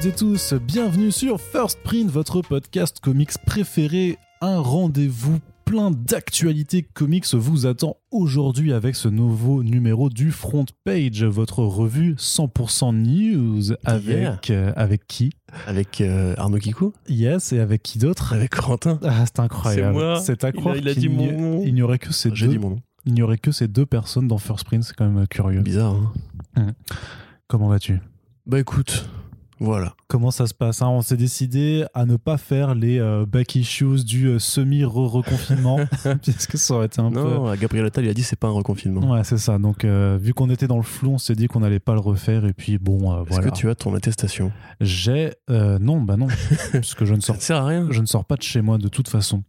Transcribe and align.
Toutes 0.00 0.06
et 0.06 0.12
tous, 0.14 0.54
bienvenue 0.54 1.10
sur 1.10 1.40
First 1.40 1.80
Print, 1.82 2.08
votre 2.10 2.40
podcast 2.42 3.00
comics 3.00 3.32
préféré. 3.46 4.16
Un 4.40 4.60
rendez-vous 4.60 5.38
plein 5.64 5.90
d'actualités 5.90 6.82
comics 6.84 7.26
vous 7.34 7.66
attend 7.66 7.96
aujourd'hui 8.12 8.72
avec 8.72 8.94
ce 8.94 9.08
nouveau 9.08 9.64
numéro 9.64 10.08
du 10.08 10.30
Front 10.30 10.66
Page, 10.84 11.24
votre 11.24 11.64
revue 11.64 12.14
100% 12.14 12.94
news 12.94 13.72
avec 13.84 14.50
euh, 14.50 14.72
avec 14.76 15.06
qui? 15.08 15.30
Avec 15.66 16.00
euh, 16.00 16.34
Arnaud 16.38 16.58
Kikou 16.58 16.92
Yes, 17.08 17.52
et 17.52 17.58
avec 17.58 17.82
qui 17.82 17.98
d'autre? 17.98 18.32
Avec 18.34 18.50
Corentin 18.50 19.00
Ah, 19.02 19.24
c'est 19.26 19.40
incroyable. 19.40 20.18
C'est 20.22 20.44
à 20.44 20.50
Il 20.76 20.88
a- 20.88 20.92
il 20.92 20.98
dit 20.98 21.08
n'y- 21.08 21.14
mon 21.32 21.32
nom. 21.40 21.62
Il 21.66 21.74
n'y 21.74 21.82
aurait 21.82 21.98
que 21.98 22.12
ces 22.12 22.30
deux. 22.30 22.46
dit 22.46 22.58
mon 22.58 22.70
nom. 22.70 22.80
Il 23.04 23.14
n'y 23.14 23.22
aurait 23.22 23.38
que 23.38 23.50
ces 23.50 23.66
deux 23.66 23.86
personnes 23.86 24.28
dans 24.28 24.38
First 24.38 24.64
Print, 24.64 24.84
c'est 24.84 24.94
quand 24.94 25.08
même 25.08 25.26
curieux. 25.26 25.60
Bizarre, 25.62 25.96
hein 26.54 26.68
Comment 27.48 27.68
vas-tu? 27.68 28.00
Bah 28.46 28.60
écoute, 28.60 29.10
voilà. 29.60 29.94
Comment 30.06 30.30
ça 30.30 30.46
se 30.46 30.54
passe 30.54 30.82
hein? 30.82 30.88
On 30.88 31.02
s'est 31.02 31.16
décidé 31.16 31.84
à 31.94 32.06
ne 32.06 32.16
pas 32.16 32.38
faire 32.38 32.74
les 32.74 32.98
euh, 32.98 33.26
back 33.26 33.54
issues 33.56 34.04
du 34.04 34.26
euh, 34.28 34.38
semi-reconfinement, 34.38 35.78
puisque 36.22 36.56
ça 36.58 36.74
aurait 36.74 36.86
été 36.86 37.00
un 37.00 37.10
peu. 37.10 37.20
Non, 37.20 37.54
Gabriel 37.54 37.86
Attal, 37.86 38.04
il 38.04 38.10
a 38.10 38.14
dit 38.14 38.22
c'est 38.22 38.38
pas 38.38 38.48
un 38.48 38.52
reconfinement. 38.52 39.10
Ouais, 39.12 39.24
c'est 39.24 39.38
ça. 39.38 39.58
Donc, 39.58 39.84
euh, 39.84 40.18
vu 40.20 40.34
qu'on 40.34 40.50
était 40.50 40.66
dans 40.66 40.76
le 40.76 40.82
flou, 40.82 41.10
on 41.12 41.18
s'est 41.18 41.34
dit 41.34 41.46
qu'on 41.48 41.60
n'allait 41.60 41.80
pas 41.80 41.94
le 41.94 42.00
refaire. 42.00 42.44
Et 42.44 42.52
puis, 42.52 42.78
bon, 42.78 43.12
euh, 43.12 43.22
Est-ce 43.22 43.28
voilà. 43.34 43.50
que 43.50 43.56
tu 43.56 43.68
as 43.68 43.74
ton 43.74 43.94
attestation? 43.94 44.52
J'ai. 44.80 45.32
euh, 45.50 45.78
non, 45.78 46.00
bah 46.02 46.16
non. 46.16 46.28
parce 46.72 46.94
que 46.94 47.04
je 47.04 47.14
ne, 47.14 47.20
Ça 47.20 47.28
sors, 47.28 47.36
ne 47.36 47.40
sert 47.40 47.56
à 47.58 47.66
rien. 47.66 47.88
je 47.90 48.00
ne 48.00 48.06
sors 48.06 48.24
pas 48.24 48.36
de 48.36 48.42
chez 48.42 48.60
moi 48.62 48.78
de 48.78 48.88
toute 48.88 49.08
façon. 49.08 49.42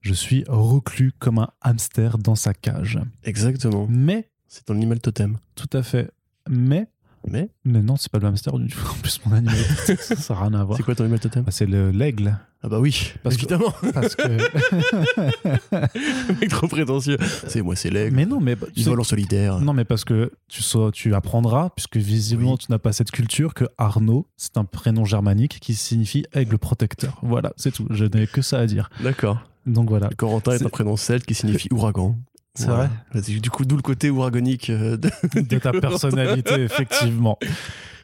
Je 0.00 0.14
suis 0.14 0.44
reclus 0.48 1.12
comme 1.18 1.38
un 1.38 1.48
hamster 1.62 2.18
dans 2.18 2.34
sa 2.36 2.54
cage. 2.54 2.98
Exactement. 3.24 3.86
Mais, 3.90 4.30
C'est 4.46 4.64
ton 4.66 4.74
animal 4.74 5.00
totem. 5.00 5.38
tout 5.56 5.68
à 5.76 5.82
fait. 5.82 6.10
Mais. 6.48 6.86
Mais 7.30 7.48
Mais 7.64 7.82
non, 7.82 7.96
c'est 7.96 8.10
pas 8.10 8.18
le 8.18 8.26
hamster 8.28 8.56
du 8.58 8.68
tout. 8.68 8.78
En 8.90 8.94
plus, 9.00 9.20
mon 9.26 9.32
animal. 9.32 9.56
ça 9.98 10.34
n'a 10.34 10.40
rien 10.40 10.54
à 10.54 10.64
voir. 10.64 10.76
c'est 10.76 10.82
quoi 10.84 10.94
ton 10.94 11.04
animal 11.04 11.20
totem 11.20 11.42
Bah, 11.42 11.50
c'est 11.50 11.66
le- 11.66 11.90
l'aigle. 11.90 12.38
Ah 12.62 12.68
bah 12.68 12.80
oui, 12.80 13.12
Parce 13.22 13.36
que- 13.36 13.42
évidemment. 13.42 13.72
Parce 13.94 14.14
que. 14.16 14.22
Le 15.42 16.40
mec 16.40 16.48
trop 16.50 16.66
prétentieux. 16.68 17.16
C'est 17.46 17.62
moi, 17.62 17.76
c'est 17.76 17.90
l'aigle. 17.90 18.14
mais 18.16 18.26
non, 18.26 18.40
mais. 18.40 18.56
tu 18.56 18.64
Il 18.76 18.84
sais- 18.84 18.90
vole 18.90 19.00
en 19.00 19.04
solitaire. 19.04 19.60
Non, 19.60 19.72
mais 19.72 19.84
parce 19.84 20.04
que 20.04 20.32
tu, 20.48 20.62
sauras- 20.62 20.90
tu 20.90 21.14
apprendras, 21.14 21.70
puisque 21.70 21.96
visiblement 21.96 22.56
tu 22.56 22.66
n'as 22.70 22.78
pas 22.78 22.92
cette 22.92 23.10
culture, 23.10 23.54
que 23.54 23.64
Arnaud, 23.78 24.26
c'est 24.36 24.56
un 24.56 24.64
prénom 24.64 25.04
germanique 25.04 25.58
qui 25.60 25.74
signifie 25.74 26.24
aigle 26.32 26.58
protecteur. 26.58 27.18
Voilà, 27.22 27.52
c'est 27.56 27.72
tout. 27.72 27.86
Je 27.90 28.04
n'ai 28.04 28.26
que 28.26 28.42
ça 28.42 28.58
à 28.58 28.66
dire. 28.66 28.88
D'accord. 29.02 29.38
Donc 29.66 29.88
voilà. 29.88 30.10
Corentin 30.16 30.52
est 30.52 30.58
C'est- 30.58 30.66
un 30.66 30.70
prénom 30.70 30.96
celte 30.96 31.26
qui 31.26 31.34
signifie 31.34 31.68
ouragan. 31.72 32.16
C'est 32.56 32.66
Voilà. 32.66 32.90
Du 33.14 33.50
coup, 33.50 33.64
d'où 33.64 33.76
le 33.76 33.82
côté 33.82 34.10
ouragonique 34.10 34.70
euh, 34.70 34.96
de, 34.96 35.10
De 35.40 35.58
ta 35.60 35.72
personnalité, 35.72 36.54
effectivement. 36.54 37.38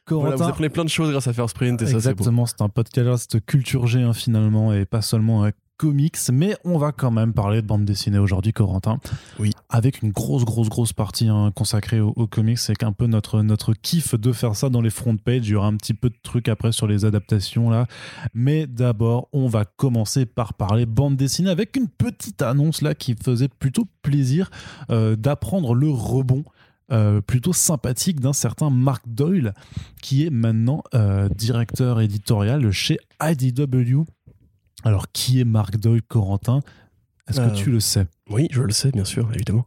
Voilà, 0.09 0.31
vous 0.31 0.39
Corentin, 0.39 0.49
apprenez 0.49 0.69
plein 0.69 0.85
de 0.85 0.91
choses 0.91 1.11
grâce 1.13 1.29
à 1.29 1.33
First 1.33 1.55
Print 1.55 1.81
et 1.81 1.85
ça, 1.85 1.91
c'est 1.93 1.97
exactement, 1.97 2.45
c'est 2.45 2.61
un 2.61 2.69
podcast 2.69 3.39
culture 3.47 3.87
G 3.87 4.03
hein, 4.03 4.13
finalement, 4.13 4.73
et 4.73 4.85
pas 4.85 5.01
seulement 5.01 5.45
un 5.45 5.53
comics, 5.83 6.17
mais 6.33 6.57
on 6.65 6.79
va 6.79 6.93
quand 6.93 7.11
même 7.11 7.33
parler 7.33 7.61
de 7.61 7.67
bande 7.67 7.85
dessinée 7.85 8.19
aujourd'hui, 8.19 8.53
Corentin. 8.53 9.01
Oui. 9.41 9.51
Avec 9.69 10.01
une 10.03 10.13
grosse, 10.13 10.45
grosse, 10.45 10.69
grosse 10.69 10.93
partie 10.93 11.27
hein, 11.27 11.51
consacrée 11.53 11.99
aux, 11.99 12.13
aux 12.15 12.29
comics, 12.29 12.59
c'est 12.59 12.77
qu'un 12.77 12.93
peu 12.93 13.09
notre, 13.09 13.43
notre 13.43 13.75
kiff 13.75 14.15
de 14.15 14.31
faire 14.31 14.55
ça 14.55 14.69
dans 14.69 14.81
les 14.81 14.91
front 14.91 15.17
pages. 15.17 15.49
Il 15.49 15.51
y 15.51 15.55
aura 15.57 15.67
un 15.67 15.75
petit 15.77 15.95
peu 15.95 16.09
de 16.09 16.15
trucs 16.23 16.49
après 16.49 16.71
sur 16.71 16.87
les 16.87 17.05
adaptations 17.05 17.69
là. 17.69 17.89
Mais 18.33 18.69
d'abord, 18.69 19.29
on 19.33 19.49
va 19.49 19.65
commencer 19.65 20.25
par 20.25 20.55
parler 20.55 20.87
bande 20.87 21.17
dessinée 21.17 21.51
avec 21.51 21.77
une 21.77 21.89
petite 21.89 22.43
annonce 22.43 22.81
là 22.81 22.95
qui 22.95 23.17
faisait 23.21 23.49
plutôt 23.49 23.89
plaisir 24.03 24.53
euh, 24.91 25.17
d'apprendre 25.17 25.75
le 25.75 25.91
rebond. 25.91 26.45
euh, 26.93 27.21
plutôt 27.21 27.53
sympathique 27.53 28.21
d'un 28.21 28.33
certain 28.33 28.71
Mark 28.71 29.03
Doyle 29.07 29.55
qui 30.03 30.27
est 30.27 30.31
maintenant 30.31 30.83
euh, 30.95 31.29
directeur 31.31 32.01
éditorial 32.01 32.71
chez 32.71 32.99
IDW. 33.21 34.03
Alors 34.85 35.11
qui 35.13 35.41
est 35.41 35.45
Mark 35.45 35.77
Doyle 35.77 36.03
Corentin? 36.03 36.61
Est-ce 37.29 37.41
Euh, 37.41 37.49
que 37.51 37.55
tu 37.57 37.71
le 37.71 37.79
sais? 37.81 38.07
Oui, 38.31 38.49
je 38.51 38.63
le 38.63 38.73
sais, 38.73 38.91
bien 38.91 39.05
sûr, 39.05 39.29
évidemment. 39.35 39.67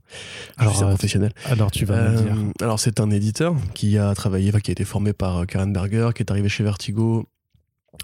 Je 0.58 0.62
Alors, 0.64 0.76
suis 0.76 0.84
un 0.84 0.88
euh, 0.88 0.92
professionnel. 0.92 1.32
Alors 1.46 1.72
tu 1.72 1.86
vas 1.86 2.10
me 2.10 2.18
Euh, 2.18 2.22
dire. 2.22 2.36
alors, 2.62 2.80
c'est 2.80 3.00
un 3.00 3.10
éditeur 3.12 3.56
qui 3.74 3.98
a 3.98 4.14
travaillé, 4.14 4.52
qui 4.62 4.72
a 4.72 4.74
été 4.74 4.84
formé 4.84 5.14
par 5.14 5.38
euh, 5.38 5.46
Karen 5.46 5.72
Berger, 5.72 6.10
qui 6.16 6.22
est 6.24 6.32
arrivé 6.32 6.50
chez 6.50 6.64
Vertigo 6.64 7.28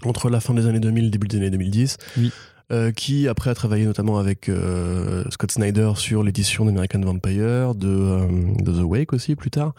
entre 0.04 0.30
la 0.30 0.40
fin 0.40 0.54
des 0.54 0.66
années 0.66 0.80
2000 0.80 1.02
et 1.02 1.06
le 1.06 1.10
début 1.10 1.28
des 1.28 1.36
années 1.36 1.50
2010. 1.50 1.96
Oui. 2.18 2.32
Euh, 2.70 2.90
qui 2.92 3.28
après 3.28 3.50
a 3.50 3.54
travaillé 3.54 3.84
notamment 3.84 4.18
avec 4.18 4.48
euh, 4.48 5.24
Scott 5.30 5.52
Snyder 5.52 5.92
sur 5.96 6.22
l'édition 6.22 6.64
d'American 6.64 7.00
Vampire, 7.00 7.74
de, 7.74 7.86
euh, 7.88 8.26
de 8.62 8.72
The 8.72 8.82
Wake 8.84 9.12
aussi 9.12 9.34
plus 9.36 9.50
tard, 9.50 9.74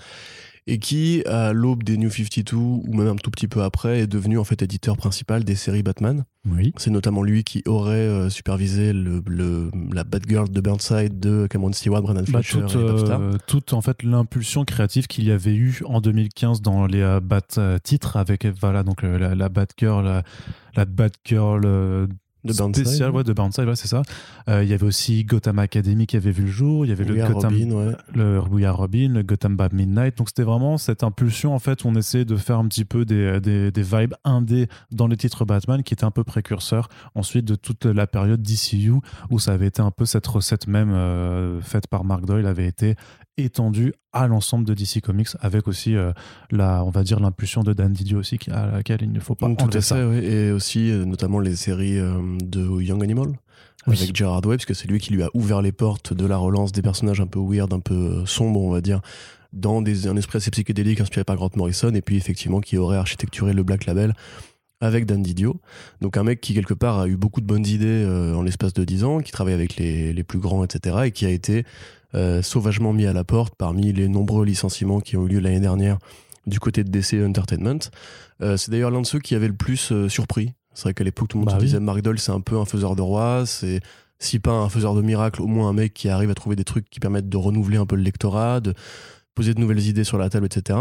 et 0.67 0.79
qui 0.79 1.23
à 1.25 1.51
l'aube 1.53 1.83
des 1.83 1.97
New 1.97 2.09
52 2.09 2.55
ou 2.55 2.93
même 2.93 3.07
un 3.07 3.15
tout 3.15 3.31
petit 3.31 3.47
peu 3.47 3.63
après 3.63 3.99
est 3.99 4.07
devenu 4.07 4.37
en 4.37 4.43
fait 4.43 4.61
éditeur 4.61 4.95
principal 4.97 5.43
des 5.43 5.55
séries 5.55 5.83
Batman. 5.83 6.23
Oui. 6.49 6.73
C'est 6.77 6.89
notamment 6.91 7.23
lui 7.23 7.43
qui 7.43 7.63
aurait 7.65 7.93
euh, 7.95 8.29
supervisé 8.29 8.91
le, 8.93 9.21
le- 9.27 9.71
la 9.93 10.03
Batgirl 10.03 10.49
de 10.49 10.61
Burnside 10.61 11.19
de 11.19 11.47
Cameron 11.49 11.71
Stewart, 11.71 12.01
Brandon 12.01 12.23
Bah, 12.29 12.41
Fletcher 12.43 12.65
toute, 12.67 12.75
et 13.07 13.11
euh, 13.11 13.37
toute 13.47 13.73
en 13.73 13.81
fait 13.81 14.03
l'impulsion 14.03 14.65
créative 14.65 15.07
qu'il 15.07 15.23
y 15.23 15.31
avait 15.31 15.55
eu 15.55 15.81
en 15.85 16.01
2015 16.01 16.61
dans 16.61 16.85
les 16.85 17.01
euh, 17.01 17.19
Bat 17.21 17.79
titres 17.83 18.17
avec 18.17 18.45
voilà 18.59 18.83
donc 18.83 19.03
la, 19.03 19.35
la 19.35 19.49
Batgirl 19.49 20.03
la, 20.03 20.23
la 20.75 20.85
Batgirl 20.85 21.65
De 22.43 22.53
Burnside. 22.53 22.85
spéciale 22.85 23.11
ouais, 23.11 23.23
de 23.23 23.33
Burnside 23.33 23.65
ouais, 23.65 23.75
c'est 23.75 23.87
ça 23.87 24.01
Euh, 24.49 24.63
il 24.63 24.69
y 24.69 24.73
avait 24.73 24.85
aussi 24.85 25.23
Gotham 25.23 25.59
Academy 25.59 26.05
qui 26.05 26.17
avait 26.17 26.31
vu 26.31 26.43
le 26.43 26.51
jour 26.51 26.85
il 26.85 26.89
y 26.89 26.91
avait 26.91 27.05
le 27.05 27.15
Gotham 27.15 27.53
Robin, 27.53 27.71
ouais. 27.71 27.95
le 28.13 28.39
We 28.51 28.65
Are 28.65 28.75
Robin, 28.75 29.09
le 29.13 29.23
Gotham 29.23 29.55
by 29.55 29.67
Midnight. 29.71 30.17
Donc 30.17 30.29
c'était 30.29 30.43
vraiment 30.43 30.77
cette 30.77 31.03
impulsion 31.03 31.53
en 31.55 31.59
fait 31.59 31.83
où 31.83 31.87
on 31.87 31.95
essayait 31.95 32.25
de 32.25 32.35
faire 32.35 32.57
un 32.59 32.67
petit 32.67 32.85
peu 32.85 33.05
des, 33.05 33.39
des, 33.39 33.71
des 33.71 33.81
vibes 33.81 34.13
indés 34.23 34.67
dans 34.91 35.07
les 35.07 35.17
titres 35.17 35.45
Batman 35.45 35.83
qui 35.83 35.93
était 35.93 36.03
un 36.03 36.11
peu 36.11 36.23
précurseur 36.23 36.89
ensuite 37.15 37.45
de 37.45 37.55
toute 37.55 37.85
la 37.85 38.07
période 38.07 38.41
DCU 38.41 38.93
où 39.29 39.39
ça 39.39 39.53
avait 39.53 39.67
été 39.67 39.81
un 39.81 39.91
peu 39.91 40.05
cette 40.05 40.27
recette 40.27 40.67
même 40.67 40.91
euh, 40.91 41.61
faite 41.61 41.87
par 41.87 42.03
Mark 42.03 42.25
Doyle 42.25 42.45
avait 42.45 42.67
été 42.67 42.95
étendue 43.37 43.93
à 44.11 44.27
l'ensemble 44.27 44.65
de 44.65 44.73
DC 44.73 45.01
Comics 45.01 45.29
avec 45.39 45.67
aussi 45.67 45.95
euh, 45.95 46.11
la 46.51 46.83
on 46.83 46.89
va 46.91 47.03
dire 47.03 47.19
l'impulsion 47.19 47.63
de 47.63 47.73
Dan 47.73 47.91
Didio 47.91 48.19
aussi 48.19 48.37
à 48.51 48.67
laquelle 48.67 48.99
il 49.01 49.11
ne 49.11 49.19
faut 49.19 49.35
pas 49.35 49.47
Donc, 49.47 49.57
tout 49.57 49.63
enlever 49.65 49.77
à 49.79 49.81
ça. 49.81 49.95
fait, 49.95 50.03
oui. 50.05 50.17
et 50.25 50.51
aussi 50.51 50.91
euh, 50.91 51.03
notamment 51.05 51.39
les 51.39 51.55
séries 51.55 51.97
euh, 51.97 52.19
de 52.43 52.81
Young 52.81 53.01
Animal 53.03 53.29
Oui. 53.87 53.97
avec 54.01 54.15
Gerard 54.15 54.45
Way, 54.45 54.57
parce 54.57 54.65
que 54.65 54.73
c'est 54.75 54.87
lui 54.87 54.99
qui 54.99 55.13
lui 55.13 55.23
a 55.23 55.29
ouvert 55.33 55.61
les 55.61 55.71
portes 55.71 56.13
de 56.13 56.25
la 56.25 56.37
relance 56.37 56.71
des 56.71 56.81
personnages 56.83 57.21
un 57.21 57.27
peu 57.27 57.39
weird, 57.39 57.73
un 57.73 57.79
peu 57.79 58.23
sombres, 58.25 58.61
on 58.61 58.69
va 58.71 58.81
dire, 58.81 59.01
dans 59.51 59.81
des, 59.81 60.07
un 60.07 60.15
esprit 60.15 60.37
assez 60.37 60.51
psychédélique 60.51 61.01
inspiré 61.01 61.23
par 61.23 61.35
Grant 61.35 61.49
Morrison, 61.55 61.93
et 61.93 62.01
puis 62.01 62.17
effectivement 62.17 62.59
qui 62.61 62.77
aurait 62.77 62.97
architecturé 62.97 63.53
le 63.53 63.63
Black 63.63 63.85
Label 63.85 64.13
avec 64.79 65.05
Dan 65.05 65.23
Didio. 65.23 65.59
Donc 66.01 66.17
un 66.17 66.23
mec 66.23 66.39
qui 66.41 66.53
quelque 66.53 66.73
part 66.73 66.99
a 66.99 67.07
eu 67.07 67.15
beaucoup 67.17 67.39
de 67.41 67.45
bonnes 67.45 67.65
idées 67.65 68.05
en 68.35 68.41
l'espace 68.41 68.73
de 68.73 68.83
10 68.83 69.03
ans, 69.05 69.19
qui 69.19 69.31
travaille 69.31 69.53
avec 69.53 69.75
les, 69.77 70.11
les 70.13 70.23
plus 70.23 70.39
grands, 70.39 70.63
etc., 70.63 70.97
et 71.05 71.11
qui 71.11 71.25
a 71.25 71.29
été 71.29 71.65
sauvagement 72.41 72.93
mis 72.93 73.05
à 73.05 73.13
la 73.13 73.23
porte 73.23 73.55
parmi 73.57 73.91
les 73.93 74.07
nombreux 74.07 74.45
licenciements 74.45 74.99
qui 74.99 75.17
ont 75.17 75.25
eu 75.25 75.29
lieu 75.29 75.39
l'année 75.39 75.59
dernière 75.59 75.97
du 76.45 76.59
côté 76.59 76.83
de 76.83 76.89
DC 76.89 77.15
Entertainment. 77.25 77.79
Euh, 78.41 78.57
c'est 78.57 78.71
d'ailleurs 78.71 78.91
l'un 78.91 79.01
de 79.01 79.05
ceux 79.05 79.19
qui 79.19 79.35
avait 79.35 79.47
le 79.47 79.53
plus 79.55 79.91
euh, 79.91 80.09
surpris. 80.09 80.53
C'est 80.73 80.83
vrai 80.83 80.93
qu'à 80.93 81.03
l'époque, 81.03 81.29
tout 81.29 81.37
le 81.37 81.41
monde 81.41 81.49
Bah 81.49 81.55
se 81.55 81.59
oui. 81.59 81.65
disait 81.67 81.79
Mark 81.79 82.01
Doyle, 82.01 82.19
c'est 82.19 82.31
un 82.31 82.41
peu 82.41 82.57
un 82.57 82.65
faiseur 82.65 82.95
de 82.95 83.01
rois, 83.01 83.45
c'est 83.45 83.79
si 84.19 84.39
pas 84.39 84.51
un 84.51 84.69
faiseur 84.69 84.95
de 84.95 85.01
miracles, 85.01 85.41
au 85.41 85.47
moins 85.47 85.69
un 85.69 85.73
mec 85.73 85.93
qui 85.93 86.09
arrive 86.09 86.29
à 86.29 86.35
trouver 86.35 86.55
des 86.55 86.63
trucs 86.63 86.89
qui 86.89 86.99
permettent 86.99 87.29
de 87.29 87.37
renouveler 87.37 87.77
un 87.77 87.85
peu 87.85 87.95
le 87.95 88.03
lectorat, 88.03 88.59
de 88.59 88.73
poser 89.35 89.53
de 89.53 89.59
nouvelles 89.59 89.85
idées 89.87 90.03
sur 90.03 90.17
la 90.17 90.29
table, 90.29 90.45
etc. 90.45 90.79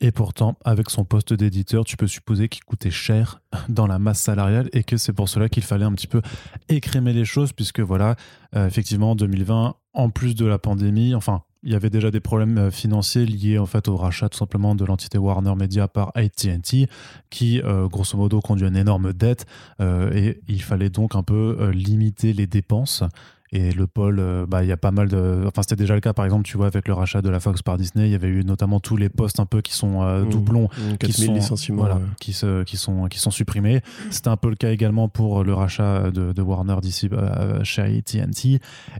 Et 0.00 0.12
pourtant, 0.12 0.56
avec 0.64 0.90
son 0.90 1.04
poste 1.04 1.32
d'éditeur, 1.34 1.84
tu 1.84 1.96
peux 1.96 2.06
supposer 2.06 2.48
qu'il 2.48 2.62
coûtait 2.64 2.90
cher 2.90 3.40
dans 3.68 3.86
la 3.86 3.98
masse 3.98 4.20
salariale 4.20 4.68
et 4.72 4.84
que 4.84 4.96
c'est 4.96 5.12
pour 5.12 5.28
cela 5.28 5.48
qu'il 5.48 5.64
fallait 5.64 5.84
un 5.84 5.92
petit 5.92 6.06
peu 6.06 6.22
écrémer 6.68 7.12
les 7.12 7.24
choses, 7.24 7.52
puisque 7.52 7.80
voilà, 7.80 8.14
euh, 8.54 8.66
effectivement, 8.66 9.12
en 9.12 9.16
2020, 9.16 9.74
en 9.98 10.10
plus 10.10 10.36
de 10.36 10.46
la 10.46 10.58
pandémie, 10.60 11.14
enfin, 11.16 11.42
il 11.64 11.72
y 11.72 11.74
avait 11.74 11.90
déjà 11.90 12.12
des 12.12 12.20
problèmes 12.20 12.56
euh, 12.56 12.70
financiers 12.70 13.26
liés 13.26 13.58
en 13.58 13.66
fait 13.66 13.88
au 13.88 13.96
rachat 13.96 14.28
simplement 14.32 14.76
de 14.76 14.84
l'entité 14.84 15.18
Warner 15.18 15.56
Media 15.56 15.88
par 15.88 16.12
AT&T, 16.14 16.86
qui 17.30 17.60
euh, 17.62 17.88
grosso 17.88 18.16
modo 18.16 18.40
conduit 18.40 18.68
une 18.68 18.76
énorme 18.76 19.12
dette 19.12 19.44
euh, 19.80 20.12
et 20.14 20.40
il 20.46 20.62
fallait 20.62 20.88
donc 20.88 21.16
un 21.16 21.24
peu 21.24 21.70
limiter 21.74 22.32
les 22.32 22.46
dépenses. 22.46 23.02
Et 23.50 23.72
le 23.72 23.86
pôle, 23.86 24.18
euh, 24.20 24.46
bah, 24.46 24.62
il 24.62 24.68
y 24.68 24.72
a 24.72 24.76
pas 24.76 24.90
mal 24.90 25.08
de. 25.08 25.44
Enfin, 25.46 25.62
c'était 25.62 25.76
déjà 25.76 25.94
le 25.94 26.00
cas, 26.00 26.12
par 26.12 26.24
exemple, 26.24 26.44
tu 26.44 26.56
vois, 26.56 26.66
avec 26.66 26.86
le 26.86 26.94
rachat 26.94 27.22
de 27.22 27.30
la 27.30 27.40
Fox 27.40 27.62
par 27.62 27.78
Disney, 27.78 28.06
il 28.08 28.12
y 28.12 28.14
avait 28.14 28.28
eu 28.28 28.44
notamment 28.44 28.78
tous 28.78 28.96
les 28.96 29.08
postes 29.08 29.40
un 29.40 29.46
peu 29.46 29.62
qui 29.62 29.72
sont 29.72 30.02
euh, 30.02 30.24
Mmh. 30.24 30.28
doublons 30.30 30.68
Mmh, 30.76 30.90
qui 30.98 31.12
4000 31.12 31.26
sont, 31.26 31.34
licenciements. 31.34 31.78
voilà, 31.82 31.96
ouais. 31.96 32.02
qui, 32.20 32.32
se, 32.32 32.62
qui, 32.64 32.76
sont, 32.76 33.06
qui 33.06 33.18
sont 33.18 33.30
supprimés. 33.30 33.80
C'était 34.10 34.28
un 34.28 34.36
peu 34.36 34.50
le 34.50 34.56
cas 34.56 34.70
également 34.70 35.08
pour 35.08 35.44
le 35.44 35.54
rachat 35.54 36.10
de, 36.10 36.32
de 36.32 36.42
Warner 36.42 36.76
d'ici 36.82 37.08
euh, 37.12 37.62
chez 37.64 37.82
AT&T. 37.82 38.58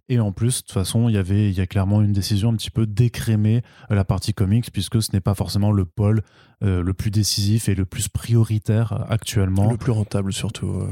Et 0.08 0.20
en 0.20 0.32
plus, 0.32 0.58
de 0.62 0.66
toute 0.66 0.72
façon, 0.72 1.08
il 1.08 1.14
y 1.14 1.18
avait 1.18 1.50
il 1.50 1.56
y 1.56 1.60
a 1.60 1.66
clairement 1.66 2.00
une 2.02 2.12
décision 2.12 2.50
un 2.50 2.54
petit 2.54 2.70
peu 2.70 2.86
d'écrémer 2.86 3.62
la 3.90 4.04
partie 4.04 4.32
comics, 4.32 4.70
puisque 4.72 5.02
ce 5.02 5.10
n'est 5.12 5.20
pas 5.20 5.34
forcément 5.34 5.72
le 5.72 5.84
pôle 5.84 6.22
euh, 6.62 6.82
le 6.82 6.94
plus 6.94 7.10
décisif 7.10 7.68
et 7.68 7.74
le 7.74 7.84
plus 7.84 8.08
prioritaire 8.08 9.04
actuellement. 9.10 9.70
Le 9.70 9.76
plus 9.76 9.92
rentable 9.92 10.32
surtout. 10.32 10.84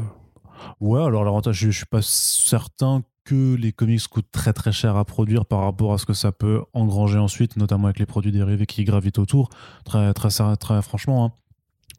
Ouais, 0.81 1.03
alors 1.03 1.25
l'avantage, 1.25 1.57
je, 1.57 1.71
je 1.71 1.77
suis 1.77 1.87
pas 1.87 2.01
certain 2.03 3.03
que 3.27 3.55
les 3.57 3.73
comics 3.73 4.07
coûtent 4.09 4.31
très 4.33 4.53
très 4.53 4.73
cher 4.73 4.97
à 4.97 5.05
produire 5.05 5.45
par 5.45 5.61
rapport 5.61 5.93
à 5.93 5.99
ce 5.99 6.07
que 6.07 6.15
ça 6.15 6.33
peut 6.33 6.63
engranger 6.73 7.19
ensuite, 7.19 7.57
notamment 7.57 7.89
avec 7.89 7.99
les 7.99 8.07
produits 8.07 8.33
dérivés 8.33 8.67
qui 8.67 8.85
gravitent 8.85 9.19
autour. 9.19 9.51
Très 9.85 10.15
très 10.15 10.29
très, 10.31 10.57
très 10.57 10.81
franchement. 10.83 11.25
hein. 11.27 11.33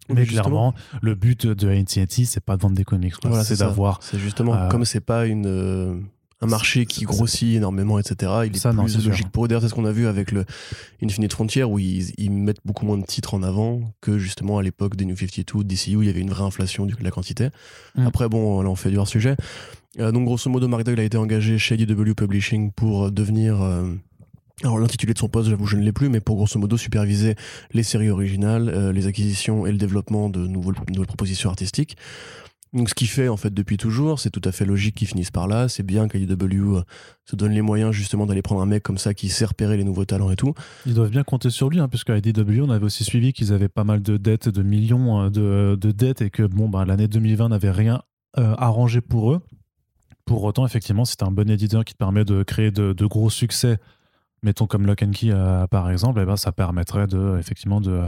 Mais 0.10 0.26
clairement, 0.26 0.74
le 1.02 1.16
but 1.16 1.46
de 1.46 1.68
AT&T, 1.70 2.24
c'est 2.26 2.40
pas 2.40 2.56
de 2.56 2.62
vendre 2.62 2.76
des 2.76 2.86
comics, 2.86 3.14
Voilà, 3.24 3.44
c'est 3.44 3.58
d'avoir. 3.60 4.02
C'est 4.02 4.18
justement, 4.18 4.56
Euh, 4.56 4.70
comme 4.70 4.86
c'est 4.86 5.02
pas 5.02 5.26
une, 5.28 5.46
euh, 5.46 6.00
un 6.42 6.48
marché 6.48 6.86
qui 6.86 7.04
grossit 7.06 7.56
énormément, 7.56 7.98
etc., 7.98 8.32
il 8.46 8.56
est 8.56 8.60
Ça, 8.60 8.72
non, 8.74 8.88
c'est 8.88 8.94
plus 8.96 9.02
sûr. 9.02 9.12
logique 9.12 9.30
pour 9.30 9.46
eux. 9.46 9.48
D'ailleurs, 9.48 9.62
c'est 9.64 9.70
ce 9.70 9.74
qu'on 9.74 9.86
a 9.86 9.92
vu 9.92 10.06
avec 10.08 10.32
le 10.32 10.46
Infinite 11.04 11.34
Frontier, 11.34 11.64
où 11.64 11.80
ils, 11.80 12.14
ils 12.20 12.30
mettent 12.32 12.62
beaucoup 12.64 12.86
moins 12.86 12.98
de 12.98 13.06
titres 13.06 13.34
en 13.34 13.42
avant 13.44 13.82
que 14.02 14.18
justement 14.20 14.58
à 14.60 14.64
l'époque 14.64 14.96
des 14.96 15.06
New 15.06 15.16
52, 15.18 15.64
DCU, 15.64 15.98
il 16.02 16.06
y 16.06 16.10
avait 16.10 16.22
une 16.22 16.30
vraie 16.30 16.44
inflation 16.44 16.86
du, 16.86 16.94
de 16.94 17.04
la 17.04 17.10
quantité. 17.12 17.50
Mm. 17.96 18.06
Après, 18.08 18.30
bon, 18.30 18.62
là, 18.62 18.70
on 18.70 18.76
fait 18.76 18.92
du 18.92 18.98
hors-sujet. 18.98 19.36
Euh, 20.00 20.12
donc, 20.12 20.26
grosso 20.26 20.48
modo, 20.50 20.68
Mark 20.68 20.84
Doyle 20.84 21.00
a 21.00 21.04
été 21.04 21.18
engagé 21.18 21.58
chez 21.58 21.76
IDW 21.76 22.14
Publishing 22.14 22.72
pour 22.72 23.12
devenir... 23.12 23.62
euh, 23.64 23.94
alors 24.64 24.80
l'intitulé 24.80 25.14
de 25.14 25.20
son 25.20 25.30
poste, 25.30 25.50
j'avoue, 25.50 25.68
je 25.68 25.76
ne 25.78 25.84
l'ai 25.84 25.92
plus, 25.92 26.10
mais 26.10 26.20
pour 26.20 26.36
grosso 26.36 26.60
modo 26.60 26.78
superviser 26.78 27.36
les 27.74 27.84
séries 27.84 28.10
originales, 28.10 28.70
euh, 28.70 28.92
les 28.92 29.06
acquisitions 29.06 29.68
et 29.68 29.72
le 29.72 29.78
développement 29.78 30.30
de 30.30 30.48
nouveaux- 30.48 30.74
nouvelles 30.90 31.06
propositions 31.08 31.50
artistiques. 31.52 31.96
Donc 32.74 32.90
ce 32.90 32.94
qu'il 32.94 33.08
fait 33.08 33.30
en 33.30 33.38
fait 33.38 33.54
depuis 33.54 33.78
toujours, 33.78 34.20
c'est 34.20 34.30
tout 34.30 34.42
à 34.44 34.52
fait 34.52 34.66
logique 34.66 34.96
qu'il 34.96 35.08
finisse 35.08 35.32
par 35.32 35.48
là. 35.48 35.70
C'est 35.70 35.84
bien 35.84 36.08
qu'IDW 36.08 36.78
euh, 36.78 36.84
se 37.26 37.36
donne 37.36 37.52
les 37.54 37.62
moyens 37.62 37.92
justement 37.92 38.26
d'aller 38.26 38.42
prendre 38.42 38.62
un 38.62 38.66
mec 38.66 38.84
comme 38.84 38.98
ça 38.98 39.14
qui 39.14 39.30
sait 39.30 39.46
repérer 39.46 39.78
les 39.78 39.84
nouveaux 39.84 40.06
talents 40.06 40.32
et 40.32 40.36
tout. 40.36 40.54
Ils 40.86 40.94
doivent 40.94 41.10
bien 41.10 41.24
compter 41.24 41.50
sur 41.50 41.70
lui, 41.70 41.80
hein, 41.80 41.88
puisque 41.88 42.10
on 42.10 42.70
avait 42.70 42.86
aussi 42.86 43.04
suivi 43.04 43.34
qu'ils 43.34 43.54
avaient 43.54 43.70
pas 43.70 43.84
mal 43.84 44.02
de 44.02 44.18
dettes, 44.18 44.50
de 44.50 44.64
millions 44.64 45.22
euh, 45.22 45.30
de, 45.30 45.78
de 45.80 45.92
dettes, 45.92 46.22
et 46.22 46.30
que 46.30 46.44
bon, 46.44 46.70
ben, 46.70 46.86
l'année 46.86 47.08
2020 47.08 47.50
n'avait 47.50 47.72
rien 47.72 48.02
euh, 48.38 48.54
arrangé 48.58 49.02
pour 49.02 49.32
eux. 49.32 49.42
Pour 50.26 50.44
autant, 50.44 50.66
effectivement, 50.66 51.04
tu 51.04 51.14
un 51.22 51.32
bon 51.32 51.50
éditeur 51.50 51.86
qui 51.86 51.94
te 51.94 51.98
permet 51.98 52.26
de 52.26 52.44
créer 52.44 52.72
de, 52.72 52.92
de 52.92 53.06
gros 53.06 53.30
succès, 53.30 53.78
mettons 54.44 54.68
comme 54.68 54.86
Lock 54.86 55.04
and 55.04 55.12
Key 55.12 55.32
euh, 55.32 55.68
par 55.68 55.90
exemple, 55.90 56.20
eh 56.22 56.26
ben, 56.26 56.36
ça 56.36 56.52
permettrait 56.52 57.08
de, 57.08 57.38
effectivement 57.40 57.80
de, 57.80 58.04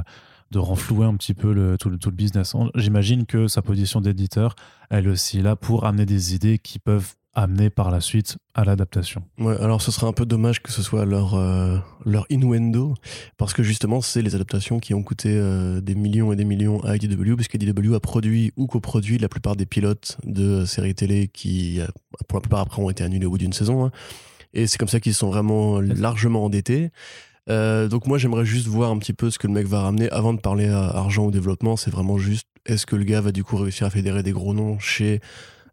de 0.52 0.60
renflouer 0.60 1.06
un 1.06 1.16
petit 1.16 1.34
peu 1.34 1.54
le, 1.54 1.78
tout, 1.78 1.90
le, 1.90 1.98
tout 1.98 2.10
le 2.10 2.16
business. 2.16 2.56
J'imagine 2.76 3.26
que 3.26 3.48
sa 3.48 3.62
position 3.62 4.02
d'éditeur, 4.02 4.56
elle 4.90 5.08
aussi 5.08 5.42
là 5.42 5.56
pour 5.56 5.86
amener 5.86 6.06
des 6.06 6.34
idées 6.36 6.58
qui 6.60 6.80
peuvent 6.80 7.14
amener 7.36 7.70
par 7.70 7.92
la 7.92 8.02
suite 8.02 8.38
à 8.56 8.66
l'adaptation. 8.66 9.22
Ouais, 9.38 9.56
alors 9.62 9.82
ce 9.84 9.92
serait 9.92 10.08
un 10.08 10.14
peu 10.14 10.26
dommage 10.26 10.62
que 10.64 10.72
ce 10.72 10.82
soit 10.82 11.06
leur, 11.06 11.36
euh, 11.36 11.78
leur 12.04 12.26
innuendo, 12.32 12.96
parce 13.38 13.54
que 13.54 13.62
justement, 13.62 14.02
c'est 14.02 14.24
les 14.24 14.34
adaptations 14.34 14.80
qui 14.80 14.94
ont 14.96 15.04
coûté 15.04 15.30
euh, 15.32 15.80
des 15.80 15.94
millions 15.94 16.34
et 16.34 16.36
des 16.36 16.44
millions 16.44 16.84
à 16.84 16.96
IDW, 16.96 17.36
puisque 17.36 17.54
IDW 17.54 17.94
a 17.94 18.00
produit 18.00 18.52
ou 18.58 18.66
coproduit 18.66 19.20
la 19.20 19.30
plupart 19.30 19.56
des 19.56 19.68
pilotes 19.68 20.18
de 20.26 20.66
séries 20.66 20.96
télé 20.96 21.28
qui, 21.28 21.80
euh, 21.80 21.86
pour 22.28 22.38
la 22.38 22.42
plupart 22.42 22.62
après, 22.62 22.82
ont 22.82 22.90
été 22.90 23.04
annulés 23.04 23.28
au 23.28 23.30
bout 23.30 23.38
d'une 23.38 23.54
saison. 23.54 23.86
hein. 23.86 23.92
Et 24.54 24.66
c'est 24.66 24.80
comme 24.80 24.88
ça 24.88 25.00
qu'ils 25.00 25.14
sont 25.14 25.30
vraiment 25.30 25.80
largement 25.80 26.44
endettés. 26.46 26.90
Euh, 27.50 27.88
donc 27.88 28.06
moi, 28.08 28.18
j'aimerais 28.18 28.46
juste 28.46 28.68
voir 28.68 28.92
un 28.92 28.98
petit 29.00 29.14
peu 29.14 29.30
ce 29.32 29.40
que 29.40 29.48
le 29.48 29.54
mec 29.54 29.68
va 29.68 29.82
ramener 29.82 30.10
avant 30.12 30.34
de 30.34 30.40
parler 30.40 30.68
à 30.68 30.84
argent 30.86 31.26
ou 31.26 31.32
développement. 31.32 31.76
C'est 31.78 31.92
vraiment 31.92 32.18
juste, 32.18 32.48
est-ce 32.66 32.86
que 32.86 32.96
le 32.96 33.04
gars 33.04 33.22
va 33.22 33.32
du 33.32 33.44
coup 33.44 33.58
réussir 33.58 33.88
à 33.88 33.90
fédérer 33.90 34.24
des 34.24 34.32
gros 34.32 34.54
noms 34.54 34.78
chez 34.80 35.20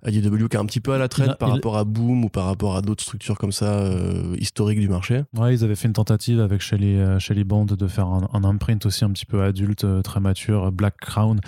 IDW, 0.07 0.47
qui 0.49 0.57
est 0.57 0.61
un 0.61 0.67
petit 0.67 0.81
peu 0.81 0.93
à 0.93 0.99
la 0.99 1.09
traîne 1.09 1.35
par 1.39 1.49
il- 1.49 1.53
rapport 1.53 1.77
à 1.77 1.85
Boom 1.85 2.25
ou 2.25 2.29
par 2.29 2.45
rapport 2.45 2.77
à 2.77 2.83
d'autres 2.83 3.03
structures 3.03 3.37
comme 3.39 3.51
ça 3.51 3.81
euh, 3.81 4.37
historiques 4.39 4.79
du 4.79 4.89
marché. 4.89 5.23
Ouais, 5.37 5.55
ils 5.55 5.65
avaient 5.65 5.75
fait 5.75 5.89
une 5.89 5.95
tentative 5.95 6.39
avec 6.41 6.61
Shelly, 6.61 6.97
euh, 6.97 7.19
Shelly 7.19 7.43
Bond 7.45 7.65
de 7.65 7.87
faire 7.89 8.07
un, 8.07 8.29
un 8.33 8.45
imprint 8.45 8.87
aussi 8.87 9.05
un 9.05 9.11
petit 9.11 9.27
peu 9.27 9.43
adulte, 9.43 9.85
très 10.05 10.21
mature, 10.21 10.71
Black 10.71 10.97
Crown, 11.01 11.41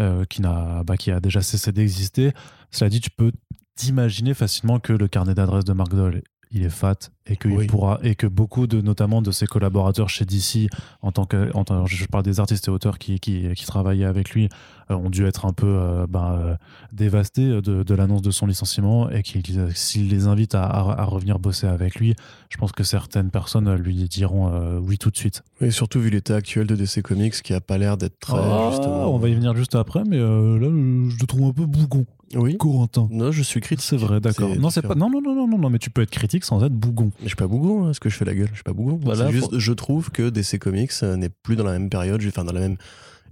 euh, 0.00 0.24
qui, 0.26 0.42
n'a, 0.42 0.82
bah, 0.84 0.96
qui 0.96 1.10
a 1.10 1.18
déjà 1.18 1.40
cessé 1.40 1.72
d'exister. 1.72 2.32
Cela 2.70 2.88
dit, 2.88 3.00
tu 3.00 3.10
peux 3.10 3.32
t'imaginer 3.74 4.34
facilement 4.34 4.78
que 4.78 4.92
le 4.92 5.08
carnet 5.08 5.34
d'adresses 5.34 5.64
de 5.64 5.72
Mark 5.72 5.92
Doyle, 5.92 6.22
il 6.52 6.62
est 6.62 6.70
fat 6.70 6.94
et 7.26 7.36
que, 7.36 7.48
il 7.48 7.66
pourra, 7.66 7.98
et 8.02 8.14
que 8.14 8.26
beaucoup 8.26 8.66
de, 8.66 8.82
notamment 8.82 9.22
de 9.22 9.30
ses 9.30 9.46
collaborateurs 9.46 10.10
chez 10.10 10.26
DC, 10.26 10.68
en 11.00 11.10
tant 11.10 11.24
que, 11.24 11.50
en 11.54 11.64
tant- 11.64 11.86
je 11.86 12.04
parle 12.06 12.22
des 12.24 12.38
artistes 12.38 12.68
et 12.68 12.70
auteurs 12.70 12.98
qui, 12.98 13.18
qui, 13.18 13.48
qui 13.54 13.64
travaillaient 13.64 14.04
avec 14.04 14.30
lui, 14.30 14.50
euh, 14.90 14.94
ont 14.94 15.08
dû 15.08 15.24
être 15.24 15.46
un 15.46 15.54
peu 15.54 15.66
euh, 15.66 16.06
bah, 16.06 16.36
euh, 16.38 16.54
dévastés 16.92 17.62
de, 17.62 17.82
de 17.82 17.94
l'annonce 17.94 18.20
de 18.20 18.30
son 18.30 18.46
licenciement 18.46 19.08
et 19.08 19.22
qu'il, 19.22 19.42
s'il 19.74 20.08
les 20.10 20.26
invite 20.26 20.54
à, 20.54 20.64
à- 20.64 21.00
à 21.00 21.04
revenir 21.04 21.38
bosser 21.38 21.66
avec 21.66 21.94
lui, 21.96 22.14
je 22.50 22.58
pense 22.58 22.72
que 22.72 22.84
certaines 22.84 23.30
personnes 23.30 23.72
lui 23.74 24.06
diront 24.08 24.78
oui 24.80 24.98
tout 24.98 25.10
de 25.10 25.16
suite. 25.16 25.42
Et 25.62 25.70
surtout 25.70 26.00
vu 26.00 26.10
l'état 26.10 26.36
actuel 26.36 26.66
de 26.66 26.76
DC 26.76 27.00
Comics 27.02 27.40
qui 27.42 27.54
a 27.54 27.60
pas 27.62 27.78
l'air 27.78 27.96
d'être 27.96 28.18
très 28.20 28.36
Ah, 28.38 28.68
justement. 28.70 29.14
on 29.14 29.18
va 29.18 29.28
y 29.30 29.34
venir 29.34 29.56
juste 29.56 29.74
après, 29.74 30.04
mais 30.06 30.18
là, 30.18 30.24
je 30.60 31.16
le 31.20 31.26
trouve 31.26 31.48
un 31.48 31.52
peu 31.52 31.64
bougon, 31.66 32.04
Oui. 32.34 32.56
Corentin. 32.58 33.08
Non, 33.10 33.32
je 33.32 33.42
suis 33.42 33.60
critique. 33.60 33.84
C'est 33.86 33.96
vrai, 33.96 34.20
d'accord. 34.20 34.54
Non, 34.56 34.68
c'est 34.70 34.82
pas. 34.82 34.94
non, 34.94 35.08
non, 35.10 35.20
non, 35.22 35.46
non, 35.48 35.58
non, 35.58 35.70
mais 35.70 35.78
tu 35.78 35.90
peux 35.90 36.02
être 36.02 36.10
critique 36.10 36.44
sans 36.44 36.62
être 36.64 36.72
bougon. 36.74 37.10
Je 37.22 37.28
suis 37.28 37.36
pas 37.36 37.46
bougon, 37.46 37.84
hein, 37.86 37.90
est-ce 37.90 38.00
que 38.00 38.08
je 38.08 38.16
fais 38.16 38.24
la 38.24 38.34
gueule 38.34 38.48
Je 38.50 38.54
suis 38.54 38.62
pas 38.64 38.72
bougon. 38.72 38.98
Voilà, 39.02 39.30
juste, 39.30 39.58
je 39.58 39.72
trouve 39.72 40.10
que 40.10 40.28
DC 40.30 40.58
Comics 40.58 40.90
euh, 41.02 41.16
n'est 41.16 41.28
plus 41.30 41.56
dans 41.56 41.64
la 41.64 41.72
même 41.72 41.88
période, 41.90 42.20
faire 42.22 42.44
dans 42.44 42.52
la 42.52 42.60
même 42.60 42.76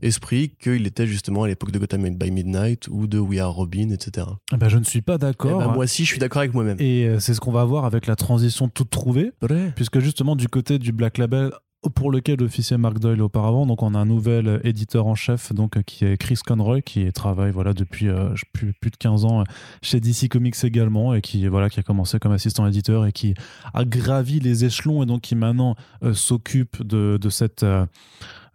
esprit 0.03 0.51
qu'il 0.61 0.87
était 0.87 1.07
justement 1.07 1.45
à 1.45 1.49
l'époque 1.49 1.71
de 1.71 1.79
Gotham 1.79 2.09
by 2.17 2.31
Midnight 2.31 2.89
ou 2.89 3.07
de 3.07 3.19
We 3.19 3.39
Are 3.41 3.53
Robin, 3.53 3.91
etc. 3.91 4.27
Eh 4.53 4.57
Ben, 4.57 4.69
je 4.69 4.79
ne 4.79 4.85
suis 4.85 5.01
pas 5.03 5.15
Eh 5.15 5.19
d'accord. 5.19 5.59
ben, 5.61 5.69
moi 5.69 5.85
aussi, 5.85 6.05
je 6.05 6.09
suis 6.11 6.19
d'accord 6.19 6.41
avec 6.41 6.55
moi-même. 6.55 6.77
Et 6.81 7.07
euh, 7.07 7.21
c'est 7.21 7.35
ce 7.35 7.41
qu'on 7.41 7.53
va 7.53 7.65
voir 7.65 7.85
avec 7.85 8.07
la 8.07 8.17
transition 8.17 8.69
toute 8.69 8.91
trouvée, 8.91 9.33
puisque 9.77 10.01
justement 10.01 10.35
du 10.37 10.49
côté 10.49 10.79
du 10.79 10.93
Black 10.93 11.19
Label 11.19 11.53
pour 11.95 12.13
lequel 12.13 12.43
officiait 12.43 12.79
Mark 12.79 12.99
Doyle 12.99 13.23
auparavant, 13.23 13.67
donc 13.67 13.83
on 13.83 13.95
a 13.95 13.99
un 13.99 14.05
nouvel 14.05 14.61
éditeur 14.63 15.07
en 15.07 15.15
chef, 15.15 15.53
donc 15.53 15.77
euh, 15.77 15.83
qui 15.83 16.05
est 16.05 16.17
Chris 16.17 16.39
Conroy, 16.45 16.81
qui 16.81 17.13
travaille 17.13 17.51
voilà 17.51 17.73
depuis 17.73 18.09
euh, 18.09 18.35
plus, 18.53 18.73
de 18.73 18.97
15 18.97 19.25
ans 19.25 19.41
euh, 19.41 19.45
chez 19.83 19.99
DC 19.99 20.29
Comics 20.29 20.63
également, 20.63 21.15
et 21.15 21.21
qui 21.21 21.47
voilà 21.49 21.69
qui 21.69 21.81
a 21.81 21.83
commencé 21.83 22.19
comme 22.21 22.33
assistant 22.33 22.67
éditeur 22.67 23.07
et 23.07 23.13
qui 23.13 23.35
a 23.75 23.85
gravi 23.85 24.39
les 24.39 24.65
échelons 24.65 25.03
et 25.03 25.07
donc 25.07 25.23
qui 25.23 25.35
maintenant 25.35 25.77
s'occupe 26.13 26.83
de, 26.83 27.19
cette 27.31 27.65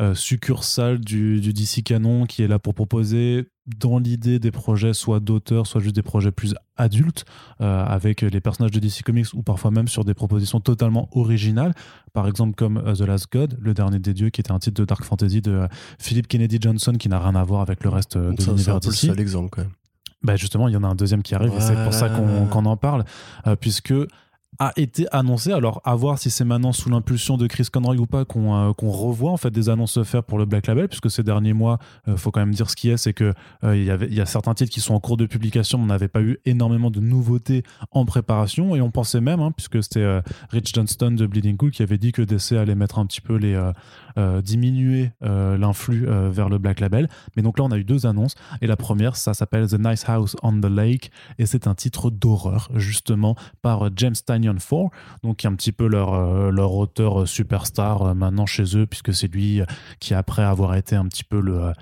euh, 0.01 0.13
succursale 0.13 0.99
du, 0.99 1.41
du 1.41 1.53
DC 1.53 1.83
Canon, 1.83 2.25
qui 2.25 2.43
est 2.43 2.47
là 2.47 2.59
pour 2.59 2.75
proposer 2.75 3.47
dans 3.79 3.97
l'idée 3.99 4.39
des 4.39 4.51
projets 4.51 4.93
soit 4.93 5.19
d'auteurs, 5.19 5.67
soit 5.67 5.81
juste 5.81 5.95
des 5.95 6.03
projets 6.03 6.31
plus 6.31 6.53
adultes, 6.77 7.25
euh, 7.61 7.83
avec 7.83 8.21
les 8.21 8.39
personnages 8.39 8.71
de 8.71 8.79
DC 8.79 9.01
Comics 9.03 9.33
ou 9.33 9.41
parfois 9.43 9.71
même 9.71 9.87
sur 9.87 10.05
des 10.05 10.13
propositions 10.13 10.59
totalement 10.59 11.09
originales, 11.11 11.73
par 12.13 12.27
exemple 12.27 12.55
comme 12.55 12.77
euh, 12.77 12.93
The 12.93 13.01
Last 13.01 13.27
God, 13.31 13.57
le 13.59 13.73
dernier 13.73 13.99
des 13.99 14.13
dieux, 14.13 14.29
qui 14.29 14.39
était 14.41 14.51
un 14.51 14.59
titre 14.59 14.79
de 14.79 14.85
Dark 14.85 15.03
Fantasy 15.03 15.41
de 15.41 15.67
Philip 15.99 16.27
Kennedy 16.27 16.59
Johnson 16.61 16.93
qui 16.93 17.09
n'a 17.09 17.19
rien 17.19 17.35
à 17.35 17.43
voir 17.43 17.61
avec 17.61 17.83
le 17.83 17.89
reste 17.89 18.17
de 18.17 18.33
Ça, 18.39 18.45
C'est 18.45 18.49
un 18.49 18.53
l'univers 18.53 18.79
peu 18.79 18.87
le 18.87 18.91
DC. 18.91 18.99
seul 19.07 19.19
exemple 19.19 19.49
quand 19.49 19.61
même. 19.63 19.71
Bah 20.23 20.35
justement, 20.35 20.67
il 20.67 20.73
y 20.73 20.77
en 20.77 20.83
a 20.83 20.87
un 20.87 20.95
deuxième 20.95 21.21
qui 21.21 21.35
arrive 21.35 21.53
et 21.55 21.61
c'est 21.61 21.75
pour 21.83 21.93
ça 21.93 22.09
qu'on 22.09 22.65
en 22.65 22.77
parle, 22.77 23.03
euh, 23.45 23.55
puisque 23.55 23.93
a 24.59 24.71
été 24.75 25.05
annoncé, 25.11 25.51
alors 25.51 25.81
à 25.85 25.95
voir 25.95 26.17
si 26.17 26.29
c'est 26.29 26.45
maintenant 26.45 26.71
sous 26.71 26.89
l'impulsion 26.89 27.37
de 27.37 27.45
Chris 27.47 27.67
Conroy 27.71 27.97
ou 27.97 28.07
pas 28.07 28.25
qu'on 28.25 28.55
euh, 28.55 28.71
revoit 28.81 29.31
en 29.31 29.37
fait 29.37 29.51
des 29.51 29.69
annonces 29.69 30.01
faire 30.03 30.23
pour 30.23 30.37
le 30.37 30.45
Black 30.45 30.67
Label, 30.67 30.87
puisque 30.87 31.11
ces 31.11 31.23
derniers 31.23 31.53
mois, 31.53 31.77
il 32.07 32.17
faut 32.17 32.31
quand 32.31 32.39
même 32.39 32.53
dire 32.53 32.69
ce 32.69 32.75
qui 32.75 32.89
est, 32.89 32.97
c'est 32.97 33.13
que 33.13 33.33
euh, 33.63 33.75
il 33.75 33.83
y 33.83 34.15
y 34.15 34.21
a 34.21 34.25
certains 34.25 34.53
titres 34.53 34.71
qui 34.71 34.81
sont 34.81 34.95
en 34.95 34.99
cours 34.99 35.17
de 35.17 35.25
publication, 35.25 35.77
mais 35.77 35.83
on 35.83 35.87
n'avait 35.87 36.07
pas 36.07 36.21
eu 36.21 36.39
énormément 36.45 36.89
de 36.89 36.99
nouveautés 36.99 37.63
en 37.91 38.05
préparation, 38.05 38.75
et 38.75 38.81
on 38.81 38.89
pensait 38.89 39.21
même, 39.21 39.41
hein, 39.41 39.51
puisque 39.51 39.83
c'était 39.83 39.99
euh, 39.99 40.21
Rich 40.49 40.73
Johnston 40.73 41.11
de 41.11 41.27
Bleeding 41.27 41.57
Cool 41.57 41.71
qui 41.71 41.83
avait 41.83 41.97
dit 41.97 42.11
que 42.11 42.21
DC 42.21 42.53
allait 42.53 42.75
mettre 42.75 42.99
un 42.99 43.05
petit 43.05 43.21
peu 43.21 43.35
les... 43.35 43.53
euh, 43.53 43.71
euh, 44.17 44.41
diminuer 44.41 45.11
euh, 45.21 45.57
l'influx 45.59 46.07
euh, 46.07 46.29
vers 46.31 46.49
le 46.49 46.57
Black 46.57 46.79
Label. 46.79 47.07
Mais 47.35 47.43
donc 47.43 47.59
là, 47.59 47.65
on 47.65 47.71
a 47.71 47.77
eu 47.77 47.83
deux 47.83 48.07
annonces. 48.07 48.33
Et 48.61 48.67
la 48.67 48.75
première, 48.75 49.15
ça 49.15 49.35
s'appelle 49.35 49.67
The 49.67 49.77
Nice 49.79 50.05
House 50.07 50.35
on 50.41 50.59
the 50.59 50.65
Lake. 50.65 51.11
Et 51.37 51.45
c'est 51.45 51.67
un 51.67 51.75
titre 51.75 52.09
d'horreur, 52.09 52.69
justement, 52.73 53.35
par 53.61 53.85
euh, 53.85 53.89
James 53.95 54.15
Tynion 54.39 54.55
4, 54.55 54.91
donc 55.23 55.37
qui 55.37 55.47
est 55.47 55.49
un 55.49 55.55
petit 55.55 55.71
peu 55.71 55.87
leur, 55.87 56.13
euh, 56.13 56.51
leur 56.51 56.73
auteur 56.73 57.21
euh, 57.21 57.25
superstar 57.25 58.01
euh, 58.01 58.13
maintenant 58.13 58.45
chez 58.45 58.77
eux, 58.77 58.85
puisque 58.85 59.13
c'est 59.13 59.27
lui 59.27 59.61
qui, 59.99 60.13
après 60.13 60.43
avoir 60.43 60.75
été 60.75 60.95
un 60.95 61.05
petit 61.07 61.23
peu 61.23 61.39
le. 61.39 61.73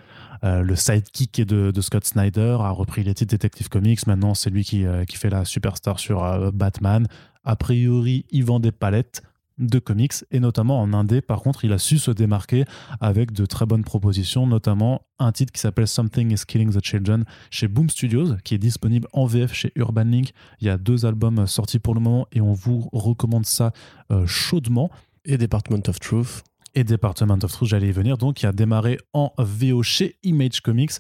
le 0.44 0.76
sidekick 0.76 1.42
de, 1.42 1.72
de 1.72 1.82
Scott 1.82 2.06
Snyder 2.06 2.58
a 2.60 2.70
repris 2.70 3.04
les 3.04 3.16
titres 3.16 3.32
Detective 3.32 3.68
Comics. 3.68 4.06
Maintenant, 4.06 4.36
c'est 4.36 4.52
lui 4.52 4.64
qui, 4.64 4.86
qui 5.08 5.18
fait 5.18 5.32
la 5.32 5.44
superstar 5.44 6.00
sur 6.00 6.52
Batman. 6.52 7.08
A 7.46 7.56
priori, 7.56 8.26
il 8.30 8.46
vend 8.46 8.60
des 8.60 8.72
palettes 8.72 9.24
de 9.58 9.80
comics 9.80 10.14
et 10.32 10.40
notamment 10.40 10.82
en 10.82 10.94
indé. 10.94 11.22
Par 11.22 11.42
contre 11.42 11.66
il 11.66 11.74
a 11.74 11.78
su 11.78 11.98
se 11.98 12.12
démarquer 12.12 12.66
avec 13.00 13.32
de 13.32 13.46
très 13.46 13.66
bonnes 13.66 13.84
propositions 13.84 14.48
notamment 14.48 15.02
un 15.20 15.32
titre 15.32 15.54
qui 15.54 15.62
s'appelle 15.62 15.88
Something 15.88 16.32
is 16.32 16.46
Killing 16.48 16.72
the 16.72 16.84
Children 16.84 17.26
chez 17.50 17.68
Boom 17.68 17.90
Studios 17.90 18.36
qui 18.44 18.56
est 18.56 18.60
disponible 18.60 19.08
en 19.14 19.26
VF 19.26 19.54
chez 19.54 19.72
Urban 19.76 20.04
Link. 20.04 20.32
Il 20.62 20.68
y 20.68 20.70
a 20.70 20.78
deux 20.78 21.06
albums 21.06 21.48
sortis 21.48 21.80
pour 21.80 21.94
le 21.94 22.02
moment 22.02 22.28
et 22.32 22.42
on 22.42 22.54
vous 22.54 22.90
recommande 22.92 23.46
ça 23.46 23.72
euh, 24.12 24.26
chaudement. 24.26 24.90
Et 25.28 25.40
Department 25.40 25.82
of 25.88 26.00
Truth. 26.00 26.44
Et 26.75 26.84
Department 26.84 27.39
of 27.44 27.51
Truth, 27.51 27.70
j'allais 27.70 27.88
y 27.88 27.91
venir, 27.91 28.17
donc 28.17 28.36
qui 28.36 28.46
a 28.46 28.51
démarré 28.51 28.98
en 29.13 29.34
VO 29.38 29.82
chez 29.82 30.17
Image 30.24 30.62
Comics 30.62 30.91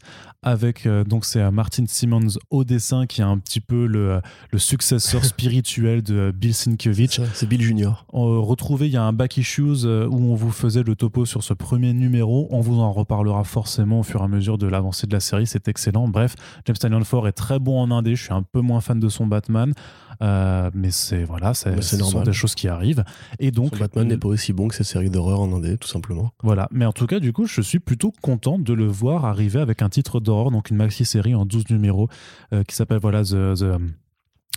avec 0.45 0.85
euh, 0.85 1.03
donc 1.03 1.25
c'est 1.25 1.41
euh, 1.41 1.51
Martin 1.51 1.85
Simmons 1.87 2.37
au 2.51 2.63
dessin 2.63 3.07
qui 3.07 3.21
est 3.21 3.25
un 3.25 3.37
petit 3.39 3.59
peu 3.59 3.87
le, 3.87 4.11
euh, 4.11 4.19
le 4.51 4.59
successeur 4.59 5.25
spirituel 5.25 6.03
de 6.03 6.31
Bill 6.35 6.53
Sienkiewicz. 6.53 7.19
C'est 7.33 7.49
Bill 7.49 7.61
Junior. 7.61 8.05
Euh, 8.13 8.39
retrouvé, 8.39 8.85
il 8.85 8.93
y 8.93 8.97
a 8.97 9.03
un 9.03 9.11
back 9.11 9.37
issues 9.37 9.85
où 9.85 10.17
on 10.17 10.35
vous 10.35 10.51
faisait 10.51 10.83
le 10.83 10.95
topo 10.95 11.25
sur 11.25 11.43
ce 11.43 11.53
premier 11.53 11.93
numéro. 11.93 12.47
On 12.51 12.61
vous 12.61 12.79
en 12.79 12.91
reparlera 12.91 13.43
forcément 13.43 13.99
au 13.99 14.03
fur 14.03 14.21
et 14.21 14.23
à 14.23 14.27
mesure 14.27 14.57
de 14.57 14.67
l'avancée 14.67 15.07
de 15.07 15.13
la 15.13 15.19
série. 15.19 15.47
C'est 15.47 15.67
excellent. 15.67 16.07
Bref, 16.07 16.35
James 16.65 16.77
Tynion 16.77 17.01
4 17.01 17.27
est 17.27 17.31
très 17.31 17.59
bon 17.59 17.81
en 17.81 17.91
indé. 17.91 18.15
Je 18.15 18.23
suis 18.23 18.33
un 18.33 18.43
peu 18.43 18.61
moins 18.61 18.81
fan 18.81 18.99
de 18.99 19.09
son 19.09 19.25
Batman, 19.25 19.73
Euh, 20.21 20.69
mais 20.73 20.91
c'est 20.91 21.23
voilà, 21.23 21.53
c'est 21.53 21.75
c'est 21.81 21.97
ce 21.97 21.97
sont 21.97 22.05
normal. 22.11 22.25
des 22.25 22.33
choses 22.33 22.55
qui 22.55 22.67
arrivent. 22.67 23.03
Et 23.39 23.51
donc, 23.51 23.77
Batman 23.77 24.07
n'est 24.07 24.17
pas 24.17 24.27
aussi 24.29 24.53
bon 24.53 24.67
que 24.67 24.75
ses 24.75 24.83
séries 24.83 25.09
d'horreur 25.09 25.39
en 25.41 25.51
indé. 25.53 25.77
tout 25.77 25.87
simplement. 25.87 26.31
Voilà, 26.43 26.67
mais 26.71 26.85
en 26.85 26.93
tout 26.93 27.07
cas, 27.07 27.19
du 27.19 27.33
coup, 27.33 27.45
je 27.45 27.61
suis 27.61 27.79
plutôt 27.79 28.11
content 28.21 28.59
de 28.59 28.73
le 28.73 28.85
voir 28.85 29.25
arriver 29.25 29.59
avec 29.59 29.81
un 29.81 29.89
titre 29.89 30.19
d'horreur, 30.19 30.51
donc 30.51 30.69
une 30.69 30.77
maxi-série 30.77 31.35
en 31.35 31.45
12 31.45 31.69
numéros 31.69 32.07
euh, 32.53 32.63
qui 32.63 32.75
s'appelle 32.75 32.99
voilà 32.99 33.23
The, 33.23 33.55
The, 33.55 33.77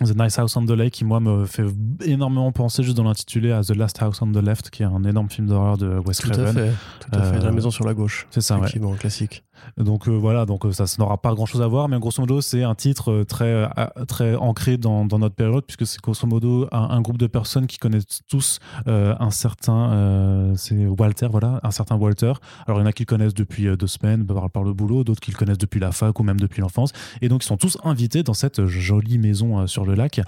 The 0.05 0.15
Nice 0.17 0.39
House 0.39 0.55
on 0.55 0.65
the 0.65 0.71
Lake 0.71 0.93
qui 0.93 1.03
moi 1.03 1.19
me 1.19 1.45
fait 1.45 1.65
énormément 2.05 2.49
penser 2.53 2.83
juste 2.83 2.95
dans 2.95 3.03
l'intitulé 3.03 3.51
à 3.51 3.61
The 3.63 3.75
Last 3.75 4.01
House 4.01 4.21
on 4.21 4.31
the 4.31 4.37
Left 4.37 4.69
qui 4.69 4.83
est 4.83 4.85
un 4.85 5.03
énorme 5.03 5.29
film 5.29 5.47
d'horreur 5.47 5.77
de 5.77 5.97
Wes 6.05 6.17
Tout 6.17 6.29
à 6.29 6.33
Craven. 6.33 6.53
fait, 6.53 6.71
tout 7.01 7.09
à 7.19 7.21
fait. 7.23 7.37
Euh, 7.37 7.43
La 7.43 7.51
maison 7.51 7.69
sur 7.69 7.85
la 7.85 7.93
gauche. 7.93 8.25
C'est 8.29 8.39
ça, 8.41 8.57
ouais. 8.59 8.69
Classique. 8.97 9.43
Donc 9.77 10.07
euh, 10.07 10.11
voilà, 10.11 10.45
donc 10.45 10.65
euh, 10.65 10.71
ça, 10.71 10.85
n'aura 10.99 11.17
pas 11.17 11.33
grand 11.33 11.45
chose 11.45 11.61
à 11.61 11.67
voir, 11.67 11.87
mais 11.87 11.99
grosso 11.99 12.21
modo, 12.21 12.41
c'est 12.41 12.63
un 12.63 12.75
titre 12.75 13.11
euh, 13.11 13.23
très, 13.23 13.67
très 14.07 14.35
ancré 14.35 14.77
dans, 14.77 15.05
notre 15.05 15.35
période, 15.35 15.63
puisque 15.65 15.85
c'est 15.85 16.01
grosso 16.01 16.27
modo 16.27 16.67
un, 16.71 17.01
groupe 17.01 17.17
de 17.17 17.27
personnes 17.27 17.67
qui 17.67 17.77
connaissent 17.77 18.21
tous 18.27 18.59
un 18.85 19.31
certain, 19.31 20.53
c'est 20.55 20.87
Walter, 20.87 21.27
voilà, 21.31 21.59
un 21.63 21.71
certain 21.71 21.95
Walter. 21.95 22.33
Alors 22.67 22.79
il 22.79 22.81
y 22.81 22.83
en 22.83 22.85
a 22.85 22.91
qui 22.91 23.03
le 23.03 23.07
connaissent 23.07 23.33
depuis 23.33 23.75
deux 23.77 23.87
semaines 23.87 24.25
par, 24.25 24.63
le 24.63 24.73
boulot, 24.73 25.03
d'autres 25.03 25.21
qui 25.21 25.31
le 25.31 25.37
connaissent 25.37 25.57
depuis 25.57 25.79
la 25.79 25.91
fac 25.91 26.19
ou 26.19 26.23
même 26.23 26.39
depuis 26.39 26.61
l'enfance, 26.61 26.91
et 27.21 27.29
donc 27.29 27.43
ils 27.43 27.47
sont 27.47 27.57
tous 27.57 27.77
invités 27.83 28.23
dans 28.23 28.33
cette 28.33 28.65
jolie 28.65 29.17
maison 29.17 29.65
sur 29.67 29.85
le 29.85 29.95
lac 29.95 30.21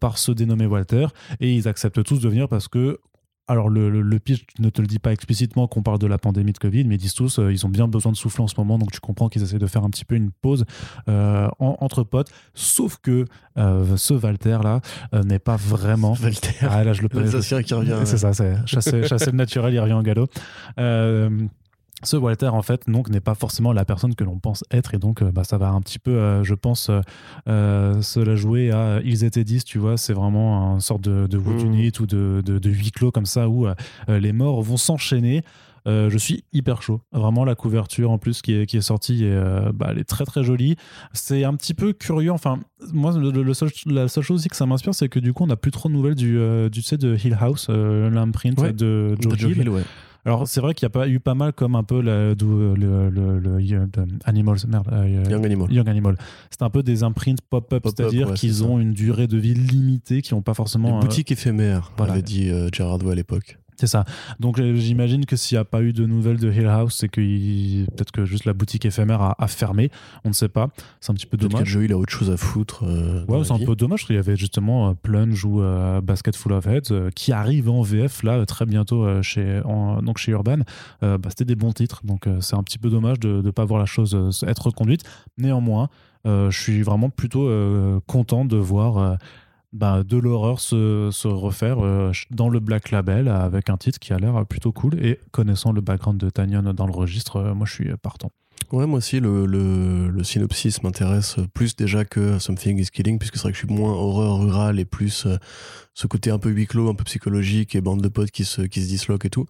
par 0.00 0.18
ce 0.18 0.32
dénommé 0.32 0.66
Walter, 0.66 1.06
et 1.40 1.54
ils 1.54 1.68
acceptent 1.68 2.02
tous 2.02 2.20
de 2.20 2.28
venir 2.28 2.48
parce 2.48 2.68
que 2.68 3.00
alors 3.46 3.68
le, 3.68 3.90
le, 3.90 4.00
le 4.00 4.18
pitch 4.18 4.44
ne 4.58 4.70
te 4.70 4.80
le 4.80 4.86
dit 4.86 4.98
pas 4.98 5.12
explicitement 5.12 5.66
qu'on 5.68 5.82
parle 5.82 5.98
de 5.98 6.06
la 6.06 6.18
pandémie 6.18 6.52
de 6.52 6.58
Covid, 6.58 6.84
mais 6.84 6.94
ils 6.94 6.98
disent 6.98 7.14
tous 7.14 7.38
euh, 7.38 7.52
ils 7.52 7.66
ont 7.66 7.68
bien 7.68 7.88
besoin 7.88 8.10
de 8.12 8.16
souffler 8.16 8.42
en 8.42 8.48
ce 8.48 8.54
moment, 8.56 8.78
donc 8.78 8.90
tu 8.90 9.00
comprends 9.00 9.28
qu'ils 9.28 9.42
essaient 9.42 9.58
de 9.58 9.66
faire 9.66 9.84
un 9.84 9.90
petit 9.90 10.04
peu 10.04 10.14
une 10.14 10.30
pause 10.30 10.64
euh, 11.08 11.48
en- 11.58 11.76
entre 11.80 12.04
potes. 12.04 12.30
Sauf 12.54 12.96
que 13.02 13.26
euh, 13.58 13.96
ce 13.96 14.14
Walter 14.14 14.58
là 14.62 14.80
euh, 15.14 15.22
n'est 15.22 15.38
pas 15.38 15.56
vraiment. 15.56 16.16
Walter. 16.22 16.50
Ah 16.62 16.84
là 16.84 16.92
je 16.94 17.02
le 17.02 17.08
c'est 18.06 18.18
ça, 18.18 18.32
c'est 18.32 18.56
chasser, 18.66 19.06
chasser 19.06 19.30
le 19.30 19.36
naturel, 19.36 19.74
il 19.74 19.80
revient 19.80 19.92
en 19.92 20.02
galop. 20.02 20.28
Ce 22.04 22.16
Walter, 22.16 22.48
en 22.48 22.62
fait, 22.62 22.82
donc, 22.88 23.08
n'est 23.08 23.20
pas 23.20 23.34
forcément 23.34 23.72
la 23.72 23.84
personne 23.84 24.14
que 24.14 24.24
l'on 24.24 24.38
pense 24.38 24.62
être, 24.70 24.94
et 24.94 24.98
donc, 24.98 25.22
euh, 25.22 25.32
bah, 25.32 25.44
ça 25.44 25.58
va 25.58 25.70
un 25.70 25.80
petit 25.80 25.98
peu, 25.98 26.12
euh, 26.12 26.44
je 26.44 26.54
pense, 26.54 26.88
euh, 26.90 27.00
euh, 27.48 28.00
se 28.02 28.20
la 28.20 28.36
jouer 28.36 28.70
à 28.70 29.00
Ils 29.04 29.24
étaient 29.24 29.44
10, 29.44 29.64
tu 29.64 29.78
vois, 29.78 29.96
c'est 29.96 30.12
vraiment 30.12 30.74
une 30.74 30.80
sorte 30.80 31.02
de, 31.02 31.26
de 31.26 31.38
wood 31.38 31.62
Mm. 31.62 31.66
unit 31.66 31.92
ou 32.00 32.06
de, 32.06 32.42
de, 32.44 32.58
de 32.58 32.70
huis 32.70 32.90
clos 32.90 33.10
comme 33.10 33.26
ça, 33.26 33.48
où 33.48 33.66
euh, 33.66 33.74
les 34.08 34.32
morts 34.32 34.62
vont 34.62 34.76
s'enchaîner. 34.76 35.42
Euh, 35.86 36.08
je 36.08 36.16
suis 36.16 36.44
hyper 36.54 36.80
chaud. 36.80 37.02
Vraiment, 37.12 37.44
la 37.44 37.54
couverture 37.54 38.10
en 38.10 38.16
plus 38.16 38.40
qui 38.40 38.54
est, 38.54 38.64
qui 38.64 38.78
est 38.78 38.80
sortie, 38.80 39.20
euh, 39.24 39.70
bah, 39.74 39.88
elle 39.90 39.98
est 39.98 40.04
très 40.08 40.24
très 40.24 40.42
jolie. 40.42 40.76
C'est 41.12 41.44
un 41.44 41.52
petit 41.54 41.74
peu 41.74 41.92
curieux. 41.92 42.32
Enfin, 42.32 42.58
moi, 42.94 43.12
le, 43.18 43.30
le 43.42 43.52
seul- 43.54 43.68
la 43.84 44.08
seule 44.08 44.24
chose 44.24 44.40
aussi 44.40 44.48
que 44.48 44.56
ça 44.56 44.64
m'inspire, 44.64 44.94
c'est 44.94 45.10
que 45.10 45.18
du 45.18 45.34
coup, 45.34 45.44
on 45.44 45.46
n'a 45.48 45.56
plus 45.56 45.70
trop 45.72 45.90
de 45.90 45.94
nouvelles 45.94 46.14
du, 46.14 46.38
euh, 46.38 46.70
du, 46.70 46.80
tu 46.80 46.86
sais, 46.86 46.96
de 46.96 47.14
Hill 47.22 47.36
House, 47.38 47.68
l'imprint 47.68 48.58
Ouais. 48.60 48.72
de 48.72 49.14
Joe, 49.20 49.34
De 49.34 49.38
Joe 49.38 49.50
Hill. 49.50 49.58
Hill, 49.58 49.68
ouais. 49.68 49.82
Alors, 50.26 50.48
c'est 50.48 50.60
vrai 50.60 50.72
qu'il 50.74 50.84
y 50.84 50.86
a 50.86 50.90
pas 50.90 51.06
eu 51.08 51.20
pas 51.20 51.34
mal 51.34 51.52
comme 51.52 51.74
un 51.76 51.82
peu 51.82 52.00
la- 52.00 52.30
le, 52.34 52.74
le, 52.74 53.10
le, 53.10 53.38
le- 53.38 53.58
le- 53.58 53.88
Animals, 54.24 54.58
merde, 54.68 54.88
euh, 54.92 55.24
Young 55.30 55.44
Animal. 55.44 55.72
Young 55.72 55.88
Animal. 55.88 56.16
C'est 56.50 56.62
un 56.62 56.70
peu 56.70 56.82
des 56.82 57.02
imprints 57.02 57.36
pop-up, 57.50 57.82
c'est-à-dire 57.84 58.28
ouais, 58.28 58.34
qu'ils 58.34 58.54
ça. 58.56 58.64
ont 58.64 58.78
une 58.78 58.92
durée 58.94 59.26
de 59.26 59.36
vie 59.36 59.54
limitée, 59.54 60.22
qui 60.22 60.32
n'ont 60.34 60.42
pas 60.42 60.54
forcément. 60.54 60.88
Les 60.88 60.94
euh, 60.96 61.00
boutiques 61.00 61.30
éphémères, 61.30 61.92
voilà. 61.98 62.14
avait 62.14 62.22
dit 62.22 62.48
euh, 62.50 62.68
Gerard 62.72 63.02
Way 63.04 63.12
à 63.12 63.14
l'époque. 63.16 63.58
C'est 63.76 63.86
ça. 63.86 64.04
Donc 64.40 64.58
euh, 64.58 64.74
j'imagine 64.76 65.26
que 65.26 65.36
s'il 65.36 65.56
n'y 65.56 65.60
a 65.60 65.64
pas 65.64 65.82
eu 65.82 65.92
de 65.92 66.06
nouvelles 66.06 66.38
de 66.38 66.50
Hill 66.52 66.66
House, 66.66 66.96
c'est 66.98 67.08
que 67.08 67.20
il- 67.20 67.86
peut-être 67.96 68.12
que 68.12 68.24
juste 68.24 68.44
la 68.44 68.52
boutique 68.52 68.84
éphémère 68.86 69.20
a, 69.22 69.34
a 69.42 69.46
fermé. 69.48 69.90
On 70.24 70.28
ne 70.28 70.34
sait 70.34 70.48
pas. 70.48 70.68
C'est 71.00 71.10
un 71.10 71.14
petit 71.14 71.26
peu 71.26 71.36
Peut-être 71.36 71.50
que 71.50 71.56
dommage. 71.56 71.68
Joe 71.68 71.84
Hill 71.84 71.92
a 71.92 71.98
autre 71.98 72.12
chose 72.12 72.30
à 72.30 72.36
foutre. 72.36 72.84
euh, 72.84 73.24
Ouais, 73.26 73.42
c'est 73.44 73.52
un 73.52 73.58
peu 73.58 73.74
dommage 73.76 74.06
qu'il 74.06 74.16
y 74.16 74.18
avait 74.18 74.36
justement 74.36 74.90
euh, 74.90 74.92
Plunge 75.02 75.44
ou 75.44 75.60
euh, 75.62 76.00
Basket 76.00 76.36
Full 76.36 76.52
of 76.52 76.66
Heads 76.66 77.10
qui 77.14 77.32
arrivent 77.32 77.70
en 77.70 77.82
VF 77.82 78.22
là 78.22 78.44
très 78.46 78.66
bientôt 78.66 79.22
chez, 79.22 79.60
en- 79.64 80.02
donc 80.02 80.18
chez 80.18 80.32
Urban. 80.32 80.58
Bah, 81.02 81.18
C'était 81.28 81.44
des 81.44 81.56
bons 81.56 81.72
titres, 81.72 82.00
donc 82.04 82.28
c'est 82.40 82.54
un 82.56 82.62
petit 82.62 82.78
peu 82.78 82.90
dommage 82.90 83.18
de 83.20 83.42
ne 83.42 83.50
pas 83.50 83.64
voir 83.64 83.78
la 83.80 83.86
chose 83.86 84.16
être 84.46 84.66
reconduite. 84.66 85.02
Néanmoins, 85.38 85.88
je 86.24 86.48
suis 86.50 86.82
vraiment 86.82 87.10
plutôt 87.10 87.48
content 88.06 88.44
de 88.44 88.56
voir 88.56 89.18
bah, 89.74 90.04
de 90.04 90.16
l'horreur 90.16 90.60
se, 90.60 91.26
refaire 91.26 91.84
euh, 91.84 92.12
dans 92.30 92.48
le 92.48 92.60
Black 92.60 92.92
Label 92.92 93.28
avec 93.28 93.68
un 93.70 93.76
titre 93.76 93.98
qui 93.98 94.12
a 94.12 94.18
l'air 94.18 94.46
plutôt 94.46 94.70
cool. 94.70 95.04
Et 95.04 95.18
connaissant 95.32 95.72
le 95.72 95.80
background 95.80 96.18
de 96.18 96.30
Tanyan 96.30 96.72
dans 96.72 96.86
le 96.86 96.92
registre, 96.92 97.36
euh, 97.36 97.54
moi 97.54 97.66
je 97.66 97.72
suis 97.72 97.96
partant. 97.96 98.30
Ouais, 98.72 98.86
moi 98.86 98.98
aussi, 98.98 99.20
le 99.20 100.22
synopsis 100.22 100.82
m'intéresse 100.82 101.36
plus 101.52 101.76
déjà 101.76 102.04
que 102.04 102.38
Something 102.38 102.78
is 102.78 102.86
Killing, 102.86 103.18
puisque 103.18 103.34
c'est 103.34 103.42
vrai 103.42 103.52
que 103.52 103.58
je 103.58 103.66
suis 103.66 103.74
moins 103.74 103.92
horreur 103.92 104.38
rurale 104.38 104.78
et 104.78 104.84
plus 104.84 105.26
euh, 105.26 105.36
ce 105.92 106.06
côté 106.06 106.30
un 106.30 106.38
peu 106.38 106.50
huis 106.50 106.66
clos, 106.66 106.88
un 106.88 106.94
peu 106.94 107.04
psychologique 107.04 107.74
et 107.74 107.80
bande 107.80 108.00
de 108.00 108.08
potes 108.08 108.30
qui 108.30 108.44
se, 108.44 108.62
qui 108.62 108.80
se 108.80 108.86
disloquent 108.86 109.26
et 109.26 109.30
tout. 109.30 109.46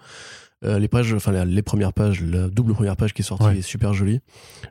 Euh, 0.65 0.79
les 0.79 0.89
pages, 0.89 1.13
enfin 1.13 1.31
la- 1.33 1.45
les 1.45 1.63
premières 1.63 1.93
pages, 1.93 2.23
la 2.23 2.49
double 2.49 2.75
première 2.75 2.97
page 2.97 3.13
qui 3.13 3.23
est 3.23 3.25
sortie 3.25 3.45
Ouais. 3.47 3.59
est 3.59 3.63
super 3.63 3.93
jolie. 3.93 4.21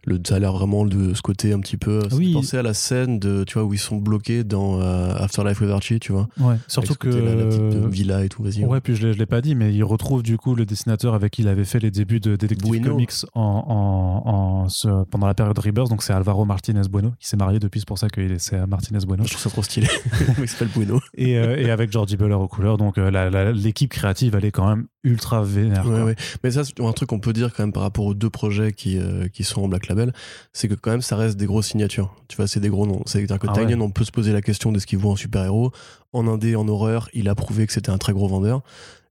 Le, 0.05 0.19
ça 0.25 0.35
a 0.35 0.39
l'air 0.39 0.53
vraiment 0.53 0.85
de 0.85 1.13
ce 1.13 1.21
côté 1.21 1.53
un 1.53 1.59
petit 1.59 1.77
peu. 1.77 2.01
Ça 2.09 2.15
Oui. 2.15 2.27
oui. 2.27 2.33
penser 2.33 2.57
à 2.57 2.63
la 2.63 2.73
scène 2.73 3.19
de, 3.19 3.43
tu 3.43 3.53
vois, 3.55 3.63
où 3.63 3.73
ils 3.73 3.79
sont 3.79 3.97
bloqués 3.97 4.43
dans 4.43 4.79
euh, 4.81 5.13
Afterlife 5.15 5.61
with 5.61 5.69
Archie, 5.69 5.99
tu 5.99 6.11
vois. 6.11 6.27
Ouais, 6.39 6.55
surtout 6.67 6.95
côté-là, 6.95 7.35
la 7.35 7.45
petite 7.45 7.59
que. 7.81 7.87
villa 7.87 8.23
et 8.25 8.29
tout, 8.29 8.43
vas-y. 8.43 8.65
Ouais, 8.65 8.81
puis 8.81 8.95
je 8.95 9.05
l'ai, 9.07 9.13
je 9.13 9.19
l'ai 9.19 9.25
pas 9.25 9.41
dit, 9.41 9.55
mais 9.55 9.73
il 9.73 9.83
retrouve 9.83 10.23
du 10.23 10.37
coup 10.37 10.55
le 10.55 10.65
dessinateur 10.65 11.13
avec 11.13 11.31
qui 11.33 11.41
il 11.43 11.47
avait 11.47 11.65
fait 11.65 11.79
les 11.79 11.91
débuts 11.91 12.19
de 12.19 12.35
Detective 12.35 12.67
Bueno. 12.67 12.89
Comics 12.91 13.11
en, 13.33 13.41
en, 13.67 14.29
en- 14.29 14.69
ce- 14.69 15.03
pendant 15.05 15.27
la 15.27 15.33
période 15.33 15.57
Rebirth. 15.57 15.89
Donc 15.89 16.03
c'est 16.03 16.13
Alvaro 16.13 16.45
Martinez 16.45 16.87
Bueno 16.89 17.11
qui 17.19 17.27
s'est 17.27 17.37
marié 17.37 17.59
depuis, 17.59 17.79
c'est 17.81 17.87
pour 17.87 17.99
ça 17.99 18.07
que 18.09 18.21
il- 18.21 18.39
c'est 18.39 18.65
Martinez 18.67 18.99
Bueno. 19.05 19.23
Je 19.25 19.29
trouve 19.29 19.41
ça 19.41 19.49
trop 19.49 19.63
stylé. 19.63 19.87
il 20.41 20.47
s'appelle 20.47 20.69
Bueno. 20.73 20.99
Et, 21.15 21.37
euh, 21.37 21.57
et 21.57 21.69
avec 21.69 21.91
Georgie 21.91 22.17
Buller 22.17 22.33
aux 22.35 22.47
couleurs. 22.47 22.77
Donc 22.77 22.97
euh, 22.97 23.11
la- 23.11 23.29
la- 23.29 23.51
l'équipe 23.51 23.91
créative, 23.91 24.35
elle 24.35 24.45
est 24.45 24.51
quand 24.51 24.67
même 24.67 24.87
ultra 25.03 25.43
vénère. 25.43 25.82
Ouais, 25.85 26.01
ouais. 26.01 26.15
Mais 26.43 26.51
ça, 26.51 26.63
c'est 26.63 26.79
un 26.81 26.91
truc 26.93 27.09
qu'on 27.09 27.19
peut 27.19 27.33
dire 27.33 27.53
quand 27.53 27.63
même 27.63 27.73
par 27.73 27.83
rapport 27.83 28.05
aux 28.05 28.13
deux 28.13 28.29
projets 28.29 28.71
qui, 28.73 28.97
euh, 28.97 29.27
qui 29.27 29.43
sont 29.43 29.61
en 29.63 29.67
Black 29.67 29.87
Label, 29.87 30.13
c'est 30.53 30.67
que 30.67 30.73
quand 30.75 30.91
même 30.91 31.01
ça 31.01 31.15
reste 31.15 31.37
des 31.37 31.45
grosses 31.45 31.67
signatures. 31.67 32.13
Tu 32.27 32.37
vois, 32.37 32.47
c'est 32.47 32.59
des 32.59 32.69
gros 32.69 32.85
noms. 32.85 33.01
C'est-à-dire 33.05 33.39
que 33.39 33.47
Ah 33.49 33.53
ouais. 33.53 33.75
on 33.75 33.89
peut 33.91 34.03
se 34.05 34.11
poser 34.11 34.31
la 34.33 34.41
question 34.41 34.71
de 34.71 34.79
ce 34.79 34.85
qu'il 34.85 34.99
vaut 34.99 35.11
en 35.11 35.15
super-héros. 35.15 35.71
En 36.13 36.27
indé, 36.27 36.55
en 36.55 36.67
horreur, 36.67 37.09
il 37.13 37.27
a 37.29 37.35
prouvé 37.35 37.65
que 37.67 37.73
c'était 37.73 37.89
un 37.91 37.97
très 37.97 38.13
gros 38.13 38.27
vendeur. 38.27 38.61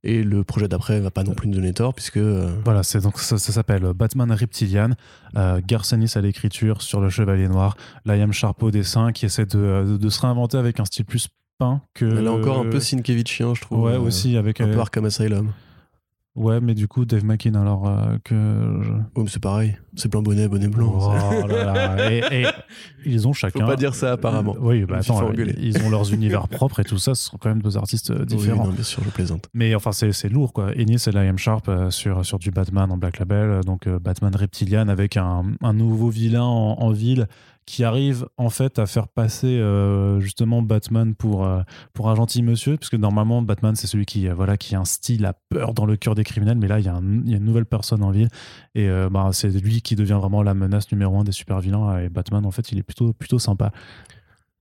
Et 0.04 0.24
le 0.24 0.42
projet 0.42 0.66
d'après 0.66 0.98
va 0.98 1.12
pas 1.12 1.22
non 1.22 1.32
plus 1.32 1.46
nous 1.46 1.54
donner 1.54 1.72
tort, 1.72 1.94
puisque. 1.94 2.16
euh, 2.16 2.50
Voilà, 2.64 2.82
c'est 2.82 3.00
donc 3.00 3.20
ça, 3.20 3.38
ça 3.38 3.52
s'appelle 3.52 3.84
Batman 3.94 4.32
Reptilian, 4.32 4.90
euh, 5.36 5.60
Garcenis 5.64 6.10
à 6.16 6.20
l'écriture 6.20 6.82
sur 6.82 7.00
le 7.00 7.08
Chevalier 7.08 7.46
Noir, 7.46 7.76
Liam 8.04 8.32
Sharp 8.32 8.60
au 8.64 8.72
dessin 8.72 9.12
qui 9.12 9.26
essaie 9.26 9.46
de, 9.46 9.58
euh, 9.58 9.98
de 9.98 10.08
se 10.08 10.20
réinventer 10.20 10.56
avec 10.56 10.80
un 10.80 10.84
style 10.86 11.04
plus 11.04 11.28
peint 11.58 11.82
que. 11.94 12.04
Elle 12.18 12.26
a 12.26 12.32
encore 12.32 12.58
un 12.58 12.68
peu 12.68 12.80
Sinkevichien, 12.80 13.54
je 13.54 13.60
trouve. 13.60 13.82
Ouais, 13.84 13.92
euh, 13.92 14.00
aussi 14.00 14.36
avec. 14.36 14.60
Un 14.60 14.66
peu 14.72 14.80
Arkham 14.80 15.04
Asylum. 15.04 15.52
Ouais, 16.34 16.62
mais 16.62 16.72
du 16.72 16.88
coup, 16.88 17.04
Dave 17.04 17.26
McKean, 17.26 17.54
alors 17.54 17.86
euh, 17.86 18.16
que. 18.24 18.34
je- 18.82 18.90
Oh, 19.14 19.22
mais 19.24 19.28
c'est 19.28 19.42
pareil. 19.42 19.76
C'est 19.96 20.10
blanc 20.10 20.22
bonnet, 20.22 20.48
bonnet 20.48 20.68
blanc. 20.68 20.90
Oh 20.96 21.46
là 21.46 21.64
là. 21.96 22.10
Et, 22.10 22.40
et 22.40 22.46
ils 23.04 23.28
ont 23.28 23.34
Faut 23.34 23.38
chacun. 23.40 23.66
pas 23.66 23.76
dire 23.76 23.94
ça, 23.94 24.12
apparemment. 24.12 24.56
Oui, 24.58 24.84
bah 24.86 24.98
attends, 25.00 25.30
ils 25.60 25.82
ont 25.84 25.90
leurs 25.90 26.10
univers 26.14 26.48
propres 26.48 26.80
et 26.80 26.84
tout 26.84 26.96
ça, 26.96 27.14
ce 27.14 27.24
sont 27.24 27.36
quand 27.36 27.50
même 27.50 27.60
deux 27.60 27.76
artistes 27.76 28.10
euh, 28.12 28.20
Oui, 28.20 28.26
différents. 28.36 28.64
non, 28.68 28.72
bien 28.72 28.82
sûr, 28.82 29.02
je 29.04 29.10
plaisante. 29.10 29.48
Mais 29.52 29.74
enfin, 29.74 29.92
c'est 29.92 30.12
c'est 30.12 30.30
lourd, 30.30 30.54
quoi. 30.54 30.72
Ennis 30.74 31.04
et 31.06 31.12
Liam 31.12 31.36
Sharp 31.36 31.68
euh, 31.68 31.90
sur, 31.90 32.24
sur 32.24 32.38
du 32.38 32.50
Batman 32.50 32.90
en 32.90 32.96
Black 32.96 33.18
Label, 33.18 33.50
euh, 33.50 33.60
donc 33.60 33.86
euh, 33.86 33.98
Batman 33.98 34.34
Reptilian 34.34 34.88
avec 34.88 35.18
un, 35.18 35.44
un 35.62 35.72
nouveau 35.74 36.08
vilain 36.08 36.44
en, 36.44 36.78
en 36.80 36.90
ville 36.92 37.26
qui 37.72 37.84
arrive 37.84 38.26
en 38.36 38.50
fait 38.50 38.78
à 38.78 38.84
faire 38.84 39.08
passer 39.08 39.46
euh, 39.46 40.20
justement 40.20 40.60
Batman 40.60 41.14
pour, 41.14 41.46
euh, 41.46 41.62
pour 41.94 42.10
un 42.10 42.14
gentil 42.14 42.42
monsieur, 42.42 42.76
puisque 42.76 42.96
normalement 42.96 43.40
Batman 43.40 43.74
c'est 43.76 43.86
celui 43.86 44.04
qui, 44.04 44.28
euh, 44.28 44.34
voilà, 44.34 44.58
qui 44.58 44.76
instille 44.76 45.16
la 45.16 45.32
peur 45.32 45.72
dans 45.72 45.86
le 45.86 45.96
cœur 45.96 46.14
des 46.14 46.22
criminels, 46.22 46.58
mais 46.58 46.68
là 46.68 46.80
il 46.80 46.84
y, 46.84 46.90
a 46.90 46.98
une 46.98 47.44
nouvelle 47.44 47.64
personne 47.64 48.02
en 48.02 48.10
ville 48.10 48.28
et 48.74 48.90
bah, 49.10 49.30
c'est 49.32 49.48
lui 49.48 49.80
qui 49.80 49.96
devient 49.96 50.18
vraiment 50.20 50.42
la 50.42 50.52
menace 50.52 50.92
numéro 50.92 51.18
un 51.18 51.24
des 51.24 51.32
super 51.32 51.60
vilains 51.60 51.98
et 51.98 52.10
Batman 52.10 52.44
en 52.44 52.50
fait 52.50 52.72
il 52.72 52.78
est 52.78 52.82
plutôt, 52.82 53.14
plutôt 53.14 53.38
sympa. 53.38 53.72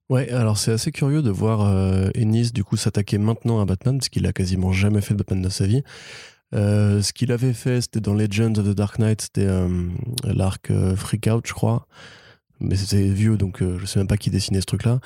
Ouais, 0.10 0.30
alors 0.32 0.58
c'est 0.58 0.72
assez 0.72 0.94
curieux 0.94 1.22
de 1.22 1.32
voir 1.32 1.70
Ennis 2.16 2.54
du 2.54 2.64
coup 2.64 2.78
s'attaquer 2.78 3.18
maintenant 3.18 3.60
à 3.60 3.66
Batman, 3.66 3.98
parce 3.98 4.08
qu'il 4.08 4.26
a 4.26 4.32
quasiment 4.32 4.72
jamais 4.72 5.02
fait 5.02 5.16
Batman 5.16 5.42
de 5.42 5.50
sa 5.50 5.68
vie. 5.68 5.84
Ce 6.54 7.12
qu'il 7.12 7.34
avait 7.34 7.54
fait, 7.54 7.82
c'était 7.82 8.00
dans 8.00 8.14
Legends 8.14 8.56
of 8.56 8.66
the 8.66 8.76
Dark 8.76 9.00
Knight, 9.00 9.22
c'était 9.22 9.50
l'arc 10.24 10.72
euh, 10.72 10.96
Freak 10.96 11.28
Out, 11.28 11.46
je 11.46 11.54
crois. 11.54 11.88
Mais 12.62 12.76
c'était 12.76 13.10
vieux, 13.10 13.38
donc 13.38 13.62
euh, 13.62 13.78
je 13.80 13.86
sais 13.86 14.00
même 14.00 14.08
pas 14.08 14.18
qui 14.18 14.30
dessinait 14.30 14.62
ce 14.62 14.66
truc-là. 14.66 15.00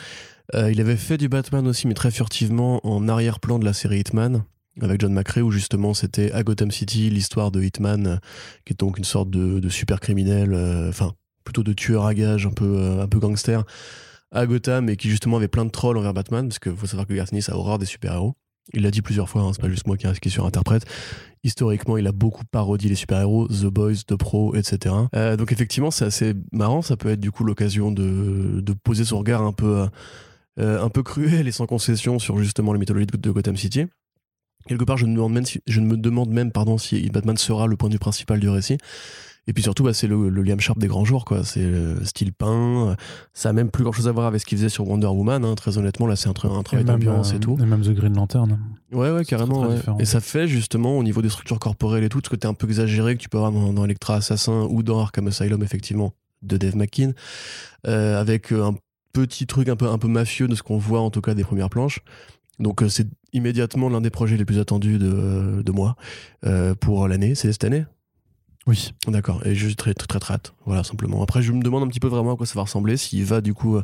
Euh, 0.54 0.72
il 0.72 0.80
avait 0.80 0.96
fait 0.96 1.18
du 1.18 1.28
Batman 1.28 1.66
aussi, 1.68 1.88
mais 1.88 1.94
très 1.94 2.12
furtivement, 2.12 2.86
en 2.86 3.08
arrière-plan 3.08 3.58
de 3.58 3.66
la 3.66 3.74
série 3.74 4.00
Hitman, 4.00 4.44
avec 4.82 5.02
John 5.02 5.14
McRae, 5.14 5.42
où 5.42 5.52
justement 5.52 5.94
c'était 5.94 6.32
à 6.32 6.44
Gotham 6.44 6.72
City 6.72 7.10
l'histoire 7.10 7.52
de 7.52 7.62
Hitman, 7.62 8.08
euh, 8.08 8.18
qui 8.66 8.74
est 8.74 8.80
donc 8.80 8.98
une 8.98 9.04
sorte 9.04 9.30
de, 9.30 9.70
super 9.70 10.00
criminel, 10.00 10.54
euh, 10.54 10.90
enfin 10.90 11.14
plutôt 11.44 11.64
de 11.64 11.74
tueur 11.74 12.06
à 12.06 12.14
gages, 12.14 12.46
un 12.46 12.52
peu, 12.52 13.00
un 13.00 13.06
gangster 13.06 13.64
à 14.32 14.48
Gotham 14.48 14.90
et 14.90 14.98
qui 14.98 15.10
justement 15.10 15.38
avait 15.38 15.48
plein 15.48 15.64
de 15.64 15.70
trolls 15.70 15.98
envers 15.98 16.14
Batman, 16.14 16.48
parce 16.48 16.60
qu'il 16.60 16.76
faut 16.76 16.88
savoir 16.88 17.08
que 17.08 17.14
Garth 17.14 17.32
Ennis 17.32 17.46
a 17.50 17.56
horreur 17.56 17.78
des 17.78 17.86
super-héros. 17.86 18.36
Il 18.74 18.82
l'a 18.82 18.90
dit 18.90 19.04
plusieurs 19.04 19.30
fois, 19.30 19.44
hein, 19.44 19.52
c'est 19.54 19.62
pas 19.62 19.70
juste 19.70 19.86
moi 19.86 19.96
qui, 19.96 20.08
qui 20.20 20.30
surinterprète. 20.32 20.86
Historiquement, 21.46 21.96
il 21.96 22.08
a 22.08 22.12
beaucoup 22.12 22.44
parodié 22.44 22.90
les 22.90 22.96
super-héros, 22.96 23.48
The 23.48 23.66
Boys, 23.68 23.98
The 24.08 24.16
Pro, 24.16 24.56
etc. 24.56 24.96
Euh, 25.16 25.38
donc 25.38 25.52
effectivement, 25.52 25.92
c'est 25.92 26.06
assez 26.06 26.34
marrant. 26.52 26.82
Ça 26.82 26.98
peut 26.98 27.10
être 27.12 27.20
du 27.20 27.30
coup 27.30 27.44
l'occasion 27.44 27.92
de, 27.92 28.62
de 28.62 28.74
poser 28.74 29.06
son 29.06 29.20
regard 29.20 29.44
un 29.44 29.54
peu, 29.54 29.86
euh, 30.60 30.84
un 30.84 30.90
peu 30.90 31.04
cruel 31.04 31.48
et 31.48 31.52
sans 31.52 31.68
concession 31.68 32.18
sur 32.18 32.40
justement 32.40 32.74
la 32.74 32.80
mythologie 32.80 33.06
de, 33.06 33.32
Gotham 33.32 33.58
City. 33.58 33.86
quelque 34.68 34.86
part, 34.86 34.98
je, 34.98 35.06
me 35.06 35.14
demande 35.14 35.34
même 35.34 35.44
me 35.68 35.98
demande 35.98 36.32
même 36.32 36.52
pardon, 36.52 36.80
si 36.80 37.12
Batman 37.12 37.38
sera 37.38 37.68
le 37.68 37.76
point 37.76 37.90
de 37.90 37.94
vue 37.94 38.00
principal 38.00 38.40
du 38.40 38.50
récit. 38.50 38.80
Et 39.48 39.54
puis 39.54 39.62
surtout, 39.62 39.84
bah, 39.84 39.94
c'est 39.94 40.08
le, 40.08 40.30
le, 40.30 40.42
Liam 40.42 40.60
Sharp 40.60 40.80
des 40.80 40.88
grands 40.88 41.06
jours, 41.06 41.24
quoi. 41.26 41.44
C'est 41.44 41.66
le 41.66 42.04
style 42.04 42.34
peint. 42.34 42.96
Ça 43.34 43.50
a 43.50 43.54
même 43.54 43.70
plus 43.70 43.84
grand 43.84 43.94
chose 43.94 44.08
à 44.08 44.12
voir 44.12 44.26
avec 44.26 44.42
ce 44.42 44.46
qu'il 44.46 44.58
faisait 44.58 44.70
sur 44.70 44.88
Wonder 44.88 45.08
Woman. 45.08 45.46
Hein. 45.46 45.56
Très 45.56 45.78
honnêtement, 45.78 46.08
là, 46.08 46.16
c'est 46.16 46.28
un, 46.28 46.32
un, 46.32 46.64
travail 46.64 46.86
d'ambiance 46.86 47.32
et 47.32 47.36
euh, 47.36 47.40
tout. 47.40 47.58
Et 47.62 47.66
même 47.66 47.82
The 47.82 47.92
Green 47.92 48.16
Lantern. 48.16 48.60
Ouais, 48.92 49.12
ouais, 49.12 49.24
carrément. 49.24 49.68
Ouais. 49.68 49.78
Et 50.00 50.06
ça 50.06 50.20
fait 50.20 50.48
justement, 50.48 50.98
au 50.98 51.04
niveau 51.04 51.22
des 51.22 51.30
structures 51.30 51.60
corporelles 51.60 52.04
et 52.04 52.10
tout, 52.10 52.22
ce 52.24 52.30
côté 52.30 52.48
un 52.48 52.54
peu 52.54 52.68
exagéré 52.68 53.16
que 53.16 53.22
tu 53.22 53.30
peux 53.30 53.38
avoir 53.38 53.52
dans, 53.52 53.72
dans 53.72 53.86
Electra 53.86 54.16
Assassin 54.16 54.68
ou 54.70 54.84
dans 54.84 55.00
Arkham 55.00 55.28
Asylum, 55.28 55.62
effectivement, 55.62 56.14
de 56.42 56.58
Dave 56.58 56.76
McKean, 56.76 57.12
euh, 57.88 58.20
avec 58.20 58.52
un 58.52 58.76
petit 59.14 59.48
truc 59.48 59.70
un 59.70 59.76
peu, 59.76 59.88
un 59.88 59.98
peu 59.98 60.08
mafieux 60.08 60.48
de 60.48 60.56
ce 60.56 60.64
qu'on 60.64 60.78
voit 60.78 61.02
en 61.02 61.10
tout 61.10 61.22
cas 61.22 61.34
des 61.34 61.44
premières 61.44 61.70
planches. 61.70 62.02
Donc 62.60 62.82
euh, 62.82 62.90
c'est 62.90 63.08
immédiatement 63.34 63.90
l'un 63.90 64.02
des 64.02 64.10
projets 64.10 64.38
les 64.38 64.46
plus 64.46 64.60
attendus 64.60 64.98
de, 64.98 65.62
de 65.62 65.72
moi 65.72 65.96
euh, 66.46 66.76
pour 66.76 67.08
l'année. 67.08 67.36
C'est 67.36 67.52
cette 67.52 67.64
année 67.64 67.86
Oui. 68.68 68.94
D'accord. 69.08 69.46
Et 69.46 69.54
je 69.56 69.68
suis 69.68 69.76
très, 69.76 69.94
très, 69.94 70.08
très, 70.08 70.20
très 70.20 70.34
hâte. 70.36 70.54
Voilà, 70.66 70.84
simplement. 70.84 71.22
Après, 71.22 71.42
je 71.42 71.52
me 71.52 71.62
demande 71.62 71.84
un 71.84 71.88
petit 71.88 72.00
peu 72.00 72.08
vraiment 72.08 72.34
à 72.34 72.36
quoi 72.36 72.46
ça 72.46 72.56
va 72.56 72.64
ressembler. 72.64 72.98
S'il 72.98 73.24
va, 73.26 73.42
du 73.42 73.54
coup, 73.54 73.76
euh, 73.78 73.84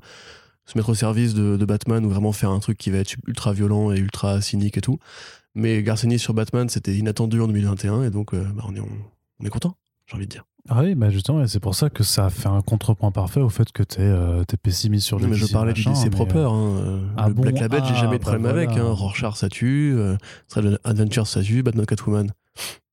se 0.65 0.77
mettre 0.77 0.89
au 0.89 0.95
service 0.95 1.33
de, 1.33 1.55
de, 1.57 1.65
Batman 1.65 2.03
ou 2.05 2.09
vraiment 2.09 2.31
faire 2.31 2.50
un 2.51 2.59
truc 2.59 2.77
qui 2.77 2.89
va 2.91 2.97
être 2.97 3.15
ultra 3.27 3.53
violent 3.53 3.91
et 3.91 3.97
ultra 4.00 4.41
cynique 4.41 4.77
et 4.77 4.81
tout. 4.81 4.97
Mais 5.53 5.83
Garcenis 5.83 6.19
sur 6.19 6.33
Batman, 6.33 6.67
c'était 6.69 6.95
inattendu 6.95 7.39
en 7.41 7.47
2021. 7.47 8.03
Et 8.03 8.09
donc, 8.09 8.33
euh, 8.33 8.43
bah, 8.55 8.63
on, 8.67 8.75
est, 8.75 8.79
on, 8.79 8.88
on 9.39 9.45
est 9.45 9.50
content, 9.50 9.75
j'ai 10.07 10.15
envie 10.15 10.25
de 10.25 10.31
dire. 10.31 10.45
Ah 10.69 10.81
oui, 10.83 10.93
bah 10.93 11.09
justement, 11.09 11.45
c'est 11.47 11.59
pour 11.59 11.73
ça 11.73 11.89
que 11.89 12.03
ça 12.03 12.29
fait 12.29 12.47
un 12.47 12.61
contrepoint 12.61 13.11
parfait 13.11 13.39
au 13.41 13.50
fait 13.50 13.71
que 13.71 13.81
t'es 13.81 14.01
euh, 14.01 14.43
es 14.43 14.57
pessimiste 14.57 15.07
sur 15.07 15.17
le 15.17 15.25
Mais 15.27 15.35
je 15.35 15.47
parlais 15.51 15.73
du 15.73 15.83
DC 15.83 16.11
proper. 16.11 16.38
euh, 16.38 16.47
Hein. 16.47 17.00
ah 17.17 17.27
le 17.29 17.33
bon? 17.33 17.41
Black 17.41 17.59
Label, 17.59 17.81
j'ai 17.83 17.93
Ah, 17.95 18.01
jamais 18.01 18.19
de 18.19 18.23
bah 18.23 18.31
problème 18.31 18.45
avec. 18.45 18.69
voilà. 18.69 18.85
Hein. 18.85 18.91
Rorschach, 18.93 19.35
ça 19.38 19.50
tue. 19.50 19.95
Euh, 19.97 20.15
Adventure, 20.83 21.25
ça 21.25 21.41
tue. 21.41 21.63
Batman 21.63 21.88
Catwoman. 21.88 22.31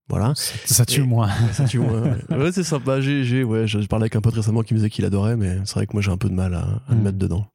Voilà. 0.08 0.32
Ça 0.64 0.86
tue 0.86 1.02
moins. 1.02 1.28
Ça 1.52 1.64
tue 1.64 1.78
moins. 1.80 2.16
Ouais, 2.30 2.50
c'est 2.52 2.64
sympa. 2.64 3.00
J'ai, 3.00 3.24
j'ai, 3.24 3.44
ouais, 3.44 3.66
je 3.66 3.78
parlais 3.86 4.04
avec 4.04 4.16
un 4.16 4.20
pote 4.20 4.34
récemment 4.34 4.62
qui 4.62 4.74
me 4.74 4.78
disait 4.78 4.90
qu'il 4.90 5.04
adorait, 5.04 5.36
mais 5.36 5.58
c'est 5.64 5.74
vrai 5.74 5.86
que 5.86 5.92
moi 5.92 6.02
j'ai 6.02 6.10
un 6.10 6.16
peu 6.16 6.28
de 6.28 6.34
mal 6.34 6.54
à, 6.54 6.60
à 6.88 6.90
le 6.90 6.96
Mm. 6.96 7.02
mettre 7.02 7.18
dedans. 7.18 7.46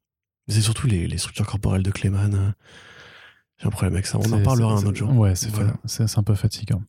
Mais 0.46 0.54
c'est 0.54 0.60
surtout 0.60 0.86
les, 0.86 1.06
les 1.06 1.18
structures 1.18 1.46
corporelles 1.46 1.82
de 1.82 1.90
Clayman. 1.90 2.34
euh, 2.34 2.50
J'ai 3.58 3.66
un 3.66 3.70
problème 3.70 3.94
avec 3.94 4.06
ça. 4.06 4.18
On 4.18 4.32
en 4.32 4.42
parlera 4.42 4.72
un 4.74 4.84
autre 4.84 4.94
jour. 4.94 5.10
Ouais, 5.16 5.34
c'est 5.34 5.50
Voilà. 5.50 5.72
un 6.16 6.22
peu 6.22 6.34
fatigant. 6.34 6.82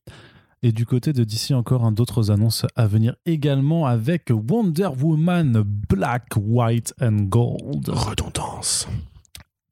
Et 0.63 0.71
du 0.71 0.85
côté 0.85 1.13
de 1.13 1.23
DC, 1.23 1.51
encore 1.51 1.83
un 1.85 1.91
d'autres 1.91 2.31
annonces 2.31 2.65
à 2.75 2.87
venir 2.87 3.15
également 3.25 3.85
avec 3.85 4.31
Wonder 4.31 4.89
Woman 4.99 5.63
Black, 5.89 6.29
White 6.37 6.93
and 7.01 7.17
Gold. 7.29 7.87
Redondance. 7.89 8.87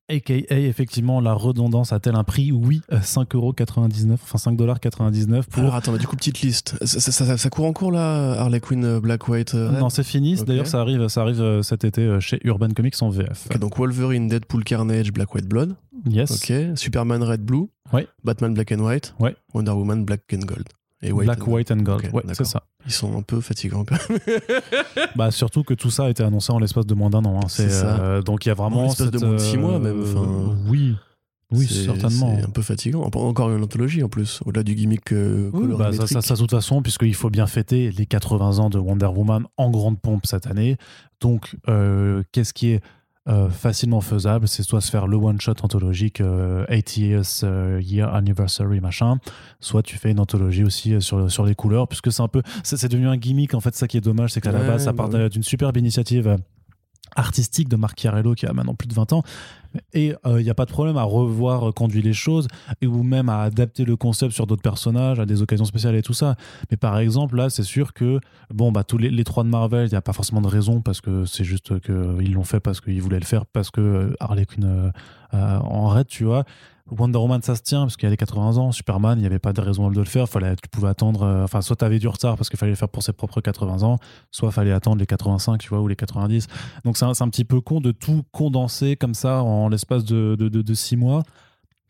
AKA, 0.09 0.57
effectivement, 0.59 1.21
la 1.21 1.33
redondance 1.33 1.93
a-t-elle 1.93 2.15
un 2.15 2.23
prix? 2.23 2.51
Oui, 2.51 2.81
euh, 2.91 2.99
5,99€, 2.99 4.13
enfin 4.13 4.37
5,99$ 4.51 5.43
pour. 5.49 5.63
Alors 5.63 5.75
attends, 5.75 5.91
mais 5.93 5.97
du 5.97 6.07
coup, 6.07 6.15
petite 6.15 6.41
liste. 6.41 6.75
Ça, 6.85 6.99
ça- 6.99 7.11
ça- 7.11 7.37
ça 7.37 7.49
court 7.49 7.65
en 7.65 7.73
cours 7.73 7.91
là, 7.91 8.33
Harley 8.33 8.59
Quinn, 8.59 8.83
euh, 8.83 8.99
Black, 8.99 9.27
White, 9.27 9.55
euh, 9.55 9.71
non, 9.79 9.89
c'est 9.89 10.03
fini. 10.03 10.35
D'ailleurs, 10.35 10.67
ça 10.67 10.81
arrive, 10.81 11.07
ça 11.07 11.21
arrive 11.21 11.41
euh, 11.41 11.61
cet 11.63 11.83
été 11.85 12.01
euh, 12.01 12.19
chez 12.19 12.39
Urban 12.43 12.69
Comics 12.69 13.01
en 13.01 13.09
VF. 13.09 13.47
Donc 13.59 13.77
Wolverine, 13.77 14.27
Deadpool, 14.27 14.63
Carnage, 14.63 15.13
Black, 15.13 15.33
White, 15.33 15.47
Blood. 15.47 15.75
Yes. 16.09 16.31
Ok. 16.31 16.53
Superman, 16.77 17.23
Red, 17.23 17.41
Blue. 17.41 17.69
Ouais. 17.93 18.07
Batman, 18.23 18.53
Black 18.53 18.71
and 18.71 18.79
White. 18.79 19.13
Ouais. 19.19 19.35
Wonder 19.53 19.71
Woman, 19.71 20.03
Black 20.03 20.21
and 20.33 20.39
Gold. 20.45 20.67
Et 21.03 21.11
White 21.11 21.25
Black, 21.25 21.47
and. 21.47 21.51
White 21.51 21.71
and 21.71 21.77
Gold. 21.77 22.09
Ouais, 22.13 22.23
c'est 22.33 22.45
ça. 22.45 22.63
Ils 22.85 22.91
sont 22.91 23.17
un 23.17 23.21
peu 23.21 23.41
fatigants 23.41 23.83
quand 23.85 23.97
même. 24.09 24.19
Bah, 25.15 25.31
surtout 25.31 25.63
que 25.63 25.73
tout 25.73 25.91
ça 25.91 26.05
a 26.05 26.09
été 26.09 26.23
annoncé 26.23 26.51
en 26.51 26.59
l'espace 26.59 26.85
de 26.85 26.93
moins 26.93 27.09
d'un 27.09 27.23
an. 27.25 27.39
hein. 27.43 27.47
C'est 27.47 27.67
euh, 27.69 28.21
donc 28.21 28.45
il 28.45 28.49
y 28.49 28.51
a 28.51 28.55
vraiment. 28.55 28.81
En 28.81 28.83
l'espace 28.85 29.11
de 29.11 29.19
moins 29.19 29.33
de 29.35 29.37
six 29.37 29.57
euh, 29.57 29.59
mois, 29.59 29.79
même, 29.79 30.01
enfin, 30.01 30.55
oui. 30.67 30.95
Oui, 31.51 31.67
certainement. 31.67 32.35
C'est 32.35 32.45
un 32.45 32.49
peu 32.49 32.61
fatigant. 32.63 33.03
Encore 33.03 33.51
une 33.51 33.63
anthologie 33.63 34.01
en 34.03 34.09
plus, 34.09 34.39
au-delà 34.45 34.63
du 34.63 34.73
gimmick 34.73 35.11
euh, 35.13 35.51
Oui, 35.53 35.67
bah, 35.67 35.69
ça, 35.69 35.75
colorimétrique. 35.77 36.09
ça, 36.09 36.21
ça, 36.21 36.33
de 36.33 36.39
toute 36.39 36.51
façon, 36.51 36.81
puisqu'il 36.81 37.13
faut 37.13 37.29
bien 37.29 37.45
fêter 37.45 37.91
les 37.91 38.05
80 38.07 38.57
ans 38.57 38.69
de 38.69 38.79
Wonder 38.79 39.05
Woman 39.05 39.45
en 39.57 39.69
grande 39.69 40.01
pompe 40.01 40.25
cette 40.25 40.47
année. 40.47 40.77
Donc, 41.21 41.55
euh, 41.69 42.23
qu'est-ce 42.31 42.53
qui 42.53 42.69
est 42.71 42.81
euh, 43.29 43.49
facilement 43.49 44.01
faisable 44.01 44.47
C'est 44.49 44.63
soit 44.63 44.81
se 44.81 44.91
faire 44.91 45.07
le 45.07 45.15
one-shot 45.15 45.53
anthologique 45.61 46.19
euh, 46.19 46.65
80 46.65 47.01
years 47.01 47.41
euh, 47.43 47.79
year 47.81 48.13
anniversary, 48.13 48.81
machin, 48.81 49.17
soit 49.61 49.81
tu 49.81 49.97
fais 49.97 50.11
une 50.11 50.19
anthologie 50.19 50.63
aussi 50.63 50.93
euh, 50.93 50.99
sur, 50.99 51.31
sur 51.31 51.45
les 51.45 51.55
couleurs, 51.55 51.87
puisque 51.87 52.11
c'est 52.11 52.21
un 52.21 52.27
peu. 52.27 52.41
C'est 52.63 52.89
devenu 52.91 53.07
un 53.07 53.17
gimmick, 53.17 53.53
en 53.53 53.61
fait, 53.61 53.75
ça 53.75 53.87
qui 53.87 53.97
est 53.97 54.01
dommage, 54.01 54.33
c'est 54.33 54.41
qu'à 54.41 54.51
la 54.51 54.59
Ouais, 54.59 54.67
base, 54.67 54.83
ça 54.83 54.91
bah 54.91 55.07
part 55.09 55.29
d'une 55.29 55.43
superbe 55.43 55.77
initiative 55.77 56.27
euh, 56.27 56.37
artistique 57.15 57.69
de 57.69 57.75
Marc 57.75 57.99
Chiarello 57.99 58.33
qui 58.33 58.45
a 58.45 58.53
maintenant 58.53 58.75
plus 58.75 58.87
de 58.87 58.93
20 58.93 59.13
ans 59.13 59.23
et 59.93 60.13
il 60.25 60.43
n'y 60.43 60.49
a 60.49 60.53
pas 60.53 60.65
de 60.65 60.71
problème 60.71 60.97
à 60.97 61.03
revoir 61.03 61.69
euh, 61.69 61.71
conduire 61.71 62.03
les 62.03 62.13
choses 62.13 62.47
et 62.81 62.87
ou 62.87 63.03
même 63.03 63.29
à 63.29 63.41
adapter 63.41 63.85
le 63.85 63.95
concept 63.95 64.33
sur 64.33 64.47
d'autres 64.47 64.61
personnages 64.61 65.19
à 65.19 65.25
des 65.25 65.41
occasions 65.41 65.65
spéciales 65.65 65.95
et 65.95 66.01
tout 66.01 66.13
ça. 66.13 66.35
Mais 66.71 66.77
par 66.77 66.97
exemple 66.99 67.35
là 67.35 67.49
c'est 67.49 67.63
sûr 67.63 67.93
que 67.93 68.19
bon 68.53 68.71
bah 68.71 68.83
tous 68.83 68.97
les, 68.97 69.23
trois 69.23 69.43
de 69.43 69.49
Marvel 69.49 69.87
il 69.87 69.91
n'y 69.91 69.97
a 69.97 70.01
pas 70.01 70.13
forcément 70.13 70.41
de 70.41 70.47
raison 70.47 70.81
parce 70.81 71.01
que 71.01 71.25
c'est 71.25 71.43
juste 71.43 71.79
qu'ils 71.81 72.33
l'ont 72.33 72.43
fait 72.43 72.59
parce 72.59 72.81
qu'ils 72.81 73.01
voulaient 73.01 73.19
le 73.19 73.25
faire 73.25 73.45
parce 73.45 73.71
que 73.71 73.81
euh, 73.81 74.13
Harley 74.19 74.45
Quinn 74.45 74.65
euh, 74.65 74.91
euh, 75.33 75.57
en 75.59 75.87
raid 75.87 76.07
tu 76.07 76.25
vois 76.25 76.45
Wonder 76.91 77.17
Woman 77.17 77.41
ça 77.41 77.55
se 77.55 77.61
tient 77.61 77.81
parce 77.81 77.95
qu'il 77.95 78.05
y 78.05 78.07
a 78.07 78.11
les 78.11 78.17
80 78.17 78.57
ans 78.57 78.71
Superman 78.71 79.17
il 79.17 79.21
n'y 79.21 79.27
avait 79.27 79.39
pas 79.39 79.53
de 79.53 79.61
raison 79.61 79.89
de 79.89 79.97
le 79.97 80.03
faire 80.03 80.27
fallait, 80.27 80.55
tu 80.55 80.69
pouvais 80.69 80.89
attendre 80.89 81.23
euh, 81.23 81.43
enfin 81.43 81.61
soit 81.61 81.77
tu 81.77 81.85
avais 81.85 81.97
du 81.97 82.07
retard 82.07 82.35
parce 82.35 82.49
qu'il 82.49 82.59
fallait 82.59 82.73
le 82.73 82.75
faire 82.75 82.89
pour 82.89 83.03
ses 83.03 83.13
propres 83.13 83.39
80 83.39 83.83
ans 83.83 83.99
soit 84.31 84.51
fallait 84.51 84.73
attendre 84.73 84.97
les 84.97 85.05
85 85.05 85.59
tu 85.59 85.69
vois 85.69 85.79
ou 85.79 85.87
les 85.87 85.95
90 85.95 86.47
donc 86.83 86.97
c'est 86.97 87.05
un, 87.05 87.13
un 87.17 87.29
petit 87.29 87.45
peu 87.45 87.61
con 87.61 87.79
de 87.79 87.91
tout 87.91 88.23
condenser 88.31 88.95
comme 88.97 89.13
ça 89.13 89.43
en 89.43 89.69
l'espace 89.69 90.03
de, 90.03 90.35
de, 90.35 90.49
de, 90.49 90.95
mois. 90.95 91.23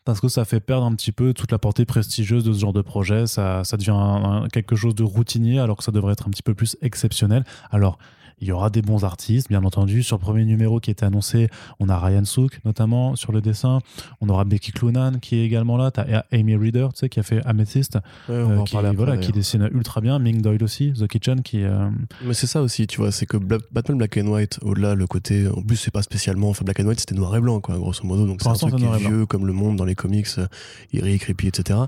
Parce 0.04 0.20
que 0.20 0.28
ça 0.28 0.44
fait 0.44 0.60
perdre 0.60 0.84
un 0.84 0.94
petit 0.94 1.12
peu 1.12 1.32
toute 1.32 1.50
la 1.50 1.58
portée 1.58 1.86
prestigieuse 1.86 2.44
de 2.44 2.52
ce 2.52 2.58
genre 2.58 2.74
de 2.74 2.82
projet. 2.82 3.26
Ça, 3.26 3.64
ça 3.64 3.78
devient 3.78 4.46
quelque 4.52 4.76
chose 4.76 4.94
de 4.94 5.02
routinier 5.02 5.58
alors 5.58 5.78
que 5.78 5.84
ça 5.84 5.92
devrait 5.92 6.12
être 6.12 6.26
un 6.26 6.30
petit 6.30 6.42
peu 6.42 6.54
plus 6.54 6.76
exceptionnel. 6.82 7.44
Alors, 7.70 7.98
il 8.40 8.48
y 8.48 8.52
aura 8.52 8.70
des 8.70 8.82
bons 8.82 9.04
artistes, 9.04 9.48
bien 9.48 9.64
entendu. 9.64 10.02
Sur 10.02 10.16
le 10.16 10.20
premier 10.20 10.44
numéro 10.44 10.80
qui 10.80 10.90
était 10.90 11.04
annoncé, 11.06 11.48
on 11.80 11.88
a 11.88 11.98
Ryan 11.98 12.24
Sook, 12.24 12.60
notamment, 12.64 13.16
sur 13.16 13.32
le 13.32 13.40
dessin. 13.40 13.78
On 14.20 14.28
aura 14.28 14.44
Becky 14.44 14.72
Cloonan 14.72 15.18
qui 15.20 15.36
est 15.36 15.44
également 15.44 15.76
là. 15.76 15.90
Tu 15.90 16.00
as 16.00 16.26
Amy 16.32 16.56
Reader, 16.56 16.88
tu 16.92 17.00
sais, 17.00 17.08
qui 17.08 17.20
a 17.20 17.22
fait 17.22 17.40
Amethyst, 17.46 17.94
Ouais, 18.28 18.36
on 18.36 18.46
va 18.48 18.54
euh, 18.54 18.58
en 18.58 18.64
qui, 18.64 18.76
après, 18.76 18.92
voilà, 18.94 19.16
qui 19.18 19.32
dessine 19.32 19.68
ultra 19.72 20.00
bien. 20.00 20.18
Ming 20.18 20.40
Doyle 20.42 20.62
aussi, 20.64 20.92
The 20.92 21.06
Kitchen, 21.06 21.42
qui. 21.42 21.62
euh, 21.62 21.88
Mais 22.24 22.34
c'est 22.34 22.46
ça 22.46 22.60
aussi, 22.62 22.86
tu 22.86 22.98
vois, 22.98 23.12
c'est 23.12 23.26
que 23.26 23.36
Bla- 23.36 23.58
Batman 23.72 23.98
Black 23.98 24.16
and 24.18 24.26
White, 24.26 24.58
au-delà 24.62 24.94
le 24.94 25.06
côté, 25.06 25.48
en 25.48 25.62
plus 25.62 25.76
c'est 25.76 25.90
pas 25.92 26.02
spécialement, 26.02 26.48
enfin 26.50 26.64
Black 26.64 26.80
and 26.80 26.86
White 26.86 27.00
c'était 27.00 27.14
noir 27.14 27.34
et 27.36 27.40
blanc 27.40 27.60
quoi, 27.60 27.76
grosso 27.78 28.04
modo, 28.04 28.26
donc 28.26 28.40
c'est 28.42 28.48
un 28.48 28.52
truc 28.54 28.76
qui 28.76 28.84
est 28.84 28.86
et 29.00 29.08
vieux 29.08 29.26
comme 29.26 29.46
le 29.46 29.52
monde 29.52 29.76
dans 29.76 29.84
les 29.84 29.94
comics, 29.94 30.26
euh, 30.38 30.46
Eerie, 30.92 31.18
creepy, 31.18 31.48
etc. 31.48 31.78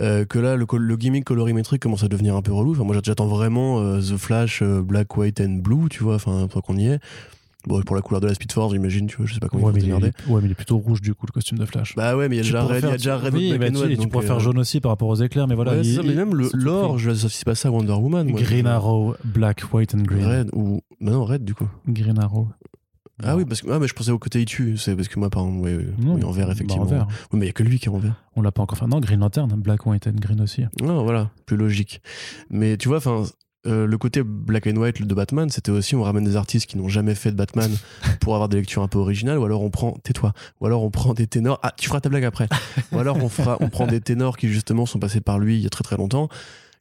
Euh, 0.00 0.24
que 0.24 0.38
là, 0.38 0.56
le, 0.56 0.96
gimmick 0.96 1.24
colorimétrique 1.24 1.82
commence 1.82 2.04
à 2.04 2.08
devenir 2.08 2.36
un 2.36 2.42
peu 2.42 2.52
relou. 2.52 2.72
Enfin, 2.72 2.84
moi, 2.84 2.96
j'attends 3.02 3.26
vraiment 3.26 3.80
euh, 3.80 4.00
The 4.00 4.16
Flash, 4.16 4.62
euh, 4.62 4.80
Black, 4.82 5.16
White 5.16 5.40
and 5.40 5.58
Blue, 5.62 5.88
tu 5.90 6.04
vois, 6.04 6.14
enfin, 6.14 6.46
tant 6.48 6.60
qu'on 6.60 6.76
y 6.76 6.86
est. 6.86 7.00
Bon, 7.66 7.82
pour 7.82 7.96
la 7.96 8.02
couleur 8.02 8.20
de 8.20 8.28
la 8.28 8.34
Speed 8.34 8.52
Force, 8.52 8.72
j'imagine, 8.72 9.08
tu 9.08 9.16
vois, 9.16 9.26
je 9.26 9.34
sais 9.34 9.40
pas 9.40 9.48
comment 9.48 9.64
ouais, 9.66 9.72
mais 9.74 9.82
il 9.82 9.92
ouais, 9.92 10.00
mais 10.28 10.40
il 10.44 10.50
est 10.52 10.54
plutôt 10.54 10.78
rouge 10.78 11.02
du 11.02 11.12
coup, 11.12 11.26
le 11.26 11.32
costume 11.32 11.58
de 11.58 11.66
Flash. 11.66 11.96
Bah 11.96 12.16
ouais, 12.16 12.28
mais 12.28 12.36
il 12.36 12.38
y 12.38 12.40
a 12.40 12.44
déjà 12.44 12.62
Red, 12.62 12.70
il 12.70 12.74
y 12.74 12.76
a 12.76 12.80
faire- 12.80 12.92
déjà 12.96 13.18
Red 13.18 13.34
oui, 13.34 13.48
Black 13.48 13.60
bah, 13.60 13.66
and 13.66 13.82
tu- 13.82 13.88
White. 13.88 14.00
tu 14.00 14.08
pourrais 14.08 14.26
faire 14.26 14.36
euh, 14.36 14.40
jaune 14.40 14.58
aussi 14.58 14.80
par 14.80 14.90
rapport 14.92 15.08
aux 15.08 15.16
éclairs, 15.16 15.48
mais 15.48 15.56
voilà. 15.56 15.72
ouais, 15.72 15.82
c'est 15.82 15.90
il- 15.90 15.96
ça, 15.96 16.02
mais 16.02 16.10
il- 16.10 16.16
même 16.16 16.34
l'or, 16.34 16.96
je 16.98 17.10
l'associe 17.10 17.44
pas 17.44 17.56
ça 17.56 17.68
à 17.68 17.70
Wonder 17.72 17.92
Woman. 17.92 18.28
moi. 18.28 18.40
Green 18.40 18.66
Arrow, 18.66 19.16
Black, 19.24 19.64
White 19.72 19.94
and 19.96 20.02
Green. 20.02 20.24
Red 20.24 20.50
ou. 20.54 20.80
Bah 21.00 21.10
non, 21.10 21.24
Red 21.24 21.44
du 21.44 21.54
coup. 21.54 21.68
Green 21.88 22.18
Arrow. 22.20 22.46
Ah 23.22 23.36
oui, 23.36 23.44
parce 23.44 23.62
que 23.62 23.70
ah, 23.70 23.78
mais 23.78 23.88
je 23.88 23.94
pensais 23.94 24.10
au 24.10 24.18
côté 24.18 24.40
ITU, 24.40 24.76
c'est 24.76 24.94
parce 24.94 25.08
que 25.08 25.18
moi, 25.18 25.28
par 25.30 25.42
exemple, 25.44 25.60
oui, 25.66 25.74
oui, 25.74 25.84
Non, 26.04 26.14
oui, 26.14 26.24
en 26.24 26.30
vert, 26.30 26.46
bah, 26.46 26.52
effectivement. 26.52 26.84
en 26.84 26.86
vert. 26.86 27.06
Oui, 27.32 27.38
mais 27.40 27.46
il 27.46 27.48
y 27.48 27.50
a 27.50 27.52
que 27.52 27.62
lui 27.62 27.78
qui 27.78 27.86
est 27.86 27.92
en 27.92 27.98
vert. 27.98 28.14
On 28.36 28.42
l'a 28.42 28.52
pas 28.52 28.62
encore 28.62 28.78
fait. 28.78 28.86
Non, 28.86 29.00
Green 29.00 29.20
Lantern, 29.20 29.48
Black, 29.60 29.86
White 29.86 30.06
and 30.06 30.20
Green 30.20 30.40
aussi. 30.40 30.64
Non, 30.82 31.02
voilà, 31.02 31.30
plus 31.46 31.56
logique. 31.56 32.00
Mais 32.50 32.76
tu 32.76 32.88
vois, 32.88 32.98
enfin. 32.98 33.24
euh, 33.66 33.86
le 33.86 33.98
côté 33.98 34.22
black 34.22 34.68
and 34.68 34.76
white 34.76 35.02
de 35.04 35.14
Batman, 35.14 35.50
c'était 35.50 35.72
aussi 35.72 35.96
on 35.96 36.02
ramène 36.04 36.22
des 36.24 36.36
artistes 36.36 36.66
qui 36.70 36.78
n'ont 36.78 36.88
jamais 36.88 37.16
fait 37.16 37.32
de 37.32 37.36
Batman 37.36 37.70
pour 38.20 38.34
avoir 38.34 38.48
des 38.48 38.56
lectures 38.58 38.82
un 38.82 38.88
peu 38.88 38.98
originales, 38.98 39.38
ou 39.38 39.44
alors 39.44 39.62
on 39.62 39.70
prend, 39.70 39.92
tais-toi, 40.04 40.32
ou 40.60 40.66
alors 40.66 40.84
on 40.84 40.90
prend 40.90 41.12
des 41.12 41.26
ténors, 41.26 41.58
ah 41.64 41.72
tu 41.76 41.88
feras 41.88 42.00
ta 42.00 42.08
blague 42.08 42.24
après, 42.24 42.48
ou 42.92 42.98
alors 42.98 43.16
on 43.16 43.28
fera, 43.28 43.56
on 43.60 43.68
prend 43.68 43.86
des 43.88 44.00
ténors 44.00 44.36
qui 44.36 44.48
justement 44.48 44.86
sont 44.86 45.00
passés 45.00 45.20
par 45.20 45.40
lui 45.40 45.56
il 45.56 45.62
y 45.62 45.66
a 45.66 45.70
très 45.70 45.82
très 45.82 45.96
longtemps, 45.96 46.28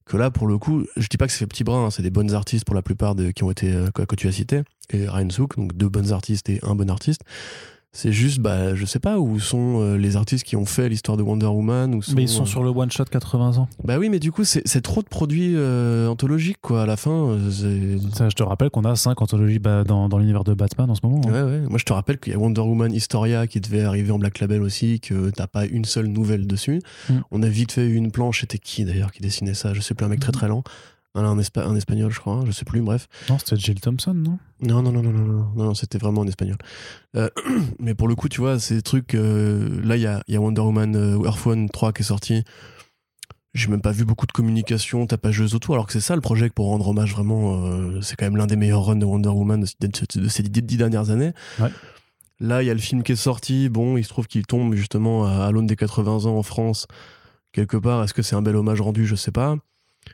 que 0.07 0.17
là 0.17 0.31
pour 0.31 0.47
le 0.47 0.57
coup, 0.57 0.85
je 0.95 1.07
dis 1.07 1.17
pas 1.17 1.27
que 1.27 1.33
c'est 1.33 1.47
petit 1.47 1.63
brin, 1.63 1.85
hein, 1.85 1.91
c'est 1.91 2.01
des 2.01 2.09
bonnes 2.09 2.33
artistes 2.33 2.65
pour 2.65 2.75
la 2.75 2.81
plupart 2.81 3.15
de, 3.15 3.31
qui 3.31 3.43
ont 3.43 3.51
été 3.51 3.73
euh, 3.73 3.89
que, 3.91 4.03
que 4.03 4.15
tu 4.15 4.27
as 4.27 4.31
cités, 4.31 4.61
et 4.91 5.07
Ryan 5.07 5.29
Sook, 5.29 5.57
donc 5.57 5.75
deux 5.75 5.89
bonnes 5.89 6.11
artistes 6.11 6.49
et 6.49 6.59
un 6.63 6.75
bon 6.75 6.89
artiste. 6.89 7.21
C'est 7.93 8.11
juste, 8.11 8.39
bah, 8.39 8.75
je 8.75 8.85
sais 8.85 8.99
pas 8.99 9.17
où 9.17 9.39
sont 9.39 9.81
euh, 9.81 9.97
les 9.97 10.17
artistes 10.17 10.43
qui 10.43 10.55
ont 10.55 10.65
fait 10.65 10.87
l'histoire 10.87 11.17
de 11.17 11.23
Wonder 11.23 11.47
Woman. 11.47 11.95
Où 11.95 12.01
Mais 12.15 12.23
ils 12.23 12.29
sont 12.29 12.43
euh, 12.43 12.45
sur 12.45 12.61
le 12.61 12.69
one 12.69 12.91
shot 12.91 13.05
80 13.05 13.57
ans. 13.57 13.67
Bah 13.83 13.97
oui, 13.97 14.09
mais 14.09 14.19
du 14.19 14.31
coup, 14.31 14.43
c'est 14.43 14.81
trop 14.81 15.01
de 15.01 15.07
produits 15.07 15.53
euh, 15.55 16.07
anthologiques, 16.07 16.59
quoi. 16.61 16.83
À 16.83 16.85
la 16.85 16.95
fin, 16.95 17.37
Ça, 18.13 18.29
je 18.29 18.35
te 18.35 18.43
rappelle 18.43 18.69
qu'on 18.69 18.83
a 18.83 18.95
5 18.95 19.19
anthologies 19.19 19.57
bah, 19.59 19.83
dans, 19.83 20.09
dans 20.09 20.19
l'univers 20.19 20.43
de 20.43 20.53
Batman 20.53 20.89
en 20.91 20.95
ce 20.95 21.01
moment. 21.03 21.21
hein. 21.27 21.31
Ouais, 21.31 21.41
ouais. 21.41 21.59
Moi, 21.69 21.79
je 21.79 21.85
te 21.85 21.93
rappelle 21.93 22.19
qu'il 22.19 22.33
y 22.33 22.35
a 22.35 22.39
Wonder 22.39 22.61
Woman 22.61 22.93
Historia 22.93 23.47
qui 23.47 23.61
devait 23.61 23.83
arriver 23.83 24.11
en 24.11 24.19
Black 24.19 24.39
Label 24.41 24.61
aussi, 24.61 24.99
que 24.99 25.31
t'as 25.31 25.47
pas 25.47 25.65
une 25.65 25.85
seule 25.85 26.07
nouvelle 26.07 26.45
dessus. 26.45 26.81
Mm. 27.09 27.13
On 27.31 27.41
a 27.41 27.49
vite 27.49 27.71
fait 27.71 27.87
une 27.87 28.11
planche, 28.11 28.41
c'était 28.41 28.59
qui 28.59 28.85
d'ailleurs 28.85 29.11
qui 29.11 29.21
dessinait 29.23 29.55
ça? 29.55 29.73
Je 29.73 29.81
sais 29.81 29.95
plus, 29.95 30.05
un 30.05 30.09
mec 30.09 30.19
très 30.19 30.31
très 30.31 30.47
lent. 30.47 30.63
Espa- 31.15 31.63
un 31.65 31.75
espagnol, 31.75 32.11
je 32.11 32.19
crois, 32.19 32.35
hein, 32.35 32.43
je 32.45 32.51
sais 32.51 32.65
plus, 32.65 32.81
bref. 32.81 33.07
Non, 33.29 33.37
c'était 33.39 33.55
Jill 33.57 33.79
Thompson, 33.81 34.13
non? 34.13 34.37
Non, 34.61 34.81
non, 34.83 34.91
non, 34.91 35.01
non, 35.01 35.11
non, 35.11 35.23
non, 35.25 35.51
non, 35.55 35.63
non, 35.65 35.73
c'était 35.73 35.97
vraiment 35.97 36.21
en 36.21 36.27
espagnol. 36.27 36.57
Euh, 37.15 37.29
mais 37.79 37.95
pour 37.95 38.07
le 38.07 38.15
coup, 38.15 38.29
tu 38.29 38.39
vois, 38.41 38.59
ces 38.59 38.81
trucs. 38.81 39.15
euh, 39.15 39.81
là, 39.83 39.95
il 39.95 40.01
y 40.03 40.07
a, 40.07 40.21
il 40.27 40.33
y 40.33 40.37
a 40.37 40.41
Wonder 40.41 40.61
Woman 40.61 40.95
euh, 40.95 41.23
Earth 41.25 41.45
One 41.47 41.69
3 41.69 41.93
qui 41.93 42.01
est 42.03 42.05
sorti. 42.05 42.43
J'ai 43.53 43.69
même 43.69 43.81
pas 43.81 43.91
vu 43.91 44.05
beaucoup 44.05 44.27
de 44.27 44.31
communication 44.31 45.07
tapageuse 45.07 45.55
autour, 45.55 45.73
alors 45.73 45.87
que 45.87 45.93
c'est 45.93 45.99
ça 46.01 46.13
le 46.13 46.21
projet 46.21 46.49
pour 46.49 46.67
rendre 46.67 46.87
hommage 46.89 47.13
vraiment. 47.13 47.65
euh, 47.65 48.01
c'est 48.01 48.15
quand 48.15 48.25
même 48.25 48.37
l'un 48.37 48.45
des 48.45 48.55
meilleurs 48.55 48.85
runs 48.85 48.97
de 48.97 49.05
Wonder 49.05 49.29
Woman 49.29 49.61
de, 49.79 49.87
de- 49.87 50.21
de 50.21 50.27
ces 50.27 50.43
dix, 50.43 50.61
dix 50.61 50.77
dernières 50.77 51.09
années. 51.09 51.31
Ouais. 51.59 51.71
Là, 52.39 52.61
il 52.61 52.67
y 52.67 52.69
a 52.69 52.73
le 52.75 52.79
film 52.79 53.01
qui 53.01 53.13
est 53.13 53.15
sorti. 53.15 53.69
Bon, 53.69 53.97
il 53.97 54.03
se 54.03 54.09
trouve 54.09 54.27
qu'il 54.27 54.45
tombe 54.45 54.75
justement 54.75 55.25
à, 55.25 55.45
à 55.47 55.51
l'aune 55.51 55.65
des 55.65 55.75
80 55.75 56.25
ans 56.25 56.37
en 56.37 56.43
France. 56.43 56.85
Quelque 57.51 57.77
part, 57.77 58.03
est-ce 58.03 58.13
que 58.13 58.21
c'est 58.21 58.35
un 58.35 58.43
bel 58.43 58.55
hommage 58.55 58.79
rendu? 58.81 59.07
Je 59.07 59.15
sais 59.15 59.31
pas. 59.31 59.55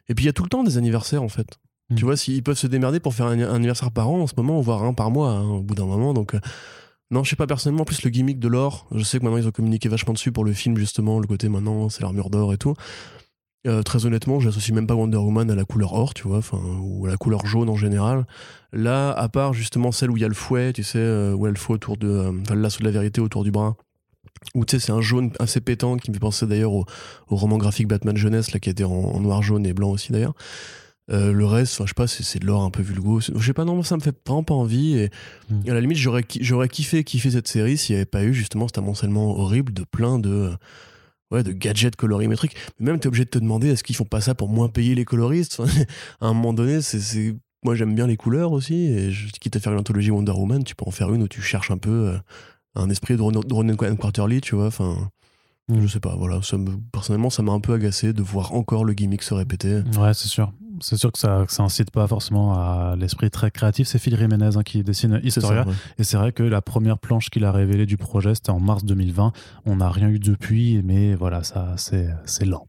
Et 0.07 0.15
puis 0.15 0.25
il 0.25 0.27
y 0.27 0.29
a 0.29 0.33
tout 0.33 0.43
le 0.43 0.49
temps 0.49 0.63
des 0.63 0.77
anniversaires 0.77 1.23
en 1.23 1.29
fait. 1.29 1.59
Mm. 1.89 1.95
Tu 1.95 2.05
vois, 2.05 2.17
s'ils 2.17 2.43
peuvent 2.43 2.57
se 2.57 2.67
démerder 2.67 2.99
pour 2.99 3.13
faire 3.13 3.27
un, 3.27 3.39
un 3.39 3.55
anniversaire 3.55 3.91
par 3.91 4.09
an 4.09 4.21
en 4.21 4.27
ce 4.27 4.33
moment, 4.37 4.59
voire 4.61 4.83
un 4.83 4.93
par 4.93 5.11
mois 5.11 5.31
hein, 5.31 5.47
au 5.47 5.61
bout 5.61 5.75
d'un 5.75 5.85
moment. 5.85 6.13
Donc, 6.13 6.35
euh, 6.35 6.39
non, 7.11 7.23
je 7.23 7.29
sais 7.29 7.35
pas 7.35 7.47
personnellement. 7.47 7.83
En 7.83 7.85
plus, 7.85 8.03
le 8.03 8.09
gimmick 8.09 8.39
de 8.39 8.47
l'or, 8.47 8.87
je 8.91 9.03
sais 9.03 9.19
que 9.19 9.23
maintenant 9.23 9.37
ils 9.37 9.47
ont 9.47 9.51
communiqué 9.51 9.89
vachement 9.89 10.13
dessus 10.13 10.31
pour 10.31 10.45
le 10.45 10.53
film 10.53 10.77
justement, 10.77 11.19
le 11.19 11.27
côté 11.27 11.49
maintenant 11.49 11.89
c'est 11.89 12.01
l'armure 12.01 12.29
d'or 12.29 12.53
et 12.53 12.57
tout. 12.57 12.73
Euh, 13.65 13.81
très 13.81 14.05
honnêtement, 14.05 14.41
j'associe 14.41 14.75
même 14.75 14.87
pas 14.87 14.95
Wonder 14.95 15.17
Woman 15.17 15.49
à 15.49 15.55
la 15.55 15.63
couleur 15.63 15.93
or, 15.93 16.13
tu 16.13 16.27
vois, 16.27 16.39
enfin, 16.39 16.59
ou 16.81 17.05
à 17.05 17.09
la 17.09 17.15
couleur 17.15 17.45
jaune 17.45 17.69
en 17.69 17.77
général. 17.77 18.27
Là, 18.73 19.11
à 19.13 19.29
part 19.29 19.53
justement 19.53 19.93
celle 19.93 20.11
où 20.11 20.17
il 20.17 20.21
y 20.21 20.25
a 20.25 20.27
le 20.27 20.33
fouet, 20.33 20.73
tu 20.73 20.83
sais, 20.83 20.99
euh, 20.99 21.33
où 21.33 21.45
elle 21.47 21.53
le 21.53 21.59
fouet 21.59 21.75
autour 21.75 21.95
de, 21.95 22.41
enfin, 22.41 22.55
le 22.55 22.61
lasso 22.61 22.79
de 22.79 22.83
la 22.83 22.91
vérité 22.91 23.21
autour 23.21 23.45
du 23.45 23.51
bras. 23.51 23.77
Où 24.55 24.65
tu 24.65 24.77
sais, 24.79 24.85
c'est 24.87 24.91
un 24.91 25.01
jaune 25.01 25.31
assez 25.39 25.61
pétant 25.61 25.97
qui 25.97 26.11
me 26.11 26.15
fait 26.15 26.19
penser 26.19 26.45
d'ailleurs 26.45 26.73
au, 26.73 26.85
au 27.29 27.35
roman 27.35 27.57
graphique 27.57 27.87
Batman 27.87 28.15
Jeunesse, 28.17 28.51
là, 28.51 28.59
qui 28.59 28.69
était 28.69 28.83
en, 28.83 28.91
en 28.91 29.19
noir, 29.19 29.41
jaune 29.41 29.65
et 29.65 29.73
blanc 29.73 29.89
aussi 29.91 30.11
d'ailleurs. 30.11 30.33
Euh, 31.11 31.33
le 31.33 31.45
reste, 31.45 31.81
je 31.81 31.87
sais 31.87 31.93
pas, 31.95 32.07
c'est 32.07 32.39
de 32.39 32.45
l'or 32.45 32.61
un 32.63 32.69
peu 32.69 32.81
vulgo. 32.81 33.19
Je 33.19 33.45
sais 33.45 33.53
pas, 33.53 33.65
non, 33.65 33.83
ça 33.83 33.95
me 33.97 34.01
fait 34.01 34.15
vraiment 34.25 34.43
pas 34.43 34.53
envie. 34.53 34.95
Et 34.97 35.09
Mm. 35.49 35.69
à 35.69 35.73
la 35.73 35.81
limite, 35.81 35.97
j'aurais 35.97 36.23
ki- 36.23 36.39
j'aurais 36.43 36.69
kiffé 36.69 37.03
kiffer 37.03 37.31
cette 37.31 37.47
série 37.47 37.77
s'il 37.77 37.95
n'y 37.95 37.97
avait 37.97 38.05
pas 38.05 38.23
eu 38.23 38.33
justement 38.33 38.67
cet 38.67 38.77
amoncellement 38.77 39.37
horrible 39.37 39.73
de 39.73 39.83
plein 39.83 40.17
de, 40.19 40.51
ouais, 41.31 41.43
de 41.43 41.51
gadgets 41.51 41.95
colorimétriques. 41.97 42.55
Mais 42.79 42.91
même, 42.91 42.99
t'es 42.99 43.07
obligé 43.07 43.25
de 43.25 43.29
te 43.29 43.39
demander 43.39 43.67
est-ce 43.69 43.83
qu'ils 43.83 43.97
font 43.97 44.05
pas 44.05 44.21
ça 44.21 44.33
pour 44.35 44.47
moins 44.49 44.69
payer 44.69 44.95
les 44.95 45.03
coloristes? 45.05 45.59
Enfin, 45.59 45.71
À 46.21 46.27
un 46.27 46.33
moment 46.33 46.53
donné, 46.53 46.81
c'est- 46.81 46.99
c'est. 47.01 47.35
Moi, 47.65 47.75
j'aime 47.75 47.95
bien 47.95 48.07
les 48.07 48.17
couleurs 48.17 48.51
aussi. 48.53 48.75
Et 48.75 49.11
je, 49.11 49.27
quitte 49.41 49.55
à 49.55 49.59
faire 49.59 49.73
une 49.73 49.79
anthologie 49.79 50.11
Wonder 50.11 50.31
Woman, 50.33 50.63
tu 50.63 50.75
peux 50.75 50.85
en 50.85 50.91
faire 50.91 51.13
une 51.13 51.23
où 51.23 51.27
tu 51.29 51.41
cherches 51.41 51.71
un 51.71 51.77
peu 51.77 51.89
euh, 52.09 52.17
un 52.75 52.89
esprit 52.89 53.15
de 53.17 53.21
Ron- 53.21 53.31
de 53.31 53.53
Ronan 53.53 53.75
Quarterly, 53.75 54.41
tu 54.41 54.55
vois. 54.55 54.67
Enfin. 54.67 55.09
Mm. 55.69 55.81
Je 55.81 55.87
sais 55.87 55.99
pas, 56.01 56.15
voilà. 56.17 56.41
Ça 56.41 56.57
me- 56.57 56.77
personnellement, 56.91 57.29
ça 57.29 57.41
m'a 57.41 57.53
un 57.53 57.59
peu 57.61 57.73
agacé 57.73 58.11
de 58.13 58.21
voir 58.21 58.53
encore 58.53 58.83
le 58.83 58.93
gimmick 58.93 59.23
se 59.23 59.33
répéter. 59.33 59.81
Ouais, 59.97 60.13
c'est 60.13 60.27
sûr. 60.27 60.51
C'est 60.81 60.97
sûr 60.97 61.11
que 61.11 61.19
ça, 61.19 61.45
que 61.47 61.53
ça 61.53 61.63
incite 61.63 61.91
pas 61.91 62.05
forcément 62.07 62.53
à 62.55 62.95
l'esprit 62.97 63.29
très 63.29 63.49
créatif. 63.51 63.87
C'est 63.87 63.99
Phil 63.99 64.17
Jiménez 64.17 64.57
hein, 64.57 64.63
qui 64.63 64.83
dessine 64.83 65.11
ça, 65.13 65.19
Historia. 65.25 65.65
ouais. 65.65 65.73
Et 65.99 66.03
c'est 66.03 66.17
vrai 66.17 66.33
que 66.33 66.43
la 66.43 66.61
première 66.61 66.97
planche 66.97 67.29
qu'il 67.29 67.45
a 67.45 67.51
révélée 67.53 67.85
du 67.85 67.95
projet, 67.95 68.35
c'était 68.35 68.49
en 68.49 68.59
mars 68.59 68.83
2020. 68.83 69.31
On 69.65 69.77
n'a 69.77 69.89
rien 69.89 70.09
eu 70.09 70.19
depuis, 70.19 70.81
mais 70.83 71.15
voilà, 71.15 71.43
ça, 71.43 71.75
c'est, 71.77 72.09
c'est 72.25 72.43
lent. 72.45 72.67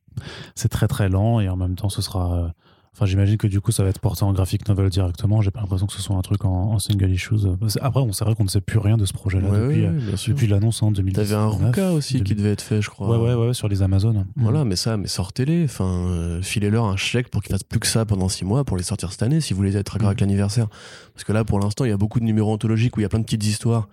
C'est 0.55 0.69
très 0.69 0.87
très 0.87 1.09
lent 1.09 1.41
et 1.41 1.49
en 1.49 1.57
même 1.57 1.75
temps, 1.75 1.89
ce 1.89 2.03
sera. 2.03 2.53
Enfin, 2.97 3.07
j'imagine 3.07 3.37
que 3.39 3.49
du 3.49 3.61
coup, 3.61 3.73
ça 3.73 3.83
va 3.83 3.89
être 3.89 3.99
porté 3.99 4.23
en 4.23 4.33
graphic 4.33 4.69
novel 4.69 4.89
directement. 4.89 5.43
J'ai 5.43 5.51
pas 5.51 5.61
l'impression 5.61 5.87
que 5.87 5.93
ce 5.93 6.01
soit 6.01 6.15
un 6.15 6.23
truc 6.23 6.45
en, 6.45 6.51
en 6.73 6.79
single 6.79 7.11
issues. 7.11 7.35
Après, 7.81 8.01
on 8.01 8.13
c'est 8.13 8.25
vrai 8.25 8.37
qu'on 8.37 8.45
ne 8.45 8.49
sait 8.49 8.61
plus 8.61 8.79
rien 8.79 8.97
de 8.97 9.05
ce 9.05 9.13
projet-là 9.13 9.49
Ouais, 9.49 9.59
depuis, 9.61 9.81
ouais, 9.83 9.89
euh, 9.89 10.17
depuis 10.29 10.47
l'annonce 10.47 10.81
en 10.83 10.93
2019. 10.93 11.29
T'avais 11.29 11.41
un 11.41 11.49
Ruka 11.49 11.93
aussi 11.93 12.15
qui 12.19 12.23
2000. 12.35 12.37
devait 12.37 12.53
être 12.53 12.63
fait, 12.63 12.81
je 12.81 12.91
crois. 12.91 13.09
Ouais, 13.19 13.35
ouais, 13.35 13.47
ouais, 13.49 13.53
sur 13.53 13.67
les 13.67 13.83
Amazones. 13.83 14.27
Voilà, 14.37 14.65
mais 14.65 14.77
ça, 14.77 14.97
mais 14.97 15.09
sortez-les. 15.09 15.65
Enfin, 15.65 15.85
euh, 16.09 16.41
filez-leur 16.41 16.85
un 16.85 16.97
chèque 16.97 17.31
pour 17.31 17.43
qu'ils 17.43 17.51
fassent 17.53 17.65
plus 17.65 17.81
que 17.81 17.87
ça 17.89 18.05
pendant 18.05 18.29
six 18.29 18.45
mois 18.45 18.63
pour 18.65 18.77
les 18.77 18.85
sortir 18.85 19.11
cette 19.11 19.25
année 19.25 19.41
si 19.41 19.53
vous 19.55 19.59
voulez 19.59 19.77
être 19.77 19.93
d'accord 19.93 20.03
Mm. 20.03 20.07
avec 20.07 20.21
l'anniversaire. 20.21 20.69
Parce 21.15 21.25
que 21.25 21.33
là, 21.33 21.45
pour 21.45 21.59
l'instant, 21.59 21.85
il 21.85 21.89
y 21.89 21.93
a 21.93 21.97
beaucoup 21.97 22.21
de 22.21 22.25
numéros 22.25 22.53
anthologiques 22.53 22.97
où 22.97 23.01
il 23.01 23.03
y 23.03 23.07
a 23.07 23.09
plein 23.09 23.19
de 23.19 23.25
petites 23.25 23.45
histoires 23.45 23.89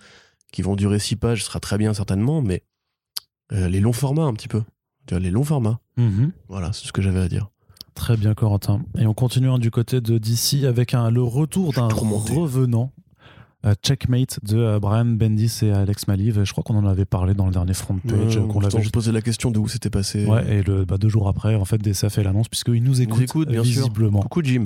qui 0.52 0.62
vont 0.62 0.76
durer 0.76 1.00
six 1.00 1.16
pages, 1.16 1.40
ce 1.40 1.48
sera 1.48 1.60
très 1.60 1.80
bien 1.80 1.94
certainement, 1.96 2.42
mais 2.44 2.62
euh, 3.52 3.68
les 3.68 3.80
longs 3.80 3.94
formats 3.94 4.26
un 4.26 4.34
petit 4.34 4.48
peu. 4.48 4.62
Les 5.12 5.32
longs 5.32 5.44
formats. 5.44 5.80
Mhm. 5.98 6.32
Voilà, 6.48 6.72
c'est 6.72 6.86
ce 6.88 6.94
que 6.94 7.02
j'avais 7.02 7.20
à 7.20 7.28
dire. 7.28 7.50
Très 7.96 8.18
bien, 8.18 8.34
Corentin. 8.34 8.82
Et 8.98 9.06
on 9.06 9.14
continue 9.14 9.50
hein, 9.50 9.60
du 9.60 9.70
côté 9.72 10.02
de 10.02 10.18
DC 10.18 10.64
avec 10.66 10.94
un, 10.94 11.10
le 11.12 11.22
retour 11.22 11.74
d'un 11.74 11.88
revenant. 11.88 12.92
euh, 13.66 13.74
Checkmate 13.84 14.40
de 14.44 14.58
euh, 14.58 14.80
Brian 14.80 15.06
Bendis 15.06 15.60
et 15.62 15.72
Alex 15.72 16.08
Maliv. 16.08 16.44
Je 16.44 16.52
crois 16.52 16.64
qu'on 16.64 16.76
en 16.78 16.86
avait 16.88 17.06
parlé 17.06 17.34
dans 17.34 17.46
le 17.46 17.52
dernier 17.52 17.74
front 17.74 17.98
page. 18.00 18.38
Euh, 18.38 18.48
qu'on 18.48 18.60
l'avait 18.60 18.80
juste... 18.82 18.94
posait 18.94 19.12
la 19.12 19.22
question 19.22 19.52
de 19.52 19.60
où 19.60 19.68
c'était 19.68 19.90
passé. 19.92 20.26
Ouais, 20.26 20.44
et 20.52 20.64
le, 20.64 20.86
bah, 20.86 20.98
deux 20.98 21.10
jours 21.10 21.28
après, 21.28 21.54
en 21.56 21.66
fait, 21.66 21.78
DC 21.78 22.04
a 22.06 22.10
fait 22.10 22.24
l'annonce, 22.24 22.48
puisqu'il 22.48 22.82
nous 22.84 23.02
écoute, 23.02 23.22
écoute, 23.22 23.50
bien 23.50 23.64
sûr. 23.64 23.84
visiblement. 23.84 24.22
Coucou 24.22 24.42
Jim, 24.44 24.66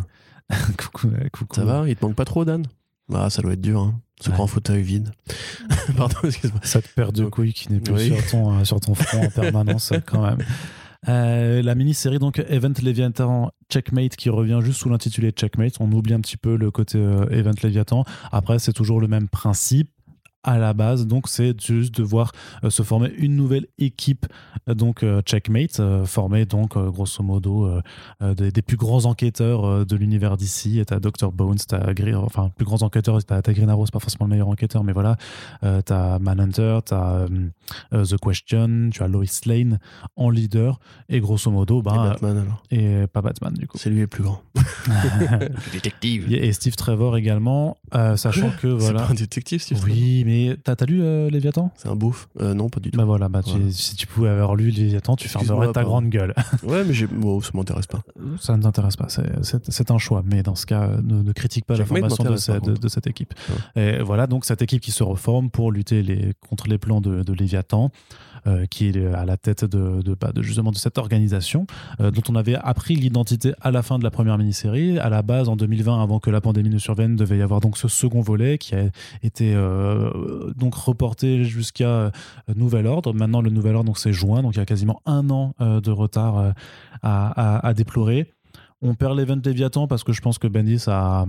coucou, 0.77 1.07
ouais, 1.07 1.29
coucou. 1.31 1.55
ça 1.55 1.65
va 1.65 1.89
Il 1.89 1.95
te 1.95 2.05
manque 2.05 2.15
pas 2.15 2.25
trop, 2.25 2.45
Dan? 2.45 2.65
Ah, 3.13 3.29
ça 3.29 3.41
doit 3.41 3.53
être 3.53 3.61
dur, 3.61 3.81
hein. 3.81 3.99
Ce 4.21 4.29
Ouais. 4.29 4.35
grand 4.37 4.47
fauteuil 4.47 4.81
vide. 4.81 5.11
Pardon, 5.97 6.15
excuse-moi. 6.23 6.61
Cette 6.63 6.87
paire 6.95 7.11
de 7.11 7.25
couilles 7.25 7.51
qui 7.53 7.69
n'est 7.71 7.81
plus 7.81 7.93
Oui. 7.93 8.07
sur, 8.15 8.27
ton, 8.31 8.53
euh, 8.53 8.63
sur 8.63 8.79
ton 8.79 8.95
front 8.95 9.25
en 9.25 9.29
permanence, 9.41 9.91
quand 10.05 10.21
même. 10.21 10.37
Euh, 11.07 11.61
la 11.61 11.75
mini-série 11.75 12.19
donc 12.19 12.39
Event 12.49 12.73
Leviathan 12.81 13.51
Checkmate 13.69 14.15
qui 14.15 14.29
revient 14.29 14.59
juste 14.61 14.79
sous 14.79 14.89
l'intitulé 14.89 15.31
Checkmate. 15.31 15.75
On 15.79 15.91
oublie 15.91 16.13
un 16.13 16.21
petit 16.21 16.37
peu 16.37 16.55
le 16.55 16.71
côté 16.71 16.97
euh, 16.97 17.27
Event 17.29 17.53
Leviathan. 17.63 18.03
Après, 18.31 18.59
c'est 18.59 18.73
toujours 18.73 18.99
le 18.99 19.07
même 19.07 19.27
principe 19.27 19.89
à 20.45 20.57
la 20.57 20.73
base. 20.73 21.07
Donc, 21.07 21.27
c'est 21.27 21.59
juste 21.59 21.95
de 21.95 22.03
voir 22.03 22.31
euh, 22.63 22.69
se 22.69 22.83
former 22.83 23.11
une 23.17 23.35
nouvelle 23.35 23.65
équipe, 23.77 24.25
euh, 24.69 24.73
donc 24.73 25.03
euh, 25.03 25.21
Checkmate, 25.23 25.81
formée 26.05 26.45
donc 26.45 26.77
grosso 26.77 27.21
modo 27.23 27.69
des, 28.21 28.51
des 28.51 28.61
plus 28.61 28.77
grands 28.77 29.05
enquêteurs 29.05 29.85
de 29.85 29.95
l'univers 29.95 30.37
d'ici. 30.37 30.81
T'as 30.87 30.99
Dr. 30.99 31.31
Bones, 31.33 31.57
t'as 31.67 31.91
Gre- 31.93 32.15
enfin 32.15 32.51
plus 32.55 32.65
grands 32.65 32.81
enquêteurs, 32.83 33.23
t'as 33.23 33.41
t'as 33.41 33.53
Green 33.53 33.69
Arrow, 33.69 33.85
c'est 33.85 33.91
pas 33.93 33.99
forcément 33.99 34.25
le 34.25 34.31
meilleur 34.31 34.47
enquêteur, 34.47 34.83
mais 34.83 34.93
voilà. 34.93 35.17
T'as 35.85 36.19
Manhunter, 36.19 36.79
t'as 36.85 37.25
The 37.91 38.15
Question, 38.21 38.89
tu 38.91 39.03
as 39.03 39.07
Lois 39.07 39.23
Lane 39.45 39.79
en 40.15 40.29
leader, 40.29 40.79
et 41.09 41.19
grosso 41.19 41.49
modo, 41.51 41.79
Et 41.79 41.83
ben, 41.83 41.95
Batman 41.95 42.37
alors. 42.37 42.63
et 42.71 43.07
pas 43.07 43.21
Batman 43.21 43.53
du 43.53 43.67
coup. 43.67 43.77
C'est 43.77 43.89
lui 43.89 43.99
le 44.01 44.07
plus 44.07 44.23
grand. 44.23 44.41
détective. 45.73 46.31
et 46.33 46.53
Steve 46.53 46.75
Trevor 46.75 47.17
également, 47.17 47.77
euh, 47.93 48.15
sachant 48.17 48.49
que 48.61 48.77
C'est 48.77 48.83
voilà. 48.85 49.01
pas 49.03 49.11
un 49.11 49.15
détective, 49.15 49.61
Steve 49.61 49.79
Trevor. 49.79 49.95
Oui, 49.95 50.23
mais 50.35 50.57
t'as 50.63 50.85
lu 50.85 51.01
euh, 51.01 51.29
Léviathan? 51.29 51.71
C'est 51.75 51.87
un 51.89 51.95
beauf. 51.95 52.27
Euh, 52.41 52.53
non, 52.53 52.69
pas 52.69 52.79
du 52.79 52.91
tout. 52.91 52.97
Bah 52.97 53.05
voilà, 53.05 53.29
bah, 53.29 53.41
tu- 53.43 53.51
Voilà. 53.51 53.65
si 53.71 53.95
tu 53.95 54.07
pouvais 54.07 54.29
avoir 54.29 54.55
lu 54.55 54.69
Léviathan, 54.69 55.15
tu 55.15 55.27
fermerais 55.29 55.71
ta 55.71 55.83
grande 55.83 56.09
gueule. 56.09 56.33
Ouais, 56.63 56.83
mais. 56.83 56.93
Bon, 57.11 57.41
ça 57.41 57.51
m'intéresse 57.53 57.87
pas. 57.87 58.01
Ça 58.39 58.57
ne 58.57 58.63
t'intéresse 58.63 58.95
pas, 58.95 59.07
c'est- 59.09 59.91
un 59.91 59.97
choix, 59.99 60.23
mais 60.25 60.41
dans 60.41 60.55
ce 60.55 60.65
cas, 60.65 60.83
euh, 60.83 61.01
ne, 61.03 61.21
ne 61.21 61.31
critique 61.31 61.65
pas 61.65 61.75
la 61.77 61.85
formation 61.85 62.23
de, 62.23 62.35
cette- 62.37 62.55
de- 62.55 62.59
contre. 62.71 62.81
de 62.81 62.87
cette 62.87 63.07
équipe. 63.07 63.33
Et 63.75 63.99
voilà, 64.01 64.25
donc 64.27 64.45
cette 64.45 64.61
équipe 64.61 64.81
qui 64.81 64.91
se 64.91 65.03
reforme 65.03 65.49
pour 65.51 65.71
lutter 65.71 66.01
les, 66.01 66.33
contre 66.49 66.67
les 66.67 66.77
plans 66.79 67.01
de, 67.01 67.21
de 67.23 67.33
Léviathan, 67.33 67.91
euh, 68.47 68.65
qui 68.65 68.89
est 68.89 69.05
à 69.13 69.25
la 69.25 69.37
tête 69.37 69.65
bah, 69.65 70.31
de 70.33 70.41
justement 70.41 70.71
de 70.71 70.77
cette 70.77 70.97
organisation, 70.97 71.67
euh, 71.99 72.11
dont 72.11 72.21
on 72.29 72.35
avait 72.35 72.55
appris 72.55 72.95
l'identité 72.95 73.53
à 73.61 73.71
la 73.71 73.81
fin 73.81 73.99
de 73.99 74.03
la 74.03 74.11
première 74.11 74.37
mini-série. 74.37 74.99
À 74.99 75.09
la 75.09 75.21
base, 75.21 75.49
en 75.49 75.55
2020, 75.55 76.01
avant 76.01 76.19
que 76.19 76.29
la 76.29 76.41
pandémie 76.41 76.69
ne 76.69 76.77
survienne, 76.77 77.15
devait 77.15 77.37
y 77.37 77.41
avoir 77.41 77.61
donc 77.61 77.77
ce 77.77 77.87
second 77.87 78.21
volet 78.21 78.57
qui 78.57 78.75
a 78.75 78.85
été 79.23 79.53
euh, 79.55 80.51
donc 80.55 80.75
reporté 80.75 81.43
jusqu'à 81.43 81.85
euh, 81.87 82.11
nouvel 82.55 82.87
ordre. 82.87 83.13
Maintenant, 83.13 83.41
le 83.41 83.49
nouvel 83.49 83.75
ordre, 83.75 83.87
donc 83.87 83.97
c'est 83.97 84.13
juin, 84.13 84.41
donc 84.41 84.55
il 84.55 84.59
y 84.59 84.61
a 84.61 84.65
quasiment 84.65 85.01
un 85.05 85.29
an 85.29 85.53
euh, 85.61 85.81
de 85.81 85.91
retard 85.91 86.37
euh, 86.37 86.51
à 87.03 87.73
déplorer. 87.75 88.31
On 88.81 88.95
perd 88.95 89.17
l'event 89.17 89.39
Léviathan 89.43 89.87
parce 89.87 90.03
que 90.03 90.13
je 90.13 90.21
pense 90.21 90.37
que 90.37 90.47
Bendis 90.47 90.83
a, 90.87 91.25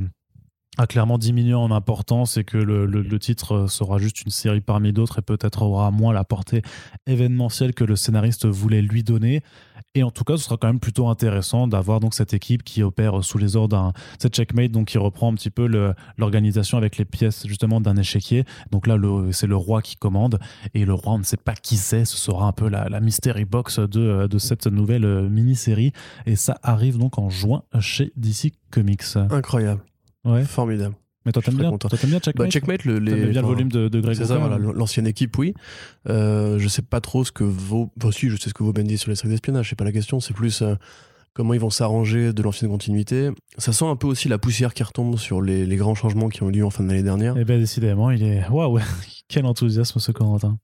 a 0.79 0.87
clairement 0.87 1.19
diminué 1.19 1.55
en 1.55 1.71
importance 1.71 2.37
et 2.37 2.45
que 2.45 2.59
le, 2.59 2.87
le- 2.87 3.19
titre 3.19 3.53
euh, 3.55 3.67
sera 3.67 3.99
juste 3.99 4.23
une 4.23 4.31
série 4.31 4.61
parmi 4.61 4.93
d'autres 4.93 5.19
et 5.19 5.23
peut-être 5.23 5.63
aura 5.63 5.91
moins 5.91 6.13
la 6.13 6.23
portée 6.25 6.63
événementielle 7.07 7.73
que 7.75 7.85
le 7.85 7.97
scénariste 7.97 8.47
voulait 8.47 8.83
lui 8.83 9.03
donner. 9.03 9.43
Et 9.95 10.03
en 10.03 10.11
tout 10.11 10.25
cas, 10.25 10.37
ce 10.37 10.45
sera 10.45 10.59
quand 10.59 10.67
même 10.67 10.81
plutôt 10.81 11.09
intéressant 11.09 11.67
d'avoir 11.67 12.01
donc 12.01 12.13
cette 12.13 12.35
équipe 12.35 12.63
qui 12.63 12.83
opère 12.83 13.25
sous 13.25 13.39
les 13.39 13.57
ordres 13.57 13.77
d'un 13.77 13.93
cette 14.19 14.35
checkmate, 14.35 14.71
donc 14.71 14.89
qui 14.89 14.99
reprend 14.99 15.33
un 15.33 15.35
petit 15.35 15.49
peu 15.51 15.67
l'organisation 16.19 16.77
avec 16.77 16.99
les 16.99 17.07
pièces 17.07 17.47
justement 17.47 17.81
d'un 17.81 17.97
échiquier. 17.97 18.45
Donc 18.71 18.87
là, 18.87 18.97
c'est 19.33 19.47
le 19.47 19.57
roi 19.57 19.81
qui 19.81 19.97
commande 19.97 20.39
et 20.75 20.85
le 20.85 20.93
roi, 20.93 21.15
on 21.15 21.19
ne 21.19 21.25
sait 21.25 21.39
pas 21.39 21.55
qui 21.55 21.77
c'est. 21.79 22.05
Ce 22.05 22.19
sera 22.19 22.47
un 22.47 22.53
peu 22.53 22.69
la, 22.69 22.89
la 22.91 23.01
mystery 23.01 23.47
box 23.47 23.79
de, 23.79 24.27
de 24.27 24.39
cette 24.39 24.67
nouvelle 24.67 25.05
euh, 25.07 25.29
mini-série 25.29 25.93
et 26.27 26.37
ça 26.37 26.59
arrive 26.63 26.99
donc 26.99 27.19
en 27.19 27.31
juin 27.31 27.63
chez 27.81 28.13
DC 28.17 28.53
Comics. 28.71 29.17
Incroyable. 29.31 29.81
Ouais. 30.27 30.45
Formidable. 30.45 30.95
Mais 31.25 31.33
toi 31.33 31.43
t'aimes 31.43 31.57
bien, 31.57 31.71
content. 31.71 31.89
toi, 31.89 31.99
t'aimes 31.99 32.11
bien 32.11 32.21
Checkmate 32.21 32.47
Bah, 32.47 32.51
checkmate, 32.51 32.85
le, 32.85 32.99
les, 33.01 33.27
bien 33.27 33.41
le 33.43 33.47
volume 33.49 33.69
de, 33.71 33.89
de 33.89 34.01
Greg 34.01 34.17
C'est 34.17 34.27
ça, 34.27 34.39
voilà, 34.39 34.57
hein 34.57 34.73
l'ancienne 34.77 35.09
équipe, 35.09 35.37
oui. 35.39 35.55
Euh, 36.09 36.57
je 36.61 36.69
sais 36.69 36.83
pas 36.83 37.01
trop 37.01 37.25
ce 37.25 37.33
que 37.33 37.43
vaut. 37.43 37.91
Enfin, 37.99 38.13
si, 38.13 38.29
je 38.29 38.37
sais 38.37 38.49
ce 38.49 38.55
que 38.55 38.63
vaut 38.63 38.73
Bendy 38.73 38.97
sur 38.97 39.11
les 39.11 39.17
séries 39.17 39.31
d'espionnage, 39.31 39.71
c'est 39.71 39.77
pas 39.77 39.85
la 39.85 39.91
question, 39.91 40.21
c'est 40.21 40.35
plus 40.35 40.63
euh, 40.63 40.77
comment 41.35 41.53
ils 41.53 41.59
vont 41.59 41.71
s'arranger 41.71 42.33
de 42.33 42.43
l'ancienne 42.43 42.71
continuité. 42.71 43.31
Ça 43.59 43.73
sent 43.73 43.87
un 43.87 43.97
peu 43.97 44.07
aussi 44.07 44.29
la 44.29 44.39
poussière 44.39 44.73
qui 44.73 44.85
retombe 44.85 45.19
sur 45.19 45.43
les, 45.43 45.67
les 45.67 45.77
grands 45.77 45.97
changements 45.97 46.29
qui 46.29 46.45
ont 46.45 46.49
eu 46.49 46.53
lieu 46.53 46.65
en 46.65 46.71
fin 46.71 46.85
d'année 46.85 47.03
dernière. 47.03 47.35
Eh 47.37 47.45
bien, 47.45 47.59
décidément, 47.59 48.13
il 48.13 48.23
est. 48.23 48.49
Waouh, 48.49 48.79
quel 49.29 49.47
enthousiasme 49.47 49.99
ce 49.99 50.13
Corentin. 50.13 50.59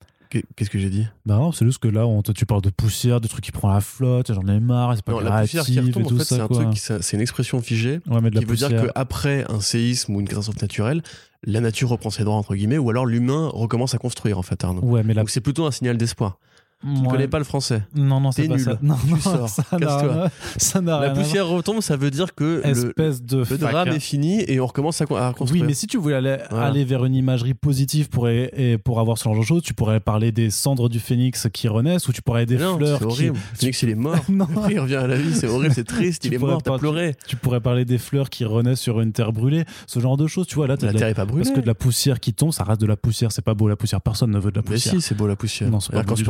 Qu'est-ce 0.56 0.70
que 0.70 0.78
j'ai 0.78 0.90
dit? 0.90 1.06
Bah 1.26 1.36
non, 1.36 1.52
c'est 1.52 1.64
juste 1.64 1.78
que 1.78 1.88
là, 1.88 2.06
on, 2.06 2.22
tu 2.22 2.46
parles 2.46 2.62
de 2.62 2.70
poussière, 2.70 3.20
de 3.20 3.28
trucs 3.28 3.44
qui 3.44 3.52
prend 3.52 3.72
la 3.72 3.80
flotte, 3.80 4.32
j'en 4.32 4.46
ai 4.46 4.60
marre, 4.60 4.94
c'est 4.96 5.04
pas 5.04 5.12
Non, 5.12 5.20
la 5.20 5.40
poussière 5.40 5.64
qui 5.64 5.78
retombe, 5.78 6.02
et 6.02 6.12
en 6.14 6.18
fait, 6.18 6.24
c'est 6.24 6.40
un 6.40 6.48
truc, 6.48 7.12
une 7.12 7.20
expression 7.20 7.60
figée 7.60 8.00
Ouais, 8.08 8.20
mais 8.22 8.30
de 8.30 8.36
la 8.36 8.40
qui 8.40 8.46
veut 8.46 8.56
dire 8.56 8.68
poussière. 8.68 8.92
qu'après 8.92 9.44
un 9.50 9.60
séisme 9.60 10.14
ou 10.16 10.20
une 10.20 10.28
catastrophe 10.28 10.60
naturelle, 10.60 11.02
la 11.44 11.60
nature 11.60 11.88
reprend 11.88 12.10
ses 12.10 12.24
droits, 12.24 12.36
entre 12.36 12.54
guillemets, 12.54 12.78
ou 12.78 12.88
alors 12.90 13.04
l'humain 13.06 13.50
recommence 13.52 13.94
à 13.94 13.98
construire, 13.98 14.38
en 14.38 14.42
fait, 14.42 14.62
Arnaud. 14.64 14.82
Ouais, 14.82 15.02
mais 15.02 15.14
la. 15.14 15.22
Donc 15.22 15.30
c'est 15.30 15.40
plutôt 15.40 15.66
un 15.66 15.70
signal 15.72 15.96
d'espoir. 15.96 16.38
Tu 16.82 16.88
ne 16.88 17.08
connais 17.08 17.28
pas 17.28 17.38
le 17.38 17.44
français. 17.44 17.82
Non, 17.94 18.20
non, 18.20 18.32
c'est 18.32 18.48
pas 18.48 18.56
nul. 18.56 18.64
ça. 18.64 18.78
Non, 18.82 18.96
Tu 19.04 19.10
non, 19.12 19.16
sors. 19.18 19.48
ça 19.48 19.62
n'a 19.78 20.30
ça 20.58 20.80
n'a 20.80 21.00
La 21.00 21.10
poussière 21.10 21.46
retombe, 21.46 21.80
ça 21.80 21.96
veut 21.96 22.10
dire 22.10 22.34
que 22.34 22.60
le, 22.64 22.66
Espèce 22.66 23.22
de 23.22 23.44
le 23.48 23.58
drame 23.58 23.72
faca. 23.86 23.94
est 23.96 24.00
fini 24.00 24.42
et 24.48 24.58
on 24.60 24.66
recommence 24.66 25.00
à, 25.00 25.04
à 25.04 25.28
Oui, 25.28 25.34
construire. 25.34 25.64
mais 25.64 25.74
si 25.74 25.86
tu 25.86 25.96
voulais 25.98 26.16
aller, 26.16 26.38
Voilà. 26.50 26.66
aller 26.66 26.84
vers 26.84 27.04
une 27.04 27.14
imagerie 27.14 27.54
positive 27.54 28.08
pour, 28.08 28.28
et 28.28 28.78
pour 28.82 28.98
avoir 29.00 29.16
ce 29.18 29.24
genre 29.24 29.36
de 29.38 29.42
choses, 29.44 29.62
tu 29.62 29.74
pourrais 29.74 30.00
parler 30.00 30.32
des 30.32 30.50
cendres 30.50 30.88
du 30.88 30.98
phénix 30.98 31.46
qui 31.52 31.68
renaissent 31.68 32.08
ou 32.08 32.12
tu 32.12 32.20
pourrais 32.22 32.46
des 32.46 32.56
Mais 32.56 32.64
non, 32.64 32.76
fleurs 32.78 32.98
c'est 32.98 33.04
qui. 33.06 33.12
horrible. 33.12 33.36
Phoenix, 33.54 33.82
il 33.82 33.88
est 33.90 33.94
mort. 33.94 34.16
Non. 34.28 34.46
Après, 34.56 34.72
il 34.72 34.80
revient 34.80 34.96
à 34.96 35.06
la 35.06 35.16
vie, 35.16 35.34
c'est 35.34 35.46
horrible, 35.46 35.74
c'est 35.74 35.84
triste, 35.84 36.22
Tu 36.22 36.28
il 36.28 36.34
est 36.34 36.38
mort, 36.38 36.62
t'as 36.62 36.78
pleuré. 36.78 37.14
Tu 37.28 37.36
pourrais 37.36 37.60
parler 37.60 37.84
des 37.84 37.98
fleurs 37.98 38.28
qui 38.30 38.44
renaissent 38.44 38.80
sur 38.80 39.00
une 39.00 39.12
terre 39.12 39.32
brûlée, 39.32 39.64
ce 39.86 40.00
genre 40.00 40.16
de 40.16 40.26
choses. 40.26 40.46
Tu 40.46 40.54
vois, 40.56 40.66
là, 40.66 40.76
La 40.80 40.92
terre 40.92 41.08
est 41.08 41.14
pas 41.14 41.24
brûlée. 41.26 41.44
parce 41.44 41.54
que 41.54 41.60
de 41.60 41.66
la 41.66 41.74
poussière 41.74 42.18
qui 42.18 42.32
tombe, 42.34 42.52
ça 42.52 42.64
reste 42.64 42.80
de 42.80 42.86
la 42.86 42.96
poussière. 42.96 43.30
C'est 43.30 43.42
pas 43.44 43.54
beau 43.54 43.68
la 43.68 43.76
poussière. 43.76 44.00
Personne 44.00 44.30
ne 44.30 44.38
veut 44.38 44.50
de 44.50 44.56
la 44.56 44.62
Mais 44.62 44.72
poussière. 44.74 44.94
si, 44.94 45.00
c'est 45.00 45.14
beau 45.14 45.26
la 45.26 45.36
poussière. 45.36 45.70
Non, 45.70 45.78
c'est 45.80 45.92
pas 45.92 46.02
quand 46.02 46.16
il 46.16 46.24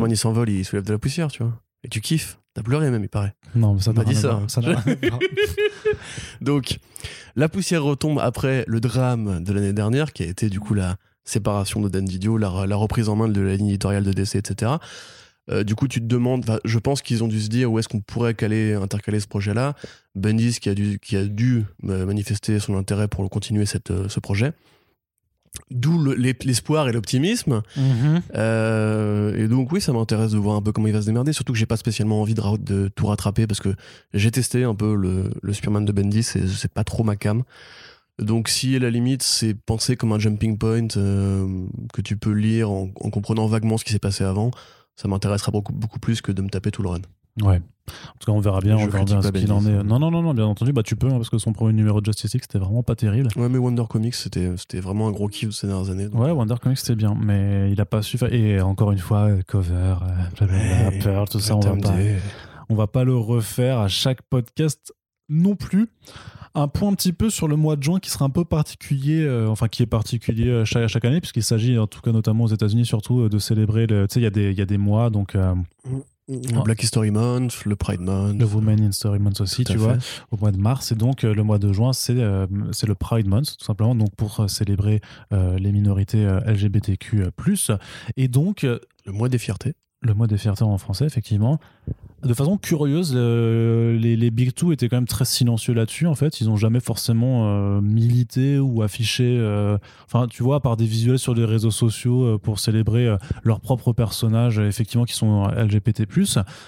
il 0.48 0.64
soulève 0.64 0.84
de 0.84 0.92
la 0.92 0.98
poussière, 0.98 1.28
tu 1.28 1.42
vois. 1.42 1.60
Et 1.84 1.88
tu 1.88 2.00
kiffes. 2.00 2.38
T'as 2.54 2.62
pleuré 2.62 2.90
même, 2.90 3.02
il 3.02 3.08
paraît. 3.08 3.34
Non, 3.54 3.74
mais 3.74 3.80
ça 3.80 3.92
m'a 3.92 4.04
dit 4.04 4.14
ça. 4.14 4.42
voir. 4.56 4.78
Donc, 6.42 6.78
la 7.34 7.48
poussière 7.48 7.82
retombe 7.82 8.18
après 8.18 8.64
le 8.68 8.78
drame 8.80 9.42
de 9.42 9.52
l'année 9.52 9.72
dernière, 9.72 10.12
qui 10.12 10.22
a 10.22 10.26
été 10.26 10.50
du 10.50 10.60
coup 10.60 10.74
la 10.74 10.96
séparation 11.24 11.80
de 11.80 11.88
Dan 11.88 12.04
Didio, 12.04 12.36
la, 12.36 12.66
la 12.66 12.76
reprise 12.76 13.08
en 13.08 13.16
main 13.16 13.28
de 13.28 13.40
la 13.40 13.56
ligne 13.56 13.68
éditoriale 13.68 14.04
de 14.04 14.12
DC, 14.12 14.36
etc. 14.36 14.72
Euh, 15.50 15.64
du 15.64 15.74
coup, 15.74 15.88
tu 15.88 16.00
te 16.00 16.06
demandes, 16.06 16.44
je 16.64 16.78
pense 16.78 17.02
qu'ils 17.02 17.24
ont 17.24 17.28
dû 17.28 17.40
se 17.40 17.48
dire 17.48 17.72
où 17.72 17.78
est-ce 17.78 17.88
qu'on 17.88 18.00
pourrait 18.00 18.34
caler, 18.34 18.74
intercaler 18.74 19.18
ce 19.18 19.26
projet-là. 19.26 19.74
Bendis 20.14 20.60
qui 20.60 20.68
a 20.68 20.74
dû, 20.74 20.98
qui 21.00 21.16
a 21.16 21.24
dû 21.24 21.64
euh, 21.84 22.06
manifester 22.06 22.58
son 22.60 22.76
intérêt 22.76 23.08
pour 23.08 23.28
continuer 23.28 23.66
cette, 23.66 23.90
euh, 23.90 24.08
ce 24.08 24.20
projet. 24.20 24.52
D'où 25.70 25.98
le- 25.98 26.14
l'es- 26.14 26.36
l'espoir 26.44 26.88
et 26.88 26.92
l'optimisme. 26.92 27.62
Mhm. 27.76 28.22
Euh, 28.34 29.36
et 29.36 29.48
donc 29.48 29.70
oui, 29.72 29.80
ça 29.80 29.92
m'intéresse 29.92 30.32
de 30.32 30.38
voir 30.38 30.56
un 30.56 30.62
peu 30.62 30.72
comment 30.72 30.86
il 30.86 30.92
va 30.92 31.00
se 31.00 31.06
démerder, 31.06 31.32
surtout 31.32 31.52
que 31.52 31.58
j'ai 31.58 31.66
pas 31.66 31.76
spécialement 31.76 32.20
envie 32.20 32.34
de, 32.34 32.88
tout 32.88 33.06
rattraper 33.06 33.46
parce 33.46 33.60
que 33.60 33.74
j'ai 34.14 34.30
testé 34.30 34.64
un 34.64 34.74
peu 34.74 34.94
le, 34.94 35.30
le 35.42 35.52
Superman 35.52 35.84
de 35.84 35.92
Bendis 35.92 36.20
et 36.36 36.46
c'est 36.46 36.72
pas 36.72 36.84
trop 36.84 37.04
ma 37.04 37.16
cam. 37.16 37.42
Donc 38.18 38.48
si 38.48 38.76
à 38.76 38.78
la 38.78 38.90
limite 38.90 39.22
c'est 39.22 39.54
pensé 39.54 39.96
comme 39.96 40.12
un 40.12 40.18
jumping 40.18 40.58
point 40.58 40.86
euh, 40.96 41.46
que 41.92 42.00
tu 42.02 42.16
peux 42.16 42.32
lire 42.32 42.70
en, 42.70 42.90
en 43.00 43.10
comprenant 43.10 43.46
vaguement 43.46 43.78
ce 43.78 43.84
qui 43.84 43.92
s'est 43.92 43.98
passé 43.98 44.24
avant, 44.24 44.50
ça 44.96 45.08
m'intéressera 45.08 45.50
beaucoup, 45.52 45.72
beaucoup 45.72 45.98
plus 45.98 46.20
que 46.20 46.32
de 46.32 46.42
me 46.42 46.48
taper 46.48 46.70
tout 46.70 46.82
le 46.82 46.88
run. 46.90 47.00
Ouais. 47.42 47.60
En 47.88 48.18
tout 48.20 48.26
cas, 48.26 48.32
on 48.32 48.40
verra 48.40 48.60
bien, 48.60 48.78
Je 48.78 48.84
on 48.84 48.88
verra 48.88 49.04
bien 49.04 49.22
ce 49.22 49.28
qu'il 49.32 49.52
en 49.52 49.64
est. 49.66 49.82
Non, 49.82 49.98
non, 49.98 50.10
non, 50.10 50.22
non, 50.22 50.34
bien 50.34 50.44
entendu, 50.46 50.72
bah 50.72 50.82
tu 50.84 50.94
peux, 50.96 51.08
hein, 51.08 51.16
parce 51.16 51.30
que 51.30 51.38
son 51.38 51.52
premier 51.52 51.72
numéro 51.72 52.00
de 52.00 52.06
Justice 52.06 52.32
League, 52.32 52.42
c'était 52.42 52.58
vraiment 52.58 52.82
pas 52.82 52.94
terrible. 52.94 53.28
Ouais 53.36 53.48
mais 53.48 53.58
Wonder 53.58 53.84
Comics 53.88 54.14
c'était 54.14 54.50
c'était 54.56 54.80
vraiment 54.80 55.08
un 55.08 55.10
gros 55.12 55.28
kiff 55.28 55.50
ces 55.50 55.66
dernières 55.66 55.90
années. 55.90 56.08
donc- 56.08 56.20
Ouais, 56.22 56.30
Wonder 56.30 56.54
Comics 56.62 56.78
c'était 56.78 56.94
bien, 56.94 57.16
mais 57.20 57.70
il 57.72 57.80
a 57.80 57.84
pas 57.86 58.02
su 58.02 58.18
faire. 58.18 58.32
Et 58.32 58.60
encore 58.60 58.92
une 58.92 58.98
fois, 58.98 59.28
euh, 59.30 59.42
cover, 59.46 59.74
euh, 60.02 60.36
blablabla, 60.38 60.98
Pearl, 61.02 61.28
tout 61.28 61.40
ça, 61.40 61.56
on 61.56 61.60
va, 61.60 61.70
pas, 61.76 61.88
on 62.68 62.74
va 62.76 62.86
pas 62.86 63.04
le 63.04 63.16
refaire 63.16 63.78
à 63.80 63.88
chaque 63.88 64.22
podcast 64.22 64.92
non 65.28 65.56
plus. 65.56 65.88
Un 66.54 66.68
point 66.68 66.90
un 66.90 66.94
petit 66.94 67.14
peu 67.14 67.30
sur 67.30 67.48
le 67.48 67.56
mois 67.56 67.76
de 67.76 67.82
juin 67.82 67.98
qui 67.98 68.10
sera 68.10 68.26
un 68.26 68.30
peu 68.30 68.44
particulier, 68.44 69.22
euh, 69.24 69.48
enfin 69.48 69.68
qui 69.68 69.82
est 69.82 69.86
particulier 69.86 70.48
euh, 70.48 70.64
chaque, 70.66 70.86
chaque 70.88 71.04
année, 71.06 71.20
puisqu'il 71.20 71.42
s'agit, 71.42 71.78
en 71.78 71.86
tout 71.86 72.02
cas 72.02 72.12
notamment 72.12 72.44
aux 72.44 72.48
États-Unis, 72.48 72.84
surtout 72.84 73.22
euh, 73.22 73.28
de 73.30 73.38
célébrer. 73.38 73.86
Tu 73.86 73.94
sais, 74.10 74.20
il 74.20 74.22
y, 74.22 74.26
a 74.26 74.30
des- 74.30 74.50
il 74.50 74.58
y 74.58 74.60
a 74.60 74.66
des 74.66 74.76
mois, 74.76 75.08
donc 75.08 75.34
Black 76.28 76.82
History 76.82 77.10
Month, 77.10 77.64
le 77.64 77.74
Pride 77.76 78.00
Month. 78.00 78.38
le 78.38 78.46
Women 78.46 78.80
in 78.80 78.92
Story 78.92 79.18
Month 79.18 79.40
aussi, 79.40 79.64
tu 79.64 79.76
vois. 79.76 79.98
fait. 79.98 80.22
au 80.30 80.36
mois 80.36 80.52
de 80.52 80.56
mars. 80.56 80.92
Et 80.92 80.94
donc, 80.94 81.24
euh, 81.24 81.34
le 81.34 81.42
mois 81.42 81.58
de 81.58 81.72
juin, 81.72 81.92
c'est 81.92 82.18
euh, 82.18 82.46
c'est 82.70 82.86
le 82.86 82.94
Pride 82.94 83.26
Month, 83.26 83.56
tout 83.58 83.64
simplement, 83.64 83.94
donc 83.94 84.14
pour 84.16 84.40
euh, 84.40 84.48
célébrer 84.48 85.00
euh, 85.32 85.58
les 85.58 85.72
minorités 85.72 86.24
LGBTQ. 86.46 87.24
Et 88.16 88.28
donc, 88.28 88.62
Le 88.62 89.12
mois 89.12 89.28
des 89.28 89.38
fiertés. 89.38 89.74
le 90.00 90.14
mois 90.14 90.26
des 90.26 90.38
fiertés 90.38 90.64
en 90.64 90.78
français, 90.78 91.06
effectivement. 91.06 91.58
De 92.24 92.34
façon 92.34 92.56
curieuse, 92.56 93.12
euh, 93.16 93.98
les, 93.98 94.16
les 94.16 94.30
Big 94.30 94.52
Two 94.54 94.72
étaient 94.72 94.88
quand 94.88 94.96
même 94.96 95.06
très 95.08 95.24
silencieux 95.24 95.74
là-dessus. 95.74 96.06
En 96.06 96.14
fait, 96.14 96.40
ils 96.40 96.46
n'ont 96.46 96.56
jamais 96.56 96.78
forcément 96.80 97.46
euh, 97.48 97.80
milité 97.80 98.58
ou 98.58 98.82
affiché. 98.82 99.36
euh, 99.38 99.76
Enfin, 100.06 100.26
tu 100.28 100.42
vois, 100.42 100.60
par 100.60 100.76
des 100.76 100.84
visuels 100.86 101.18
sur 101.18 101.34
les 101.34 101.44
réseaux 101.44 101.70
sociaux 101.70 102.38
pour 102.38 102.58
célébrer 102.60 103.16
leurs 103.44 103.60
propres 103.60 103.92
personnages, 103.92 104.58
effectivement, 104.58 105.04
qui 105.04 105.14
sont 105.14 105.48
LGBT. 105.48 106.02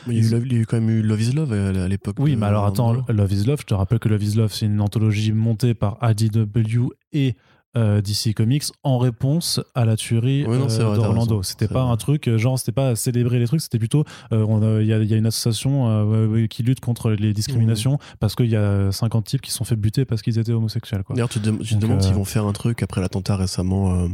Mais 0.07 0.15
Il 0.15 0.15
y, 0.15 0.19
a 0.19 0.29
eu, 0.29 0.31
Love- 0.33 0.47
il 0.47 0.53
y 0.53 0.57
a 0.57 0.59
eu 0.61 0.67
quand 0.67 0.81
même 0.81 0.91
eu 0.91 1.03
Love 1.03 1.23
is 1.23 1.33
Love 1.33 1.53
à, 1.53 1.69
à 1.85 1.89
l'époque. 1.89 2.17
Oui, 2.19 2.37
mais 2.37 2.47
alors 2.47 2.65
attends, 2.67 2.93
Love 3.09 3.33
is 3.33 3.45
Love, 3.45 3.61
je 3.61 3.67
te 3.67 3.75
rappelle 3.75 3.99
que 3.99 4.09
Love 4.09 4.23
is 4.25 4.37
Love, 4.37 4.53
c'est 4.53 4.67
une 4.67 4.81
anthologie 4.81 5.33
montée 5.33 5.75
par 5.75 5.99
IDW 6.03 6.89
et 7.13 7.35
euh, 7.77 8.01
DC 8.01 8.35
Comics 8.35 8.65
en 8.83 8.99
réponse 8.99 9.61
à 9.75 9.85
la 9.85 9.97
tuerie 9.97 10.45
Oui, 10.47 10.59
non, 10.59 10.69
c'est 10.69 10.81
euh, 10.81 10.95
d'Orlando. 10.95 11.43
C'était 11.43 11.69
pas 11.69 11.83
vrai. 11.85 11.93
un 11.93 11.97
truc, 11.97 12.29
euh, 12.29 12.39
genre, 12.39 12.59
c'était 12.59 12.73
pas 12.73 12.95
célébrer 12.97 13.39
les 13.39 13.47
trucs, 13.47 13.61
c'était 13.61 13.79
plutôt, 13.79 14.05
euh, 14.33 14.79
il 14.83 14.87
y, 14.87 14.91
y 15.11 15.15
a 15.15 15.17
une 15.17 15.27
association 15.27 16.47
qui 16.49 16.63
lutte 16.63 16.81
contre 16.81 17.11
les 17.11 17.33
discriminations 17.33 17.99
parce 18.21 18.35
qu'il 18.35 18.47
y 18.51 18.57
a 18.57 18.93
50 18.93 19.25
types 19.25 19.41
qui 19.41 19.51
se 19.51 19.57
sont 19.59 19.65
fait 19.65 19.77
buter 19.77 20.05
parce 20.05 20.23
qu'ils 20.23 20.39
étaient 20.39 20.53
homosexuels. 20.53 21.03
D'ailleurs, 21.11 21.29
tu 21.29 21.41
te, 21.41 21.51
tu 21.51 21.57
te 21.65 21.73
Donc, 21.75 21.81
demandes 21.83 22.03
s'ils 22.03 22.15
vont 22.15 22.25
faire 22.25 22.47
un 22.47 22.53
truc 22.53 22.83
après 22.83 23.01
l'attentat 23.01 23.37
récemment. 23.37 24.09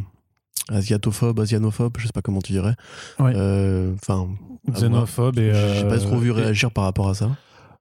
asiatophobe, 0.68 1.40
asianophobe, 1.40 1.96
je 1.98 2.06
sais 2.06 2.12
pas 2.12 2.22
comment 2.22 2.40
tu 2.40 2.52
dirais. 2.52 2.74
Enfin. 3.18 4.28
Xénophobe 4.70 5.38
et. 5.38 5.52
j'ai 5.74 5.88
pas 5.88 5.98
trop 5.98 6.18
vu 6.18 6.28
et- 6.30 6.32
réagir 6.32 6.70
par 6.70 6.84
rapport 6.84 7.08
à 7.08 7.14
ça. 7.14 7.30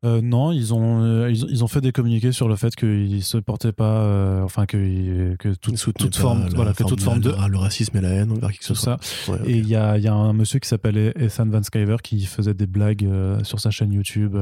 Euh, 0.06 0.22
non, 0.22 0.54
ils 0.54 0.74
ont, 0.74 1.04
euh, 1.04 1.30
ils, 1.30 1.44
ont- 1.44 1.48
ils 1.50 1.62
ont 1.62 1.68
fait 1.68 1.82
des 1.82 1.92
communiqués 1.92 2.32
sur 2.32 2.48
le 2.48 2.56
fait 2.56 2.74
qu'ils 2.74 3.22
se 3.22 3.38
portaient 3.38 3.74
pas, 3.74 3.98
euh, 4.04 4.42
enfin 4.44 4.66
que, 4.66 5.36
que 5.36 5.50
toute, 5.56 6.16
forme, 6.16 6.48
voilà, 6.56 6.72
que 6.72 6.84
toute 6.86 7.02
forme 7.02 7.20
de, 7.20 7.32
le 7.50 7.58
racisme 7.58 7.98
et 7.98 8.02
la 8.02 8.10
haine 8.12 8.32
envers 8.32 8.54
qui 8.54 8.60
que 8.60 8.64
ce 8.66 8.74
soit. 8.76 8.98
ça. 9.04 9.32
Ouais. 9.34 9.40
Et 9.46 9.58
il 9.58 9.68
y 9.68 9.76
a, 9.76 9.98
il 9.98 10.04
y 10.06 10.08
a 10.08 10.14
un 10.14 10.32
monsieur 10.32 10.60
qui 10.60 10.70
s'appelle 10.70 10.98
Ethan 11.18 11.48
Van 11.48 11.62
Skyver 11.64 11.98
qui 12.02 12.26
faisait 12.26 12.54
des 12.54 12.66
blagues 12.66 13.06
sur 13.44 13.60
sa 13.60 13.72
chaîne 13.72 13.92
YouTube 13.92 14.38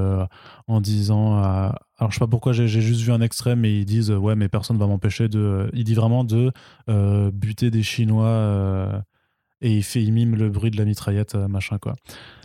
en 0.67 0.79
disant. 0.79 1.37
alors, 1.37 1.73
je 2.11 2.13
sais 2.13 2.19
pas 2.19 2.27
pourquoi, 2.27 2.53
j'ai 2.53 2.67
juste 2.67 3.01
vu 3.01 3.11
un 3.11 3.21
extrait, 3.21 3.55
mais 3.55 3.79
ils 3.79 3.85
disent 3.85 4.11
Ouais, 4.11 4.35
mais 4.35 4.49
personne 4.49 4.77
va 4.77 4.85
m'empêcher 4.85 5.27
de. 5.27 5.71
Il 5.73 5.85
dit 5.85 5.95
vraiment 5.95 6.23
de 6.23 6.51
buter 7.31 7.71
des 7.71 7.81
Chinois 7.81 9.01
et 9.61 9.75
il, 9.75 9.83
fait, 9.83 10.03
il 10.03 10.13
mime 10.13 10.35
le 10.35 10.51
bruit 10.51 10.69
de 10.69 10.77
la 10.77 10.85
mitraillette, 10.85 11.33
machin, 11.33 11.79
quoi. 11.79 11.95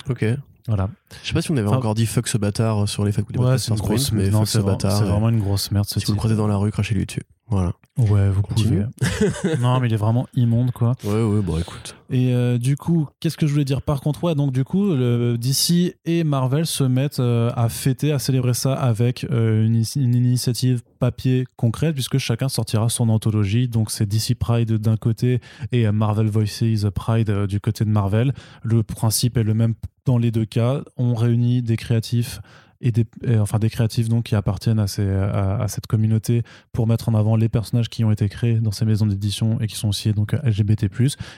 Ok. 0.08 0.24
Voilà. 0.68 0.88
Je 1.22 1.28
sais 1.28 1.34
pas 1.34 1.42
si 1.42 1.50
on 1.50 1.56
avait 1.56 1.66
Enfin- 1.66 1.78
encore 1.78 1.94
dit 1.94 2.06
fuck 2.06 2.28
ce 2.28 2.38
bâtard 2.38 2.88
sur 2.88 3.04
les 3.04 3.12
facs 3.12 3.28
Ouais, 3.30 3.36
podcasts 3.36 3.64
c'est 3.66 3.72
une 3.74 3.80
grosse 3.80 4.12
mais 4.12 4.30
non, 4.30 4.38
fuck 4.40 4.46
c'est 4.48 4.52
ce 4.54 4.58
vraiment, 4.58 4.76
bâtard. 4.76 4.92
c'est 4.98 5.04
ouais. 5.04 5.10
vraiment 5.10 5.28
une 5.28 5.40
grosse 5.40 5.70
merde, 5.72 5.86
ce 5.88 5.98
Si 6.00 6.06
vous 6.06 6.12
le 6.12 6.18
croisez 6.18 6.36
dans 6.36 6.46
la 6.46 6.56
rue, 6.56 6.70
crachez-lui 6.70 7.04
dessus. 7.06 7.22
Voilà. 7.48 7.72
Ouais, 7.98 8.30
vous 8.30 8.40
Continue. 8.40 8.84
pouvez. 9.00 9.56
non, 9.60 9.78
mais 9.78 9.88
il 9.88 9.92
est 9.92 9.98
vraiment 9.98 10.26
immonde, 10.34 10.70
quoi. 10.70 10.94
Ouais, 11.04 11.22
ouais, 11.22 11.42
bon, 11.42 11.58
écoute. 11.58 11.96
Et 12.08 12.32
euh, 12.32 12.56
du 12.56 12.76
coup, 12.78 13.08
qu'est-ce 13.20 13.36
que 13.36 13.46
je 13.46 13.52
voulais 13.52 13.66
dire? 13.66 13.82
Par 13.82 14.00
contre, 14.00 14.24
ouais, 14.24 14.34
donc 14.34 14.52
du 14.52 14.64
coup, 14.64 14.94
le, 14.94 15.36
DC 15.36 15.96
et 16.06 16.24
Marvel 16.24 16.64
se 16.64 16.84
mettent 16.84 17.20
euh, 17.20 17.50
à 17.54 17.68
fêter, 17.68 18.12
à 18.12 18.18
célébrer 18.18 18.54
ça 18.54 18.72
avec 18.72 19.26
euh, 19.30 19.66
une, 19.66 19.74
ini- 19.82 20.00
une 20.00 20.14
initiative 20.14 20.80
papier 20.98 21.44
concrète, 21.56 21.92
puisque 21.94 22.16
chacun 22.16 22.48
sortira 22.48 22.88
son 22.88 23.10
anthologie. 23.10 23.68
Donc 23.68 23.90
c'est 23.90 24.06
DC 24.06 24.34
Pride 24.38 24.72
d'un 24.78 24.96
côté 24.96 25.40
et 25.72 25.86
euh, 25.86 25.92
Marvel 25.92 26.28
Voices 26.28 26.86
Pride 26.94 27.28
euh, 27.28 27.46
du 27.46 27.60
côté 27.60 27.84
de 27.84 27.90
Marvel. 27.90 28.32
Le 28.62 28.82
principe 28.82 29.36
est 29.36 29.42
le 29.42 29.52
même 29.52 29.74
dans 30.04 30.18
les 30.18 30.30
deux 30.30 30.44
cas. 30.44 30.82
On 30.96 31.14
réunit 31.14 31.62
des 31.62 31.76
créatifs 31.76 32.40
et 32.82 32.92
enfin 33.38 33.58
des 33.58 33.70
créatifs 33.70 34.08
donc 34.08 34.24
qui 34.24 34.34
appartiennent 34.34 34.80
à 34.80 34.88
cette 34.88 35.86
communauté 35.86 36.42
pour 36.72 36.86
mettre 36.86 37.08
en 37.08 37.14
avant 37.14 37.36
les 37.36 37.48
personnages 37.48 37.88
qui 37.88 38.04
ont 38.04 38.10
été 38.10 38.28
créés 38.28 38.58
dans 38.58 38.72
ces 38.72 38.84
maisons 38.84 39.06
d'édition 39.06 39.60
et 39.60 39.68
qui 39.68 39.76
sont 39.76 39.88
aussi 39.88 40.12
donc 40.12 40.32
LGBT+. 40.42 40.88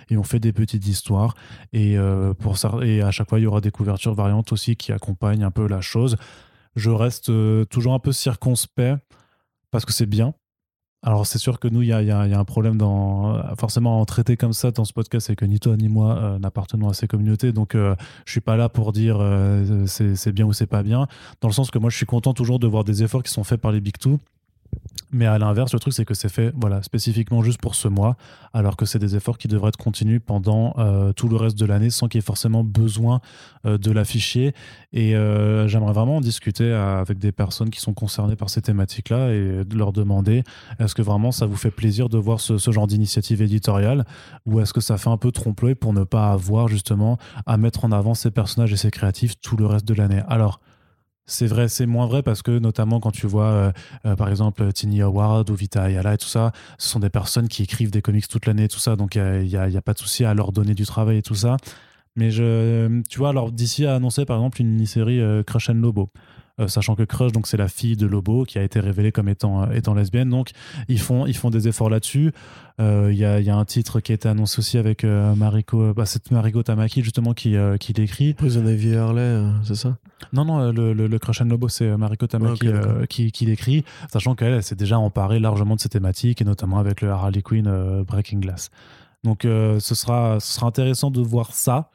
Et 0.08 0.16
on 0.16 0.22
fait 0.22 0.40
des 0.40 0.52
petites 0.52 0.86
histoires 0.86 1.34
et, 1.72 1.98
euh, 1.98 2.32
pour 2.32 2.56
ça, 2.56 2.72
et 2.82 3.02
à 3.02 3.10
chaque 3.10 3.28
fois 3.28 3.38
il 3.38 3.42
y 3.42 3.46
aura 3.46 3.60
des 3.60 3.70
couvertures 3.70 4.14
variantes 4.14 4.52
aussi 4.52 4.76
qui 4.76 4.90
accompagnent 4.92 5.44
un 5.44 5.50
peu 5.50 5.68
la 5.68 5.82
chose. 5.82 6.16
Je 6.76 6.90
reste 6.90 7.28
euh, 7.28 7.64
toujours 7.66 7.92
un 7.92 7.98
peu 7.98 8.12
circonspect 8.12 8.98
parce 9.70 9.84
que 9.84 9.92
c'est 9.92 10.06
bien. 10.06 10.34
Alors 11.06 11.26
c'est 11.26 11.38
sûr 11.38 11.60
que 11.60 11.68
nous, 11.68 11.82
il 11.82 11.88
y 11.88 11.92
a, 11.92 12.20
un 12.20 12.44
problème 12.44 12.78
dans 12.78 13.38
forcément 13.58 14.00
en 14.00 14.06
traiter 14.06 14.38
comme 14.38 14.54
ça 14.54 14.70
dans 14.70 14.86
ce 14.86 14.94
podcast, 14.94 15.26
c'est 15.26 15.36
que 15.36 15.44
ni 15.44 15.60
toi 15.60 15.76
ni 15.76 15.90
moi 15.90 16.16
euh, 16.16 16.38
n'appartenons 16.38 16.88
à 16.88 16.94
ces 16.94 17.06
communautés, 17.06 17.52
donc 17.52 17.74
euh, 17.74 17.94
je 18.24 18.32
suis 18.32 18.40
pas 18.40 18.56
là 18.56 18.70
pour 18.70 18.92
dire 18.92 19.18
euh, 19.20 19.84
c'est 19.86 20.16
c'est 20.16 20.32
bien 20.32 20.46
ou 20.46 20.54
c'est 20.54 20.66
pas 20.66 20.82
bien, 20.82 21.06
dans 21.42 21.48
le 21.48 21.52
sens 21.52 21.70
que 21.70 21.78
moi 21.78 21.90
je 21.90 21.96
suis 21.98 22.06
content 22.06 22.32
toujours 22.32 22.58
de 22.58 22.66
voir 22.66 22.84
des 22.84 23.02
efforts 23.02 23.22
qui 23.22 23.30
sont 23.30 23.44
faits 23.44 23.60
par 23.60 23.70
les 23.70 23.82
Big 23.82 23.98
Two, 23.98 24.18
Mais 25.14 25.26
à 25.26 25.38
l'inverse, 25.38 25.72
le 25.72 25.78
truc, 25.78 25.94
c'est 25.94 26.04
que 26.04 26.12
c'est 26.12 26.28
fait 26.28 26.52
voilà, 26.60 26.82
spécifiquement 26.82 27.44
juste 27.44 27.60
pour 27.60 27.76
ce 27.76 27.86
mois, 27.86 28.16
alors 28.52 28.76
que 28.76 28.84
c'est 28.84 28.98
des 28.98 29.14
efforts 29.14 29.38
qui 29.38 29.46
devraient 29.46 29.68
être 29.68 29.76
continus 29.76 30.20
pendant 30.24 30.74
euh, 30.78 31.12
tout 31.12 31.28
le 31.28 31.36
reste 31.36 31.56
de 31.56 31.64
l'année 31.64 31.88
sans 31.90 32.08
qu'il 32.08 32.18
y 32.18 32.20
ait 32.20 32.26
forcément 32.26 32.64
besoin 32.64 33.20
euh, 33.64 33.78
de 33.78 33.92
l'afficher. 33.92 34.54
Et 34.92 35.14
euh, 35.14 35.68
j'aimerais 35.68 35.92
vraiment 35.92 36.16
en 36.16 36.20
discuter 36.20 36.72
avec 36.72 37.18
des 37.18 37.30
personnes 37.30 37.70
qui 37.70 37.80
sont 37.80 37.94
concernées 37.94 38.34
par 38.34 38.50
ces 38.50 38.60
thématiques-là 38.60 39.30
et 39.30 39.62
leur 39.72 39.92
demander 39.92 40.42
est-ce 40.80 40.96
que 40.96 41.02
vraiment 41.02 41.30
ça 41.30 41.46
vous 41.46 41.56
fait 41.56 41.70
plaisir 41.70 42.08
de 42.08 42.18
voir 42.18 42.40
ce, 42.40 42.58
ce 42.58 42.72
genre 42.72 42.88
d'initiative 42.88 43.40
éditoriale? 43.40 44.04
Ou 44.46 44.58
est-ce 44.58 44.72
que 44.72 44.80
ça 44.80 44.98
fait 44.98 45.10
un 45.10 45.16
peu 45.16 45.30
trompe-l'œil 45.30 45.76
pour 45.76 45.92
ne 45.92 46.02
pas 46.02 46.32
avoir 46.32 46.66
justement 46.66 47.18
à 47.46 47.56
mettre 47.56 47.84
en 47.84 47.92
avant 47.92 48.14
ces 48.14 48.32
personnages 48.32 48.72
et 48.72 48.76
ces 48.76 48.90
créatifs 48.90 49.40
tout 49.40 49.56
le 49.56 49.66
reste 49.66 49.86
de 49.86 49.94
l'année? 49.94 50.22
Alors, 50.26 50.58
c'est 51.26 51.46
vrai, 51.46 51.68
c'est 51.68 51.86
moins 51.86 52.06
vrai 52.06 52.22
parce 52.22 52.42
que 52.42 52.58
notamment 52.58 53.00
quand 53.00 53.10
tu 53.10 53.26
vois 53.26 53.46
euh, 53.46 53.72
euh, 54.04 54.16
par 54.16 54.28
exemple 54.28 54.70
Tiny 54.72 55.00
Howard 55.02 55.48
ou 55.48 55.54
Vita 55.54 55.82
Ayala 55.82 56.14
et 56.14 56.18
tout 56.18 56.28
ça, 56.28 56.52
ce 56.78 56.88
sont 56.88 57.00
des 57.00 57.08
personnes 57.08 57.48
qui 57.48 57.62
écrivent 57.62 57.90
des 57.90 58.02
comics 58.02 58.28
toute 58.28 58.46
l'année 58.46 58.64
et 58.64 58.68
tout 58.68 58.78
ça, 58.78 58.96
donc 58.96 59.14
il 59.14 59.46
n'y 59.46 59.56
a, 59.56 59.82
pas 59.82 59.94
de 59.94 59.98
souci 59.98 60.24
à 60.24 60.34
leur 60.34 60.52
donner 60.52 60.74
du 60.74 60.84
travail 60.84 61.18
et 61.18 61.22
tout 61.22 61.34
ça. 61.34 61.56
Mais 62.16 62.30
je, 62.30 63.02
tu 63.08 63.18
vois, 63.18 63.30
alors 63.30 63.50
DC 63.50 63.80
a 63.80 63.96
annoncé 63.96 64.24
par 64.24 64.36
exemple 64.36 64.60
une 64.60 64.68
mini-série 64.68 65.20
euh, 65.20 65.42
Crush 65.42 65.70
and 65.70 65.74
Lobo. 65.74 66.10
Sachant 66.68 66.94
que 66.94 67.02
Crush, 67.02 67.32
donc 67.32 67.48
c'est 67.48 67.56
la 67.56 67.66
fille 67.66 67.96
de 67.96 68.06
Lobo 68.06 68.44
qui 68.44 68.60
a 68.60 68.62
été 68.62 68.78
révélée 68.78 69.10
comme 69.10 69.28
étant, 69.28 69.68
étant 69.72 69.92
lesbienne. 69.92 70.30
Donc 70.30 70.50
ils 70.86 71.00
font, 71.00 71.26
ils 71.26 71.36
font 71.36 71.50
des 71.50 71.66
efforts 71.66 71.90
là-dessus. 71.90 72.30
Euh, 72.80 73.10
il 73.12 73.18
y, 73.18 73.24
a, 73.24 73.40
y, 73.40 73.50
a, 73.50 73.56
un 73.56 73.64
titre 73.64 74.00
qui 74.00 74.10
a 74.10 74.16
été 74.16 74.28
annoncé 74.28 74.58
aussi 74.58 74.78
avec 74.78 75.04
Mariko, 75.04 75.94
bah, 75.94 76.06
c'est 76.06 76.30
Mariko 76.32 76.62
Tamaki 76.62 77.02
justement 77.02 77.32
qui, 77.32 77.54
qui 77.78 77.92
l'écrit. 77.92 78.34
Prison 78.34 78.66
Ivy 78.66 78.96
Harley, 78.96 79.42
c'est 79.62 79.76
ça? 79.76 79.96
Non, 80.32 80.44
non, 80.44 80.72
le, 80.72 80.92
le, 80.92 81.18
Crush 81.18 81.40
and 81.40 81.46
Lobo, 81.46 81.68
c'est 81.68 81.96
Mariko 81.96 82.26
Tamaki 82.26 82.68
qui, 83.08 83.30
qui 83.30 83.46
l'écrit, 83.46 83.84
sachant 84.10 84.34
qu'elle 84.34 84.62
s'est 84.62 84.74
déjà 84.74 84.98
emparée 84.98 85.38
largement 85.38 85.76
de 85.76 85.80
ces 85.80 85.88
thématiques 85.88 86.42
et 86.42 86.44
notamment 86.44 86.78
avec 86.78 87.00
le 87.00 87.10
Harley 87.10 87.42
Quinn 87.42 88.02
Breaking 88.02 88.40
Glass. 88.40 88.70
Donc 89.22 89.42
ce, 89.42 89.78
sera, 89.94 90.40
ce 90.40 90.54
sera 90.54 90.66
intéressant 90.66 91.10
de 91.10 91.20
voir 91.20 91.54
ça 91.54 91.90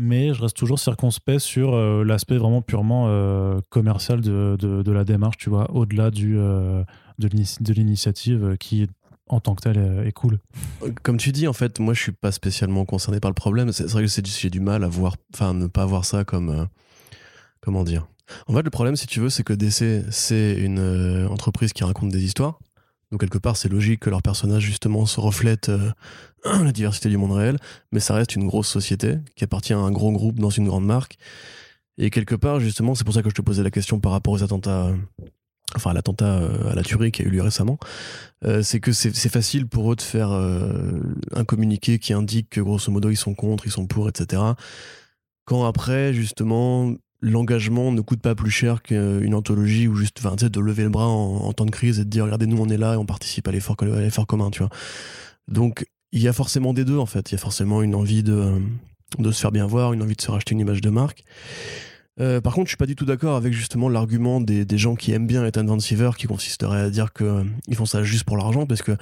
mais 0.00 0.32
je 0.32 0.40
reste 0.40 0.56
toujours 0.56 0.78
circonspect 0.78 1.40
sur 1.40 1.74
euh, 1.74 2.02
l'aspect 2.04 2.38
vraiment 2.38 2.62
purement 2.62 3.04
euh, 3.08 3.60
commercial 3.68 4.22
de, 4.22 4.56
de, 4.58 4.92
la 4.92 5.04
démarche, 5.04 5.36
tu 5.36 5.50
vois, 5.50 5.70
au-delà 5.72 6.10
du 6.10 6.38
euh, 6.38 6.82
de 7.18 7.72
l'initiative 7.74 8.56
qui 8.58 8.88
en 9.32 9.40
tant 9.40 9.54
que 9.54 9.62
telle 9.62 10.04
est, 10.06 10.12
cool. 10.12 10.38
Comme 11.02 11.16
tu 11.16 11.32
dis, 11.32 11.46
en 11.48 11.52
fait, 11.52 11.80
moi 11.80 11.94
je 11.94 12.02
suis 12.02 12.12
pas 12.12 12.32
spécialement 12.32 12.84
concerné 12.84 13.20
par 13.20 13.30
le 13.30 13.34
problème. 13.34 13.72
C'est 13.72 13.88
vrai 13.90 14.04
que 14.04 14.10
j'ai 14.10 14.50
du 14.50 14.60
mal 14.60 14.84
à 14.84 14.88
voir, 14.88 15.16
enfin, 15.34 15.54
ne 15.54 15.66
pas 15.66 15.86
voir 15.86 16.04
ça 16.04 16.24
comme, 16.24 16.68
comment 17.60 17.84
dire. 17.84 18.06
En 18.46 18.54
fait, 18.54 18.62
le 18.62 18.70
problème, 18.70 18.96
si 18.96 19.06
tu 19.06 19.20
veux, 19.20 19.30
c'est 19.30 19.42
que 19.42 19.52
DC, 19.52 20.04
c'est 20.10 20.54
une 20.54 21.26
entreprise 21.30 21.72
qui 21.72 21.84
raconte 21.84 22.10
des 22.10 22.24
histoires. 22.24 22.58
Donc 23.10 23.20
quelque 23.20 23.38
part, 23.38 23.56
c'est 23.56 23.68
logique 23.68 24.00
que 24.00 24.10
leurs 24.10 24.22
personnages 24.22 24.62
justement 24.62 25.04
se 25.04 25.20
reflètent 25.20 25.68
euh, 25.68 25.90
la 26.44 26.72
diversité 26.72 27.08
du 27.08 27.16
monde 27.16 27.32
réel, 27.32 27.58
mais 27.90 28.00
ça 28.00 28.14
reste 28.14 28.36
une 28.36 28.46
grosse 28.46 28.68
société 28.68 29.18
qui 29.34 29.44
appartient 29.44 29.72
à 29.72 29.78
un 29.78 29.90
gros 29.90 30.12
groupe 30.12 30.38
dans 30.38 30.50
une 30.50 30.66
grande 30.66 30.86
marque. 30.86 31.18
Et 31.98 32.10
quelque 32.10 32.36
part, 32.36 32.60
justement, 32.60 32.94
c'est 32.94 33.04
pour 33.04 33.12
ça 33.12 33.22
que 33.22 33.28
je 33.28 33.34
te 33.34 33.42
posais 33.42 33.62
la 33.62 33.70
question 33.70 34.00
par 34.00 34.12
rapport 34.12 34.32
aux 34.32 34.42
attentats, 34.42 34.92
enfin 35.76 35.92
l'attentat 35.92 36.38
euh, 36.38 36.70
à 36.70 36.74
la 36.74 36.82
tuerie 36.82 37.12
qui 37.12 37.22
a 37.22 37.24
eu 37.24 37.30
lieu 37.30 37.42
récemment, 37.42 37.78
euh, 38.44 38.62
c'est 38.62 38.80
que 38.80 38.92
c'est 38.92 39.28
facile 39.28 39.66
pour 39.66 39.92
eux 39.92 39.96
de 39.96 40.02
faire 40.02 40.30
un 40.30 41.44
communiqué 41.44 41.98
qui 41.98 42.12
indique 42.12 42.50
que 42.50 42.60
grosso 42.60 42.90
modo 42.90 43.10
ils 43.10 43.16
sont 43.16 43.34
contre, 43.34 43.66
ils 43.66 43.72
sont 43.72 43.86
pour, 43.86 44.08
etc. 44.08 44.42
Quand 45.44 45.64
après, 45.66 46.14
justement, 46.14 46.94
l'engagement 47.20 47.92
ne 47.92 48.00
coûte 48.00 48.20
pas 48.20 48.34
plus 48.34 48.50
cher 48.50 48.82
qu'une 48.82 49.34
anthologie 49.34 49.88
ou 49.88 49.94
juste 49.94 50.18
enfin, 50.24 50.36
de 50.36 50.60
lever 50.60 50.84
le 50.84 50.90
bras 50.90 51.06
en, 51.06 51.52
temps 51.52 51.66
de 51.66 51.70
crise 51.70 51.98
et 52.00 52.04
de 52.04 52.10
dire 52.10 52.24
regardez 52.24 52.46
nous 52.46 52.60
on 52.60 52.68
est 52.68 52.78
là 52.78 52.94
et 52.94 52.96
on 52.96 53.06
participe 53.06 53.46
à 53.48 53.52
l'effort 53.52 53.76
commun 54.26 54.50
tu 54.50 54.60
vois 54.60 54.70
donc 55.48 55.84
il 56.12 56.22
y 56.22 56.28
a 56.28 56.32
forcément 56.32 56.72
des 56.72 56.84
deux 56.84 56.96
en 56.96 57.06
fait 57.06 57.30
il 57.30 57.34
y 57.34 57.34
a 57.34 57.38
forcément 57.38 57.82
une 57.82 57.94
envie 57.94 58.22
de 58.22 58.62
se 59.18 59.30
faire 59.32 59.52
bien 59.52 59.66
voir 59.66 59.92
une 59.92 60.02
envie 60.02 60.16
de 60.16 60.22
se 60.22 60.30
racheter 60.30 60.52
une 60.52 60.60
image 60.60 60.80
de 60.80 60.90
marque 60.90 61.24
euh, 62.18 62.40
par 62.40 62.54
contre, 62.54 62.66
je 62.66 62.70
suis 62.70 62.76
pas 62.76 62.86
du 62.86 62.96
tout 62.96 63.04
d'accord 63.04 63.36
avec 63.36 63.52
justement 63.52 63.88
l'argument 63.88 64.40
des, 64.40 64.66
gens 64.78 64.94
qui 64.94 65.12
aiment 65.12 65.26
bien 65.26 65.44
Ethan 65.44 65.64
Van 65.64 65.78
Siever, 65.78 66.10
qui 66.18 66.26
consisterait 66.26 66.80
à 66.80 66.90
dire 66.90 67.12
qu'ils 67.12 67.26
euh, 67.26 67.74
font 67.74 67.86
ça 67.86 68.02
juste 68.02 68.24
pour 68.24 68.36
l'argent, 68.36 68.66
parce 68.66 68.82
que 68.82 68.92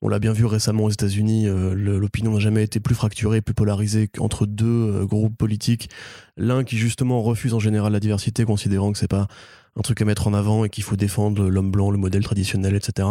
on 0.00 0.08
l'a 0.08 0.20
bien 0.20 0.32
vu 0.32 0.44
récemment 0.44 0.84
aux 0.84 0.90
États-Unis, 0.90 1.48
euh, 1.48 1.74
l'opinion 1.74 2.32
n'a 2.32 2.38
jamais 2.38 2.62
été 2.62 2.78
plus 2.78 2.94
fracturée, 2.94 3.40
plus 3.42 3.54
polarisée 3.54 4.08
entre 4.20 4.46
deux 4.46 5.04
groupes 5.06 5.36
politiques. 5.36 5.90
L'un 6.36 6.62
qui 6.62 6.78
justement 6.78 7.20
refuse 7.20 7.52
en 7.52 7.58
général 7.58 7.92
la 7.92 7.98
diversité, 7.98 8.44
considérant 8.44 8.92
que 8.92 8.98
c'est 8.98 9.08
pas 9.08 9.26
un 9.76 9.80
truc 9.82 10.00
à 10.00 10.04
mettre 10.04 10.28
en 10.28 10.34
avant 10.34 10.64
et 10.64 10.68
qu'il 10.68 10.84
faut 10.84 10.94
défendre 10.94 11.48
l'homme 11.48 11.72
blanc, 11.72 11.90
le 11.90 11.98
modèle 11.98 12.22
traditionnel, 12.22 12.76
etc. 12.76 13.08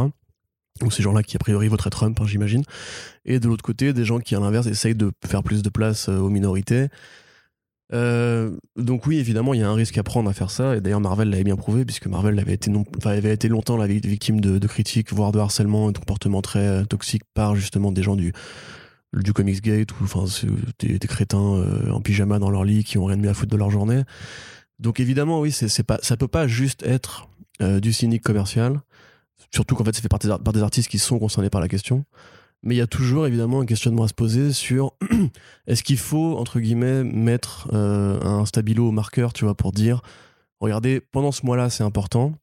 Donc 0.79 0.93
ces 0.93 1.03
gens-là 1.03 1.23
qui 1.23 1.35
a 1.35 1.39
priori 1.39 1.67
voteraient 1.67 1.89
Trump, 1.89 2.17
hein, 2.21 2.25
j'imagine. 2.25 2.63
Et 3.25 3.41
de 3.41 3.49
l'autre 3.49 3.63
côté, 3.63 3.91
des 3.91 4.05
gens 4.05 4.19
qui 4.19 4.35
à 4.35 4.39
l'inverse 4.39 4.67
essayent 4.67 4.95
de 4.95 5.11
faire 5.25 5.43
plus 5.43 5.63
de 5.63 5.69
place 5.69 6.07
aux 6.07 6.29
minorités 6.29 6.87
euh, 7.93 8.51
donc 8.75 9.05
oui, 9.05 9.17
évidemment, 9.17 9.53
il 9.53 9.61
y 9.61 9.63
a 9.63 9.69
un 9.69 9.73
risque 9.73 9.97
à 9.97 10.03
prendre 10.03 10.29
à 10.29 10.33
faire 10.33 10.51
ça. 10.51 10.75
Et 10.75 10.81
d'ailleurs, 10.81 10.99
Marvel 10.99 11.29
l'avait 11.29 11.43
bien 11.43 11.55
prouvé, 11.55 11.85
puisque 11.85 12.07
Marvel 12.07 12.37
avait 12.39 12.53
été, 12.53 12.71
été 13.31 13.47
longtemps 13.47 13.77
la 13.77 13.87
victime 13.87 14.41
de, 14.41 14.67
critiques, 14.67 15.13
voire 15.13 15.31
de 15.31 15.39
harcèlement 15.39 15.89
et 15.89 15.93
de 15.93 15.97
comportements 15.97 16.41
très 16.41 16.67
euh, 16.67 16.83
toxiques 16.85 17.23
par 17.33 17.55
justement 17.55 17.91
des 17.91 18.03
gens 18.03 18.15
du, 18.15 18.33
du 19.13 19.33
Comics 19.33 19.61
Gate, 19.61 19.91
ou 19.99 20.03
enfin 20.03 20.25
des, 20.79 20.99
crétins 20.99 21.55
euh, 21.55 21.91
en 21.91 22.01
pyjama 22.01 22.39
dans 22.39 22.49
leur 22.49 22.63
lit 22.63 22.83
qui 22.83 22.97
ont 22.97 23.05
rien 23.05 23.17
de 23.17 23.21
mieux 23.21 23.29
à 23.29 23.33
foutre 23.33 23.51
de 23.51 23.57
leur 23.57 23.69
journée. 23.69 24.03
Donc 24.79 24.99
évidemment, 24.99 25.39
oui, 25.39 25.51
c'est 25.51 25.83
pas, 25.83 25.99
ça 26.03 26.17
peut 26.17 26.27
pas 26.27 26.47
juste 26.47 26.83
être 26.83 27.29
du 27.59 27.91
cynique 27.91 28.21
commercial. 28.21 28.79
Surtout 29.51 29.73
qu'en 29.73 29.83
fait, 29.83 29.95
c'est 29.95 30.03
fait 30.03 30.09
par 30.09 30.53
des 30.53 30.61
artistes 30.61 30.87
qui 30.87 30.99
sont 30.99 31.17
concernés 31.17 31.49
par 31.49 31.61
la 31.61 31.67
question 31.67 32.05
mais 32.63 32.75
il 32.75 32.77
y 32.77 32.81
a 32.81 32.87
toujours 32.87 33.27
évidemment 33.27 33.61
un 33.61 33.65
questionnement 33.65 34.03
à 34.03 34.07
se 34.07 34.13
poser 34.13 34.51
sur 34.51 34.93
est-ce 35.67 35.83
qu'il 35.83 35.97
faut 35.97 36.37
entre 36.37 36.59
guillemets 36.59 37.03
mettre 37.03 37.69
euh, 37.73 38.19
un 38.21 38.45
stabilo 38.45 38.87
au 38.87 38.91
marqueur 38.91 39.33
tu 39.33 39.45
vois 39.45 39.55
pour 39.55 39.71
dire 39.71 40.01
regardez 40.59 40.99
pendant 40.99 41.31
ce 41.31 41.45
mois-là 41.45 41.69
c'est 41.69 41.83
important 41.83 42.33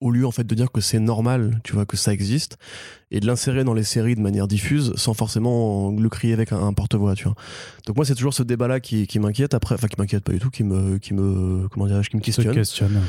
au 0.00 0.10
lieu 0.10 0.26
en 0.26 0.30
fait 0.30 0.46
de 0.46 0.54
dire 0.54 0.70
que 0.70 0.80
c'est 0.80 0.98
normal, 0.98 1.60
tu 1.64 1.72
vois, 1.72 1.86
que 1.86 1.96
ça 1.96 2.12
existe, 2.12 2.58
et 3.12 3.20
de 3.20 3.26
l'insérer 3.26 3.62
dans 3.62 3.74
les 3.74 3.84
séries 3.84 4.16
de 4.16 4.20
manière 4.20 4.48
diffuse 4.48 4.92
sans 4.96 5.14
forcément 5.14 5.92
le 5.92 6.08
crier 6.08 6.32
avec 6.32 6.52
un, 6.52 6.72
porte-voix, 6.72 7.14
tu 7.14 7.24
vois. 7.24 7.34
Donc 7.86 7.96
moi 7.96 8.04
c'est 8.04 8.16
toujours 8.16 8.34
ce 8.34 8.42
débat-là 8.42 8.80
qui, 8.80 9.06
qui 9.06 9.20
m'inquiète 9.20 9.54
après, 9.54 9.76
enfin 9.76 9.86
qui 9.86 9.94
m'inquiète 9.98 10.24
pas 10.24 10.32
du 10.32 10.40
tout, 10.40 10.50
qui 10.50 10.64
me, 10.64 10.98
qui 10.98 11.14
me, 11.14 11.68
comment 11.68 11.86
dirais-je, 11.86 12.10
qui 12.10 12.16
me 12.16 12.20
questionne. 12.20 12.52
questionne. 12.52 13.00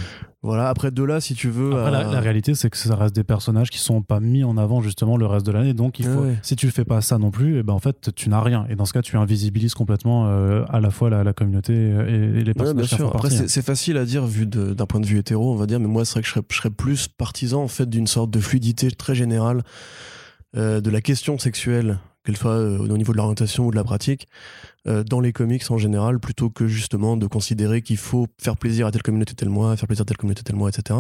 Voilà. 0.44 0.70
Après 0.70 0.92
de 0.92 1.04
là, 1.04 1.20
si 1.20 1.34
tu 1.34 1.50
veux. 1.50 1.76
Après, 1.76 1.92
la, 1.92 2.20
réalité 2.20 2.54
c'est 2.54 2.70
que 2.70 2.78
ça 2.78 2.96
reste 2.96 3.16
des 3.16 3.24
personnages 3.24 3.72
qui 3.72 3.80
sont 3.80 4.04
pas 4.04 4.20
mis 4.20 4.44
en 4.44 4.56
avant 4.58 4.82
justement 4.82 5.18
le 5.18 5.26
reste 5.26 5.46
de 5.48 5.52
l'année, 5.52 5.74
donc 5.74 6.00
il 6.00 6.06
faut, 6.06 6.26
si 6.44 6.56
tu 6.56 6.70
fais 6.70 6.86
pas 6.86 7.02
ça 7.02 7.18
non 7.18 7.32
plus, 7.32 7.56
et 7.56 7.60
eh 7.60 7.64
ben 7.64 7.74
en 7.74 7.80
fait 7.80 8.14
tu 8.16 8.30
n'as 8.30 8.42
rien, 8.42 8.68
et 8.70 8.76
dans 8.76 8.86
ce 8.86 8.94
cas 8.94 9.02
tu 9.02 9.18
invisibilises 9.18 9.74
complètement 9.74 10.28
euh, 10.28 10.64
à 10.70 10.80
la 10.80 10.92
fois 10.92 11.10
la, 11.10 11.34
communauté 11.34 11.74
et, 11.74 12.44
les 12.44 12.54
personnages. 12.54 12.88
bien 12.88 12.98
sûr. 12.98 13.16
Après 13.16 13.30
c'est 13.32 13.66
facile 13.66 13.98
à 13.98 14.06
dire 14.06 14.28
vu 14.28 14.46
d'un 14.46 14.86
point 14.86 15.00
de 15.00 15.08
vue 15.08 15.18
hétéro, 15.18 15.52
on 15.52 15.56
va 15.56 15.66
dire, 15.66 15.80
mais 15.80 15.88
moi 15.88 16.06
c'est 16.06 16.14
vrai 16.14 16.22
que 16.22 16.28
je 16.28 16.34
serais, 16.34 16.46
je 16.50 16.56
serais 16.56 16.70
plus 16.70 17.08
partisan 17.08 17.64
en 17.64 17.68
fait 17.68 17.90
d'une 17.90 18.08
sorte 18.08 18.30
de 18.30 18.40
fluidité 18.40 18.92
très 18.92 19.16
générale 19.16 19.64
de 20.54 20.90
la 20.90 21.02
question 21.02 21.38
sexuelle, 21.38 22.00
qu'elle 22.28 22.36
soit 22.36 22.52
euh, 22.52 22.78
au 22.78 22.98
niveau 22.98 23.14
de 23.14 23.18
l'orientation 23.18 23.68
ou 23.68 23.72
de 23.72 23.78
la 23.78 23.86
pratique, 23.86 24.28
euh, 24.86 25.02
dans 25.06 25.22
les 25.22 25.32
comics 25.32 25.64
en 25.72 25.78
général, 25.78 26.20
plutôt 26.20 26.50
que 26.50 26.68
justement 26.68 27.16
de 27.16 27.26
considérer 27.26 27.82
qu'il 27.82 27.96
faut 27.96 28.28
faire 28.38 28.58
plaisir 28.58 28.86
à 28.86 28.92
telle 28.92 29.02
communauté 29.02 29.34
tel 29.34 29.48
mois, 29.48 29.78
faire 29.78 29.88
plaisir 29.88 30.02
à 30.02 30.06
telle 30.06 30.18
communauté 30.18 30.44
tel 30.44 30.58
mois, 30.58 30.70
etc. 30.70 31.00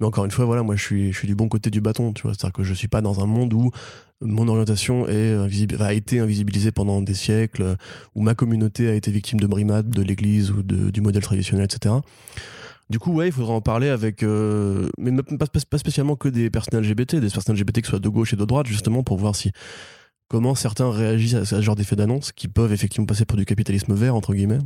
Mais 0.00 0.06
encore 0.06 0.24
une 0.24 0.32
fois, 0.32 0.44
voilà, 0.44 0.64
moi 0.64 0.74
je 0.74 0.82
suis, 0.82 1.26
du 1.26 1.36
bon 1.36 1.48
côté 1.48 1.70
du 1.70 1.80
bâton, 1.80 2.12
tu 2.12 2.22
c'est-à-dire 2.22 2.52
que 2.52 2.64
je 2.64 2.74
suis 2.74 2.88
pas 2.88 3.00
dans 3.00 3.22
un 3.22 3.26
monde 3.26 3.54
où 3.54 3.70
mon 4.20 4.48
orientation 4.48 5.06
est 5.06 5.36
a 5.80 5.92
été 5.92 6.18
invisibilisée 6.18 6.72
pendant 6.72 7.00
des 7.00 7.14
siècles, 7.14 7.76
où 8.16 8.22
ma 8.22 8.34
communauté 8.34 8.88
a 8.88 8.94
été 8.94 9.12
victime 9.12 9.38
de 9.38 9.46
brimades 9.46 9.90
de 9.90 10.02
l'Église 10.02 10.50
ou 10.50 10.62
du 10.64 11.00
modèle 11.00 11.22
traditionnel, 11.22 11.66
etc. 11.66 11.94
Du 12.88 13.00
coup, 13.00 13.12
ouais, 13.12 13.28
il 13.28 13.32
faudra 13.32 13.52
en 13.52 13.60
parler 13.60 13.88
avec, 13.88 14.22
euh, 14.22 14.88
mais 14.98 15.10
pas, 15.12 15.78
spécialement 15.78 16.14
que 16.14 16.28
des 16.28 16.50
personnes 16.50 16.80
LGBT, 16.80 17.16
des 17.16 17.30
personnes 17.30 17.56
LGBT 17.56 17.82
qui 17.82 17.90
soient 17.90 17.98
de 17.98 18.08
gauche 18.08 18.32
et 18.32 18.36
de 18.36 18.44
droite, 18.44 18.66
justement, 18.66 19.02
pour 19.02 19.18
voir 19.18 19.34
si 19.34 19.50
comment 20.28 20.54
certains 20.54 20.90
réagissent 20.90 21.34
à 21.34 21.44
ce 21.44 21.60
genre 21.60 21.74
d'effet 21.74 21.96
d'annonce 21.96 22.32
qui 22.32 22.48
peuvent 22.48 22.72
effectivement 22.72 23.06
passer 23.06 23.24
pour 23.24 23.36
du 23.36 23.44
capitalisme 23.44 23.94
vert 23.94 24.14
entre 24.14 24.34
guillemets. 24.34 24.58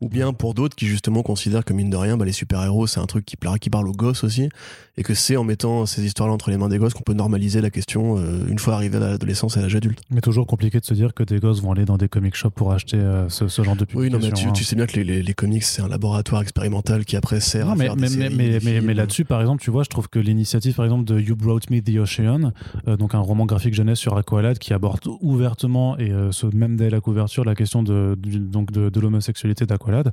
Ou 0.00 0.08
bien 0.08 0.32
pour 0.32 0.54
d'autres 0.54 0.76
qui 0.76 0.86
justement 0.86 1.22
considèrent 1.22 1.64
que 1.64 1.72
mine 1.72 1.90
de 1.90 1.96
rien, 1.96 2.16
bah, 2.16 2.24
les 2.24 2.32
super-héros 2.32 2.86
c'est 2.86 3.00
un 3.00 3.06
truc 3.06 3.24
qui, 3.24 3.36
qui 3.60 3.70
parle 3.70 3.88
aux 3.88 3.92
gosses 3.92 4.24
aussi, 4.24 4.48
et 4.96 5.02
que 5.02 5.14
c'est 5.14 5.36
en 5.36 5.44
mettant 5.44 5.86
ces 5.86 6.04
histoires-là 6.04 6.34
entre 6.34 6.50
les 6.50 6.56
mains 6.56 6.68
des 6.68 6.78
gosses 6.78 6.94
qu'on 6.94 7.02
peut 7.02 7.14
normaliser 7.14 7.60
la 7.60 7.70
question 7.70 8.16
euh, 8.18 8.46
une 8.48 8.58
fois 8.58 8.74
arrivé 8.74 8.96
à 8.96 9.00
l'adolescence 9.00 9.56
et 9.56 9.60
à 9.60 9.62
l'âge 9.62 9.76
adulte. 9.76 10.00
Mais 10.10 10.20
toujours 10.20 10.46
compliqué 10.46 10.80
de 10.80 10.84
se 10.84 10.94
dire 10.94 11.14
que 11.14 11.22
des 11.22 11.38
gosses 11.38 11.60
vont 11.62 11.72
aller 11.72 11.84
dans 11.84 11.96
des 11.96 12.08
comic 12.08 12.34
shops 12.34 12.50
pour 12.54 12.72
acheter 12.72 12.96
euh, 12.96 13.28
ce, 13.28 13.46
genre 13.48 13.76
de 13.76 13.84
publication. 13.84 13.98
Oui, 13.98 14.10
non, 14.10 14.18
mais 14.18 14.52
tu, 14.52 14.64
sais 14.64 14.76
bien 14.76 14.86
que 14.86 14.98
les, 15.00 15.22
les, 15.22 15.34
comics 15.34 15.62
c'est 15.62 15.82
un 15.82 15.88
laboratoire 15.88 16.42
expérimental 16.42 17.04
qui 17.04 17.16
après 17.16 17.40
sert 17.40 17.68
à 17.68 17.74
mais, 17.74 17.86
faire 17.86 17.96
mais, 17.96 18.08
des 18.08 18.80
mais, 18.80 18.94
là-dessus, 18.94 19.24
par 19.24 19.40
exemple, 19.40 19.62
tu 19.62 19.70
vois, 19.70 19.82
je 19.82 19.88
trouve 19.88 20.08
que 20.08 20.18
l'initiative 20.18 20.74
par 20.74 20.84
exemple 20.84 21.04
de 21.04 21.18
You 21.18 21.36
Brought 21.36 21.70
Me 21.70 21.80
the 21.80 21.98
Ocean, 21.98 22.52
euh, 22.88 22.96
donc 22.96 23.14
un 23.14 23.20
roman 23.20 23.46
graphique 23.46 23.74
jeunesse 23.74 23.98
sur 23.98 24.16
Aqualad 24.16 24.58
qui 24.58 24.72
aborde 24.72 25.00
ouvertement 25.20 25.98
et 25.98 26.12
ce 26.30 26.46
même 26.54 26.76
dès 26.76 26.90
la 26.90 27.00
couverture 27.00 27.44
la 27.44 27.54
question 27.54 27.82
de, 27.82 28.16
donc 28.16 28.70
de, 28.70 28.90
de 28.90 29.00
l'homosexualité 29.00 29.39
d'Aqualad, 29.46 30.12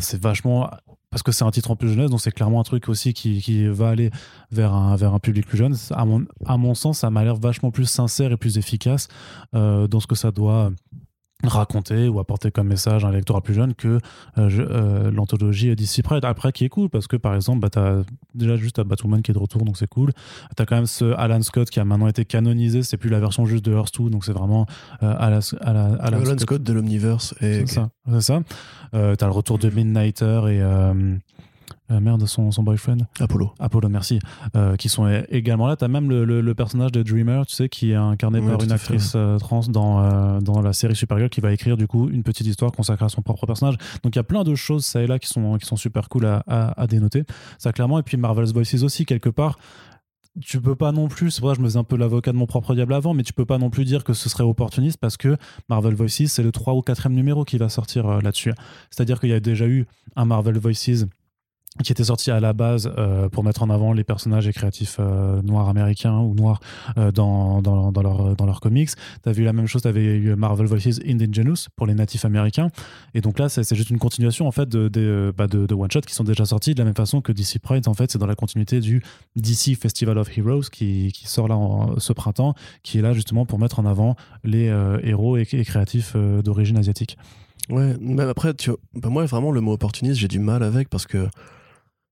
c'est 0.00 0.20
vachement 0.20 0.70
parce 1.12 1.22
que 1.22 1.30
c'est 1.30 1.44
un 1.44 1.50
titre 1.50 1.70
en 1.70 1.76
plus 1.76 1.90
jeunesse, 1.90 2.10
donc 2.10 2.22
c'est 2.22 2.32
clairement 2.32 2.58
un 2.58 2.64
truc 2.64 2.88
aussi 2.88 3.12
qui, 3.12 3.42
qui, 3.42 3.66
va 3.66 3.90
aller 3.90 4.10
vers 4.50 4.72
un, 4.72 4.96
vers 4.96 5.12
un 5.12 5.18
public 5.18 5.46
plus 5.46 5.58
jeune. 5.58 5.76
À 5.90 6.06
mon, 6.06 6.24
à 6.46 6.56
mon 6.56 6.74
sens, 6.74 7.00
ça 7.00 7.10
m'a 7.10 7.22
l'air 7.22 7.36
vachement 7.36 7.70
plus 7.70 7.84
sincère 7.84 8.32
et 8.32 8.38
plus 8.38 8.56
efficace 8.56 9.08
euh, 9.54 9.86
dans 9.86 10.00
ce 10.00 10.06
que 10.06 10.14
ça 10.14 10.30
doit 10.30 10.72
raconter 11.48 12.08
ou 12.08 12.20
apporter 12.20 12.50
comme 12.50 12.68
message 12.68 13.04
à 13.04 13.08
un 13.08 13.12
lectorat 13.12 13.40
plus 13.40 13.54
jeune 13.54 13.74
que 13.74 13.88
euh, 13.88 13.98
euh, 14.38 15.10
l'anthologie 15.10 15.74
DC 15.74 16.02
Pride 16.02 16.24
après 16.24 16.52
qui 16.52 16.64
est 16.64 16.68
cool 16.68 16.88
parce 16.88 17.06
que 17.06 17.16
par 17.16 17.34
exemple 17.34 17.60
bah, 17.60 17.70
t'as 17.70 18.02
déjà 18.34 18.56
juste 18.56 18.78
à 18.78 18.84
Batwoman 18.84 19.22
qui 19.22 19.30
est 19.30 19.34
de 19.34 19.38
retour 19.38 19.64
donc 19.64 19.76
c'est 19.76 19.88
cool 19.88 20.12
t'as 20.56 20.64
quand 20.66 20.76
même 20.76 20.86
ce 20.86 21.12
Alan 21.16 21.42
Scott 21.42 21.70
qui 21.70 21.80
a 21.80 21.84
maintenant 21.84 22.08
été 22.08 22.24
canonisé 22.24 22.82
c'est 22.82 22.96
plus 22.96 23.10
la 23.10 23.20
version 23.20 23.44
juste 23.46 23.64
de 23.64 23.72
Earth 23.72 23.94
2 23.98 24.10
donc 24.10 24.24
c'est 24.24 24.32
vraiment 24.32 24.66
euh, 25.02 25.14
Alan, 25.18 25.40
Alan, 25.60 26.38
Scott. 26.38 26.62
de 26.62 26.72
l'Omniverse 26.72 27.34
c'est 27.40 27.66
ça, 27.66 27.90
ça. 28.20 28.42
t'as 28.92 29.26
le 29.26 29.32
retour 29.32 29.58
de 29.58 29.68
Midnighter 29.68 30.42
et 30.48 30.62
euh, 31.92 32.00
merde, 32.00 32.26
son, 32.26 32.50
son 32.50 32.62
boyfriend. 32.62 32.98
Apollo. 33.20 33.52
Apollo, 33.58 33.88
merci. 33.88 34.18
Euh, 34.56 34.76
qui 34.76 34.88
sont 34.88 35.08
également 35.28 35.66
là. 35.66 35.76
Tu 35.76 35.84
as 35.84 35.88
même 35.88 36.08
le, 36.08 36.24
le, 36.24 36.54
personnage 36.54 36.92
de 36.92 37.02
Dreamer, 37.02 37.46
tu 37.46 37.54
sais, 37.54 37.68
qui 37.68 37.92
est 37.92 37.96
incarné 37.96 38.40
par 38.40 38.62
une 38.62 38.72
actrice 38.72 39.12
euh, 39.14 39.38
trans 39.38 39.62
dans, 39.68 40.40
dans 40.40 40.60
la 40.60 40.72
série 40.72 40.96
Supergirl, 40.96 41.30
qui 41.30 41.40
va 41.40 41.52
écrire 41.52 41.76
du 41.76 41.86
coup 41.86 42.08
une 42.08 42.22
petite 42.22 42.46
histoire 42.46 42.72
consacrée 42.72 43.04
à 43.04 43.08
son 43.08 43.22
propre 43.22 43.46
personnage. 43.46 43.76
Donc 44.02 44.14
il 44.14 44.18
y 44.18 44.20
a 44.20 44.24
plein 44.24 44.44
de 44.44 44.54
choses, 44.54 44.84
ça 44.84 45.02
et 45.02 45.06
là, 45.06 45.18
qui 45.18 45.28
sont, 45.28 45.58
qui 45.58 45.66
sont 45.66 45.76
super 45.76 46.08
cool 46.08 46.26
à, 46.26 46.42
à, 46.46 46.86
dénoter. 46.86 47.24
Ça, 47.58 47.72
clairement. 47.72 47.98
Et 47.98 48.02
puis 48.02 48.16
Marvel's 48.16 48.52
Voices 48.52 48.82
aussi, 48.82 49.04
quelque 49.04 49.28
part 49.28 49.58
tu 50.40 50.60
peux 50.60 50.74
pas 50.74 50.92
non 50.92 51.08
plus, 51.08 51.30
c'est 51.30 51.42
vrai, 51.42 51.54
je 51.54 51.60
me 51.60 51.66
faisais 51.66 51.78
un 51.78 51.84
peu 51.84 51.96
l'avocat 51.96 52.32
de 52.32 52.36
mon 52.36 52.46
propre 52.46 52.74
diable 52.74 52.94
avant, 52.94 53.12
mais 53.12 53.22
tu 53.22 53.32
peux 53.32 53.44
pas 53.44 53.58
non 53.58 53.70
plus 53.70 53.84
dire 53.84 54.02
que 54.02 54.14
ce 54.14 54.28
serait 54.28 54.44
opportuniste 54.44 54.98
parce 54.98 55.16
que 55.16 55.36
Marvel 55.68 55.94
Voices, 55.94 56.28
c'est 56.28 56.42
le 56.42 56.52
3 56.52 56.74
ou 56.74 56.80
4 56.80 57.10
numéro 57.10 57.44
qui 57.44 57.58
va 57.58 57.68
sortir 57.68 58.20
là-dessus. 58.22 58.52
C'est-à-dire 58.90 59.20
qu'il 59.20 59.28
y 59.28 59.34
a 59.34 59.40
déjà 59.40 59.66
eu 59.66 59.86
un 60.16 60.24
Marvel 60.24 60.58
Voices 60.58 61.04
qui 61.82 61.92
était 61.92 62.04
sorti 62.04 62.30
à 62.30 62.38
la 62.38 62.52
base 62.52 62.92
euh, 62.98 63.28
pour 63.28 63.44
mettre 63.44 63.62
en 63.62 63.70
avant 63.70 63.92
les 63.92 64.04
personnages 64.04 64.46
et 64.46 64.52
créatifs 64.52 64.96
euh, 65.00 65.40
noirs 65.42 65.68
américains 65.68 66.18
ou 66.18 66.34
noirs 66.34 66.60
euh, 66.98 67.10
dans, 67.10 67.62
dans, 67.62 67.92
dans, 67.92 68.02
leur, 68.02 68.36
dans 68.36 68.44
leurs 68.44 68.60
comics. 68.60 68.90
Tu 69.22 69.28
as 69.28 69.32
vu 69.32 69.44
la 69.44 69.52
même 69.52 69.66
chose, 69.66 69.82
tu 69.82 69.88
avais 69.88 70.04
eu 70.04 70.34
Marvel 70.34 70.66
Voices 70.66 71.00
Indigenous 71.06 71.68
pour 71.74 71.86
les 71.86 71.94
natifs 71.94 72.24
américains. 72.24 72.68
Et 73.14 73.20
donc 73.20 73.38
là, 73.38 73.48
c'est 73.48 73.74
juste 73.74 73.90
une 73.90 73.98
continuation 73.98 74.46
en 74.46 74.52
fait 74.52 74.68
bah 74.68 75.46
de, 75.46 75.66
de 75.66 75.74
one-shot 75.74 76.02
qui 76.02 76.14
sont 76.14 76.24
déjà 76.24 76.44
sortis 76.44 76.74
de 76.74 76.78
la 76.78 76.84
même 76.84 76.94
façon 76.94 77.20
que 77.20 77.32
DC 77.32 77.58
Pride. 77.62 77.88
En 77.88 77.94
fait, 77.94 78.10
c'est 78.10 78.18
dans 78.18 78.26
la 78.26 78.34
continuité 78.34 78.80
du 78.80 79.02
DC 79.36 79.76
Festival 79.80 80.18
of 80.18 80.36
Heroes 80.36 80.68
qui, 80.70 81.10
qui 81.12 81.26
sort 81.26 81.48
là 81.48 81.58
ce 81.98 82.12
printemps, 82.12 82.54
qui 82.82 82.98
est 82.98 83.02
là 83.02 83.12
justement 83.12 83.46
pour 83.46 83.58
mettre 83.58 83.80
en 83.80 83.86
avant 83.86 84.16
les 84.44 84.66
héros 85.02 85.36
et, 85.36 85.46
et 85.52 85.64
créatifs 85.64 86.16
d'origine 86.16 86.76
asiatique. 86.76 87.16
Ouais, 87.70 87.96
mais 88.00 88.24
après, 88.24 88.54
tu 88.54 88.70
bah 88.94 89.08
moi, 89.08 89.24
vraiment, 89.24 89.52
le 89.52 89.60
mot 89.60 89.72
opportuniste, 89.72 90.20
j'ai 90.20 90.28
du 90.28 90.40
mal 90.40 90.62
avec 90.62 90.88
parce 90.88 91.06
que 91.06 91.28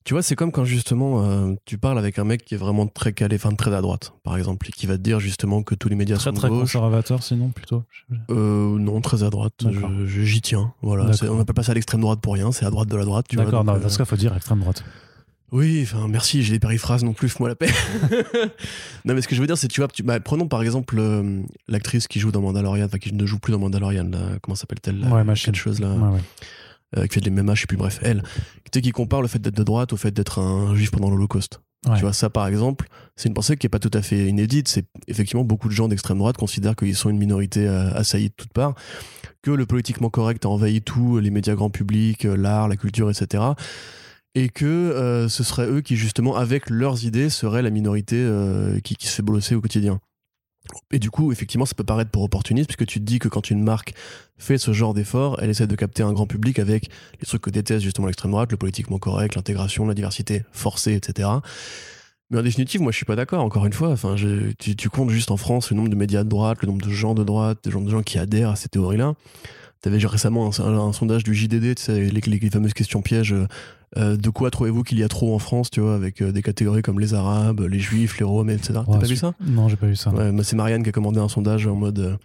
tu 0.05 0.15
vois, 0.15 0.23
c'est 0.23 0.35
comme 0.35 0.51
quand 0.51 0.65
justement 0.65 1.25
euh, 1.25 1.55
tu 1.67 1.77
parles 1.77 1.99
avec 1.99 2.19
un 2.19 2.25
mec 2.25 2.45
qui 2.45 2.55
est 2.55 2.59
vraiment 2.59 2.87
très 2.87 3.13
calé, 3.13 3.37
enfin 3.37 3.55
très 3.55 3.75
à 3.75 3.81
droite, 3.83 4.15
par 4.23 4.37
exemple, 4.37 4.69
et 4.69 4.73
qui 4.73 4.87
va 4.87 4.97
te 4.97 5.03
dire 5.03 5.21
justement 5.21 5.63
que 5.63 5.75
tous 5.75 5.89
les 5.89 5.97
médias 5.97 6.17
très, 6.17 6.31
sont 6.31 6.33
très 6.33 6.49
gauche. 6.49 6.61
conservateur, 6.61 7.23
sinon 7.23 7.51
plutôt. 7.51 7.85
Euh, 8.31 8.79
non, 8.79 9.01
très 9.01 9.23
à 9.23 9.31
droite. 9.31 9.65
J'y 10.07 10.41
tiens. 10.41 10.73
Voilà, 10.83 11.11
on 11.25 11.37
n'a 11.37 11.45
pas 11.45 11.63
ça 11.63 11.73
à 11.73 11.75
l'extrême 11.75 12.01
droite 12.01 12.21
pour 12.21 12.35
rien. 12.35 12.51
C'est 12.53 12.65
à 12.65 12.71
droite 12.71 12.89
de 12.89 12.97
la 12.97 13.05
droite. 13.05 13.27
D'accord. 13.33 13.65
Dans 13.65 13.89
ce 13.89 13.99
cas, 13.99 14.05
faut 14.05 14.17
dire 14.17 14.35
extrême 14.35 14.61
droite. 14.61 14.85
Oui, 15.53 15.81
enfin 15.83 16.07
merci, 16.09 16.45
j'ai 16.45 16.53
des 16.53 16.61
périphrases 16.61 17.03
non 17.03 17.13
plus, 17.13 17.39
moi 17.41 17.49
la 17.49 17.57
paix. 17.57 17.71
non 19.05 19.15
mais 19.15 19.21
ce 19.21 19.27
que 19.27 19.35
je 19.35 19.41
veux 19.41 19.49
dire 19.49 19.59
c'est 19.59 19.67
tu 19.67 19.81
vois, 19.81 19.89
tu, 19.89 20.05
bah, 20.05 20.21
prenons 20.21 20.47
par 20.47 20.63
exemple 20.63 20.97
euh, 20.99 21.43
l'actrice 21.67 22.07
qui 22.07 22.21
joue 22.21 22.31
dans 22.31 22.41
Mandalorian, 22.41 22.87
enfin 22.87 22.99
qui 22.99 23.13
ne 23.13 23.27
joue 23.27 23.41
plus 23.41 23.51
dans 23.51 23.59
Mandalorian, 23.59 24.05
là, 24.05 24.39
comment 24.41 24.55
s'appelle-t-elle 24.55 25.05
Ouais, 25.09 25.25
machine. 25.25 25.55
chose 25.55 25.81
là. 25.81 25.93
Ouais, 25.93 26.15
ouais. 26.15 26.21
Euh, 26.97 27.07
qui 27.07 27.15
fait 27.15 27.21
de 27.21 27.31
l'MMA, 27.31 27.55
je 27.55 27.61
sais 27.61 27.67
plus, 27.69 27.77
bref, 27.77 28.01
elle, 28.03 28.25
qui 28.73 28.91
compare 28.91 29.23
le 29.23 29.29
fait 29.29 29.39
d'être 29.39 29.57
de 29.57 29.63
droite 29.63 29.93
au 29.93 29.97
fait 29.97 30.11
d'être 30.11 30.41
un 30.41 30.75
juif 30.75 30.91
pendant 30.91 31.11
l'Holocauste. 31.11 31.61
Tu 31.95 32.03
vois, 32.03 32.13
ça 32.13 32.29
par 32.29 32.47
exemple, 32.47 32.89
c'est 33.17 33.29
une 33.29 33.35
pensée 33.35 33.57
qui 33.57 33.67
est 33.67 33.71
pas 33.71 33.79
tout 33.79 33.91
à 33.95 34.03
fait 34.03 34.27
inédite. 34.27 34.69
C'est 34.69 34.85
effectivement 35.07 35.45
beaucoup 35.45 35.69
de 35.69 35.73
gens 35.73 35.89
d'extrême 35.89 36.19
droite 36.19 36.37
considèrent 36.37 36.77
qu'ils 36.77 36.95
sont 36.95 37.09
une 37.09 37.17
minorité 37.17 37.67
euh, 37.67 37.91
assaillie 37.95 38.29
de 38.29 38.35
toutes 38.37 38.53
parts, 38.53 38.75
que 39.41 39.51
le 39.51 39.65
politiquement 39.65 40.11
correct 40.11 40.45
a 40.45 40.49
envahi 40.49 40.83
tout, 40.83 41.21
les 41.21 41.31
médias 41.31 41.55
grand 41.55 41.71
public, 41.71 42.27
euh, 42.27 42.37
l'art, 42.37 42.69
la 42.69 42.77
culture, 42.77 43.09
etc. 43.09 43.45
Et 44.35 44.51
que 44.51 45.27
ce 45.29 45.43
serait 45.43 45.67
eux 45.69 45.81
qui, 45.81 45.97
justement, 45.97 46.37
avec 46.37 46.71
leurs 46.71 47.05
idées, 47.05 47.31
seraient 47.31 47.63
la 47.63 47.71
minorité 47.71 48.25
qui, 48.85 48.95
qui 48.95 49.09
se 49.09 49.17
fait 49.17 49.23
bolosser 49.23 49.57
au 49.57 49.61
quotidien. 49.61 49.99
Et 50.93 50.99
du 50.99 51.11
coup, 51.11 51.33
effectivement, 51.33 51.67
ça 51.67 51.75
peut 51.75 51.85
paraître 51.85 52.11
pour 52.11 52.23
opportuniste, 52.23 52.69
puisque 52.69 52.87
tu 52.87 53.01
te 53.01 53.05
dis 53.05 53.19
que 53.19 53.29
quand 53.29 53.51
une 53.51 53.63
marque 53.63 53.95
fait 54.39 54.59
ce 54.59 54.73
genre 54.73 54.95
d'effort, 54.95 55.39
elle 55.41 55.51
essaie 55.51 55.67
de 55.67 55.77
capter 55.77 56.03
un 56.03 56.13
grand 56.13 56.27
public 56.27 56.59
avec 56.59 56.89
les 57.21 57.27
trucs 57.27 57.43
que 57.43 57.51
déteste 57.51 57.83
justement 57.83 58.07
l'extrême 58.07 58.31
droite, 58.31 58.51
le 58.51 58.57
politiquement 58.57 58.99
correct, 58.99 59.35
l'intégration, 59.35 59.87
la 59.87 59.95
diversité 59.95 60.45
forcée, 60.53 60.95
etc. 60.95 61.29
Mais 62.31 62.39
en 62.39 62.43
définitive, 62.43 62.81
moi, 62.81 62.93
je 62.93 62.97
suis 62.97 63.07
pas 63.07 63.17
d'accord. 63.17 63.43
Encore 63.43 63.67
une 63.67 63.73
fois, 63.73 63.91
enfin, 63.91 64.15
tu, 64.59 64.89
comptes 64.89 65.11
juste 65.11 65.31
en 65.31 65.37
France 65.37 65.71
le 65.71 65.77
nombre 65.77 65.89
de 65.89 65.97
médias 65.97 66.23
de 66.23 66.29
droite, 66.29 66.59
le 66.63 66.69
nombre 66.69 66.85
de 66.85 66.91
gens 66.91 67.15
de 67.15 67.25
droite, 67.25 67.59
de 67.65 67.71
gens, 67.71 67.81
de 67.81 67.91
gens 67.91 68.03
qui 68.03 68.19
adhèrent 68.19 68.51
à 68.51 68.57
ces 68.57 68.69
théories-là. 68.69 69.15
T'avais 69.83 69.99
récemment 69.99 70.51
un, 70.61 70.93
sondage 70.93 71.25
du 71.25 71.35
JDD, 71.35 71.75
tu 71.75 71.83
sais, 71.83 72.01
les, 72.01 72.21
les, 72.21 72.51
fameuses 72.51 72.75
questions 72.75 73.03
pièges. 73.03 73.35
Euh, 73.97 74.17
de 74.17 74.31
quoi 74.31 74.51
trouvez-vous 74.51 74.85
qu'il 74.85 74.99
y 74.99 75.03
a 75.03 75.09
trop 75.09 75.35
en 75.35 75.39
France, 75.39 75.71
tu 75.71 75.81
vois, 75.81 75.95
avec 75.95 76.23
euh, 76.23 76.31
des 76.31 76.43
catégories 76.43 76.83
comme 76.83 77.01
les 77.01 77.15
Arabes, 77.15 77.61
les 77.61 77.81
Juifs, 77.81 78.19
les 78.19 78.25
Roms, 78.25 78.49
etc. 78.51 78.81
T'as 78.87 78.99
pas 78.99 79.07
vu 79.07 79.17
ça? 79.17 79.35
Non, 79.45 79.69
j'ai 79.69 79.77
pas 79.77 79.89
vu 79.89 79.97
ça. 79.97 80.11
Ouais, 80.11 80.31
c'est 80.45 80.57
Marianne 80.57 80.83
qui 80.83 80.91
a 80.91 80.93
commandé 80.93 81.19
un 81.19 81.29
sondage 81.29 81.67
en 81.67 81.75
mode 81.75 82.19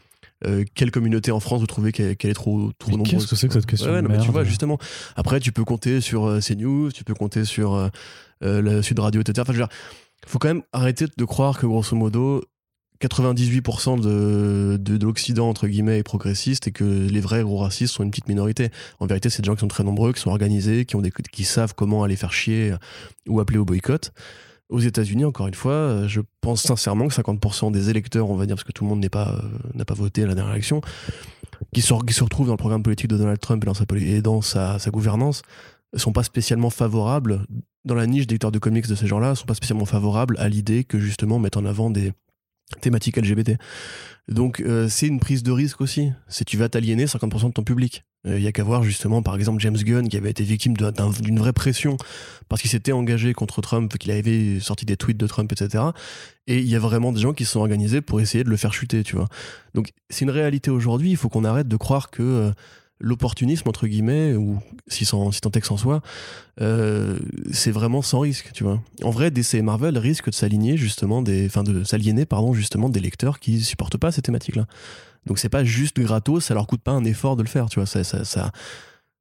euh, 0.45 0.63
quelle 0.75 0.91
communauté 0.91 1.31
en 1.31 1.39
France 1.39 1.61
vous 1.61 1.67
trouvez 1.67 1.91
qu'elle 1.91 2.11
est 2.11 2.33
trop, 2.33 2.71
trop 2.77 2.91
nombreuse 2.91 3.11
Qu'est-ce 3.11 3.27
que 3.27 3.35
c'est 3.35 3.47
que 3.47 3.53
cette 3.53 3.65
question 3.65 3.91
ouais, 3.91 4.01
mais 4.01 4.19
Tu 4.19 4.31
vois, 4.31 4.43
justement. 4.43 4.77
Après, 5.15 5.39
tu 5.39 5.51
peux 5.51 5.63
compter 5.63 6.01
sur 6.01 6.39
CNews, 6.39 6.91
tu 6.91 7.03
peux 7.03 7.15
compter 7.15 7.45
sur 7.45 7.89
le 8.41 8.81
Sud 8.81 8.99
Radio, 8.99 9.21
etc. 9.21 9.41
Enfin, 9.41 9.53
je 9.53 9.59
veux 9.59 9.65
dire, 9.65 9.75
faut 10.27 10.39
quand 10.39 10.47
même 10.49 10.63
arrêter 10.73 11.05
de 11.15 11.25
croire 11.25 11.57
que 11.57 11.65
grosso 11.65 11.95
modo 11.95 12.43
98% 13.01 13.99
de, 13.99 14.77
de, 14.77 15.05
l'Occident, 15.05 15.49
entre 15.49 15.67
guillemets, 15.67 15.99
est 15.99 16.03
progressiste 16.03 16.67
et 16.67 16.71
que 16.71 16.83
les 16.83 17.19
vrais 17.19 17.43
gros 17.43 17.57
racistes 17.57 17.93
sont 17.93 18.03
une 18.03 18.11
petite 18.11 18.27
minorité. 18.27 18.69
En 18.99 19.05
vérité, 19.05 19.29
c'est 19.29 19.41
des 19.41 19.47
gens 19.47 19.55
qui 19.55 19.61
sont 19.61 19.67
très 19.67 19.83
nombreux, 19.83 20.13
qui 20.13 20.21
sont 20.21 20.31
organisés, 20.31 20.85
qui, 20.85 20.95
ont 20.95 21.01
des, 21.01 21.11
qui 21.11 21.43
savent 21.43 21.75
comment 21.75 22.03
aller 22.03 22.15
faire 22.15 22.33
chier 22.33 22.73
ou 23.27 23.39
appeler 23.39 23.57
au 23.57 23.65
boycott. 23.65 24.11
Aux 24.69 24.79
États-Unis, 24.79 25.25
encore 25.25 25.47
une 25.47 25.53
fois, 25.53 26.07
je 26.07 26.21
pense 26.41 26.63
sincèrement 26.63 27.07
que 27.07 27.13
50% 27.13 27.71
des 27.71 27.89
électeurs, 27.91 28.29
on 28.31 28.35
va 28.35 28.47
dire, 28.47 28.55
parce 28.55 28.63
que 28.63 28.71
tout 28.71 28.83
le 28.83 28.89
monde 28.89 28.99
n'est 28.99 29.09
pas, 29.09 29.33
euh, 29.33 29.57
n'a 29.75 29.85
pas 29.85 29.93
voté 29.93 30.23
à 30.23 30.27
la 30.27 30.33
dernière 30.33 30.53
élection, 30.53 30.81
qui 31.71 31.81
se, 31.81 31.93
qui 32.05 32.13
se 32.13 32.23
retrouvent 32.23 32.47
dans 32.47 32.53
le 32.53 32.57
programme 32.57 32.81
politique 32.81 33.07
de 33.07 33.17
Donald 33.17 33.39
Trump 33.39 33.63
et 33.63 33.67
dans 33.67 33.75
sa, 33.75 33.85
et 33.95 34.21
dans 34.21 34.41
sa, 34.41 34.79
sa 34.79 34.89
gouvernance, 34.89 35.43
sont 35.95 36.13
pas 36.13 36.23
spécialement 36.23 36.71
favorables, 36.71 37.45
dans 37.85 37.93
la 37.93 38.07
niche 38.07 38.25
des 38.25 38.35
lecteurs 38.35 38.51
de 38.51 38.57
comics 38.57 38.87
de 38.87 38.95
ces 38.95 39.05
gens-là, 39.05 39.35
sont 39.35 39.45
pas 39.45 39.53
spécialement 39.53 39.85
favorables 39.85 40.35
à 40.39 40.49
l'idée 40.49 40.83
que 40.83 40.99
justement 40.99 41.37
mettre 41.37 41.59
en 41.59 41.65
avant 41.65 41.91
des, 41.91 42.11
thématique 42.81 43.17
LGBT. 43.17 43.57
Donc 44.27 44.59
euh, 44.59 44.87
c'est 44.89 45.07
une 45.07 45.19
prise 45.19 45.43
de 45.43 45.51
risque 45.51 45.81
aussi. 45.81 46.11
C'est 46.27 46.45
tu 46.45 46.57
vas 46.57 46.69
t'aliéner 46.69 47.05
50% 47.05 47.47
de 47.47 47.53
ton 47.53 47.63
public. 47.63 48.05
Il 48.25 48.31
euh, 48.31 48.39
y 48.39 48.47
a 48.47 48.51
qu'à 48.51 48.63
voir 48.63 48.81
justement 48.81 49.21
par 49.21 49.35
exemple 49.35 49.61
James 49.61 49.77
Gunn 49.77 50.09
qui 50.09 50.17
avait 50.17 50.31
été 50.31 50.43
victime 50.43 50.75
d'une 50.75 51.37
vraie 51.37 51.53
pression 51.53 51.97
parce 52.49 52.61
qu'il 52.61 52.71
s'était 52.71 52.91
engagé 52.91 53.33
contre 53.33 53.61
Trump, 53.61 53.95
qu'il 53.97 54.11
avait 54.11 54.59
sorti 54.59 54.85
des 54.85 54.97
tweets 54.97 55.17
de 55.17 55.27
Trump, 55.27 55.51
etc. 55.51 55.83
Et 56.47 56.57
il 56.57 56.67
y 56.67 56.75
a 56.75 56.79
vraiment 56.79 57.11
des 57.11 57.21
gens 57.21 57.33
qui 57.33 57.45
se 57.45 57.51
sont 57.51 57.59
organisés 57.59 58.01
pour 58.01 58.19
essayer 58.19 58.43
de 58.43 58.49
le 58.49 58.57
faire 58.57 58.73
chuter, 58.73 59.03
tu 59.03 59.15
vois. 59.15 59.27
Donc 59.75 59.91
c'est 60.09 60.25
une 60.25 60.31
réalité 60.31 60.71
aujourd'hui. 60.71 61.11
Il 61.11 61.17
faut 61.17 61.29
qu'on 61.29 61.43
arrête 61.43 61.67
de 61.67 61.77
croire 61.77 62.09
que 62.09 62.23
euh, 62.23 62.51
l'opportunisme 62.99 63.67
entre 63.67 63.87
guillemets 63.87 64.35
ou 64.35 64.59
si, 64.87 65.05
sans, 65.05 65.31
si 65.31 65.41
tant 65.41 65.51
est 65.51 65.61
que 65.61 65.67
s'en 65.67 65.77
soit 65.77 66.01
euh, 66.61 67.19
c'est 67.51 67.71
vraiment 67.71 68.01
sans 68.01 68.19
risque 68.19 68.51
tu 68.53 68.63
vois. 68.63 68.81
En 69.03 69.09
vrai 69.09 69.31
DC 69.31 69.55
et 69.55 69.61
Marvel 69.61 69.97
risquent 69.97 70.29
de 70.29 70.35
s'aligner 70.35 70.77
justement 70.77 71.21
des 71.21 71.45
enfin 71.45 71.63
de 71.63 71.83
s'aliéner 71.83 72.25
pardon 72.25 72.53
justement 72.53 72.89
des 72.89 73.01
lecteurs 73.01 73.39
qui 73.39 73.61
supportent 73.61 73.97
pas 73.97 74.11
ces 74.11 74.21
thématiques 74.21 74.55
là 74.55 74.65
donc 75.25 75.39
c'est 75.39 75.49
pas 75.49 75.63
juste 75.63 75.99
gratos 75.99 76.45
ça 76.45 76.53
leur 76.53 76.67
coûte 76.67 76.81
pas 76.81 76.91
un 76.91 77.03
effort 77.03 77.35
de 77.35 77.43
le 77.43 77.49
faire 77.49 77.69
tu 77.69 77.79
vois. 77.79 77.85
Ça, 77.85 78.03
ça, 78.03 78.23
ça 78.23 78.51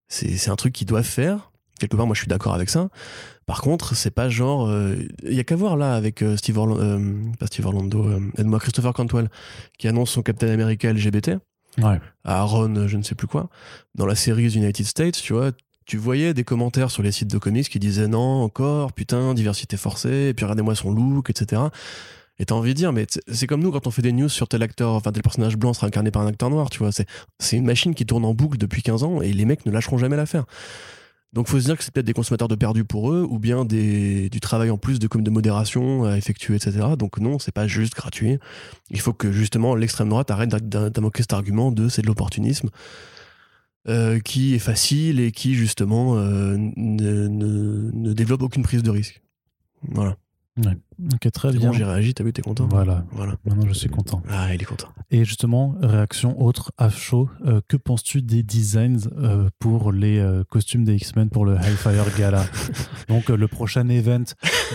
c'est 0.09 0.51
un 0.51 0.57
truc 0.57 0.72
qu'ils 0.72 0.87
doivent 0.87 1.05
faire. 1.05 1.51
Quelque 1.81 1.97
part 1.97 2.07
moi 2.07 2.14
je 2.14 2.20
suis 2.20 2.29
d'accord 2.29 2.55
avec 2.55 2.70
ça. 2.70 2.89
Par 3.47 3.61
contre 3.61 3.97
c'est 3.97 4.12
pas 4.12 4.29
genre 4.29 4.68
il 4.68 5.09
euh, 5.25 5.33
y 5.33 5.41
a 5.41 5.45
qu'à 5.45 5.57
voir 5.57 5.77
là 5.77 5.95
avec 5.95 6.22
euh, 6.22 6.37
Steve 6.37 6.59
Orlando 6.59 7.01
pas 7.39 7.47
Steve 7.47 7.66
Orlando 7.66 8.20
aide-moi 8.39 8.61
Christopher 8.61 8.93
Cantwell 8.93 9.29
qui 9.79 9.89
annonce 9.89 10.11
son 10.11 10.22
Captain 10.22 10.49
America 10.49 10.93
LGBT 10.93 11.39
à 12.25 12.39
Aaron, 12.41 12.87
je 12.87 12.97
ne 12.97 13.03
sais 13.03 13.14
plus 13.14 13.27
quoi, 13.27 13.49
dans 13.95 14.07
la 14.07 14.14
série 14.14 14.55
United 14.55 14.87
States, 14.87 15.20
tu 15.20 15.33
vois, 15.33 15.53
tu 15.87 15.97
voyais 15.97 16.35
des 16.35 16.45
commentaires 16.45 16.91
sur 16.91 17.03
les 17.03 17.12
sites 17.12 17.31
de 17.31 17.39
comics 17.39 17.68
qui 17.68 17.79
disaient 17.79 18.09
non, 18.09 18.43
encore, 18.43 18.93
putain, 18.93 19.35
diversité 19.35 19.77
forcée, 19.77 20.29
et 20.29 20.35
puis 20.35 20.45
regardez-moi 20.45 20.75
son 20.75 20.93
look, 20.93 21.31
etc. 21.31 21.62
Et 22.39 22.47
t'as 22.47 22.55
envie 22.55 22.70
de 22.70 22.79
dire, 22.79 22.93
mais 22.93 23.07
c'est 23.29 23.47
comme 23.47 23.62
nous 23.62 23.70
quand 23.70 23.87
on 23.87 23.91
fait 23.91 24.03
des 24.03 24.12
news 24.12 24.29
sur 24.29 24.49
tel 24.49 24.62
acteur, 24.62 24.93
enfin 24.93 25.12
tel 25.12 25.22
personnage 25.22 25.57
blanc 25.57 25.72
sera 25.72 25.87
incarné 25.87 26.11
par 26.11 26.22
un 26.22 26.27
acteur 26.27 26.51
noir, 26.51 26.68
tu 26.68 26.79
vois. 26.79 26.91
C'est 26.93 27.57
une 27.57 27.64
machine 27.64 27.95
qui 27.95 28.07
tourne 28.07 28.25
en 28.25 28.35
boucle 28.35 28.59
depuis 28.59 28.83
15 28.83 29.05
ans 29.05 29.20
et 29.22 29.33
les 29.33 29.45
mecs 29.45 29.64
ne 29.66 29.70
lâcheront 29.70 29.99
jamais 29.99 30.16
l'affaire. 30.16 30.45
Donc 31.35 31.49
faut 31.49 31.59
se 31.61 31.64
dire 31.66 31.76
que 31.76 31.82
c'est 31.85 31.93
peut-être 31.93 32.07
des 32.07 32.12
consommateurs 32.14 32.49
de 32.49 32.55
perdu 32.55 32.85
pour 32.85 33.12
eux, 33.12 33.26
ou 33.28 33.39
bien 33.39 33.64
des, 33.64 34.30
du 34.30 34.41
travail 34.41 34.70
en 34.70 34.78
plus 34.78 34.99
de, 35.01 35.09
comme 35.09 35.22
de 35.24 35.30
modération 35.30 36.05
à 36.05 36.16
effectuer, 36.16 36.55
etc. 36.55 36.72
Donc 36.97 37.18
non, 37.18 37.39
c'est 37.39 37.53
pas 37.53 37.66
juste 37.66 37.95
gratuit. 37.95 38.39
Il 38.91 39.01
faut 39.01 39.12
que 39.12 39.32
justement 39.32 39.74
l'extrême 39.74 40.09
droite 40.09 40.30
arrête 40.30 40.51
d'invoquer 40.51 41.22
cet 41.22 41.32
argument 41.32 41.72
de 41.72 41.89
c'est 41.89 42.03
de 42.03 42.07
l'opportunisme. 42.07 42.70
euh, 43.89 44.18
qui 44.20 44.55
est 44.55 44.59
facile 44.61 45.20
et 45.20 45.30
qui 45.30 45.55
justement 45.55 46.16
euh, 46.16 46.57
ne, 46.57 47.28
ne- 47.28 47.91
ne 47.93 48.12
développe 48.14 48.43
aucune 48.43 48.62
prise 48.62 48.82
de 48.82 48.91
risque. 48.91 49.20
Voilà. 49.91 50.16
Ok, 50.57 51.33
très 51.33 51.51
bien. 51.53 51.71
bon, 51.71 51.73
j'ai 51.73 51.83
réagi, 51.85 52.15
t'as 52.15 52.23
vu, 52.23 52.33
t'es 52.33 52.41
content 52.41 52.69
Voilà, 52.71 53.05
Voilà. 53.11 53.35
maintenant 53.45 53.67
je 53.67 53.73
suis 53.73 53.89
content. 53.89 54.23
Ah, 54.29 54.55
il 54.55 54.63
est 54.63 54.65
content. 54.65 54.87
Et 55.11 55.25
justement, 55.25 55.75
réaction 55.81 56.41
autre 56.41 56.71
à 56.79 56.91
chaud, 56.91 57.29
euh, 57.45 57.61
que 57.67 57.77
penses-tu 57.77 58.23
des 58.23 58.45
designs 58.45 59.09
euh, 59.19 59.49
pour 59.59 59.91
les 59.91 60.19
euh, 60.21 60.45
costumes 60.49 60.85
des 60.85 60.95
X-Men 60.95 61.29
pour 61.29 61.45
le 61.45 61.57
Hellfire 61.57 62.07
Gala 62.17 62.45
Donc 63.09 63.31
euh, 63.31 63.37
le 63.37 63.49
prochain 63.49 63.89
event 63.89 64.23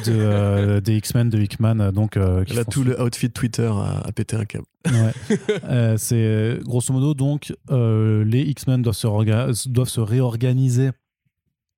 de, 0.06 0.80
des 0.82 0.98
X-Men 0.98 1.30
de 1.30 1.40
Hickman. 1.40 1.92
Donc, 1.94 2.16
Là, 2.16 2.66
tout 2.70 2.84
le 2.84 3.02
outfit 3.02 3.32
Twitter 3.32 3.72
a, 3.74 4.02
a 4.06 4.12
pété 4.12 4.36
un 4.36 4.44
câble. 4.46 4.66
Ouais. 4.86 5.96
C'est 5.98 6.60
grosso 6.64 6.94
modo 6.94 7.14
donc 7.14 7.54
les 7.70 8.42
X-Men 8.42 8.82
doivent 8.82 8.96
se, 8.96 9.08
orga- 9.08 9.70
doivent 9.70 9.88
se 9.90 10.02
réorganiser 10.02 10.90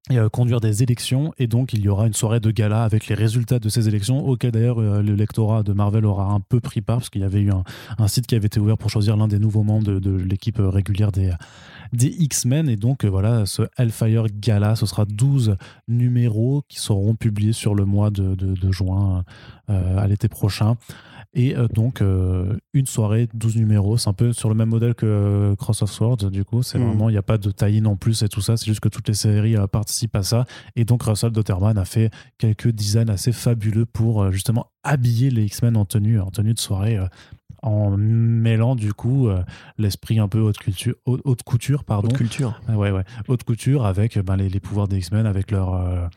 et 0.09 0.17
euh, 0.17 0.29
conduire 0.29 0.59
des 0.59 0.81
élections. 0.83 1.31
Et 1.37 1.47
donc 1.47 1.73
il 1.73 1.81
y 1.81 1.87
aura 1.89 2.07
une 2.07 2.13
soirée 2.13 2.39
de 2.39 2.49
gala 2.51 2.83
avec 2.83 3.07
les 3.07 3.15
résultats 3.15 3.59
de 3.59 3.69
ces 3.69 3.87
élections 3.87 4.25
auquel 4.25 4.51
d'ailleurs 4.51 4.79
euh, 4.81 5.01
le 5.01 5.13
lectorat 5.13 5.61
de 5.63 5.73
Marvel 5.73 6.05
aura 6.05 6.31
un 6.31 6.39
peu 6.39 6.59
pris 6.59 6.81
part 6.81 6.97
parce 6.97 7.09
qu'il 7.09 7.21
y 7.21 7.25
avait 7.25 7.41
eu 7.41 7.51
un, 7.51 7.63
un 7.99 8.07
site 8.07 8.25
qui 8.25 8.35
avait 8.35 8.47
été 8.47 8.59
ouvert 8.59 8.77
pour 8.77 8.89
choisir 8.89 9.15
l'un 9.15 9.27
des 9.27 9.37
nouveaux 9.39 9.63
membres 9.63 9.99
de, 9.99 10.11
l'équipe 10.11 10.59
euh, 10.59 10.69
régulière 10.69 11.11
des, 11.11 11.31
des 11.93 12.07
X-Men. 12.07 12.67
Et 12.67 12.77
donc 12.77 13.05
euh, 13.05 13.09
voilà 13.09 13.45
ce 13.45 13.63
Hellfire 13.77 14.25
Gala 14.33 14.75
ce 14.75 14.85
sera 14.87 15.05
12 15.05 15.55
numéros 15.87 16.63
qui 16.67 16.79
seront 16.79 17.15
publiés 17.15 17.53
sur 17.53 17.75
le 17.75 17.85
mois 17.85 18.09
de, 18.09 18.35
de- 18.35 18.71
juin 18.71 19.23
à 19.67 20.07
l'été 20.07 20.27
prochain 20.29 20.75
et 21.33 21.55
euh, 21.55 21.67
donc, 21.67 22.01
euh, 22.01 22.57
une 22.73 22.85
soirée, 22.85 23.27
12 23.33 23.55
numéros, 23.55 23.97
c'est 23.97 24.09
un 24.09 24.13
peu 24.13 24.33
sur 24.33 24.49
le 24.49 24.55
même 24.55 24.69
modèle 24.69 24.95
que 24.95 25.05
euh, 25.05 25.55
Cross 25.55 25.81
of 25.81 25.91
Swords, 25.91 26.29
du 26.29 26.43
coup. 26.43 26.61
C'est 26.61 26.77
Mhm. 26.77 26.87
vraiment, 26.87 27.09
il 27.09 27.13
n'y 27.13 27.17
a 27.17 27.21
pas 27.23 27.37
de 27.37 27.51
tie-in 27.51 27.85
en 27.85 27.95
plus 27.95 28.21
et 28.23 28.27
tout 28.29 28.41
ça. 28.41 28.57
C'est 28.57 28.65
juste 28.65 28.81
que 28.81 28.89
toutes 28.89 29.07
les 29.07 29.13
séries 29.13 29.55
participent 29.71 30.15
à 30.15 30.23
ça. 30.23 30.45
Et 30.75 30.83
donc, 30.83 31.03
Russell 31.03 31.31
Dotterman 31.31 31.77
a 31.77 31.85
fait 31.85 32.11
quelques 32.37 32.69
designs 32.69 33.07
assez 33.09 33.31
fabuleux 33.31 33.85
pour 33.85 34.29
justement 34.31 34.67
habiller 34.83 35.29
les 35.29 35.45
X-Men 35.45 35.77
en 35.77 35.85
tenue, 35.85 36.19
en 36.19 36.31
tenue 36.31 36.53
de 36.53 36.59
soirée. 36.59 36.99
En 37.61 37.95
mêlant 37.97 38.75
du 38.75 38.93
coup 38.93 39.27
euh, 39.27 39.43
l'esprit 39.77 40.19
un 40.19 40.27
peu 40.27 40.39
haute 40.39 40.57
culture, 40.57 40.95
haute, 41.05 41.21
haute 41.23 41.43
couture 41.43 41.83
pardon 41.83 42.07
Haute 42.09 42.17
culture. 42.17 42.59
Ouais, 42.69 42.91
ouais. 42.91 43.03
Haute 43.27 43.43
couture 43.43 43.85
avec 43.85 44.17
ben, 44.17 44.35
les, 44.35 44.49
les 44.49 44.59
pouvoirs 44.59 44.87
des 44.87 44.97
X-Men, 44.97 45.25
avec 45.25 45.51
leur, 45.51 45.73
euh, 45.73 46.07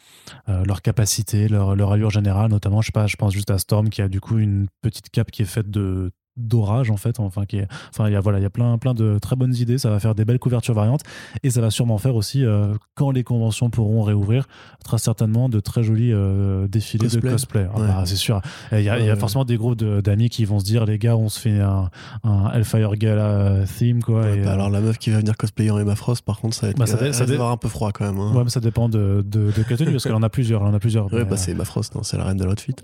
euh, 0.49 0.65
leur 0.65 0.83
capacité, 0.83 1.49
leur, 1.49 1.77
leur 1.77 1.93
allure 1.93 2.11
générale, 2.11 2.51
notamment, 2.51 2.81
je 2.81 2.87
sais 2.87 2.93
pas, 2.93 3.07
je 3.07 3.17
pense 3.17 3.33
juste 3.33 3.51
à 3.51 3.59
Storm 3.59 3.91
qui 3.91 4.03
a 4.03 4.09
du 4.09 4.21
coup 4.21 4.39
une 4.39 4.69
petite 4.83 5.11
cape 5.11 5.31
qui 5.31 5.43
est 5.43 5.47
faite 5.47 5.71
de 5.71 6.11
d'orage 6.37 6.91
en 6.91 6.97
fait 6.97 7.21
enfin 7.21 7.45
qui 7.47 7.59
est 7.59 7.69
enfin 7.91 8.09
il 8.09 8.13
y 8.13 8.17
a 8.17 8.21
voilà 8.21 8.39
il 8.39 8.43
y 8.43 8.47
a 8.47 8.51
plein 8.51 8.77
plein 8.79 8.93
de 8.93 9.19
très 9.21 9.37
bonnes 9.37 9.55
idées 9.55 9.79
ça 9.79 9.91
va 9.91 10.01
faire 10.01 10.15
des 10.17 10.25
belles 10.25 10.39
couvertures 10.41 10.75
variantes 10.75 11.03
et 11.45 11.51
ça 11.51 11.61
va 11.61 11.71
sûrement 11.71 11.99
faire 11.99 12.17
aussi 12.17 12.45
euh, 12.45 12.75
quand 12.97 13.11
les 13.13 13.23
conventions 13.23 13.71
pourront 13.71 14.03
réouvrir 14.03 14.47
très 14.85 14.99
certainement 14.99 15.49
de 15.49 15.61
très 15.61 15.83
jolis 15.85 16.13
euh, 16.13 16.67
défilés 16.67 17.05
Cosplay. 17.07 17.21
de 17.31 17.35
cosplay 17.35 17.67
Ah 17.75 17.81
Ouais. 17.81 17.87
bah, 17.87 18.03
c'est 18.05 18.17
sûr 18.17 18.41
il 18.73 18.81
y 18.81 18.89
a, 18.89 18.99
il 18.99 19.07
y 19.07 19.11
a 19.11 19.15
Ouais. 19.15 19.19
forcément 19.21 19.45
des 19.45 19.57
groupes 19.57 19.77
de- 19.79 20.01
d'amis 20.01 20.29
qui 20.29 20.45
vont 20.45 20.59
se 20.59 20.65
dire 20.65 20.85
les 20.87 20.99
gars 20.99 21.17
on 21.17 21.29
se 21.29 21.39
fait 21.39 21.61
un, 21.61 21.89
un 22.25 22.51
Hellfire 22.53 22.97
Gala 22.97 23.23
euh, 23.27 23.67
theme 23.79 24.03
quoi 24.03 24.29
et, 24.31 24.41
bah 24.43 24.53
alors 24.53 24.71
la 24.71 24.81
meuf 24.81 24.99
qui 24.99 25.11
va 25.11 25.19
venir 25.19 25.37
cosplayer 25.37 25.71
en 25.71 25.79
Emma 25.79 25.95
Frost, 25.95 26.25
par 26.25 26.41
contre, 26.41 26.57
ça 26.57 26.67
va 26.67 26.71
être 26.71 26.79
Bah, 26.79 26.87
ça 26.87 26.97
dé- 27.27 27.33
avoir 27.35 27.51
un 27.51 27.57
peu 27.57 27.69
froid 27.69 27.93
quand 27.93 28.05
même. 28.05 28.19
hein. 28.19 28.33
Ouais, 28.35 28.43
mais 28.45 28.51
ça 28.51 28.61
dépend 28.61 28.89
de, 28.89 29.25
de, 29.27 29.51
de 29.57 29.63
quelle 29.69 29.77
tenue, 29.77 29.93
parce 29.93 30.05
qu'elle 30.05 30.15
en 30.15 30.23
a 30.23 30.29
plusieurs. 30.29 30.63
Elle 30.63 30.69
en 30.69 30.75
a 30.75 30.79
plusieurs. 30.79 31.07
Ouais, 31.13 31.21
mais, 31.21 31.25
bah 31.25 31.37
c'est 31.37 31.53
Emma 31.53 31.65
Frost, 31.65 31.95
c'est 32.03 32.17
la 32.17 32.25
reine 32.25 32.37
de 32.37 32.45
l'outfit. 32.45 32.75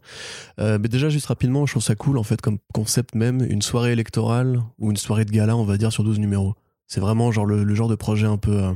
Euh, 0.59 0.79
mais 0.81 0.89
déjà, 0.89 1.09
juste 1.09 1.27
rapidement, 1.27 1.67
je 1.67 1.73
trouve 1.73 1.83
ça 1.83 1.95
cool, 1.95 2.19
en 2.19 2.23
fait, 2.23 2.41
comme 2.41 2.59
concept 2.73 3.15
même, 3.15 3.40
une 3.49 3.63
soirée 3.63 3.93
électorale 3.93 4.63
ou 4.79 4.91
une 4.91 4.97
soirée 4.97 5.25
de 5.25 5.31
gala, 5.31 5.57
on 5.57 5.65
va 5.65 5.77
dire, 5.77 5.93
sur 5.93 6.05
12 6.05 6.19
numéros. 6.19 6.55
C'est 6.87 7.01
vraiment 7.01 7.31
genre 7.31 7.47
le, 7.47 7.65
le 7.65 7.75
genre 7.75 7.89
de 7.89 7.95
projet 7.95 8.27
un 8.27 8.37
peu, 8.37 8.65
euh, 8.65 8.73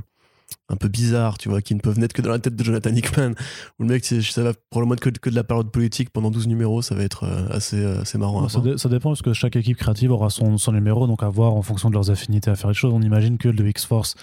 un 0.69 0.77
peu 0.77 0.89
bizarre, 0.89 1.39
tu 1.39 1.49
vois, 1.49 1.61
qui 1.61 1.75
ne 1.75 1.81
peuvent 1.81 1.99
naître 1.99 2.15
que 2.15 2.23
dans 2.23 2.31
la 2.31 2.39
tête 2.39 2.57
de 2.57 2.65
Jonathan 2.65 2.91
Hickman. 2.91 3.33
Où 3.79 3.83
le 3.83 3.89
mec, 3.89 4.05
ça 4.05 4.43
va 4.43 4.53
probablement 4.71 4.95
être 4.95 5.01
que, 5.01 5.11
que 5.11 5.31
de 5.31 5.35
la 5.35 5.45
parole 5.45 5.71
politique 5.71 6.11
pendant 6.11 6.31
12 6.31 6.47
numéros, 6.49 6.83
ça 6.83 6.95
va 6.95 7.03
être 7.03 7.25
euh, 7.25 7.49
assez, 7.51 7.83
euh, 7.83 8.03
assez 8.03 8.19
marrant 8.19 8.45
à 8.45 8.49
ça, 8.49 8.61
voir. 8.61 8.79
ça 8.79 8.89
dépend, 8.89 9.11
parce 9.11 9.23
que 9.23 9.33
chaque 9.33 9.57
équipe 9.57 9.77
créative 9.77 10.13
aura 10.13 10.31
son, 10.31 10.59
son 10.59 10.73
numéro, 10.73 11.07
donc 11.07 11.23
à 11.23 11.29
voir 11.29 11.55
en 11.55 11.63
fonction 11.63 11.89
de 11.89 11.95
leurs 11.95 12.11
affinités 12.11 12.51
à 12.51 12.57
faire 12.57 12.69
les 12.69 12.75
choses. 12.75 12.93
On 12.95 13.03
imagine 13.03 13.39
que 13.39 13.49
le 13.49 13.69
X-Force 13.69 14.15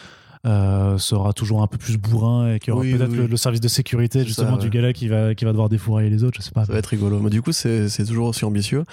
euh, 0.45 0.97
sera 0.97 1.33
toujours 1.33 1.61
un 1.61 1.67
peu 1.67 1.77
plus 1.77 1.97
bourrin 1.97 2.53
et 2.53 2.59
qu'il 2.59 2.69
y 2.69 2.71
aura 2.71 2.81
Oui, 2.81 2.93
peut-être 2.95 3.11
oui, 3.11 3.27
le, 3.27 3.37
service 3.37 3.61
de 3.61 3.67
sécurité 3.67 4.25
justement 4.25 4.51
ça, 4.51 4.57
du 4.57 4.65
ouais. 4.65 4.69
gala 4.69 4.93
qui 4.93 5.07
va, 5.07 5.35
qui 5.35 5.45
va 5.45 5.51
devoir 5.51 5.69
défourailler 5.69 6.09
les 6.09 6.23
autres, 6.23 6.37
je 6.39 6.43
sais 6.43 6.51
pas. 6.51 6.65
Ça 6.65 6.73
va 6.73 6.79
être 6.79 6.87
rigolo. 6.87 7.19
Mais 7.19 7.29
du 7.29 7.41
coup, 7.41 7.51
c'est 7.51 8.05
toujours 8.05 8.29
aussi 8.29 8.43
ambitieux. 8.45 8.83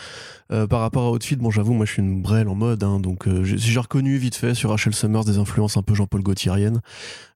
Euh, 0.51 0.67
par 0.67 0.81
rapport 0.81 1.05
à 1.05 1.11
Outfit, 1.11 1.37
bon, 1.37 1.51
j'avoue, 1.51 1.75
moi, 1.75 1.85
je 1.85 1.93
suis 1.93 2.03
une 2.03 2.23
brêle 2.23 2.49
en 2.49 2.55
mode. 2.55 2.83
hein, 2.83 3.01
donc, 3.01 3.29
euh, 3.29 3.45
j'ai 3.45 3.81
reconnu 3.81 4.17
vite 4.17 4.35
fait 4.35 4.55
sur 4.55 4.71
Rachel 4.71 4.95
Summers 4.95 5.25
des 5.25 5.39
influences 5.39 5.77
un 5.77 5.83
peu 5.83 5.95
Jean-Paul 5.95 6.23
Gaultieriennes. 6.23 6.81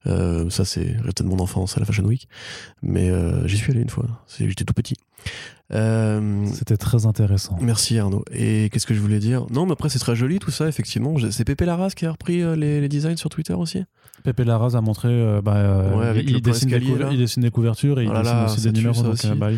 Euh, 0.07 0.49
ça, 0.51 0.65
c'est 0.65 0.97
de 0.97 1.23
mon 1.25 1.39
enfance 1.39 1.77
à 1.77 1.81
la 1.81 1.87
Fashion 1.87 2.05
Week. 2.05 2.29
Mais 2.83 3.11
j'y 3.47 3.57
suis 3.57 3.73
allé 3.73 3.83
une 3.83 3.91
fois. 3.91 4.07
J'étais 4.39 4.65
tout 4.65 4.75
petit. 4.75 4.97
Euh, 5.75 6.45
C'était 6.53 6.77
très 6.77 7.07
intéressant. 7.07 7.57
Merci 7.61 7.99
Arnaud. 7.99 8.25
Et 8.33 8.69
qu'est-ce 8.71 8.87
que 8.87 8.95
je 8.95 9.01
voulais 9.01 9.19
dire? 9.21 9.47
Non, 9.51 9.65
mais 9.67 9.73
après, 9.73 9.89
c'est 9.89 9.99
très 9.99 10.15
joli 10.15 10.39
tout 10.39 10.51
ça, 10.51 10.69
effectivement. 10.69 11.15
C'est 11.31 11.45
Pépé 11.45 11.65
Larraz 11.65 11.91
qui 11.97 12.05
a 12.07 12.13
repris 12.13 12.43
euh, 12.43 12.55
les, 12.57 12.81
les 12.81 12.89
designs 12.89 13.17
sur 13.17 13.31
Twitter 13.31 13.55
aussi? 13.55 13.85
Pepe 14.23 14.41
Larraz 14.41 14.77
a 14.77 14.81
montré, 14.81 15.09
euh, 15.09 15.41
bah, 15.43 15.57
euh, 15.57 15.97
Ouais, 15.99 16.07
avec 16.07 16.29
il, 16.29 16.41
dessine 16.43 16.69
des 16.69 16.77
escalier, 16.77 17.07
il 17.13 17.19
dessine 17.19 17.43
des 17.43 17.51
couvertures 17.51 17.99
et 17.99 18.07
Oh 18.07 18.11
il 18.11 18.15
là 18.15 18.23
dessine 18.23 18.45
aussi 18.45 18.61
des 18.61 18.73
numéros. 18.73 18.95
ça 18.95 19.03
donc, 19.03 19.13
aussi. 19.15 19.31
bah. 19.35 19.49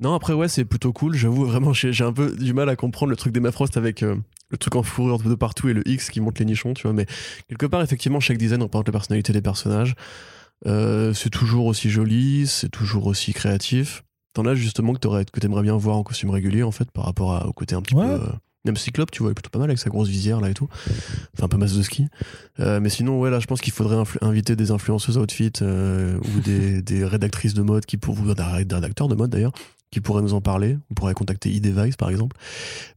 Non, 0.00 0.14
après, 0.14 0.34
ouais, 0.34 0.48
c'est 0.48 0.64
plutôt 0.64 0.92
cool. 0.92 1.16
J'avoue, 1.16 1.44
vraiment, 1.46 1.72
j'ai 1.72 2.04
un 2.04 2.12
peu 2.12 2.36
du 2.36 2.52
mal 2.52 2.68
à 2.68 2.76
comprendre 2.76 3.10
le 3.10 3.16
truc 3.16 3.32
d'Emma 3.32 3.50
Frost 3.50 3.76
avec 3.76 4.02
euh, 4.02 4.14
le 4.50 4.58
truc 4.58 4.76
en 4.76 4.82
fourrure 4.82 5.18
de 5.18 5.34
partout 5.34 5.68
et 5.68 5.72
le 5.72 5.86
X 5.88 6.10
qui 6.10 6.20
monte 6.20 6.38
les 6.38 6.44
nichons, 6.44 6.74
tu 6.74 6.82
vois. 6.82 6.92
Mais 6.92 7.06
quelque 7.48 7.66
part, 7.66 7.82
effectivement, 7.82 8.20
chaque 8.20 8.38
design 8.38 8.62
représente 8.62 8.86
la 8.86 8.92
personnalité 8.92 9.32
des 9.32 9.42
personnages. 9.42 9.94
C'est 10.66 11.30
toujours 11.30 11.66
aussi 11.66 11.90
joli, 11.90 12.46
c'est 12.46 12.68
toujours 12.70 13.06
aussi 13.06 13.32
créatif. 13.32 14.02
T'en 14.34 14.44
as 14.46 14.54
justement 14.54 14.92
que 14.92 14.98
t'aurais- 14.98 15.24
que 15.24 15.40
t'aimerais 15.40 15.62
bien 15.62 15.76
voir 15.76 15.96
en 15.96 16.02
costume 16.02 16.30
régulier, 16.30 16.62
en 16.62 16.70
fait, 16.72 16.90
par 16.90 17.04
rapport 17.04 17.32
à- 17.34 17.46
au 17.46 17.52
côté 17.52 17.74
un 17.74 17.82
petit 17.82 17.94
Ouais. 17.94 18.04
peu. 18.06 18.12
euh, 18.12 18.32
même 18.66 18.76
Cyclope, 18.76 19.10
tu 19.10 19.18
vois, 19.22 19.28
il 19.28 19.32
est 19.32 19.34
plutôt 19.34 19.50
pas 19.50 19.58
mal 19.58 19.68
avec 19.68 19.78
sa 19.78 19.90
grosse 19.90 20.08
visière 20.08 20.40
là 20.40 20.48
et 20.48 20.54
tout. 20.54 20.68
Enfin, 21.36 21.44
un 21.44 21.48
peu 21.48 21.56
masse 21.58 21.74
de 21.76 21.82
ski. 21.82 22.08
Euh, 22.60 22.80
mais 22.80 22.88
sinon, 22.88 23.20
ouais, 23.20 23.28
là, 23.30 23.38
je 23.38 23.46
pense 23.46 23.60
qu'il 23.60 23.72
faudrait 23.74 24.02
inviter 24.22 24.56
des 24.56 24.70
influenceuses 24.70 25.18
outfit 25.18 25.52
euh, 25.62 26.18
ou 26.18 26.40
des, 26.40 26.80
des 26.82 27.04
rédactrices 27.04 27.52
de 27.54 27.60
mode 27.62 27.84
qui 27.84 27.96
pour 27.98 28.18
ou 28.18 28.34
des 28.34 28.42
rédacteurs 28.42 29.08
de 29.08 29.14
mode 29.14 29.30
d'ailleurs 29.30 29.52
qui 29.90 30.00
pourraient 30.00 30.22
nous 30.22 30.32
en 30.34 30.40
parler. 30.40 30.76
On 30.90 30.94
pourrait 30.94 31.12
contacter 31.14 31.54
e-device 31.56 31.96
par 31.96 32.08
exemple. 32.10 32.36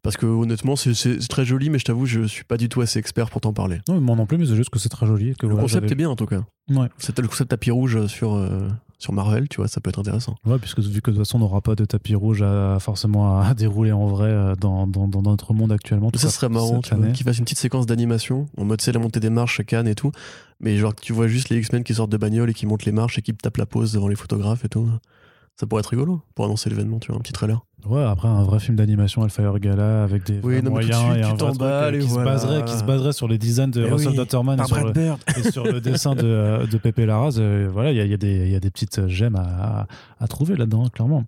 Parce 0.01 0.15
que 0.17 0.25
honnêtement, 0.25 0.75
c'est- 0.77 1.27
très 1.27 1.45
joli, 1.45 1.69
mais 1.69 1.77
je 1.79 1.85
t'avoue, 1.85 2.05
je 2.07 2.21
suis 2.25 2.43
pas 2.45 2.57
du 2.57 2.69
tout 2.69 2.79
assez 2.81 2.97
expert 2.97 3.29
pour 3.29 3.41
t'en 3.41 3.51
parler. 3.53 3.81
Non, 3.89 3.99
moi 4.01 4.15
non 4.15 4.25
plus, 4.25 4.37
mais 4.39 4.45
c'est 4.47 4.55
juste 4.55 4.69
que 4.71 4.79
c'est 4.79 4.89
très 4.89 5.05
joli. 5.05 5.33
Que, 5.35 5.45
Le 5.45 5.51
voilà, 5.51 5.63
concept 5.63 5.91
est 5.91 5.95
bien 5.95 6.09
en 6.09 6.15
tout 6.15 6.25
cas. 6.25 6.43
Ouais. 6.69 6.87
C'est 6.97 7.19
le 7.19 7.27
concept 7.27 7.51
tapis 7.51 7.69
rouge 7.71 8.07
sur, 8.07 8.33
euh, 8.35 8.67
sur 8.99 9.13
Marvel, 9.13 9.47
tu 9.47 9.57
vois, 9.57 9.67
ça 9.67 9.79
peut 9.79 9.89
être 9.89 9.99
intéressant. 9.99 10.35
Ouais, 10.45 10.57
puisque 10.57 10.79
vu 10.79 11.01
que 11.01 11.11
de 11.11 11.17
toute 11.17 11.25
façon 11.25 11.37
on 11.37 11.41
n'aura 11.41 11.61
pas 11.61 11.75
de 11.75 11.85
tapis 11.85 12.15
rouge 12.15 12.41
à, 12.41 12.77
forcément 12.79 13.39
à, 13.39 13.53
dérouler 13.53 13.91
en 13.91 14.07
vrai 14.07 14.29
euh, 14.29 14.55
dans, 14.55 14.87
dans, 14.87 15.07
dans 15.07 15.21
notre 15.21 15.53
monde 15.53 15.71
actuellement. 15.71 16.09
tout 16.09 16.19
Ça 16.19 16.29
serait 16.29 16.49
marrant, 16.49 16.81
qu'ils 16.81 17.23
fassent 17.23 17.37
une 17.37 17.45
petite 17.45 17.59
séquence 17.59 17.85
d'animation 17.85 18.47
en 18.57 18.65
mode 18.65 18.81
c'est 18.81 18.91
la 18.91 18.99
montée 18.99 19.19
des 19.19 19.29
marches, 19.29 19.63
Cannes 19.63 19.87
et 19.87 19.95
tout. 19.95 20.11
Mais 20.59 20.77
genre 20.77 20.95
tu 20.95 21.13
vois 21.13 21.27
juste 21.27 21.49
les 21.49 21.57
X-Men 21.57 21.83
qui 21.83 21.93
sortent 21.93 22.09
de 22.11 22.17
bagnole 22.17 22.49
et 22.49 22.53
qui 22.53 22.65
montent 22.65 22.85
les 22.85 22.91
marches 22.91 23.19
et 23.19 23.21
qui 23.21 23.33
tapent 23.33 23.57
la 23.57 23.67
pause 23.67 23.93
devant 23.93 24.07
les 24.07 24.15
photographes 24.15 24.65
et 24.65 24.69
tout. 24.69 24.89
Ça 25.59 25.65
pourrait 25.65 25.79
être 25.79 25.87
rigolo 25.87 26.21
pour 26.35 26.45
annoncer 26.45 26.69
l'événement, 26.69 26.99
tu 26.99 27.07
vois, 27.07 27.17
un 27.17 27.21
petit 27.21 27.33
trailer. 27.33 27.59
Ouais, 27.87 28.03
après 28.03 28.27
un 28.27 28.43
vrai 28.43 28.59
film 28.59 28.75
d'animation 28.77 29.23
Hellfire 29.23 29.57
Gala 29.59 30.03
avec 30.03 30.23
des 30.23 30.39
Oui, 30.43 30.61
non, 30.61 30.69
moyens 30.71 30.95
suite, 30.99 31.17
et 31.17 31.23
un 31.23 31.33
vrai 31.33 31.37
truc, 31.51 31.61
euh, 31.61 31.91
et 31.93 31.99
qui, 31.99 32.09
se 32.09 32.19
baserait, 32.19 32.65
qui 32.65 32.73
se 32.77 32.83
baserait 32.83 33.13
sur 33.13 33.27
les 33.27 33.37
designs 33.39 33.67
de 33.69 33.81
Mais 33.83 33.89
Russell 33.91 34.09
oui, 34.11 34.15
Dotterman 34.17 34.59
et 34.59 34.65
sur, 34.65 34.75
le, 34.85 34.93
et 35.39 35.51
sur 35.51 35.81
dessin 35.81 36.13
de, 36.15 36.65
de 36.69 36.77
Pepe 36.77 36.99
Larraz. 36.99 37.37
euh, 37.39 37.69
voilà, 37.71 37.91
il 37.91 37.97
y, 37.97 38.01
a- 38.01 38.05
y, 38.05 38.13
a 38.13 38.17
des- 38.17 38.45
il 38.45 38.51
y 38.51 38.55
a 38.55 38.59
des 38.59 38.69
petites 38.69 39.07
gemmes 39.07 39.35
à, 39.35 39.81
à- 39.81 39.87
à 40.19 40.27
trouver 40.27 40.55
là-dedans, 40.55 40.89
clairement. 40.89 41.23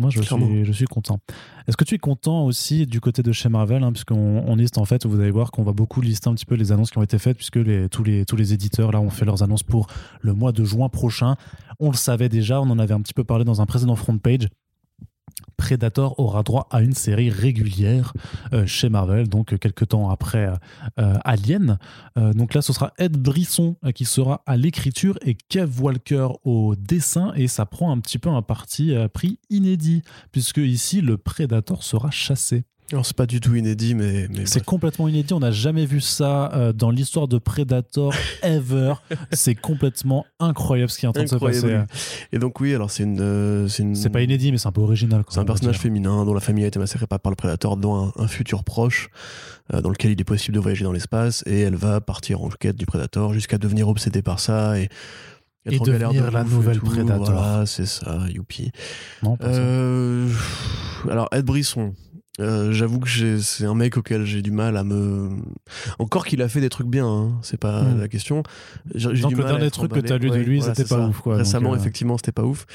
Moi, 0.00 0.10
je 0.10 0.22
suis, 0.22 0.64
je 0.64 0.72
suis 0.72 0.86
content. 0.86 1.20
Est-ce 1.68 1.76
que 1.76 1.84
tu 1.84 1.94
es 1.94 1.98
content 1.98 2.44
aussi 2.44 2.86
du 2.86 3.00
côté 3.00 3.22
de 3.22 3.32
chez 3.32 3.48
Marvel 3.48 3.84
hein, 3.84 3.92
Puisqu'on 3.92 4.42
on 4.46 4.56
liste, 4.56 4.78
en 4.78 4.86
fait, 4.86 5.04
vous 5.04 5.20
allez 5.20 5.30
voir 5.30 5.50
qu'on 5.50 5.62
va 5.62 5.72
beaucoup 5.72 6.00
lister 6.00 6.28
un 6.28 6.34
petit 6.34 6.46
peu 6.46 6.54
les 6.54 6.72
annonces 6.72 6.90
qui 6.90 6.98
ont 6.98 7.02
été 7.02 7.18
faites, 7.18 7.36
puisque 7.36 7.56
les, 7.56 7.88
tous, 7.88 8.02
les, 8.02 8.24
tous 8.24 8.36
les 8.36 8.54
éditeurs, 8.54 8.92
là, 8.92 9.00
ont 9.00 9.10
fait 9.10 9.26
leurs 9.26 9.42
annonces 9.42 9.62
pour 9.62 9.86
le 10.22 10.32
mois 10.32 10.52
de 10.52 10.64
juin 10.64 10.88
prochain. 10.88 11.36
On 11.78 11.90
le 11.90 11.96
savait 11.96 12.28
déjà, 12.28 12.60
on 12.60 12.70
en 12.70 12.78
avait 12.78 12.94
un 12.94 13.00
petit 13.00 13.14
peu 13.14 13.24
parlé 13.24 13.44
dans 13.44 13.60
un 13.60 13.66
précédent 13.66 13.94
front 13.94 14.16
page. 14.18 14.48
Predator 15.56 16.18
aura 16.18 16.42
droit 16.42 16.66
à 16.70 16.80
une 16.80 16.94
série 16.94 17.30
régulière 17.30 18.12
euh, 18.52 18.66
chez 18.66 18.88
Marvel, 18.88 19.28
donc 19.28 19.52
euh, 19.52 19.58
quelques 19.58 19.88
temps 19.88 20.08
après 20.08 20.50
euh, 20.98 21.14
Alien. 21.24 21.78
Donc 22.16 22.54
là, 22.54 22.62
ce 22.62 22.72
sera 22.72 22.92
Ed 22.98 23.16
Brisson 23.16 23.76
qui 23.94 24.04
sera 24.04 24.42
à 24.46 24.56
l'écriture 24.56 25.18
et 25.22 25.34
Kev 25.34 25.80
Walker 25.80 26.28
au 26.44 26.74
dessin, 26.76 27.32
et 27.36 27.48
ça 27.48 27.66
prend 27.66 27.92
un 27.92 27.98
petit 27.98 28.18
peu 28.18 28.28
un 28.30 28.42
parti 28.42 28.94
pris 29.12 29.38
inédit, 29.48 30.02
puisque 30.32 30.58
ici, 30.58 31.00
le 31.00 31.16
Predator 31.16 31.82
sera 31.82 32.10
chassé. 32.10 32.64
Alors, 32.92 33.06
c'est 33.06 33.16
pas 33.16 33.26
du 33.26 33.40
tout 33.40 33.54
inédit, 33.54 33.94
mais. 33.94 34.26
mais 34.30 34.46
c'est 34.46 34.64
complètement 34.64 35.06
inédit. 35.06 35.32
On 35.32 35.40
n'a 35.40 35.52
jamais 35.52 35.86
vu 35.86 36.00
ça 36.00 36.52
euh, 36.54 36.72
dans 36.72 36.90
l'histoire 36.90 37.28
de 37.28 37.38
Predator 37.38 38.12
ever. 38.42 38.94
c'est 39.32 39.54
complètement 39.54 40.26
incroyable 40.40 40.90
ce 40.90 40.98
qui 40.98 41.06
est 41.06 41.08
en 41.08 41.12
train 41.12 41.22
de 41.24 41.28
se 41.28 41.36
passer. 41.36 41.78
Et 42.32 42.38
donc, 42.38 42.60
oui, 42.60 42.74
alors 42.74 42.90
c'est 42.90 43.04
une. 43.04 43.20
Euh, 43.20 43.68
c'est 43.68 44.10
pas 44.10 44.22
inédit, 44.22 44.50
mais 44.50 44.58
c'est 44.58 44.68
un 44.68 44.72
peu 44.72 44.80
original. 44.80 45.22
C'est 45.28 45.38
un 45.38 45.44
personnage 45.44 45.78
féminin 45.78 46.24
dont 46.24 46.34
la 46.34 46.40
famille 46.40 46.64
a 46.64 46.68
été 46.68 46.78
massacrée 46.78 47.06
par 47.06 47.30
le 47.30 47.36
Predator 47.36 47.76
dans 47.76 48.12
un, 48.16 48.26
futur 48.26 48.64
proche, 48.64 49.08
euh, 49.72 49.80
dans 49.80 49.90
lequel 49.90 50.12
il 50.12 50.20
est 50.20 50.24
possible 50.24 50.56
de 50.56 50.60
voyager 50.60 50.84
dans 50.84 50.92
l'espace. 50.92 51.44
Et 51.46 51.60
elle 51.60 51.76
va 51.76 52.00
partir 52.00 52.42
en 52.42 52.48
quête 52.48 52.76
du 52.76 52.86
Predator 52.86 53.32
jusqu'à 53.32 53.58
devenir 53.58 53.88
obsédée 53.88 54.22
par 54.22 54.40
ça. 54.40 54.78
Et 54.78 54.88
et 55.66 55.78
devenir 55.78 56.30
la 56.30 56.44
nouvelle 56.44 56.80
Predator. 56.80 57.32
Voilà, 57.32 57.66
c'est 57.66 57.86
ça, 57.86 58.20
youpi. 58.32 58.72
euh, 59.42 60.28
alors, 61.08 61.28
Ed 61.32 61.44
Brisson, 61.44 61.94
euh, 62.40 62.72
j'avoue 62.72 63.00
que 63.00 63.38
c'est 63.38 63.66
un 63.66 63.74
mec 63.74 63.96
auquel 63.96 64.24
j'ai 64.24 64.42
du 64.42 64.50
mal 64.50 64.76
à 64.76 64.84
me. 64.84 65.28
Encore 65.98 66.24
qu'il 66.26 66.42
a 66.42 66.48
fait 66.48 66.60
des 66.60 66.70
trucs 66.70 66.86
bien, 66.86 67.06
hein, 67.06 67.32
c'est 67.42 67.58
pas 67.58 67.82
hmm. 67.82 68.00
la 68.00 68.08
question. 68.08 68.42
Donc 68.94 69.36
le 69.36 69.44
dernier 69.44 69.70
truc 69.70 69.92
que 69.92 70.00
tu 70.00 70.12
as 70.12 70.18
lu 70.18 70.30
de 70.30 70.36
lui, 70.36 70.62
c'était 70.62 70.84
pas 70.84 71.06
ouf. 71.06 71.20
Quoi, 71.20 71.36
Récemment, 71.36 71.72
euh, 71.72 71.76
effectivement, 71.76 72.16
c'était 72.16 72.32
pas 72.32 72.44
ouf. 72.44 72.66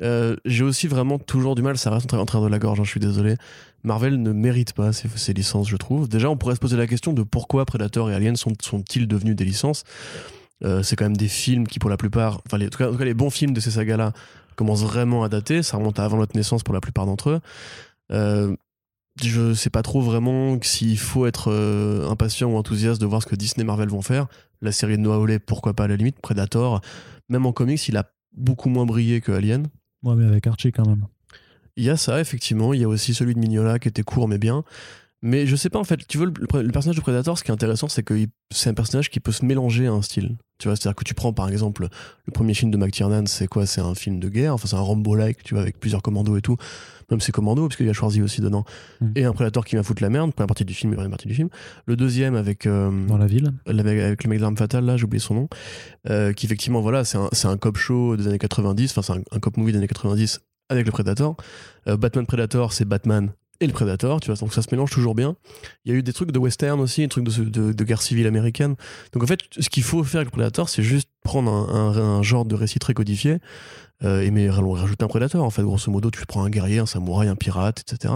Euh, 0.00 0.36
j'ai 0.44 0.64
aussi 0.64 0.88
vraiment 0.88 1.18
toujours 1.18 1.54
du 1.54 1.62
mal, 1.62 1.78
ça 1.78 1.90
reste 1.90 2.12
en 2.14 2.24
train 2.24 2.40
de 2.40 2.48
la 2.48 2.58
gorge, 2.58 2.80
hein, 2.80 2.84
je 2.84 2.90
suis 2.90 3.00
désolé. 3.00 3.36
Marvel 3.84 4.20
ne 4.20 4.32
mérite 4.32 4.72
pas 4.72 4.92
ces, 4.92 5.32
licences, 5.32 5.68
je 5.68 5.76
trouve. 5.76 6.08
Déjà, 6.08 6.30
on 6.30 6.36
pourrait 6.36 6.54
se 6.54 6.60
poser 6.60 6.76
la 6.76 6.86
question 6.86 7.12
de 7.12 7.22
pourquoi 7.22 7.64
Predator 7.66 8.10
et 8.10 8.14
Alien 8.14 8.36
sont, 8.36 8.52
sont-ils 8.60 9.06
devenus 9.06 9.36
des 9.36 9.44
licences? 9.44 9.84
c'est 10.84 10.94
quand 10.94 11.06
même 11.06 11.16
des 11.16 11.26
films 11.26 11.66
qui, 11.66 11.80
pour 11.80 11.90
la 11.90 11.96
plupart, 11.96 12.40
enfin, 12.46 12.56
les, 12.56 12.66
en 12.66 12.68
tout 12.68 12.78
cas, 12.78 13.04
les 13.04 13.14
bons 13.14 13.30
films 13.30 13.52
de 13.52 13.58
ces 13.58 13.72
sagas-là 13.72 14.12
commencent 14.54 14.84
vraiment 14.84 15.24
à 15.24 15.28
dater. 15.28 15.64
Ça 15.64 15.76
remonte 15.76 15.98
à 15.98 16.04
avant 16.04 16.18
notre 16.18 16.36
naissance 16.36 16.62
pour 16.62 16.72
la 16.72 16.80
plupart 16.80 17.04
d'entre 17.04 17.30
eux. 17.30 17.40
Euh, 18.12 18.54
je 19.20 19.54
sais 19.54 19.70
pas 19.70 19.82
trop 19.82 20.00
vraiment 20.00 20.58
s'il 20.62 20.98
faut 20.98 21.26
être 21.26 21.50
euh, 21.50 22.08
impatient 22.08 22.50
ou 22.50 22.56
enthousiaste 22.56 23.00
de 23.00 23.06
voir 23.06 23.22
ce 23.22 23.26
que 23.26 23.36
Disney 23.36 23.64
Marvel 23.64 23.88
vont 23.88 24.02
faire. 24.02 24.26
La 24.60 24.72
série 24.72 24.96
de 24.96 25.02
Noah 25.02 25.16
Hawley, 25.16 25.38
pourquoi 25.38 25.74
pas 25.74 25.84
à 25.84 25.88
la 25.88 25.96
limite. 25.96 26.20
Predator, 26.20 26.80
même 27.28 27.46
en 27.46 27.52
comics, 27.52 27.86
il 27.88 27.96
a 27.96 28.10
beaucoup 28.32 28.68
moins 28.68 28.86
brillé 28.86 29.20
que 29.20 29.32
Alien. 29.32 29.66
Ouais, 30.02 30.14
mais 30.14 30.24
avec 30.24 30.46
Archie 30.46 30.72
quand 30.72 30.86
même. 30.86 31.06
Il 31.76 31.84
y 31.84 31.90
a 31.90 31.96
ça, 31.96 32.20
effectivement. 32.20 32.74
Il 32.74 32.80
y 32.80 32.84
a 32.84 32.88
aussi 32.88 33.14
celui 33.14 33.34
de 33.34 33.38
Mignola 33.38 33.78
qui 33.78 33.88
était 33.88 34.02
court 34.02 34.28
mais 34.28 34.38
bien. 34.38 34.64
Mais 35.24 35.46
je 35.46 35.54
sais 35.54 35.70
pas, 35.70 35.78
en 35.78 35.84
fait, 35.84 36.04
tu 36.08 36.18
veux, 36.18 36.26
le, 36.26 36.70
personnage 36.72 36.96
de 36.96 37.00
Predator, 37.00 37.38
ce 37.38 37.44
qui 37.44 37.52
est 37.52 37.54
intéressant, 37.54 37.88
c'est 37.88 38.02
que 38.02 38.26
c'est 38.50 38.70
un 38.70 38.74
personnage 38.74 39.08
qui 39.08 39.20
peut 39.20 39.30
se 39.30 39.44
mélanger 39.44 39.86
à 39.86 39.92
un 39.92 40.02
style. 40.02 40.36
Tu 40.58 40.66
vois, 40.66 40.76
c'est-à-dire 40.76 40.96
que 40.96 41.04
tu 41.04 41.14
prends 41.14 41.32
par 41.32 41.48
exemple 41.48 41.86
le 42.24 42.32
premier 42.32 42.54
film 42.54 42.72
de 42.72 42.76
McTiernan, 42.76 43.26
c'est 43.26 43.46
quoi? 43.46 43.64
C'est 43.64 43.80
un 43.80 43.94
film 43.94 44.18
de 44.18 44.28
guerre, 44.28 44.54
enfin 44.54 44.66
c'est 44.66 44.74
un 44.74 44.80
Rambo-like, 44.80 45.44
tu 45.44 45.54
vois, 45.54 45.62
avec 45.62 45.78
plusieurs 45.78 46.02
commandos 46.02 46.36
et 46.36 46.42
tout. 46.42 46.56
Même 47.10 47.20
c'est 47.20 47.32
commando, 47.32 47.66
parce 47.66 47.76
qu'il 47.76 47.86
y 47.86 47.90
a 47.90 47.92
Schwarzy 47.92 48.22
aussi 48.22 48.40
dedans. 48.40 48.64
Mm. 49.00 49.06
Et 49.16 49.24
un 49.24 49.32
Predator 49.32 49.64
qui 49.64 49.76
va 49.76 49.82
foutre 49.82 50.02
la 50.02 50.10
merde, 50.10 50.32
première 50.32 50.48
partie 50.48 50.64
du 50.64 50.74
film 50.74 50.92
première 50.94 51.10
partie 51.10 51.28
du 51.28 51.34
film. 51.34 51.48
Le 51.86 51.96
deuxième 51.96 52.34
avec. 52.34 52.66
Euh, 52.66 52.90
Dans 53.06 53.18
la 53.18 53.26
ville 53.26 53.52
Avec 53.66 54.24
le 54.24 54.30
mec 54.30 54.40
d'arme 54.40 54.56
fatale, 54.56 54.84
là, 54.84 54.96
j'ai 54.96 55.04
oublié 55.04 55.20
son 55.20 55.34
nom. 55.34 55.48
Euh, 56.08 56.32
qui 56.32 56.46
effectivement, 56.46 56.80
voilà, 56.80 57.04
c'est 57.04 57.18
un, 57.18 57.28
un, 57.44 57.56
cop 57.56 57.76
show 57.76 58.16
des 58.16 58.26
années 58.26 58.38
90, 58.38 58.96
enfin 58.96 59.14
c'est 59.14 59.36
un, 59.36 59.40
cop 59.40 59.56
movie 59.56 59.72
des 59.72 59.78
années 59.78 59.86
90 59.86 60.40
avec 60.68 60.86
le 60.86 60.92
Predator. 60.92 61.36
Euh, 61.86 61.96
Batman 61.96 62.26
Predator, 62.26 62.72
c'est 62.72 62.84
Batman 62.84 63.32
et 63.62 63.66
le 63.66 63.72
Predator, 63.72 64.20
tu 64.20 64.26
vois, 64.26 64.36
donc 64.36 64.52
ça 64.52 64.60
se 64.60 64.68
mélange 64.72 64.90
toujours 64.90 65.14
bien. 65.14 65.36
Il 65.84 65.92
y 65.92 65.94
a 65.94 65.98
eu 65.98 66.02
des 66.02 66.12
trucs 66.12 66.32
de 66.32 66.38
western 66.38 66.80
aussi, 66.80 67.02
des 67.02 67.08
trucs 67.08 67.24
de, 67.24 67.84
guerre 67.84 68.02
civile 68.02 68.26
américaine. 68.26 68.74
Donc 69.12 69.22
en 69.22 69.26
fait, 69.26 69.40
ce 69.58 69.68
qu'il 69.68 69.82
faut 69.82 70.02
faire 70.04 70.20
avec 70.20 70.32
le 70.32 70.32
Predator, 70.32 70.68
c'est 70.68 70.82
juste 70.82 71.08
prendre 71.22 71.50
un, 71.50 72.22
genre 72.22 72.44
de 72.44 72.54
récit 72.54 72.78
très 72.78 72.94
codifié 72.94 73.38
euh, 74.02 74.22
et 74.22 74.30
mais 74.30 74.50
rajouter 74.50 75.04
un 75.04 75.08
Predator. 75.08 75.44
En 75.44 75.50
fait, 75.50 75.62
grosso 75.62 75.90
modo, 75.90 76.10
tu 76.10 76.26
prends 76.26 76.44
un 76.44 76.50
guerrier, 76.50 76.80
un 76.80 76.86
samouraï, 76.86 77.28
un 77.28 77.36
pirate, 77.36 77.80
etc. 77.80 78.14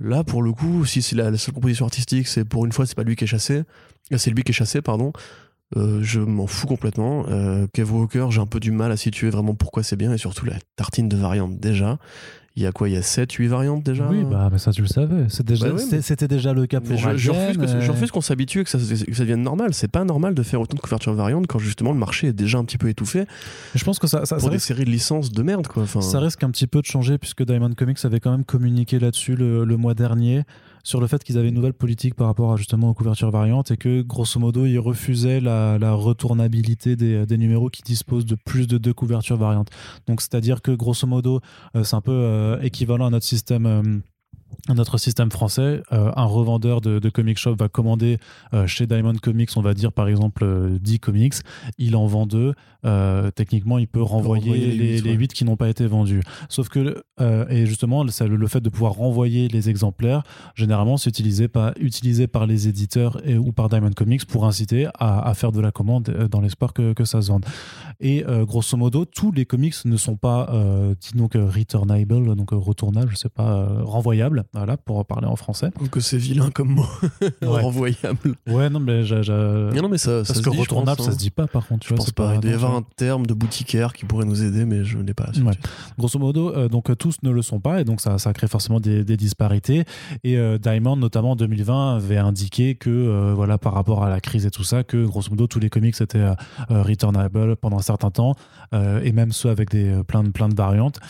Là, 0.00 0.24
pour 0.24 0.42
le 0.42 0.52
coup, 0.52 0.84
si 0.84 1.02
c'est 1.02 1.16
la, 1.16 1.36
seule 1.38 1.54
composition 1.54 1.84
artistique, 1.84 2.26
c'est 2.26 2.44
pour 2.44 2.66
une 2.66 2.72
fois, 2.72 2.86
c'est 2.86 2.96
pas 2.96 3.04
lui 3.04 3.14
qui 3.14 3.24
est 3.24 3.28
chassé, 3.28 3.62
euh, 4.12 4.18
c'est 4.18 4.30
lui 4.30 4.42
qui 4.42 4.50
est 4.50 4.54
chassé, 4.54 4.82
pardon. 4.82 5.12
Euh, 5.76 6.00
je 6.02 6.20
m'en 6.20 6.46
fous 6.46 6.66
complètement. 6.66 7.26
Euh, 7.28 7.66
Kev 7.72 7.92
Walker, 7.92 8.26
j'ai 8.30 8.40
un 8.40 8.46
peu 8.46 8.60
du 8.60 8.70
mal 8.70 8.92
à 8.92 8.96
situer 8.96 9.30
vraiment 9.30 9.54
pourquoi 9.54 9.82
c'est 9.82 9.96
bien 9.96 10.12
et 10.12 10.18
surtout 10.18 10.46
la 10.46 10.56
tartine 10.76 11.08
de 11.08 11.16
variantes 11.16 11.58
déjà. 11.58 11.98
Il 12.56 12.62
y 12.62 12.66
a 12.66 12.72
quoi 12.72 12.88
Il 12.88 12.94
y 12.94 12.96
a 12.96 13.02
7, 13.02 13.32
8 13.32 13.48
variantes 13.48 13.82
déjà 13.82 14.06
Oui, 14.08 14.22
bah, 14.22 14.48
mais 14.50 14.58
ça 14.58 14.70
tu 14.70 14.82
le 14.82 14.86
savais. 14.86 15.28
C'était 15.28 15.54
déjà, 15.54 15.70
bah 15.70 16.26
déjà 16.28 16.52
le 16.52 16.66
cas 16.66 16.80
pour 16.80 16.96
je, 16.96 17.16
je, 17.16 17.90
refuse 17.90 18.12
qu'on 18.12 18.20
s'habitue 18.20 18.60
et 18.60 18.64
que 18.64 18.70
ça, 18.70 18.78
que 18.78 19.14
ça 19.14 19.22
devienne 19.22 19.42
normal. 19.42 19.74
C'est 19.74 19.88
pas 19.88 20.04
normal 20.04 20.34
de 20.34 20.42
faire 20.44 20.60
autant 20.60 20.76
de 20.76 20.80
couvertures 20.80 21.14
variantes 21.14 21.48
quand 21.48 21.58
justement 21.58 21.92
le 21.92 21.98
marché 21.98 22.28
est 22.28 22.32
déjà 22.32 22.58
un 22.58 22.64
petit 22.64 22.78
peu 22.78 22.88
étouffé. 22.88 23.26
Je 23.74 23.82
pense 23.82 23.98
que 23.98 24.06
ça, 24.06 24.24
ça 24.24 24.36
pour 24.36 24.50
des 24.50 24.60
séries 24.60 24.84
de 24.84 24.90
licences 24.90 25.32
de 25.32 25.42
merde 25.42 25.66
quoi. 25.66 25.82
Enfin... 25.82 26.00
Ça 26.00 26.20
risque 26.20 26.44
un 26.44 26.50
petit 26.50 26.68
peu 26.68 26.80
de 26.80 26.86
changer 26.86 27.18
puisque 27.18 27.44
Diamond 27.44 27.72
Comics 27.74 27.98
avait 28.04 28.20
quand 28.20 28.30
même 28.30 28.44
communiqué 28.44 29.00
là-dessus 29.00 29.34
le, 29.34 29.64
le 29.64 29.76
mois 29.76 29.94
dernier 29.94 30.44
sur 30.84 31.00
le 31.00 31.06
fait 31.06 31.24
qu'ils 31.24 31.38
avaient 31.38 31.48
une 31.48 31.54
nouvelle 31.54 31.72
politique 31.72 32.14
par 32.14 32.28
rapport 32.28 32.52
à, 32.52 32.56
justement 32.56 32.90
aux 32.90 32.94
couvertures 32.94 33.30
variantes 33.30 33.70
et 33.70 33.76
que 33.76 34.02
grosso 34.02 34.38
modo 34.38 34.66
ils 34.66 34.78
refusaient 34.78 35.40
la, 35.40 35.92
retournabilité 35.94 36.94
des, 36.94 37.26
des, 37.26 37.38
numéros 37.38 37.70
qui 37.70 37.82
disposent 37.82 38.26
de 38.26 38.36
plus 38.36 38.66
de 38.66 38.78
deux 38.78 38.92
couvertures 38.92 39.36
variantes. 39.36 39.70
Donc 40.06 40.20
c'est-à-dire 40.20 40.60
que 40.62 40.70
grosso 40.70 41.06
modo 41.06 41.40
euh, 41.74 41.84
c'est 41.84 41.96
un 41.96 42.00
peu 42.00 42.12
euh, 42.12 42.60
équivalent 42.60 43.06
à 43.06 43.10
notre 43.10 43.24
système 43.24 43.66
euh, 43.66 43.82
notre 44.72 44.96
système 44.98 45.30
français, 45.30 45.82
euh, 45.92 46.10
un 46.16 46.24
revendeur 46.24 46.80
de, 46.80 46.98
de, 46.98 47.10
comic 47.10 47.36
shop 47.38 47.56
va 47.56 47.68
commander 47.68 48.18
euh, 48.54 48.66
chez 48.66 48.86
Diamond 48.86 49.14
Comics, 49.20 49.50
on 49.56 49.60
va 49.60 49.74
dire 49.74 49.92
par 49.92 50.08
exemple 50.08 50.44
10 50.80 50.94
euh, 50.94 50.98
comics, 50.98 51.34
il 51.76 51.96
en 51.96 52.06
vend 52.06 52.26
deux, 52.26 52.54
techniquement 53.34 53.78
il 53.78 53.88
peut 53.88 54.02
renvoyer, 54.02 54.72
les, 54.72 55.00
les, 55.00 55.12
8, 55.12 55.32
qui 55.32 55.44
n'ont 55.44 55.56
pas 55.56 55.68
été 55.68 55.86
vendus. 55.86 56.22
Sauf 56.48 56.68
que, 56.68 57.02
et 57.48 57.66
justement, 57.66 58.04
le, 58.04 58.36
le, 58.36 58.46
fait 58.46 58.60
de 58.60 58.68
pouvoir 58.68 58.92
renvoyer 58.92 59.48
les 59.48 59.70
exemplaires, 59.70 60.22
généralement 60.54 60.98
c'est 60.98 61.08
utilisé 61.08 61.48
par, 61.48 61.72
utilisé 61.78 62.26
par 62.26 62.46
les 62.46 62.68
éditeurs 62.68 63.26
et, 63.26 63.38
ou 63.38 63.52
par 63.52 63.70
Diamond 63.70 63.92
Comics 63.92 64.26
pour 64.26 64.44
inciter 64.44 64.86
à, 64.98 65.26
à 65.26 65.34
faire 65.34 65.50
de 65.50 65.60
la 65.60 65.72
commande 65.72 66.04
dans 66.30 66.40
l'espoir 66.40 66.74
que, 66.74 66.92
que, 66.92 67.04
ça 67.04 67.22
se 67.22 67.28
vende. 67.28 67.46
Et 68.00 68.24
grosso 68.42 68.76
modo, 68.76 69.04
tous 69.04 69.32
les 69.32 69.46
comics 69.46 69.74
ne 69.84 69.96
sont 69.96 70.16
pas, 70.16 70.50
donc 71.14 71.34
returnable, 71.34 72.34
donc 72.36 72.50
retournables, 72.52 73.10
je 73.10 73.16
sais 73.16 73.28
pas, 73.28 73.66
renvoyables 73.82 74.44
voilà, 74.54 74.76
pour 74.76 75.04
parler 75.04 75.26
en 75.26 75.36
français. 75.36 75.70
Que 75.90 76.00
c'est 76.00 76.16
vilain 76.16 76.50
comme 76.50 76.70
mot. 76.70 76.86
Renvoyable. 77.42 78.36
Ouais, 78.46 78.70
non, 78.70 78.80
mais, 78.80 79.04
j'ai 79.04 79.20
non, 79.24 79.88
mais 79.88 79.98
ça, 79.98 80.22
Parce 80.26 80.40
que 80.40 80.50
retournable, 80.50 81.00
ça 81.00 81.12
se 81.12 81.16
dit 81.16 81.30
pas, 81.30 81.46
par 81.46 81.66
contre. 81.66 81.86
je 81.86 81.94
pense 81.94 82.12
pas. 82.12 82.34
Il 82.34 82.40
doit 82.40 82.50
y 82.50 82.54
avoir 82.54 82.74
un 82.74 82.84
terme 82.96 83.26
de 83.26 83.34
boutiquaire 83.34 83.92
qui 83.92 84.04
pourrait 84.04 84.24
nous 84.24 84.42
aider, 84.42 84.64
mais 84.64 84.84
je 84.84 84.98
n'ai 84.98 85.14
pas. 85.14 85.30
Grosso 85.98 86.18
modo, 86.18 86.54
euh, 86.54 86.68
donc 86.68 86.96
tous 86.98 87.16
ne 87.22 87.30
le 87.30 87.42
sont 87.42 87.60
pas, 87.60 87.80
et 87.80 87.84
donc 87.84 88.00
ça, 88.00 88.18
ça 88.18 88.32
crée 88.32 88.48
forcément 88.48 88.80
des, 88.80 89.04
disparités. 89.16 89.84
Et 90.22 90.38
euh, 90.38 90.58
Diamond, 90.58 90.96
notamment 90.96 91.32
en 91.32 91.36
2020, 91.36 91.96
avait 91.96 92.16
indiqué 92.16 92.74
que, 92.74 92.90
euh, 92.90 93.32
voilà, 93.34 93.58
par 93.58 93.74
rapport 93.74 94.04
à 94.04 94.08
la 94.08 94.20
crise 94.20 94.46
et 94.46 94.50
tout 94.50 94.64
ça, 94.64 94.84
que 94.84 95.04
grosso 95.04 95.30
modo, 95.30 95.46
tous 95.46 95.60
les 95.60 95.70
comics 95.70 96.00
étaient 96.00 96.24
returnable 96.68 97.56
pendant 97.56 97.78
un 97.78 97.82
certain 97.82 98.10
temps, 98.10 98.34
et 98.72 99.12
même 99.12 99.32
ceux 99.32 99.50
avec 99.50 99.70
des, 99.70 100.02
plein, 100.06 100.22
de, 100.22 100.30
plein 100.30 100.48
de 100.48 100.54
variantes, 100.54 101.00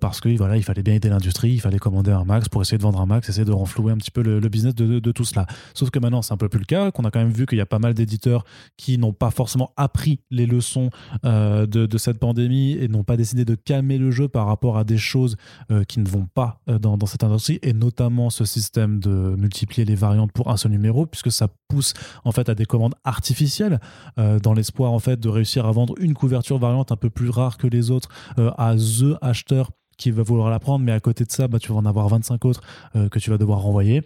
parce 0.00 0.20
que 0.20 0.28
voilà, 0.36 0.56
il 0.56 0.62
fallait 0.62 0.82
bien 0.82 0.94
aider 0.94 1.08
l'industrie, 1.08 1.52
il 1.52 1.60
fallait 1.60 1.78
commander 1.78 2.12
un 2.12 2.24
max 2.24 2.48
pour 2.48 2.62
essayer 2.62 2.78
de 2.78 2.82
vendre 2.82 2.91
un 3.00 3.06
max, 3.06 3.28
essayer 3.28 3.44
de 3.44 3.52
renflouer 3.52 3.92
un 3.92 3.96
petit 3.96 4.10
peu 4.10 4.22
le, 4.22 4.40
business 4.48 4.74
de, 4.74 5.12
tout 5.12 5.24
cela. 5.24 5.46
Sauf 5.74 5.90
que 5.90 5.98
maintenant, 5.98 6.22
c'est 6.22 6.32
un 6.32 6.36
peu 6.36 6.48
plus 6.48 6.58
le 6.58 6.64
cas, 6.64 6.90
qu'on 6.90 7.04
a 7.04 7.10
quand 7.10 7.20
même 7.20 7.32
vu 7.32 7.46
qu'il 7.46 7.58
y 7.58 7.62
a 7.62 7.66
pas 7.66 7.78
mal 7.78 7.94
d'éditeurs 7.94 8.44
qui 8.76 8.98
n'ont 8.98 9.12
pas 9.12 9.30
forcément 9.30 9.72
appris 9.76 10.20
les 10.30 10.46
leçons 10.46 10.90
euh, 11.24 11.66
de, 11.66 11.98
cette 11.98 12.18
pandémie 12.18 12.72
et 12.72 12.88
n'ont 12.88 13.04
pas 13.04 13.16
décidé 13.16 13.44
de 13.44 13.54
calmer 13.54 13.98
le 13.98 14.10
jeu 14.10 14.28
par 14.28 14.46
rapport 14.46 14.76
à 14.76 14.84
des 14.84 14.98
choses 14.98 15.36
euh, 15.70 15.84
qui 15.84 16.00
ne 16.00 16.08
vont 16.08 16.26
pas 16.34 16.60
euh, 16.68 16.78
dans, 16.78 16.98
cette 17.06 17.24
industrie, 17.24 17.58
et 17.62 17.72
notamment 17.72 18.30
ce 18.30 18.44
système 18.44 18.98
de 18.98 19.10
multiplier 19.38 19.84
les 19.84 19.94
variantes 19.94 20.32
pour 20.32 20.50
un 20.50 20.56
seul 20.56 20.72
numéro, 20.72 21.06
puisque 21.06 21.30
ça 21.30 21.48
pousse 21.68 21.94
en 22.24 22.32
fait 22.32 22.48
à 22.48 22.54
des 22.54 22.64
commandes 22.64 22.94
artificielles, 23.04 23.80
dans 24.16 24.52
l'espoir 24.52 24.92
en 24.92 24.98
fait 24.98 25.18
de 25.18 25.28
réussir 25.28 25.66
à 25.66 25.72
vendre 25.72 25.94
une 25.98 26.14
couverture 26.14 26.58
variante 26.58 26.92
un 26.92 26.96
peu 26.96 27.10
plus 27.10 27.30
rare 27.30 27.56
que 27.56 27.66
les 27.66 27.90
autres 27.90 28.08
à 28.36 28.74
the 28.76 29.16
acheteur 29.20 29.70
qui 29.96 30.10
va 30.10 30.22
vouloir 30.22 30.50
la 30.50 30.58
prendre, 30.58 30.84
mais 30.84 30.92
à 30.92 31.00
côté 31.00 31.24
de 31.24 31.30
ça, 31.30 31.48
bah, 31.48 31.58
tu 31.58 31.72
vas 31.72 31.78
en 31.78 31.86
avoir 31.86 32.08
25 32.08 32.44
autres 32.44 32.62
euh, 32.96 33.08
que 33.08 33.18
tu 33.18 33.30
vas 33.30 33.38
devoir 33.38 33.60
renvoyer. 33.60 34.02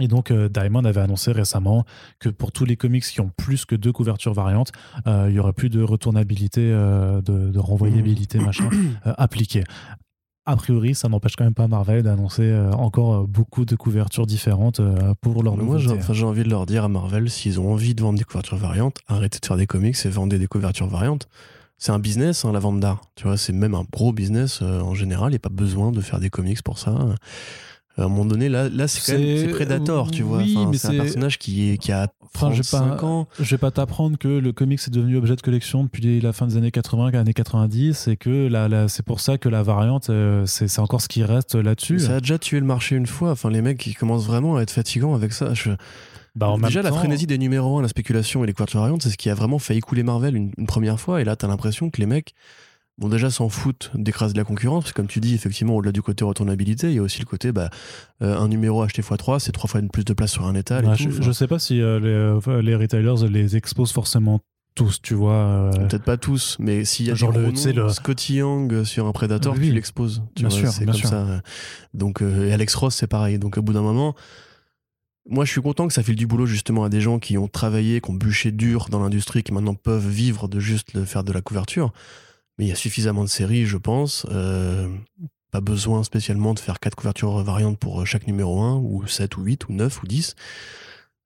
Et 0.00 0.08
donc, 0.08 0.32
euh, 0.32 0.48
Diamond 0.48 0.84
avait 0.84 1.00
annoncé 1.00 1.30
récemment 1.30 1.84
que 2.18 2.28
pour 2.28 2.50
tous 2.50 2.64
les 2.64 2.76
comics 2.76 3.04
qui 3.04 3.20
ont 3.20 3.30
plus 3.36 3.64
que 3.64 3.76
deux 3.76 3.92
couvertures 3.92 4.34
variantes, 4.34 4.72
euh, 5.06 5.26
il 5.28 5.36
y 5.36 5.38
aurait 5.38 5.52
plus 5.52 5.70
de 5.70 5.82
retournabilité, 5.82 6.70
de, 6.70 7.58
renvoyabilité, 7.58 8.38
mmh. 8.38 8.44
machin, 8.44 8.68
appliquée. 9.04 9.64
A 10.46 10.56
priori, 10.56 10.94
ça 10.94 11.08
n'empêche 11.08 11.36
quand 11.36 11.44
même 11.44 11.54
pas 11.54 11.68
Marvel 11.68 12.02
d'annoncer 12.02 12.54
encore 12.74 13.26
beaucoup 13.26 13.64
de 13.64 13.76
couvertures 13.76 14.26
différentes 14.26 14.78
pour 15.22 15.42
leur 15.42 15.56
Moi, 15.56 15.78
j'ai 15.78 16.24
envie 16.24 16.42
de 16.42 16.50
leur 16.50 16.66
dire 16.66 16.84
à 16.84 16.88
Marvel, 16.88 17.30
s'ils 17.30 17.58
ont 17.60 17.72
envie 17.72 17.94
de 17.94 18.02
vendre 18.02 18.18
des 18.18 18.24
couvertures 18.24 18.58
variantes, 18.58 18.98
arrêtez 19.06 19.38
de 19.38 19.46
faire 19.46 19.56
des 19.56 19.66
comics 19.66 19.96
et 20.04 20.08
vendez 20.10 20.38
des 20.38 20.46
couvertures 20.46 20.88
variantes 20.88 21.28
c'est 21.78 21.92
un 21.92 21.98
business, 21.98 22.44
hein, 22.44 22.52
la 22.52 22.60
vente 22.60 22.80
d'art. 22.80 23.02
Tu 23.16 23.24
vois, 23.24 23.36
c'est 23.36 23.52
même 23.52 23.74
un 23.74 23.84
gros 23.92 24.12
business 24.12 24.60
euh, 24.62 24.80
en 24.80 24.94
général. 24.94 25.28
Il 25.30 25.32
n'y 25.34 25.36
a 25.36 25.40
pas 25.40 25.48
besoin 25.48 25.92
de 25.92 26.00
faire 26.00 26.20
des 26.20 26.30
comics 26.30 26.62
pour 26.62 26.78
ça. 26.78 26.90
À 27.96 28.02
un 28.04 28.08
moment 28.08 28.24
donné, 28.24 28.48
là, 28.48 28.68
là 28.68 28.88
c'est 28.88 29.00
quand 29.12 29.16
même 29.18 29.36
C'est- 29.38 29.44
c'est 29.46 29.52
Predator, 29.52 30.10
tu 30.10 30.22
vois. 30.24 30.38
oui, 30.38 30.54
Enfin, 30.56 30.70
mais 30.72 30.78
c'est 30.78 30.88
un 30.88 31.00
personnage 31.02 31.38
qui, 31.38 31.70
est, 31.70 31.78
qui 31.78 31.92
a 31.92 32.08
Enfin, 32.34 32.50
je 32.50 32.56
vais 32.56 32.62
35 32.64 32.96
pas- 33.00 33.06
ans. 33.06 33.28
Je 33.38 33.48
vais 33.48 33.58
pas 33.58 33.70
t'apprendre 33.70 34.18
que 34.18 34.26
le 34.26 34.52
comics 34.52 34.80
est 34.84 34.90
devenu 34.90 35.16
objet 35.16 35.36
de 35.36 35.40
collection 35.40 35.84
depuis 35.84 36.20
la 36.20 36.32
fin 36.32 36.48
des 36.48 36.56
années 36.56 36.72
80, 36.72 37.12
années 37.14 37.32
90, 37.32 38.08
et 38.08 38.16
que 38.16 38.48
la, 38.48 38.66
la- 38.68 38.88
c'est 38.88 39.04
pour 39.04 39.20
ça 39.20 39.38
que 39.38 39.48
la 39.48 39.62
variante, 39.62 40.10
euh, 40.10 40.44
c'est 40.44 40.66
c'est 40.66 40.80
encore 40.80 41.00
ce 41.02 41.06
qui 41.08 41.22
reste 41.22 41.54
là-dessus. 41.54 42.00
Ça 42.00 42.16
a 42.16 42.20
déjà 42.20 42.36
tué 42.40 42.58
le 42.58 42.66
marché 42.66 42.96
une 42.96 43.06
fois. 43.06 43.30
Enfin, 43.30 43.50
les 43.50 43.62
mecs, 43.62 43.86
ils 43.86 43.94
commencent 43.94 44.26
vraiment 44.26 44.56
à 44.56 44.62
être 44.62 44.72
fatigants 44.72 45.14
avec 45.14 45.32
ça. 45.32 45.54
Je- 45.54 45.70
Bah, 46.36 46.48
en 46.48 46.56
même 46.58 46.66
Déjà, 46.68 46.82
la 46.82 46.90
frénésie 46.92 47.26
des 47.26 47.38
numéros 47.38 47.78
1, 47.78 47.82
la 47.82 47.88
spéculation 47.88 48.42
et 48.42 48.46
les 48.46 48.52
couvertures 48.52 48.80
variantes, 48.80 49.02
c'est 49.02 49.10
ce 49.10 49.16
qui 49.16 49.30
a 49.30 49.34
vraiment 49.34 49.58
fait 49.58 49.76
écouler 49.76 50.02
Marvel 50.02 50.34
une, 50.36 50.50
une 50.58 50.66
première 50.66 50.98
fois. 50.98 51.20
Et 51.20 51.24
là, 51.24 51.36
t'as 51.36 51.46
l'impression 51.46 51.90
que 51.90 52.00
les 52.00 52.06
mecs, 52.06 52.34
bon, 52.98 53.08
déjà 53.08 53.30
s'en 53.30 53.48
foutent 53.48 53.92
d'écraser 53.94 54.34
la 54.34 54.42
concurrence. 54.44 54.82
Parce 54.84 54.92
que, 54.92 54.96
comme 54.96 55.06
tu 55.06 55.20
dis, 55.20 55.34
effectivement, 55.34 55.76
au-delà 55.76 55.92
du 55.92 56.02
côté 56.02 56.24
retournabilité, 56.24 56.88
il 56.88 56.94
y 56.94 56.98
a 56.98 57.02
aussi 57.02 57.20
le 57.20 57.26
côté, 57.26 57.52
bah, 57.52 57.70
euh, 58.22 58.36
un 58.36 58.48
numéro 58.48 58.82
acheté 58.82 59.00
x3, 59.02 59.38
c'est 59.38 59.52
trois 59.52 59.68
fois 59.70 59.80
plus 59.92 60.04
de 60.04 60.12
place 60.12 60.32
sur 60.32 60.44
un 60.46 60.54
étal. 60.56 60.84
et 60.84 60.88
Ouais, 60.88 60.96
tout. 60.96 61.10
je, 61.22 61.30
sais 61.32 61.46
pas 61.46 61.60
si 61.60 61.80
euh, 61.80 62.00
les, 62.00 62.08
euh, 62.50 62.62
les 62.62 62.74
retailers 62.74 63.28
les 63.30 63.56
exposent 63.56 63.92
forcément 63.92 64.40
tous, 64.74 65.00
tu 65.00 65.14
vois. 65.14 65.34
euh, 65.34 65.70
Peut-être 65.86 66.02
pas 66.02 66.16
tous, 66.16 66.56
mais 66.58 66.84
s'il 66.84 67.06
y 67.06 67.10
a 67.12 67.14
Genre 67.14 67.30
des 67.30 67.38
le- 67.38 67.44
gros 67.44 67.52
tu 67.52 67.58
sais, 67.58 67.72
noms, 67.72 67.84
le- 67.84 67.88
Scotty 67.90 68.34
Young 68.38 68.82
sur 68.82 69.06
un 69.06 69.12
Predator, 69.12 69.54
Oui. 69.56 69.68
tu 69.68 69.72
l'exposes. 69.72 70.20
Bien 70.34 70.48
vois, 70.48 70.58
sûr, 70.58 70.68
c'est 70.72 70.84
comme 70.84 70.94
sûr. 70.94 71.08
ça. 71.08 71.42
Donc, 71.94 72.22
euh, 72.22 72.48
et 72.48 72.52
Alex 72.52 72.74
Ross, 72.74 72.96
c'est 72.96 73.06
pareil. 73.06 73.38
Donc, 73.38 73.56
au 73.56 73.62
bout 73.62 73.72
d'un 73.72 73.82
moment, 73.82 74.16
moi, 75.26 75.44
je 75.44 75.50
suis 75.50 75.62
content 75.62 75.86
que 75.88 75.94
ça 75.94 76.02
file 76.02 76.16
du 76.16 76.26
boulot 76.26 76.46
justement 76.46 76.84
à 76.84 76.88
des 76.88 77.00
gens 77.00 77.18
qui 77.18 77.38
ont 77.38 77.48
travaillé, 77.48 78.00
qui 78.00 78.10
ont 78.10 78.14
bûché 78.14 78.52
dur 78.52 78.88
dans 78.90 79.00
l'industrie, 79.00 79.42
qui 79.42 79.52
maintenant 79.52 79.74
peuvent 79.74 80.08
vivre 80.08 80.48
de 80.48 80.60
juste 80.60 80.92
le 80.92 81.04
faire 81.04 81.24
de 81.24 81.32
la 81.32 81.40
couverture. 81.40 81.92
Mais 82.58 82.66
il 82.66 82.68
y 82.68 82.72
a 82.72 82.76
suffisamment 82.76 83.24
de 83.24 83.28
séries, 83.28 83.64
je 83.64 83.78
pense. 83.78 84.26
Euh, 84.30 84.88
pas 85.50 85.60
besoin 85.60 86.04
spécialement 86.04 86.52
de 86.52 86.58
faire 86.58 86.78
quatre 86.78 86.94
couvertures 86.94 87.38
variantes 87.42 87.78
pour 87.78 88.06
chaque 88.06 88.26
numéro 88.26 88.60
1, 88.60 88.76
ou 88.76 89.06
7 89.06 89.36
ou 89.36 89.42
8 89.42 89.68
ou 89.68 89.72
9 89.72 90.02
ou 90.02 90.06
10. 90.06 90.34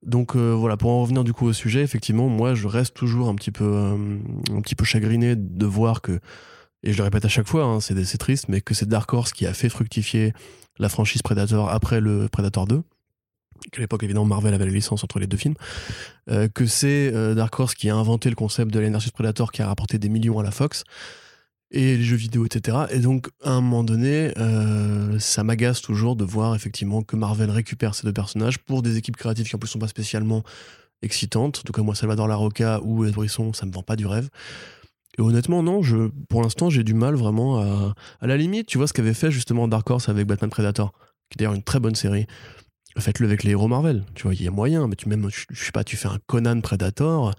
Donc 0.03 0.36
euh, 0.36 0.53
voilà, 0.53 0.76
pour 0.76 0.90
en 0.90 1.03
revenir 1.03 1.24
du 1.24 1.32
coup 1.32 1.46
au 1.46 1.53
sujet, 1.53 1.82
effectivement, 1.82 2.28
moi 2.28 2.55
je 2.55 2.68
reste 2.68 2.94
toujours 2.94 3.28
un 3.28 3.34
petit 3.34 3.51
peu, 3.51 3.64
euh, 3.64 4.18
un 4.53 4.61
petit 4.61 4.76
peu 4.76 4.84
chagriné 4.84 5.34
de 5.34 5.66
voir 5.66 6.03
que, 6.03 6.20
et 6.84 6.92
je 6.92 6.99
le 6.99 7.05
répète 7.05 7.24
à 7.24 7.28
chaque 7.28 7.49
fois, 7.49 7.64
hein, 7.64 7.80
c'est 7.80 8.05
c'est 8.05 8.18
triste, 8.18 8.49
mais 8.49 8.61
que 8.61 8.74
c'est 8.74 8.86
Dark 8.86 9.12
Horse 9.12 9.32
qui 9.32 9.44
a 9.44 9.53
fait 9.55 9.68
fructifier 9.68 10.32
la 10.78 10.88
franchise 10.88 11.22
Predator 11.22 11.68
après 11.70 12.01
le 12.01 12.28
Predator 12.28 12.66
2, 12.66 12.82
qu'à 13.72 13.80
l'époque 13.80 14.02
évidemment 14.02 14.26
Marvel 14.26 14.54
avait 14.54 14.66
la 14.66 14.72
licence 14.72 15.04
entre 15.04 15.18
les 15.18 15.26
deux 15.26 15.36
films, 15.36 15.56
euh, 16.30 16.48
que 16.48 16.66
c'est 16.66 17.12
euh, 17.14 17.34
Dark 17.34 17.59
Horse 17.59 17.74
qui 17.74 17.90
a 17.90 17.96
inventé 17.96 18.30
le 18.30 18.36
concept 18.36 18.72
de 18.72 18.80
vs 18.80 19.11
Predator 19.12 19.52
qui 19.52 19.62
a 19.62 19.66
rapporté 19.66 19.98
des 19.98 20.09
millions 20.09 20.38
à 20.38 20.42
la 20.42 20.50
Fox, 20.50 20.84
et 21.70 21.96
les 21.96 22.02
jeux 22.02 22.16
vidéo, 22.16 22.46
etc. 22.46 22.78
Et 22.90 23.00
donc, 23.00 23.28
à 23.42 23.50
un 23.50 23.61
moment 23.61 23.84
donné, 23.84 24.32
euh, 24.38 25.18
ça 25.18 25.44
m'agace 25.44 25.82
toujours 25.82 26.16
de 26.16 26.24
voir 26.24 26.54
effectivement 26.54 27.02
que 27.02 27.16
Marvel 27.16 27.50
récupère 27.50 27.94
ces 27.94 28.06
deux 28.06 28.12
personnages 28.12 28.59
pour 28.59 28.82
des 28.82 28.96
équipes 28.96 29.16
créatives 29.16 29.48
qui 29.48 29.54
en 29.54 29.59
plus 29.59 29.68
sont 29.68 29.78
pas 29.78 29.88
spécialement 29.88 30.42
excitantes. 31.02 31.59
En 31.59 31.62
tout 31.62 31.72
cas, 31.72 31.82
moi, 31.82 31.94
Salvador 31.94 32.26
Larocca 32.26 32.80
ou 32.82 33.04
Ed 33.04 33.14
Brisson, 33.14 33.52
ça 33.52 33.66
me 33.66 33.72
vend 33.72 33.82
pas 33.82 33.96
du 33.96 34.06
rêve. 34.06 34.30
Et 35.18 35.20
honnêtement, 35.20 35.62
non, 35.62 35.82
je, 35.82 36.09
pour 36.28 36.42
l'instant, 36.42 36.70
j'ai 36.70 36.84
du 36.84 36.94
mal 36.94 37.16
vraiment 37.16 37.59
à. 37.61 37.94
À 38.20 38.26
la 38.26 38.36
limite, 38.36 38.66
tu 38.66 38.78
vois 38.78 38.86
ce 38.86 38.92
qu'avait 38.92 39.14
fait 39.14 39.30
justement 39.30 39.68
Dark 39.68 39.88
Horse 39.90 40.09
avec 40.09 40.26
Batman 40.26 40.50
Predator, 40.50 40.92
qui 41.28 41.36
est 41.36 41.38
d'ailleurs 41.40 41.54
une 41.54 41.62
très 41.62 41.80
bonne 41.80 41.96
série. 41.96 42.26
Faites-le 42.99 43.26
avec 43.26 43.44
les 43.44 43.53
héros 43.53 43.68
Marvel. 43.68 44.05
Tu 44.14 44.24
vois, 44.24 44.34
il 44.34 44.42
y 44.42 44.49
a 44.49 44.51
moyen, 44.51 44.86
mais 44.88 44.96
tu 44.96 45.09
même, 45.09 45.28
je, 45.30 45.44
je 45.51 45.64
sais 45.64 45.72
pas, 45.72 45.84
tu 45.84 45.96
fais 45.96 46.09
un 46.09 46.18
Conan 46.26 46.61
Predator. 46.61 47.34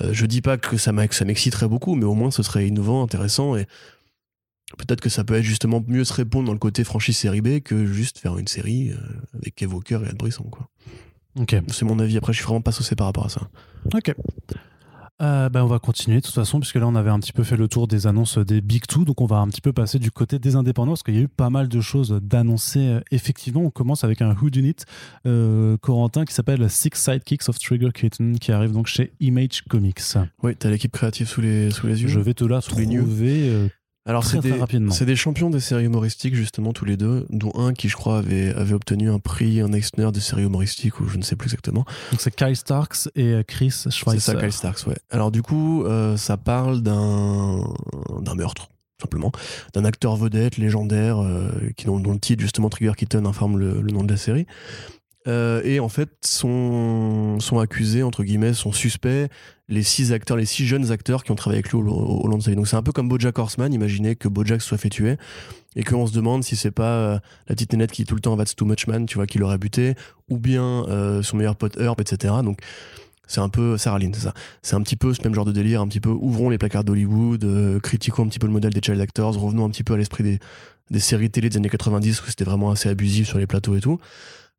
Euh, 0.00 0.10
je 0.12 0.26
dis 0.26 0.42
pas 0.42 0.58
que 0.58 0.76
ça 0.76 0.92
m'exciterait 0.92 1.68
beaucoup, 1.68 1.94
mais 1.94 2.04
au 2.04 2.14
moins 2.14 2.30
ce 2.30 2.42
serait 2.42 2.66
innovant, 2.66 3.02
intéressant 3.02 3.56
et 3.56 3.66
peut-être 4.76 5.00
que 5.00 5.08
ça 5.08 5.24
peut 5.24 5.34
être 5.34 5.44
justement 5.44 5.82
mieux 5.86 6.04
se 6.04 6.12
répondre 6.12 6.46
dans 6.46 6.52
le 6.52 6.58
côté 6.58 6.84
franchise 6.84 7.16
série 7.16 7.40
B 7.40 7.60
que 7.60 7.86
juste 7.86 8.18
faire 8.18 8.36
une 8.36 8.48
série 8.48 8.90
euh, 8.90 8.96
avec 9.34 9.54
Kev 9.54 9.72
Walker 9.72 10.00
et 10.08 10.14
Brisson. 10.14 10.44
Quoi. 10.44 10.68
Ok. 11.38 11.56
C'est 11.68 11.84
mon 11.84 11.98
avis. 11.98 12.16
Après, 12.16 12.32
je 12.32 12.38
suis 12.38 12.46
vraiment 12.46 12.60
pas 12.60 12.72
saucé 12.72 12.94
par 12.94 13.06
rapport 13.06 13.26
à 13.26 13.28
ça. 13.28 13.48
Ok. 13.94 14.14
Euh, 15.20 15.48
bah, 15.48 15.64
on 15.64 15.66
va 15.66 15.78
continuer 15.80 16.20
de 16.20 16.24
toute 16.24 16.34
façon, 16.34 16.60
puisque 16.60 16.76
là 16.76 16.86
on 16.86 16.94
avait 16.94 17.10
un 17.10 17.18
petit 17.18 17.32
peu 17.32 17.42
fait 17.42 17.56
le 17.56 17.66
tour 17.66 17.88
des 17.88 18.06
annonces 18.06 18.38
des 18.38 18.60
Big 18.60 18.86
Two, 18.86 19.04
donc 19.04 19.20
on 19.20 19.26
va 19.26 19.38
un 19.38 19.48
petit 19.48 19.60
peu 19.60 19.72
passer 19.72 19.98
du 19.98 20.12
côté 20.12 20.38
des 20.38 20.54
indépendants, 20.54 20.92
parce 20.92 21.02
qu'il 21.02 21.16
y 21.16 21.18
a 21.18 21.22
eu 21.22 21.28
pas 21.28 21.50
mal 21.50 21.68
de 21.68 21.80
choses 21.80 22.20
d'annoncer. 22.22 22.80
Euh, 22.80 23.00
Effectivement, 23.10 23.62
on 23.62 23.70
commence 23.70 24.04
avec 24.04 24.22
un 24.22 24.34
Whodunit 24.34 24.76
euh, 25.26 25.76
Corentin 25.78 26.24
qui 26.24 26.34
s'appelle 26.34 26.68
Six 26.70 26.90
Sidekicks 26.94 27.48
of 27.48 27.58
Trigger 27.58 27.90
Kitten, 27.92 28.38
qui 28.38 28.52
arrive 28.52 28.72
donc 28.72 28.86
chez 28.86 29.12
Image 29.20 29.62
Comics. 29.68 30.00
Oui, 30.42 30.54
t'as 30.56 30.70
l'équipe 30.70 30.92
créative 30.92 31.26
sous 31.26 31.40
les, 31.40 31.70
sous 31.70 31.86
les 31.86 32.02
yeux. 32.02 32.08
Je 32.08 32.20
vais 32.20 32.34
te 32.34 32.44
la 32.44 32.60
Sous 32.60 32.70
trouver 32.70 33.48
euh, 33.48 33.68
Alors, 34.08 34.24
c'est 34.24 34.40
des, 34.40 34.52
rapidement. 34.52 34.90
c'est 34.90 35.04
des 35.04 35.16
champions 35.16 35.50
des 35.50 35.60
séries 35.60 35.84
humoristiques, 35.84 36.34
justement, 36.34 36.72
tous 36.72 36.86
les 36.86 36.96
deux, 36.96 37.26
dont 37.28 37.52
un 37.54 37.74
qui, 37.74 37.90
je 37.90 37.94
crois, 37.94 38.18
avait, 38.18 38.54
avait 38.54 38.72
obtenu 38.72 39.10
un 39.10 39.18
prix, 39.18 39.60
un 39.60 39.70
Eisner 39.74 40.10
des 40.12 40.20
séries 40.20 40.44
humoristiques, 40.44 40.98
ou 41.00 41.08
je 41.08 41.18
ne 41.18 41.22
sais 41.22 41.36
plus 41.36 41.48
exactement. 41.48 41.84
Donc 42.10 42.20
c'est 42.20 42.34
Kyle 42.34 42.56
Starks 42.56 43.10
et 43.14 43.34
euh, 43.34 43.42
Chris 43.46 43.84
Schweitzer. 43.90 44.20
C'est 44.20 44.32
ça, 44.32 44.34
Kyle 44.34 44.52
Starks, 44.52 44.86
ouais. 44.86 44.96
Alors 45.10 45.30
du 45.30 45.42
coup, 45.42 45.84
euh, 45.84 46.16
ça 46.16 46.38
parle 46.38 46.80
d'un 46.80 47.62
d'un 48.22 48.34
meurtre, 48.34 48.68
simplement, 48.98 49.30
d'un 49.74 49.84
acteur 49.84 50.16
vedette 50.16 50.56
légendaire 50.56 51.22
euh, 51.22 51.50
qui 51.76 51.84
dont, 51.84 52.00
dont 52.00 52.14
le 52.14 52.18
titre 52.18 52.40
justement 52.40 52.70
Trigger 52.70 52.92
Kitten 52.96 53.26
informe 53.26 53.58
le, 53.58 53.82
le 53.82 53.92
nom 53.92 54.04
de 54.04 54.10
la 54.10 54.16
série. 54.16 54.46
Euh, 55.28 55.60
et 55.64 55.78
en 55.78 55.88
fait, 55.90 56.08
sont, 56.24 57.38
sont 57.38 57.58
accusés, 57.58 58.02
entre 58.02 58.24
guillemets, 58.24 58.54
sont 58.54 58.72
suspects, 58.72 59.28
les 59.68 59.82
six 59.82 60.12
acteurs, 60.12 60.36
les 60.38 60.46
six 60.46 60.66
jeunes 60.66 60.90
acteurs 60.90 61.22
qui 61.22 61.30
ont 61.30 61.34
travaillé 61.34 61.58
avec 61.58 61.70
lui 61.70 61.78
au, 61.78 61.82
au- 61.86 62.26
long 62.26 62.38
de 62.38 62.42
sa 62.42 62.50
vie. 62.50 62.56
Donc 62.56 62.66
c'est 62.66 62.76
un 62.76 62.82
peu 62.82 62.92
comme 62.92 63.08
Bojack 63.08 63.38
Horseman, 63.38 63.72
imaginez 63.72 64.16
que 64.16 64.28
Bojack 64.28 64.62
soit 64.62 64.78
fait 64.78 64.88
tuer, 64.88 65.16
et 65.76 65.84
qu'on 65.84 66.06
se 66.06 66.12
demande 66.14 66.44
si 66.44 66.56
c'est 66.56 66.70
pas 66.70 66.92
euh, 66.94 67.18
la 67.48 67.54
petite 67.54 67.72
nénette 67.72 67.92
qui 67.92 68.04
tout 68.04 68.14
le 68.14 68.20
temps 68.22 68.36
That's 68.36 68.56
Too 68.56 68.64
Much 68.64 68.86
Man, 68.86 69.04
tu 69.04 69.16
vois, 69.16 69.26
qui 69.26 69.36
l'aurait 69.38 69.58
buté, 69.58 69.94
ou 70.30 70.38
bien 70.38 70.86
euh, 70.88 71.22
son 71.22 71.36
meilleur 71.36 71.56
pote 71.56 71.76
Herb, 71.78 72.00
etc. 72.00 72.32
Donc 72.42 72.60
c'est 73.26 73.40
un 73.40 73.50
peu 73.50 73.76
Sarah 73.76 73.98
Lynn, 73.98 74.14
c'est 74.14 74.22
ça. 74.22 74.32
C'est 74.62 74.76
un 74.76 74.80
petit 74.80 74.96
peu 74.96 75.12
ce 75.12 75.20
même 75.22 75.34
genre 75.34 75.44
de 75.44 75.52
délire, 75.52 75.82
un 75.82 75.88
petit 75.88 76.00
peu 76.00 76.08
ouvrons 76.08 76.48
les 76.48 76.56
placards 76.56 76.84
d'Hollywood, 76.84 77.80
critiquons 77.82 78.24
un 78.24 78.28
petit 78.28 78.38
peu 78.38 78.46
le 78.46 78.52
modèle 78.54 78.72
des 78.72 78.80
child 78.82 78.98
actors, 79.02 79.34
revenons 79.38 79.66
un 79.66 79.70
petit 79.70 79.84
peu 79.84 79.92
à 79.92 79.96
l'esprit 79.98 80.24
des, 80.24 80.38
des 80.90 81.00
séries 81.00 81.28
télé 81.28 81.50
des 81.50 81.58
années 81.58 81.68
90 81.68 82.22
où 82.22 82.26
c'était 82.26 82.44
vraiment 82.44 82.70
assez 82.70 82.88
abusif 82.88 83.28
sur 83.28 83.36
les 83.36 83.46
plateaux 83.46 83.76
et 83.76 83.80
tout. 83.82 83.98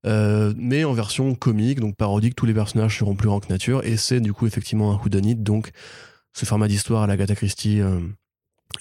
Euh, 0.06 0.54
mais 0.56 0.86
en 0.86 0.94
version 0.94 1.36
comique, 1.36 1.80
donc 1.80 1.96
parodique, 1.96 2.36
tous 2.36 2.46
les 2.46 2.54
personnages 2.54 2.98
seront 2.98 3.16
plus 3.16 3.28
grands 3.28 3.40
que 3.40 3.50
nature, 3.50 3.84
et 3.84 3.98
c'est 3.98 4.22
du 4.22 4.32
coup 4.32 4.48
effectivement 4.48 4.94
un 4.94 4.96
whodunit, 4.96 5.36
donc 5.36 5.72
ce 6.34 6.46
format 6.46 6.68
d'histoire 6.68 7.04
à 7.04 7.08
l'Agatha 7.08 7.36
Christie, 7.36 7.82
euh, 7.82 8.00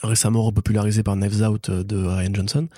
récemment 0.03 0.43
repopularisé 0.43 1.03
par 1.03 1.17
Knives 1.17 1.43
Out 1.43 1.71
euh, 1.71 1.83
de 1.83 1.97
Ryan 1.97 2.35
Johnson. 2.35 2.69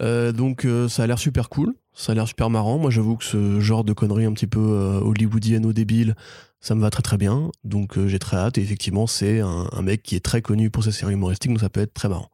Donc 0.00 0.66
ça 0.88 1.04
a 1.04 1.06
l'air 1.06 1.20
super 1.20 1.48
cool, 1.48 1.72
ça 1.92 2.12
a 2.12 2.14
l'air 2.16 2.26
super 2.26 2.50
marrant. 2.50 2.78
Moi 2.78 2.90
j'avoue 2.90 3.16
que 3.16 3.24
ce 3.24 3.60
genre 3.60 3.84
de 3.84 3.92
conneries 3.92 4.24
un 4.24 4.32
petit 4.32 4.48
peu 4.48 4.58
hollywoodienne 4.60 5.64
au 5.64 5.72
débile, 5.72 6.16
ça 6.60 6.74
me 6.74 6.80
va 6.80 6.90
très 6.90 7.02
très 7.02 7.16
bien. 7.16 7.52
Donc 7.62 8.04
j'ai 8.08 8.18
très 8.18 8.36
hâte. 8.36 8.58
Et 8.58 8.62
effectivement 8.62 9.06
c'est 9.06 9.38
un, 9.38 9.68
un 9.70 9.82
mec 9.82 10.02
qui 10.02 10.16
est 10.16 10.24
très 10.24 10.42
connu 10.42 10.68
pour 10.68 10.82
ses 10.82 10.90
séries 10.90 11.12
humoristiques, 11.12 11.52
donc 11.52 11.60
ça 11.60 11.68
peut 11.68 11.80
être 11.80 11.94
très 11.94 12.08
marrant. 12.08 12.28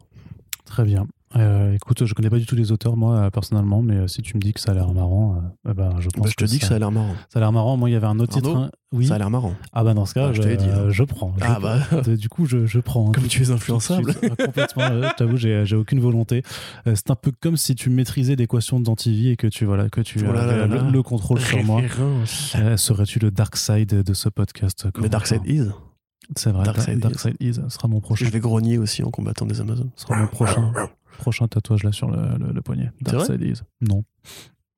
Très 0.65 0.85
bien. 0.85 1.07
Euh, 1.37 1.75
écoute, 1.75 2.05
je 2.05 2.13
connais 2.13 2.29
pas 2.29 2.39
du 2.39 2.47
tout 2.47 2.57
les 2.57 2.73
auteurs, 2.73 2.97
moi, 2.97 3.17
euh, 3.17 3.31
personnellement, 3.31 3.83
mais 3.83 3.95
euh, 3.95 4.09
si 4.09 4.21
tu 4.21 4.37
me 4.37 4.41
dis 4.43 4.53
que 4.53 4.59
ça 4.59 4.73
a 4.73 4.75
l'air 4.75 4.93
marrant, 4.93 5.37
euh, 5.67 5.71
eh 5.71 5.75
ben, 5.75 5.95
je 6.01 6.09
pense 6.09 6.25
Bah, 6.25 6.29
je 6.31 6.35
te 6.35 6.45
dis 6.45 6.59
que 6.59 6.67
ça 6.67 6.75
a 6.75 6.79
l'air 6.81 6.91
marrant. 6.91 7.15
ça 7.33 7.39
a 7.39 7.41
l'air 7.41 7.53
marrant. 7.53 7.77
Moi, 7.77 7.89
il 7.89 7.93
y 7.93 7.97
avait 7.97 8.09
un 8.09 8.19
autre 8.19 8.37
Arnaud, 8.37 8.49
titre. 8.49 8.61
hein. 8.61 8.71
Oui. 8.93 9.07
Ça 9.07 9.15
a 9.15 9.19
l'air 9.19 9.31
marrant. 9.31 9.55
Ah 9.73 9.85
bah 9.85 9.95
dans 9.95 10.05
ce 10.07 10.15
cas, 10.15 10.31
Ah, 10.31 10.33
je 10.33 10.43
je, 10.43 10.49
dit, 10.57 10.65
hein. 10.69 10.91
je 10.91 11.05
prends. 11.05 11.33
Je 11.39 11.45
Ah 11.47 11.61
bah. 11.63 11.79
Du 12.17 12.29
coup, 12.29 12.47
je, 12.47 12.67
je 12.67 12.81
prends. 12.81 13.13
Comme 13.13 13.23
Tout- 13.23 13.29
tu 13.29 13.43
es 13.45 13.51
influençable. 13.53 14.13
Complètement. 14.15 14.89
je 15.03 15.15
t'avoue, 15.17 15.37
j'ai 15.37 15.65
j'ai 15.65 15.77
aucune 15.77 16.01
volonté. 16.01 16.43
C'est 16.85 17.11
un 17.13 17.15
peu 17.15 17.31
comme 17.41 17.57
si 17.57 17.77
tu 17.77 17.89
maîtrisais 17.91 18.35
l'équation 18.35 18.81
d'Antivie 18.81 19.29
et 19.29 19.37
que 19.37 19.47
tu 19.47 19.65
voilà 19.65 19.89
que 19.89 20.01
tu 20.01 20.19
Oh 20.29 20.33
là 20.33 20.43
avais 20.43 20.57
là 20.57 20.67
là 20.67 20.83
le, 20.83 20.91
le 20.91 21.03
contrôle 21.05 21.39
sur 21.41 21.63
moi. 21.63 21.81
Serais-tu 22.77 23.21
le 23.21 23.31
dark 23.31 23.55
side 23.57 24.03
de 24.03 24.15
ce 24.15 24.29
podcast 24.29 24.91
Corentin 24.91 25.09
Dark 25.11 25.27
Side 25.29 25.43
Is. 25.47 25.69
C'est 26.37 26.51
vrai. 26.51 26.65
Dark 26.65 26.79
Da- 26.79 26.83
Side 26.83 26.99
Dark 26.99 27.15
Is. 27.15 27.19
Side 27.21 27.37
Is 27.41 27.61
sera 27.69 27.87
mon 27.87 28.01
prochain. 28.01 28.25
Je 28.25 28.31
vais 28.31 28.41
grogner 28.41 28.77
aussi 28.79 29.05
en 29.05 29.11
combattant 29.13 29.47
des 29.47 29.61
Amazones. 29.61 29.91
sera 29.95 30.17
mon 30.17 30.27
prochain 30.27 30.73
prochain 31.21 31.47
tatouage 31.49 31.85
là 31.85 31.93
sur 31.93 32.11
le, 32.11 32.37
le- 32.39 32.53
le 32.53 32.63
poignet. 32.63 32.91
Non. 33.81 34.05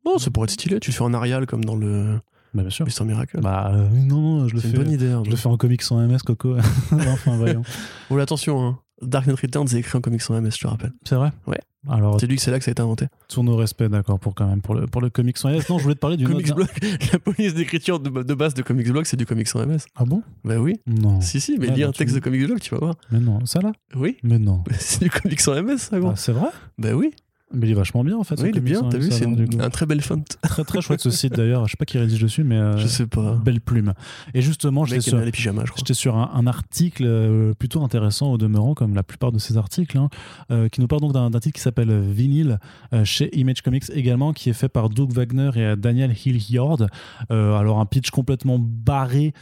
Non, 0.04 0.18
ça 0.18 0.30
pourrait 0.30 0.44
être 0.46 0.50
stylé. 0.50 0.80
Tu 0.80 0.90
le 0.90 0.94
fais 0.96 1.02
en 1.04 1.14
Arial 1.14 1.46
comme 1.46 1.64
dans 1.64 1.76
le 1.76 2.18
Bah 2.54 2.62
bien 2.62 2.70
sûr. 2.70 2.84
Mister 2.84 3.04
Miracle. 3.04 3.40
Bah 3.40 3.70
euh, 3.74 3.88
non, 3.90 4.20
non, 4.20 4.48
je 4.48 4.54
le 4.54 4.60
fais. 4.60 4.68
une 4.68 4.74
bonne 4.74 4.90
idée. 4.90 5.10
hein. 5.10 5.22
Je 5.24 5.30
le 5.30 5.36
fais 5.36 5.46
en 5.48 5.56
comics 5.56 5.82
sans 5.82 5.98
MS, 6.06 6.18
Coco. 6.26 6.56
enfin, 6.92 7.36
voyons. 7.36 7.62
Oh, 8.10 8.18
attention, 8.18 8.66
hein. 8.66 8.78
Dark 9.00 9.26
Knight 9.26 9.40
Returns 9.40 9.66
est 9.74 9.78
écrit 9.78 9.96
en 9.98 10.00
comics 10.00 10.20
sans 10.22 10.40
MS, 10.40 10.50
je 10.56 10.58
te 10.62 10.66
rappelle. 10.66 10.92
C'est 11.04 11.14
vrai? 11.16 11.30
Ouais. 11.46 11.60
Alors, 11.88 12.20
C'est 12.20 12.26
lui 12.26 12.36
que 12.36 12.42
c'est 12.42 12.50
là 12.50 12.58
que 12.58 12.64
ça 12.64 12.70
a 12.70 12.72
été 12.72 12.80
inventé. 12.82 13.06
tous 13.28 13.42
nos 13.42 13.56
respects, 13.56 13.82
d'accord, 13.84 14.18
pour 14.20 14.34
quand 14.34 14.46
même, 14.46 14.60
pour 14.60 14.74
le, 14.74 14.86
pour 14.86 15.00
le 15.00 15.10
comics 15.10 15.36
sans 15.36 15.50
MS. 15.50 15.62
Non, 15.68 15.78
je 15.78 15.82
voulais 15.82 15.94
te 15.96 16.00
parler 16.00 16.16
du 16.16 16.26
Comics 16.26 16.54
Block, 16.54 16.70
la 17.12 17.18
police 17.18 17.54
d'écriture 17.54 17.98
de, 17.98 18.08
de 18.22 18.34
base 18.34 18.54
de 18.54 18.62
Comics 18.62 18.88
Block, 18.90 19.06
c'est 19.06 19.16
du 19.16 19.26
comics 19.26 19.48
sans 19.48 19.66
MS. 19.66 19.78
Ah 19.96 20.04
bon? 20.04 20.22
Bah 20.44 20.58
oui. 20.58 20.80
Non. 20.86 21.20
Si, 21.20 21.40
si, 21.40 21.58
mais 21.58 21.68
Ah, 21.70 21.74
lis 21.74 21.82
bah, 21.82 21.88
un 21.88 21.92
texte 21.92 22.14
me- 22.14 22.20
de 22.20 22.24
Comics 22.24 22.46
Block, 22.46 22.60
tu 22.60 22.70
vas 22.74 22.78
voir. 22.78 22.94
Mais 23.10 23.18
non, 23.20 23.44
ça 23.46 23.60
là? 23.60 23.72
Oui. 23.96 24.16
Mais 24.22 24.38
non. 24.38 24.62
C'est 24.78 25.00
du 25.02 25.10
comics 25.10 25.40
sans 25.40 25.60
MS, 25.60 25.78
ça, 25.78 25.98
gros. 25.98 26.10
Ah, 26.10 26.16
c'est 26.16 26.32
vrai? 26.32 26.48
Bah 26.78 26.92
oui. 26.94 27.12
Mais 27.54 27.66
il 27.66 27.70
est 27.70 27.74
vachement 27.74 28.04
bien 28.04 28.16
en 28.16 28.24
fait. 28.24 28.40
Oui, 28.40 28.50
il 28.52 28.58
est 28.58 28.60
bien, 28.60 28.80
hein, 28.80 28.88
t'as 28.90 28.98
vu, 28.98 29.10
c'est 29.10 29.26
un 29.60 29.70
très 29.70 29.86
bel 29.86 30.00
font. 30.00 30.22
Très 30.42 30.64
très 30.64 30.80
chouette 30.80 31.00
ce 31.00 31.10
site 31.10 31.34
d'ailleurs. 31.34 31.66
Je 31.66 31.72
sais 31.72 31.76
pas 31.76 31.84
qui 31.84 31.98
rédige 31.98 32.20
dessus, 32.20 32.44
mais 32.44 32.56
euh, 32.56 32.76
Je 32.76 32.86
sais 32.86 33.06
pas. 33.06 33.34
belle 33.34 33.60
plume. 33.60 33.94
Et 34.34 34.42
justement, 34.42 34.84
j'étais 34.84 35.00
sur, 35.02 35.22
pyjamas, 35.30 35.64
je 35.64 35.72
crois. 35.72 36.18
un, 36.18 36.30
un 36.34 36.46
article 36.46 37.04
euh, 37.06 37.54
plutôt 37.54 37.82
intéressant 37.82 38.32
au 38.32 38.38
demeurant, 38.38 38.74
comme 38.74 38.94
la 38.94 39.02
plupart 39.02 39.32
de 39.32 39.38
ces 39.38 39.56
articles, 39.56 39.96
hein, 39.98 40.08
euh, 40.50 40.68
qui 40.68 40.80
nous 40.80 40.86
parle 40.86 41.02
donc 41.02 41.12
d'un, 41.12 41.30
titre 41.40 41.54
qui 41.54 41.60
s'appelle 41.60 42.00
Vinyl 42.00 42.58
euh, 42.92 43.04
chez 43.04 43.36
Image 43.38 43.62
Comics 43.62 43.84
également, 43.94 44.32
qui 44.32 44.50
est 44.50 44.54
fait 44.54 44.68
par 44.68 44.88
Doug 44.88 45.12
Wagner 45.12 45.50
et 45.56 45.76
Daniel 45.76 46.14
Hilliard. 46.24 46.86
Alors 47.30 47.80
un 47.80 47.86
pitch 47.86 48.10
complètement 48.10 48.58
barré, 48.58 49.32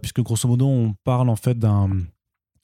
puisque 0.00 0.20
grosso 0.20 0.48
modo 0.48 0.66
on 0.66 0.94
parle 1.04 1.28
en 1.28 1.36
fait 1.36 1.58
d'un 1.58 1.90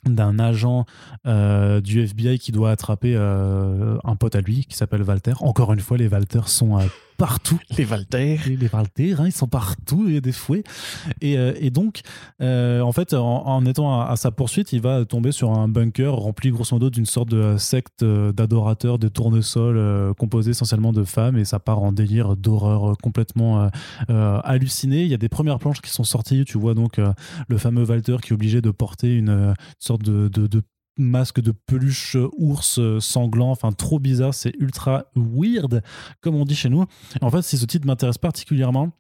d'un 0.05 0.39
agent 0.39 0.87
euh, 1.27 1.81
du 1.81 2.01
FBI 2.03 2.39
qui 2.39 2.53
doit 2.53 2.71
attraper 2.71 3.15
euh, 3.17 3.99
un 4.05 4.17
pote 4.17 4.35
à 4.35 4.41
lui 4.41 4.65
qui 4.65 4.77
s'appelle 4.77 5.03
Walter. 5.03 5.35
Encore 5.41 5.73
une 5.73 5.81
fois, 5.81 5.97
les 5.97 6.09
Walter 6.09 6.43
sont 6.47 6.79
partout. 7.19 7.59
Les 7.77 7.85
Valter. 7.85 8.39
Les, 8.47 8.57
les 8.57 8.71
hein, 9.19 9.27
ils 9.27 9.33
sont 9.33 9.49
partout, 9.49 10.05
il 10.07 10.15
y 10.15 10.17
a 10.17 10.21
des 10.21 10.33
fouets. 10.33 10.63
Et, 11.21 11.37
euh, 11.37 11.53
et 11.61 11.71
donc, 11.71 12.01
euh, 12.41 12.81
en 12.81 12.93
fait, 12.93 13.13
en, 13.13 13.47
en 13.47 13.67
étant 13.67 14.01
à, 14.01 14.07
à 14.07 14.17
sa 14.17 14.31
poursuite, 14.31 14.73
il 14.73 14.81
va 14.81 15.05
tomber 15.05 15.33
sur 15.33 15.53
un 15.53 15.69
bunker 15.69 16.15
rempli 16.15 16.51
grosso 16.51 16.75
modo 16.77 16.89
d'une 16.91 17.07
sorte 17.07 17.29
de 17.29 17.57
secte 17.59 18.03
euh, 18.03 18.33
d'adorateurs 18.33 18.99
de 18.99 19.09
tournesol 19.09 19.77
euh, 19.77 20.15
composé 20.15 20.53
essentiellement 20.53 20.93
de 20.93 21.05
femmes 21.05 21.37
et 21.37 21.45
ça 21.45 21.59
part 21.59 21.81
en 21.83 21.93
délire 21.93 22.37
d'horreur 22.37 22.97
complètement 23.03 23.69
euh, 24.09 24.41
halluciné. 24.45 25.03
Il 25.03 25.09
y 25.09 25.15
a 25.15 25.19
des 25.19 25.29
premières 25.29 25.59
planches 25.59 25.81
qui 25.83 25.91
sont 25.91 26.05
sorties, 26.05 26.45
tu 26.45 26.57
vois 26.57 26.75
donc 26.75 27.01
le 27.49 27.59
fameux 27.59 27.85
Walter 27.85 28.17
qui 28.23 28.31
est 28.31 28.35
obligé 28.35 28.61
de 28.61 28.71
porter 28.71 29.15
une, 29.15 29.55
sorte 29.81 30.03
de, 30.03 30.29
de- 30.29 30.47
de 30.47 30.63
masque 30.99 31.41
de 31.41 31.53
peluche 31.53 32.17
euh, 32.17 32.29
ours 32.37 32.79
euh, 32.79 33.01
sanglant, 33.01 33.51
enfin 33.51 33.73
trop 33.73 33.99
bizarre, 33.99 34.35
c'est 34.35 34.53
ultra 34.59 35.07
weird 35.15 35.83
comme 36.21 36.35
on 36.35 36.45
dit 36.45 36.57
chez 36.57 36.69
nous. 36.69 36.85
En 37.21 37.31
fait, 37.31 37.43
si 37.43 37.57
ce 37.57 37.67
titre 37.67 37.87
m'intéresse 37.87 38.19
particulièrement, 38.19 38.93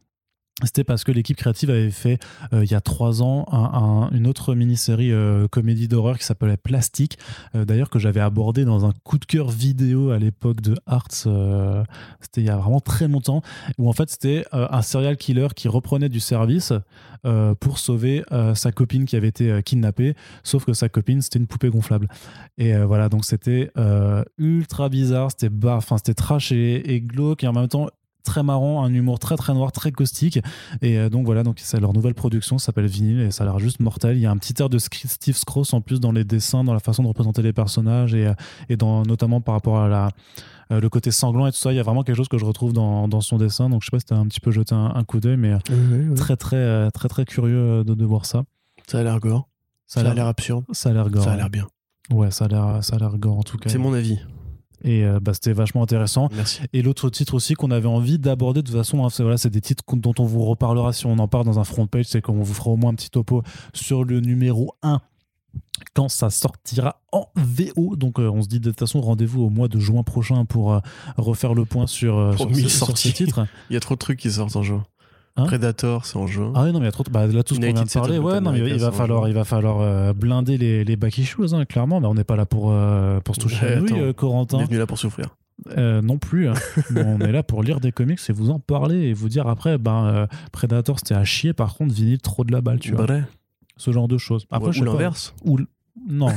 c'était 0.65 0.83
parce 0.85 1.05
que 1.05 1.13
l'équipe 1.13 1.37
créative 1.37 1.71
avait 1.71 1.91
fait 1.91 2.19
euh, 2.53 2.65
il 2.65 2.71
y 2.71 2.75
a 2.75 2.81
trois 2.81 3.23
ans 3.23 3.47
un- 3.53 4.09
un- 4.09 4.11
une 4.11 4.27
autre 4.27 4.55
mini-série 4.55 5.13
euh, 5.13 5.47
comédie 5.49 5.87
d'horreur 5.87 6.19
qui 6.19 6.25
s'appelait 6.25 6.57
Plastique, 6.57 7.17
euh, 7.55 7.65
d'ailleurs 7.65 7.91
que 7.91 7.99
j'avais 7.99 8.21
abordé 8.21 8.65
dans 8.65 8.85
un 8.85 8.93
coup 9.05 9.19
de 9.19 9.25
cœur 9.25 9.51
vidéo 9.51 10.11
à 10.11 10.19
l'époque 10.19 10.61
de 10.61 10.75
Arts, 10.87 11.07
c'était 11.13 12.41
il 12.41 12.45
y 12.45 12.51
a 12.51 12.57
vraiment 12.57 12.81
très 12.81 13.07
longtemps, 13.07 13.43
où 13.79 13.89
en 13.89 13.93
fait 13.93 14.11
c'était 14.11 14.45
un 14.53 14.83
serial 14.83 15.17
killer 15.17 15.49
qui 15.55 15.69
reprenait 15.69 16.09
du 16.09 16.21
service 16.21 16.73
pour 17.61 17.79
sauver 17.79 18.25
sa 18.55 18.73
copine 18.73 19.05
qui 19.05 19.17
avait 19.17 19.29
été 19.29 19.63
kidnappée, 19.63 20.15
sauf 20.43 20.65
que 20.65 20.73
sa 20.73 20.89
copine 20.89 21.23
c'était 21.23 21.39
une 21.39 21.47
poupée 21.47 21.69
gonflable. 21.71 22.09
Et 22.57 22.77
voilà, 22.77 23.09
donc 23.09 23.25
c'était 23.25 23.71
ultra 24.39 24.89
bizarre, 24.89 25.31
c'était 25.31 25.51
enfin 25.67 25.97
c'était 25.99 26.15
trash 26.15 26.53
et 26.53 27.01
glauque, 27.05 27.45
et 27.45 27.47
en 27.49 27.53
même 27.53 27.69
temps 27.69 27.89
très 28.25 28.43
marrant, 28.43 28.85
un 28.85 28.93
humour 28.93 29.19
très 29.19 29.37
très 29.37 29.55
noir, 29.55 29.73
très 29.73 29.93
caustique. 29.93 30.39
Et 30.83 30.99
euh, 30.99 31.09
donc 31.09 31.25
voilà, 31.27 31.43
donc 31.43 31.59
c'est 31.61 31.81
leur 31.81 31.93
nouvelle 31.93 32.15
production, 32.15 32.59
ça 32.59 32.67
s'appelle 32.67 32.87
Vinyl 32.87 33.21
et 33.21 33.31
ça 33.31 33.45
a 33.45 33.47
l'air 33.47 33.59
juste 33.59 33.81
mortel. 33.81 34.17
Il 34.17 34.21
y 34.21 34.27
a 34.27 34.31
un 34.31 34.37
petit 34.37 34.55
air 34.61 34.69
de 34.69 34.79
Steve 34.79 35.37
Scross 35.37 35.73
en 35.73 35.81
plus 35.81 36.01
dans 36.01 36.13
les 36.13 36.25
dessins, 36.25 36.65
dans 36.65 36.75
la 36.75 36.81
façon 36.81 37.03
de 37.03 37.09
représenter 37.09 37.43
les 37.43 37.53
personnages 37.53 38.15
et, 38.15 38.27
euh, 38.27 38.35
et 38.69 38.77
dans, 38.77 39.03
notamment 39.03 39.41
par 39.41 39.55
rapport 39.55 39.79
à 39.79 39.89
la, 39.89 40.11
euh, 40.73 40.81
le 40.81 40.89
côté 40.89 41.11
sanglant 41.11 41.47
et 41.47 41.53
tout 41.53 41.59
ça. 41.59 41.73
Il 41.73 41.77
y 41.77 41.81
a 41.81 41.83
vraiment 41.83 42.03
quelque 42.03 42.17
chose 42.17 42.29
que 42.29 42.39
je 42.39 42.45
retrouve 42.45 42.73
dans, 42.73 43.09
dans 43.09 43.21
son 43.21 43.39
dessin. 43.39 43.71
Donc 43.71 43.83
je 43.83 43.87
sais 43.87 43.91
pas 43.91 44.01
si 44.01 44.07
t'as 44.07 44.17
un 44.17 44.27
petit 44.27 44.41
peu 44.41 44.51
jeté 44.51 44.75
un, 44.75 44.93
un 44.95 45.05
coup 45.05 45.21
d'œil, 45.21 45.37
mais 45.37 45.57
très 46.17 46.37
très 46.37 46.91
très 46.91 47.09
très 47.09 47.25
curieux 47.25 47.83
de, 47.85 47.95
de 47.95 48.05
voir 48.05 48.27
ça. 48.27 48.45
Ça 48.87 48.99
a 48.99 49.03
l'air 49.03 49.19
gore. 49.21 49.49
Ça 49.87 50.01
a 50.01 50.15
l'air 50.15 50.27
absurde. 50.27 50.65
ça 50.73 50.91
a 50.91 50.93
l'air 50.93 51.09
gore. 51.09 51.25
Ça 51.25 51.33
a 51.33 51.37
l'air 51.37 51.51
bien. 51.51 51.67
Ouais, 52.11 52.31
ça 52.31 52.45
a 52.45 52.49
l'air 52.49 52.79
ça 52.85 52.97
a 52.97 52.99
l'air 52.99 53.17
gore 53.19 53.39
en 53.39 53.43
tout 53.43 53.57
cas. 53.59 53.71
C'est 53.71 53.79
mon 53.79 53.95
avis. 53.95 54.19
Et 54.85 55.05
euh, 55.05 55.19
bah, 55.21 55.35
c'était 55.35 55.53
vachement 55.53 55.83
intéressant. 55.83 56.29
Merci. 56.35 56.61
Et 56.73 56.83
l'autre 56.83 57.11
titre 57.11 57.35
aussi 57.35 57.55
qu'on 57.55 57.71
avait 57.71 57.89
envie 57.89 58.19
d'aborder 58.19 58.63
de 58.63 58.67
toute 58.69 58.77
façon, 58.77 59.05
hein, 59.05 59.11
c'est 59.11 59.23
voilà, 59.23 59.37
c'est 59.39 59.51
des 59.51 59.61
titres 59.61 59.83
dont 59.95 60.15
on 60.19 60.25
vous 60.25 60.45
reparlera 60.45 60.93
si 60.93 61.07
on 61.07 61.19
en 61.19 61.29
parle 61.29 61.45
dans 61.47 61.59
un 61.59 61.65
front 61.65 61.87
page, 61.87 62.05
c'est 62.07 62.21
qu'on 62.23 62.35
vous 62.43 62.55
fera 62.55 62.71
au 62.71 62.77
moins 62.77 62.91
un 62.91 62.95
petit 62.95 63.11
topo 63.11 63.43
sur 63.73 64.05
le 64.05 64.21
numéro 64.21 64.73
1 64.83 65.01
quand 65.95 66.09
ça 66.09 66.31
sortira 66.31 67.01
en 67.13 67.27
VO. 67.37 67.97
Donc 67.97 68.19
euh, 68.21 68.29
on 68.31 68.43
se 68.43 68.49
dit 68.49 68.61
de 68.61 68.71
toute 68.71 68.79
façon 68.79 69.01
rendez-vous 69.01 69.43
au 69.43 69.51
mois 69.51 69.69
de 69.69 69.79
juin 69.79 70.03
prochain 70.03 70.45
pour 70.45 70.73
euh, 70.73 70.81
refaire 71.17 71.55
le 71.55 71.65
point 71.65 71.87
sur, 71.87 72.17
euh, 72.19 72.37
sur, 72.37 72.47
ce- 72.55 72.69
sur 72.87 72.99
ces 72.99 73.13
titres. 73.13 73.47
Il 73.71 73.75
y 73.75 73.77
a 73.77 73.81
trop 73.81 73.95
de 73.95 73.99
trucs 73.99 74.19
qui 74.19 74.31
sortent 74.31 74.57
en 74.57 74.63
juin. 74.63 74.85
Hein 75.39 75.45
Predator, 75.47 76.05
c'est 76.05 76.17
en 76.17 76.27
juin. 76.27 76.53
Ah 76.55 76.65
oui, 76.65 76.73
non, 76.73 76.81
mais 76.81 76.85
il 76.85 76.85
y 76.87 76.89
a 76.89 76.93
trop 76.93 77.05
bah, 77.11 77.27
là, 77.27 77.43
tout 77.43 77.55
ce 77.55 77.61
qu'on 77.61 77.67
vient 77.73 77.85
de 77.85 77.91
parler, 77.91 78.19
ouais, 78.19 78.41
non, 78.41 78.53
mais 78.53 78.59
il 78.59 78.79
va 78.81 78.91
falloir, 78.93 79.29
il 79.29 79.35
va 79.35 79.45
falloir 79.45 79.81
euh, 79.81 80.13
blinder 80.13 80.59
les, 80.59 80.85
les 80.85 80.97
back 80.97 81.17
issues, 81.19 81.55
hein, 81.55 81.65
clairement. 81.65 82.01
Mais 82.01 82.07
on 82.09 82.15
n'est 82.15 82.25
pas 82.25 82.37
là 82.37 82.45
pour, 82.47 82.71
euh, 82.73 83.21
pour 83.21 83.35
se 83.37 83.41
toucher 83.41 83.65
Ouais, 83.67 83.73
à 83.93 83.97
euh, 83.97 84.11
On 84.11 84.13
Corentin. 84.13 84.59
est 84.61 84.65
venu 84.65 84.79
là 84.79 84.87
pour 84.87 84.99
souffrir. 84.99 85.29
Euh, 85.77 86.03
non 86.03 86.19
plus. 86.19 86.49
hein. 86.49 86.55
On 86.97 87.19
est 87.21 87.33
là 87.33 87.43
pour 87.43 87.63
lire 87.63 87.81
des 87.81 87.91
comics 87.93 88.21
et 88.29 88.33
vous 88.33 88.51
en 88.51 88.59
parler 88.61 88.97
et 89.09 89.13
vous 89.13 89.29
dire 89.29 89.47
après, 89.49 89.77
ben, 89.79 90.05
euh, 90.07 90.27
Predator 90.53 90.99
c'était 90.99 91.15
à 91.15 91.25
chier, 91.25 91.53
par 91.53 91.75
contre, 91.75 91.93
Vinyl 91.95 92.19
trop 92.21 92.45
de 92.45 92.53
la 92.53 92.61
balle, 92.61 92.79
tu 92.79 92.93
vois. 92.93 93.05
Vrai. 93.07 93.25
Ce 93.77 93.91
genre 93.93 94.09
de 94.09 94.19
choses. 94.19 94.47
Après, 94.51 94.73
je 94.73 94.83
l'inverse. 94.85 95.35
Ou 95.45 95.59
l- 95.59 95.67
Non. 96.07 96.33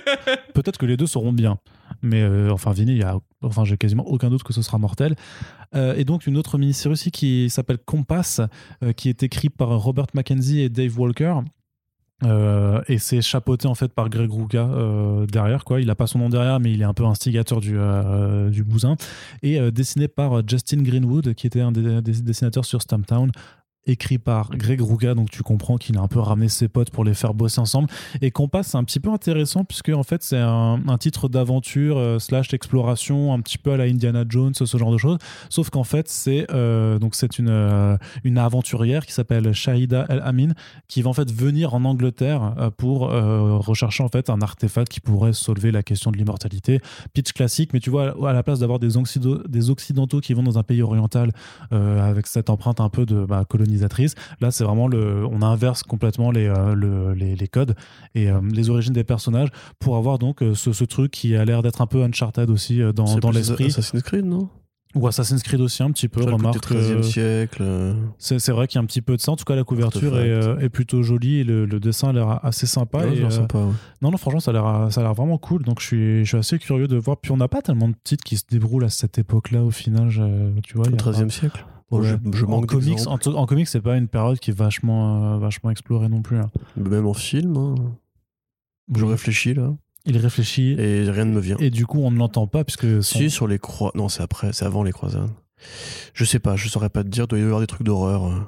Peut-être 0.54 0.78
que 0.78 0.86
les 0.86 0.96
deux 0.96 1.06
seront 1.06 1.32
bien. 1.32 1.58
Mais 2.02 2.22
euh, 2.22 2.50
enfin, 2.52 2.72
il 2.76 2.96
y 2.96 3.02
a... 3.02 3.18
enfin, 3.42 3.64
j'ai 3.64 3.76
quasiment 3.76 4.06
aucun 4.06 4.30
doute 4.30 4.42
que 4.42 4.52
ce 4.52 4.62
sera 4.62 4.78
mortel. 4.78 5.16
Euh, 5.74 5.94
et 5.96 6.04
donc, 6.04 6.26
une 6.26 6.36
autre 6.36 6.58
mini-série 6.58 6.92
aussi 6.92 7.10
qui 7.10 7.50
s'appelle 7.50 7.78
Compass, 7.78 8.40
euh, 8.82 8.92
qui 8.92 9.08
est 9.08 9.22
écrite 9.22 9.56
par 9.56 9.68
Robert 9.80 10.06
Mackenzie 10.14 10.60
et 10.60 10.68
Dave 10.68 10.98
Walker. 10.98 11.40
Et 12.88 12.98
c'est 12.98 13.20
chapeauté 13.20 13.68
en 13.68 13.74
fait 13.74 13.92
par 13.92 14.08
Greg 14.08 14.32
Rucka 14.32 14.66
euh, 14.66 15.26
derrière 15.26 15.64
quoi 15.64 15.82
il 15.82 15.90
a 15.90 15.94
pas 15.94 16.06
son 16.06 16.18
nom 16.18 16.30
derrière 16.30 16.60
mais 16.60 16.72
il 16.72 16.80
est 16.80 16.86
un 16.86 16.94
peu 16.94 17.04
instigateur 17.04 17.60
du, 17.60 17.76
du 18.50 18.64
bousin 18.64 18.96
et 19.42 19.70
dessiné 19.70 20.08
par 20.08 20.40
Justin 20.48 20.78
Greenwood 20.82 21.34
qui 21.34 21.46
était 21.46 21.60
un 21.60 21.72
des, 21.72 22.00
des 22.00 22.22
dessinateurs 22.22 22.64
sur 22.64 22.80
Stamptown 22.80 23.30
écrit 23.86 24.18
par 24.18 24.50
Greg 24.50 24.80
Rucka 24.80 25.14
donc 25.14 25.30
tu 25.30 25.42
comprends 25.42 25.76
qu'il 25.76 25.96
a 25.96 26.00
un 26.00 26.08
peu 26.08 26.20
ramené 26.20 26.48
ses 26.48 26.68
potes 26.68 26.90
pour 26.90 27.04
les 27.04 27.14
faire 27.14 27.34
bosser 27.34 27.60
ensemble 27.60 27.88
et 28.20 28.30
Compass 28.30 28.68
c'est 28.68 28.76
un 28.76 28.84
petit 28.84 29.00
peu 29.00 29.10
intéressant 29.10 29.64
puisque 29.64 29.90
en 29.90 30.02
fait 30.02 30.22
c'est 30.22 30.38
un, 30.38 30.78
titre 30.98 31.28
d'aventure 31.28 31.98
euh, 31.98 32.18
slash 32.18 32.52
exploration 32.54 33.32
un 33.32 33.40
petit 33.40 33.58
peu 33.58 33.72
à 33.72 33.76
la 33.76 33.84
Indiana 33.84 34.24
Jones 34.28 34.54
ce 34.54 34.76
genre 34.76 34.92
de 34.92 34.98
choses 34.98 35.18
sauf 35.50 35.70
qu'en 35.70 35.84
fait 35.84 36.08
c'est 36.08 36.46
euh, 36.52 36.98
donc 36.98 37.14
c'est 37.14 37.38
une, 37.38 37.48
euh, 37.48 37.96
une 38.24 38.38
aventurière 38.38 39.06
qui 39.06 39.12
s'appelle 39.12 39.52
Shahida 39.52 40.06
El 40.08 40.20
Amin 40.24 40.52
qui 40.88 41.02
va 41.02 41.10
en 41.10 41.12
fait 41.12 41.30
venir 41.30 41.74
en 41.74 41.84
Angleterre 41.84 42.54
pour 42.76 43.00
rechercher 43.10 44.02
en 44.02 44.08
fait 44.08 44.30
un 44.30 44.40
artefact 44.40 44.90
qui 44.90 45.00
pourrait 45.00 45.32
solver 45.32 45.70
la 45.70 45.82
question 45.82 46.10
de 46.10 46.16
l'immortalité. 46.16 46.80
Pitch 47.12 47.32
classique, 47.32 47.72
mais 47.72 47.80
tu 47.80 47.90
vois, 47.90 48.14
à 48.28 48.32
la 48.32 48.42
place 48.42 48.60
d'avoir 48.60 48.78
des, 48.78 48.88
des 49.48 49.70
occidentaux 49.70 50.20
qui 50.20 50.34
vont 50.34 50.42
dans 50.42 50.58
un 50.58 50.62
pays 50.62 50.82
oriental 50.82 51.32
avec 51.70 52.26
cette 52.26 52.50
empreinte 52.50 52.80
un 52.80 52.88
peu 52.88 53.06
de 53.06 53.24
bah, 53.24 53.44
là 54.40 54.50
c'est 54.50 54.64
vraiment 54.64 54.88
le, 54.88 55.24
on 55.26 55.42
inverse 55.42 55.82
complètement 55.82 56.30
les, 56.30 56.46
euh, 56.46 56.74
le- 56.74 57.14
les, 57.14 57.34
les 57.36 57.48
codes 57.48 57.74
et 58.14 58.30
euh, 58.30 58.40
les 58.52 58.70
origines 58.70 58.92
des 58.94 59.04
personnages 59.04 59.48
pour 59.78 59.96
avoir 59.96 60.18
donc 60.18 60.42
euh, 60.42 60.54
ce, 60.54 60.72
ce 60.72 60.84
truc 60.84 61.10
qui 61.10 61.36
a 61.36 61.44
l'air 61.44 61.62
d'être 61.62 61.80
un 61.82 61.86
peu 61.86 62.02
Uncharted 62.02 62.50
aussi 62.50 62.80
dans, 62.94 63.16
dans 63.18 63.30
l'esprit. 63.30 63.66
Assassin's 63.66 64.02
Creed, 64.02 64.24
non? 64.24 64.48
Ou 64.94 65.06
Assassin's 65.08 65.42
Creed 65.42 65.60
aussi 65.60 65.82
un 65.82 65.90
petit 65.90 66.08
peu, 66.08 66.22
Sur 66.22 66.30
le 66.30 66.36
coup 66.36 66.42
du 66.42 66.46
remarque. 66.48 66.72
13e 66.72 66.76
euh, 66.78 67.02
siècle. 67.02 67.62
c'est 68.18 68.50
vrai 68.52 68.66
qu'il 68.66 68.78
y 68.78 68.80
a 68.80 68.82
un 68.82 68.86
petit 68.86 69.02
peu 69.02 69.14
de 69.16 69.20
ça. 69.20 69.30
En 69.32 69.36
tout 69.36 69.44
cas, 69.44 69.54
la 69.54 69.64
couverture 69.64 70.18
est, 70.18 70.64
est 70.64 70.68
plutôt 70.70 71.02
jolie 71.02 71.40
et 71.40 71.44
le, 71.44 71.66
le 71.66 71.80
dessin 71.80 72.08
a 72.08 72.12
l'air 72.14 72.42
assez 72.44 72.66
sympa. 72.66 73.00
ouais, 73.00 73.12
et, 73.12 73.16
genre 73.16 73.30
sympa, 73.32 73.58
ouais. 73.58 73.72
non, 74.00 74.10
non, 74.10 74.16
franchement, 74.16 74.40
ça 74.40 74.52
a 74.52 74.54
l'air 74.54 74.86
ça 74.90 75.00
a 75.02 75.04
l'air 75.04 75.12
vraiment 75.12 75.36
cool. 75.36 75.64
Donc, 75.64 75.80
je 75.80 75.86
suis, 75.86 76.18
je 76.24 76.28
suis 76.28 76.38
assez 76.38 76.58
curieux 76.58 76.88
de 76.88 76.96
voir. 76.96 77.18
Puis, 77.18 77.30
on 77.30 77.36
n'a 77.36 77.48
pas 77.48 77.60
tellement 77.60 77.88
de 77.88 77.94
titres 78.04 78.24
qui 78.24 78.38
se 78.38 78.44
déroulent 78.50 78.84
à 78.84 78.88
cette 78.88 79.18
époque-là 79.18 79.62
au 79.64 79.70
final. 79.70 80.08
je- 80.08 80.58
tu 80.62 80.78
vois, 80.78 80.86
a 80.86 80.90
13e 80.90 81.24
pas- 81.24 81.28
siècle. 81.30 81.66
Bon, 81.90 82.00
Ouais. 82.00 82.06
je, 82.08 82.38
je 82.38 82.44
en 82.44 82.62
comics, 82.62 82.98
en, 83.06 83.16
en 83.34 83.46
comics, 83.46 83.68
c'est 83.68 83.80
pas 83.80 83.96
une 83.96 84.08
période 84.08 84.38
qui 84.40 84.50
est 84.50 84.54
vachement, 84.56 85.34
euh, 85.34 85.38
vachement 85.38 85.70
explorée 85.70 86.08
non 86.08 86.20
plus. 86.22 86.38
hein. 86.38 86.50
Même 86.76 87.06
en 87.06 87.14
film. 87.14 87.56
hein. 87.56 87.74
Je 88.94 89.04
réfléchis 89.04 89.54
là. 89.54 89.72
Il 90.04 90.16
réfléchit 90.18 90.72
et, 90.78 91.04
Et 91.04 91.10
rien 91.10 91.24
ne 91.24 91.32
me 91.32 91.40
vient. 91.40 91.56
du 91.56 91.86
coup, 91.86 91.98
on 92.00 92.10
ne 92.10 92.18
l'entend 92.18 92.46
pas 92.46 92.62
puisque 92.64 93.02
son- 93.02 93.18
Si, 93.18 93.30
sur 93.30 93.46
les 93.48 93.58
croix. 93.58 93.90
Non, 93.94 94.08
c'est 94.08 94.22
après, 94.22 94.52
c'est 94.52 94.64
avant 94.64 94.82
les 94.84 94.92
croisades. 94.92 95.30
Je 96.14 96.24
sais 96.24 96.38
pas, 96.38 96.54
je 96.56 96.68
saurais 96.68 96.90
pas 96.90 97.02
te 97.02 97.08
dire. 97.08 97.24
Il 97.24 97.28
doit 97.28 97.38
y 97.38 97.42
avoir 97.42 97.60
des 97.60 97.66
trucs 97.66 97.82
d'horreur 97.84 98.26
euh, 98.26 98.38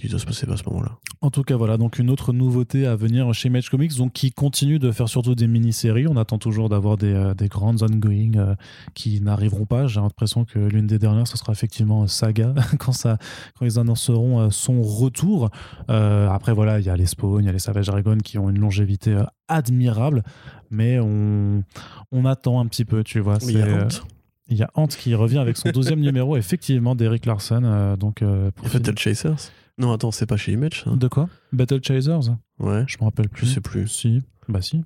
qui 0.00 0.08
doivent 0.08 0.20
se 0.20 0.26
passer 0.26 0.50
à 0.50 0.56
ce 0.56 0.64
moment-là. 0.68 0.98
En 1.20 1.30
tout 1.30 1.42
cas, 1.42 1.56
voilà, 1.56 1.76
donc 1.76 1.98
une 1.98 2.10
autre 2.10 2.32
nouveauté 2.32 2.86
à 2.86 2.96
venir 2.96 3.32
chez 3.34 3.48
Image 3.48 3.68
Comics, 3.68 3.96
donc 3.96 4.12
qui 4.12 4.32
continue 4.32 4.78
de 4.78 4.90
faire 4.90 5.08
surtout 5.08 5.34
des 5.34 5.46
mini-séries. 5.46 6.06
On 6.08 6.16
attend 6.16 6.38
toujours 6.38 6.68
d'avoir 6.68 6.96
des, 6.96 7.12
euh, 7.12 7.34
des 7.34 7.48
grandes 7.48 7.82
ongoing 7.82 8.32
euh, 8.36 8.54
qui 8.94 9.20
n'arriveront 9.20 9.66
pas. 9.66 9.86
J'ai 9.86 10.00
l'impression 10.00 10.44
que 10.44 10.58
l'une 10.58 10.86
des 10.86 10.98
dernières, 10.98 11.26
ce 11.26 11.36
sera 11.36 11.52
effectivement 11.52 12.06
Saga, 12.06 12.54
quand, 12.78 12.92
ça, 12.92 13.18
quand 13.58 13.66
ils 13.66 13.78
annonceront 13.78 14.40
euh, 14.40 14.50
son 14.50 14.82
retour. 14.82 15.50
Euh, 15.90 16.28
après, 16.28 16.52
voilà, 16.52 16.78
il 16.80 16.86
y 16.86 16.90
a 16.90 16.96
les 16.96 17.06
Spawn, 17.06 17.42
il 17.42 17.46
y 17.46 17.48
a 17.48 17.52
les 17.52 17.58
Savage 17.58 17.86
Dragon 17.86 18.16
qui 18.18 18.38
ont 18.38 18.48
une 18.50 18.58
longévité 18.58 19.12
euh, 19.12 19.24
admirable, 19.48 20.22
mais 20.70 20.98
on, 21.00 21.62
on 22.12 22.24
attend 22.24 22.60
un 22.60 22.66
petit 22.66 22.84
peu, 22.84 23.02
tu 23.04 23.20
vois. 23.20 23.38
Mais 23.46 23.52
il 23.52 23.58
y 23.58 23.62
a 23.62 23.66
euh, 23.66 23.84
Ant. 23.84 23.88
il 24.48 24.56
y 24.56 24.62
a 24.62 24.70
Ant 24.74 24.86
qui 24.86 25.14
revient 25.14 25.38
avec 25.38 25.56
son 25.56 25.70
deuxième 25.70 26.00
numéro, 26.08 26.36
effectivement, 26.36 26.94
d'Eric 26.94 27.26
Larson. 27.26 27.62
euh, 27.64 27.96
donc, 27.96 28.22
euh, 28.22 28.50
pour 28.52 28.68
Battle 28.68 28.96
Chasers. 28.98 29.50
Non, 29.80 29.92
attends, 29.92 30.10
c'est 30.10 30.26
pas 30.26 30.36
chez 30.36 30.52
Image, 30.52 30.84
ça 30.84 30.90
de 30.90 31.08
quoi? 31.08 31.28
Battle 31.52 31.80
Chasers? 31.82 32.30
Ouais. 32.58 32.84
Je 32.86 32.98
me 32.98 33.04
rappelle 33.04 33.26
Je 33.32 33.38
plus. 33.38 33.46
sais 33.46 33.60
plus. 33.60 33.88
Si. 33.88 34.22
Bah 34.48 34.60
si. 34.62 34.84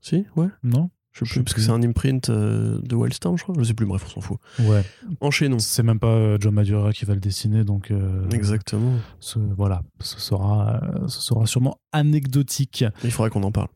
Si, 0.00 0.26
ouais. 0.36 0.48
Non 0.62 0.90
Je 1.12 1.20
sais 1.20 1.24
Je 1.26 1.32
plus, 1.34 1.44
parce 1.44 1.54
que 1.54 1.60
c'est 1.62 1.70
un 1.70 1.82
imprint 1.82 2.28
euh, 2.28 2.78
de 2.82 2.94
Wildstorm, 2.94 3.38
je 3.38 3.42
crois. 3.42 3.54
Je 3.58 3.64
sais 3.64 3.72
plus, 3.74 3.86
bref, 3.86 4.04
on 4.06 4.10
s'en 4.10 4.20
fout. 4.20 4.38
Ouais. 4.60 4.84
Enchaînons. 5.20 5.58
C'est 5.58 5.82
même 5.82 5.98
pas 5.98 6.08
euh, 6.08 6.36
John 6.40 6.52
Madureira 6.54 6.92
qui 6.92 7.04
va 7.06 7.14
le 7.14 7.20
dessiner, 7.20 7.64
donc 7.64 7.90
euh, 7.90 8.28
Exactement. 8.30 8.92
ce- 9.20 9.38
voilà, 9.38 9.82
ce 10.00 10.20
sera, 10.20 10.80
euh, 10.84 11.08
ce 11.08 11.22
sera 11.22 11.46
sûrement 11.46 11.78
anecdotique. 11.92 12.84
Il 13.02 13.10
faudrait 13.10 13.30
qu'on 13.30 13.42
en 13.44 13.52
parle. 13.52 13.68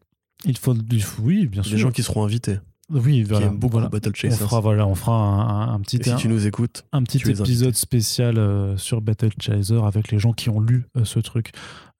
Il 0.45 0.57
faut, 0.59 0.75
il 0.93 1.03
faut- 1.03 1.23
oui, 1.23 1.47
bien 1.47 1.62
Des 1.62 1.69
sûr. 1.71 1.79
gens 1.79 1.91
qui 1.91 2.03
seront 2.03 2.25
invités, 2.25 2.59
oui, 2.91 3.16
qui 3.16 3.22
voilà. 3.24 3.47
aiment 3.47 3.59
beaucoup 3.59 3.72
voilà. 3.74 3.89
Battle 3.89 4.11
On 4.11 4.14
Chasers. 4.14 4.39
fera, 4.39 4.61
voilà, 4.61 4.86
on 4.86 4.95
fera 4.95 5.12
un, 5.14 5.68
un- 5.70 5.74
un 5.74 5.80
petit, 5.80 5.97
Et 5.99 6.03
si 6.05 6.14
tu 6.16 6.28
nous 6.28 6.47
écoutes, 6.47 6.84
un 6.93 7.03
petit 7.03 7.18
épisode 7.28 7.74
spécial 7.74 8.39
euh, 8.39 8.76
sur 8.76 9.01
Battle 9.03 9.30
Chaser 9.41 9.80
avec 9.84 10.11
les 10.11 10.18
gens 10.18 10.32
qui 10.32 10.49
ont 10.51 10.61
lu 10.61 10.86
euh, 10.97 11.05
ce 11.05 11.18
truc. 11.20 11.53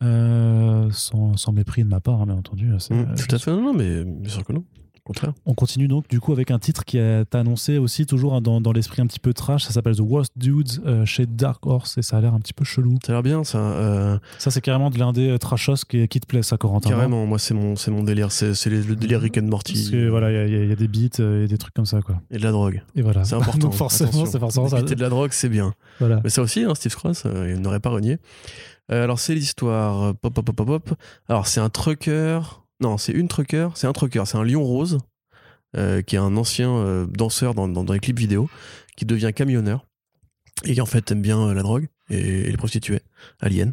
Euh, 0.03 0.89
sans, 0.93 1.36
sans 1.36 1.53
mépris 1.53 1.82
de 1.82 1.89
ma 1.89 1.99
part, 2.01 2.20
hein, 2.22 2.26
bien 2.26 2.36
entendu. 2.36 2.66
Mm, 2.66 2.78
euh, 2.93 3.05
tout 3.16 3.34
à 3.34 3.39
fait, 3.39 3.51
non, 3.51 3.62
non, 3.62 3.74
mais 3.74 4.05
bien 4.05 4.30
sûr 4.30 4.45
que 4.45 4.53
non. 4.53 4.64
Contraire. 5.09 5.33
On 5.47 5.55
continue 5.55 5.89
donc 5.89 6.07
du 6.09 6.21
coup 6.21 6.33
avec 6.33 6.51
un 6.53 6.59
titre 6.61 6.85
qui 6.85 6.99
est 6.99 7.35
annoncé 7.35 7.79
aussi 7.79 8.07
toujours 8.07 8.35
hein, 8.35 8.41
dans, 8.41 8.61
dans 8.61 8.73
l'esprit 8.73 9.03
un 9.03 9.07
petit 9.07 9.19
peu 9.19 9.33
trash. 9.33 9.65
Ça 9.65 9.73
s'appelle 9.73 9.97
The 9.97 10.01
Worst 10.01 10.33
Dudes 10.37 10.83
euh, 10.87 11.05
chez 11.05 11.27
Dark 11.27 11.67
Horse 11.67 11.99
et 11.99 12.03
ça 12.03 12.19
a 12.19 12.21
l'air 12.21 12.35
un 12.35 12.39
petit 12.41 12.53
peu 12.53 12.65
chelou. 12.65 12.99
Ça 13.05 13.13
a 13.13 13.15
l'air 13.15 13.23
bien, 13.23 13.43
ça. 13.43 13.59
euh, 13.59 14.19
Ça, 14.39 14.51
c'est 14.51 14.61
carrément 14.61 14.91
de 14.91 14.99
l'indé 14.99 15.31
euh, 15.31 15.39
trashos 15.39 15.75
qui, 15.89 16.07
qui 16.09 16.21
te 16.21 16.27
plaît, 16.27 16.43
ça, 16.43 16.57
Corentin. 16.59 16.91
carrément, 16.91 17.27
moi, 17.27 17.39
c'est 17.39 17.55
mon, 17.55 17.75
c'est 17.75 17.91
mon 17.91 18.03
délire. 18.05 18.31
C'est 18.31 18.53
le 18.67 18.95
délire 18.95 19.21
Rick 19.21 19.39
and 19.39 19.47
Morty 19.47 19.73
Parce 19.73 19.91
que 19.91 20.09
voilà, 20.09 20.31
il 20.31 20.53
y, 20.53 20.57
a- 20.57 20.65
y 20.67 20.71
y 20.73 20.77
des 20.77 20.89
beats 20.89 21.19
et 21.23 21.47
des 21.49 21.59
trucs 21.59 21.75
comme 21.75 21.87
ça, 21.87 22.01
quoi. 22.03 22.21
et 22.31 22.37
de 22.39 22.43
la 22.45 22.53
drogue. 22.53 22.83
Et 22.95 23.03
voilà. 23.03 23.25
C'est 23.25 23.35
important. 23.35 23.59
donc 23.69 23.75
forcément, 23.75 24.27
c'est 24.27 24.39
forcément 24.39 24.69
ça. 24.69 24.83
De 24.83 25.01
la 25.01 25.09
drogue, 25.09 25.31
c'est 25.33 25.49
bien. 25.49 25.73
Voilà. 26.01 26.21
Mais 26.23 26.31
ça 26.31 26.43
aussi, 26.43 26.65
hein, 26.65 26.75
Steve 26.75 26.95
Cross, 26.95 27.23
euh, 27.25 27.53
il 27.57 27.61
n'aurait 27.63 27.81
pas 27.81 27.91
renié. 27.91 28.19
Alors, 28.91 29.19
c'est 29.19 29.35
l'histoire. 29.35 30.15
Pop, 30.17 30.33
pop, 30.35 30.45
pop, 30.45 30.57
pop, 30.57 30.67
pop. 30.67 30.95
Alors, 31.29 31.47
c'est 31.47 31.61
un 31.61 31.69
trucker. 31.71 32.41
Non, 32.81 32.99
c'est 32.99 33.12
une 33.12 33.29
trucker. 33.29 33.68
C'est 33.74 33.87
un 33.87 33.93
trucker. 33.93 34.22
C'est 34.26 34.37
un 34.39 34.45
lion 34.45 34.62
rose, 34.62 34.99
euh, 35.76 36.03
qui 36.03 36.16
est 36.16 36.18
un 36.18 36.37
ancien 36.37 36.70
euh, 36.70 37.07
danseur 37.07 37.55
dans, 37.55 37.68
dans, 37.68 37.85
dans 37.85 37.93
les 37.93 38.01
clips 38.01 38.18
vidéo, 38.18 38.49
qui 38.97 39.05
devient 39.05 39.33
camionneur. 39.35 39.85
Et 40.64 40.74
qui, 40.74 40.81
en 40.81 40.87
fait, 40.87 41.11
aime 41.12 41.22
bien 41.22 41.41
euh, 41.41 41.55
la 41.55 41.62
drogue 41.62 41.89
et, 42.11 42.18
et 42.18 42.51
les 42.51 42.57
prostituées, 42.57 43.01
aliens. 43.41 43.70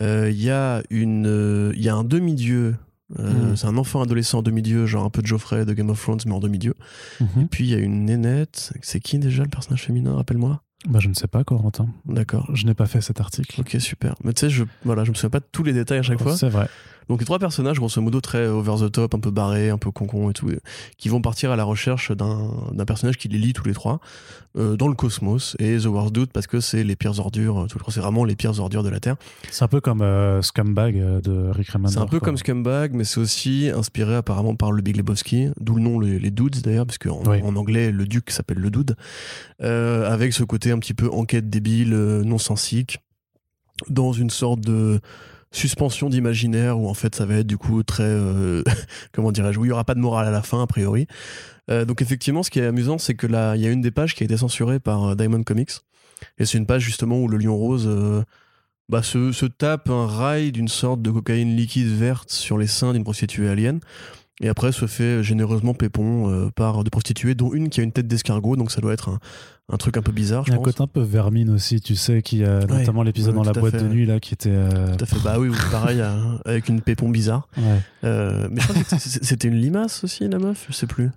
Il 0.00 0.40
y, 0.40 0.50
a 0.50 0.82
une, 0.90 1.72
il 1.74 1.82
y 1.82 1.88
a 1.88 1.94
un 1.94 2.04
demi-dieu. 2.04 2.76
euh, 3.18 3.52
Mm. 3.52 3.56
C'est 3.56 3.66
un 3.66 3.76
enfant 3.78 4.02
adolescent 4.02 4.42
demi-dieu, 4.42 4.86
genre 4.86 5.04
un 5.04 5.10
peu 5.10 5.22
de 5.22 5.26
Geoffrey 5.26 5.64
de 5.64 5.72
Game 5.72 5.88
of 5.90 6.00
Thrones, 6.00 6.20
mais 6.26 6.32
en 6.32 6.40
demi-dieu. 6.40 6.74
Mhm. 7.20 7.48
Puis 7.48 7.64
il 7.64 7.70
y 7.70 7.74
a 7.74 7.78
une 7.78 8.04
nénette. 8.04 8.72
C'est 8.82 9.00
qui 9.00 9.18
déjà 9.18 9.42
le 9.44 9.48
personnage 9.48 9.82
féminin 9.84 10.14
Rappelle-moi? 10.14 10.62
Bah, 10.88 10.98
je 11.00 11.08
ne 11.08 11.14
sais 11.14 11.26
pas, 11.26 11.42
Corentin. 11.42 11.88
D'accord. 12.04 12.48
Je 12.54 12.64
n'ai 12.66 12.74
pas 12.74 12.86
fait 12.86 13.00
cet 13.00 13.20
article. 13.20 13.60
Ok, 13.60 13.76
super. 13.80 14.14
Mais 14.22 14.32
tu 14.32 14.40
sais, 14.40 14.50
je, 14.50 14.64
voilà, 14.84 15.04
je 15.04 15.10
me 15.10 15.14
souviens 15.14 15.30
pas 15.30 15.40
de 15.40 15.46
tous 15.50 15.64
les 15.64 15.72
détails 15.72 15.98
à 15.98 16.02
chaque 16.02 16.20
fois. 16.20 16.36
C'est 16.36 16.48
vrai. 16.50 16.68
Donc 17.08 17.20
les 17.20 17.24
trois 17.24 17.38
personnages, 17.38 17.78
grosso 17.78 18.00
modo, 18.02 18.20
très 18.20 18.46
over 18.46 18.74
the 18.86 18.92
top, 18.92 19.14
un 19.14 19.20
peu 19.20 19.30
barrés, 19.30 19.70
un 19.70 19.78
peu 19.78 19.90
concon 19.90 20.30
et 20.30 20.32
tout, 20.34 20.50
qui 20.98 21.08
vont 21.08 21.20
partir 21.22 21.50
à 21.50 21.56
la 21.56 21.64
recherche 21.64 22.12
d'un 22.12 22.84
personnage 22.86 23.16
qui 23.16 23.28
les 23.28 23.38
lie 23.38 23.52
tous 23.54 23.66
les 23.66 23.72
trois 23.74 24.00
euh, 24.56 24.76
dans 24.76 24.88
le 24.88 24.94
cosmos 24.94 25.56
et 25.58 25.78
The 25.78 25.86
Worst 25.86 26.12
Dude 26.14 26.30
parce 26.32 26.46
que 26.46 26.60
c'est 26.60 26.84
les 26.84 26.96
pires 26.96 27.18
ordures, 27.18 27.60
euh, 27.62 27.66
tout 27.66 27.78
le- 27.78 27.92
c'est 27.92 28.00
vraiment 28.00 28.24
les 28.24 28.36
pires 28.36 28.58
ordures 28.60 28.82
de 28.82 28.88
la 28.90 29.00
Terre. 29.00 29.16
C'est 29.50 29.64
un 29.64 29.68
peu 29.68 29.80
comme 29.80 30.02
euh, 30.02 30.42
Scumbag 30.42 30.96
de 31.22 31.48
Rick 31.50 31.70
Remender. 31.70 31.92
C'est 31.94 32.00
un 32.00 32.06
peu 32.06 32.18
quoi. 32.18 32.26
comme 32.26 32.36
Scumbag, 32.36 32.92
mais 32.92 33.04
c'est 33.04 33.20
aussi 33.20 33.70
inspiré 33.74 34.14
apparemment 34.16 34.54
par 34.54 34.72
le 34.72 34.82
Big 34.82 34.96
Lebowski, 34.96 35.48
d'où 35.60 35.76
le 35.76 35.82
nom 35.82 35.98
les, 36.00 36.18
les 36.18 36.30
Dudes 36.30 36.60
d'ailleurs, 36.62 36.86
parce 36.86 36.98
qu'en 36.98 37.22
Oui. 37.26 37.40
en 37.42 37.56
anglais, 37.56 37.90
le 37.90 38.06
duc 38.06 38.30
s'appelle 38.30 38.58
le 38.58 38.70
Dude, 38.70 38.96
euh, 39.62 40.10
avec 40.12 40.32
ce 40.32 40.44
côté 40.44 40.70
un 40.72 40.78
petit 40.78 40.94
peu 40.94 41.10
enquête 41.10 41.48
débile, 41.48 41.94
non 42.24 42.38
sensique, 42.38 42.98
dans 43.88 44.12
une 44.12 44.30
sorte 44.30 44.60
de 44.60 45.00
suspension 45.50 46.08
d'imaginaire 46.08 46.78
où 46.78 46.88
en 46.88 46.94
fait 46.94 47.14
ça 47.14 47.24
va 47.26 47.36
être 47.36 47.46
du 47.46 47.56
coup 47.56 47.82
très 47.82 48.02
euh, 48.04 48.62
comment 49.12 49.32
dirais-je 49.32 49.58
où 49.58 49.64
il 49.64 49.68
y 49.68 49.72
aura 49.72 49.84
pas 49.84 49.94
de 49.94 50.00
morale 50.00 50.26
à 50.26 50.30
la 50.30 50.42
fin 50.42 50.62
a 50.62 50.66
priori. 50.66 51.06
Euh, 51.70 51.84
donc 51.84 52.02
effectivement 52.02 52.42
ce 52.42 52.50
qui 52.50 52.60
est 52.60 52.66
amusant 52.66 52.98
c'est 52.98 53.14
que 53.14 53.26
là 53.26 53.56
il 53.56 53.62
y 53.62 53.66
a 53.66 53.70
une 53.70 53.80
des 53.80 53.90
pages 53.90 54.14
qui 54.14 54.22
a 54.22 54.26
été 54.26 54.36
censurée 54.36 54.80
par 54.80 55.04
euh, 55.04 55.14
Diamond 55.14 55.42
Comics. 55.42 55.72
Et 56.38 56.44
c'est 56.44 56.58
une 56.58 56.66
page 56.66 56.82
justement 56.82 57.20
où 57.20 57.28
le 57.28 57.38
lion 57.38 57.56
rose 57.56 57.88
bah, 58.88 59.04
se, 59.04 59.30
se 59.30 59.46
tape 59.46 59.88
un 59.88 60.04
rail 60.04 60.50
d'une 60.50 60.66
sorte 60.66 61.00
de 61.00 61.12
cocaïne 61.12 61.54
liquide 61.54 61.86
verte 61.86 62.32
sur 62.32 62.58
les 62.58 62.66
seins 62.66 62.92
d'une 62.92 63.04
prostituée 63.04 63.48
alien 63.48 63.78
et 64.40 64.48
après 64.48 64.72
se 64.72 64.86
fait 64.86 65.22
généreusement 65.22 65.74
pépon 65.74 66.30
euh, 66.30 66.50
par 66.54 66.84
des 66.84 66.90
prostituées 66.90 67.34
dont 67.34 67.52
une 67.52 67.68
qui 67.70 67.80
a 67.80 67.82
une 67.82 67.92
tête 67.92 68.06
d'escargot 68.06 68.56
donc 68.56 68.70
ça 68.70 68.80
doit 68.80 68.92
être 68.92 69.08
un, 69.08 69.18
un 69.72 69.76
truc 69.76 69.96
un 69.96 70.02
peu 70.02 70.12
bizarre 70.12 70.44
Il 70.46 70.52
y 70.52 70.56
a 70.56 70.58
un 70.58 70.62
côté 70.62 70.80
un 70.82 70.86
peu 70.86 71.00
vermine 71.02 71.50
aussi, 71.50 71.80
tu 71.80 71.94
sais, 71.96 72.22
qui 72.22 72.44
a 72.44 72.60
notamment 72.66 73.02
l'épisode 73.02 73.34
ouais, 73.36 73.44
dans 73.44 73.52
la 73.52 73.58
boîte 73.60 73.74
fait, 73.76 73.82
de 73.82 73.88
nuit 73.88 74.06
là, 74.06 74.20
qui 74.20 74.34
était. 74.34 74.50
euh, 74.52 74.94
tout 74.96 75.04
à 75.04 75.06
fait 75.06 75.18
bah 75.22 75.38
oui 75.38 75.48
ou 75.48 75.54
pareil 75.70 76.00
euh, 76.00 76.36
avec 76.44 76.68
une 76.68 76.80
pépon 76.80 77.08
bizarre 77.08 77.48
ouais. 77.56 77.80
Euh, 78.04 78.48
mais 78.50 78.60
je 78.60 78.68
crois 78.68 78.82
que 78.82 78.96
c'était 78.98 79.48
une 79.48 79.56
limace 79.60 80.04
aussi, 80.04 80.26
la 80.28 80.38
meuf, 80.38 80.66
je 80.68 80.74
sais 80.74 80.86
plus. 80.86 81.10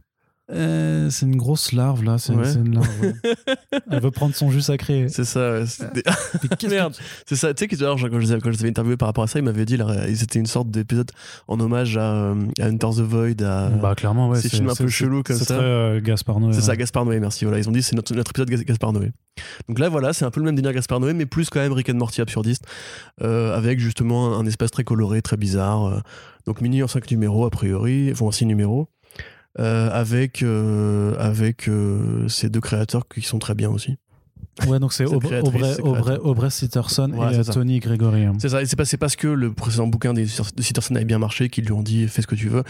Euh, 0.54 1.10
c'est 1.10 1.26
une 1.26 1.38
grosse 1.38 1.72
larve 1.72 2.04
là, 2.04 2.18
c'est 2.18 2.34
Ouais. 2.34 2.45
c'est 2.45 2.60
une 2.60 2.74
larve. 2.76 2.89
ouais. 3.02 3.14
Elle 3.91 4.02
veut 4.02 4.12
prendre 4.12 4.36
son 4.36 4.52
jus 4.52 4.62
sacré. 4.62 5.08
C'est 5.10 5.24
ça, 5.24 5.54
ouais, 5.54 5.64
Mais 5.95 6.02
qu'est-ce 6.49 6.66
que 6.66 6.68
Merde, 6.68 6.93
c'est 7.26 7.36
ça. 7.36 7.54
Tu 7.54 7.60
sais 7.64 7.68
que 7.68 7.76
tout 7.76 7.84
à 7.84 7.88
l'heure, 7.88 7.97
quand 7.97 8.20
je 8.20 8.26
les 8.26 8.32
avais- 8.34 8.68
interviewés 8.68 8.97
par 8.97 9.08
rapport 9.08 9.24
à 9.24 9.28
ça, 9.28 9.39
il 9.39 9.45
m'avait 9.45 9.66
dit, 9.66 9.78
là, 9.78 9.88
c'était 10.14 10.39
une 10.39 10.45
sorte 10.45 10.70
d'épisode 10.70 11.12
en 11.47 11.60
hommage 11.60 11.95
à, 11.97 12.14
euh, 12.14 12.36
à 12.60 12.68
Enter 12.68 12.89
the 12.97 13.02
Void, 13.02 13.41
à. 13.43 13.70
Bah 13.70 13.95
clairement 13.95 14.30
ouais. 14.30 14.38
ces 14.38 14.49
c'est- 14.49 14.58
films 14.58 14.70
un 14.70 14.76
c'est- 14.76 14.84
peu 14.84 14.89
c'est- 14.89 14.95
chelous 14.95 15.24
comme 15.24 15.38
c'est 15.38 15.45
ça. 15.45 15.56
très 15.56 15.64
euh, 15.64 16.02
Gaspard 16.02 16.39
Noé. 16.39 16.54
c'est 16.54 16.62
ça, 16.62 16.72
ouais. 16.72 16.78
Gaspard 16.78 17.06
Noé, 17.06 17.20
merci. 17.20 17.45
Voilà, 17.45 17.60
ils 17.60 17.70
ont 17.70 17.72
dit 17.72 17.82
c'est 17.82 17.95
notre, 17.95 18.14
notre 18.14 18.32
épisode 18.32 18.49
Gas- 18.49 18.64
Gaspard 18.64 18.93
Noé. 18.93 19.12
Donc 19.70 19.80
là, 19.80 19.88
voilà, 19.89 20.12
c'est 20.14 20.26
un 20.26 20.32
peu 20.32 20.39
le 20.41 20.45
même 20.45 20.56
délire 20.56 20.74
Gaspard 20.74 20.99
Noé, 20.99 21.14
mais 21.14 21.26
plus 21.26 21.49
quand 21.49 21.60
même 21.62 21.72
Rick 21.74 21.89
and 21.89 21.95
Morty 21.95 22.20
absurdiste, 22.22 22.66
euh, 23.22 23.56
avec 23.56 23.80
justement 23.80 24.38
un, 24.38 24.45
espace 24.45 24.72
très 24.72 24.84
coloré, 24.84 25.22
très 25.22 25.38
bizarre. 25.38 26.04
donc 26.45 26.60
mini 26.62 26.84
en 26.84 26.88
5 26.88 27.10
numéros, 27.12 27.45
a 27.45 27.49
priori, 27.52 28.10
enfin 28.12 28.26
en 28.26 28.32
6 28.32 28.45
numéros, 28.45 28.89
euh, 29.60 29.89
avec, 29.91 30.43
euh, 30.43 31.16
avec 31.20 31.68
euh, 31.68 32.28
ces 32.28 32.49
deux 32.49 32.62
créateurs 32.62 33.08
qui 33.08 33.22
sont 33.22 33.39
très 33.39 33.56
bien 33.56 33.70
aussi. 33.70 33.97
Ouais, 34.68 34.80
donc 34.80 34.91
c'est 34.91 35.06
Aubrey, 35.06 35.39
Aubrey, 35.41 36.18
Aubrey, 36.22 36.49
Sitterson 36.49 37.12
Ouais, 37.14 37.39
et. 37.39 37.43
Tony 37.43 37.80
Gregory. 37.80 38.26
C'est 38.39 38.49
ça, 38.49 38.62
et 38.62 38.66
c'est 38.66 38.76
pas, 38.76 38.84
parce 38.99 39.16
que 39.16 39.28
le 39.28 39.54
précédent 39.54 39.88
bouquin 39.88 40.14
des- 40.14 40.26
de 40.26 40.62
Sitterson 40.62 40.95
avait 40.95 41.06
bien 41.06 41.20
marché 41.20 41.49
qu'ils 41.49 41.66
lui 41.66 41.72
ont 41.72 41.82
dit 41.84 42.08
fais 42.08 42.22
ce 42.22 42.28
que 42.28 42.36
tu 42.36 42.49
veux. 42.49 42.64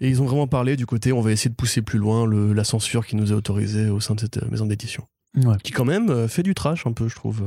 Et 0.00 0.08
ils 0.08 0.22
ont 0.22 0.26
vraiment 0.26 0.46
parlé 0.46 0.76
du 0.76 0.86
côté 0.86 1.12
on 1.12 1.20
va 1.20 1.32
essayer 1.32 1.50
de 1.50 1.54
pousser 1.56 1.82
plus 1.82 1.98
loin 1.98 2.24
le, 2.26 2.52
la 2.52 2.62
censure 2.64 3.04
qui 3.06 3.16
nous 3.16 3.32
est 3.32 3.34
autorisée 3.34 3.88
au 3.88 4.00
sein 4.00 4.14
de 4.14 4.20
cette 4.20 4.48
maison 4.50 4.66
d'édition. 4.66 5.04
Ouais. 5.36 5.56
Qui 5.64 5.72
quand 5.72 5.84
même 5.84 6.28
fait 6.28 6.44
du 6.44 6.54
trash 6.54 6.86
un 6.86 6.92
peu, 6.92 7.08
je 7.08 7.16
trouve, 7.16 7.42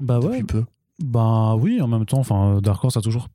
Bah 0.00 0.20
ouais. 0.20 0.42
peu. 0.42 0.64
Bah 1.02 1.54
oui, 1.56 1.80
en 1.80 1.86
même 1.88 2.04
temps, 2.04 2.18
enfin 2.18 2.60
Dark 2.62 2.84
Horse 2.84 2.96
a 2.96 3.00
toujours 3.00 3.28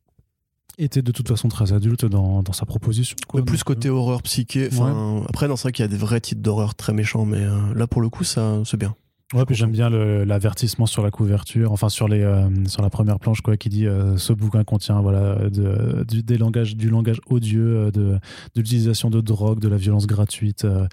été 0.77 1.01
de 1.01 1.11
toute 1.11 1.27
façon 1.27 1.47
très 1.49 1.73
adulte 1.73 2.05
dans, 2.05 2.43
dans 2.43 2.53
sa 2.53 2.65
proposition. 2.65 3.15
quoi. 3.27 3.39
Mais 3.41 3.45
plus 3.45 3.63
côté 3.63 3.89
horreur 3.89 4.21
psyché. 4.23 4.69
Enfin, 4.71 5.23
Après, 5.29 5.47
dans 5.47 5.55
c'est 5.55 5.63
vrai 5.63 5.71
qu'il 5.71 5.83
y 5.83 5.87
a 5.87 5.89
des 5.89 5.97
vrais 5.97 6.19
titres 6.21 6.41
d'horreur 6.41 6.75
très 6.75 6.93
méchants, 6.93 7.25
mais 7.25 7.41
euh, 7.41 7.73
là, 7.75 7.87
pour 7.87 8.01
le 8.01 8.09
coup, 8.09 8.23
ça, 8.23 8.59
c'est 8.65 8.77
bien. 8.77 8.89
euh, 8.89 9.37
Ouais, 9.39 9.45
puis 9.45 9.55
j'aime 9.55 9.71
bien 9.71 9.89
l'avertissement 9.89 10.85
sur 10.85 11.01
la 11.01 11.09
couverture, 11.09 11.71
enfin 11.71 11.89
sur 11.89 12.07
les 12.07 12.21
euh, 12.21 12.47
sur 12.67 12.83
la 12.83 12.91
première 12.91 13.17
planche 13.17 13.41
quoi, 13.41 13.57
qui 13.57 13.67
dit 13.69 13.87
euh, 13.87 14.15
ce 14.17 14.31
bouquin 14.31 14.63
contient 14.63 15.01
voilà 15.01 15.49
de, 15.49 16.03
du, 16.07 16.21
des 16.21 16.37
langages 16.37 16.75
du 16.75 16.89
langage 16.89 17.19
odieux, 17.31 17.77
euh, 17.87 17.91
de 17.91 18.01
de 18.11 18.19
l'utilisation 18.57 19.09
de 19.09 19.21
drogue, 19.21 19.59
de 19.59 19.67
la 19.69 19.77
violence 19.77 20.05
gratuite 20.05 20.65
euh, 20.65 20.85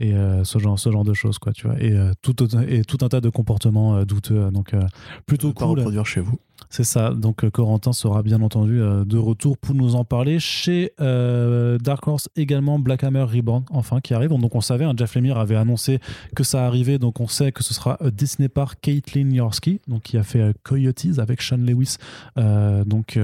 et 0.00 0.12
euh, 0.14 0.42
ce 0.44 0.58
genre 0.58 0.78
ce 0.78 0.90
genre 0.90 1.04
de 1.04 1.14
choses 1.14 1.38
quoi, 1.38 1.52
tu 1.52 1.66
vois, 1.68 1.80
et 1.80 1.92
euh, 1.92 2.12
tout 2.22 2.42
autant- 2.42 2.62
et 2.62 2.82
tout 2.82 2.98
un 3.02 3.08
tas 3.08 3.20
de 3.20 3.28
comportements 3.28 3.96
euh, 3.96 4.04
douteux, 4.04 4.50
donc 4.50 4.74
euh, 4.74 4.82
plutôt 5.26 5.52
Pas 5.52 5.66
cool. 5.66 5.78
reproduire 5.78 6.04
chez 6.06 6.20
vous. 6.20 6.38
C'est 6.70 6.84
ça. 6.84 7.10
Donc 7.10 7.48
Corentin 7.50 7.92
sera 7.92 8.22
bien 8.22 8.40
entendu 8.40 8.78
de 8.78 9.18
retour 9.18 9.58
pour 9.58 9.74
nous 9.74 9.96
en 9.96 10.04
parler 10.04 10.38
chez 10.40 10.92
Dark 10.98 12.06
Horse 12.06 12.28
également 12.36 12.78
Black 12.78 13.04
Hammer 13.04 13.22
Reborn 13.24 13.64
enfin 13.70 14.00
qui 14.00 14.14
arrive. 14.14 14.30
Donc 14.30 14.54
on 14.54 14.60
savait, 14.60 14.84
hein, 14.84 14.94
Jeff 14.96 15.14
Lemire 15.14 15.36
avait 15.38 15.56
annoncé 15.56 15.98
que 16.34 16.42
ça 16.44 16.64
arrivait, 16.66 16.98
donc 16.98 17.20
on 17.20 17.26
sait 17.28 17.52
que 17.52 17.62
ce 17.62 17.74
sera 17.74 17.98
dessiné 18.12 18.48
par 18.48 18.80
Caitlin 18.80 19.30
Yorsky, 19.30 19.80
donc 19.88 20.02
qui 20.02 20.16
a 20.16 20.22
fait 20.22 20.54
Coyotes 20.62 21.18
avec 21.18 21.42
Sean 21.42 21.58
Lewis, 21.58 21.96
donc 22.36 23.18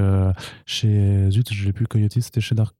chez 0.66 1.30
zut, 1.30 1.52
je 1.52 1.64
l'ai 1.66 1.72
plus 1.72 1.86
Coyotes, 1.86 2.20
c'était 2.20 2.40
chez 2.40 2.54
Dark 2.54 2.74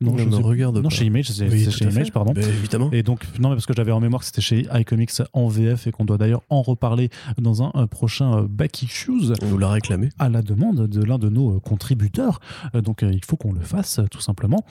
Non, 0.00 0.16
je 0.18 0.24
ne 0.24 0.36
regarde 0.36 0.76
non 0.76 0.82
pas. 0.84 0.88
chez 0.90 1.04
Image, 1.06 1.30
c'est 1.30 1.48
Oui, 1.48 1.70
chez. 1.70 1.84
Image, 1.86 2.12
pardon. 2.12 2.32
Ben, 2.32 2.44
évidemment. 2.48 2.90
Et 2.92 3.02
donc, 3.02 3.24
non, 3.38 3.50
mais 3.50 3.56
parce 3.56 3.66
que 3.66 3.72
j'avais 3.74 3.92
en 3.92 4.00
mémoire 4.00 4.20
que 4.20 4.26
c'était 4.26 4.40
chez 4.40 4.66
iComics 4.72 5.10
en 5.32 5.48
VF 5.48 5.86
et 5.86 5.90
qu'on 5.92 6.04
doit 6.04 6.18
d'ailleurs 6.18 6.42
en 6.48 6.62
reparler 6.62 7.10
dans 7.38 7.62
un, 7.62 7.72
euh, 7.74 7.86
prochain 7.86 8.38
euh, 8.38 8.46
Back 8.48 8.82
Issues 8.82 9.32
On 9.42 9.46
nous 9.46 9.58
l'a 9.58 9.68
réclamé. 9.70 10.10
à 10.18 10.28
la 10.28 10.42
demande 10.42 10.86
de 10.86 11.02
l'un 11.02 11.18
de 11.18 11.28
nos 11.28 11.56
euh, 11.56 11.60
contributeurs. 11.60 12.40
Donc, 12.74 13.02
il 13.02 13.24
faut 13.24 13.36
qu'on 13.36 13.52
le 13.52 13.60
fasse, 13.60 14.00
tout 14.10 14.20
simplement. 14.20 14.64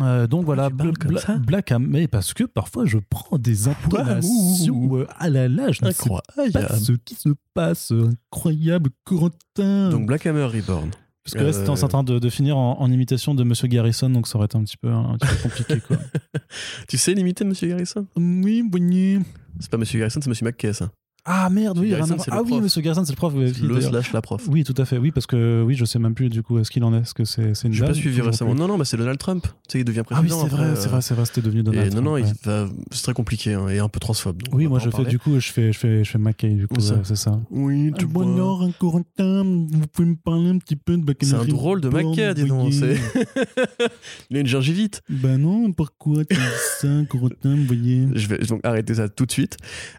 Euh, 0.00 0.26
donc 0.26 0.44
voilà, 0.44 0.70
parles 0.70 0.90
Bla- 0.98 1.20
Bla- 1.24 1.38
Black 1.38 1.70
mais 1.78 2.08
parce 2.08 2.34
que 2.34 2.42
parfois 2.42 2.84
je 2.84 2.98
prends 2.98 3.38
des 3.38 3.68
intonations 3.68 5.06
à 5.20 5.30
la 5.30 5.48
ne 5.86 5.92
sais 5.92 6.08
pas 6.08 6.20
Incroyable. 6.36 6.80
ce 6.80 6.92
qui 6.94 7.14
se 7.14 7.28
passe, 7.54 7.92
incroyable 8.32 8.90
Corentin. 9.04 9.90
Donc 9.90 10.06
Black 10.06 10.26
Hammer 10.26 10.46
Reborn. 10.46 10.90
Parce 11.24 11.34
que 11.34 11.42
là, 11.42 11.52
c'était 11.54 11.70
euh, 11.70 11.72
en 11.72 11.88
train 11.88 12.04
de, 12.04 12.18
de 12.18 12.30
finir 12.30 12.58
en, 12.58 12.78
en 12.78 12.90
imitation 12.90 13.34
de 13.34 13.44
Monsieur 13.44 13.66
Garrison, 13.66 14.10
donc 14.10 14.28
ça 14.28 14.36
aurait 14.36 14.44
été 14.44 14.58
un 14.58 14.64
petit 14.64 14.76
peu, 14.76 14.90
un 14.90 15.16
petit 15.16 15.34
peu 15.34 15.42
compliqué. 15.42 15.80
Quoi. 15.80 15.96
Tu 16.88 16.98
sais 16.98 17.14
limiter 17.14 17.44
Monsieur 17.44 17.68
Garrison? 17.68 18.06
Oui, 18.16 18.62
oui. 18.72 19.18
C'est 19.58 19.70
pas 19.70 19.78
Monsieur 19.78 19.98
Garrison, 19.98 20.20
c'est 20.20 20.28
Monsieur 20.28 20.44
McKay, 20.44 20.74
ça. 20.74 20.90
Ah 21.26 21.48
merde, 21.48 21.78
oui, 21.78 21.88
Garrison, 21.90 22.16
c'est 22.18 22.30
Ah 22.30 22.42
oui, 22.42 22.50
prof. 22.50 22.62
monsieur 22.62 22.82
Garrison, 22.82 23.02
c'est 23.04 23.12
le 23.12 23.16
prof. 23.16 23.32
oui, 23.34 23.50
Le 23.62 23.80
slash 23.80 24.12
la 24.12 24.20
prof. 24.20 24.42
Oui, 24.48 24.62
tout 24.62 24.74
à 24.76 24.84
fait. 24.84 24.98
Oui, 24.98 25.10
parce 25.10 25.26
que 25.26 25.62
oui, 25.62 25.74
je 25.74 25.86
sais 25.86 25.98
même 25.98 26.14
plus 26.14 26.28
du 26.28 26.42
coup 26.42 26.62
ce 26.62 26.70
qu'il 26.70 26.84
en 26.84 26.92
est. 26.92 26.98
Est-ce 26.98 27.14
que 27.14 27.24
c'est 27.24 27.54
c'est 27.54 27.68
une 27.68 27.72
J'ai 27.72 27.84
pas 27.84 27.94
suivi 27.94 28.20
récemment. 28.20 28.54
Non, 28.54 28.68
non, 28.68 28.76
bah 28.76 28.84
c'est 28.84 28.98
Donald 28.98 29.18
Trump. 29.18 29.46
Tu 29.46 29.72
sais, 29.72 29.78
il 29.80 29.84
devient 29.86 30.02
Ah 30.10 30.20
oui, 30.20 30.28
président. 30.28 30.42
c'est 30.44 30.50
vrai, 30.54 30.74
c'est 30.76 30.86
euh, 30.86 30.90
vrai, 30.90 31.00
c'est 31.02 31.14
vrai, 31.14 31.24
c'était 31.24 31.40
devenu 31.40 31.62
Donald 31.62 31.86
Et 31.86 31.88
non, 31.88 32.02
Trump, 32.02 32.04
non, 32.06 32.12
ouais. 32.12 32.22
il 32.22 32.46
va- 32.48 32.68
c'est 32.90 33.02
très 33.04 33.14
compliqué 33.14 33.54
hein, 33.54 33.68
et 33.68 33.78
un 33.78 33.88
peu 33.88 34.00
transphobe. 34.00 34.42
donc 34.42 34.54
Oui, 34.54 34.66
moi 34.66 34.78
je 34.80 34.84
fais 34.84 34.90
parler. 34.90 35.06
du 35.08 35.18
coup, 35.18 35.40
je 35.40 35.50
fais, 35.50 35.72
je 35.72 35.78
fais, 35.78 36.04
je 36.04 36.10
fais 36.10 36.18
McKay 36.18 36.50
du 36.50 36.68
coup, 36.68 36.76
Où 36.76 36.80
ça 36.80 36.94
ouais, 36.96 37.00
c'est 37.04 37.16
ça. 37.16 37.40
Oui, 37.50 37.90
tu 37.98 38.04
vois. 38.04 38.24
Bonjour, 38.26 38.68
Corentin, 38.78 39.44
vous 39.44 39.86
pouvez 39.92 40.08
me 40.08 40.16
parler 40.16 40.50
un 40.50 40.58
petit 40.58 40.76
peu 40.76 40.96
de 40.98 41.14
C'est 41.22 41.34
un 41.34 41.44
drôle 41.46 41.80
de 41.80 41.88
Maca, 41.88 42.34
dis 42.34 42.44
donc. 42.44 42.70
c'est- 42.74 42.98
il 44.30 44.36
a 44.36 44.40
une 44.40 44.46
gingivite. 44.46 45.00
Ben 45.08 45.38
non, 45.38 45.72
pourquoi 45.72 46.24
tu 46.26 46.36
dis 46.36 46.42
ça, 46.80 46.88
Corentin, 47.08 47.56
vous 47.56 47.64
voyez 47.64 48.08
Je 48.14 48.28
vais 48.28 48.38
donc 48.38 48.60
arrêter 48.62 48.94
ça 48.96 49.08
tout 49.08 49.24
de 49.24 49.32
suite. 49.32 49.56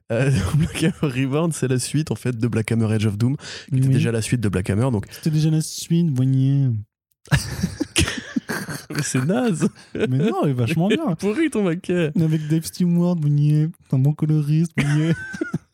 Reborn, 1.15 1.51
c'est 1.51 1.67
la 1.67 1.79
suite 1.79 2.11
en 2.11 2.15
fait 2.15 2.37
de 2.37 2.47
Black 2.47 2.71
Hammer 2.71 2.93
Edge 2.93 3.05
of 3.05 3.17
Doom, 3.17 3.35
qui 3.69 3.77
était 3.77 3.87
Oui. 3.87 3.93
déjà 3.93 4.11
la 4.11 4.21
suite 4.21 4.41
de 4.41 4.49
Black 4.49 4.69
Hammer. 4.69 4.89
Donc 4.91 5.05
C'était 5.11 5.29
déjà 5.31 5.49
la 5.49 5.61
suite, 5.61 6.09
voyez. 6.15 6.67
c'est 9.03 9.23
naze. 9.25 9.67
Mais 9.95 10.07
non, 10.17 10.41
il 10.45 10.49
est 10.49 10.53
vachement 10.53 10.87
bien. 10.87 11.15
Pourri 11.19 11.49
ton 11.49 11.63
Maca. 11.63 12.11
Avec 12.19 12.47
Dave 12.47 12.63
Stewart, 12.65 13.15
voyez. 13.19 13.67
Un 13.91 13.99
bon 13.99 14.13
coloriste, 14.13 14.71
voyez. 14.77 15.13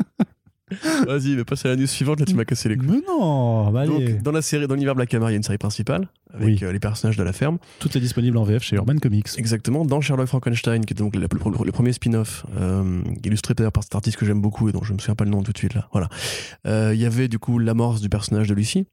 Vas-y, 1.08 1.36
mais 1.36 1.44
passe 1.44 1.66
à 1.66 1.70
la 1.70 1.76
news 1.76 1.88
suivante. 1.88 2.20
Là, 2.20 2.26
tu 2.26 2.36
m'as 2.36 2.46
cassé 2.46 2.70
les 2.70 2.78
couilles. 2.78 2.88
Mais 2.90 3.02
non, 3.08 3.70
bah 3.72 3.82
allez. 3.82 4.14
Donc, 4.14 4.22
dans 4.24 4.32
la 4.32 4.42
série, 4.42 4.68
dans 4.68 4.74
l'univers 4.76 4.96
Black 4.96 5.14
Hammer, 5.14 5.26
il 5.28 5.32
y 5.32 5.34
a 5.34 5.38
une 5.38 5.44
série 5.44 5.58
principale 5.58 6.08
avec 6.34 6.48
Oui. 6.48 6.60
euh, 6.64 6.72
les 6.72 6.80
personnages 6.80 7.18
de 7.18 7.24
la 7.24 7.34
ferme. 7.34 7.58
Tout 7.80 7.96
est 7.98 8.02
disponible 8.02 8.38
en 8.38 8.44
VF 8.44 8.64
chez 8.64 8.76
Urban 8.78 8.96
Comics. 8.98 9.28
Exactement, 9.38 9.86
dans 9.86 10.00
Sherlock 10.02 10.28
Frankenstein, 10.28 10.86
qui 10.86 10.94
est 10.94 10.98
donc 10.98 11.16
le, 11.16 11.22
le- 11.22 11.66
le 11.66 11.72
premier 11.72 11.94
spin-off, 11.94 12.46
euh, 12.60 13.02
illustré 13.24 13.54
d'ailleurs 13.54 13.72
par 13.72 13.84
cet 13.84 13.96
artiste 13.96 14.18
que 14.18 14.26
j'aime 14.26 14.42
beaucoup 14.42 14.70
et 14.70 14.72
dont 14.72 14.84
je 14.84 14.94
me 14.94 15.00
souviens 15.00 15.16
pas 15.16 15.26
le 15.26 15.32
nom 15.32 15.44
tout 15.44 15.52
de 15.52 15.58
suite 15.58 15.74
là. 15.74 15.88
Voilà. 15.92 16.08
Euh, 16.68 16.92
Il 16.94 17.00
y 17.02 17.06
avait 17.06 17.28
du 17.28 17.40
coup 17.40 17.60
l'amorce 17.60 18.02
du 18.02 18.10
personnage 18.10 18.48
de 18.48 18.54
Lucy, 18.54 18.86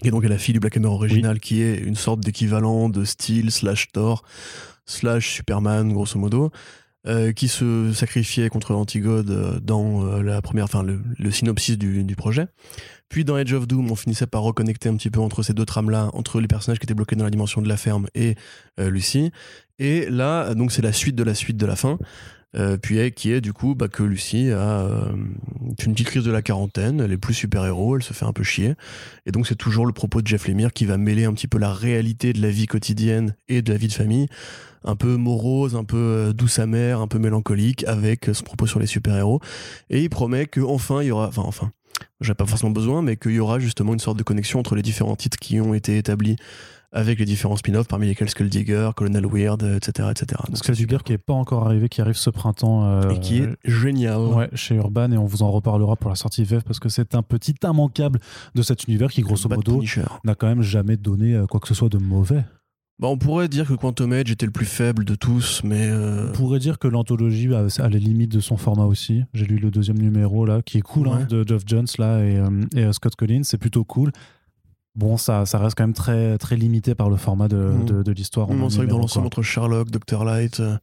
qui 0.00 0.08
est 0.08 0.10
donc 0.12 0.24
la 0.24 0.38
fille 0.38 0.52
du 0.54 0.60
Black 0.60 0.76
Hammer 0.76 0.86
original, 0.88 1.40
qui 1.40 1.60
est 1.62 1.76
une 1.78 1.96
sorte 1.96 2.20
d'équivalent 2.20 2.88
de 2.88 3.04
Steel 3.04 3.50
slash 3.50 3.88
Thor 3.92 4.22
slash 4.86 5.34
Superman, 5.36 5.92
grosso 5.92 6.18
modo. 6.18 6.50
Euh, 7.06 7.32
qui 7.32 7.48
se 7.48 7.92
sacrifiait 7.94 8.50
contre 8.50 8.72
l'Antigode 8.72 9.30
euh, 9.30 9.58
dans 9.60 10.04
euh, 10.04 10.22
la 10.22 10.42
première, 10.42 10.64
enfin 10.64 10.82
le, 10.82 11.30
synopsis 11.30 11.78
du, 11.78 12.04
du 12.04 12.16
projet. 12.16 12.46
Puis 13.08 13.24
dans 13.24 13.36
Edge 13.36 13.52
of 13.54 13.66
Doom, 13.66 13.90
on 13.90 13.96
finissait 13.96 14.26
par 14.26 14.42
reconnecter 14.42 14.88
un 14.88 14.96
petit 14.96 15.10
peu 15.10 15.18
entre 15.18 15.42
ces 15.42 15.52
deux 15.52 15.64
trames-là, 15.64 16.10
entre 16.12 16.40
les 16.40 16.46
personnages 16.46 16.78
qui 16.78 16.84
étaient 16.84 16.94
bloqués 16.94 17.16
dans 17.16 17.24
la 17.24 17.30
dimension 17.30 17.60
de 17.60 17.68
la 17.68 17.76
ferme 17.76 18.06
et 18.14 18.36
euh, 18.78 18.88
Lucie. 18.88 19.32
Et 19.78 20.08
là, 20.08 20.54
donc 20.54 20.72
c'est 20.72 20.82
la 20.82 20.92
suite 20.92 21.16
de 21.16 21.24
la 21.24 21.34
suite 21.34 21.56
de 21.56 21.66
la 21.66 21.74
fin. 21.74 21.98
Euh, 22.56 22.76
puis 22.76 23.12
qui 23.12 23.32
est 23.32 23.40
du 23.40 23.52
coup 23.52 23.76
bah, 23.76 23.86
que 23.86 24.02
Lucie 24.02 24.50
a 24.50 24.80
euh, 24.80 25.12
une 25.12 25.94
petite 25.94 26.06
crise 26.08 26.24
de 26.24 26.32
la 26.32 26.42
quarantaine, 26.42 27.00
elle 27.00 27.12
est 27.12 27.18
plus 27.18 27.34
super-héros, 27.34 27.96
elle 27.96 28.02
se 28.02 28.12
fait 28.12 28.24
un 28.24 28.32
peu 28.32 28.42
chier. 28.42 28.74
Et 29.26 29.32
donc 29.32 29.46
c'est 29.46 29.54
toujours 29.54 29.86
le 29.86 29.92
propos 29.92 30.20
de 30.20 30.26
Jeff 30.26 30.48
Lemire 30.48 30.72
qui 30.72 30.84
va 30.84 30.96
mêler 30.96 31.24
un 31.24 31.32
petit 31.32 31.46
peu 31.46 31.58
la 31.58 31.72
réalité 31.72 32.32
de 32.32 32.42
la 32.42 32.50
vie 32.50 32.66
quotidienne 32.66 33.36
et 33.48 33.62
de 33.62 33.72
la 33.72 33.78
vie 33.78 33.88
de 33.88 33.92
famille, 33.92 34.26
un 34.84 34.96
peu 34.96 35.16
morose, 35.16 35.76
un 35.76 35.84
peu 35.84 35.96
euh, 35.96 36.32
douce 36.32 36.58
amère, 36.58 37.00
un 37.00 37.08
peu 37.08 37.18
mélancolique, 37.18 37.84
avec 37.84 38.28
son 38.32 38.42
propos 38.42 38.66
sur 38.66 38.80
les 38.80 38.86
super-héros. 38.86 39.40
Et 39.88 40.02
il 40.02 40.10
promet 40.10 40.46
que 40.46 40.60
enfin 40.60 41.02
il 41.02 41.08
y 41.08 41.10
aura, 41.12 41.28
enfin 41.28 41.42
enfin, 41.46 41.70
j'ai 42.20 42.34
pas 42.34 42.46
forcément 42.46 42.72
besoin, 42.72 43.00
mais 43.00 43.16
qu'il 43.16 43.32
y 43.32 43.40
aura 43.40 43.60
justement 43.60 43.92
une 43.92 44.00
sorte 44.00 44.18
de 44.18 44.24
connexion 44.24 44.58
entre 44.58 44.74
les 44.74 44.82
différents 44.82 45.16
titres 45.16 45.38
qui 45.38 45.60
ont 45.60 45.74
été 45.74 45.98
établis 45.98 46.36
avec 46.92 47.18
les 47.18 47.24
différents 47.24 47.56
spin-offs, 47.56 47.86
parmi 47.86 48.06
lesquels 48.06 48.28
Skull 48.28 48.48
Digger, 48.48 48.90
Colonel 48.96 49.26
Weird, 49.26 49.62
euh, 49.62 49.76
etc. 49.76 50.08
etc. 50.10 50.42
Donc, 50.48 51.02
qui 51.04 51.12
est 51.12 51.18
pas 51.18 51.34
encore 51.34 51.66
arrivé, 51.66 51.88
qui 51.88 52.00
arrive 52.00 52.16
ce 52.16 52.30
printemps. 52.30 52.84
euh, 52.84 53.10
et 53.10 53.20
qui 53.20 53.38
est 53.38 53.48
génial. 53.64 54.20
Ouais, 54.20 54.48
chez 54.54 54.74
Urban 54.74 55.12
et 55.12 55.16
on 55.16 55.24
vous 55.24 55.42
en 55.42 55.50
reparlera 55.50 55.96
pour 55.96 56.10
la 56.10 56.16
sortie 56.16 56.44
VF 56.44 56.64
parce 56.64 56.80
que 56.80 56.88
c'est 56.88 57.14
un 57.14 57.22
petit 57.22 57.54
immanquable 57.62 58.20
de 58.54 58.62
cet 58.62 58.84
univers 58.84 59.10
qui 59.10 59.22
grosso 59.22 59.48
modo 59.48 59.82
n'a 60.24 60.34
quand 60.34 60.46
même 60.48 60.62
jamais 60.62 60.96
donné 60.96 61.34
euh, 61.34 61.46
quoi 61.46 61.60
que 61.60 61.68
ce 61.68 61.74
soit 61.74 61.88
de 61.88 61.98
mauvais. 61.98 62.44
Bah, 62.98 63.08
on 63.08 63.16
pourrait 63.16 63.48
dire 63.48 63.66
que 63.66 63.72
Quantum 63.72 64.12
Edge 64.12 64.30
était 64.30 64.44
le 64.44 64.52
plus 64.52 64.66
faible 64.66 65.06
de 65.06 65.14
tous, 65.14 65.62
mais 65.64 65.88
euh, 65.88 66.28
On 66.28 66.32
pourrait 66.32 66.58
dire 66.58 66.78
que 66.78 66.86
l'anthologie 66.86 67.48
a, 67.54 67.66
a 67.78 67.88
les 67.88 67.98
limites 67.98 68.30
de 68.30 68.40
son 68.40 68.58
format 68.58 68.84
aussi. 68.84 69.22
J'ai 69.32 69.46
lu 69.46 69.56
le 69.56 69.70
deuxième 69.70 69.98
numéro 69.98 70.44
là, 70.44 70.60
qui 70.60 70.78
est 70.78 70.82
cool, 70.82 71.08
hein, 71.08 71.26
de 71.28 71.42
Geoff 71.46 71.62
Jones 71.64 71.86
là 71.98 72.22
et, 72.22 72.42
et, 72.76 72.92
Scott 72.92 73.16
Collins, 73.16 73.44
c'est 73.44 73.56
plutôt 73.58 73.84
cool. 73.84 74.12
Bon, 75.00 75.16
ça, 75.16 75.46
ça 75.46 75.58
reste 75.58 75.76
quand 75.78 75.84
même 75.84 75.94
très, 75.94 76.36
très 76.38 76.56
limité 76.56 76.94
par 76.94 77.08
le 77.08 77.16
format 77.16 77.48
de, 77.48 77.56
Mm. 77.56 77.84
de, 77.86 78.02
de 78.02 78.12
l'histoire. 78.12 78.50
un 78.50 78.68
c'est 78.68 78.76
vrai 78.76 78.86
que 78.86 78.90
dans 78.90 78.98
l'ensemble 78.98 79.26
entre 79.26 79.40
Sherlock, 79.42 79.90
Dr. 79.90 80.24
Light, 80.24 80.60
euh, 80.60 80.76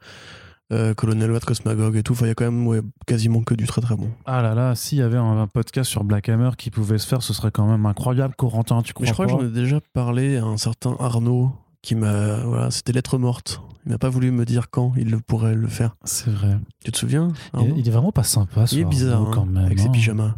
euh, 0.74 0.94
Colonel 0.96 1.32
Watt, 1.32 1.46
Cosmagog 1.46 1.96
et 1.96 2.02
tout, 2.04 2.14
enfin, 2.14 2.26
il 2.26 2.30
y 2.30 2.32
a 2.32 2.36
quand 2.36 2.46
même 2.46 2.66
ouais, 2.68 2.82
quasiment 3.06 3.42
que 3.44 3.54
du 3.54 3.66
très 3.68 3.80
très 3.82 3.96
bon. 3.96 4.10
Ah 4.26 4.42
là 4.42 4.56
là, 4.56 4.74
s'il 4.76 4.98
y 4.98 5.02
avait 5.04 5.18
un, 5.18 5.38
un 5.40 5.48
podcast 5.48 5.90
sur 5.90 6.04
Black 6.04 6.28
Hammer 6.30 6.50
qui 6.58 6.72
pouvait 6.72 6.98
se 6.98 7.08
faire, 7.08 7.22
ce 7.22 7.32
serait 7.34 7.52
quand 7.52 7.68
même 7.68 7.86
incroyable, 7.86 8.34
Corentin, 8.36 8.82
tu 8.82 8.94
crois 8.94 9.04
Mais 9.04 9.08
je 9.10 9.14
crois 9.14 9.26
que 9.28 9.32
j'en 9.32 9.44
ai 9.46 9.52
déjà 9.52 9.80
parlé 9.94 10.38
à 10.38 10.44
un 10.46 10.58
certain 10.58 10.96
Arnaud 11.00 11.52
qui 11.88 11.96
m'a. 11.96 12.36
Voilà, 12.44 12.70
c'était 12.70 12.92
lettre 12.92 13.18
morte. 13.18 13.62
Il 13.86 13.92
n'a 13.92 13.98
pas 13.98 14.10
voulu 14.10 14.32
me 14.32 14.44
dire 14.44 14.70
quand 14.70 14.92
il 14.98 15.10
le 15.10 15.20
pourrait 15.22 15.56
le 15.56 15.68
faire. 15.70 15.96
C'est 16.04 16.30
vrai. 16.30 16.58
Tu 16.84 16.92
te 16.92 16.98
souviens 16.98 17.30
Il, 17.78 17.88
est 17.88 17.90
vraiment 17.92 18.12
pas 18.12 18.24
sympa, 18.24 18.68
ce 18.68 18.76
Il 18.76 18.82
est 18.82 18.84
bizarre, 18.84 19.14
Arnaud, 19.22 19.28
hein, 19.28 19.32
quand 19.34 19.46
même. 19.46 19.64
avec 19.66 19.80
ses 19.80 19.88
hein. 19.88 19.92
pyjamas. 19.92 20.36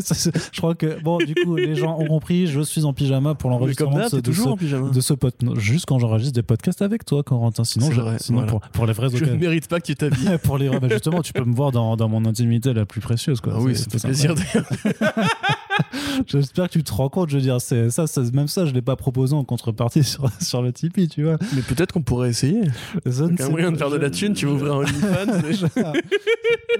Ça, 0.00 0.14
c'est- 0.14 0.30
je 0.54 0.58
crois 0.60 0.76
que, 0.76 1.02
bon, 1.02 1.18
du 1.18 1.34
coup, 1.34 1.56
les 1.56 1.74
gens 1.74 1.98
ont 1.98 2.06
compris, 2.06 2.46
je 2.46 2.60
suis 2.60 2.84
en 2.84 2.92
pyjama 2.92 3.34
pour 3.34 3.50
l'enregistrement 3.50 3.96
de 3.96 4.20
de 4.20 4.20
de 4.20 5.00
ce 5.00 5.14
non, 5.42 5.56
juste 5.56 5.86
quand 5.86 5.98
j'enregistre 5.98 6.34
des 6.34 6.44
podcasts 6.44 6.82
avec 6.82 7.04
toi, 7.04 7.24
Corentin. 7.24 7.64
Sinon, 7.64 7.90
je- 7.90 8.00
vrai, 8.00 8.16
sinon 8.20 8.38
voilà. 8.38 8.52
pour, 8.52 8.60
pour 8.60 8.86
les 8.86 8.92
vraies 8.92 9.08
Je 9.12 9.24
ne 9.24 9.34
mérite 9.34 9.66
pas 9.66 9.80
que 9.80 9.86
tu 9.86 9.96
t'habilles. 9.96 10.38
pour 10.44 10.56
les 10.58 10.68
bah, 10.78 10.86
justement, 10.88 11.20
tu 11.20 11.32
peux 11.32 11.44
me 11.44 11.54
voir 11.56 11.72
dans, 11.72 11.96
dans 11.96 12.08
mon 12.08 12.24
intimité 12.24 12.72
la 12.72 12.86
plus 12.86 13.00
précieuse. 13.00 13.40
Quoi. 13.40 13.54
Ah 13.56 13.60
oui, 13.60 13.74
C'est- 13.74 13.90
c'est 13.90 14.06
plaisir. 14.06 14.36
J'espère 16.26 16.68
que 16.68 16.72
tu 16.72 16.84
te 16.84 16.92
rends 16.92 17.08
compte. 17.08 17.30
Je 17.30 17.36
veux 17.36 17.42
dire, 17.42 17.60
c'est 17.60 17.90
ça, 17.90 18.06
ça- 18.06 18.22
même 18.32 18.48
ça, 18.48 18.66
je 18.66 18.72
l'ai 18.72 18.82
pas 18.82 18.96
proposé 18.96 19.34
en 19.34 19.44
contrepartie 19.44 20.02
sur, 20.04 20.28
sur 20.40 20.62
le 20.62 20.72
Tipeee, 20.72 21.08
tu 21.08 21.24
vois. 21.24 21.36
Mais 21.54 21.62
peut-être 21.62 21.92
qu'on 21.92 22.02
pourrait 22.02 22.30
essayer. 22.30 22.60
Ne 23.04 23.42
Un 23.42 23.48
moyen 23.50 23.72
de 23.72 23.76
faire 23.76 23.90
de 23.90 23.96
la 23.96 24.10
thune, 24.10 24.34
tu 24.34 24.46
ouvrir 24.46 24.74
un 24.74 24.78
OnlyFans. 24.78 25.40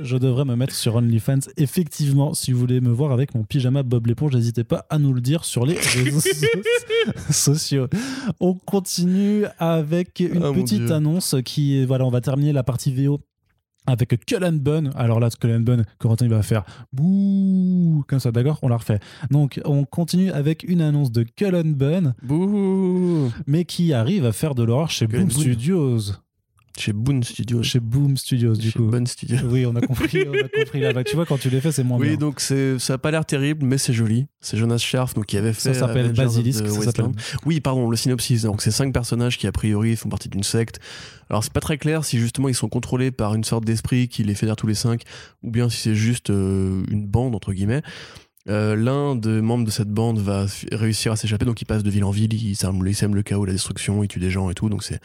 je, 0.01 0.05
je 0.05 0.17
devrais 0.17 0.45
me 0.45 0.57
mettre 0.57 0.75
sur 0.75 0.95
OnlyFans. 0.97 1.41
Effectivement, 1.57 2.35
si 2.35 2.53
vous 2.53 2.59
voulez 2.59 2.81
me 2.81 2.91
voir 2.91 3.13
avec 3.13 3.35
mon 3.35 3.45
pyjama 3.45 3.83
Bob 3.83 4.07
l'éponge, 4.07 4.33
n'hésitez 4.35 4.65
pas 4.65 4.87
à 4.91 4.99
nous 4.99 5.13
le 5.13 5.21
dire 5.21 5.45
sur 5.45 5.67
les 5.67 5.75
réseaux 5.79 6.21
so- 6.21 7.13
sociaux. 7.31 7.89
On 8.41 8.55
continue 8.55 9.45
avec 9.59 10.21
une 10.21 10.43
Ah, 10.43 10.53
petite 10.53 10.91
annonce 10.91 11.35
qui 11.45 11.79
est, 11.81 11.85
voilà, 11.85 12.05
on 12.05 12.11
va 12.11 12.21
terminer 12.21 12.53
la 12.53 12.63
partie 12.63 12.93
VO 12.95 13.21
avec 13.87 14.25
Cullen 14.27 14.59
Bunn. 14.59 14.91
Alors 14.97 15.21
là, 15.21 15.29
Cullen 15.31 15.65
Bunn, 15.65 15.85
Corentin, 15.99 16.27
il 16.27 16.31
va 16.31 16.43
faire 16.43 16.65
bouh, 16.93 18.05
comme 18.09 18.21
ça, 18.21 18.33
d'accord 18.33 18.59
On 18.63 18.69
la 18.69 18.77
refait. 18.77 19.01
Donc, 19.31 19.61
on 19.65 19.85
continue 19.85 20.31
avec 20.31 20.63
une 20.65 20.81
annonce 20.81 21.13
de 21.13 21.23
Cullen 21.23 21.75
Bunn, 21.75 22.15
Bouh 22.23 23.31
mais 23.47 23.65
qui 23.65 23.93
arrive 23.93 24.25
à 24.27 24.33
faire 24.33 24.55
de 24.55 24.63
l'horreur 24.63 24.91
chez 24.91 25.07
Boom. 25.07 25.31
Studios. 25.31 26.01
Chez 26.77 26.93
Boon 26.93 27.23
Studios. 27.23 27.63
Chez 27.63 27.79
Boom 27.79 28.17
Studios, 28.17 28.55
du 28.57 28.71
Chez 28.71 28.79
coup. 28.79 28.87
Boon 28.87 29.07
Studios. 29.07 29.39
Oui, 29.45 29.65
on 29.65 29.77
a 29.77 29.81
compris, 29.81 30.25
on 30.29 30.33
a 30.33 30.49
compris. 30.49 30.81
Là, 30.81 30.93
Bah, 30.93 31.05
tu 31.05 31.15
vois, 31.15 31.25
quand 31.25 31.39
tu 31.39 31.49
les 31.49 31.61
fais, 31.61 31.71
c'est 31.71 31.85
moins 31.85 31.99
Oui, 31.99 32.09
bien. 32.09 32.17
donc 32.17 32.41
c'est, 32.41 32.81
ça 32.81 32.95
a 32.95 32.99
pas 32.99 33.13
l'air 33.13 33.25
terrible, 33.25 33.65
mais 33.65 33.79
c'est 33.79 33.93
joli. 33.93 34.27
C'est 34.41 34.57
Jonas 34.57 34.79
Scharf, 34.79 35.15
donc 35.15 35.27
qui 35.27 35.37
avait 35.37 35.53
fait. 35.53 35.73
Ça 35.73 35.75
s'appelle 35.75 36.13
Basilisk, 36.13 36.67
ça 36.67 36.83
s'appelle. 36.83 37.13
Oui, 37.47 37.61
pardon, 37.61 37.89
le 37.89 37.97
synopsis. 37.97 38.43
Donc 38.43 38.61
c'est 38.61 38.73
cinq 38.73 38.93
personnages 38.93 39.39
qui 39.39 39.47
a 39.47 39.53
priori 39.53 39.95
font 39.95 40.09
partie 40.09 40.29
d'une 40.29 40.43
secte. 40.43 40.81
Alors 41.31 41.45
c'est 41.45 41.53
pas 41.53 41.61
très 41.61 41.79
clair 41.79 42.05
si 42.05 42.19
justement 42.19 42.49
ils 42.49 42.55
sont 42.55 42.69
contrôlés 42.69 43.11
par 43.13 43.35
une 43.35 43.45
sorte 43.45 43.65
d'esprit 43.65 44.09
qui 44.09 44.25
les 44.25 44.35
fédère 44.35 44.57
tous 44.57 44.67
les 44.67 44.75
cinq, 44.75 45.03
ou 45.43 45.51
bien 45.51 45.69
si 45.71 45.77
c'est 45.79 45.95
juste 45.95 46.31
euh, 46.31 46.83
une 46.91 47.07
bande 47.07 47.35
entre 47.37 47.53
guillemets. 47.53 47.83
Euh, 48.49 48.75
L'un 48.77 49.15
des 49.17 49.41
membres 49.41 49.65
de 49.65 49.71
cette 49.71 49.89
bande 49.89 50.19
va 50.19 50.45
réussir 50.73 51.13
à 51.13 51.17
s'échapper, 51.17 51.47
donc 51.47 51.63
il 51.63 51.65
passe 51.65 51.83
de 51.83 51.89
ville 51.91 52.05
en 52.05 52.11
ville, 52.11 52.35
il 52.35 52.57
sème, 52.57 52.83
il 52.85 52.95
sème 52.95 53.15
le 53.15 53.23
chaos, 53.23 53.47
la 53.47 53.53
destruction, 53.53 54.03
il 54.03 54.09
tue 54.09 54.19
des 54.21 54.29
gens 54.31 54.51
et 54.51 54.55
tout. 54.55 54.69
Donc 54.69 54.83
c'est 54.83 55.01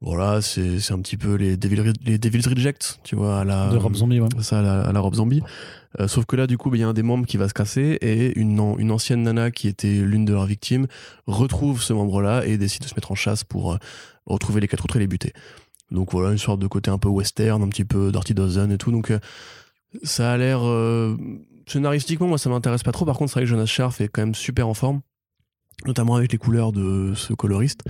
voilà, 0.00 0.40
c'est 0.40 0.78
c'est 0.78 0.92
un 0.92 1.00
petit 1.00 1.16
peu 1.16 1.34
les 1.34 1.56
Devil, 1.56 1.92
les 2.04 2.18
Devil's 2.18 2.46
Reject, 2.46 3.00
tu 3.02 3.16
vois, 3.16 3.40
à 3.40 3.44
la 3.44 3.68
De 3.68 3.76
Rob 3.76 3.94
Zombie, 3.94 4.20
ouais. 4.20 4.28
ça 4.40 4.60
à 4.60 4.62
la, 4.62 4.82
à 4.82 4.92
la 4.92 5.00
robe 5.00 5.14
zombie. 5.14 5.42
Euh, 5.98 6.06
sauf 6.06 6.24
que 6.24 6.36
là, 6.36 6.46
du 6.46 6.56
coup, 6.56 6.70
bah, 6.70 6.76
il 6.76 6.80
y 6.80 6.82
a 6.84 6.88
un 6.88 6.92
des 6.92 7.02
membres 7.02 7.26
qui 7.26 7.36
va 7.36 7.48
se 7.48 7.54
casser 7.54 7.98
et 8.00 8.38
une, 8.38 8.60
une 8.78 8.90
ancienne 8.92 9.22
nana 9.22 9.50
qui 9.50 9.66
était 9.66 9.94
l'une 10.00 10.24
de 10.24 10.32
leurs 10.32 10.46
victimes 10.46 10.86
retrouve 11.26 11.82
ce 11.82 11.92
membre-là 11.92 12.46
et 12.46 12.58
décide 12.58 12.82
de 12.82 12.88
se 12.88 12.94
mettre 12.94 13.10
en 13.10 13.16
chasse 13.16 13.42
pour 13.42 13.72
euh, 13.72 13.78
retrouver 14.26 14.60
les 14.60 14.68
quatre 14.68 14.84
autres 14.84 14.96
et 14.96 15.00
les 15.00 15.08
buter. 15.08 15.32
Donc 15.90 16.12
voilà, 16.12 16.30
une 16.30 16.38
sorte 16.38 16.60
de 16.60 16.66
côté 16.66 16.90
un 16.90 16.98
peu 16.98 17.08
western, 17.08 17.62
un 17.62 17.68
petit 17.68 17.84
peu 17.86 18.12
Dirty 18.12 18.34
Dozen 18.34 18.70
et 18.70 18.78
tout. 18.78 18.92
Donc 18.92 19.10
euh, 19.10 19.18
ça 20.04 20.30
a 20.32 20.36
l'air. 20.36 20.60
euh, 20.62 21.16
scénaristiquement, 21.66 22.28
moi, 22.28 22.38
ça 22.38 22.50
m'intéresse 22.50 22.82
pas 22.82 22.92
trop. 22.92 23.04
Par 23.04 23.16
contre, 23.16 23.32
c'est 23.32 23.40
vrai 23.40 23.44
que 23.44 23.50
Jonas 23.50 23.66
Scharf 23.66 24.00
est 24.00 24.08
quand 24.08 24.22
même 24.22 24.34
super 24.34 24.68
en 24.68 24.74
forme. 24.74 25.00
Notamment 25.86 26.16
avec 26.16 26.32
les 26.32 26.38
couleurs 26.38 26.72
de 26.72 27.12
ce 27.14 27.32
coloriste, 27.32 27.84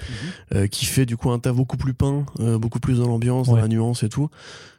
euh, 0.54 0.66
qui 0.66 0.84
fait 0.84 1.06
du 1.06 1.16
coup 1.16 1.30
un 1.30 1.38
tas 1.38 1.52
beaucoup 1.52 1.78
plus 1.78 1.94
peint, 1.94 2.26
euh, 2.38 2.58
beaucoup 2.58 2.80
plus 2.80 2.98
dans 2.98 3.08
l'ambiance, 3.08 3.48
dans 3.48 3.56
la 3.56 3.68
nuance 3.68 4.02
et 4.02 4.08
tout 4.08 4.28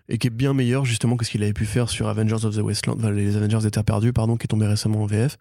et 0.09 0.17
qui 0.17 0.27
est 0.27 0.31
bien 0.31 0.53
meilleur 0.53 0.85
justement 0.85 1.17
que 1.17 1.25
ce 1.25 1.29
qu'il 1.29 1.43
avait 1.43 1.53
pu 1.53 1.65
faire 1.65 1.87
sur 1.87 2.07
Avengers 2.07 2.43
of 2.43 2.55
the 2.55 2.61
Wasteland, 2.61 2.97
enfin, 2.97 3.11
les 3.11 3.35
Avengers 3.35 3.59
des 3.61 3.71
Terres 3.71 3.83
Perdues, 3.83 4.11
pardon, 4.11 4.37
qui 4.37 4.45
est 4.45 4.47
tombé 4.47 4.65
récemment 4.65 5.03
en 5.03 5.05
VF. 5.05 5.37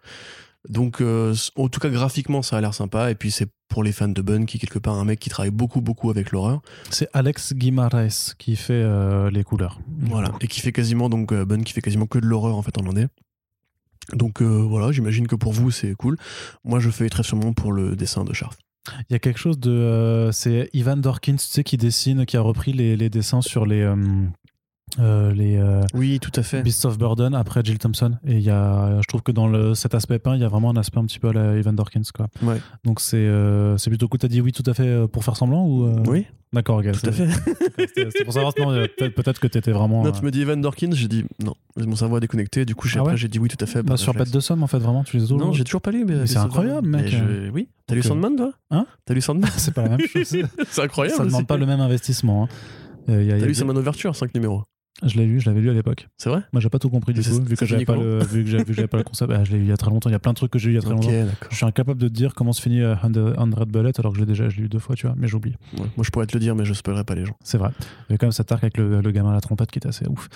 Donc, 0.67 1.01
euh, 1.01 1.33
en 1.55 1.69
tout 1.69 1.79
cas, 1.79 1.89
graphiquement, 1.89 2.41
ça 2.41 2.57
a 2.57 2.61
l'air 2.61 2.73
sympa. 2.73 3.09
Et 3.09 3.15
puis, 3.15 3.31
c'est 3.31 3.47
pour 3.67 3.83
les 3.83 3.91
fans 3.91 4.09
de 4.09 4.21
Bun, 4.21 4.45
qui 4.45 4.57
est 4.57 4.59
quelque 4.59 4.77
part 4.77 4.95
un 4.95 5.05
mec 5.05 5.19
qui 5.19 5.29
travaille 5.29 5.51
beaucoup, 5.51 5.81
beaucoup 5.81 6.11
avec 6.11 6.31
l'horreur. 6.31 6.61
C'est 6.91 7.07
Alex 7.13 7.53
Guimaraes 7.53 8.35
qui 8.37 8.55
fait 8.55 8.85
les 9.31 9.43
couleurs. 9.43 9.79
Voilà. 10.01 10.31
Et 10.41 10.47
qui 10.47 10.59
fait 10.59 10.71
quasiment, 10.71 11.09
donc, 11.09 11.33
Bun 11.33 11.63
qui 11.63 11.73
fait 11.73 11.81
quasiment 11.81 12.05
que 12.07 12.19
de 12.19 12.25
l'horreur, 12.25 12.55
en 12.55 12.61
fait, 12.61 12.77
en 12.77 12.87
indé. 12.87 13.07
Donc 14.13 14.41
euh, 14.41 14.45
voilà, 14.45 14.91
j'imagine 14.91 15.27
que 15.27 15.35
pour 15.35 15.53
vous 15.53 15.71
c'est 15.71 15.93
cool. 15.95 16.17
Moi 16.63 16.79
je 16.79 16.89
fais 16.89 17.09
très 17.09 17.23
sûrement 17.23 17.53
pour 17.53 17.71
le 17.71 17.95
dessin 17.95 18.23
de 18.23 18.33
Sharf. 18.33 18.57
Il 19.09 19.13
y 19.13 19.15
a 19.15 19.19
quelque 19.19 19.39
chose 19.39 19.59
de. 19.59 19.71
euh, 19.71 20.31
c'est 20.31 20.69
Ivan 20.73 20.97
Dorkins, 20.97 21.35
tu 21.35 21.45
sais, 21.45 21.63
qui 21.63 21.77
dessine, 21.77 22.25
qui 22.25 22.37
a 22.37 22.41
repris 22.41 22.73
les, 22.73 22.97
les 22.97 23.09
dessins 23.09 23.41
sur 23.41 23.65
les. 23.65 23.81
euh, 23.81 23.95
euh, 24.99 25.31
les 25.33 25.57
euh, 25.57 25.81
Oui, 25.93 26.19
tout 26.19 26.31
à 26.35 26.43
fait. 26.43 26.61
Beasts 26.61 26.85
of 26.85 26.97
Burden 26.97 27.33
après 27.35 27.61
Jill 27.63 27.77
Thompson. 27.79 28.17
Et 28.25 28.33
il 28.33 28.41
y 28.41 28.49
a, 28.49 28.99
je 29.01 29.07
trouve 29.07 29.21
que 29.23 29.31
dans 29.31 29.47
le, 29.47 29.73
cet 29.75 29.95
aspect 29.95 30.19
peint, 30.19 30.35
il 30.35 30.41
y 30.41 30.45
a 30.45 30.47
vraiment 30.49 30.69
un 30.71 30.77
aspect 30.77 30.99
un 30.99 31.05
petit 31.05 31.19
peu 31.19 31.29
à 31.29 31.33
la 31.33 31.57
Ivan 31.57 31.73
Dorkins. 31.73 32.01
Quoi. 32.13 32.27
Ouais. 32.43 32.59
Donc 32.83 32.99
c'est 32.99 33.17
euh, 33.17 33.77
c'est 33.77 33.89
plutôt 33.89 34.07
cool. 34.07 34.19
T'as 34.19 34.27
dit 34.27 34.41
oui 34.41 34.51
tout 34.51 34.63
à 34.65 34.73
fait 34.73 34.87
euh, 34.87 35.07
pour 35.07 35.23
faire 35.23 35.35
semblant 35.37 35.65
ou 35.65 35.85
euh, 35.85 36.03
Oui, 36.07 36.25
D'accord, 36.51 36.81
tout 36.81 36.89
à 37.07 37.11
fait. 37.11 37.27
C'était 37.77 38.23
pour 38.23 38.33
savoir 38.33 38.53
peut-être 38.55 39.39
que 39.39 39.45
t'étais 39.47 39.71
vraiment. 39.71 40.03
Non, 40.03 40.11
tu 40.11 40.23
me 40.25 40.31
dis 40.31 40.41
Evan 40.41 40.59
Dorkins, 40.59 40.89
j'ai 40.93 41.07
dit 41.07 41.23
non. 41.43 41.53
Mon 41.77 41.95
cerveau 41.95 42.15
a 42.15 42.19
déconnecté. 42.19 42.65
Du 42.65 42.73
coup, 42.75 42.87
j'ai- 42.87 42.97
Ah 42.97 43.03
ouais 43.03 43.09
après 43.09 43.17
j'ai 43.17 43.27
dit 43.27 43.37
oui, 43.39 43.49
tout 43.49 43.63
à 43.63 43.67
fait. 43.67 43.83
bah, 43.83 43.97
sur. 43.97 44.13
Bête 44.15 44.31
de 44.33 44.39
Somme, 44.39 44.63
en 44.63 44.67
fait, 44.67 44.79
vraiment, 44.79 45.03
tu 45.03 45.17
les 45.17 45.31
as 45.31 45.35
Non, 45.35 45.53
j'ai 45.53 45.63
toujours 45.63 45.81
pas 45.81 45.91
lu. 45.91 46.05
Mais, 46.05 46.15
Mais 46.15 46.27
c'est 46.27 46.37
incroyable, 46.37 46.87
mec. 46.87 47.07
Je- 47.07 47.49
Oui. 47.51 47.69
T'as 47.85 47.95
lu. 47.95 48.01
Sandman, 48.01 48.35
toi? 48.35 48.51
Hein? 48.71 48.85
T'as 49.05 49.13
lu 49.13 49.21
Sandman? 49.21 49.49
C'est 49.57 49.73
pas 49.73 49.83
la 49.83 49.89
même 49.89 49.99
chose. 50.07 50.35
C'est 50.69 50.81
incroyable. 50.81 51.17
Ça 51.17 51.25
demande 51.25 51.45
pas 51.47 51.57
le 51.57 51.65
même 51.67 51.79
investissement. 51.79 52.45
hein. 52.45 52.47
T'as 53.05 53.15
lu 53.17 53.25
bien- 53.45 53.53
Sandman 53.53 53.77
Overture, 53.77 54.15
5 54.15 54.33
numéros. 54.33 54.63
Je 55.05 55.17
l'ai 55.17 55.25
lu, 55.25 55.39
je 55.39 55.45
l'avais 55.49 55.61
lu 55.61 55.69
à 55.69 55.73
l'époque. 55.73 56.07
C'est 56.17 56.29
vrai? 56.29 56.41
Moi, 56.51 56.59
j'ai 56.61 56.69
pas 56.69 56.79
tout 56.79 56.89
compris 56.89 57.13
du 57.13 57.21
coup, 57.21 57.41
vu 57.41 57.55
que 57.55 57.65
j'avais 57.65 57.85
pas 57.85 57.95
le, 57.95 58.19
vu 58.23 58.43
que 58.43 58.49
j'avais 58.73 58.87
pas 58.87 58.97
le 58.97 59.03
concept. 59.03 59.31
Ah, 59.33 59.43
je 59.43 59.51
l'ai 59.51 59.57
lu 59.59 59.63
il 59.65 59.69
y 59.69 59.71
a 59.71 59.77
très 59.77 59.89
longtemps. 59.89 60.09
Il 60.09 60.13
y 60.13 60.15
a 60.15 60.19
plein 60.19 60.31
de 60.31 60.35
trucs 60.37 60.51
que 60.51 60.59
j'ai 60.59 60.67
lu 60.69 60.73
il 60.73 60.75
y 60.75 60.79
a 60.79 60.81
très 60.81 60.91
longtemps. 60.91 61.09
Je 61.49 61.55
suis 61.55 61.65
incapable 61.65 61.99
de 62.01 62.07
te 62.07 62.13
dire 62.13 62.33
comment 62.35 62.51
se 62.53 62.61
finit 62.61 62.81
euh, 62.81 62.95
100 63.01 63.65
Bullet 63.67 63.91
alors 63.99 64.11
que 64.11 64.17
je 64.17 64.23
l'ai 64.23 64.27
déjà 64.27 64.49
je 64.49 64.57
l'ai 64.57 64.63
lu 64.63 64.69
deux 64.69 64.79
fois, 64.79 64.95
tu 64.95 65.07
vois, 65.07 65.15
mais 65.17 65.27
j'oublie. 65.27 65.55
Ouais. 65.77 65.85
Moi, 65.95 66.03
je 66.03 66.09
pourrais 66.09 66.25
te 66.27 66.33
le 66.35 66.39
dire, 66.39 66.55
mais 66.55 66.65
je 66.65 66.73
spoilerai 66.73 67.03
pas 67.03 67.15
les 67.15 67.25
gens. 67.25 67.35
C'est 67.43 67.57
vrai. 67.57 67.71
Il 68.09 68.13
y 68.13 68.15
a 68.15 68.17
quand 68.17 68.25
même 68.27 68.31
cet 68.31 68.51
arc 68.51 68.63
avec 68.63 68.77
le, 68.77 69.01
le 69.01 69.11
gamin 69.11 69.29
à 69.31 69.33
la 69.33 69.41
trompette 69.41 69.71
qui 69.71 69.79
était 69.79 69.87
assez 69.89 70.05
ouf. 70.07 70.27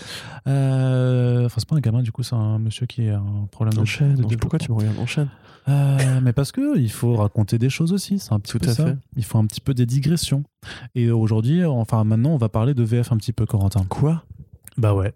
Euh, 0.47 1.45
Enfin, 1.45 1.55
c'est 1.57 1.67
pas 1.67 1.75
un 1.75 1.79
gamin, 1.81 2.01
du 2.01 2.11
coup, 2.11 2.23
c'est 2.23 2.35
un 2.35 2.59
monsieur 2.59 2.85
qui 2.85 3.09
a 3.09 3.17
un 3.17 3.47
problème 3.51 3.73
de 3.73 3.79
Enchaîne. 3.81 4.15
de 4.15 4.21
Non, 4.21 4.27
Pourquoi 4.39 4.59
tu 4.59 4.71
me 4.71 4.77
regardes 4.77 4.97
Enchaîne. 4.99 5.27
Euh, 5.69 6.19
mais 6.21 6.33
parce 6.33 6.51
que 6.51 6.77
il 6.77 6.91
faut 6.91 7.15
raconter 7.15 7.57
des 7.57 7.69
choses 7.69 7.93
aussi, 7.93 8.19
c'est 8.19 8.33
un 8.33 8.39
petit 8.39 8.51
Tout 8.53 8.59
peu 8.59 8.69
à 8.69 8.73
ça. 8.73 8.85
fait. 8.87 8.97
Il 9.15 9.23
faut 9.23 9.37
un 9.37 9.45
petit 9.45 9.61
peu 9.61 9.73
des 9.73 9.85
digressions. 9.85 10.43
Et 10.95 11.09
aujourd'hui, 11.11 11.63
enfin 11.65 12.03
maintenant, 12.03 12.31
on 12.31 12.37
va 12.37 12.49
parler 12.49 12.73
de 12.73 12.83
VF 12.83 13.11
un 13.11 13.17
petit 13.17 13.31
peu, 13.33 13.45
Corentin. 13.45 13.85
Quoi? 13.87 14.23
Bah 14.77 14.93
ouais. 14.93 15.13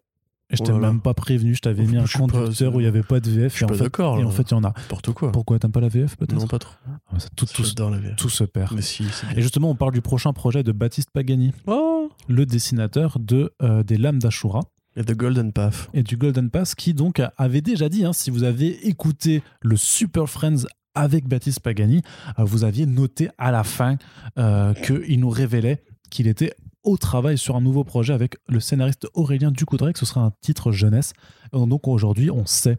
Et 0.50 0.56
je 0.56 0.62
Oh 0.64 0.66
t'ai 0.66 0.72
même 0.72 1.02
pas 1.02 1.14
prévenu, 1.14 1.56
je 1.56 1.60
t'avais 1.60 1.84
mis 1.84 1.98
un 1.98 2.06
suis 2.06 2.20
pas- 2.20 2.26
conducteur 2.28 2.74
où 2.74 2.80
il 2.80 2.86
y 2.86 2.88
avait 2.88 3.04
pas 3.04 3.20
de 3.20 3.30
VF. 3.30 3.52
Je 3.52 3.56
suis 3.58 3.64
et 3.64 3.66
en 3.66 3.68
pas 3.68 3.74
fait, 3.76 3.84
d'accord. 3.84 4.18
et 4.18 4.24
en 4.24 4.30
fait, 4.32 4.44
il 4.50 4.52
y 4.52 4.54
en 4.54 4.64
a. 4.64 4.74
N'importe 4.78 5.12
quoi. 5.12 5.32
Pourquoi 5.34 5.60
t'aimes 5.60 5.74
pas 5.74 5.82
la 5.82 5.90
VF 5.90 6.16
peut-être? 6.16 6.40
Non, 6.40 6.48
pas 6.48 6.58
trop. 6.60 6.74
Ah, 7.12 7.20
ça, 7.20 7.28
tout, 7.36 7.46
tout, 7.46 7.66
J'adore 7.66 7.90
la 7.90 7.98
VF. 8.00 8.16
tout 8.16 8.30
se 8.30 8.46
perd. 8.46 8.72
Mais 8.74 8.82
si, 8.82 9.04
c'est 9.12 9.38
Et 9.38 9.42
justement, 9.42 9.70
on 9.70 9.76
parle 9.76 9.92
du 9.92 10.00
prochain 10.02 10.32
projet 10.32 10.64
de 10.64 10.72
Baptiste 10.72 11.10
Pagani, 11.12 11.52
Oh 11.66 12.10
le 12.30 12.46
dessinateur 12.46 13.20
de 13.20 13.54
euh, 13.62 13.84
des 13.84 13.98
Lames 13.98 14.20
d'Ashura. 14.20 14.62
Et 14.96 15.04
The 15.04 15.16
Golden 15.16 15.52
Path. 15.52 15.90
et 15.94 16.02
du 16.02 16.16
Golden 16.18 16.50
Pass 16.50 16.74
qui 16.76 16.94
donc 16.94 17.22
avait 17.38 17.62
déjà 17.62 17.88
dit, 17.90 18.04
hein, 18.06 18.14
si 18.14 18.32
vous 18.32 18.44
avez 18.44 18.88
écouté 18.88 19.44
le 19.62 19.76
Super 19.76 20.28
Friends 20.30 20.66
avec 20.96 21.28
Baptiste 21.28 21.60
Pagani, 21.60 22.02
euh, 22.40 22.44
vous 22.46 22.64
aviez 22.64 22.86
noté 22.86 23.30
à 23.38 23.52
la 23.52 23.64
fin 23.66 23.98
euh, 24.40 24.74
qu'il 24.74 25.20
nous 25.20 25.30
révélait 25.30 25.84
qu'il 26.10 26.26
était 26.28 26.54
au 26.88 26.96
travail 26.96 27.38
sur 27.38 27.58
un 27.58 27.62
nouveau 27.62 27.84
projet 27.84 28.14
avec 28.14 28.38
le 28.48 28.62
scénariste 28.62 29.08
Aurélien 29.14 29.52
Ducoudray, 29.52 29.92
que 29.92 30.00
ce 30.00 30.06
sera 30.06 30.22
un 30.22 30.32
titre 30.42 30.72
jeunesse. 30.72 31.12
Et 31.54 31.58
donc 31.58 31.88
aujourd'hui, 31.88 32.32
on 32.32 32.46
sait 32.46 32.78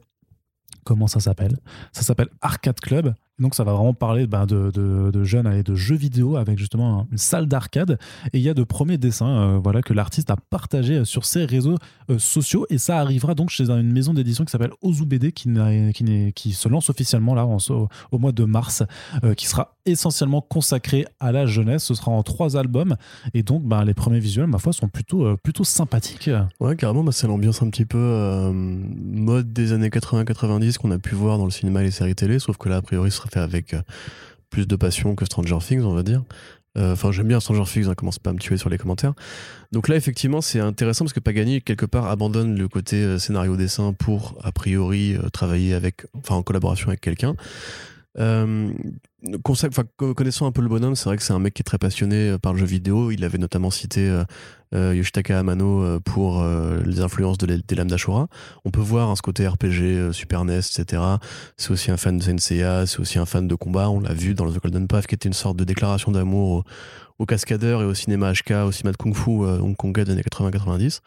comment 0.89 1.07
ça 1.07 1.21
s'appelle. 1.21 1.59
Ça 1.93 2.01
s'appelle 2.01 2.29
Arcade 2.41 2.81
Club. 2.81 3.15
Donc 3.39 3.55
ça 3.55 3.63
va 3.63 3.73
vraiment 3.73 3.95
parler 3.95 4.27
ben, 4.27 4.47
de, 4.47 5.23
jeunes 5.23 5.47
et 5.53 5.63
de 5.63 5.75
jeux 5.75 5.95
vidéo 5.95 6.37
avec 6.37 6.59
justement 6.59 7.07
une 7.13 7.19
salle 7.19 7.47
d'arcade. 7.47 7.99
Et 8.33 8.39
il 8.39 8.41
y 8.41 8.49
a 8.49 8.55
de 8.55 8.65
premiers 8.65 8.99
dessins 8.99 9.29
euh, 9.29 9.61
voilà, 9.63 9.83
que 9.83 9.93
l'artiste 9.93 10.31
a 10.31 10.37
partagé 10.37 11.05
sur 11.05 11.25
ses 11.25 11.45
réseaux 11.45 11.77
euh, 12.11 12.19
sociaux. 12.19 12.67
Et 12.71 12.79
ça 12.79 12.99
arrivera 12.99 13.35
donc 13.35 13.51
chez 13.51 13.71
une 13.71 13.93
maison 13.93 14.15
d'édition 14.15 14.45
qui 14.45 14.51
s'appelle 14.51 14.73
Ozu 14.81 15.05
BD 15.05 15.31
qui, 15.31 15.51
qui, 16.35 16.53
se 16.53 16.69
lance 16.69 16.91
officiellement 16.91 17.35
là 17.35 17.47
au, 17.47 18.19
mois 18.19 18.33
de 18.33 18.45
mars, 18.45 18.83
euh, 19.23 19.35
qui 19.35 19.47
sera 19.47 19.77
essentiellement 19.87 20.41
consacré 20.41 21.07
à 21.21 21.31
la 21.31 21.47
jeunesse. 21.47 21.85
Ce 21.85 21.95
sera 21.95 22.11
en 22.11 22.23
trois 22.23 22.57
albums. 22.57 22.97
Et 23.35 23.43
donc 23.43 23.63
ben, 23.63 23.85
les 23.85 23.95
premiers 23.95 24.21
visuels, 24.21 24.47
ma 24.47 24.59
foi, 24.59 24.73
sont 24.73 24.89
plutôt, 24.89 25.27
euh, 25.27 25.37
sympathiques. 25.63 26.31
Ouais, 26.61 26.77
carrément, 26.77 27.05
bah, 27.05 27.13
c'est 27.13 27.27
l'ambiance 27.27 27.63
un 27.63 27.71
petit 27.71 27.85
peu 27.85 27.99
euh, 27.99 28.53
des 29.63 29.73
années 29.73 29.89
80-90 29.89 30.79
qu'on 30.79 30.91
a 30.91 30.99
pu 30.99 31.15
voir 31.15 31.39
dans 31.39 31.45
le 31.45 31.51
cinéma 31.51 31.83
et 31.83 31.87
les 31.87 31.91
séries 31.91 32.15
télé, 32.15 32.39
sauf 32.39 32.57
que 32.57 32.69
là, 32.69 32.77
a 32.77 32.83
priori, 32.83 33.11
ce 33.11 33.19
sera 33.19 33.29
fait 33.29 33.41
avec 33.41 33.75
euh, 33.75 33.83
plus 34.51 34.67
de 34.67 34.77
passion 34.77 35.15
que 35.15 35.25
Stranger 35.25 35.59
Things, 35.61 35.83
on 35.83 35.95
va 35.95 36.03
dire. 36.03 36.23
Euh, 36.77 36.93
Enfin, 36.93 37.13
j'aime 37.13 37.29
bien 37.29 37.41
Stranger 37.41 37.65
Things, 37.65 37.89
hein, 37.89 37.95
commence 37.95 38.19
pas 38.19 38.31
à 38.31 38.33
me 38.33 38.39
tuer 38.39 38.57
sur 38.57 38.71
les 38.71 38.79
commentaires. 38.79 39.15
Donc 39.73 39.89
là, 39.89 39.97
effectivement, 39.97 40.41
c'est 40.41 40.61
intéressant 40.61 41.05
parce 41.05 41.13
que 41.13 41.21
Pagani, 41.21 41.61
quelque 41.61 41.87
part, 41.87 42.07
abandonne 42.07 42.57
le 42.57 42.69
côté 42.69 42.97
euh, 42.97 43.19
scénario-dessin 43.19 43.93
pour, 43.93 44.39
a 44.43 44.53
priori, 44.53 45.17
travailler 45.33 45.75
avec, 45.75 46.07
enfin, 46.15 46.37
en 46.37 46.43
collaboration 46.43 46.89
avec 46.89 47.01
quelqu'un. 47.01 47.35
Euh, 48.19 48.73
connaissant 50.15 50.47
un 50.47 50.53
peu 50.53 50.63
le 50.63 50.69
bonhomme, 50.69 50.97
c'est 50.97 51.05
vrai 51.05 51.17
que 51.17 51.23
c'est 51.23 51.33
un 51.33 51.39
mec 51.39 51.55
qui 51.55 51.61
est 51.61 51.65
très 51.65 51.79
passionné 51.79 52.37
par 52.41 52.53
le 52.53 52.59
jeu 52.59 52.67
vidéo. 52.67 53.11
Il 53.11 53.25
avait 53.25 53.39
notamment 53.39 53.71
cité 53.71 54.23
Yoshitaka 54.73 55.39
Amano 55.39 55.83
euh, 55.83 56.01
pour 56.01 56.41
euh, 56.43 56.81
les 56.85 57.01
influences 57.01 57.39
de 57.39 57.47
les- 57.47 57.63
des 57.67 57.75
lames 57.75 57.89
d'Ashura. 57.89 58.29
On 58.65 58.71
peut 58.71 58.81
voir 58.81 59.09
hein, 59.11 59.17
ce 59.17 59.23
côté 59.23 59.47
RPG, 59.49 59.83
euh, 59.83 60.13
Super 60.13 60.45
NES, 60.45 60.59
etc. 60.59 61.03
C'est 61.57 61.71
aussi 61.71 61.91
un 61.91 61.97
fan 61.97 62.19
de 62.19 62.23
Senseiya, 62.23 62.87
c'est 62.87 63.01
aussi 63.01 63.19
un 63.19 63.27
fan 63.27 63.49
de 63.49 63.55
combat. 63.55 63.89
On 63.91 64.01
l'a 64.01 64.13
vu 64.15 64.35
dans 64.35 64.51
The 64.51 64.61
Golden 64.61 64.87
Path, 64.89 65.07
qui 65.07 65.15
était 65.15 65.29
une 65.29 65.35
sorte 65.35 65.57
de 65.57 65.65
déclaration 65.65 66.13
d'amour 66.13 66.51
au, 66.51 66.65
au 67.19 67.27
cascadeur 67.27 67.83
et 67.83 67.85
au 67.85 67.95
cinéma 67.95 68.33
HK, 68.33 68.53
au 68.67 68.73
cinéma 68.73 68.93
de 68.93 68.97
Kung 68.97 69.15
Fu 69.15 69.31
euh, 69.43 69.59
hongkongais 69.61 70.05
des 70.05 70.13
années 70.13 70.23
80-90. 70.23 71.01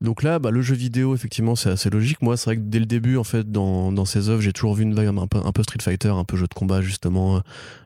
Donc 0.00 0.22
là, 0.22 0.38
bah, 0.38 0.50
le 0.50 0.60
jeu 0.62 0.74
vidéo, 0.74 1.14
effectivement, 1.14 1.54
c'est 1.54 1.70
assez 1.70 1.88
logique. 1.90 2.20
Moi, 2.22 2.36
c'est 2.36 2.46
vrai 2.46 2.56
que 2.56 2.62
dès 2.62 2.78
le 2.78 2.86
début, 2.86 3.16
en 3.16 3.24
fait, 3.24 3.50
dans, 3.50 4.04
ces 4.04 4.28
œuvres, 4.28 4.40
j'ai 4.42 4.52
toujours 4.52 4.74
vu 4.74 4.82
une 4.82 4.94
vibe 4.98 5.18
un 5.18 5.26
peu, 5.26 5.38
un 5.44 5.52
peu 5.52 5.62
Street 5.62 5.78
Fighter, 5.80 6.08
un 6.08 6.24
peu 6.24 6.36
jeu 6.36 6.46
de 6.46 6.54
combat, 6.54 6.80
justement, 6.80 7.36
euh, 7.36 7.40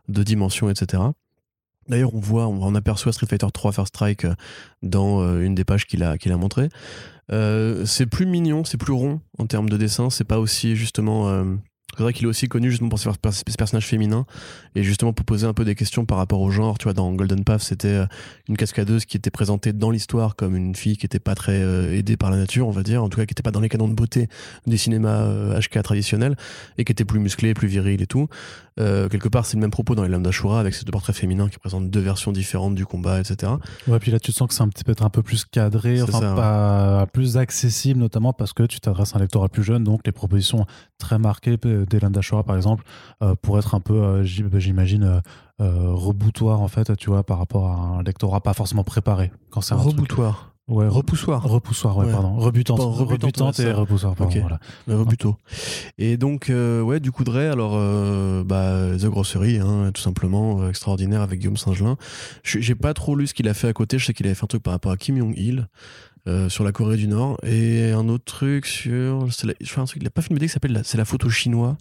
de 0.08 0.22
dimension, 0.22 0.70
etc. 0.70 1.02
D'ailleurs, 1.88 2.14
on 2.14 2.20
voit, 2.20 2.46
on, 2.46 2.74
aperçoit 2.74 3.12
Street 3.12 3.26
Fighter 3.26 3.46
3 3.52 3.72
First 3.72 3.88
Strike 3.88 4.24
euh, 4.24 4.34
dans 4.82 5.22
euh, 5.22 5.40
une 5.40 5.54
des 5.54 5.64
pages 5.64 5.86
qu'il 5.86 6.02
a, 6.02 6.18
qu'il 6.18 6.32
a 6.32 6.36
montré. 6.36 6.68
Euh, 7.32 7.84
c'est 7.86 8.06
plus 8.06 8.26
mignon, 8.26 8.64
c'est 8.64 8.76
plus 8.76 8.92
rond 8.92 9.20
en 9.38 9.46
termes 9.46 9.68
de 9.68 9.76
dessin. 9.76 10.10
C'est 10.10 10.24
pas 10.24 10.38
aussi 10.38 10.76
justement. 10.76 11.44
C'est 12.00 12.04
vrai 12.04 12.12
qu'il 12.14 12.24
est 12.24 12.30
aussi 12.30 12.48
connu 12.48 12.70
justement 12.70 12.88
pour 12.88 12.98
ses 12.98 13.10
pers- 13.20 13.34
ce 13.34 13.42
personnage 13.58 13.86
féminin 13.86 14.24
et 14.74 14.82
justement 14.82 15.12
pour 15.12 15.26
poser 15.26 15.46
un 15.46 15.52
peu 15.52 15.66
des 15.66 15.74
questions 15.74 16.06
par 16.06 16.16
rapport 16.16 16.40
au 16.40 16.50
genre. 16.50 16.78
Tu 16.78 16.84
vois, 16.84 16.94
dans 16.94 17.12
Golden 17.12 17.44
Path, 17.44 17.60
c'était 17.60 17.88
euh, 17.88 18.06
une 18.48 18.56
cascadeuse 18.56 19.04
qui 19.04 19.18
était 19.18 19.30
présentée 19.30 19.74
dans 19.74 19.90
l'histoire 19.90 20.34
comme 20.34 20.56
une 20.56 20.74
fille 20.74 20.96
qui 20.96 21.04
était 21.04 21.18
pas 21.18 21.34
très 21.34 21.60
euh, 21.60 21.94
aidée 21.94 22.16
par 22.16 22.30
la 22.30 22.38
nature, 22.38 22.66
on 22.66 22.70
va 22.70 22.82
dire, 22.82 23.04
en 23.04 23.10
tout 23.10 23.18
cas 23.18 23.26
qui 23.26 23.32
était 23.32 23.42
pas 23.42 23.50
dans 23.50 23.60
les 23.60 23.68
canons 23.68 23.86
de 23.86 23.92
beauté 23.92 24.28
des 24.66 24.78
cinémas 24.78 25.24
euh, 25.24 25.60
HK 25.60 25.82
traditionnels 25.82 26.36
et 26.78 26.84
qui 26.84 26.92
était 26.92 27.04
plus 27.04 27.20
musclée, 27.20 27.52
plus 27.52 27.68
virile 27.68 28.00
et 28.00 28.06
tout. 28.06 28.28
Euh, 28.78 29.08
quelque 29.08 29.28
part, 29.28 29.44
c'est 29.44 29.56
le 29.56 29.60
même 29.60 29.70
propos 29.70 29.94
dans 29.94 30.02
les 30.02 30.08
Lames 30.08 30.22
d'Ashura 30.22 30.58
avec 30.58 30.74
ces 30.74 30.84
deux 30.84 30.92
portraits 30.92 31.14
féminins 31.14 31.48
qui 31.48 31.58
présentent 31.58 31.90
deux 31.90 32.00
versions 32.00 32.32
différentes 32.32 32.74
du 32.74 32.86
combat, 32.86 33.20
etc. 33.20 33.52
Ouais, 33.86 33.98
puis 33.98 34.10
là, 34.10 34.18
tu 34.18 34.32
sens 34.32 34.48
que 34.48 34.54
c'est 34.54 34.62
un 34.62 34.68
petit 34.68 34.84
peu 34.84 34.92
être 34.92 35.04
un 35.04 35.10
peu 35.10 35.22
plus 35.22 35.44
cadré, 35.44 36.00
enfin 36.00 36.20
ça, 36.20 36.30
ouais. 36.30 36.36
pas 36.36 37.06
plus 37.12 37.36
accessible, 37.36 38.00
notamment 38.00 38.32
parce 38.32 38.54
que 38.54 38.62
tu 38.62 38.80
t'adresses 38.80 39.14
à 39.14 39.18
un 39.18 39.20
lectorat 39.20 39.48
plus 39.48 39.64
jeune, 39.64 39.84
donc 39.84 40.00
les 40.06 40.12
propositions 40.12 40.64
très 40.98 41.18
marquées 41.18 41.58
d'Elan 41.90 42.10
Dashora, 42.10 42.42
par 42.44 42.56
exemple, 42.56 42.84
euh, 43.22 43.34
pour 43.42 43.58
être 43.58 43.74
un 43.74 43.80
peu, 43.80 43.94
euh, 43.94 44.24
j'im- 44.24 44.48
j'imagine, 44.58 45.20
euh, 45.60 45.92
reboutoir 45.92 46.60
en 46.62 46.68
fait, 46.68 46.96
tu 46.96 47.10
vois, 47.10 47.22
par 47.22 47.38
rapport 47.38 47.66
à 47.68 47.74
un 47.74 48.02
lectorat 48.02 48.40
pas 48.40 48.54
forcément 48.54 48.84
préparé. 48.84 49.30
Quand 49.50 49.60
c'est 49.60 49.74
un 49.74 49.78
truc- 49.78 49.92
Reboutoir. 49.92 50.46
Ouais, 50.68 50.86
re- 50.86 50.90
Repoussoir. 50.90 51.42
repoussoir, 51.42 51.98
ouais, 51.98 52.06
Ouais. 52.06 52.12
pardon. 52.12 52.36
Rebutante, 52.36 52.76
Bon, 52.78 52.90
rebutante, 52.92 53.22
rebutante 53.22 53.58
ouais, 53.58 53.64
et 53.64 53.72
repoussoir, 53.72 54.14
pardon, 54.14 54.40
voilà. 54.40 54.60
Rebuto. 54.86 55.34
Et 55.98 56.16
donc, 56.16 56.48
euh, 56.48 56.80
ouais, 56.80 57.00
du 57.00 57.10
coup 57.10 57.24
de 57.24 57.30
Ray, 57.30 57.48
alors, 57.48 57.72
euh, 57.74 58.44
bah, 58.44 58.96
The 58.96 59.06
Grossery, 59.06 59.58
hein, 59.58 59.90
tout 59.92 60.00
simplement, 60.00 60.60
euh, 60.62 60.68
extraordinaire 60.68 61.22
avec 61.22 61.40
Guillaume 61.40 61.56
Saint-Gelin. 61.56 61.96
J'ai 62.44 62.76
pas 62.76 62.94
trop 62.94 63.16
lu 63.16 63.26
ce 63.26 63.34
qu'il 63.34 63.48
a 63.48 63.54
fait 63.54 63.66
à 63.66 63.72
côté. 63.72 63.98
Je 63.98 64.06
sais 64.06 64.14
qu'il 64.14 64.26
avait 64.26 64.36
fait 64.36 64.44
un 64.44 64.46
truc 64.46 64.62
par 64.62 64.72
rapport 64.72 64.92
à 64.92 64.96
Kim 64.96 65.18
Jong-il. 65.18 65.66
Euh, 66.26 66.48
sur 66.48 66.64
la 66.64 66.72
Corée 66.72 66.96
du 66.96 67.08
Nord. 67.08 67.38
Et 67.44 67.90
un 67.92 68.08
autre 68.08 68.24
truc 68.24 68.66
sur 68.66 69.26
la- 69.44 69.54
je 69.60 69.70
fais 69.70 69.80
un 69.80 69.84
truc 69.84 70.02
il 70.02 70.06
a 70.06 70.10
pas 70.10 70.22
fait 70.22 70.30
une 70.30 70.36
BD 70.36 70.46
qui 70.46 70.52
s'appelle 70.52 70.80
c'est 70.84 70.98
la 70.98 71.04
photo 71.04 71.28
chinois 71.30 71.76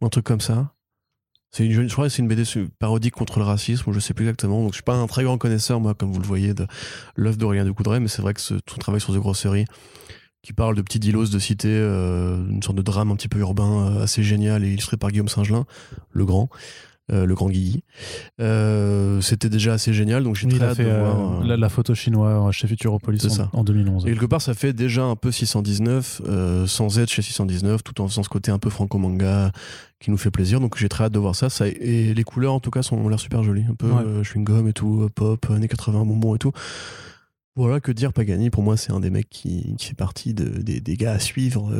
ou 0.00 0.06
un 0.06 0.08
truc 0.08 0.24
comme 0.24 0.40
ça. 0.40 0.74
C'est 1.50 1.64
une, 1.64 1.88
je 1.88 1.92
crois 1.92 2.06
que 2.06 2.10
c'est 2.10 2.20
une 2.22 2.28
BD 2.28 2.42
parodique 2.78 3.14
contre 3.14 3.38
le 3.38 3.44
racisme 3.46 3.88
ou 3.88 3.92
je 3.92 4.00
sais 4.00 4.12
plus 4.14 4.24
exactement. 4.26 4.60
Donc 4.62 4.72
je 4.72 4.76
suis 4.76 4.82
pas 4.82 4.96
un 4.96 5.06
très 5.06 5.24
grand 5.24 5.38
connaisseur 5.38 5.80
moi 5.80 5.94
comme 5.94 6.12
vous 6.12 6.20
le 6.20 6.26
voyez 6.26 6.54
de 6.54 6.66
l'œuvre 7.16 7.36
d'Aurélien 7.36 7.64
Ducoudray 7.64 8.00
mais 8.00 8.08
c'est 8.08 8.22
vrai 8.22 8.34
que 8.34 8.40
ce, 8.40 8.54
tout 8.54 8.78
travail 8.78 9.00
sur 9.00 9.14
The 9.14 9.18
Grossery 9.18 9.64
qui 10.42 10.52
parle 10.52 10.76
de 10.76 10.82
petits 10.82 11.00
dilos 11.00 11.26
de 11.30 11.38
cité, 11.38 11.68
euh, 11.68 12.36
une 12.48 12.62
sorte 12.62 12.76
de 12.76 12.82
drame 12.82 13.10
un 13.10 13.16
petit 13.16 13.28
peu 13.28 13.40
urbain 13.40 13.96
euh, 13.96 14.02
assez 14.04 14.22
génial 14.22 14.64
et 14.64 14.68
illustré 14.68 14.96
par 14.96 15.10
Guillaume 15.10 15.28
Saint-Gelin, 15.28 15.66
le 16.12 16.24
grand, 16.24 16.48
euh, 17.10 17.24
le 17.26 17.34
grand 17.34 17.48
Guigui. 17.48 17.82
Euh, 18.40 19.20
C'était 19.20 19.48
déjà 19.48 19.74
assez 19.74 19.92
génial, 19.92 20.22
donc 20.24 20.36
j'ai 20.36 20.46
Oui, 20.46 20.54
très 20.56 20.66
hâte 20.66 20.76
fait 20.76 20.84
de 20.84 20.88
euh, 20.90 21.04
voir. 21.12 21.40
euh, 21.42 21.44
la, 21.46 21.56
la 21.56 21.68
photo 21.68 21.94
chinoise 21.94 22.52
chez 22.52 22.66
Futuropolis 22.68 23.20
C'est 23.20 23.28
ça. 23.30 23.50
en, 23.52 23.60
en 23.60 23.64
2011. 23.64 24.06
et 24.06 24.10
quelque 24.10 24.26
part, 24.26 24.40
ça 24.42 24.54
fait 24.54 24.72
déjà 24.72 25.04
un 25.04 25.16
peu 25.16 25.30
619, 25.32 26.22
euh, 26.26 26.66
sans 26.66 26.98
être 26.98 27.10
chez 27.10 27.22
619, 27.22 27.82
tout 27.82 28.00
en 28.00 28.08
faisant 28.08 28.22
ce 28.22 28.28
côté 28.28 28.50
un 28.50 28.58
peu 28.58 28.70
franco-manga 28.70 29.52
qui 30.00 30.10
nous 30.10 30.16
fait 30.18 30.30
plaisir. 30.30 30.60
Donc 30.60 30.76
j'ai 30.78 30.88
très 30.88 31.04
hâte 31.04 31.12
de 31.12 31.18
voir 31.18 31.34
ça. 31.34 31.50
ça 31.50 31.66
et 31.68 32.14
les 32.14 32.24
couleurs, 32.24 32.52
en 32.54 32.60
tout 32.60 32.70
cas, 32.70 32.82
sont, 32.82 32.96
ont 32.96 33.08
l'air 33.08 33.20
super 33.20 33.42
jolies. 33.42 33.64
Un 33.70 33.74
peu 33.74 33.90
Ouais. 33.90 34.22
chewing-gum 34.22 34.68
et 34.68 34.72
tout, 34.72 35.08
pop, 35.14 35.46
années 35.50 35.68
80, 35.68 36.04
bonbons 36.04 36.34
et 36.34 36.38
tout. 36.38 36.52
Voilà, 37.56 37.80
que 37.80 37.90
dire 37.90 38.12
Pagani, 38.12 38.50
pour 38.50 38.62
moi, 38.62 38.76
c'est 38.76 38.92
un 38.92 39.00
des 39.00 39.10
mecs 39.10 39.28
qui, 39.28 39.74
qui 39.76 39.86
fait 39.86 39.94
partie 39.94 40.32
de- 40.34 40.62
des, 40.62 40.80
des 40.80 40.96
gars 40.96 41.12
à 41.12 41.18
suivre 41.18 41.72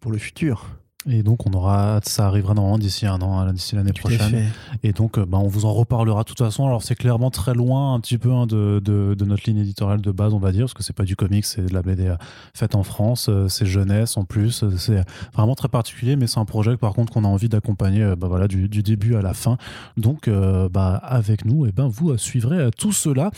pour 0.00 0.10
le 0.10 0.16
futur. 0.16 0.66
Et 1.08 1.22
donc, 1.22 1.46
on 1.46 1.52
aura, 1.52 2.00
ça 2.02 2.26
arrivera 2.26 2.54
normalement 2.54 2.78
d'ici 2.78 3.06
un 3.06 3.20
an, 3.20 3.38
hein, 3.38 3.52
d'ici 3.52 3.76
l'année 3.76 3.92
prochaine. 3.92 4.50
Et 4.82 4.92
donc, 4.92 5.18
bah, 5.18 5.38
on 5.38 5.46
vous 5.46 5.64
en 5.64 5.72
reparlera 5.72 6.22
de 6.22 6.28
toute 6.28 6.38
façon. 6.38 6.66
Alors, 6.66 6.82
c'est 6.82 6.96
clairement 6.96 7.30
très 7.30 7.54
loin 7.54 7.94
un 7.94 8.00
petit 8.00 8.18
peu 8.18 8.32
hein, 8.32 8.46
de, 8.46 8.80
de, 8.84 9.14
de, 9.14 9.24
notre 9.24 9.48
ligne 9.48 9.58
éditoriale 9.58 10.00
de 10.00 10.10
base, 10.10 10.34
on 10.34 10.38
va 10.38 10.52
dire, 10.52 10.62
parce 10.62 10.74
que 10.74 10.82
c'est 10.82 10.96
pas 10.96 11.04
du 11.04 11.14
comics, 11.14 11.44
c'est 11.44 11.66
de 11.66 11.72
la 11.72 11.82
BD 11.82 12.12
faite 12.54 12.74
en 12.74 12.82
France, 12.82 13.30
c'est 13.48 13.66
jeunesse 13.66 14.16
en 14.16 14.24
plus. 14.24 14.64
C'est 14.76 15.04
vraiment 15.32 15.54
très 15.54 15.68
particulier, 15.68 16.16
mais 16.16 16.26
c'est 16.26 16.40
un 16.40 16.44
projet, 16.44 16.76
par 16.76 16.92
contre, 16.92 17.12
qu'on 17.12 17.24
a 17.24 17.28
envie 17.28 17.48
d'accompagner 17.48 18.14
bah, 18.16 18.26
voilà, 18.26 18.48
du, 18.48 18.68
du, 18.68 18.82
début 18.82 19.14
à 19.14 19.22
la 19.22 19.34
fin. 19.34 19.58
Donc, 19.96 20.28
bah, 20.28 20.96
avec 21.02 21.44
nous, 21.44 21.66
et 21.66 21.72
ben, 21.72 21.86
vous 21.86 22.16
suivrez 22.18 22.70
tout 22.76 22.92
cela. 22.92 23.30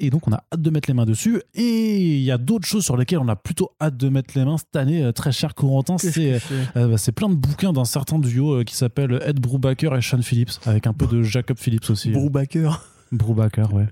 Et 0.00 0.08
donc, 0.08 0.26
on 0.26 0.32
a 0.32 0.42
hâte 0.52 0.62
de 0.62 0.70
mettre 0.70 0.88
les 0.88 0.94
mains 0.94 1.04
dessus. 1.04 1.42
Et 1.54 1.98
il 1.98 2.22
y 2.22 2.30
a 2.30 2.38
d'autres 2.38 2.66
choses 2.66 2.84
sur 2.84 2.96
lesquelles 2.96 3.18
on 3.18 3.28
a 3.28 3.36
plutôt 3.36 3.72
hâte 3.80 3.98
de 3.98 4.08
mettre 4.08 4.32
les 4.34 4.46
mains 4.46 4.56
cette 4.56 4.74
année, 4.74 5.04
euh, 5.04 5.12
très 5.12 5.30
cher 5.30 5.54
Corentin. 5.54 5.98
C'est 5.98 6.40
euh, 6.76 6.96
c'est 6.96 7.12
plein 7.12 7.28
de 7.28 7.34
bouquins 7.34 7.72
d'un 7.72 7.84
certain 7.84 8.18
duo 8.18 8.54
euh, 8.54 8.64
qui 8.64 8.74
s'appelle 8.74 9.20
Ed 9.24 9.38
Brubaker 9.38 9.94
et 9.94 10.00
Sean 10.00 10.22
Phillips, 10.22 10.52
avec 10.64 10.86
un 10.86 10.94
peu 10.94 11.06
de 11.06 11.22
Jacob 11.22 11.58
Phillips 11.58 11.90
aussi. 11.90 12.10
Brubaker 12.10 12.82
Brubaker, 13.12 13.72
ouais. 13.74 13.88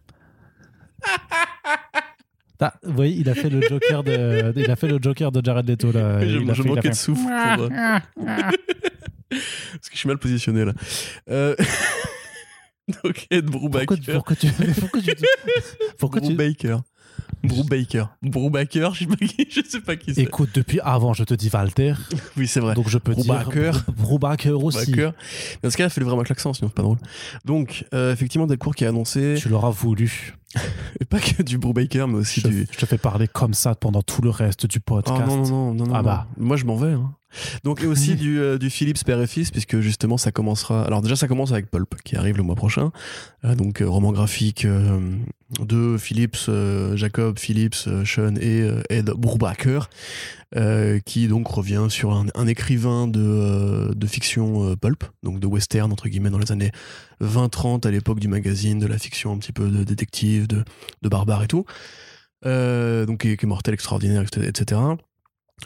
Ah, 2.60 2.74
vous 2.82 2.92
voyez, 2.92 3.14
il 3.14 3.30
a 3.30 3.36
fait 3.36 3.50
le 3.50 3.60
Joker 3.60 4.02
de, 4.02 4.52
il 4.56 4.68
a 4.68 4.74
fait 4.74 4.88
le 4.88 4.98
Joker 5.00 5.30
de 5.30 5.40
Jared 5.44 5.68
Leto 5.68 5.92
là. 5.92 6.20
Je, 6.26 6.38
il 6.38 6.54
je 6.54 6.62
manquais 6.64 6.90
de 6.90 6.94
souffle. 6.94 7.22
Parce 9.30 9.88
que 9.88 9.92
je 9.92 9.96
suis 9.96 10.08
mal 10.08 10.18
positionné 10.18 10.64
là. 10.64 10.72
Euh... 11.30 11.54
Donc 13.04 13.26
Ed 13.30 13.46
Brubaker. 13.46 13.86
Pourquoi, 13.86 14.14
pourquoi 14.14 14.36
tu, 14.36 14.48
pourquoi 14.80 15.00
tu, 15.00 15.14
pourquoi 15.98 16.20
Brubaker. 16.20 16.80
Brubaker. 17.42 18.06
Brubaker, 18.22 18.94
je 18.94 19.00
sais 19.00 19.06
pas 19.06 19.16
qui, 19.16 19.46
je 19.50 19.60
sais 19.68 19.80
pas 19.80 19.96
qui 19.96 20.14
c'est. 20.14 20.22
Écoute, 20.22 20.50
depuis 20.54 20.80
avant, 20.80 21.12
je 21.12 21.24
te 21.24 21.34
dis 21.34 21.50
Walter. 21.52 21.94
oui, 22.36 22.48
c'est 22.48 22.60
vrai. 22.60 22.74
Donc 22.74 22.88
je 22.88 22.98
peux 22.98 23.12
Brubaker. 23.12 23.72
dire 23.72 23.84
Brubaker 23.88 24.62
aussi. 24.62 24.90
Brubaker. 24.90 25.12
Dans 25.62 25.70
ce 25.70 25.76
cas-là, 25.76 25.90
fais-le 25.90 26.06
vraiment 26.06 26.20
avec 26.20 26.30
l'accent, 26.30 26.52
sinon 26.52 26.68
c'est 26.68 26.74
pas 26.74 26.82
drôle. 26.82 26.98
Donc, 27.44 27.84
euh, 27.94 28.12
effectivement, 28.12 28.46
Delcourt 28.46 28.74
qui 28.74 28.84
a 28.84 28.88
annoncé. 28.88 29.36
Tu 29.38 29.48
l'auras 29.48 29.70
voulu. 29.70 30.34
Et 31.00 31.04
pas 31.04 31.20
que 31.20 31.42
du 31.42 31.58
Brubaker, 31.58 32.08
mais 32.08 32.18
aussi 32.18 32.40
je, 32.40 32.48
du. 32.48 32.68
Je 32.70 32.78
te 32.78 32.86
fais 32.86 32.98
parler 32.98 33.28
comme 33.28 33.54
ça 33.54 33.74
pendant 33.74 34.02
tout 34.02 34.22
le 34.22 34.30
reste 34.30 34.66
du 34.66 34.80
podcast. 34.80 35.22
Oh, 35.26 35.36
non, 35.36 35.36
non, 35.36 35.46
non, 35.46 35.74
non, 35.74 35.86
non. 35.86 35.94
Ah 35.94 36.02
bah. 36.02 36.26
Moi, 36.38 36.56
je 36.56 36.64
m'en 36.64 36.76
vais. 36.76 36.92
Hein. 36.92 37.12
Donc 37.64 37.82
et 37.82 37.86
aussi 37.86 38.14
du, 38.14 38.38
euh, 38.38 38.58
du 38.58 38.70
Philips 38.70 39.04
père 39.04 39.20
et 39.20 39.26
fils 39.26 39.50
puisque 39.50 39.80
justement 39.80 40.16
ça 40.16 40.32
commencera 40.32 40.84
alors 40.84 41.02
déjà 41.02 41.16
ça 41.16 41.28
commence 41.28 41.52
avec 41.52 41.70
Pulp 41.70 41.94
qui 42.02 42.16
arrive 42.16 42.36
le 42.36 42.42
mois 42.42 42.54
prochain. 42.54 42.90
Euh, 43.44 43.54
donc 43.54 43.82
euh, 43.82 43.88
roman 43.88 44.12
graphique 44.12 44.66
de 45.60 45.96
Philips 45.98 46.50
Jacob 46.94 47.38
Philips 47.38 47.88
Sean 48.04 48.36
et 48.40 48.66
Ed 48.90 49.10
Brubaker 49.10 49.88
qui 51.04 51.28
donc 51.28 51.48
revient 51.48 51.86
sur 51.88 52.12
un, 52.12 52.46
écrivain 52.46 53.06
de, 53.06 54.06
fiction 54.06 54.76
pulp 54.76 55.04
donc 55.22 55.40
de 55.40 55.46
western 55.46 55.92
entre 55.92 56.08
guillemets 56.08 56.30
dans 56.30 56.38
les 56.38 56.52
années 56.52 56.72
20-30 57.22 57.86
à 57.86 57.90
l'époque 57.90 58.20
du 58.20 58.28
magazine 58.28 58.78
de 58.78 58.86
la 58.86 58.98
fiction 58.98 59.32
un 59.32 59.38
petit 59.38 59.52
peu 59.52 59.68
de 59.68 59.84
détective 59.84 60.46
de, 60.46 60.64
de 61.02 61.08
barbare 61.08 61.42
et 61.44 61.48
tout. 61.48 61.64
Donc 62.44 63.20
qui 63.20 63.28
est 63.30 63.44
mortel 63.44 63.74
extraordinaire 63.74 64.22
etc 64.22 64.80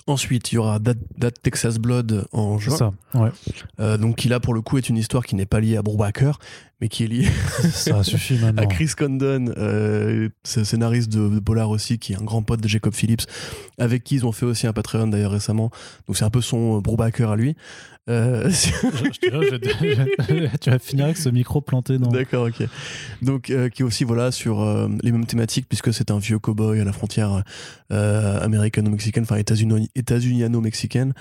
Ensuite, 0.06 0.52
il 0.52 0.56
y 0.56 0.58
aura 0.58 0.80
That, 0.80 1.30
Texas 1.42 1.78
Blood 1.78 2.26
en 2.32 2.58
juin. 2.58 2.76
Ça, 2.76 2.92
ouais. 3.14 3.30
Euh, 3.78 3.96
donc, 3.96 4.16
qui 4.16 4.28
là, 4.28 4.40
pour 4.40 4.54
le 4.54 4.60
coup, 4.60 4.78
est 4.78 4.88
une 4.88 4.96
histoire 4.96 5.24
qui 5.24 5.34
n'est 5.36 5.46
pas 5.46 5.60
liée 5.60 5.76
à 5.76 5.82
Brubaker, 5.82 6.38
mais 6.82 6.88
qui 6.88 7.04
est 7.04 7.24
ça 7.70 8.02
suffit 8.02 8.34
maintenant. 8.40 8.60
à 8.60 8.66
Chris 8.66 8.90
Condon, 8.98 9.54
euh, 9.56 10.28
scénariste 10.42 11.12
de, 11.12 11.28
de, 11.28 11.38
Polar 11.38 11.70
aussi, 11.70 12.00
qui 12.00 12.12
est 12.12 12.16
un 12.16 12.24
grand 12.24 12.42
pote 12.42 12.60
de 12.60 12.66
Jacob 12.66 12.92
Phillips, 12.92 13.22
avec 13.78 14.02
qui 14.02 14.16
ils 14.16 14.26
ont 14.26 14.32
fait 14.32 14.46
aussi 14.46 14.66
un 14.66 14.72
Patreon 14.72 15.06
d'ailleurs 15.06 15.30
récemment. 15.30 15.70
Donc, 16.08 16.16
c'est 16.16 16.24
un 16.24 16.30
peu 16.30 16.40
son 16.40 16.80
Brubaker 16.80 17.30
à 17.30 17.36
lui. 17.36 17.54
Euh... 18.10 18.50
je, 18.50 18.70
je, 19.22 20.56
tu 20.60 20.70
vas 20.70 20.78
finir 20.80 21.04
avec 21.04 21.16
ce 21.16 21.28
micro 21.28 21.60
planté 21.60 21.98
dans. 21.98 22.10
D'accord, 22.10 22.48
ok. 22.48 22.66
Donc, 23.22 23.50
euh, 23.50 23.68
qui 23.68 23.82
est 23.82 23.84
aussi 23.84 24.02
voilà 24.02 24.32
sur 24.32 24.60
euh, 24.60 24.88
les 25.04 25.12
mêmes 25.12 25.26
thématiques 25.26 25.68
puisque 25.68 25.94
c'est 25.94 26.10
un 26.10 26.18
vieux 26.18 26.40
cowboy 26.40 26.80
à 26.80 26.84
la 26.84 26.92
frontière 26.92 27.44
euh, 27.92 28.40
américano-mexicaine, 28.40 29.22
enfin 29.22 29.36
états-uniano-mexicaine, 29.36 31.14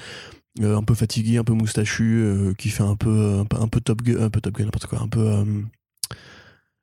un 0.59 0.83
peu 0.83 0.95
fatigué, 0.95 1.37
un 1.37 1.43
peu 1.43 1.53
moustachu, 1.53 2.53
qui 2.57 2.69
fait 2.69 2.83
un 2.83 2.95
peu 2.95 3.39
un, 3.39 3.67
peu 3.67 3.79
top 3.79 4.01
gun, 4.01 4.21
un 4.21 4.29
peu 4.29 4.41
top 4.41 4.55
gun, 4.55 4.65
n'importe 4.65 4.87
quoi, 4.87 4.99
un 4.99 5.07
peu 5.07 5.43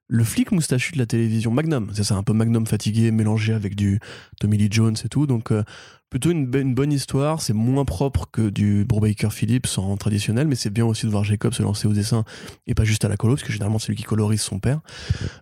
le 0.09 0.25
flic 0.25 0.53
moustachu 0.53 0.95
de 0.95 0.99
la 0.99 1.07
télévision, 1.07 1.51
Magnum, 1.51 1.91
c'est 1.93 2.03
ça, 2.03 2.17
un 2.17 2.23
peu 2.23 2.33
Magnum 2.33 2.67
fatigué, 2.67 3.11
mélangé 3.11 3.53
avec 3.53 3.77
du 3.77 4.01
Tommy 4.41 4.57
Lee 4.57 4.69
Jones 4.71 4.97
et 5.05 5.09
tout. 5.09 5.27
Donc, 5.27 5.53
euh, 5.53 5.63
plutôt 6.09 6.31
une, 6.31 6.47
bonne 6.47 6.93
histoire. 6.93 7.43
C'est 7.43 7.53
moins 7.53 7.85
propre 7.85 8.27
que 8.33 8.49
du 8.49 8.87
Brubaker 8.87 9.31
Phillips 9.31 9.77
en 9.77 9.99
traditionnel, 9.99 10.49
mais 10.49 10.55
c'est 10.55 10.71
bien 10.71 10.87
aussi 10.87 11.05
de 11.05 11.11
voir 11.11 11.25
Jacob 11.25 11.53
se 11.53 11.63
lancer 11.63 11.87
au 11.87 11.93
dessin 11.93 12.25
et 12.67 12.75
pas 12.75 12.85
juste 12.85 13.05
à 13.05 13.09
la 13.09 13.19
colo, 13.19 13.35
parce 13.35 13.47
que 13.47 13.53
généralement 13.53 13.79
c'est 13.79 13.89
lui 13.89 13.97
qui 13.97 14.05
colorise 14.05 14.41
son 14.41 14.59
père. 14.59 14.81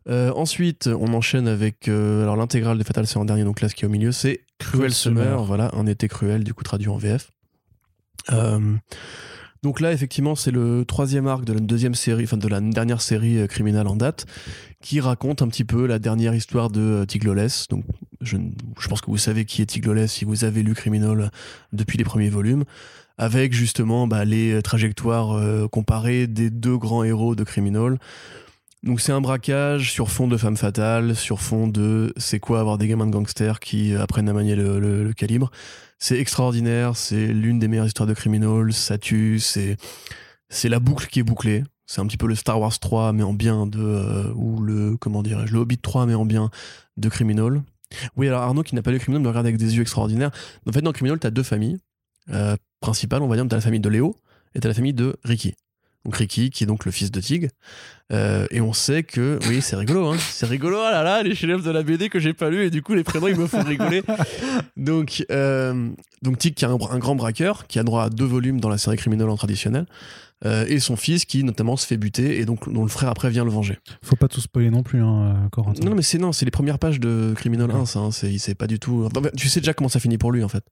Euh, 0.09 0.33
ensuite, 0.35 0.89
on 0.89 1.15
enchaîne 1.15 1.47
avec 1.47 1.87
euh, 1.87 2.25
alors 2.25 2.37
l'intégrale 2.37 2.77
de 2.77 2.83
Fatal, 2.83 3.07
c'est 3.07 3.19
en 3.19 3.25
dernier, 3.25 3.45
donc 3.45 3.61
là, 3.61 3.69
ce 3.69 3.77
qui 3.77 3.85
est 3.85 3.87
au 3.87 3.91
milieu, 3.91 4.11
c'est 4.11 4.41
Cruel, 4.59 4.93
Summer, 4.93 5.23
Summer, 5.23 5.45
voilà, 5.45 5.71
un 5.75 5.87
été 5.87 6.09
cruel, 6.09 6.43
du 6.43 6.55
coup 6.55 6.65
traduit 6.65 6.89
en 6.89 6.97
VF. 6.97 7.31
Euh, 8.33 8.75
donc 9.63 9.81
là, 9.81 9.93
effectivement, 9.93 10.35
c'est 10.35 10.51
le 10.51 10.85
troisième 10.85 11.27
arc 11.27 11.45
de 11.45 11.53
la 11.53 11.61
deuxième 11.61 11.95
série, 11.95 12.25
enfin 12.25 12.37
de 12.37 12.49
la 12.49 12.61
dernière 12.61 13.01
série 13.01 13.39
euh, 13.39 13.47
criminelle 13.47 13.87
en 13.87 13.97
date, 13.97 14.27
qui 14.81 15.01
raconte 15.01 15.43
un 15.43 15.49
petit 15.49 15.65
peu 15.65 15.87
la 15.87 15.99
dernière 15.99 16.35
histoire 16.35 16.71
de 16.71 16.81
euh, 16.81 17.05
Tigloless. 17.05 17.69
Donc, 17.69 17.85
je, 18.21 18.37
pense 18.89 19.01
que 19.01 19.11
vous 19.11 19.19
savez 19.19 19.45
qui 19.45 19.63
est 19.63 19.67
Tigloless 19.67 20.13
si 20.13 20.25
vous 20.25 20.45
avez 20.45 20.63
lu 20.63 20.75
Criminal 20.75 21.31
depuis 21.73 21.99
les 21.99 22.05
premiers 22.05 22.29
volumes, 22.29 22.65
avec 23.19 23.53
justement 23.53 24.07
bah, 24.07 24.25
les 24.25 24.63
trajectoires 24.63 25.69
comparées 25.71 26.27
des 26.27 26.51
deux 26.51 26.77
grands 26.77 27.05
héros 27.05 27.35
de 27.35 27.45
Criminal. 27.45 27.99
Donc 28.83 29.01
c'est 29.01 29.13
un 29.13 29.21
braquage 29.21 29.91
sur 29.91 30.11
fond 30.11 30.29
de 30.29 30.37
femme 30.37 30.57
fatale, 30.57 31.17
sur 31.17 31.41
fond 31.41 31.67
de 31.67 32.13
c'est 32.17 32.39
quoi 32.39 32.61
avoir 32.61 32.79
des 32.79 32.89
gamins 32.89 33.07
de 33.07 33.11
gangsters 33.11 33.59
qui 33.59 33.95
apprennent 33.95 34.29
à 34.29 34.33
manier 34.33 34.55
le 34.55 35.13
calibre. 35.13 35.51
C'est 35.99 36.19
extraordinaire, 36.19 36.97
c'est 36.97 37.29
l'une 37.29 37.59
des 37.59 37.69
meilleures 37.69 37.87
histoires 37.87 38.07
de 38.07 38.15
criminels, 38.15 38.73
ça 38.73 38.99
tue, 38.99 39.41
c'est 39.41 39.79
la 40.69 40.79
boucle 40.79 41.07
qui 41.07 41.21
est 41.21 41.23
bouclée. 41.23 41.65
C'est 41.87 42.01
un 42.01 42.07
petit 42.07 42.17
peu 42.17 42.27
le 42.27 42.35
Star 42.35 42.61
Wars 42.61 42.77
3 42.79 43.13
mais 43.13 43.23
en 43.23 43.33
bien 43.33 43.67
de 43.67 43.81
euh, 43.81 44.33
ou 44.35 44.61
le 44.61 44.97
comment 44.97 45.23
dirais-je 45.23 45.53
le 45.53 45.61
Hobbit 45.61 45.79
3 45.79 46.07
mais 46.07 46.15
en 46.15 46.25
bien 46.25 46.51
de 46.97 47.09
criminel. 47.09 47.63
Oui, 48.17 48.27
alors 48.27 48.43
Arnaud 48.43 48.65
qui 48.65 48.75
n'a 48.75 48.83
pas 48.83 48.91
lu 48.91 48.99
Criminal 48.99 49.23
me 49.23 49.29
regarde 49.29 49.47
avec 49.47 49.57
des 49.57 49.77
yeux 49.77 49.83
extraordinaires. 49.83 50.33
En 50.69 50.73
fait 50.73 50.83
dans 50.83 50.93
Criminal, 50.93 51.21
tu 51.21 51.27
as 51.29 51.31
deux 51.31 51.45
familles 51.45 51.79
euh, 52.31 52.57
principales, 52.81 53.23
on 53.23 53.29
va 53.29 53.37
dire, 53.37 53.47
tu 53.47 53.55
as 53.55 53.59
la 53.59 53.63
famille 53.63 53.81
de 53.81 53.89
Léo 53.89 54.17
et 54.55 54.61
tu 54.61 54.67
as 54.67 54.69
la 54.69 54.75
famille 54.75 54.95
de 54.95 55.17
Ricky. 55.23 55.55
Donc 56.07 56.25
qui 56.27 56.51
est 56.61 56.67
donc 56.67 56.85
le 56.85 56.93
fils 56.93 57.11
de 57.11 57.21
Tig. 57.21 57.51
Euh, 58.13 58.47
et 58.53 58.61
on 58.61 58.73
sait 58.73 59.03
que, 59.03 59.41
oui, 59.49 59.61
c'est 59.61 59.75
rigolo, 59.75 60.07
hein. 60.07 60.17
C'est 60.19 60.47
rigolo, 60.47 60.77
oh 60.79 60.91
là 60.91 61.03
là, 61.03 61.25
les 61.25 61.35
chefs 61.35 61.65
de 61.65 61.71
la 61.73 61.83
BD 61.83 62.09
que 62.09 62.21
j'ai 62.21 62.35
pas 62.35 62.51
lu, 62.51 62.65
et 62.65 62.71
du 62.71 62.81
coup, 62.81 62.95
les 62.95 63.03
prénoms, 63.03 63.27
ils 63.27 63.37
me 63.37 63.49
font 63.49 63.65
rigoler. 63.65 64.05
donc, 64.77 65.25
euh, 65.33 65.91
Tig, 66.39 66.55
qui 66.55 66.65
est 66.65 66.69
un, 66.69 66.75
un, 66.75 66.99
grand 66.99 67.17
braqueur, 67.17 67.67
qui 67.67 67.81
a 67.81 67.83
droit 67.83 68.05
à 68.05 68.09
deux 68.09 68.25
volumes 68.25 68.61
dans 68.61 68.69
la 68.69 68.79
série 68.79 68.97
criminelle 68.97 69.29
en 69.29 69.37
traditionnel. 69.37 69.87
Euh, 70.45 70.67
et 70.69 70.81
son 70.81 70.97
fils 70.97 71.25
qui 71.25 71.45
notamment 71.45 71.77
se 71.77 71.87
fait 71.87 71.97
buter 71.97 72.39
et 72.41 72.45
donc 72.45 72.71
dont 72.71 72.83
le 72.83 72.91
frère 72.91 73.09
après 73.09 73.31
vient 73.31 73.45
le 73.45 73.51
venger. 73.51 73.79
Faut 74.03 74.17
pas 74.17 74.29
tout 74.29 74.43
spoiler 74.43 74.69
non 74.69 74.83
plus, 74.83 75.03
hein, 75.03 75.49
Corentin. 75.51 75.83
Non, 75.83 75.95
mais 75.95 76.03
c'est 76.03 76.19
non, 76.19 76.33
c'est 76.33 76.45
les 76.45 76.51
premières 76.51 76.79
pages 76.79 77.01
de 77.01 77.33
Criminal 77.35 77.71
1, 77.71 77.87
ça. 77.87 78.01
Hein, 78.01 78.11
c'est, 78.11 78.31
il 78.31 78.39
sait 78.39 78.55
pas 78.55 78.67
du 78.67 78.79
tout. 78.79 79.09
Tu 79.37 79.49
sais 79.49 79.61
déjà 79.61 79.73
comment 79.73 79.89
ça 79.89 79.99
finit 79.99 80.19
pour 80.19 80.33
lui 80.33 80.45
en 80.45 80.49
fait. 80.49 80.65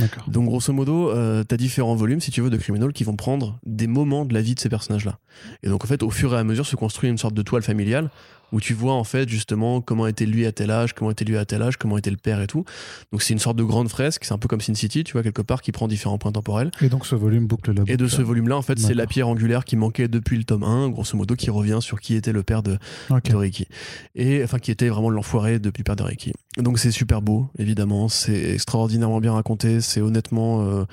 D'accord. 0.00 0.24
Donc 0.28 0.46
grosso 0.46 0.72
modo, 0.72 1.10
euh, 1.10 1.44
t'as 1.44 1.56
différents 1.56 1.94
volumes 1.94 2.20
si 2.20 2.32
tu 2.32 2.40
veux 2.40 2.50
de 2.50 2.56
Criminal 2.56 2.92
qui 2.92 3.04
vont 3.04 3.14
prendre 3.14 3.60
des 3.64 3.86
moments 3.86 4.24
de 4.24 4.34
la 4.34 4.42
vie 4.42 4.56
de 4.56 4.60
ces 4.60 4.68
personnages-là. 4.68 5.20
Et 5.62 5.68
donc 5.68 5.84
en 5.84 5.86
fait, 5.86 6.02
au 6.02 6.10
fur 6.10 6.34
et 6.34 6.38
à 6.38 6.44
mesure, 6.44 6.66
se 6.66 6.74
construit 6.74 7.08
une 7.08 7.18
sorte 7.18 7.34
de 7.34 7.42
toile 7.42 7.62
familiale 7.62 8.10
où 8.52 8.60
tu 8.60 8.74
vois 8.74 8.92
en 8.92 9.04
fait 9.04 9.28
justement 9.28 9.80
comment 9.80 10.06
était 10.06 10.26
lui 10.26 10.46
à 10.46 10.52
tel 10.52 10.70
âge, 10.70 10.92
comment 10.92 11.10
était 11.10 11.24
lui 11.24 11.36
à 11.36 11.44
tel 11.44 11.62
âge, 11.62 11.76
comment 11.76 11.98
était 11.98 12.10
le 12.10 12.16
père 12.16 12.40
et 12.40 12.46
tout. 12.46 12.64
Donc 13.10 13.22
c'est 13.22 13.32
une 13.32 13.38
sorte 13.38 13.56
de 13.56 13.64
grande 13.64 13.88
fresque, 13.88 14.24
c'est 14.24 14.32
un 14.32 14.38
peu 14.38 14.48
comme 14.48 14.60
Sin 14.60 14.74
City, 14.74 15.04
tu 15.04 15.12
vois, 15.12 15.22
quelque 15.22 15.42
part, 15.42 15.62
qui 15.62 15.72
prend 15.72 15.88
différents 15.88 16.18
points 16.18 16.32
temporels. 16.32 16.70
Et 16.80 16.88
donc 16.88 17.06
ce 17.06 17.14
volume 17.14 17.46
boucle 17.46 17.72
la 17.72 17.80
boucle. 17.80 17.92
Et 17.92 17.96
de 17.96 18.06
ce 18.06 18.22
volume-là, 18.22 18.56
en 18.56 18.62
fait, 18.62 18.78
c'est 18.78 18.94
la 18.94 19.06
pierre 19.06 19.28
angulaire 19.28 19.64
qui 19.64 19.76
manquait 19.76 20.08
depuis 20.08 20.36
le 20.36 20.44
tome 20.44 20.62
1, 20.62 20.90
grosso 20.90 21.16
modo, 21.16 21.34
qui 21.34 21.50
revient 21.50 21.78
sur 21.80 22.00
qui 22.00 22.14
était 22.14 22.32
le 22.32 22.42
père 22.42 22.62
de, 22.62 22.78
okay. 23.10 23.32
de 23.32 23.36
Ricky. 23.36 23.66
Et 24.14 24.42
enfin, 24.44 24.58
qui 24.58 24.70
était 24.70 24.88
vraiment 24.88 25.10
l'enfoiré 25.10 25.58
depuis 25.58 25.80
le 25.80 25.84
père 25.84 25.96
de 25.96 26.02
Ricky. 26.02 26.32
Donc 26.58 26.78
c'est 26.78 26.90
super 26.90 27.22
beau, 27.22 27.48
évidemment, 27.58 28.08
c'est 28.08 28.52
extraordinairement 28.52 29.20
bien 29.20 29.32
raconté, 29.32 29.80
c'est 29.80 30.00
honnêtement. 30.00 30.62
Euh, 30.66 30.84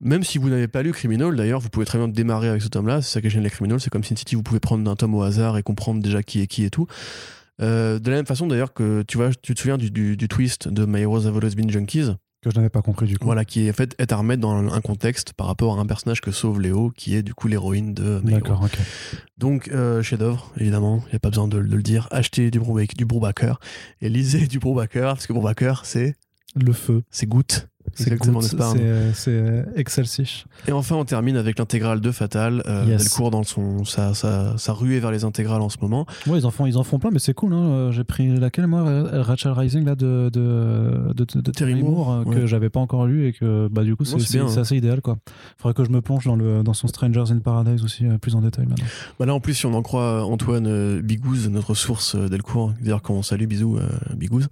même 0.00 0.24
si 0.24 0.38
vous 0.38 0.48
n'avez 0.48 0.68
pas 0.68 0.82
lu 0.82 0.92
Criminal, 0.92 1.34
d'ailleurs, 1.36 1.60
vous 1.60 1.68
pouvez 1.68 1.86
très 1.86 1.98
bien 1.98 2.08
démarrer 2.08 2.48
avec 2.48 2.62
ce 2.62 2.68
tome-là. 2.68 3.02
C'est 3.02 3.12
ça 3.12 3.20
que 3.20 3.28
j'aime 3.28 3.42
les 3.42 3.50
Criminal. 3.50 3.80
C'est 3.80 3.90
comme 3.90 4.04
Sin 4.04 4.16
City, 4.16 4.34
vous 4.34 4.42
pouvez 4.42 4.60
prendre 4.60 4.90
un 4.90 4.96
tome 4.96 5.14
au 5.14 5.22
hasard 5.22 5.58
et 5.58 5.62
comprendre 5.62 6.02
déjà 6.02 6.22
qui 6.22 6.40
est 6.40 6.46
qui 6.46 6.64
et 6.64 6.70
tout. 6.70 6.86
Euh, 7.60 7.98
de 7.98 8.10
la 8.10 8.16
même 8.16 8.26
façon 8.26 8.46
d'ailleurs 8.46 8.72
que 8.72 9.02
tu 9.02 9.18
vois, 9.18 9.30
tu 9.42 9.54
te 9.54 9.60
souviens 9.60 9.76
du, 9.76 9.90
du, 9.90 10.16
du 10.16 10.28
twist 10.28 10.68
de 10.68 10.86
My 10.86 11.00
Heroes 11.00 11.26
Have 11.26 11.36
Always 11.36 11.54
Been 11.54 11.70
Junkies? 11.70 12.12
Que 12.42 12.48
je 12.48 12.56
n'avais 12.56 12.70
pas 12.70 12.80
compris 12.80 13.04
du 13.04 13.18
coup. 13.18 13.26
Voilà, 13.26 13.44
qui 13.44 13.66
est 13.66 13.70
en 13.70 13.74
fait 13.74 13.94
est 13.98 14.12
à 14.12 14.16
remettre 14.16 14.40
dans 14.40 14.72
un 14.72 14.80
contexte 14.80 15.34
par 15.34 15.46
rapport 15.46 15.78
à 15.78 15.82
un 15.82 15.84
personnage 15.84 16.22
que 16.22 16.30
sauve 16.30 16.58
Léo, 16.58 16.90
qui 16.90 17.14
est 17.14 17.22
du 17.22 17.34
coup 17.34 17.48
l'héroïne 17.48 17.92
de 17.92 18.22
D'accord, 18.24 18.62
ok. 18.64 18.78
Donc 19.36 19.68
euh, 19.68 20.02
chef-d'œuvre, 20.02 20.50
évidemment, 20.56 21.02
il 21.08 21.10
n'y 21.10 21.16
a 21.16 21.18
pas 21.18 21.28
besoin 21.28 21.48
de, 21.48 21.58
de, 21.58 21.76
le 21.76 21.82
dire. 21.82 22.08
Achetez 22.10 22.50
du 22.50 22.58
Brubaker, 22.58 22.94
du 22.96 23.04
Brubaker 23.04 23.60
et 24.00 24.08
lisez 24.08 24.46
du 24.46 24.58
Brubaker 24.58 25.12
parce 25.12 25.26
que 25.26 25.34
Brubaker 25.34 25.82
c'est 25.84 26.16
le 26.56 26.72
feu, 26.72 27.02
c'est 27.10 27.26
goutte. 27.26 27.68
C'est 27.94 28.12
Exactement, 28.12 28.40
n'est-ce 28.40 28.56
pas, 28.56 28.72
C'est 28.72 29.12
c'est 29.14 29.64
Excelsior. 29.76 30.26
Et 30.68 30.72
enfin, 30.72 30.96
on 30.96 31.04
termine 31.04 31.36
avec 31.36 31.58
l'intégrale 31.58 32.00
de 32.00 32.10
Fatal. 32.10 32.62
Euh, 32.66 32.84
Yes. 32.86 33.02
Delcourt 33.04 33.30
dans 33.30 33.42
son, 33.42 33.84
sa, 33.84 34.14
sa, 34.14 34.56
sa 34.58 34.72
ruée 34.72 35.00
vers 35.00 35.10
les 35.10 35.24
intégrales 35.24 35.60
en 35.60 35.68
ce 35.68 35.76
moment. 35.80 36.06
Ouais, 36.26 36.38
ils 36.38 36.46
en 36.46 36.50
font, 36.50 36.66
ils 36.66 36.76
en 36.76 36.82
font 36.84 36.98
plein, 36.98 37.10
mais 37.12 37.18
c'est 37.18 37.34
cool. 37.34 37.52
Hein. 37.52 37.58
Euh, 37.70 37.92
J'ai 37.92 38.04
pris 38.04 38.34
laquelle, 38.36 38.66
moi 38.66 38.82
Ra- 38.82 39.22
Rachel 39.22 39.52
Rising, 39.52 39.84
là, 39.84 39.94
de, 39.94 40.30
de, 40.32 41.12
de, 41.14 41.24
de- 41.24 41.40
de 41.40 41.50
Terry 41.50 41.74
Moore, 41.82 42.12
euh, 42.12 42.24
ouais. 42.24 42.34
que 42.36 42.46
j'avais 42.46 42.70
pas 42.70 42.80
encore 42.80 43.06
lu 43.06 43.26
et 43.26 43.32
que, 43.32 43.68
bah, 43.68 43.84
du 43.84 43.96
coup, 43.96 44.04
c'est 44.04 44.38
hein. 44.38 44.46
assez 44.56 44.76
idéal, 44.76 45.00
quoi. 45.02 45.18
Faudrait 45.58 45.74
que 45.74 45.84
je 45.84 45.90
me 45.90 46.00
plonge 46.00 46.24
dans, 46.24 46.36
le, 46.36 46.62
dans 46.62 46.74
son 46.74 46.88
Strangers 46.88 47.30
in 47.30 47.38
Paradise 47.38 47.84
aussi, 47.84 48.06
euh, 48.06 48.18
plus 48.18 48.34
en 48.34 48.40
détail 48.40 48.66
maintenant. 48.66 48.86
Bah 49.18 49.26
là, 49.26 49.34
en 49.34 49.40
plus, 49.40 49.54
si 49.54 49.66
on 49.66 49.74
en 49.74 49.82
croit 49.82 50.24
Antoine 50.24 50.66
euh, 50.66 51.02
Bigouze, 51.02 51.48
notre 51.48 51.74
source 51.74 52.14
euh, 52.14 52.28
Delcourt, 52.28 52.72
d'ailleurs, 52.80 53.02
quand 53.02 53.14
on 53.14 53.22
salue, 53.22 53.44
bisous, 53.46 53.76
euh, 53.76 53.86
Bigouze, 54.16 54.48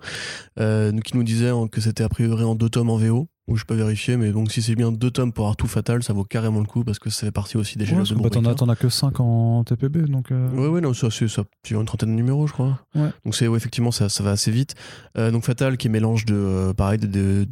euh, 0.61 0.93
qui 1.01 1.17
nous 1.17 1.25
disait 1.25 1.49
hein, 1.51 1.67
que 1.71 1.81
c'était 1.81 2.05
a 2.05 2.09
priori 2.09 2.45
en 2.45 2.55
deux 2.55 2.69
tomes 2.69 2.91
en 2.91 2.97
VO, 2.97 3.29
où 3.49 3.57
je 3.57 3.65
peux 3.65 3.75
vérifier, 3.75 4.17
mais 4.19 4.31
donc 4.31 4.53
si 4.53 4.61
c'est 4.61 4.75
bien 4.75 4.93
deux 4.93 5.11
tomes 5.11 5.33
pour 5.33 5.47
Artout 5.49 5.67
Fatal, 5.67 6.03
ça 6.03 6.13
vaut 6.13 6.23
carrément 6.25 6.61
le 6.61 6.67
coup 6.67 6.85
parce 6.85 6.99
que 6.99 7.09
ça 7.09 7.27
fait 7.27 7.33
partie 7.33 7.57
aussi 7.57 7.79
des 7.79 7.87
Ouais, 7.91 7.97
parce 7.97 8.11
de 8.11 8.15
bah, 8.17 8.29
t'en 8.29 8.69
as, 8.69 8.73
as 8.73 8.77
que 8.77 8.91
5 8.91 9.19
en 9.21 9.65
TPB, 9.65 10.03
donc. 10.03 10.31
euh, 10.31 10.51
Ouais, 10.51 10.69
ouais, 10.69 10.81
non, 10.83 10.93
ça, 10.93 11.11
c'est 11.11 11.29
ça, 11.29 11.45
une 11.71 11.85
trentaine 11.87 12.11
de 12.11 12.15
numéros, 12.15 12.47
je 12.47 12.53
crois. 12.53 12.79
Ouais. 12.95 13.09
Donc, 13.25 13.35
c'est, 13.35 13.49
ouais, 13.49 13.57
effectivement, 13.57 13.91
ça, 13.91 14.11
ça 14.11 14.23
va 14.23 14.33
assez 14.33 14.51
vite. 14.51 14.75
Euh, 15.17 15.31
donc, 15.31 15.45
Fatal, 15.45 15.79
qui 15.79 15.87
est 15.87 15.91
mélange 15.91 16.27
de, 16.27 16.35
euh, 16.35 16.75
pareil, 16.75 16.99
de, 16.99 17.07
de 17.07 17.47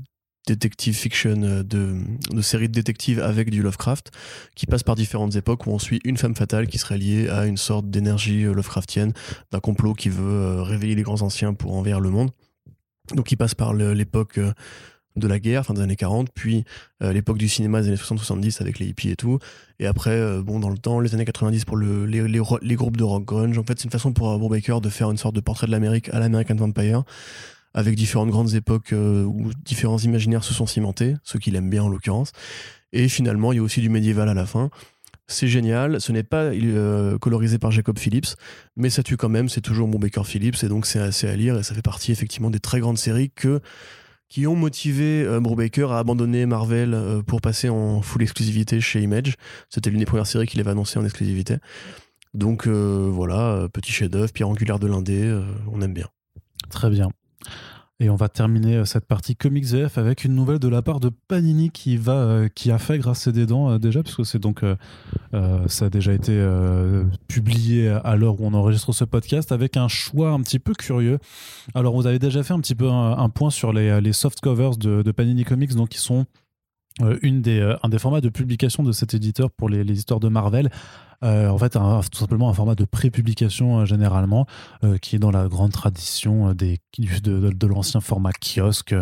détective 0.47 0.94
fiction, 0.94 1.40
euh, 1.43 1.62
de, 1.62 1.97
de 2.31 2.43
séries 2.43 2.68
de 2.68 2.74
détectives 2.74 3.20
avec 3.20 3.48
du 3.48 3.62
Lovecraft, 3.62 4.10
qui 4.55 4.66
passe 4.66 4.82
par 4.82 4.97
différentes 4.97 5.35
époques 5.35 5.66
où 5.66 5.70
on 5.70 5.78
suit 5.78 6.01
une 6.05 6.18
femme 6.18 6.36
fatale 6.36 6.66
qui 6.66 6.77
serait 6.77 6.98
liée 6.98 7.28
à 7.31 7.47
une 7.47 7.56
sorte 7.56 7.89
d'énergie 7.89 8.43
Lovecraftienne, 8.43 9.14
d'un 9.51 9.60
complot 9.60 9.94
qui 9.94 10.10
veut 10.10 10.60
réveiller 10.60 10.94
les 10.94 11.02
grands 11.02 11.23
anciens 11.23 11.55
pour 11.55 11.74
envahir 11.74 12.01
le 12.01 12.10
monde. 12.10 12.31
Donc, 13.14 13.32
il 13.32 13.36
passe 13.36 13.55
par 13.55 13.73
l'époque. 13.73 14.39
De 15.16 15.26
la 15.26 15.38
guerre, 15.38 15.64
fin 15.64 15.74
des 15.74 15.80
années 15.80 15.97
40, 15.97 16.28
puis 16.34 16.64
euh, 17.02 17.12
l'époque 17.12 17.38
du 17.38 17.48
cinéma 17.48 17.80
des 17.80 17.88
années 17.88 17.97
60-70 17.97 18.60
avec 18.60 18.78
les 18.78 18.86
hippies 18.86 19.10
et 19.10 19.16
tout, 19.16 19.38
et 19.78 19.86
après, 19.86 20.10
euh, 20.10 20.43
bon, 20.43 20.60
dans 20.60 20.70
le 20.70 20.78
temps, 20.78 21.01
les 21.01 21.14
années 21.14 21.24
90 21.24 21.64
pour 21.64 21.76
le, 21.76 22.06
les, 22.06 22.26
les, 22.28 22.38
ro- 22.40 22.59
les 22.62 22.74
groupes 22.74 22.97
de 22.97 23.05
rock 23.05 23.24
grunge. 23.24 23.59
En 23.59 23.64
fait, 23.64 23.78
c'est 23.78 23.84
une 23.84 23.90
façon 23.90 24.12
pour 24.12 24.30
euh, 24.30 24.38
Brubaker 24.38 24.80
de 24.80 24.88
faire 24.88 25.10
une 25.10 25.16
sorte 25.16 25.34
de 25.34 25.40
portrait 25.40 25.66
de 25.66 25.72
l'Amérique 25.72 26.09
à 26.10 26.18
l'American 26.20 26.55
Vampire, 26.56 27.02
avec 27.74 27.94
différentes 27.94 28.30
grandes 28.30 28.55
époques 28.55 28.93
euh, 28.93 29.24
où 29.24 29.51
différents 29.64 29.98
imaginaires 29.98 30.44
se 30.44 30.55
sont 30.55 30.66
cimentés, 30.66 31.14
ceux 31.24 31.38
qu'il 31.38 31.56
aime 31.56 31.68
bien 31.68 31.82
en 31.82 31.88
l'occurrence. 31.88 32.32
Et 32.93 33.09
finalement, 33.09 33.52
il 33.52 33.56
y 33.56 33.59
a 33.59 33.62
aussi 33.62 33.80
du 33.80 33.88
médiéval 33.90 34.28
à 34.28 34.34
la 34.34 34.47
fin. 34.47 34.70
C'est 35.28 35.48
génial. 35.48 36.01
Ce 36.01 36.12
n'est 36.12 36.22
pas 36.22 36.52
colorisé 37.20 37.59
par 37.59 37.72
Jacob 37.72 37.98
Phillips, 37.98 38.36
mais 38.76 38.90
ça 38.90 39.02
tue 39.02 39.16
quand 39.16 39.28
même. 39.28 39.48
C'est 39.48 39.60
toujours 39.60 39.88
Brubaker 39.88 40.24
Phillips, 40.24 40.62
et 40.62 40.68
donc 40.68 40.86
c'est 40.86 41.01
assez 41.01 41.28
à 41.28 41.34
lire. 41.34 41.59
Et 41.59 41.62
ça 41.64 41.74
fait 41.74 41.82
partie 41.82 42.12
effectivement 42.12 42.48
des 42.48 42.60
très 42.60 42.78
grandes 42.80 42.97
séries 42.97 43.30
que 43.34 43.60
qui 44.28 44.47
ont 44.47 44.57
motivé 44.57 45.24
euh, 45.24 45.40
Brubaker 45.40 45.93
à 45.93 45.98
abandonner 45.98 46.47
Marvel 46.47 46.94
euh, 46.94 47.23
pour 47.23 47.40
passer 47.40 47.69
en 47.69 48.03
full 48.03 48.23
exclusivité 48.23 48.81
chez 48.81 49.01
Image. 49.01 49.35
C'était 49.70 49.90
l'une 49.90 50.01
des 50.01 50.07
premières 50.07 50.27
séries 50.27 50.47
qu'il 50.47 50.61
avait 50.61 50.70
annoncé 50.70 50.98
en 50.98 51.05
exclusivité. 51.05 51.57
Donc 52.35 52.66
euh, 52.66 53.09
voilà, 53.11 53.53
euh, 53.53 53.69
petit 53.69 53.93
chef-d'œuvre, 53.93 54.32
pierre 54.32 54.48
angulaire 54.48 54.78
de 54.78 54.86
l'indé, 54.86 55.40
on 55.70 55.81
aime 55.81 55.94
bien. 55.94 56.09
Très 56.70 56.90
bien. 56.90 57.09
Et 57.98 58.10
on 58.10 58.16
va 58.16 58.28
terminer 58.28 58.77
euh, 58.77 58.85
cette 58.85 59.06
partie 59.06 59.36
Comics 59.36 59.64
VF 59.64 59.97
avec 59.97 60.24
une 60.24 60.35
nouvelle 60.35 60.59
de 60.59 60.68
la 60.68 60.82
part 60.82 61.01
de 61.01 61.09
Panini 61.09 61.70
qui 61.70 61.97
va, 61.97 62.12
euh, 62.12 62.48
qui 62.55 62.70
a 62.70 62.78
fait 62.78 62.98
grâce 62.98 63.28
des 63.28 63.47
dents 63.47 63.70
euh, 63.70 63.78
déjà, 63.78 64.02
puisque 64.02 64.27
c'est 64.27 64.39
donc, 64.39 64.62
ça 65.66 65.86
a 65.86 65.90
déjà 65.90 66.12
été 66.12 66.32
publié 67.28 67.89
à 67.89 68.16
l'heure 68.16 68.40
où 68.40 68.47
on 68.47 68.55
enregistre 68.55 68.93
ce 68.93 69.05
podcast, 69.05 69.52
avec 69.52 69.77
un 69.77 69.89
choix 69.89 70.31
un 70.31 70.40
petit 70.40 70.59
peu 70.59 70.73
curieux. 70.73 71.18
Alors, 71.74 71.94
vous 71.94 72.06
avez 72.06 72.18
déjà 72.18 72.43
fait 72.43 72.55
un 72.55 72.60
petit 72.60 72.74
peu 72.74 72.89
un, 72.90 73.28
point 73.28 73.51
sur 73.51 73.73
les, 73.73 74.01
les 74.01 74.12
soft 74.12 74.40
covers 74.40 74.77
de, 74.77 75.10
Panini 75.12 75.44
Comics, 75.44 75.74
donc 75.74 75.90
qui 75.90 75.98
sont 75.98 76.24
une 77.20 77.43
des, 77.43 77.77
un 77.82 77.89
des 77.90 77.98
formats 77.98 78.23
de 78.23 78.31
publication 78.31 78.82
de 78.82 78.93
cet 78.93 79.12
éditeur 79.12 79.51
pour 79.51 79.68
les, 79.68 79.85
les 79.85 79.98
histoires 79.98 80.20
de 80.20 80.28
Marvel. 80.28 80.70
Euh, 81.24 81.48
en 81.48 81.59
fait, 81.59 81.70
tout 81.70 82.18
simplement 82.18 82.48
un 82.48 82.55
format 82.55 82.74
de 82.74 82.84
pré-publication 82.84 83.80
euh, 83.80 83.84
généralement, 83.84 84.47
euh, 84.84 84.98
qui 84.98 85.16
est 85.16 85.18
dans 85.18 85.30
la 85.30 85.48
grande 85.48 85.72
tradition 85.72 86.51
euh, 86.51 86.55
des, 86.55 86.78
de, 86.98 87.66
l'ancien 87.66 88.01
format 88.01 88.32
kiosque, 88.32 88.94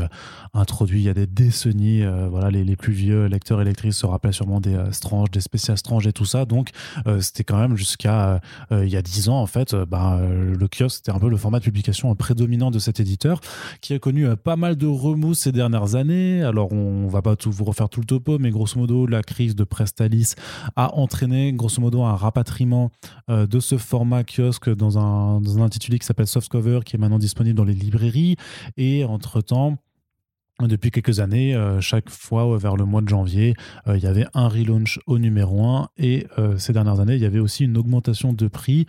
introduit 0.52 1.00
il 1.00 1.04
y 1.04 1.08
a 1.08 1.14
des 1.14 1.26
décennies. 1.26 2.04
voilà, 2.30 2.50
les, 2.50 2.76
plus 2.76 2.92
vieux 2.92 3.26
lecteurs 3.26 3.60
et 3.60 3.64
lectrices 3.64 3.98
se 3.98 4.06
rappellent 4.06 4.34
sûrement 4.34 4.60
des 4.60 4.74
euh, 4.74 4.92
Strange, 4.92 5.30
des 5.30 5.40
spéciales 5.40 5.78
Strange 5.78 6.06
et 6.06 6.12
tout 6.12 6.24
ça. 6.24 6.44
Donc, 6.44 6.70
c'était 7.20 7.44
quand 7.44 7.58
même 7.58 7.76
jusqu'à 7.76 8.40
il 8.70 8.88
y 8.88 8.96
a 8.96 9.02
dix 9.02 9.28
ans, 9.28 9.40
en 9.40 9.46
fait, 9.46 9.74
euh, 9.74 10.54
le 10.54 10.68
kiosque, 10.68 10.96
c'était 10.96 11.12
un 11.12 11.18
peu 11.18 11.28
le 11.28 11.36
format 11.36 11.58
de 11.58 11.64
publication 11.64 12.14
prédominant 12.14 12.70
de 12.70 12.78
cet 12.78 13.00
éditeur, 13.00 13.40
qui 13.80 13.94
a 13.94 13.98
connu 13.98 14.26
pas 14.36 14.56
mal 14.56 14.76
de 14.76 14.86
remous 14.86 15.34
ces 15.34 15.52
dernières 15.52 15.94
années. 15.94 16.42
Alors, 16.42 16.72
on 16.72 17.06
va 17.08 17.22
pas 17.22 17.36
tout 17.36 17.50
vous 17.50 17.64
refaire 17.64 17.88
tout 17.88 18.00
le 18.00 18.06
topo, 18.06 18.38
mais 18.38 18.50
grosso 18.50 18.78
modo, 18.78 19.06
la 19.06 19.22
crise 19.22 19.54
de 19.54 19.64
Prestalis 19.64 20.34
a 20.76 20.94
entraîné 20.94 21.52
grosso 21.52 21.80
modo 21.80 22.03
un 22.06 22.16
rapatriement 22.16 22.90
euh, 23.30 23.46
de 23.46 23.60
ce 23.60 23.78
format 23.78 24.24
kiosque 24.24 24.74
dans 24.74 24.98
un, 24.98 25.40
dans 25.40 25.58
un 25.58 25.62
intitulé 25.62 25.98
qui 25.98 26.06
s'appelle 26.06 26.26
Softcover, 26.26 26.80
qui 26.84 26.96
est 26.96 26.98
maintenant 26.98 27.18
disponible 27.18 27.56
dans 27.56 27.64
les 27.64 27.74
librairies. 27.74 28.36
Et 28.76 29.04
entre-temps, 29.04 29.78
depuis 30.62 30.90
quelques 30.90 31.18
années, 31.20 31.54
euh, 31.54 31.80
chaque 31.80 32.08
fois 32.08 32.46
euh, 32.46 32.56
vers 32.56 32.76
le 32.76 32.84
mois 32.84 33.00
de 33.00 33.08
janvier, 33.08 33.54
euh, 33.88 33.96
il 33.96 34.02
y 34.02 34.06
avait 34.06 34.26
un 34.34 34.48
relaunch 34.48 35.00
au 35.06 35.18
numéro 35.18 35.64
1 35.64 35.88
et 35.98 36.26
ces 36.58 36.72
dernières 36.72 37.00
années, 37.00 37.14
il 37.14 37.22
y 37.22 37.26
avait 37.26 37.38
aussi 37.38 37.64
une 37.64 37.76
augmentation 37.76 38.32
de 38.32 38.48
prix 38.48 38.86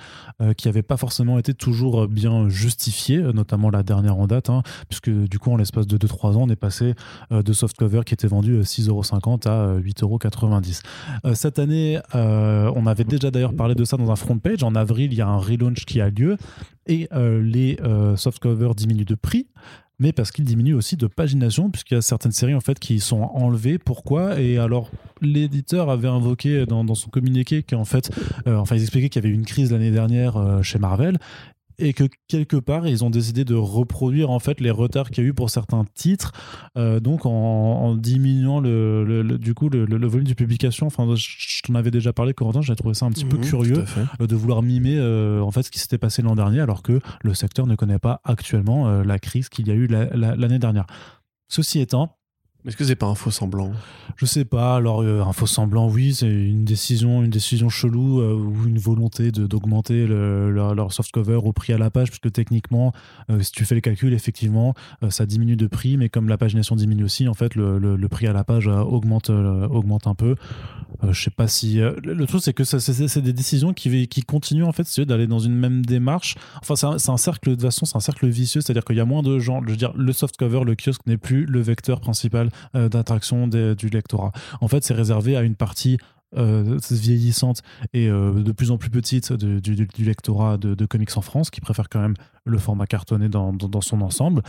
qui 0.58 0.68
n'avait 0.68 0.84
pas 0.84 0.98
forcément 0.98 1.38
été 1.38 1.54
toujours 1.54 2.08
bien 2.08 2.50
justifiée, 2.50 3.20
notamment 3.34 3.70
la 3.70 3.84
dernière 3.84 4.18
en 4.18 4.28
date, 4.28 4.50
hein, 4.50 4.64
puisque 4.90 5.10
du 5.10 5.40
coup, 5.40 5.52
en 5.52 5.58
l'espace 5.58 5.88
de 5.88 5.98
2-3 5.98 6.36
ans, 6.38 6.44
on 6.44 6.50
est 6.50 6.56
passé 6.56 6.94
de 7.32 7.54
softcover 7.54 8.02
qui 8.06 8.14
était 8.14 8.28
vendu 8.28 8.54
euh, 8.54 8.62
6,50€ 8.62 9.48
à 9.48 9.52
euh, 9.52 9.82
8,90€. 9.82 10.82
Euh, 11.26 11.34
cette 11.34 11.60
année, 11.60 12.00
on 12.14 12.86
avait 12.88 13.04
déjà 13.04 13.32
d'ailleurs 13.32 13.56
parlé 13.56 13.76
de 13.76 13.84
ça 13.84 13.98
dans 13.98 14.12
un 14.12 14.16
front 14.16 14.38
page. 14.38 14.64
En 14.64 14.76
avril, 14.76 15.12
il 15.12 15.18
y 15.18 15.22
a 15.22 15.28
un 15.28 15.38
relaunch 15.38 15.86
qui 15.86 16.02
a 16.02 16.10
lieu 16.10 16.38
et 16.88 17.08
les 17.14 17.78
softcovers 18.16 18.76
diminuent 18.76 19.06
de 19.06 19.16
prix 19.16 19.48
mais 20.00 20.12
parce 20.12 20.32
qu'ils 20.32 20.46
diminuent 20.46 20.76
aussi 20.76 20.98
de 20.98 21.08
pagination, 21.08 21.70
puisqu'il 21.70 21.96
y 21.96 21.98
a 21.98 22.02
certaines 22.02 22.32
séries 22.32 22.56
en 22.56 22.62
fait 22.62 22.80
qui 22.80 23.00
sont 23.00 23.22
enlevées. 23.34 23.78
Pourquoi? 23.78 24.40
Et 24.40 24.58
alors, 24.58 24.90
l'éditeur 25.22 25.90
avait 25.90 26.08
invoqué 26.08 26.66
dans, 26.66 26.84
dans 26.84 26.96
son 26.96 27.10
communiqué 27.10 27.64
qu'en 27.64 27.86
fait, 27.86 28.12
euh, 28.48 28.58
enfin, 28.58 28.76
ils 28.76 28.82
expliquaient 28.82 29.10
qu'il 29.10 29.24
y 29.24 29.26
avait 29.26 29.34
eu 29.34 29.38
une 29.38 29.46
crise 29.46 29.72
l'année 29.72 29.92
dernière 29.92 30.38
euh, 30.38 30.62
chez 30.62 30.80
Marvel. 30.80 31.18
Et 31.80 31.94
que 31.94 32.04
quelque 32.28 32.58
part, 32.58 32.88
ils 32.88 33.04
ont 33.04 33.10
décidé 33.10 33.44
de 33.46 33.56
reproduire 33.56 34.30
en 34.30 34.40
fait 34.40 34.62
les 34.62 34.72
retards 34.72 35.10
qu'il 35.10 35.24
y 35.24 35.28
a 35.28 35.30
eu 35.30 35.34
pour 35.34 35.50
certains 35.50 35.86
titres, 35.94 36.32
euh, 36.78 37.00
donc 37.00 37.26
en, 37.26 37.32
en 37.32 37.96
diminuant 37.96 38.60
le, 38.60 39.04
le- 39.04 39.22
le- 39.24 39.38
du 39.38 39.54
coup 39.54 39.70
le, 39.70 39.86
volume 40.08 40.28
de 40.28 40.34
publication. 40.34 40.88
Enfin, 40.88 41.08
je, 41.16 41.62
t'en 41.64 41.76
avais 41.76 41.92
déjà 41.92 42.14
parlé, 42.14 42.34
Corentin. 42.34 42.62
J'ai 42.62 42.76
trouvé 42.76 42.94
ça 42.94 43.06
un 43.06 43.12
petit 43.12 43.26
peu 43.26 43.38
Mhm, 43.38 43.44
curieux 43.44 43.84
euh, 44.22 44.28
de 44.28 44.36
vouloir 44.36 44.62
mimer 44.62 44.96
euh, 44.98 45.42
en 45.42 45.52
fait 45.52 45.64
ce 45.64 45.72
qui 45.72 45.80
s'était 45.80 45.98
passé 45.98 46.22
l'an 46.22 46.36
dernier 46.36 46.60
alors 46.62 46.82
que 46.84 47.00
le 47.24 47.34
secteur 47.34 47.68
ne 47.68 47.76
connaît 47.76 48.00
pas 48.00 48.22
actuellement 48.24 48.88
euh, 48.88 49.04
la 49.04 49.20
crise 49.20 49.50
qu'il 49.50 49.68
y 49.68 49.72
a 49.72 49.74
eu 49.74 49.88
la- 49.88 50.06
la- 50.16 50.36
l'année 50.36 50.60
dernière. 50.60 50.86
Ceci 51.48 51.80
étant, 51.80 52.18
Est-ce 52.68 52.76
que 52.78 52.84
c'est 52.84 52.96
pas 52.96 53.06
un 53.06 53.16
faux 53.16 53.32
semblant 53.32 53.72
je 54.18 54.26
sais 54.26 54.46
pas, 54.46 54.78
alors 54.78 55.02
euh, 55.02 55.22
un 55.22 55.34
faux 55.34 55.46
semblant, 55.46 55.90
oui, 55.90 56.14
c'est 56.14 56.30
une 56.32 56.64
décision, 56.64 57.22
une 57.22 57.30
décision 57.32 57.68
chelou 57.68 58.22
euh, 58.22 58.34
ou 58.34 58.66
une 58.66 58.78
volonté 58.78 59.30
d'augmenter 59.32 60.08
le- 60.08 60.52
leur, 60.52 60.74
leur 60.74 60.94
softcover 60.94 61.36
au 61.44 61.52
prix 61.52 61.74
à 61.74 61.78
la 61.78 61.90
page, 61.90 62.10
puisque 62.12 62.32
techniquement, 62.32 62.94
euh, 63.30 63.42
si 63.42 63.52
tu 63.52 63.66
fais 63.66 63.76
les 63.76 63.82
calculs, 63.82 64.14
effectivement, 64.14 64.74
ça 65.10 65.26
diminue 65.26 65.58
de 65.58 65.68
prix, 65.68 65.98
mais 65.98 66.08
comme 66.08 66.30
la 66.30 66.38
pagination 66.38 66.78
diminue 66.78 67.04
aussi, 67.04 67.28
en 67.28 67.34
fait, 67.34 67.56
le, 67.56 67.78
le- 67.78 67.98
le 67.98 68.08
prix 68.08 68.26
à 68.28 68.32
la 68.34 68.46
page 68.46 68.68
augmente, 68.68 69.30
augmente 69.30 70.08
un 70.08 70.16
peu. 70.16 70.36
Je 71.12 71.22
sais 71.24 71.30
pas 71.32 71.48
si. 71.50 71.76
le, 71.76 71.98
le 72.02 72.26
truc, 72.26 72.42
c'est 72.42 72.54
que 72.54 72.64
c'est 72.64 73.22
des 73.22 73.34
décisions 73.34 73.74
qui, 73.74 74.08
qui 74.08 74.22
continuent, 74.22 74.64
en 74.64 74.72
fait, 74.72 75.00
d'aller 75.02 75.28
dans 75.28 75.40
une 75.40 75.56
même 75.56 75.86
démarche. 75.86 76.36
Enfin, 76.62 76.76
c'est 76.78 77.10
un, 77.10 77.14
un 77.14 77.18
cercle, 77.18 77.58
de 77.58 77.62
façon, 77.62 77.86
c'est 77.86 77.98
un 77.98 78.00
cercle 78.02 78.28
vicieux, 78.30 78.62
c'est-à-dire 78.62 78.86
qu'il 78.86 78.96
y 78.96 79.02
a 79.02 79.06
moins 79.06 79.24
de 79.24 79.40
gens. 79.40 79.62
Je 79.66 79.72
veux 79.72 79.78
dire, 79.78 79.92
le 79.98 80.14
softcover, 80.14 80.64
le 80.64 80.76
kiosque 80.76 81.06
n'est 81.06 81.18
plus 81.18 81.46
le 81.46 81.60
vecteur 81.60 82.00
principal 82.00 82.50
euh, 82.76 82.90
d'attraction 82.90 83.48
du 83.48 83.90
lectorat. 83.90 84.32
En 84.62 84.68
fait, 84.68 84.84
c'est 84.84 84.94
réservé 84.94 85.36
à 85.36 85.42
une 85.42 85.56
partie 85.56 85.98
euh, 86.38 86.78
vieillissante 86.92 87.62
et 87.94 88.10
euh, 88.10 88.34
de 88.34 88.52
plus 88.52 88.72
en 88.72 88.78
plus 88.78 88.90
petite 88.90 89.32
du 89.32 90.04
lectorat 90.04 90.58
de, 90.58 90.76
de 90.76 90.86
comics 90.86 91.16
en 91.16 91.22
France, 91.22 91.50
qui 91.50 91.62
préfère 91.62 91.88
quand 91.88 92.02
même 92.02 92.16
le 92.46 92.58
format 92.60 92.86
cartonné 92.86 93.28
dans, 93.28 93.52
dans, 93.54 93.68
dans 93.68 93.82
son 93.82 94.02
ensemble. 94.02 94.44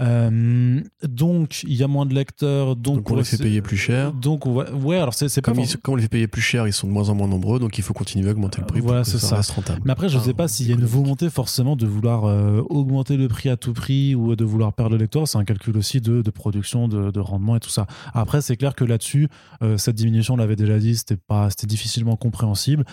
Euh, 0.00 0.80
donc, 1.02 1.62
il 1.64 1.74
y 1.74 1.82
a 1.82 1.88
moins 1.88 2.06
de 2.06 2.14
lecteurs, 2.14 2.76
donc, 2.76 2.96
Donc 2.96 3.10
on 3.10 3.16
les 3.16 3.24
fait 3.24 3.36
payer 3.36 3.60
plus 3.60 3.76
cher. 3.76 4.12
Donc, 4.12 4.46
ouais, 4.46 4.70
ouais, 4.70 4.96
alors 4.96 5.14
c'est 5.14 5.28
c'est 5.28 5.42
pas 5.42 5.52
Comme, 5.52 5.60
ils- 5.62 5.76
comme 5.78 5.94
on 5.94 5.96
les 5.96 6.02
fait 6.04 6.08
payer 6.08 6.26
plus 6.28 6.40
cher, 6.40 6.66
ils 6.66 6.72
sont 6.72 6.86
de 6.86 6.92
moins 6.92 7.08
en 7.08 7.14
moins 7.14 7.28
nombreux, 7.28 7.58
donc 7.58 7.78
il 7.78 7.82
faut 7.82 7.94
continuer 7.94 8.28
à 8.28 8.32
augmenter 8.32 8.60
le 8.60 8.66
prix 8.66 8.80
Voilà, 8.80 9.02
pour 9.02 9.12
que 9.12 9.18
c'est 9.18 9.18
ça, 9.24 9.28
ça. 9.30 9.36
reste 9.36 9.50
rentable. 9.50 9.82
Mais 9.84 9.92
après, 9.92 10.08
je 10.08 10.16
ne 10.16 10.22
Ah, 10.22 10.24
sais 10.24 10.34
pas 10.34 10.48
s'il 10.48 10.68
y 10.68 10.72
a 10.72 10.74
une 10.74 10.84
volonté 10.84 11.30
forcément 11.30 11.76
de 11.76 11.86
vouloir 11.86 12.24
euh, 12.24 12.62
augmenter 12.70 13.16
le 13.16 13.28
prix 13.28 13.48
à 13.48 13.56
tout 13.56 13.72
prix 13.72 14.14
ou 14.14 14.34
de 14.36 14.44
vouloir 14.44 14.72
perdre 14.72 14.92
le 14.92 14.98
lecteur. 14.98 15.26
C'est 15.28 15.38
un 15.38 15.44
calcul 15.44 15.76
aussi 15.76 16.00
de, 16.00 16.22
de 16.22 16.30
production, 16.30 16.88
de, 16.88 17.10
de 17.10 17.20
rendement 17.20 17.56
et 17.56 17.60
tout 17.60 17.70
ça. 17.70 17.86
Après, 18.14 18.40
c'est 18.40 18.56
clair 18.56 18.74
que 18.74 18.84
là-dessus, 18.84 19.28
euh, 19.62 19.76
cette 19.78 19.96
diminution, 19.96 20.34
on 20.34 20.36
l'avait 20.36 20.56
déjà 20.56 20.78
dit, 20.78 20.96
c'était 20.96 21.16
pas, 21.16 21.50
c'était 21.50 21.66
difficilement 21.66 22.16
compréhensible. 22.16 22.84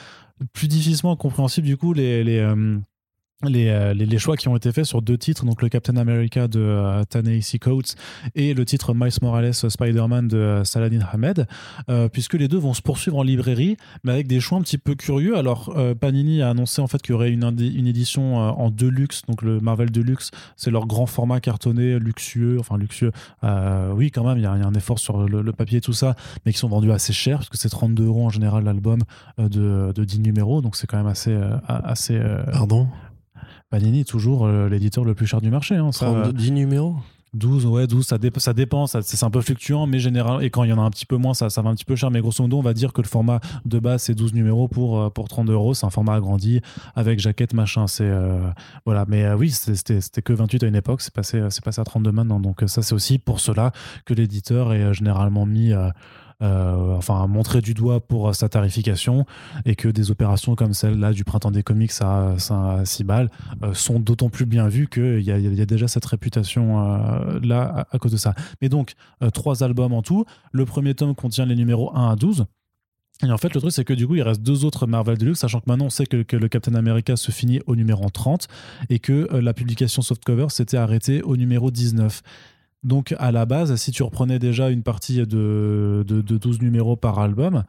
Plus 0.53 0.67
difficilement 0.67 1.15
compréhensible, 1.15 1.67
du 1.67 1.77
coup, 1.77 1.93
les, 1.93 2.23
les, 2.23 2.37
euh, 2.39 2.77
les, 3.47 3.93
les, 3.93 4.17
choix 4.17 4.35
qui 4.35 4.49
ont 4.49 4.57
été 4.57 4.73
faits 4.73 4.83
sur 4.83 5.01
deux 5.01 5.17
titres, 5.17 5.45
donc 5.45 5.61
le 5.61 5.69
Captain 5.69 5.95
America 5.95 6.49
de 6.49 6.59
euh, 6.59 7.05
Ta-Nehisi 7.05 7.57
Coates 7.57 7.95
et 8.35 8.53
le 8.53 8.65
titre 8.65 8.93
Miles 8.93 9.13
Morales 9.21 9.53
Spider-Man 9.53 10.27
de 10.27 10.61
Saladin 10.65 10.99
Ahmed, 11.11 11.47
puisque 12.11 12.33
les 12.33 12.47
deux 12.47 12.57
vont 12.57 12.73
se 12.73 12.81
poursuivre 12.81 13.17
en 13.17 13.23
librairie, 13.23 13.77
mais 14.03 14.11
avec 14.11 14.27
des 14.27 14.41
choix 14.41 14.57
un 14.57 14.61
petit 14.61 14.77
peu 14.77 14.95
curieux. 14.95 15.37
Alors, 15.37 15.73
Panini 15.99 16.41
a 16.41 16.49
annoncé 16.49 16.81
en 16.81 16.87
fait 16.87 17.01
qu'il 17.01 17.11
y 17.11 17.15
aurait 17.15 17.31
une, 17.31 17.43
une 17.43 17.87
édition 17.87 18.35
en 18.35 18.69
Deluxe, 18.69 19.21
donc 19.27 19.41
le 19.41 19.59
Marvel 19.59 19.91
Deluxe, 19.91 20.31
c'est 20.57 20.71
leur 20.71 20.85
grand 20.85 21.05
format 21.05 21.39
cartonné, 21.39 21.97
luxueux, 21.97 22.57
enfin 22.59 22.77
luxueux, 22.77 23.11
oui 23.43 24.11
quand 24.11 24.25
même, 24.25 24.37
il 24.37 24.43
y, 24.43 24.47
a 24.47 24.51
un 24.51 24.73
effort 24.73 24.99
sur 24.99 25.27
le, 25.27 25.53
papier 25.53 25.77
et 25.77 25.81
tout 25.81 25.93
ça, 25.93 26.15
mais 26.45 26.51
qui 26.51 26.59
sont 26.59 26.69
vendus 26.69 26.91
assez 26.91 27.13
cher, 27.13 27.37
parce 27.37 27.49
que 27.49 27.57
c'est 27.57 27.69
32 27.69 28.05
euros 28.05 28.25
en 28.25 28.29
général 28.29 28.63
l'album 28.65 28.99
de, 29.37 29.93
de 29.93 30.03
10 30.03 30.19
numéros, 30.19 30.61
donc 30.61 30.75
c'est 30.75 30.87
quand 30.87 30.97
même 30.97 31.07
assez... 31.07 31.37
assez 31.67 32.19
Pardon? 32.51 32.87
Panini 33.69 34.01
est 34.01 34.09
toujours 34.09 34.45
euh, 34.45 34.67
l'éditeur 34.67 35.03
le 35.03 35.13
plus 35.13 35.27
cher 35.27 35.41
du 35.41 35.49
marché. 35.49 35.75
Hein, 35.75 35.91
10 36.33 36.51
numéros 36.51 36.95
12, 37.33 37.67
ouais, 37.67 37.85
12, 37.85 38.05
ça, 38.05 38.17
ça 38.37 38.53
dépend, 38.53 38.87
ça, 38.87 39.01
c'est 39.03 39.23
un 39.23 39.29
peu 39.29 39.41
fluctuant, 39.41 39.85
mais 39.85 39.99
général, 39.99 40.43
et 40.43 40.49
quand 40.49 40.63
il 40.63 40.69
y 40.71 40.73
en 40.73 40.79
a 40.79 40.81
un 40.81 40.89
petit 40.89 41.05
peu 41.05 41.17
moins, 41.17 41.33
ça, 41.35 41.49
ça 41.49 41.61
va 41.61 41.69
un 41.69 41.75
petit 41.75 41.85
peu 41.85 41.95
cher, 41.95 42.09
mais 42.09 42.21
grosso 42.21 42.41
modo, 42.41 42.57
on 42.57 42.63
va 42.63 42.73
dire 42.73 42.91
que 42.91 43.01
le 43.01 43.07
format 43.07 43.39
de 43.65 43.77
base, 43.77 44.03
c'est 44.03 44.15
12 44.15 44.33
numéros 44.33 44.67
pour, 44.67 44.99
euh, 44.99 45.09
pour 45.09 45.27
30 45.27 45.49
euros, 45.49 45.73
c'est 45.75 45.85
un 45.85 45.91
format 45.91 46.15
agrandi, 46.15 46.61
avec 46.95 47.19
jaquette, 47.19 47.53
machin, 47.53 47.85
c'est, 47.85 48.03
euh, 48.03 48.49
voilà, 48.85 49.05
mais 49.07 49.31
oui, 49.33 49.51
c'était, 49.51 50.21
que 50.23 50.33
28 50.33 50.63
à 50.63 50.67
une 50.67 50.75
époque, 50.75 51.01
c'est 51.01 51.13
passé, 51.13 51.39
c'est 51.51 51.63
passé 51.63 51.79
à 51.79 51.83
32 51.83 52.11
maintenant, 52.11 52.39
donc 52.39 52.63
ça, 52.65 52.81
c'est 52.81 52.93
aussi 52.93 53.19
pour 53.19 53.39
cela 53.39 53.71
que 54.05 54.15
l'éditeur 54.15 54.73
est 54.73 54.93
généralement 54.95 55.45
mis 55.45 55.71
euh, 55.71 55.89
enfin 56.41 57.27
montrer 57.27 57.61
du 57.61 57.73
doigt 57.73 57.99
pour 57.99 58.33
sa 58.33 58.49
tarification 58.49 59.25
et 59.65 59.75
que 59.75 59.87
des 59.87 60.11
opérations 60.11 60.55
comme 60.55 60.73
celle-là 60.73 61.13
du 61.13 61.23
printemps 61.23 61.51
des 61.51 61.63
comics 61.63 61.91
à, 62.01 62.35
6 62.83 63.03
balles 63.03 63.29
euh, 63.63 63.73
sont 63.73 63.99
d'autant 63.99 64.29
plus 64.29 64.45
bien 64.45 64.67
vues 64.67 64.87
qu'il 64.87 65.21
y, 65.21 65.31
y, 65.31 65.61
a 65.61 65.65
déjà 65.65 65.87
cette 65.87 66.05
réputation 66.05 66.83
euh, 66.83 67.39
là 67.41 67.87
à, 67.91 67.99
cause 67.99 68.11
de 68.11 68.17
ça. 68.17 68.33
Mais 68.61 68.69
donc, 68.69 68.93
trois 69.33 69.63
albums 69.63 69.93
en 69.93 70.01
tout. 70.01 70.25
Le 70.51 70.65
premier 70.65 70.93
tome 70.93 71.15
contient 71.15 71.45
les 71.45 71.55
numéros 71.55 71.95
1 71.95 72.11
à 72.11 72.15
12. 72.15 72.45
Et 73.25 73.31
en 73.31 73.37
fait, 73.37 73.53
le 73.53 73.59
truc, 73.59 73.73
c'est 73.73 73.83
que 73.83 73.93
du 73.93 74.07
coup, 74.07 74.15
il 74.15 74.21
reste 74.21 74.41
deux 74.41 74.63
autres 74.63 74.87
Marvel 74.87 75.17
Deluxe, 75.17 75.39
sachant 75.39 75.59
que 75.59 75.65
maintenant, 75.67 75.85
on 75.85 75.89
sait 75.89 76.05
que, 76.05 76.23
que 76.23 76.37
le 76.37 76.47
Captain 76.47 76.75
America 76.75 77.17
se 77.17 77.31
finit 77.31 77.59
au 77.67 77.75
numéro 77.75 78.09
30 78.09 78.47
et 78.89 78.99
que 78.99 79.27
la 79.33 79.53
publication 79.53 80.01
softcover 80.01 80.47
s'était 80.49 80.77
arrêtée 80.77 81.21
au 81.21 81.35
numéro 81.35 81.69
19. 81.69 82.21
Donc 82.83 83.13
à 83.17 83.31
la 83.31 83.45
base, 83.45 83.75
si 83.75 83.91
tu 83.91 84.03
reprenais 84.03 84.39
déjà 84.39 84.69
une 84.69 84.83
partie 84.83 85.25
de, 85.25 86.03
de, 86.07 86.21
12 86.21 86.61
numéros 86.61 86.95
par 86.95 87.19
album, 87.19 87.63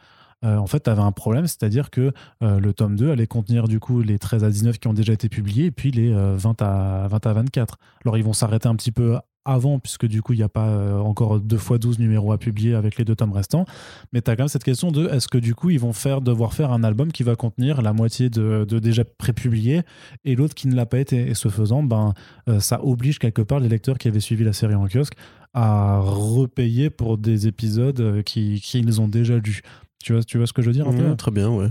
euh, 0.45 0.57
en 0.57 0.67
fait, 0.67 0.85
tu 0.85 0.91
avais 0.91 1.03
un 1.03 1.13
problème, 1.13 1.47
c'est-à-dire 1.47 1.91
que 1.91 2.13
euh, 2.43 2.61
le 2.61 2.73
tome 2.73 2.97
2 2.97 3.11
allait 3.11 3.27
contenir 3.27 3.69
du 3.69 3.79
coup 3.79 4.01
les 4.01 4.19
13 4.19 4.45
à 4.45 4.51
19 4.51 4.79
qui 4.79 4.89
ont 4.89 4.95
déjà 4.95 5.13
été 5.13 5.29
publiés 5.29 5.67
et 5.67 5.71
puis 5.71 5.91
les 5.91 6.13
20, 6.13 6.63
euh, 6.63 7.05
à, 7.05 7.09
20 7.09 7.27
à 7.27 7.33
24. 7.33 7.79
Alors 8.05 8.17
ils 8.17 8.25
vont 8.25 8.33
s'arrêter 8.33 8.69
un 8.69 8.77
petit 8.77 8.93
peu 8.93 9.19
avant, 9.45 9.79
puisque 9.79 10.07
du 10.07 10.23
coup, 10.23 10.35
il 10.35 10.37
n'y 10.37 10.43
a 10.43 10.49
pas 10.49 10.69
euh, 10.69 10.99
encore 10.99 11.41
deux 11.41 11.57
fois 11.57 11.79
12 11.79 11.99
numéros 11.99 12.33
à 12.33 12.39
publier 12.39 12.75
avec 12.75 12.99
les 12.99 13.05
deux 13.05 13.15
tomes 13.15 13.33
restants. 13.33 13.65
Mais 14.13 14.21
tu 14.21 14.31
as 14.31 14.37
quand 14.37 14.43
même 14.43 14.49
cette 14.49 14.65
question 14.65 14.91
de 14.91 15.09
est-ce 15.09 15.29
que 15.29 15.39
du 15.39 15.55
coup, 15.55 15.71
ils 15.71 15.81
vont 15.81 15.93
faire, 15.93 16.21
devoir 16.21 16.53
faire 16.53 16.73
un 16.73 16.85
album 16.85 17.11
qui 17.13 17.23
va 17.23 17.37
contenir 17.37 17.83
la 17.83 17.93
moitié 17.93 18.29
de, 18.29 18.65
de 18.69 18.79
déjà 18.79 19.05
prépubliés 19.05 19.83
et 20.25 20.35
l'autre 20.35 20.55
qui 20.55 20.69
ne 20.69 20.75
l'a 20.75 20.87
pas 20.87 20.99
été? 20.99 21.29
Et 21.29 21.35
ce 21.35 21.49
faisant, 21.49 21.83
ben, 21.83 22.15
euh, 22.49 22.61
ça 22.61 22.85
oblige 22.85 23.19
quelque 23.19 23.43
part 23.43 23.61
les 23.61 23.69
lecteurs 23.69 23.99
qui 23.99 24.09
avaient 24.09 24.21
suivi 24.21 24.45
la 24.45 24.53
série 24.53 24.75
en 24.75 24.87
kiosque 24.87 25.15
à 25.55 25.99
repayer 26.01 26.91
pour 26.91 27.19
des 27.19 27.47
épisodes 27.47 28.01
euh, 28.01 28.23
qu'ils 28.23 28.61
qui 28.61 28.85
ont 28.99 29.09
déjà 29.09 29.39
lus. 29.39 29.63
Tu 30.03 30.13
vois, 30.13 30.23
tu 30.23 30.39
vois 30.39 30.47
ce 30.47 30.53
que 30.53 30.63
je 30.63 30.69
veux 30.69 30.73
dire 30.73 30.89
un 30.89 30.93
peu? 30.93 31.09
Mmh, 31.09 31.17
Très 31.17 31.31
bien, 31.31 31.51
ouais. 31.51 31.69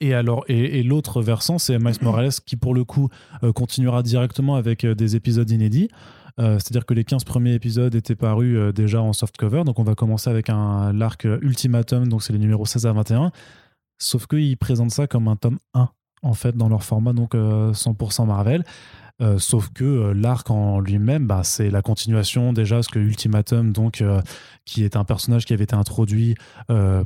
Et 0.00 0.14
alors, 0.14 0.44
et, 0.46 0.84
l'autre 0.84 1.22
versant, 1.22 1.58
c'est 1.58 1.76
Miles 1.80 1.96
Morales 2.02 2.30
qui, 2.46 2.54
pour 2.54 2.72
le 2.72 2.84
coup, 2.84 3.08
continuera 3.56 4.04
directement 4.04 4.54
avec 4.54 4.86
des 4.86 5.16
épisodes 5.16 5.50
inédits. 5.50 5.88
Euh, 6.38 6.54
c'est-à-dire 6.54 6.86
que 6.86 6.94
les 6.94 7.04
15 7.04 7.24
premiers 7.24 7.54
épisodes 7.54 7.94
étaient 7.94 8.14
parus 8.14 8.56
euh, 8.56 8.72
déjà 8.72 9.02
en 9.02 9.12
softcover. 9.12 9.64
Donc 9.64 9.78
on 9.78 9.84
va 9.84 9.94
commencer 9.94 10.30
avec 10.30 10.50
un 10.50 10.92
l'arc 10.92 11.24
Ultimatum, 11.24 12.08
donc 12.08 12.22
c'est 12.22 12.32
les 12.32 12.38
numéros 12.38 12.66
16 12.66 12.86
à 12.86 12.92
21. 12.92 13.32
Sauf 13.98 14.26
qu'ils 14.26 14.56
présentent 14.56 14.92
ça 14.92 15.06
comme 15.06 15.26
un 15.26 15.36
tome 15.36 15.58
1, 15.74 15.88
en 16.22 16.34
fait, 16.34 16.56
dans 16.56 16.68
leur 16.68 16.84
format, 16.84 17.12
donc 17.12 17.34
100% 17.34 18.22
euh, 18.22 18.24
Marvel. 18.26 18.64
sauf 19.38 19.70
que 19.70 20.12
l'arc 20.12 20.48
en 20.50 20.78
lui-même, 20.78 21.26
bah, 21.26 21.42
c'est 21.42 21.70
la 21.70 21.82
continuation 21.82 22.52
déjà, 22.52 22.84
ce 22.84 22.88
que 22.88 23.00
Ultimatum, 23.00 23.72
donc, 23.72 24.04
qui 24.64 24.84
est 24.84 24.94
un 24.94 25.02
personnage 25.02 25.46
qui 25.46 25.52
avait 25.52 25.64
été 25.64 25.74
introduit 25.74 26.36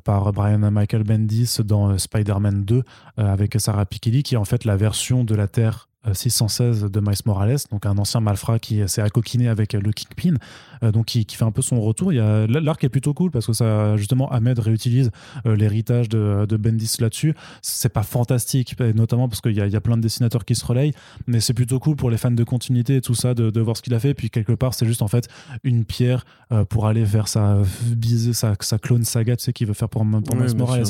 par 0.04 0.30
Brian 0.34 0.70
Michael 0.70 1.04
Bendis 1.04 1.56
dans 1.64 1.96
Spider-Man 1.96 2.66
2 2.66 2.82
avec 3.16 3.58
Sarah 3.58 3.86
Pikili, 3.86 4.22
qui 4.22 4.34
est 4.34 4.38
en 4.38 4.44
fait 4.44 4.66
la 4.66 4.76
version 4.76 5.24
de 5.24 5.34
la 5.34 5.48
Terre 5.48 5.88
616 6.12 6.90
de 6.90 7.00
Miles 7.00 7.14
Morales, 7.26 7.58
donc 7.70 7.86
un 7.86 7.96
ancien 7.98 8.20
malfrat 8.20 8.58
qui 8.58 8.86
s'est 8.88 9.02
accoquiné 9.02 9.48
avec 9.48 9.72
le 9.72 9.92
Kingpin, 9.92 10.36
euh, 10.82 10.90
donc 10.90 11.06
qui, 11.06 11.24
fait 11.24 11.44
un 11.44 11.52
peu 11.52 11.62
son 11.62 11.80
retour. 11.80 12.12
Il 12.12 12.16
y 12.16 12.20
a 12.20 12.46
l'arc 12.46 12.82
est 12.82 12.88
plutôt 12.88 13.14
cool 13.14 13.30
parce 13.30 13.46
que 13.46 13.52
ça 13.52 13.96
justement 13.96 14.30
Ahmed 14.30 14.58
réutilise 14.58 15.10
euh, 15.46 15.56
l'héritage 15.56 16.08
de, 16.08 16.56
Bendis 16.56 16.96
là-dessus. 17.00 17.34
C'est 17.60 17.88
pas 17.88 18.02
fantastique, 18.02 18.78
notamment 18.94 19.28
parce 19.28 19.40
qu'il 19.40 19.52
y, 19.52 19.70
y, 19.70 19.76
a 19.76 19.80
plein 19.80 19.96
de 19.96 20.02
dessinateurs 20.02 20.44
qui 20.44 20.54
se 20.54 20.64
relayent, 20.64 20.92
mais 21.26 21.40
c'est 21.40 21.54
plutôt 21.54 21.78
cool 21.78 21.96
pour 21.96 22.10
les 22.10 22.16
fans 22.16 22.30
de 22.30 22.44
continuité 22.44 22.96
et 22.96 23.00
tout 23.00 23.14
ça 23.14 23.34
de, 23.34 23.60
voir 23.60 23.76
ce 23.76 23.82
qu'il 23.82 23.94
a 23.94 24.00
fait. 24.00 24.14
Puis 24.14 24.30
quelque 24.30 24.52
part, 24.52 24.74
c'est 24.74 24.86
juste 24.86 25.02
en 25.02 25.08
fait 25.08 25.28
une 25.62 25.84
pierre 25.84 26.24
euh, 26.50 26.64
pour 26.64 26.86
aller 26.86 27.04
vers 27.04 27.28
sa 27.28 27.62
sa, 28.32 28.78
clone 28.78 29.04
saga, 29.04 29.36
tu 29.36 29.44
sais, 29.44 29.52
qu'il 29.52 29.66
veut 29.66 29.74
faire 29.74 29.88
pour, 29.88 30.04
Miles 30.04 30.56
Morales. 30.56 30.84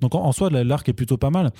donc 0.00 0.14
en 0.14 0.32
soi, 0.32 0.50
l'arc 0.50 0.88
est 0.88 0.92
plutôt 0.92 1.16
pas 1.16 1.30
mal. 1.30 1.52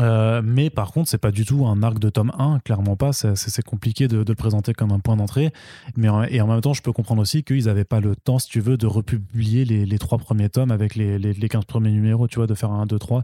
Euh, 0.00 0.42
mais 0.44 0.70
par 0.70 0.92
contre, 0.92 1.08
c'est 1.08 1.18
pas 1.18 1.30
du 1.30 1.44
tout 1.44 1.66
un 1.66 1.82
arc 1.82 1.98
de 1.98 2.10
tome 2.10 2.32
1, 2.38 2.60
clairement 2.60 2.96
pas. 2.96 3.12
C'est 3.12 3.64
compliqué 3.64 4.08
de, 4.08 4.24
le 4.26 4.34
présenter 4.34 4.74
comme 4.74 4.92
un 4.92 5.00
point 5.00 5.16
d'entrée. 5.16 5.52
Mais 5.96 6.08
et 6.30 6.40
en 6.40 6.46
même 6.46 6.60
temps, 6.60 6.74
je 6.74 6.82
peux 6.82 6.92
comprendre 6.92 7.22
aussi 7.22 7.44
qu'ils 7.44 7.66
n'avaient 7.66 7.84
pas 7.84 8.00
le 8.00 8.16
temps, 8.16 8.38
si 8.38 8.48
tu 8.48 8.60
veux, 8.60 8.76
de 8.76 8.86
republier 8.86 9.64
les, 9.64 9.98
trois 9.98 10.18
premiers 10.18 10.48
tomes 10.48 10.70
avec 10.70 10.94
les, 10.94 11.18
les, 11.18 11.32
les, 11.32 11.48
15 11.48 11.64
premiers 11.64 11.90
numéros, 11.90 12.28
tu 12.28 12.36
vois, 12.36 12.46
de 12.46 12.54
faire 12.54 12.70
un 12.70 12.82
1, 12.82 12.86
2, 12.86 12.98
3 12.98 13.22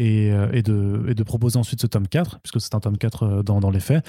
et, 0.00 0.32
euh, 0.32 0.48
et, 0.52 0.62
de, 0.62 1.22
proposer 1.22 1.58
ensuite 1.58 1.82
ce 1.82 1.86
tome 1.86 2.08
4, 2.08 2.40
puisque 2.40 2.60
c'est 2.60 2.74
un 2.74 2.80
tome 2.80 2.96
4 2.96 3.22
euh, 3.22 3.42
dans, 3.42 3.70
les 3.70 3.80
faits. 3.80 4.04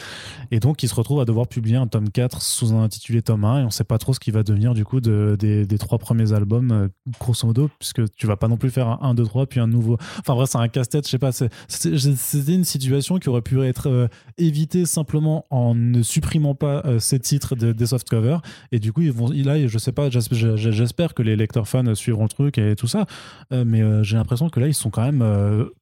Et 0.49 0.61
donc, 0.61 0.81
il 0.83 0.89
se 0.89 0.95
retrouve 0.95 1.19
à 1.19 1.25
devoir 1.25 1.47
publier 1.47 1.75
un 1.75 1.85
tome 1.87 2.09
4 2.09 2.41
sous 2.41 2.73
un 2.73 2.83
intitulé 2.83 3.21
tome 3.21 3.43
1, 3.43 3.59
et 3.59 3.61
on 3.63 3.65
ne 3.65 3.69
sait 3.71 3.83
pas 3.83 3.97
trop 3.97 4.13
ce 4.13 4.19
qui 4.19 4.31
va 4.31 4.41
devenir 4.43 4.73
du 4.73 4.85
coup 4.85 5.01
de, 5.01 5.35
des, 5.37 5.77
trois 5.77 5.97
premiers 5.97 6.31
albums, 6.31 6.71
euh, 6.71 6.87
grosso 7.19 7.45
modo, 7.45 7.69
puisque 7.77 8.09
tu 8.15 8.25
vas 8.25 8.37
pas 8.37 8.47
non 8.47 8.55
plus 8.55 8.69
faire 8.69 8.87
un 8.87 8.99
1, 9.01 9.13
2, 9.15 9.25
3, 9.25 9.47
puis 9.47 9.59
un 9.59 9.67
nouveau. 9.67 9.97
Enfin, 10.19 10.33
vrai, 10.33 10.45
c'est 10.47 10.57
un 10.57 10.69
casse-tête, 10.69 11.05
je 11.05 11.11
sais 11.11 11.19
pas. 11.19 11.31
C'était 11.67 12.53
une 12.53 12.63
situation 12.63 13.19
qui 13.19 13.27
aurait 13.27 13.41
pu 13.41 13.61
être 13.61 14.09
évitée 14.37 14.85
simplement 14.85 15.45
en 15.49 15.75
ne 15.75 16.01
supprimant 16.01 16.55
pas 16.55 16.83
ces 16.99 17.19
titres 17.19 17.55
de, 17.55 17.73
des 17.73 17.87
softcovers. 17.87 18.41
Et 18.71 18.79
du 18.79 18.93
coup, 18.93 19.01
ils 19.01 19.11
vont, 19.11 19.29
là, 19.29 19.67
je 19.67 19.77
sais 19.77 19.91
pas, 19.91 20.09
j'espère 20.09 21.13
que 21.13 21.21
les 21.21 21.35
lecteurs 21.35 21.67
fans 21.67 21.93
suivront 21.95 22.23
le 22.23 22.29
truc 22.29 22.57
et 22.57 22.75
tout 22.77 22.87
ça, 22.87 23.05
mais 23.51 23.81
j'ai 24.03 24.15
l'impression 24.15 24.49
que 24.49 24.59
là, 24.61 24.67
ils 24.67 24.73
sont 24.73 24.89
quand 24.89 25.03
même 25.03 25.21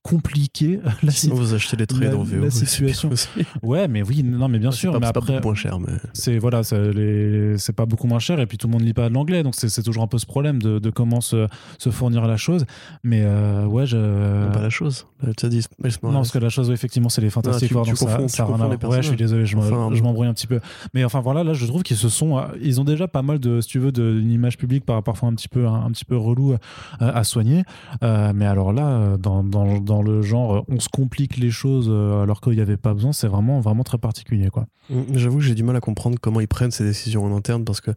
compliqué 0.02 0.80
la, 1.04 1.12
vous 1.30 1.54
achetez 1.54 1.76
les 1.78 1.86
trades 1.86 2.14
en 2.14 2.24
VO, 2.24 2.44
la 2.44 2.52
situation. 2.52 3.10
Ouais, 3.62 3.88
mais 3.88 4.02
oui, 4.02 4.24
non, 4.24 4.48
mais 4.48 4.60
bien 4.60 4.72
sûr. 4.72 4.94
Pas, 4.94 5.00
mais 5.00 5.08
après, 5.08 5.36
pas 5.36 5.42
moins 5.42 5.56
cher, 5.56 5.80
mais 5.80 5.94
c'est 6.14 6.38
voilà, 6.38 6.64
c'est 6.64 7.74
pas 7.76 7.86
beaucoup 7.86 8.08
moins 8.08 8.20
cher 8.20 8.40
et 8.40 8.46
puis 8.46 8.58
tout 8.58 8.68
le 8.68 8.74
monde 8.74 8.82
lit 8.82 8.94
pas 8.94 9.10
de 9.10 9.14
l'anglais, 9.14 9.44
donc 9.44 9.56
c'est 9.56 9.84
toujours 9.84 10.04
un 10.04 10.08
peu 10.08 10.18
ce 10.18 10.26
problème 10.26 10.62
de, 10.62 10.80
de 10.80 10.90
comment 10.90 11.22
se, 11.22 11.48
se, 11.78 11.90
fournir 11.90 12.26
la 12.28 12.38
chose. 12.38 12.66
Mais 13.04 13.22
euh, 13.24 13.66
ouais, 13.66 13.86
je. 13.86 14.52
Pas 14.52 14.62
la 14.62 14.70
chose. 14.70 15.06
Tu 15.38 15.50
dit. 15.50 15.66
Non, 16.04 16.14
parce 16.14 16.32
que 16.32 16.40
la 16.40 16.50
chose, 16.50 16.72
effectivement, 16.72 17.10
c'est 17.10 17.22
les 17.22 17.30
Fantastic 17.30 17.72
Four, 17.72 17.86
donc 17.86 17.98
ça, 17.98 18.28
ça 18.28 18.48
Ouais, 18.48 19.02
je 19.02 19.08
suis 19.08 19.18
désolé, 19.18 19.46
je 19.46 19.56
m'embrouille 19.56 20.28
un 20.28 20.34
petit 20.34 20.48
peu. 20.48 20.60
Mais 20.94 21.04
enfin 21.04 21.20
voilà, 21.20 21.44
là, 21.44 21.54
je 21.54 21.66
trouve 21.66 21.84
qu'ils 21.84 21.98
se 21.98 22.10
sont, 22.10 22.42
ils 22.62 22.80
ont 22.80 22.86
déjà 22.86 23.08
pas 23.08 23.22
mal 23.22 23.40
de, 23.40 23.62
si 23.62 23.68
tu 23.68 23.80
veux, 23.80 23.92
d'une 23.92 24.32
image 24.32 24.58
publique 24.58 24.86
par 24.86 25.04
parfois 25.04 25.30
un 25.30 25.34
petit 25.34 25.50
peu, 25.50 25.68
un, 25.68 25.92
petit 25.92 26.06
peu 26.06 26.18
relou 26.18 26.56
à, 27.00 27.24
soigner. 27.24 27.64
Euh, 28.04 28.32
mais 28.34 28.46
alors 28.46 28.72
là, 28.74 29.18
dans, 29.18 29.44
dans 29.44 29.89
dans 29.90 30.02
le 30.02 30.22
genre 30.22 30.56
euh, 30.56 30.62
on 30.68 30.80
se 30.80 30.90
complique 30.90 31.38
les 31.38 31.52
choses 31.52 31.88
euh, 31.90 32.24
alors 32.24 32.42
qu'il 32.42 32.54
n'y 32.54 32.62
avait 32.62 32.78
pas 32.78 32.94
besoin, 32.94 33.12
c'est 33.12 33.28
vraiment, 33.28 33.60
vraiment 33.60 33.84
très 33.84 33.98
particulier. 33.98 34.50
quoi. 34.50 34.66
Mmh, 34.90 35.02
j'avoue 35.16 35.38
que 35.38 35.44
j'ai 35.44 35.56
du 35.56 35.64
mal 35.64 35.76
à 35.76 35.82
comprendre 35.82 36.18
comment 36.22 36.40
ils 36.40 36.48
prennent 36.48 36.72
ces 36.72 36.86
décisions 36.86 37.26
en 37.26 37.36
interne 37.36 37.66
parce 37.66 37.82
que, 37.82 37.92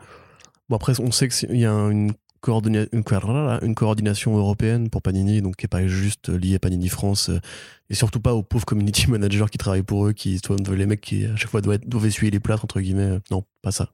bon, 0.69 0.77
après, 0.77 0.99
on 1.01 1.13
sait 1.13 1.29
qu'il 1.29 1.57
y 1.57 1.67
a 1.67 1.73
une, 1.73 2.13
une, 2.49 3.75
coordination 3.75 4.37
européenne 4.37 4.91
pour 4.91 5.03
Panini, 5.03 5.43
donc 5.43 5.57
qui 5.57 5.65
n'est 5.65 5.69
pas 5.69 5.87
juste 5.87 6.29
liée 6.29 6.57
à 6.57 6.59
Panini 6.59 6.89
France 6.89 7.29
euh, 7.29 7.39
et 7.93 7.95
surtout 7.95 8.21
pas 8.21 8.35
aux 8.35 8.43
pauvres 8.43 8.65
community 8.65 9.07
managers 9.11 9.45
qui 9.53 9.59
travaillent 9.59 9.83
pour 9.83 10.07
eux, 10.07 10.13
qui 10.13 10.39
sont 10.39 10.57
les 10.73 10.87
mecs 10.87 11.03
qui 11.03 11.27
à 11.27 11.37
chaque 11.37 11.51
fois 11.51 11.61
doivent, 11.61 11.79
doivent 11.87 12.07
essuyer 12.07 12.31
les 12.31 12.41
plâtres 12.41 12.65
entre 12.65 12.81
guillemets. 12.81 13.19
Non, 13.31 13.45
pas 13.63 13.71
ça. 13.71 13.91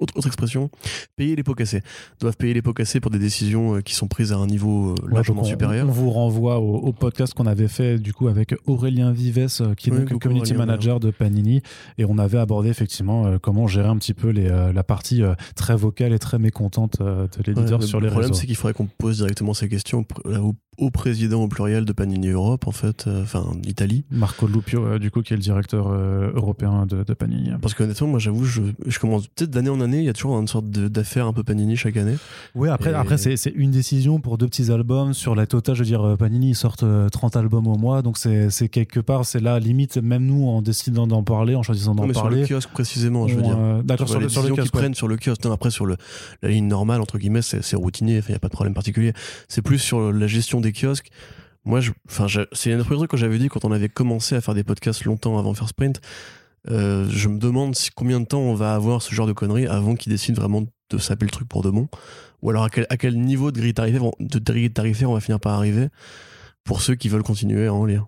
Autre, 0.00 0.26
expression, 0.26 0.70
payer 1.16 1.36
les 1.36 1.42
pots 1.42 1.54
cassés. 1.54 1.82
Doivent 2.20 2.36
payer 2.36 2.54
les 2.54 2.62
pots 2.62 2.72
cassés 2.72 2.98
pour 2.98 3.10
des 3.10 3.18
décisions 3.18 3.76
euh, 3.76 3.80
qui 3.80 3.94
sont 3.94 4.08
prises 4.08 4.32
à 4.32 4.36
un 4.36 4.46
niveau 4.46 4.90
euh, 4.90 4.94
largement 5.08 5.44
supérieur. 5.44 5.86
On 5.88 5.92
vous 5.92 6.10
renvoie 6.10 6.58
au, 6.58 6.92
podcast 6.92 7.32
qu'on 7.34 7.46
avait 7.46 7.68
fait 7.68 7.98
du 7.98 8.12
coup 8.12 8.28
avec 8.28 8.54
Aurélien 8.66 9.12
Vives, 9.12 9.48
euh, 9.60 9.74
qui 9.74 9.90
est 9.90 9.92
donc 9.92 10.20
community 10.20 10.54
manager 10.54 10.98
de 10.98 11.10
Panini, 11.10 11.62
et 11.98 12.04
on 12.04 12.18
avait 12.18 12.38
abordé 12.38 12.68
effectivement 12.68 13.38
comment 13.38 13.66
gérer 13.66 13.88
un 13.88 13.96
petit 13.96 14.14
peu 14.14 14.28
les, 14.30 14.48
la 14.48 14.82
partie 14.82 15.22
très 15.54 15.76
vocale 15.76 16.12
et 16.12 16.18
très 16.18 16.38
mécontente 16.38 17.00
de 17.00 17.28
l'éditeur 17.46 17.82
sur 17.82 18.00
les 18.00 18.08
réseaux. 18.08 18.16
Le 18.16 18.22
problème, 18.22 18.34
c'est 18.34 18.46
qu'il 18.46 18.56
faudrait 18.56 18.74
qu'on 18.74 18.86
pose 18.86 19.18
directement 19.18 19.54
ces 19.54 19.68
questions 19.68 20.04
au, 20.24 20.54
au 20.78 20.90
président 20.90 21.42
au 21.42 21.48
pluriel 21.48 21.84
de 21.84 21.92
Panini 21.92 22.28
Europe, 22.28 22.66
en 22.66 22.72
fait 22.72 23.08
enfin 23.22 23.44
Italie. 23.66 24.04
Marco 24.10 24.46
Lupio, 24.46 24.98
du 24.98 25.10
coup, 25.10 25.22
qui 25.22 25.32
est 25.32 25.36
le 25.36 25.42
directeur 25.42 25.90
européen 25.90 26.86
de, 26.86 27.14
Panini. 27.14 27.50
Parce 27.60 27.74
que 27.74 27.82
honnêtement, 27.82 28.06
moi 28.06 28.18
j'avoue, 28.18 28.44
je, 28.44 28.62
je, 28.86 28.98
commence 28.98 29.26
peut-être 29.26 29.50
d'année 29.50 29.68
en 29.68 29.80
année, 29.80 29.98
il 29.98 30.04
y 30.04 30.08
a 30.08 30.12
toujours 30.12 30.38
une 30.38 30.46
sorte 30.46 30.70
d'affaire 30.70 31.26
un 31.26 31.32
peu 31.32 31.42
Panini 31.42 31.76
chaque 31.76 31.96
année. 31.96 32.16
Oui, 32.54 32.68
après, 32.68 32.94
après 32.94 33.18
c'est 33.18 33.52
une 33.54 33.70
décision 33.70 34.20
pour 34.20 34.38
deux 34.38 34.46
petits 34.46 34.70
albums. 34.70 35.14
Sur 35.14 35.34
la 35.34 35.46
totale, 35.46 35.74
je 35.74 35.80
veux 35.80 35.86
dire, 35.86 36.16
Panini, 36.18 36.50
ils 36.50 36.54
sortent 36.54 36.84
30 37.10 37.36
albums 37.36 37.66
au 37.66 37.76
mois, 37.76 38.02
donc 38.02 38.16
c'est 38.18 38.68
quelque 38.68 39.00
part, 39.00 39.24
c'est 39.24 39.40
là, 39.40 39.58
limite, 39.58 39.98
même 39.98 40.24
nous, 40.24 40.46
en 40.46 40.62
décidant 40.62 41.06
d'en 41.06 41.22
parler, 41.22 41.54
en 41.54 41.62
choisissant 41.62 41.94
d'en 41.94 42.08
parler. 42.08 42.44
Sur 42.44 42.54
le 42.54 42.60
kiosque 42.60 42.70
précisément, 42.70 43.28
je 43.28 43.36
veux 43.36 43.42
dire. 43.42 43.82
D'accord, 43.84 44.08
sur, 44.08 44.20
le, 44.20 44.28
sur 44.28 44.42
le 44.42 44.54
kiosque. 44.54 44.72
prennent 44.72 44.94
sur 44.94 45.08
le 45.08 45.16
kiosque. 45.16 45.46
après, 45.46 45.70
sur 45.70 45.86
le, 45.86 45.96
la 46.42 46.48
ligne 46.48 46.68
normale, 46.68 47.00
entre 47.00 47.18
guillemets, 47.18 47.42
c'est 47.42 47.76
routinier, 47.76 48.20
il 48.26 48.30
n'y 48.30 48.36
a 48.36 48.38
pas 48.38 48.48
de 48.48 48.52
problème 48.52 48.74
particulier. 48.74 49.12
C'est 49.48 49.62
plus 49.62 49.78
sur 49.78 50.12
la 50.12 50.26
gestion 50.26 50.60
des 50.60 50.72
kiosques. 50.72 51.10
Moi, 51.64 51.80
enfin, 52.08 52.26
c'est 52.52 52.72
un 52.72 52.82
premier 52.82 52.98
truc 52.98 53.10
que 53.10 53.16
j'avais 53.16 53.38
dit 53.38 53.48
quand 53.48 53.64
on 53.64 53.72
avait 53.72 53.88
commencé 53.88 54.34
à 54.34 54.40
faire 54.40 54.54
des 54.54 54.64
podcasts 54.64 55.04
longtemps 55.04 55.38
avant 55.38 55.54
First 55.54 55.70
Sprint. 55.70 56.00
Euh, 56.68 57.06
je 57.10 57.28
me 57.28 57.38
demande 57.38 57.74
combien 57.94 58.20
de 58.20 58.26
temps 58.26 58.40
on 58.40 58.54
va 58.54 58.74
avoir 58.74 59.02
ce 59.02 59.14
genre 59.14 59.26
de 59.26 59.32
conneries 59.32 59.66
avant 59.66 59.94
qu'ils 59.94 60.12
décident 60.12 60.40
vraiment 60.40 60.64
de 60.90 60.98
s'appeler 60.98 61.26
le 61.26 61.32
truc 61.32 61.48
pour 61.48 61.62
de 61.62 61.70
bon. 61.70 61.88
Ou 62.42 62.50
alors 62.50 62.64
à 62.64 62.70
quel, 62.70 63.18
niveau 63.18 63.50
de 63.50 63.60
grille 63.60 63.72
de 63.72 64.68
tarifaire 64.68 65.10
on 65.10 65.14
va 65.14 65.20
finir 65.20 65.40
par 65.40 65.54
arriver 65.54 65.88
pour 66.64 66.82
ceux 66.82 66.94
qui 66.94 67.08
veulent 67.08 67.22
continuer 67.22 67.66
à 67.66 67.74
en 67.74 67.84
lire. 67.84 68.06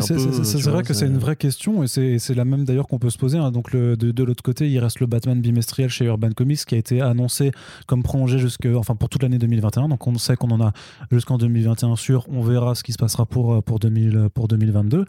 C'est 0.00 0.70
vrai 0.70 0.82
que 0.82 0.94
c'est 0.94 1.06
une 1.06 1.18
vraie 1.18 1.36
question 1.36 1.82
et 1.82 1.86
c'est 1.86 2.34
la 2.34 2.44
même 2.44 2.64
d'ailleurs 2.64 2.86
qu'on 2.86 2.98
peut 2.98 3.10
se 3.10 3.18
poser. 3.18 3.36
Hein. 3.36 3.50
Donc 3.50 3.72
le, 3.72 3.96
de, 3.96 4.24
l'autre 4.24 4.42
côté, 4.42 4.70
il 4.70 4.78
reste 4.78 5.00
le 5.00 5.06
Batman 5.06 5.40
bimestriel 5.40 5.90
chez 5.90 6.06
Urban 6.06 6.30
Comics 6.30 6.64
qui 6.64 6.74
a 6.74 6.78
été 6.78 7.02
annoncé 7.02 7.52
comme 7.86 8.02
prolongé 8.02 8.38
jusque, 8.38 8.66
enfin 8.74 8.96
pour 8.96 9.10
toute 9.10 9.22
l'année 9.22 9.38
2021. 9.38 9.88
Donc 9.88 10.06
on 10.06 10.16
sait 10.16 10.36
qu'on 10.36 10.50
en 10.50 10.62
a 10.62 10.72
jusqu'en 11.10 11.36
2021 11.36 11.96
sûr. 11.96 12.26
On 12.30 12.40
verra 12.40 12.74
ce 12.74 12.82
qui 12.82 12.92
se 12.92 12.98
passera 12.98 13.26
pour, 13.26 13.62
pour, 13.62 13.78
2000, 13.80 14.28
pour 14.32 14.48
2022. 14.48 15.04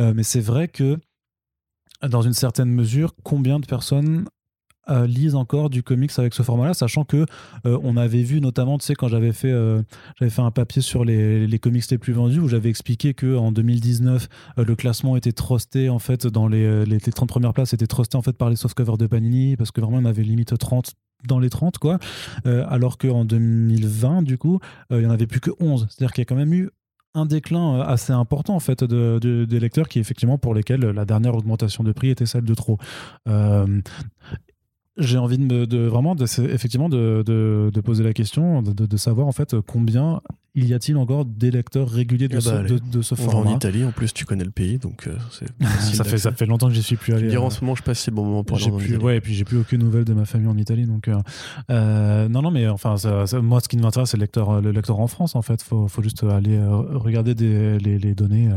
Euh, 0.00 0.12
mais 0.16 0.24
c'est 0.24 0.40
vrai 0.40 0.66
que 0.66 0.98
dans 2.02 2.22
une 2.22 2.34
certaine 2.34 2.70
mesure, 2.70 3.14
combien 3.22 3.60
de 3.60 3.66
personnes 3.66 4.26
euh, 4.90 5.06
lisent 5.06 5.34
encore 5.34 5.70
du 5.70 5.82
comics 5.82 6.10
avec 6.18 6.34
ce 6.34 6.42
format-là, 6.42 6.74
sachant 6.74 7.04
que 7.04 7.24
euh, 7.66 7.78
on 7.82 7.96
avait 7.96 8.22
vu 8.22 8.40
notamment, 8.40 8.76
tu 8.76 8.84
sais, 8.84 8.94
quand 8.94 9.08
j'avais 9.08 9.32
fait, 9.32 9.50
euh, 9.50 9.82
fait 10.20 10.42
un 10.42 10.50
papier 10.50 10.82
sur 10.82 11.04
les, 11.04 11.46
les, 11.46 11.58
comics 11.58 11.90
les 11.90 11.96
plus 11.96 12.12
vendus, 12.12 12.38
où 12.38 12.48
j'avais 12.48 12.68
expliqué 12.68 13.14
que 13.14 13.34
en 13.36 13.50
2019, 13.50 14.28
le 14.58 14.76
classement 14.76 15.16
était 15.16 15.32
trusté 15.32 15.88
en 15.88 15.98
fait 15.98 16.26
dans 16.26 16.48
les, 16.48 16.84
les, 16.84 17.00
30 17.00 17.28
premières 17.28 17.54
places 17.54 17.72
étaient 17.72 17.86
trusté 17.86 18.18
en 18.18 18.22
fait 18.22 18.36
par 18.36 18.50
les 18.50 18.56
softcovers 18.56 18.98
de 18.98 19.06
Panini, 19.06 19.56
parce 19.56 19.70
que 19.70 19.80
vraiment 19.80 19.98
on 19.98 20.04
avait 20.04 20.22
limite 20.22 20.56
30 20.56 20.92
dans 21.26 21.38
les 21.38 21.48
30 21.48 21.78
quoi, 21.78 21.98
alors 22.44 22.98
qu'en 22.98 23.24
2020 23.24 24.22
du 24.22 24.36
coup, 24.36 24.60
il 24.90 25.00
y 25.00 25.06
en 25.06 25.10
avait 25.10 25.26
plus 25.26 25.40
que 25.40 25.50
11, 25.60 25.86
c'est-à-dire 25.88 26.12
qu'il 26.12 26.20
y 26.20 26.26
a 26.26 26.26
quand 26.26 26.34
même 26.34 26.52
eu 26.52 26.68
un 27.14 27.24
déclin 27.24 27.80
assez 27.80 28.12
important 28.12 28.54
en 28.54 28.60
fait 28.60 28.84
de, 28.84 29.46
des 29.48 29.60
lecteurs 29.60 29.88
qui 29.88 30.00
effectivement 30.00 30.36
pour 30.36 30.52
lesquels 30.52 30.80
la 30.80 31.04
dernière 31.04 31.34
augmentation 31.34 31.84
de 31.84 31.92
prix 31.92 32.10
était 32.10 32.26
celle 32.26 32.44
de 32.44 32.54
trop 32.54 32.78
j'ai 34.96 35.18
envie 35.18 35.38
de, 35.38 35.64
de 35.64 35.78
vraiment 35.86 36.14
effectivement 36.16 36.88
de, 36.88 37.70
poser 37.84 38.04
la 38.04 38.12
question 38.12 38.62
de, 38.62 38.96
savoir 38.96 39.26
en 39.26 39.32
fait 39.32 39.60
combien 39.60 40.20
il 40.56 40.68
y 40.68 40.74
a-t-il 40.74 40.96
encore 40.96 41.24
des 41.24 41.50
lecteurs 41.50 41.88
réguliers 41.88 42.28
de, 42.28 42.36
ah 42.36 42.40
ce, 42.40 42.50
bah, 42.50 42.62
de, 42.62 43.02
ce 43.02 43.16
format 43.16 43.50
En 43.50 43.56
Italie, 43.56 43.84
en 43.84 43.90
plus, 43.90 44.14
tu 44.14 44.24
connais 44.24 44.44
le 44.44 44.52
pays, 44.52 44.78
donc 44.78 45.08
euh, 45.08 45.16
ça 45.78 46.04
fait 46.04 46.18
ça 46.18 46.30
fait 46.30 46.46
longtemps 46.46 46.68
que 46.68 46.74
j'y 46.74 46.82
suis 46.82 46.96
plus 46.96 47.12
allé. 47.12 47.36
en 47.36 47.46
euh, 47.46 47.50
ce 47.50 47.60
moment, 47.62 47.74
je 47.74 47.82
passe 47.82 47.98
ces 47.98 48.12
bons 48.12 48.24
moments 48.24 48.44
pour 48.44 48.58
aller 48.58 48.70
plus, 48.70 48.96
Ouais, 48.98 49.16
et 49.16 49.20
puis 49.20 49.34
j'ai 49.34 49.44
plus 49.44 49.58
aucune 49.58 49.82
nouvelle 49.82 50.04
de 50.04 50.14
ma 50.14 50.24
famille 50.24 50.46
en 50.46 50.56
Italie, 50.56 50.86
donc 50.86 51.08
euh, 51.70 52.28
non, 52.28 52.42
non, 52.42 52.50
mais 52.52 52.68
enfin, 52.68 52.94
moi, 53.42 53.60
ce 53.60 53.68
qui 53.68 53.76
m'intéresse, 53.76 54.10
c'est 54.10 54.16
le 54.16 54.22
lecteur, 54.22 54.60
le 54.60 54.70
lecteur 54.70 55.00
en 55.00 55.08
France, 55.08 55.34
en 55.34 55.42
fait. 55.42 55.62
Faut, 55.62 55.88
faut 55.88 56.02
juste 56.02 56.22
aller 56.24 56.60
regarder 56.60 57.34
des, 57.34 57.78
les, 57.78 57.98
les, 57.98 58.14
données. 58.14 58.48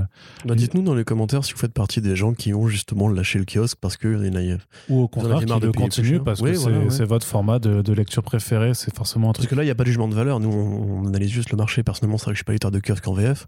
Bah, 0.46 0.56
dites-nous 0.56 0.84
dans 0.84 0.94
les 0.94 1.04
commentaires 1.04 1.44
si 1.44 1.54
vous 1.54 1.60
faites 1.60 1.74
partie 1.74 2.02
des 2.02 2.16
gens 2.16 2.34
qui 2.34 2.54
ont 2.54 2.68
justement 2.68 3.10
lâché 3.10 3.40
le 3.40 3.46
kiosque 3.46 3.78
parce 3.82 3.98
que 3.98 4.08
les 4.08 4.30
naïfs. 4.30 4.68
Ou 4.90 5.02
au 5.02 5.08
contraire, 5.08 5.40
qui 5.40 5.46
le 5.46 5.72
continuent 5.72 6.20
parce 6.20 6.42
que 6.42 6.54
c'est 6.90 7.06
votre 7.06 7.26
format 7.26 7.60
de, 7.60 7.94
lecture 7.94 8.22
préféré, 8.22 8.74
c'est 8.76 8.96
forcément 8.96 9.30
un 9.30 9.34
truc. 9.34 9.46
Parce 9.46 9.50
que 9.50 9.56
là, 9.56 9.64
il 9.64 9.66
n'y 9.66 9.72
a 9.72 9.76
pas 9.76 9.84
de 9.84 9.88
jugement 9.88 10.08
de 10.08 10.14
valeur. 10.14 10.40
Nous, 10.40 10.50
on, 10.50 11.08
analyse 11.08 11.32
juste 11.32 11.52
le 11.52 11.58
marché. 11.58 11.84
Personnellement, 11.88 12.18
c'est 12.18 12.26
vrai 12.26 12.34
que 12.34 12.36
je 12.36 12.40
suis 12.40 12.46
pas 12.46 12.52
lecteur 12.52 12.72
de 12.72 12.82
kiosque 12.82 13.08
en 13.08 13.14
VF. 13.14 13.48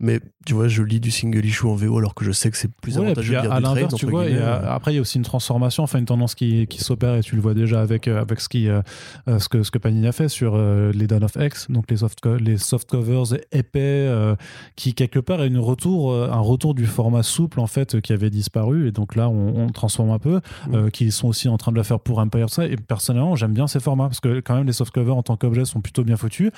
Mais 0.00 0.20
tu 0.44 0.54
vois, 0.54 0.66
je 0.66 0.82
lis 0.82 0.98
du 0.98 1.12
single 1.12 1.44
issue 1.44 1.66
en 1.66 1.76
VO 1.76 1.98
alors 1.98 2.16
que 2.16 2.24
je 2.24 2.32
sais 2.32 2.50
que 2.50 2.56
c'est 2.56 2.70
plus 2.82 2.98
avantageux 2.98 3.36
de 3.36 3.40
lire 3.40 3.52
à 3.52 3.60
l'inverse, 3.60 3.94
tu 3.94 4.06
vois. 4.06 4.24
après, 4.24 4.92
il 4.92 4.96
y 4.96 4.98
a 4.98 5.00
aussi 5.00 5.18
une 5.18 5.24
transformation, 5.24 5.84
enfin 5.84 6.00
une 6.00 6.04
tendance 6.04 6.34
qui, 6.34 6.66
qui 6.66 6.82
s'opère 6.82 7.14
et 7.14 7.20
tu 7.20 7.36
le 7.36 7.40
vois 7.40 7.54
déjà 7.54 7.80
avec, 7.80 8.08
euh, 8.08 8.20
avec 8.20 8.40
ce, 8.40 8.48
qui, 8.48 8.68
euh, 8.68 8.82
euh, 9.28 9.38
ce, 9.38 9.48
que, 9.48 9.62
ce 9.62 9.70
que 9.70 9.78
Panini 9.78 10.08
a 10.08 10.12
fait 10.12 10.28
sur 10.28 10.58
les 10.58 11.06
Dawn 11.06 11.22
of 11.22 11.36
X, 11.40 11.70
donc 11.70 11.88
les 11.90 11.98
soft, 11.98 12.26
les 12.26 12.58
soft 12.58 12.90
covers 12.90 13.38
épais, 13.52 14.12
qui 14.74 14.94
quelque 14.94 15.20
part 15.20 15.42
est 15.42 15.46
une 15.46 15.58
retour, 15.58 16.12
un 16.12 16.40
retour 16.40 16.74
du 16.74 16.86
format 16.86 17.22
souple 17.22 17.60
en 17.60 17.68
fait 17.68 18.00
qui 18.00 18.12
avait 18.12 18.30
disparu. 18.30 18.88
Et 18.88 18.92
donc 18.92 19.14
là, 19.14 19.28
on, 19.28 19.68
transforme 19.68 20.10
un 20.10 20.18
peu, 20.18 20.40
mm. 20.68 20.90
qui 20.90 21.12
sont 21.12 21.28
aussi 21.28 21.48
en 21.48 21.56
train 21.56 21.70
de 21.70 21.76
le 21.76 21.82
faire 21.82 22.00
pour 22.00 22.18
Empire. 22.18 22.50
Ça. 22.50 22.66
Et 22.66 22.76
personnellement, 22.76 23.36
j'aime 23.36 23.54
bien 23.54 23.66
ces 23.66 23.80
formats 23.80 24.08
parce 24.08 24.20
que 24.20 24.40
quand 24.40 24.56
même 24.56 24.66
les 24.66 24.72
soft 24.72 24.92
covers 24.92 25.16
en 25.16 25.22
tant 25.22 25.36
qu'objet 25.36 25.64
sont 25.64 25.80
plutôt 25.80 26.02
bien 26.02 26.16
foutus. 26.16 26.50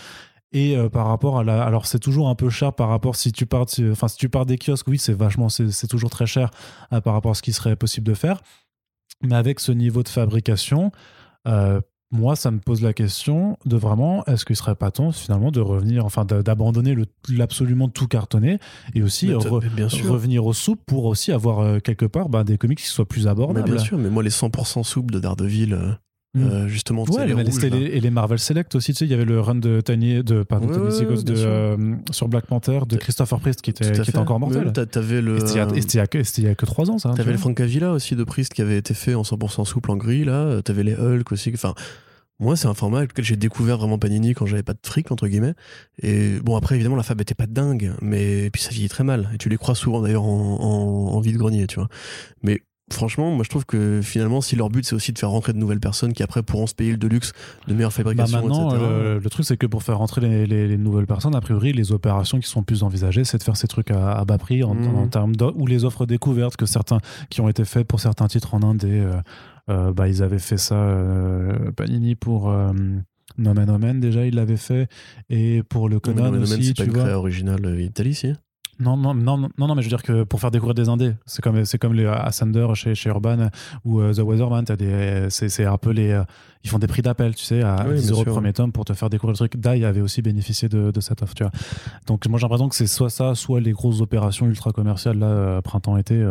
Et 0.57 0.75
euh, 0.75 0.89
par 0.89 1.07
rapport 1.07 1.39
à 1.39 1.45
la. 1.45 1.63
Alors, 1.63 1.85
c'est 1.85 1.99
toujours 1.99 2.31
un 2.31 2.35
peu 2.35 2.49
cher 2.49 2.73
par 2.73 2.89
rapport. 2.89 3.15
Si 3.15 3.31
tu 3.31 3.45
pars, 3.45 3.67
enfin, 3.93 4.09
si 4.09 4.17
tu 4.17 4.31
pars 4.31 4.47
des 4.47 4.57
kiosques, 4.57 4.89
oui, 4.89 4.97
c'est 4.97 5.13
vachement. 5.13 5.51
C'est 5.51 5.87
toujours 5.87 6.09
très 6.09 6.27
cher 6.27 6.51
euh, 6.95 7.03
par 7.03 7.13
rapport 7.13 7.33
à 7.33 7.35
ce 7.35 7.43
qui 7.43 7.53
serait 7.53 7.77
possible 7.77 8.07
de 8.07 8.15
faire. 8.15 8.41
Mais 9.23 9.35
avec 9.35 9.61
ce 9.61 9.71
niveau 9.71 10.03
de 10.03 10.09
fabrication, 10.09 10.93
euh, 11.47 11.83
moi, 12.11 12.37
ça 12.37 12.51
me 12.51 12.59
pose 12.59 12.81
la 12.81 12.95
question 12.95 13.59
de 13.67 13.77
vraiment, 13.77 14.25
est-ce 14.25 14.47
qu'il 14.47 14.57
serait 14.57 14.77
pas 14.77 14.91
temps 14.91 15.13
finalement 15.13 15.51
de 15.51 15.61
revenir, 15.61 16.07
enfin 16.07 16.25
d'abandonner 16.25 16.97
l'absolument 17.29 17.91
tout 17.91 18.09
cartonné 18.09 18.59
et 18.95 19.03
aussi 19.03 19.35
revenir 19.35 20.47
au 20.47 20.55
soupe 20.55 20.81
pour 20.87 21.05
aussi 21.05 21.33
avoir 21.33 21.83
quelque 21.83 22.07
part 22.07 22.31
bah, 22.31 22.45
des 22.45 22.57
comics 22.57 22.79
qui 22.79 22.87
soient 22.87 23.07
plus 23.07 23.27
abordables. 23.27 23.69
Mais 23.69 23.75
bien 23.77 23.83
sûr, 23.83 23.99
mais 23.99 24.09
moi 24.09 24.23
les 24.23 24.31
100% 24.31 24.85
souples 24.85 25.13
de 25.13 25.19
Daredevil, 25.19 25.99
Mm. 26.37 26.49
Euh, 26.49 26.69
justement 26.69 27.05
ouais, 27.05 27.31
et 27.71 28.01
les 28.01 28.11
Marvel 28.11 28.39
Select 28.39 28.75
aussi 28.75 28.93
tu 28.93 28.99
sais 28.99 29.05
il 29.07 29.11
y 29.11 29.15
avait 29.15 29.25
le 29.25 29.41
run 29.41 29.55
de 29.55 29.81
Tiny 29.81 30.23
de 30.23 30.43
pardon 30.43 30.67
de, 30.67 31.35
euh, 31.35 31.95
sur 32.11 32.29
Black 32.29 32.47
Panther 32.47 32.81
de 32.87 32.97
Christopher 32.97 33.41
Priest 33.41 33.63
qui 33.63 33.71
était, 33.71 33.91
qui 33.91 34.11
était 34.11 34.19
encore 34.19 34.39
mortel 34.39 34.71
t'avais 34.73 35.23
le 35.23 35.39
c'était 35.41 35.65
il 35.95 36.45
y 36.45 36.49
a 36.49 36.55
que 36.55 36.67
3 36.67 36.91
ans 36.91 36.99
ça 36.99 37.09
hein, 37.09 37.15
t'avais 37.15 37.33
le 37.33 37.39
Francavilla 37.39 37.91
aussi 37.91 38.17
de 38.17 38.25
Priest 38.25 38.53
qui 38.53 38.61
avait 38.61 38.77
été 38.77 38.93
fait 38.93 39.15
en 39.15 39.23
100% 39.23 39.65
souple 39.65 39.91
en 39.91 39.97
gris 39.97 40.25
là 40.25 40.61
t'avais 40.63 40.83
les 40.83 40.95
Hulk 40.95 41.33
aussi 41.33 41.51
enfin 41.55 41.75
moi, 42.39 42.55
c'est 42.55 42.67
un 42.67 42.75
format 42.75 42.99
avec 42.99 43.13
lequel 43.13 43.25
j'ai 43.25 43.37
découvert 43.37 43.79
vraiment 43.79 43.99
Panini 43.99 44.35
quand 44.35 44.45
j'avais 44.45 44.63
pas 44.63 44.75
de 44.75 44.79
fric, 44.83 45.11
entre 45.11 45.27
guillemets. 45.27 45.55
Et 46.03 46.39
bon, 46.41 46.55
après, 46.55 46.75
évidemment, 46.75 46.97
la 46.97 47.03
fab 47.03 47.19
était 47.19 47.35
pas 47.35 47.47
dingue, 47.47 47.95
mais 48.03 48.51
puis 48.51 48.61
ça 48.61 48.69
vieillit 48.69 48.91
très 48.91 49.05
mal. 49.05 49.31
Et 49.33 49.39
tu 49.39 49.49
les 49.49 49.57
crois 49.57 49.75
souvent 49.75 50.03
d'ailleurs 50.03 50.25
en, 50.25 50.61
en, 50.61 51.15
en 51.15 51.21
vide-grenier, 51.21 51.67
tu 51.67 51.77
vois. 51.77 51.89
Mais 52.43 52.61
franchement, 52.93 53.31
moi 53.33 53.45
je 53.45 53.51
trouve 53.51 53.67
que 53.67 54.01
finalement, 54.03 54.41
si 54.41 54.57
leur 54.57 54.69
but 54.69 54.85
c'est 54.85 54.95
aussi 54.95 55.13
de 55.13 55.19
faire 55.19 55.31
rentrer 55.31 55.53
de 55.53 55.59
nouvelles 55.59 55.81
personnes 55.81 56.13
qui 56.13 56.23
après 56.23 56.43
pourront 56.43 56.67
se 56.67 56.75
payer 56.75 56.93
le 56.93 56.97
deluxe 56.97 57.33
de 57.67 57.75
meilleure 57.75 57.93
fabrication, 57.93 58.39
bah 58.39 58.43
maintenant, 58.43 58.75
euh, 58.75 59.21
le 59.21 59.31
truc 59.31 59.45
c'est 59.45 59.57
que 59.57 59.67
pour 59.67 59.83
faire 59.83 59.99
rentrer 59.99 60.47
les, 60.47 60.79
nouvelles 60.79 61.07
personnes, 61.07 61.35
a 61.35 61.41
priori, 61.41 61.73
les 61.73 61.93
opérations 61.93 62.39
qui 62.39 62.49
sont 62.49 62.63
plus 62.63 62.83
envisagées, 62.83 63.25
c'est 63.25 63.39
de 63.39 63.43
faire 63.43 63.57
ces 63.57 63.67
trucs 63.67 63.91
à, 63.91 64.25
bas 64.25 64.39
prix 64.39 64.63
en, 64.63 64.75
mmh. 64.75 65.11
termes 65.11 65.33
ou 65.57 65.67
les 65.67 65.85
offres 65.85 66.07
découvertes 66.07 66.57
que 66.57 66.67
certains 66.67 66.99
qui 67.31 67.41
ont 67.41 67.49
été 67.49 67.65
faits 67.65 67.87
pour 67.87 68.01
certains 68.01 68.29
titres 68.29 68.55
en 68.55 68.63
Inde 68.63 68.85
et 68.85 69.01
euh, 69.01 69.17
euh, 69.69 69.93
bah, 69.93 70.09
ils 70.09 70.23
avaient 70.23 70.39
fait 70.39 70.59
ça 70.59 70.77
Panini 71.77 72.15
pour 72.15 72.53
Nomen 73.39 73.71
Omen 73.71 74.01
déjà 74.01 74.27
ils 74.27 74.35
l'avaient 74.35 74.57
fait. 74.57 74.89
Et 75.29 75.63
pour 75.65 75.89
le 75.89 75.99
Conan 75.99 76.33
aussi 76.35 76.73
c'est 76.77 76.87
pas 76.87 77.01
une 77.03 77.09
originale 77.09 77.81
italien 77.81 78.37
non, 78.79 78.97
non, 78.97 79.15
non, 79.15 79.49
non, 79.59 79.75
mais 79.75 79.83
je 79.83 79.87
veux 79.87 79.97
dire 79.97 80.03
que 80.03 80.23
pour 80.25 80.41
faire 80.41 80.51
découvrir 80.51 80.75
des 80.75 80.89
indés, 80.89 81.15
c'est 81.25 81.43
comme, 81.43 81.63
comme 81.81 81.95
les 81.95 82.07
Ascender 82.07 82.67
chez, 82.75 82.95
chez 82.95 83.09
Urban 83.09 83.49
ou 83.85 84.01
euh, 84.01 84.13
The 84.13 84.21
Weatherman, 84.21 84.65
c'est, 85.31 85.49
c'est 85.49 85.65
un 85.65 85.79
peu 85.79 85.91
les, 85.91 86.11
euh, 86.11 86.25
ils 86.67 86.69
font 86.69 86.79
des 86.79 86.89
prix 86.89 87.01
d'appel, 87.01 87.35
tu 87.35 87.45
sais, 87.45 87.63
à 87.63 87.87
10 87.89 88.11
euros 88.11 88.25
le 88.25 88.33
premier 88.33 88.53
tome 88.53 88.73
pour 88.73 88.85
te 88.85 88.93
faire 88.93 89.09
découvrir 89.09 89.33
le 89.33 89.37
truc. 89.37 89.57
Dai 89.57 89.85
avait 89.85 90.01
aussi 90.01 90.21
bénéficié 90.21 90.69
de, 90.69 90.91
de 90.91 91.01
cette 91.01 91.23
offre, 91.23 91.35
tu 91.35 91.45
vois. 91.45 91.53
Donc 92.07 92.27
moi 92.27 92.39
j'ai 92.39 92.45
l'impression 92.45 92.69
que 92.69 92.75
c'est 92.75 92.89
soit 92.89 93.09
ça, 93.09 93.35
soit 93.37 93.61
les 93.61 93.73
grosses 93.73 94.01
opérations 94.01 94.47
ultra 94.47 94.73
commerciales 94.73 95.19
là, 95.19 95.27
euh, 95.27 95.61
printemps-été, 95.63 96.29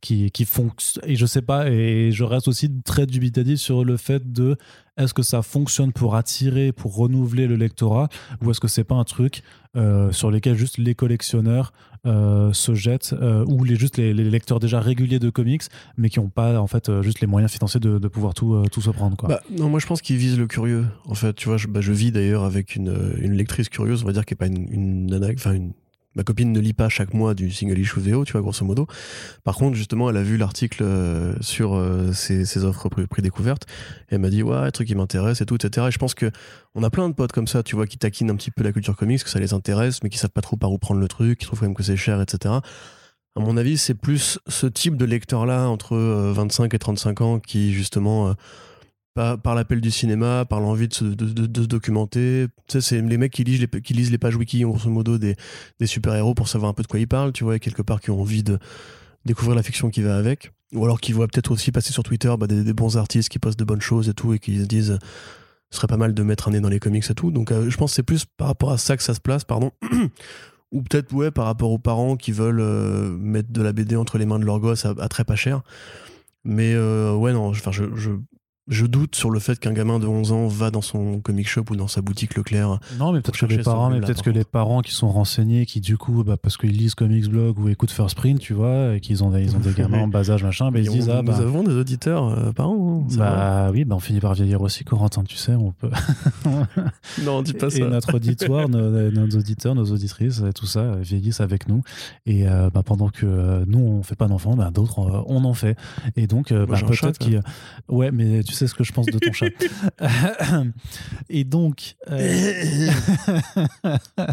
qui, 0.00 0.30
qui 0.30 0.44
font, 0.46 0.70
et 1.04 1.16
je 1.16 1.26
sais 1.26 1.42
pas, 1.42 1.70
et 1.70 2.10
je 2.12 2.24
reste 2.24 2.48
aussi 2.48 2.70
très 2.82 3.06
dubitatif 3.06 3.58
sur 3.58 3.84
le 3.84 3.96
fait 3.96 4.32
de 4.32 4.56
est-ce 4.96 5.12
que 5.12 5.22
ça 5.22 5.42
fonctionne 5.42 5.92
pour 5.92 6.14
attirer, 6.16 6.72
pour 6.72 6.96
renouveler 6.96 7.46
le 7.46 7.56
lectorat, 7.56 8.08
ou 8.42 8.50
est-ce 8.50 8.60
que 8.60 8.68
c'est 8.68 8.84
pas 8.84 8.94
un 8.94 9.04
truc 9.04 9.42
euh, 9.76 10.12
sur 10.12 10.30
lequel 10.30 10.56
juste 10.56 10.78
les 10.78 10.94
collectionneurs 10.94 11.72
euh, 12.06 12.52
se 12.52 12.74
jettent, 12.74 13.14
euh, 13.20 13.44
ou 13.46 13.64
les, 13.64 13.76
juste 13.76 13.96
les, 13.96 14.12
lecteurs 14.12 14.60
déjà 14.60 14.80
réguliers 14.80 15.18
de 15.18 15.30
comics, 15.30 15.62
mais 15.96 16.08
qui 16.08 16.20
n'ont 16.20 16.28
pas 16.28 16.60
en 16.60 16.66
fait 16.66 16.90
juste 17.02 17.20
les 17.20 17.26
moyens 17.26 17.52
financiers 17.52 17.80
de, 17.80 18.08
pouvoir 18.08 18.34
tout, 18.34 18.62
tout 18.70 18.80
se 18.80 18.90
prendre. 18.90 19.16
Quoi. 19.16 19.28
Bah, 19.28 19.40
non, 19.50 19.68
moi 19.68 19.80
je 19.80 19.86
pense 19.86 20.02
qu'ils 20.02 20.16
visent 20.16 20.38
le 20.38 20.46
curieux. 20.46 20.86
En 21.06 21.14
fait, 21.14 21.34
tu 21.34 21.48
vois, 21.48 21.56
je, 21.56 21.66
bah, 21.66 21.80
je 21.80 21.92
vis 21.92 22.12
d'ailleurs 22.12 22.44
avec 22.44 22.76
une, 22.76 23.16
une, 23.20 23.32
lectrice 23.32 23.68
curieuse, 23.68 24.02
on 24.02 24.06
va 24.06 24.12
dire, 24.12 24.24
qui 24.24 24.34
n'est 24.34 24.38
pas 24.38 24.46
une, 24.46 24.68
une, 24.72 25.34
enfin 25.34 25.52
une 25.52 25.72
ma 26.14 26.22
copine 26.22 26.52
ne 26.52 26.60
lit 26.60 26.72
pas 26.72 26.88
chaque 26.88 27.14
mois 27.14 27.34
du 27.34 27.50
single 27.50 27.78
issue 27.78 28.00
VO, 28.00 28.24
tu 28.24 28.32
vois, 28.32 28.40
grosso 28.40 28.64
modo. 28.64 28.86
Par 29.42 29.56
contre, 29.56 29.76
justement, 29.76 30.10
elle 30.10 30.16
a 30.16 30.22
vu 30.22 30.36
l'article 30.36 30.82
euh, 30.82 31.34
sur 31.40 31.74
euh, 31.74 32.12
ces, 32.12 32.64
offres 32.64 32.88
prix, 32.88 33.06
prix 33.06 33.22
découverte. 33.22 33.66
Et 34.10 34.14
elle 34.14 34.20
m'a 34.20 34.30
dit, 34.30 34.42
ouais, 34.42 34.70
truc 34.70 34.88
qui 34.88 34.94
m'intéresse 34.94 35.40
et 35.40 35.46
tout, 35.46 35.56
etc. 35.56 35.86
Et 35.88 35.90
je 35.90 35.98
pense 35.98 36.14
que 36.14 36.30
on 36.74 36.82
a 36.82 36.90
plein 36.90 37.08
de 37.08 37.14
potes 37.14 37.32
comme 37.32 37.46
ça, 37.46 37.62
tu 37.62 37.76
vois, 37.76 37.86
qui 37.86 37.98
taquinent 37.98 38.30
un 38.30 38.36
petit 38.36 38.50
peu 38.50 38.62
la 38.62 38.72
culture 38.72 38.96
comics, 38.96 39.22
que 39.22 39.30
ça 39.30 39.40
les 39.40 39.52
intéresse, 39.52 40.02
mais 40.02 40.10
qui 40.10 40.18
savent 40.18 40.30
pas 40.30 40.42
trop 40.42 40.56
par 40.56 40.72
où 40.72 40.78
prendre 40.78 41.00
le 41.00 41.08
truc, 41.08 41.38
qui 41.38 41.46
trouvent 41.46 41.60
quand 41.60 41.66
même 41.66 41.74
que 41.74 41.82
c'est 41.82 41.96
cher, 41.96 42.20
etc. 42.20 42.54
À 43.36 43.40
mon 43.40 43.56
avis, 43.56 43.78
c'est 43.78 43.94
plus 43.94 44.38
ce 44.46 44.66
type 44.66 44.96
de 44.96 45.04
lecteur-là, 45.04 45.68
entre 45.68 45.96
25 45.96 46.72
et 46.72 46.78
35 46.78 47.20
ans, 47.20 47.40
qui 47.40 47.72
justement 47.72 48.34
par, 49.14 49.54
l'appel 49.54 49.80
du 49.80 49.90
cinéma, 49.90 50.44
par 50.44 50.60
l'envie 50.60 50.88
de 50.88 50.94
se, 50.94 51.04
documenter. 51.04 52.46
Tu 52.66 52.72
sais, 52.72 52.80
c'est 52.80 53.00
les 53.00 53.16
mecs 53.16 53.32
qui 53.32 53.44
lisent 53.44 54.10
les, 54.10 54.18
pages 54.18 54.36
wiki, 54.36 54.62
grosso 54.62 54.90
modo, 54.90 55.18
des, 55.18 55.36
super-héros 55.84 56.34
pour 56.34 56.48
savoir 56.48 56.70
un 56.70 56.74
peu 56.74 56.82
de 56.82 56.88
quoi 56.88 56.98
ils 56.98 57.08
parlent, 57.08 57.32
tu 57.32 57.44
vois, 57.44 57.56
et 57.56 57.60
quelque 57.60 57.82
part 57.82 58.00
qui 58.00 58.10
ont 58.10 58.20
envie 58.20 58.42
de 58.42 58.58
découvrir 59.24 59.54
la 59.54 59.62
fiction 59.62 59.90
qui 59.90 60.02
va 60.02 60.16
avec. 60.16 60.52
Ou 60.72 60.84
alors 60.84 61.00
qui 61.00 61.12
voient 61.12 61.28
peut-être 61.28 61.52
aussi 61.52 61.70
passer 61.70 61.92
sur 61.92 62.02
Twitter 62.02 62.34
bah, 62.38 62.48
des, 62.48 62.72
bons 62.72 62.96
artistes 62.96 63.28
qui 63.28 63.38
postent 63.38 63.58
de 63.58 63.64
bonnes 63.64 63.80
choses 63.80 64.08
et 64.08 64.14
tout, 64.14 64.34
et 64.34 64.38
qui 64.38 64.58
se 64.58 64.66
disent 64.66 64.98
ce 65.70 65.78
serait 65.78 65.86
pas 65.88 65.96
mal 65.96 66.14
de 66.14 66.22
mettre 66.22 66.48
un 66.48 66.52
nez 66.52 66.60
dans 66.60 66.68
les 66.68 66.80
comics 66.80 67.08
et 67.08 67.14
tout. 67.14 67.30
Donc 67.30 67.52
euh, 67.52 67.68
je 67.70 67.76
pense 67.76 67.92
que 67.92 67.96
c'est 67.96 68.02
plus 68.02 68.24
par 68.24 68.48
rapport 68.48 68.70
à 68.70 68.78
ça 68.78 68.96
que 68.96 69.02
ça 69.02 69.14
se 69.14 69.20
place, 69.20 69.44
pardon. 69.44 69.70
Ou 70.72 70.82
peut-être, 70.82 71.12
ouais, 71.12 71.30
par 71.30 71.44
rapport 71.44 71.70
aux 71.70 71.78
parents 71.78 72.16
qui 72.16 72.32
veulent 72.32 72.60
euh, 72.60 73.16
mettre 73.16 73.52
de 73.52 73.62
la 73.62 73.72
BD 73.72 73.94
entre 73.94 74.18
les 74.18 74.26
mains 74.26 74.40
de 74.40 74.44
leurs 74.44 74.58
gosses 74.58 74.86
à, 74.86 75.08
très 75.08 75.24
pas 75.24 75.36
cher. 75.36 75.62
Mais 76.44 76.74
euh, 76.74 77.14
ouais, 77.14 77.32
non, 77.32 77.48
enfin, 77.48 77.70
je, 77.70 77.84
je 78.66 78.86
doute 78.86 79.14
sur 79.14 79.30
le 79.30 79.40
fait 79.40 79.58
qu'un 79.58 79.72
gamin 79.72 79.98
de 79.98 80.06
11 80.06 80.32
ans 80.32 80.46
va 80.46 80.70
dans 80.70 80.80
son 80.80 81.20
comic 81.20 81.46
shop 81.46 81.64
ou 81.70 81.76
dans 81.76 81.88
sa 81.88 82.00
boutique 82.00 82.34
Leclerc. 82.34 82.78
Non, 82.98 83.12
mais 83.12 83.20
peut-être 83.20 83.38
que 83.38 83.46
les 83.46 83.62
parents, 83.62 83.90
mais 83.90 84.00
peut-être 84.00 84.22
que 84.22 84.30
les 84.30 84.44
parents 84.44 84.80
qui 84.80 84.92
sont 84.92 85.10
renseignés, 85.10 85.66
qui 85.66 85.80
du 85.80 85.98
coup, 85.98 86.24
bah, 86.24 86.36
parce 86.40 86.56
qu'ils 86.56 86.72
lisent 86.72 86.94
Comics 86.94 87.28
Blog 87.28 87.58
ou 87.58 87.68
écoutent 87.68 87.90
First 87.90 88.16
Print, 88.16 88.40
tu 88.40 88.54
vois, 88.54 88.94
et 88.94 89.00
qu'ils 89.00 89.22
ont, 89.22 89.36
ils 89.36 89.54
ont 89.54 89.60
des 89.60 89.72
gamins 89.72 90.00
en 90.00 90.08
bas 90.08 90.30
âge, 90.30 90.42
machin, 90.42 90.70
bah, 90.70 90.78
ils 90.78 90.88
disent 90.88 91.10
ah, 91.10 91.20
Nous 91.22 91.30
bah 91.30 91.38
avons 91.38 91.62
des 91.62 91.74
auditeurs 91.74 92.26
euh, 92.26 92.52
parents. 92.52 93.04
Hein, 93.10 93.16
bah 93.18 93.70
oui, 93.70 93.84
bah, 93.84 93.96
on 93.96 94.00
finit 94.00 94.20
par 94.20 94.32
vieillir 94.32 94.62
aussi, 94.62 94.84
Corentin, 94.84 95.24
tu 95.24 95.36
sais, 95.36 95.54
on 95.54 95.72
peut. 95.72 95.90
non, 97.22 97.42
dis 97.42 97.52
pas 97.52 97.68
ça. 97.68 97.78
Et 97.78 97.82
notre 97.82 98.14
auditoire, 98.16 98.70
nos, 98.70 99.26
auditeurs, 99.36 99.74
nos 99.74 99.92
auditrices, 99.92 100.42
tout 100.54 100.66
ça, 100.66 100.80
euh, 100.80 100.96
vieillissent 101.02 101.42
avec 101.42 101.68
nous. 101.68 101.82
Et 102.24 102.48
euh, 102.48 102.70
bah, 102.72 102.82
pendant 102.82 103.10
que 103.10 103.64
nous, 103.66 103.78
on 103.78 104.02
fait 104.02 104.16
pas 104.16 104.26
d'enfants, 104.26 104.56
bah, 104.56 104.70
d'autres, 104.72 105.00
on 105.26 105.44
en 105.44 105.54
fait. 105.54 105.76
Et 106.16 106.26
donc, 106.26 106.50
bah, 106.50 106.78
peut-être 106.86 107.18
qu'il. 107.18 107.42
Ouais, 107.88 108.10
mais 108.10 108.42
tu 108.42 108.53
sais 108.54 108.66
ce 108.66 108.74
que 108.74 108.84
je 108.84 108.92
pense 108.92 109.06
de 109.06 109.18
ton 109.18 109.32
chat. 109.32 109.46
et 111.28 111.44
donc. 111.44 111.96
Euh... 112.10 112.90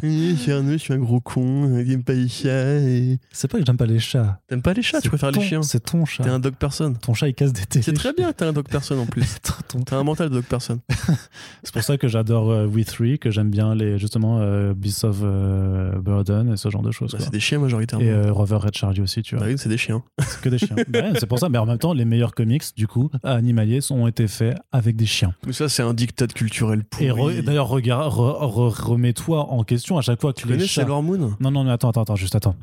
je, 0.04 0.36
suis 0.38 0.52
un, 0.52 0.72
je 0.72 0.78
suis 0.78 0.94
un 0.94 1.00
gros 1.00 1.20
con, 1.20 1.80
il 1.80 1.88
n'aime 1.88 2.04
pas 2.04 2.14
les 2.14 2.28
chats. 2.28 2.78
Et... 2.78 3.20
C'est 3.32 3.50
pas 3.50 3.60
que 3.60 3.66
j'aime 3.66 3.78
pas 3.78 3.86
les 3.86 4.00
chats. 4.00 4.40
T'aimes 4.48 4.62
pas 4.62 4.74
les 4.74 4.82
chats, 4.82 5.02
tu 5.02 5.10
préfères 5.10 5.32
les 5.32 5.42
chiens. 5.42 5.62
C'est 5.62 5.80
ton 5.82 6.06
chat. 6.06 6.24
T'es 6.24 6.30
un 6.30 6.40
dog 6.40 6.56
person. 6.56 6.94
Ton 6.94 7.14
chat, 7.14 7.28
il 7.28 7.34
casse 7.34 7.54
des 7.54 7.66
télés. 7.66 7.84
C'est 7.84 7.94
très 7.94 8.14
bien, 8.14 8.32
t'es 8.34 8.46
un 8.46 8.54
dog 8.54 8.68
person 8.68 9.00
en 9.00 9.06
plus. 9.06 9.38
T'as 9.86 9.98
un 9.98 10.04
mental 10.04 10.30
de 10.30 10.36
dog 10.36 10.44
person. 10.44 10.80
c'est 11.64 11.74
pour 11.74 11.84
ça 11.84 11.98
que 11.98 12.08
j'adore 12.08 12.50
euh, 12.52 12.68
We 12.68 12.86
Three, 12.86 13.20
que 13.20 13.32
j'aime 13.32 13.50
bien 13.50 13.76
les, 13.76 13.98
justement 13.98 14.40
euh, 14.40 14.74
Beasts 14.74 15.04
of 15.04 15.20
euh, 15.24 16.00
Burden 16.00 16.54
et 16.54 16.58
ce 16.58 16.70
genre 16.70 16.82
de 16.82 16.92
choses. 16.92 17.12
Bah, 17.12 17.20
c'est 17.22 17.32
des 17.32 17.40
chiens 17.40 17.60
majoritairement. 17.60 18.06
Et 18.06 18.30
Rover 18.30 18.58
Red 18.58 18.76
Charlie 18.76 19.02
aussi, 19.02 19.22
tu 19.22 19.36
vois. 19.36 19.46
Bah 19.46 19.52
oui, 19.52 19.58
c'est 19.58 19.70
des 19.70 19.78
chiens. 19.78 20.04
C'est 20.20 20.42
que 20.42 20.50
des 20.50 20.58
chiens. 20.58 20.76
Bah 20.88 21.00
c'est 21.20 21.26
pour 21.26 21.40
ça, 21.40 21.50
mais 21.50 21.58
en 21.58 21.66
même 21.66 21.78
temps, 21.78 21.94
les 21.94 22.06
meilleurs 22.06 22.34
comics, 22.34 22.64
du 22.76 22.88
coup, 22.88 23.10
animaliers, 23.24 23.80
ont 23.92 24.08
été 24.12 24.28
faits 24.28 24.58
avec 24.72 24.96
des 24.96 25.06
chiens. 25.06 25.34
Mais 25.46 25.54
ça, 25.54 25.70
c'est 25.70 25.84
un 25.84 25.94
dictat 25.94 26.28
culturel 26.28 26.84
pourri. 26.84 27.38
Et 27.38 27.42
d'ailleurs, 27.42 27.70
remets-toi 27.70 29.52
en 29.52 29.64
question 29.64 29.98
à 29.98 30.02
chaque 30.02 30.22
fois 30.22 30.34
que 30.34 30.42
tu 30.42 30.48
les 30.48 30.54
connais 30.54 30.68
chats... 30.68 30.82
Sailor 30.82 31.02
Moon? 31.02 31.36
Non, 31.40 31.52
non, 31.52 31.68
attends, 31.68 31.90
attends, 31.90 32.04
attends, 32.04 32.16
juste 32.16 32.36
attends. 32.36 32.56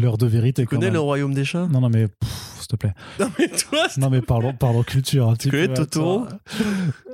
L'heure 0.00 0.16
de 0.16 0.26
vérité. 0.26 0.62
Tu 0.62 0.68
connais 0.68 0.90
le 0.90 1.00
royaume 1.00 1.34
des 1.34 1.44
chats? 1.44 1.68
Non, 1.70 1.80
non, 1.82 1.90
mais 1.90 2.06
s'il 2.58 2.66
te 2.68 2.76
plaît. 2.76 2.94
Non, 3.20 3.30
mais 3.38 3.48
toi 3.48 3.86
Non, 3.98 4.08
mais 4.08 4.22
parlons, 4.22 4.54
parlons 4.54 4.82
culture. 4.82 5.34
Tu 5.38 5.50
connais 5.50 5.68
Totoro? 5.68 6.26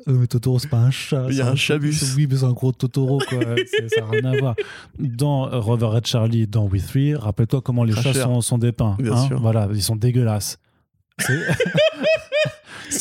euh, 0.07 0.13
Mais 0.13 0.27
Totoro, 0.29 0.61
c'est 0.61 0.69
pas 0.69 0.79
un 0.79 0.93
chat. 0.93 1.27
Il 1.29 1.37
y 1.37 1.41
a 1.41 1.49
un, 1.49 1.57
chabus. 1.57 1.95
Oui, 2.17 2.29
mais 2.31 2.37
c'est 2.37 2.45
un 2.45 2.53
gros 2.53 2.71
Totoro, 2.71 3.19
quoi. 3.29 3.41
ça 3.89 4.01
n'a 4.03 4.11
rien 4.11 4.25
à 4.25 4.39
voir. 4.39 4.55
Dans 4.99 5.61
Rover 5.61 5.87
Red 5.87 6.07
Charlie, 6.07 6.47
dans 6.47 6.67
We 6.67 6.87
Three, 6.87 7.17
rappelle-toi 7.17 7.63
comment 7.63 7.83
les 7.83 7.95
chats 7.95 8.15
sont, 8.15 8.41
sont, 8.41 8.59
dépeints. 8.59 8.97
Bien 9.01 9.15
hein 9.15 9.27
sûr. 9.27 9.41
Voilà, 9.41 9.69
ils 9.73 9.83
sont 9.83 9.97
dégueulasses. 9.97 10.59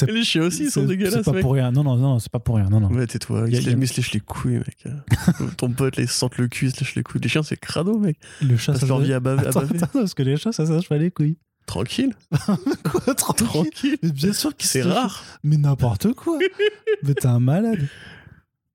les 0.07 0.23
chiens 0.23 0.43
aussi, 0.43 0.63
ils 0.63 0.71
sont 0.71 0.83
dégueulasses. 0.83 1.23
C'est 1.23 1.31
pas 1.31 1.39
pour 1.39 1.53
rien. 1.53 1.71
Non, 1.71 1.83
non, 1.83 1.95
non, 1.95 2.19
c'est 2.19 2.31
pas 2.31 2.39
pour 2.39 2.55
rien. 2.55 2.69
Non, 2.69 2.79
non. 2.79 2.89
Ouais, 2.89 3.07
tais-toi. 3.07 3.45
Ils, 3.49 3.61
se 3.61 3.97
lèchent 3.97 4.13
les 4.13 4.19
couilles, 4.19 4.59
mec. 4.59 4.85
Ton 5.57 5.69
pote, 5.71 5.97
les 5.97 6.07
sente 6.07 6.37
le 6.37 6.47
cul, 6.47 6.67
ils 6.67 6.71
se 6.71 6.79
lèche 6.79 6.95
les 6.95 7.03
couilles. 7.03 7.21
Les 7.21 7.29
chiens, 7.29 7.43
c'est 7.43 7.57
crado, 7.57 7.97
mec. 7.97 8.17
Le 8.41 8.57
chat, 8.57 8.75
ça 8.75 8.85
leur 8.85 8.99
vie 8.99 9.13
à, 9.13 9.19
baver. 9.19 9.47
Attends, 9.47 9.61
attends, 9.61 9.87
parce 9.93 10.13
que 10.13 10.23
les 10.23 10.37
chats, 10.37 10.51
ça 10.51 10.65
sache 10.65 10.87
pas 10.89 10.97
les 10.97 11.11
couilles. 11.11 11.37
Tranquille. 11.65 12.13
quoi, 12.83 13.15
tranquille, 13.15 13.47
tranquille. 13.47 13.97
Mais 14.03 14.11
bien 14.11 14.33
sûr 14.33 14.55
que 14.55 14.63
c'est 14.63 14.81
rare. 14.81 15.23
Mais 15.43 15.57
n'importe 15.57 16.13
quoi. 16.13 16.37
mais 17.03 17.13
t'es 17.13 17.27
un 17.27 17.39
malade. 17.39 17.87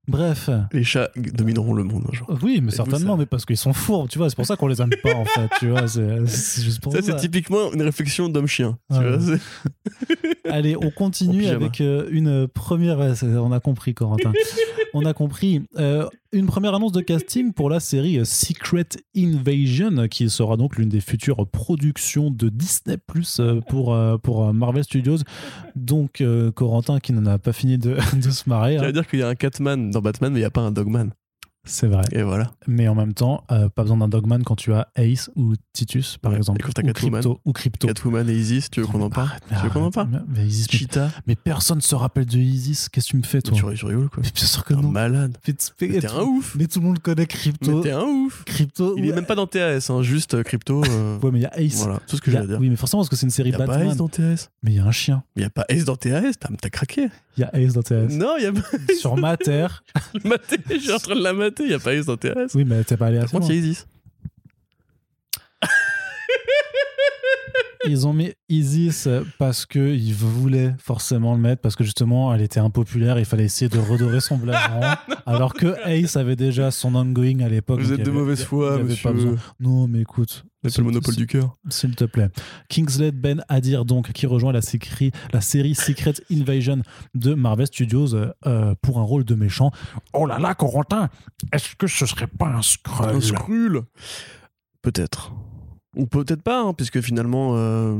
Bref. 0.07 0.49
Les 0.71 0.83
chats 0.83 1.09
domineront 1.15 1.73
le 1.73 1.83
monde 1.83 2.05
un 2.09 2.13
jour. 2.13 2.27
Oui, 2.41 2.61
mais 2.61 2.71
certainement, 2.71 3.17
mais 3.17 3.25
parce 3.25 3.45
qu'ils 3.45 3.57
sont 3.57 3.73
fourbes, 3.73 4.07
tu 4.07 4.17
vois. 4.17 4.29
C'est 4.29 4.35
pour 4.35 4.45
ça 4.45 4.55
qu'on 4.55 4.67
les 4.67 4.81
aime 4.81 4.89
pas, 5.03 5.13
en 5.13 5.25
fait. 5.25 5.49
Tu 5.59 5.69
vois, 5.69 5.87
c'est 5.87 6.61
juste 6.61 6.79
pour 6.81 6.93
ça. 6.93 7.01
ça. 7.01 7.11
c'est 7.11 7.17
typiquement 7.17 7.71
une 7.73 7.81
réflexion 7.81 8.29
d'homme-chien. 8.29 8.77
Allez, 10.45 10.75
on 10.77 10.91
continue 10.91 11.47
avec 11.47 11.81
euh, 11.81 12.07
une 12.11 12.47
première. 12.47 12.99
On 13.23 13.51
a 13.51 13.59
compris, 13.59 13.93
Corentin. 13.93 14.31
on 14.93 15.05
a 15.05 15.13
compris. 15.13 15.63
Euh, 15.77 16.07
une 16.31 16.45
première 16.45 16.75
annonce 16.75 16.91
de 16.91 17.01
casting 17.01 17.53
pour 17.53 17.69
la 17.69 17.79
série 17.79 18.25
Secret 18.25 18.87
Invasion, 19.15 20.07
qui 20.07 20.29
sera 20.29 20.57
donc 20.57 20.77
l'une 20.77 20.89
des 20.89 21.01
futures 21.01 21.47
productions 21.47 22.31
de 22.31 22.49
Disney 22.49 22.97
Plus 22.97 23.39
euh, 23.39 23.61
pour, 23.69 23.93
euh, 23.93 24.17
pour 24.17 24.53
Marvel 24.53 24.83
Studios. 24.83 25.17
Donc, 25.75 26.23
Corentin 26.55 26.99
qui 26.99 27.13
n'en 27.13 27.25
a 27.25 27.37
pas 27.37 27.53
fini 27.53 27.77
de, 27.77 27.97
de 28.21 28.31
se 28.31 28.49
marrer. 28.49 28.75
J'allais 28.75 28.89
hein. 28.89 28.91
dire 28.91 29.07
qu'il 29.07 29.19
y 29.19 29.23
a 29.23 29.27
un 29.27 29.35
Catman 29.35 29.91
dans 29.91 30.01
Batman, 30.01 30.31
mais 30.31 30.39
il 30.39 30.41
n'y 30.41 30.45
a 30.45 30.51
pas 30.51 30.61
un 30.61 30.71
Dogman. 30.71 31.11
C'est 31.67 31.87
vrai. 31.87 32.03
Et 32.11 32.23
voilà. 32.23 32.51
Mais 32.65 32.87
en 32.87 32.95
même 32.95 33.13
temps, 33.13 33.43
euh, 33.51 33.69
pas 33.69 33.83
besoin 33.83 33.97
d'un 33.97 34.07
Dogman 34.07 34.43
quand 34.43 34.55
tu 34.55 34.73
as 34.73 34.87
Ace 34.95 35.29
ou 35.35 35.53
Titus, 35.73 36.17
par 36.17 36.33
exemple. 36.33 36.65
ou 36.65 36.93
Crypto, 36.93 37.41
ou 37.45 37.53
Crypto. 37.53 37.87
Catwoman 37.87 38.29
et 38.29 38.33
Isis, 38.33 38.69
tu 38.69 38.81
veux 38.81 38.87
qu'on 38.87 39.01
en 39.01 39.09
parle 39.09 39.29
Tu 39.49 39.55
veux 39.63 39.69
qu'on 39.69 39.83
en 39.83 39.91
parle 39.91 40.23
mais, 40.27 40.45
Isis, 40.45 40.67
Cheetah. 40.69 41.11
Mais, 41.27 41.35
personne 41.35 41.81
se 41.81 41.95
rappelle 41.95 42.25
de 42.25 42.37
Isis. 42.37 42.89
Qu'est-ce 42.89 43.07
que 43.07 43.11
tu 43.11 43.17
me 43.17 43.23
fais, 43.23 43.41
toi 43.41 43.55
Tu 43.55 43.65
rigoles, 43.65 44.09
quoi. 44.09 44.23
Mais 44.23 44.31
bien 44.31 44.45
sûr 44.45 44.63
que 44.63 44.73
non. 44.73 44.89
malade. 44.89 45.37
T'es 45.43 46.07
un 46.07 46.21
ouf. 46.21 46.55
Mais 46.55 46.67
tout 46.67 46.79
le 46.79 46.85
monde 46.85 46.99
connaît 46.99 47.25
Crypto. 47.27 47.77
Mais 47.77 47.83
t'es 47.83 47.91
un 47.91 48.03
ouf. 48.03 48.43
Crypto. 48.45 48.95
Il 48.97 49.05
est 49.07 49.13
même 49.13 49.25
pas 49.25 49.35
dans 49.35 49.47
TAS, 49.47 49.89
hein, 49.89 50.01
juste 50.01 50.33
euh, 50.33 50.43
Crypto. 50.43 50.83
Euh, 50.85 51.19
ouais, 51.21 51.31
mais 51.31 51.39
il 51.39 51.43
y 51.43 51.45
a 51.45 51.59
Ace. 51.59 51.75
Voilà, 51.75 51.99
tout 52.07 52.15
ce 52.15 52.21
que 52.21 52.31
j'ai 52.31 52.37
à 52.37 52.45
dire. 52.45 52.59
Oui, 52.59 52.69
mais 52.69 52.75
forcément, 52.75 53.01
parce 53.01 53.09
que 53.09 53.15
c'est 53.15 53.25
une 53.25 53.31
série 53.31 53.51
Batman. 53.51 53.67
Il 53.67 53.71
y 53.71 53.75
a 53.75 53.85
pas 53.85 53.91
Ace 53.91 53.97
dans 53.97 54.07
TAS. 54.07 54.49
Mais 54.63 54.71
il 54.71 54.77
y 54.77 54.79
a 54.79 54.85
un 54.85 54.91
chien. 54.91 55.23
Il 55.35 55.41
y 55.41 55.45
a 55.45 55.49
pas 55.49 55.65
Ace 55.69 55.85
dans 55.85 55.95
TAS, 55.95 56.33
t'as 56.39 56.69
craqué. 56.69 57.09
Il 57.37 57.41
y 57.41 57.43
a 57.43 57.55
Ace 57.55 57.73
dans. 57.73 57.83
Non, 58.09 58.35
il 58.37 58.43
y 58.43 58.45
a 58.47 58.51
pas. 58.51 58.61
Sur 58.99 59.15
Mater. 59.15 59.67
Mater, 60.23 60.57
je 60.69 60.77
suis 60.79 60.91
en 60.91 60.97
train 60.97 61.15
de 61.15 61.21
la 61.21 61.33
mater, 61.33 61.63
il 61.63 61.69
y 61.69 61.73
a 61.73 61.79
pas 61.79 61.93
Ace 61.93 62.05
dans. 62.05 62.17
Oui, 62.55 62.65
mais 62.65 62.83
t'es 62.83 62.97
pas 62.97 63.07
allé 63.07 63.17
à 63.17 63.21
Par 63.21 63.31
contre, 63.31 63.51
il 63.51 63.55
y 63.55 63.57
a 63.59 63.61
Isis. 63.61 63.87
Ils 67.85 68.07
ont 68.07 68.13
mis 68.13 68.33
Isis 68.49 69.07
parce 69.37 69.65
qu'ils 69.65 70.13
voulaient 70.13 70.75
forcément 70.79 71.33
le 71.35 71.39
mettre, 71.39 71.61
parce 71.61 71.75
que 71.75 71.83
justement, 71.83 72.33
elle 72.33 72.41
était 72.41 72.59
impopulaire, 72.59 73.19
il 73.19 73.25
fallait 73.25 73.45
essayer 73.45 73.69
de 73.69 73.77
redorer 73.77 74.19
son 74.19 74.37
blason. 74.37 74.81
alors 75.25 75.53
que 75.53 75.75
Ace 75.87 76.15
avait 76.15 76.35
déjà 76.35 76.71
son 76.71 76.95
ongoing 76.95 77.41
à 77.41 77.49
l'époque. 77.49 77.79
Vous 77.79 77.93
êtes 77.93 78.03
de 78.03 78.11
mauvaise 78.11 78.43
foi, 78.43 78.77
monsieur. 78.79 79.37
Non, 79.59 79.87
mais 79.87 80.01
écoute. 80.01 80.45
C'est 80.63 80.79
le 80.79 80.85
monopole 80.85 81.15
du 81.15 81.27
cœur. 81.27 81.55
S'il 81.69 81.95
te 81.95 82.03
plaît. 82.03 82.29
Kingsley 82.69 83.11
Ben 83.11 83.43
Adir, 83.47 83.85
donc, 83.85 84.11
qui 84.11 84.25
rejoint 84.25 84.51
la, 84.51 84.61
série, 84.61 85.11
la 85.31 85.41
série 85.41 85.75
Secret 85.75 86.15
Invasion 86.31 86.81
de 87.15 87.33
Marvel 87.33 87.67
Studios 87.67 88.15
euh, 88.15 88.75
pour 88.81 88.99
un 88.99 89.03
rôle 89.03 89.23
de 89.23 89.35
méchant. 89.35 89.71
Oh 90.13 90.25
là 90.25 90.39
là, 90.39 90.55
Corentin, 90.55 91.09
est-ce 91.53 91.75
que 91.75 91.87
ce 91.87 92.05
serait 92.05 92.27
pas 92.27 92.47
un 92.47 92.61
Skrull? 92.61 93.15
Un 93.15 93.21
Skrull? 93.21 93.81
Peut-être. 94.81 95.33
Ou 95.97 96.05
peut-être 96.05 96.43
pas, 96.43 96.61
hein, 96.61 96.73
puisque 96.73 97.01
finalement. 97.01 97.53
Euh, 97.55 97.95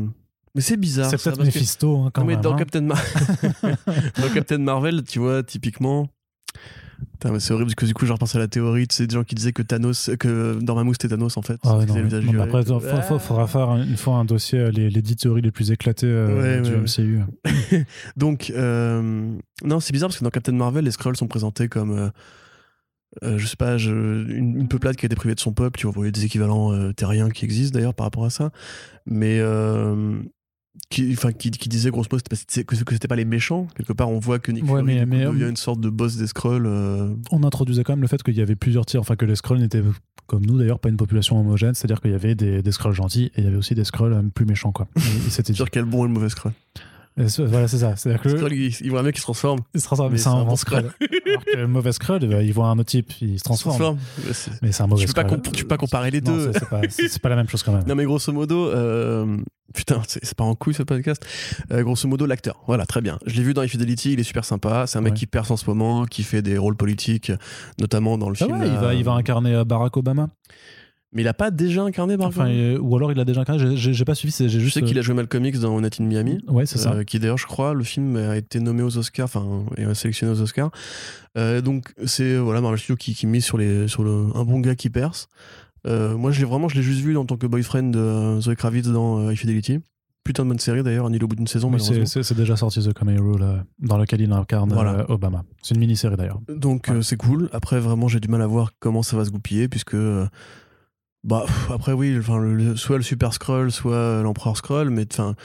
mais 0.56 0.62
c'est 0.62 0.78
bizarre. 0.78 1.10
C'est 1.10 1.22
peut-être 1.22 1.44
Mephisto, 1.44 1.98
hein, 1.98 2.12
quand 2.14 2.22
non, 2.22 2.28
mais 2.28 2.38
dans, 2.38 2.54
hein. 2.54 2.58
Captain 2.58 2.82
dans 2.82 4.30
Captain 4.34 4.60
Marvel, 4.60 5.04
tu 5.04 5.20
vois, 5.20 5.44
typiquement. 5.44 6.08
C'est 7.40 7.52
horrible 7.52 7.68
parce 7.68 7.76
que 7.76 7.86
du 7.86 7.94
coup, 7.94 8.06
je 8.06 8.14
repense 8.14 8.36
à 8.36 8.40
la 8.40 8.48
théorie, 8.48 8.88
tu 8.88 8.96
sais, 8.96 9.08
des 9.08 9.14
gens 9.14 9.24
qui 9.24 9.36
disaient 9.36 9.52
que 9.52 9.62
Thanos, 9.62 10.12
que 10.20 10.60
Dormammu 10.62 10.94
c'était 10.94 11.10
Thanos 11.10 11.36
en 11.38 11.42
fait. 11.42 11.60
Ah 11.64 11.80
non, 11.88 11.96
non, 11.96 12.42
après, 12.42 12.62
il 12.62 13.20
faudra 13.20 13.48
faire 13.48 13.76
une 13.76 13.98
fois 13.98 14.16
un 14.16 14.26
dossier 14.26 14.60
euh, 14.60 14.72
les, 14.72 14.90
les 14.90 15.02
10 15.02 15.16
théories 15.18 15.42
les 15.42 15.52
plus 15.52 15.72
éclatées 15.72 16.08
euh, 16.08 16.62
du 16.62 16.72
MCU. 16.76 17.22
Donc, 18.18 18.52
non, 18.56 19.80
c'est 19.80 19.94
bizarre 19.94 20.10
parce 20.10 20.20
que 20.20 20.24
dans 20.24 20.30
Captain 20.30 20.54
Marvel, 20.54 20.86
les 20.86 20.92
Skrulls 20.92 21.18
sont 21.18 21.28
présentés 21.28 21.68
comme 21.68 22.12
euh, 23.24 23.38
je 23.38 23.46
sais 23.48 23.56
pas, 23.56 23.78
une, 23.78 24.68
peuplade 24.68 24.96
qui 24.96 25.06
a 25.06 25.08
été 25.08 25.16
privée 25.16 25.36
de 25.36 25.40
son 25.40 25.54
peuple, 25.54 25.80
tu 25.80 25.88
vois, 25.88 26.12
des 26.12 26.26
équivalents 26.26 26.74
euh, 26.74 26.94
terriens 26.94 27.30
qui 27.30 27.46
existent 27.46 27.76
d'ailleurs 27.78 27.94
par 27.94 28.06
rapport 28.06 28.26
à 28.26 28.30
ça. 28.30 28.52
Mais 29.06 29.40
euh, 29.40 30.20
qui, 30.90 31.12
enfin, 31.14 31.32
qui, 31.32 31.52
qui 31.52 31.70
disait 31.70 31.90
grosso 31.90 32.08
modo 32.12 32.24
que, 32.66 32.76
c'était 32.76 33.08
pas 33.08 33.16
les 33.16 33.26
méchants. 33.26 33.68
Quelque 33.76 33.94
part, 33.94 34.10
on 34.10 34.20
voit 34.20 34.40
que 34.40 34.52
Nick 34.52 34.64
Ouais, 34.64 34.82
Fury 34.82 35.06
mais- 35.06 35.26
devient 35.26 35.50
une 35.50 35.56
sorte 35.58 35.80
de 35.80 35.90
boss 35.90 36.18
des 36.18 36.28
Skrulls. 36.28 36.68
On 37.32 37.44
introduisait 37.44 37.84
quand 37.84 37.94
même 37.94 38.02
le 38.02 38.08
fait 38.08 38.22
qu'il 38.24 38.36
y 38.36 38.42
avait 38.42 38.56
plusieurs 38.56 38.86
tirs, 38.86 39.02
enfin 39.02 39.16
que 39.16 39.26
les 39.26 39.36
Skrulls 39.36 39.60
n'étaient 39.60 39.84
comme 40.28 40.46
nous 40.46 40.58
d'ailleurs 40.58 40.80
pas 40.80 40.90
une 40.90 40.98
population 40.98 41.40
homogène, 41.40 41.74
c'est-à-dire 41.74 42.02
qu'il 42.02 42.12
y 42.12 42.16
avait 42.16 42.36
des, 42.36 42.62
des 42.62 42.72
Skrulls 42.72 42.94
gentils 42.94 43.32
et 43.36 43.40
il 43.40 43.44
y 43.46 43.48
avait 43.48 43.56
aussi 43.56 43.76
des 43.76 43.86
Skrulls 43.86 44.30
plus 44.36 44.46
méchants 44.46 44.74
quoi. 44.74 44.88
Dire 45.54 45.72
quel 45.72 45.86
bon 45.86 46.04
et 46.04 46.08
le 46.10 46.14
mauvais 46.14 46.30
Skrull? 46.30 46.52
Voilà 47.18 47.68
c'est 47.68 47.80
ça, 47.80 47.96
c'est-à-dire 47.96 48.22
que 48.22 48.30
Skrull, 48.30 48.54
il, 48.54 48.74
il 48.82 48.90
voit 48.92 49.00
un 49.00 49.04
mec 49.04 49.16
qui 49.16 49.22
se 49.22 49.26
transforme. 49.26 49.60
il 49.74 49.82
se 49.82 49.86
transforme, 49.86 50.12
mais 50.12 50.18
c'est 50.20 50.30
un 50.30 50.44
bon 50.46 50.56
Skrull. 50.56 50.92
Alors 51.30 51.46
que 51.46 51.58
le 51.58 51.68
mauvais 51.68 51.92
Skrull, 51.92 52.20
ben, 52.28 52.42
il 52.42 52.54
voit 52.54 52.68
un 52.68 52.78
autre 52.78 52.90
type, 52.90 53.12
il 53.22 53.28
se 53.30 53.34
Il 53.34 53.40
se 53.40 53.44
transforme. 53.44 53.98
transforme. 54.24 54.58
Mais 54.62 54.72
c'est 54.72 54.84
un 54.84 54.88
mauvais 54.88 55.02
Tu 55.02 55.08
peux, 55.08 55.14
pas 55.14 55.28
Skrull. 55.28 55.42
tu 55.54 55.64
peux 55.64 55.68
pas 55.68 55.78
comparer 55.78 56.12
les 56.12 56.22
deux. 56.22 56.52
c'est- 56.54 56.70
pas, 56.70 56.82
pas 57.24 57.30
la 57.30 57.36
même 57.36 57.50
chose 57.50 57.64
quand 57.64 57.72
même. 57.74 57.84
Non 57.88 57.96
mais 57.96 58.06
grosso 58.06 58.32
modo, 58.32 58.68
euh, 58.68 59.38
putain, 59.74 60.02
c'est 60.08 60.34
pas 60.36 60.44
en 60.44 60.54
couille 60.56 60.74
ce 60.76 60.84
podcast. 60.84 61.26
Euh, 61.72 61.82
grosso 61.84 62.08
modo, 62.08 62.26
l'acteur, 62.28 62.62
voilà, 62.68 62.86
très 62.86 63.02
bien. 63.02 63.18
Je 63.26 63.36
l'ai 63.36 63.44
vu 63.44 63.54
dans 63.56 63.62
Infidelity, 63.62 64.14
il 64.14 64.20
est 64.20 64.24
super 64.24 64.46
sympa. 64.46 64.86
C'est 64.86 64.98
un 64.98 65.02
mec 65.02 65.14
Ouais. 65.14 65.20
qui 65.20 65.26
perce 65.26 65.50
en 65.50 65.58
ce 65.58 65.66
moment, 65.66 66.06
qui 66.06 66.22
fait 66.24 66.42
des 66.44 66.58
rôles 66.58 66.76
politiques, 66.78 67.32
notamment 67.80 68.18
dans 68.20 68.30
le 68.30 68.36
Ah 68.42 68.46
film. 68.46 68.60
ouais, 68.60 68.68
il 68.68 68.74
va, 68.76 68.88
euh, 68.90 68.94
il 68.94 69.04
va 69.04 69.14
incarner 69.14 69.56
euh, 69.56 69.64
Barack 69.66 69.98
Obama? 69.98 70.30
Mais 71.18 71.24
il 71.24 71.28
a 71.28 71.34
pas 71.34 71.52
déjà 71.52 71.82
incarné 71.84 72.16
Barack 72.16 72.34
Enfin, 72.38 72.48
euh, 72.50 72.78
ou 72.80 72.96
alors 72.96 73.12
il 73.12 73.20
a 73.20 73.26
déjà 73.26 73.42
incarné. 73.42 73.76
j'ai- 73.76 74.06
pas 74.06 74.14
suivi. 74.16 74.32
c'est- 74.32 74.48
J'ai 74.48 74.60
juste. 74.60 74.76
sais 74.76 74.84
qu'il 74.84 74.98
a 74.98 75.02
joué 75.02 75.16
Malcolm 75.16 75.44
X 75.46 75.60
dans 75.60 75.82
Night 75.82 76.00
in 76.00 76.06
Miami. 76.06 76.38
euh, 76.48 76.52
Ouais, 76.54 76.66
c'est 76.68 76.78
ça. 76.78 76.94
euh, 76.94 77.04
qui 77.04 77.18
d'ailleurs, 77.20 77.40
je 77.40 77.48
crois, 77.48 77.74
le 77.74 77.84
film 77.84 78.16
a 78.16 78.38
été 78.38 78.60
nommé 78.60 78.84
aux 78.84 78.96
Oscars, 78.98 79.26
enfin, 79.26 79.66
et 79.78 79.94
sélectionné 79.96 80.32
aux 80.32 80.42
Oscars. 80.42 80.70
Euh, 81.38 81.60
donc, 81.62 81.92
c'est 82.06 82.38
voilà, 82.38 82.62
Marvel 82.62 82.80
Studios 82.80 82.96
qui, 82.98 83.14
qui 83.16 83.26
mise 83.28 83.44
sur, 83.44 83.58
les, 83.58 83.88
sur 83.88 84.04
le, 84.04 84.28
un 84.36 84.44
bon 84.44 84.60
gars 84.60 84.76
qui 84.76 84.90
perce. 84.92 85.28
Euh, 85.88 86.16
moi, 86.16 86.32
je 86.32 86.40
l'ai 86.40 86.46
vraiment, 86.46 86.70
je 86.70 86.76
l'ai 86.76 86.82
juste 86.84 87.02
vu 87.02 87.18
en 87.18 87.26
tant 87.26 87.36
que 87.38 87.48
boyfriend 87.48 87.90
de 87.92 88.00
euh, 88.00 88.40
Zoe 88.42 88.56
Kravitz 88.56 88.88
dans 88.88 89.20
euh, 89.20 89.30
Infidelity. 89.30 89.80
Putain 90.24 90.44
de 90.44 90.50
bonne 90.50 90.60
série 90.60 90.84
d'ailleurs, 90.84 91.06
un 91.06 91.14
île 91.14 91.24
au 91.24 91.28
bout 91.28 91.38
d'une 91.38 91.48
saison, 91.48 91.72
c'est- 91.80 92.34
déjà 92.34 92.58
sorti 92.58 92.82
The 92.84 92.92
Come 92.94 93.10
Hero, 93.12 93.38
là, 93.38 93.64
dans 93.80 93.98
lequel 93.98 94.20
il 94.20 94.32
incarne 94.34 94.74
Voilà. 94.74 95.00
euh, 95.00 95.06
Obama. 95.08 95.44
C'est 95.62 95.74
une 95.74 95.80
mini-série 95.80 96.18
d'ailleurs. 96.18 96.42
Donc 96.50 96.88
Ouais. 96.90 96.96
euh, 96.98 97.02
c'est 97.02 97.16
cool. 97.16 97.50
Après 97.54 97.80
vraiment 97.80 98.10
j'ai 98.10 98.20
du 98.20 98.28
mal 98.28 98.42
à 98.42 98.48
voir 98.48 98.72
comment 98.80 99.04
ça 99.04 99.16
va 99.16 99.24
se 99.24 99.30
goupiller 99.32 99.70
puisque 99.70 99.94
euh, 99.94 100.28
bah 101.24 101.46
après 101.74 101.94
oui 101.94 102.16
enfin 102.20 102.38
le- 102.40 102.76
soit 102.76 102.98
le 102.98 103.04
Super 103.04 103.34
Scroll 103.34 103.72
soit 103.72 103.94
euh, 103.96 104.24
l'Empereur 104.24 104.56
Scroll 104.58 104.90
mais 104.90 105.06
enfin 105.12 105.36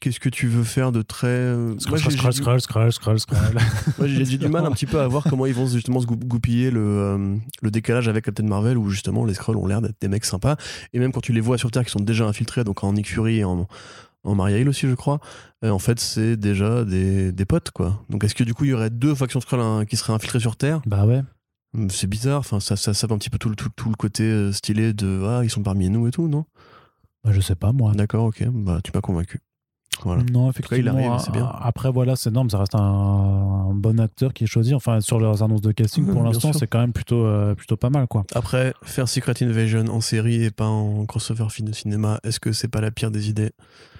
qu'est-ce 0.00 0.20
que 0.20 0.28
tu 0.28 0.48
veux 0.48 0.64
faire 0.64 0.92
de 0.92 1.00
très 1.02 1.28
euh, 1.28 1.68
moi, 1.88 1.98
Scroll, 1.98 1.98
scroll, 2.12 2.32
du- 2.32 2.36
scroll, 2.36 2.60
scroll, 2.60 2.92
scroll, 2.92 3.20
scroll. 3.20 3.38
moi, 3.98 4.06
j'ai 4.06 4.24
du 4.36 4.48
mal 4.48 4.66
un 4.66 4.70
petit 4.72 4.84
peu 4.86 5.00
à 5.00 5.08
voir 5.08 5.24
comment 5.24 5.46
ils 5.46 5.54
vont 5.54 5.66
justement 5.66 6.00
se 6.00 6.06
gou- 6.06 6.16
goupiller 6.16 6.70
le, 6.70 6.80
euh, 6.80 7.36
le 7.62 7.70
décalage 7.70 8.06
avec 8.06 8.26
Captain 8.26 8.44
Marvel 8.44 8.76
où 8.76 8.90
justement 8.90 9.24
les 9.24 9.32
Skrulls 9.34 9.56
ont 9.56 9.66
l'air 9.66 9.80
d'être 9.80 9.96
des 10.00 10.08
mecs 10.08 10.26
sympas 10.26 10.56
et 10.92 10.98
même 10.98 11.10
quand 11.12 11.22
tu 11.22 11.32
les 11.32 11.40
vois 11.40 11.56
sur 11.56 11.70
Terre 11.70 11.84
qui 11.84 11.90
sont 11.90 12.00
déjà 12.00 12.26
infiltrés 12.26 12.64
donc 12.64 12.84
en 12.84 12.92
Nick 12.92 13.08
Fury 13.08 13.38
et 13.38 13.44
en 13.44 13.66
en 14.26 14.34
Maria 14.34 14.58
Hill 14.58 14.68
aussi 14.70 14.88
je 14.88 14.94
crois 14.94 15.20
en 15.62 15.78
fait 15.78 16.00
c'est 16.00 16.36
déjà 16.38 16.84
des, 16.84 17.30
des 17.32 17.44
potes 17.44 17.70
quoi 17.72 18.02
donc 18.10 18.24
est-ce 18.24 18.34
que 18.34 18.44
du 18.44 18.52
coup 18.54 18.64
il 18.64 18.70
y 18.70 18.72
aurait 18.74 18.88
deux 18.90 19.14
factions 19.14 19.40
Skrulls 19.40 19.60
hein, 19.60 19.84
qui 19.86 19.96
seraient 19.96 20.12
infiltrées 20.14 20.40
sur 20.40 20.56
Terre? 20.56 20.80
Bah 20.86 21.04
ouais. 21.06 21.22
Hum, 21.74 21.90
C'est 21.90 22.06
bizarre, 22.06 22.38
enfin, 22.40 22.60
ça, 22.60 22.76
ça 22.76 22.94
sape 22.94 23.12
un 23.12 23.18
petit 23.18 23.30
peu 23.30 23.38
tout, 23.38 23.48
le- 23.48 23.56
tout, 23.56 23.68
tout 23.74 23.88
le 23.88 23.96
côté 23.96 24.22
euh, 24.24 24.52
stylé 24.52 24.92
de 24.92 25.22
Ah, 25.26 25.40
ils 25.44 25.50
sont 25.50 25.62
parmi 25.62 25.88
nous 25.90 26.06
et 26.06 26.10
tout, 26.10 26.28
non? 26.28 26.44
Bah, 27.24 27.30
je 27.32 27.40
sais 27.40 27.54
pas, 27.56 27.72
moi. 27.72 27.92
D'accord, 27.94 28.24
ok, 28.26 28.44
bah 28.52 28.80
tu 28.84 28.90
m'as 28.94 29.00
convaincu. 29.00 29.40
Voilà. 30.02 30.22
Non, 30.24 30.50
cas, 30.50 30.76
il 30.76 30.88
effectivement. 30.88 30.98
arrive, 31.14 31.20
bien. 31.32 31.50
Après, 31.60 31.90
voilà, 31.90 32.16
c'est 32.16 32.28
énorme. 32.30 32.50
Ça 32.50 32.58
reste 32.58 32.74
un, 32.74 32.80
un 32.80 33.74
bon 33.74 34.00
acteur 34.00 34.32
qui 34.34 34.44
est 34.44 34.46
choisi. 34.48 34.74
Enfin, 34.74 35.00
sur 35.00 35.20
leurs 35.20 35.42
annonces 35.42 35.60
de 35.62 35.72
casting, 35.72 36.04
pour 36.12 36.22
l'instant, 36.22 36.52
c'est 36.52 36.66
quand 36.66 36.80
même 36.80 36.92
plutôt, 36.92 37.24
euh, 37.24 37.54
plutôt 37.54 37.76
pas 37.76 37.90
mal, 37.90 38.06
quoi. 38.08 38.24
Après, 38.34 38.74
faire 38.82 39.08
Secret 39.08 39.34
Invasion 39.42 39.84
en 39.88 40.00
série 40.00 40.42
et 40.44 40.50
pas 40.50 40.66
en 40.66 41.06
crossover 41.06 41.48
film 41.48 41.68
de 41.68 41.74
cinéma, 41.74 42.18
est-ce 42.24 42.40
que 42.40 42.52
c'est 42.52 42.68
pas 42.68 42.80
la 42.80 42.90
pire 42.90 43.10
des 43.10 43.30
idées? 43.30 43.52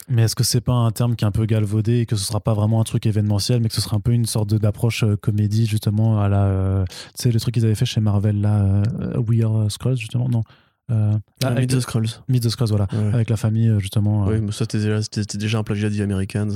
Mais 0.08 0.22
est-ce 0.22 0.34
que 0.34 0.44
c'est 0.44 0.60
pas 0.60 0.72
un 0.74 0.90
terme 0.90 1.16
qui 1.16 1.24
est 1.24 1.28
un 1.28 1.30
peu 1.32 1.46
galvaudé 1.46 2.00
et 2.00 2.06
que 2.06 2.14
ce 2.16 2.24
sera 2.24 2.40
pas 2.40 2.52
vraiment 2.54 2.80
un 2.80 2.84
truc 2.84 3.06
événementiel, 3.06 3.60
mais 3.62 3.68
que 3.68 3.74
ce 3.74 3.80
sera 3.80 3.96
un 3.96 4.00
peu 4.00 4.12
une 4.12 4.26
sorte 4.26 4.54
d'approche 4.54 5.02
euh, 5.04 5.16
comédie, 5.16 5.66
justement, 5.66 6.20
à 6.20 6.28
la. 6.28 6.44
euh, 6.44 6.84
tu 7.16 7.22
sais, 7.22 7.30
le 7.32 7.40
truc 7.40 7.54
qu'ils 7.54 7.64
avaient 7.64 7.74
fait 7.74 7.86
chez 7.86 8.00
Marvel, 8.00 8.40
là, 8.40 8.62
euh, 8.64 9.18
We 9.26 9.42
Are 9.42 9.70
Skrulls, 9.70 9.96
justement, 9.96 10.28
non 10.28 10.42
euh, 10.90 11.16
Ah, 11.42 11.46
avec 11.48 11.70
Meet 11.70 11.78
the 11.78 11.80
Skrulls. 11.80 12.08
Meet 12.28 12.42
the 12.42 12.48
Skrulls, 12.50 12.68
voilà. 12.68 12.86
Ouais. 12.92 13.14
Avec 13.14 13.30
la 13.30 13.36
famille, 13.36 13.72
justement. 13.78 14.26
Oui, 14.26 14.40
mais 14.42 14.52
ça 14.52 14.66
c'était 14.70 15.38
déjà, 15.38 15.58
un 15.58 15.62
plagiat 15.62 15.88
des 15.88 16.02
Americans. 16.02 16.50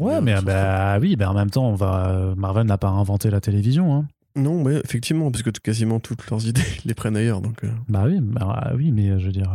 Ouais, 0.00 0.20
mais 0.20 0.34
bah, 0.42 0.98
oui, 1.00 1.14
bah, 1.16 1.30
en 1.30 1.34
même 1.34 1.50
temps, 1.50 1.68
on 1.68 1.74
va, 1.76 2.34
Marvel 2.36 2.66
n'a 2.66 2.78
pas 2.78 2.88
inventé 2.88 3.30
la 3.30 3.40
télévision. 3.40 3.94
Hein. 3.94 4.06
Non, 4.34 4.62
ouais, 4.62 4.80
effectivement, 4.82 5.30
parce 5.30 5.42
que 5.42 5.50
t- 5.50 5.60
quasiment 5.62 6.00
toutes 6.00 6.28
leurs 6.30 6.46
idées 6.48 6.62
les 6.84 6.94
prennent 6.94 7.16
ailleurs. 7.16 7.42
Donc, 7.42 7.64
Bah 7.88 8.04
oui, 8.06 8.18
bah, 8.20 8.72
oui, 8.74 8.90
mais 8.90 9.20
je 9.20 9.26
veux 9.26 9.32
dire, 9.32 9.52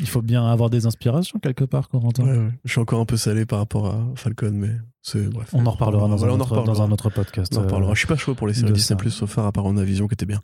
il 0.00 0.08
faut 0.08 0.22
bien 0.22 0.44
avoir 0.46 0.70
des 0.70 0.86
inspirations 0.86 1.38
quelque 1.38 1.64
part, 1.64 1.88
Corentin. 1.88 2.24
ouais, 2.24 2.36
ouais. 2.38 2.50
Je 2.64 2.70
suis 2.72 2.80
encore 2.80 3.00
un 3.00 3.04
peu 3.06 3.16
salé 3.16 3.46
par 3.46 3.58
rapport 3.60 3.86
à 3.86 4.00
Falcon, 4.16 4.52
mais 4.52 4.70
c'est 5.02 5.28
bref. 5.28 5.50
On 5.52 5.64
en 5.66 5.70
reparlera 5.70 6.08
dans, 6.08 6.16
Voilà, 6.16 6.32
un, 6.32 6.36
on 6.36 6.40
autre, 6.40 6.54
dans 6.54 6.60
reparlera. 6.62 6.84
un 6.84 6.92
autre 6.92 7.10
podcast. 7.10 7.52
On 7.54 7.58
en 7.58 7.60
euh, 7.60 7.64
reparlera. 7.64 7.94
Je 7.94 7.98
suis 7.98 8.08
pas 8.08 8.16
chaud 8.16 8.34
pour 8.34 8.46
les 8.46 8.54
séries 8.54 8.72
Disney. 8.72 8.98
Plus 8.98 9.10
sauf 9.10 9.38
à 9.38 9.52
part 9.52 9.70
Vision 9.72 10.08
qui 10.08 10.14
était 10.14 10.26
bien 10.26 10.40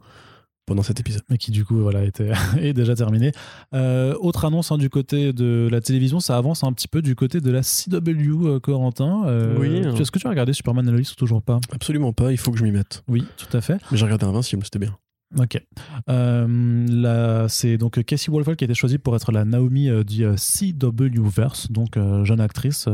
pendant 0.66 0.82
cet 0.82 0.98
épisode. 0.98 1.22
mais 1.30 1.38
qui 1.38 1.52
du 1.52 1.64
coup 1.64 1.76
voilà 1.76 2.02
était 2.02 2.32
est 2.60 2.72
déjà 2.72 2.96
terminé. 2.96 3.30
Euh, 3.72 4.16
autre 4.20 4.44
annonce 4.44 4.72
hein, 4.72 4.78
du 4.78 4.90
côté 4.90 5.32
de 5.32 5.68
la 5.70 5.80
télévision, 5.80 6.18
ça 6.18 6.36
avance 6.36 6.64
un 6.64 6.72
petit 6.72 6.88
peu 6.88 7.02
du 7.02 7.14
côté 7.14 7.40
de 7.40 7.50
la 7.52 7.60
CW, 7.62 8.46
euh, 8.48 8.58
Corentin. 8.58 9.22
Euh, 9.26 9.56
Oui. 9.60 9.80
tu- 9.94 10.02
Est-ce 10.02 10.10
que 10.10 10.18
tu 10.18 10.26
as 10.26 10.30
regardé 10.30 10.52
Superman 10.52 10.90
Lois 10.90 11.00
ou 11.00 11.14
toujours 11.16 11.40
pas? 11.40 11.60
Absolument 11.70 12.12
pas, 12.12 12.32
il 12.32 12.38
faut 12.38 12.50
que 12.50 12.58
je 12.58 12.64
m'y 12.64 12.72
mette. 12.72 13.04
Oui, 13.06 13.24
tout 13.36 13.56
à 13.56 13.60
fait. 13.60 13.78
Mais 13.92 13.96
j'ai 13.96 14.04
regardé 14.04 14.26
Invincible, 14.26 14.64
c'était 14.64 14.80
bien. 14.80 14.96
Ok. 15.38 15.62
Euh, 16.08 17.46
c'est 17.48 17.76
donc 17.76 18.02
Casey 18.04 18.32
Wolfeld 18.32 18.56
qui 18.56 18.64
a 18.64 18.66
été 18.66 18.74
choisie 18.74 18.98
pour 18.98 19.14
être 19.16 19.32
la 19.32 19.44
Naomi 19.44 19.90
euh, 19.90 20.02
du 20.02 20.24
euh, 20.24 20.36
CW-verse, 20.36 21.70
donc 21.70 21.96
euh, 21.96 22.24
jeune 22.24 22.40
actrice 22.40 22.88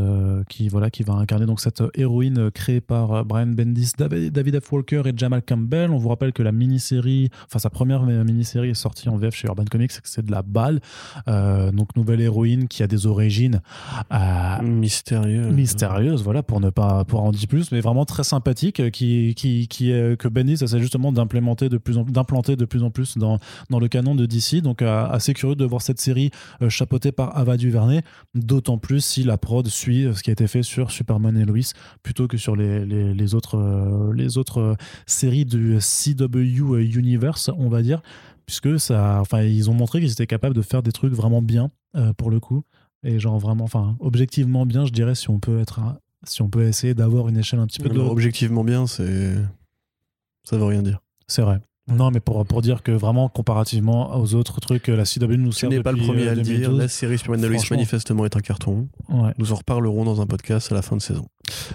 qui 0.48 0.69
voilà 0.69 0.90
qui 0.90 1.02
va 1.02 1.14
incarner 1.14 1.47
donc 1.47 1.60
cette 1.60 1.82
héroïne 1.94 2.51
créée 2.51 2.81
par 2.81 3.24
Brian 3.24 3.47
Bendis, 3.47 3.93
David, 3.97 4.32
David 4.32 4.60
F. 4.60 4.73
Walker 4.73 5.02
et 5.06 5.12
Jamal 5.16 5.43
Campbell. 5.43 5.90
On 5.90 5.98
vous 5.98 6.09
rappelle 6.09 6.32
que 6.32 6.43
la 6.43 6.52
mini-série, 6.52 7.31
enfin 7.47 7.59
sa 7.59 7.70
première 7.70 8.02
mini-série 8.02 8.70
est 8.70 8.74
sortie 8.74 9.09
en 9.09 9.16
VF 9.16 9.35
chez 9.35 9.48
Urban 9.48 9.64
Comics, 9.70 9.93
c'est 10.05 10.24
de 10.24 10.31
la 10.31 10.43
balle. 10.43 10.81
Donc 11.27 11.94
nouvelle 11.97 12.20
héroïne 12.20 12.69
qui 12.69 12.82
a 12.82 12.86
des 12.86 13.06
origines 13.06 13.60
euh, 14.12 14.62
Mystérieux. 14.62 15.51
mystérieuse, 15.51 16.23
voilà, 16.23 16.43
pour 16.43 16.60
ne 16.60 16.70
pas 16.70 17.05
pour 17.05 17.23
en 17.23 17.31
dire 17.31 17.48
plus, 17.48 17.73
mais 17.73 17.81
vraiment 17.81 18.05
très 18.05 18.24
sympathique, 18.24 18.90
qui, 18.90 19.35
qui, 19.35 19.69
qui 19.69 19.89
que 20.19 20.28
Bendis 20.28 20.62
essaie 20.62 20.81
justement 20.81 21.12
d'implémenter 21.12 21.69
de 21.69 21.78
plus 21.78 21.98
en 21.98 22.05
de 22.32 22.64
plus 22.64 22.82
en 22.82 22.90
plus 22.90 23.18
dans, 23.18 23.38
dans 23.70 23.78
le 23.78 23.88
canon 23.88 24.14
de 24.14 24.26
DC. 24.26 24.62
Donc 24.62 24.82
euh, 24.82 25.06
assez 25.06 25.34
curieux 25.34 25.54
de 25.54 25.64
voir 25.64 25.82
cette 25.82 26.00
série 26.00 26.30
euh, 26.62 26.68
chapeautée 26.68 27.12
par 27.12 27.36
Ava 27.36 27.56
DuVernay, 27.56 28.02
d'autant 28.34 28.78
plus 28.78 29.04
si 29.04 29.22
la 29.22 29.36
prod 29.36 29.66
suit 29.68 30.06
euh, 30.06 30.14
ce 30.14 30.22
qui 30.22 30.30
a 30.30 30.32
été 30.32 30.46
fait 30.46 30.62
sur 30.62 30.90
Superman 30.90 31.36
et 31.36 31.44
Lois 31.44 31.74
plutôt 32.02 32.26
que 32.26 32.36
sur 32.36 32.56
les, 32.56 32.84
les, 32.84 33.14
les 33.14 33.34
autres 33.34 34.12
les 34.14 34.38
autres 34.38 34.76
séries 35.06 35.44
du 35.44 35.78
CW 35.78 36.80
Universe, 36.80 37.50
on 37.56 37.68
va 37.68 37.82
dire, 37.82 38.00
puisque 38.46 38.80
ça, 38.80 39.18
enfin 39.20 39.42
ils 39.42 39.70
ont 39.70 39.74
montré 39.74 40.00
qu'ils 40.00 40.12
étaient 40.12 40.26
capables 40.26 40.54
de 40.54 40.62
faire 40.62 40.82
des 40.82 40.92
trucs 40.92 41.12
vraiment 41.12 41.42
bien 41.42 41.70
euh, 41.96 42.12
pour 42.14 42.30
le 42.30 42.40
coup 42.40 42.62
et 43.02 43.18
genre 43.18 43.38
vraiment 43.38 43.64
enfin 43.64 43.96
objectivement 44.00 44.64
bien 44.64 44.86
je 44.86 44.92
dirais 44.92 45.14
si 45.14 45.28
on 45.28 45.40
peut 45.40 45.60
être 45.60 45.80
si 46.24 46.42
on 46.42 46.48
peut 46.48 46.64
essayer 46.64 46.94
d'avoir 46.94 47.28
une 47.28 47.36
échelle 47.36 47.59
un 47.59 47.66
petit 47.66 47.80
peu 47.80 47.88
de 47.88 47.94
Alors, 47.94 48.10
objectivement 48.10 48.64
bien, 48.64 48.86
c'est. 48.86 49.34
Ça 50.44 50.56
veut 50.56 50.64
rien 50.64 50.82
dire. 50.82 51.00
c'est 51.26 51.42
vrai 51.42 51.60
non 51.88 52.10
mais 52.10 52.20
pour, 52.20 52.44
pour 52.46 52.62
dire 52.62 52.82
que 52.82 52.92
vraiment 52.92 53.28
comparativement 53.28 54.16
aux 54.16 54.34
autres 54.34 54.60
trucs 54.60 54.86
la 54.86 55.04
CW 55.04 55.34
nous 55.36 55.50
Tu 55.50 55.60
sert 55.60 55.70
n'es 55.70 55.82
pas 55.82 55.92
le 55.92 55.98
premier 55.98 56.28
euh, 56.28 56.32
à 56.32 56.34
le 56.34 56.42
dire. 56.42 56.70
2012. 56.70 56.78
La 56.78 56.88
série 56.88 57.16
Lois 57.26 57.36
Franchement. 57.38 57.76
manifestement 57.76 58.24
est 58.24 58.36
un 58.36 58.40
carton. 58.40 58.88
ouais 59.09 59.32
Nous 59.38 59.52
en 59.52 59.56
reparlerons 59.56 60.04
dans 60.04 60.20
un 60.20 60.26
podcast 60.26 60.70
à 60.70 60.74
la 60.76 60.82
fin 60.82 60.96
de 60.96 61.02
saison. 61.02 61.26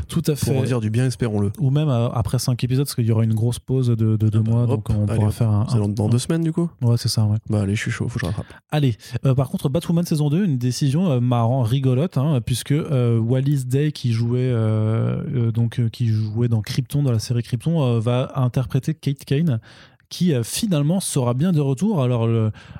Tout 0.08 0.24
à 0.28 0.34
Pour 0.34 0.56
en 0.58 0.62
fait 0.62 0.66
dire 0.68 0.80
du 0.80 0.90
bien, 0.90 1.06
espérons-le. 1.06 1.52
ou 1.60 1.70
même 1.70 1.90
euh, 1.90 2.10
après 2.10 2.40
cinq 2.40 2.64
épisodes 2.64 2.86
parce 2.86 2.96
qu'il 2.96 3.06
y 3.06 3.12
aura 3.12 3.24
une 3.24 3.34
grosse 3.34 3.60
pause 3.60 3.88
de, 3.90 3.96
de 4.16 4.30
deux 4.30 4.40
bah, 4.40 4.52
mois 4.52 4.62
hop, 4.64 4.70
donc 4.70 4.90
on 4.90 5.06
allez, 5.08 5.16
pourra 5.20 5.32
faire 5.32 5.50
un, 5.50 5.68
C'est 5.70 5.78
dans, 5.78 5.90
dans 5.90 6.08
deux 6.10 6.20
semaines 6.20 6.42
du 6.42 6.52
coup 6.54 6.70
ouais 6.82 6.96
c'est 6.98 7.10
ça 7.10 7.26
ouais 7.26 7.38
Bah 7.50 7.62
allez, 7.62 7.76
je 7.76 7.82
suis 7.82 7.92
chaud, 7.92 8.08
faut 8.08 8.16
que 8.20 8.22
je 8.22 8.26
rattrape. 8.28 8.46
Allez, 8.72 8.96
euh, 9.26 9.36
par 9.36 9.50
contre, 9.50 9.70
Batwoman 9.70 10.06
saison 10.06 10.30
2, 10.30 10.46
une 10.46 10.58
décision 10.58 11.12
euh, 11.12 11.20
marrant, 11.20 11.62
rigolote, 11.64 12.18
hein, 12.18 12.40
puisque 12.46 12.72
euh, 12.72 13.20
Wallis 13.20 13.66
Day, 13.66 13.92
qui 13.92 14.14
jouait, 14.14 14.40
euh, 14.42 15.22
euh, 15.36 15.52
donc, 15.52 15.80
euh, 15.80 15.90
qui 15.90 16.08
jouait 16.08 16.48
dans 16.48 16.62
Krypton, 16.62 17.04
dans 17.04 17.12
la 17.12 17.20
série 17.20 17.44
Krypton, 17.44 17.82
euh, 17.84 18.00
va 18.00 18.32
interpréter 18.36 18.94
Kate 18.94 19.26
Kane, 19.26 19.60
qui 20.10 20.34
euh, 20.34 20.44
finalement 20.44 21.00
sera 21.00 21.34
bien 21.34 21.52
de 21.52 21.60
retour. 21.60 22.02
Alors, 22.02 22.26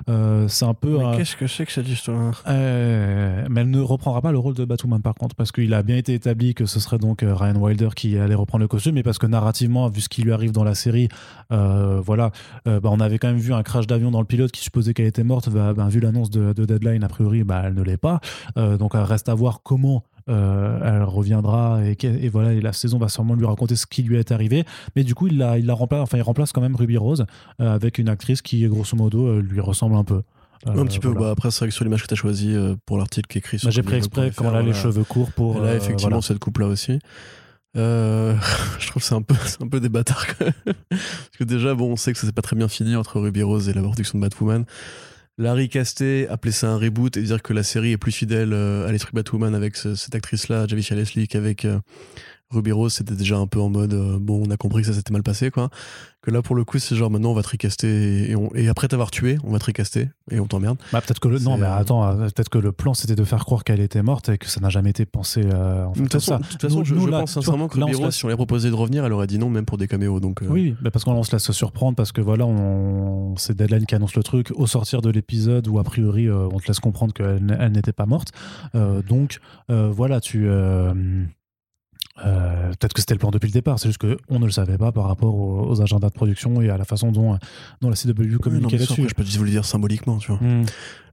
euh, 0.08 0.48
c'est 0.48 0.64
un 0.64 0.74
peu. 0.74 1.00
un- 1.00 1.16
qu'est-ce 1.16 1.36
que 1.36 1.46
c'est 1.46 1.66
que 1.66 1.72
cette 1.72 1.88
histoire? 1.88 2.42
Euh, 2.48 3.46
mais 3.50 3.60
elle 3.62 3.70
ne 3.70 3.80
reprendra 3.80 4.20
pas 4.22 4.32
le 4.32 4.38
rôle 4.38 4.54
de 4.54 4.64
Batwoman 4.64 5.02
par 5.02 5.14
contre, 5.14 5.34
parce 5.34 5.52
qu'il 5.52 5.72
a 5.74 5.82
bien 5.82 5.96
été 5.96 6.14
établi 6.14 6.54
que 6.54 6.66
ce 6.66 6.80
serait 6.80 6.98
donc 6.98 7.20
Ryan 7.22 7.56
Wilder 7.56 7.88
qui 7.94 8.16
allait 8.18 8.34
reprendre 8.34 8.62
le 8.62 8.68
costume, 8.68 8.94
mais 8.94 9.02
parce 9.02 9.18
que 9.18 9.26
narrativement, 9.26 9.88
vu 9.88 10.00
ce 10.00 10.08
qui 10.08 10.22
lui 10.22 10.32
arrive 10.32 10.52
dans 10.52 10.64
la 10.64 10.74
série, 10.74 11.08
euh, 11.52 12.00
voilà, 12.04 12.30
bah, 12.64 12.80
on 12.84 13.00
avait 13.00 13.18
quand 13.18 13.28
même 13.28 13.38
vu 13.38 13.52
un 13.52 13.62
crash 13.62 13.86
d'avion 13.86 14.10
dans 14.10 14.20
le 14.20 14.26
pilote 14.26 14.50
qui 14.52 14.62
supposait 14.62 14.94
qu'elle 14.94 15.06
était 15.06 15.24
morte. 15.24 15.48
Bah, 15.50 15.74
bah, 15.74 15.88
vu 15.88 16.00
l'annonce 16.00 16.30
de, 16.30 16.52
de 16.52 16.64
Deadline, 16.64 17.04
a 17.04 17.08
priori, 17.08 17.44
bah, 17.44 17.62
elle 17.64 17.74
ne 17.74 17.82
l'est 17.82 17.96
pas. 17.96 18.20
Donc, 18.56 18.92
reste 18.94 19.28
à 19.28 19.34
voir 19.34 19.60
comment. 19.62 20.04
Euh, 20.28 20.78
elle 20.84 21.02
reviendra 21.04 21.80
et, 21.84 22.28
voilà 22.28 22.52
et 22.52 22.60
la 22.60 22.72
saison 22.72 22.98
va 22.98 23.08
sûrement 23.08 23.34
lui 23.34 23.46
raconter 23.46 23.76
ce 23.76 23.86
qui 23.86 24.02
lui 24.02 24.16
est 24.16 24.30
arrivé 24.30 24.64
mais 24.94 25.02
du 25.02 25.14
coup 25.14 25.26
il 25.26 25.38
la, 25.38 25.58
il 25.58 25.66
la 25.66 25.74
remplace 25.74 26.00
enfin 26.00 26.18
il 26.18 26.22
remplace 26.22 26.52
quand 26.52 26.60
même 26.60 26.76
Ruby 26.76 26.96
Rose 26.96 27.24
euh, 27.60 27.74
avec 27.74 27.98
une 27.98 28.08
actrice 28.08 28.42
qui 28.42 28.66
grosso 28.66 28.96
modo 28.96 29.26
euh, 29.26 29.40
lui 29.40 29.60
ressemble 29.60 29.96
un 29.96 30.04
peu 30.04 30.22
un 30.66 30.84
petit 30.86 30.98
peu. 30.98 31.14
Bah, 31.14 31.30
après, 31.30 31.52
c'est 31.52 31.60
vrai 31.60 31.68
que 31.68 31.74
sur 31.74 31.84
l'image 31.84 32.02
que 32.02 32.08
tu 32.08 32.14
as 32.14 32.16
choisie 32.16 32.56
pour 32.84 32.98
l'article 32.98 33.28
qui 33.28 33.38
est 33.38 33.42
écrit 33.42 33.60
sur. 33.60 33.68
Bah, 33.68 33.70
J'ai 33.70 33.84
pris 33.84 33.94
exprès 33.94 34.32
quand 34.34 34.50
elle 34.50 34.56
a 34.56 34.62
les 34.62 34.72
cheveux 34.72 35.04
courts 35.04 35.30
pour. 35.30 35.60
là, 35.60 35.76
effectivement, 35.76 36.20
cette 36.20 36.40
coupe-là 36.40 36.66
aussi. 36.66 36.98
je 37.76 38.86
trouve 38.88 39.00
que 39.00 39.06
c'est 39.08 39.14
un 39.14 39.22
peu, 39.22 39.36
c'est 39.46 39.62
un 39.62 39.68
peu 39.68 39.78
des 39.78 39.88
bâtards. 39.88 40.26
Parce 40.90 41.36
que 41.38 41.44
déjà, 41.44 41.74
bon, 41.74 41.92
on 41.92 41.96
sait 41.96 42.12
que 42.12 42.18
ça 42.18 42.26
s'est 42.26 42.32
pas 42.32 42.42
très 42.42 42.56
bien 42.56 42.66
fini 42.66 42.96
entre 42.96 43.20
Ruby 43.20 43.44
Rose 43.44 43.68
et 43.68 43.72
la 43.72 43.82
production 43.82 44.18
de 44.18 44.24
Batwoman. 44.24 44.64
La 45.38 45.54
recaster, 45.54 46.26
appeler 46.28 46.52
ça 46.52 46.68
un 46.68 46.78
reboot 46.78 47.16
et 47.16 47.22
dire 47.22 47.42
que 47.42 47.52
la 47.52 47.62
série 47.62 47.92
est 47.92 47.96
plus 47.96 48.10
fidèle 48.12 48.52
à 48.52 48.90
l'esprit 48.90 49.12
Batwoman 49.14 49.54
avec 49.54 49.76
cette 49.76 50.14
actrice-là, 50.14 50.66
Javicia 50.66 50.96
Leslie, 50.96 51.28
qu'avec 51.28 51.64
Ruby 52.50 52.72
Rose, 52.72 52.94
c'était 52.94 53.14
déjà 53.14 53.36
un 53.36 53.46
peu 53.46 53.60
en 53.60 53.68
mode 53.68 53.92
euh, 53.92 54.18
bon, 54.18 54.42
on 54.46 54.50
a 54.50 54.56
compris 54.56 54.80
que 54.80 54.88
ça 54.88 54.94
s'était 54.94 55.12
mal 55.12 55.22
passé, 55.22 55.50
quoi. 55.50 55.68
Que 56.22 56.30
là, 56.30 56.40
pour 56.40 56.56
le 56.56 56.64
coup, 56.64 56.78
c'est 56.78 56.96
genre 56.96 57.10
maintenant 57.10 57.30
on 57.30 57.34
va 57.34 57.42
te 57.42 57.50
recaster 57.50 58.34
et, 58.54 58.68
après 58.68 58.88
t'avoir 58.88 59.10
tué, 59.10 59.38
on 59.44 59.52
va 59.52 59.58
te 59.58 59.66
recaster 59.66 60.08
et 60.30 60.40
on 60.40 60.46
t'emmerde. 60.46 60.78
Bah, 60.92 61.00
peut-être 61.02 61.20
que 61.20 61.28
le 61.28 61.38
non, 61.38 61.58
mais 61.58 61.66
euh, 61.66 61.76
attends, 61.76 62.04
euh, 62.04 62.24
peut-être 62.24 62.48
que 62.48 62.58
le 62.58 62.72
plan 62.72 62.94
c'était 62.94 63.14
de 63.14 63.24
faire 63.24 63.44
croire 63.44 63.64
qu'elle 63.64 63.80
était 63.80 64.02
morte 64.02 64.30
et 64.30 64.38
que 64.38 64.46
ça 64.46 64.60
n'a 64.60 64.70
jamais 64.70 64.90
été 64.90 65.04
pensé. 65.04 65.42
en 65.44 65.92
fait, 65.92 66.02
de 66.02 66.08
toute 66.08 66.12
façon, 66.60 66.84
je, 66.84 66.94
pense 66.94 67.32
sincèrement 67.32 67.68
que 67.68 67.78
Ruby 67.78 67.94
Rose, 67.94 68.14
si 68.14 68.24
on 68.24 68.28
lui 68.28 68.34
a 68.34 68.36
proposé 68.36 68.70
de 68.70 68.74
revenir, 68.74 69.04
elle 69.04 69.12
aurait 69.12 69.26
dit 69.26 69.38
non, 69.38 69.50
même 69.50 69.66
pour 69.66 69.76
des 69.76 69.86
caméos. 69.86 70.18
Donc, 70.18 70.40
Oui, 70.48 70.74
mais 70.82 70.90
parce 70.90 71.04
qu'on 71.04 71.22
se 71.22 71.32
laisse 71.32 71.50
surprendre 71.50 71.96
parce 71.96 72.12
que 72.12 72.22
voilà, 72.22 72.46
on, 72.46 73.36
c'est 73.36 73.56
Deadline 73.56 73.84
qui 73.84 73.94
annonce 73.94 74.16
le 74.16 74.22
truc 74.22 74.52
au 74.54 74.66
sortir 74.66 75.02
de 75.02 75.10
l'épisode 75.10 75.68
où 75.68 75.78
a 75.78 75.84
priori 75.84 76.30
on 76.30 76.58
te 76.58 76.66
laisse 76.66 76.80
comprendre 76.80 77.12
qu'elle 77.12 77.44
n'était 77.72 77.92
pas 77.92 78.06
morte. 78.06 78.32
donc 79.06 79.38
voilà, 79.68 80.20
tu 80.20 80.48
euh, 82.24 82.68
peut-être 82.70 82.92
que 82.92 83.00
c'était 83.00 83.14
le 83.14 83.18
plan 83.18 83.30
depuis 83.30 83.46
le 83.46 83.52
départ, 83.52 83.78
c'est 83.78 83.88
juste 83.88 84.00
qu'on 84.00 84.38
ne 84.38 84.44
le 84.44 84.50
savait 84.50 84.78
pas 84.78 84.92
par 84.92 85.04
rapport 85.04 85.34
aux, 85.34 85.80
agendas 85.80 86.08
de 86.08 86.14
production 86.14 86.60
et 86.60 86.70
à 86.70 86.76
la 86.76 86.84
façon 86.84 87.12
dont, 87.12 87.38
dont 87.80 87.90
la 87.90 87.96
CW 87.96 88.38
communiquait 88.40 88.78
là-dessus. 88.78 89.08
Je 89.08 89.14
peux 89.14 89.24
te 89.24 89.38
le 89.38 89.50
dire 89.50 89.64
symboliquement, 89.64 90.18
tu 90.18 90.32
vois. 90.32 90.40
Hmm. 90.40 90.64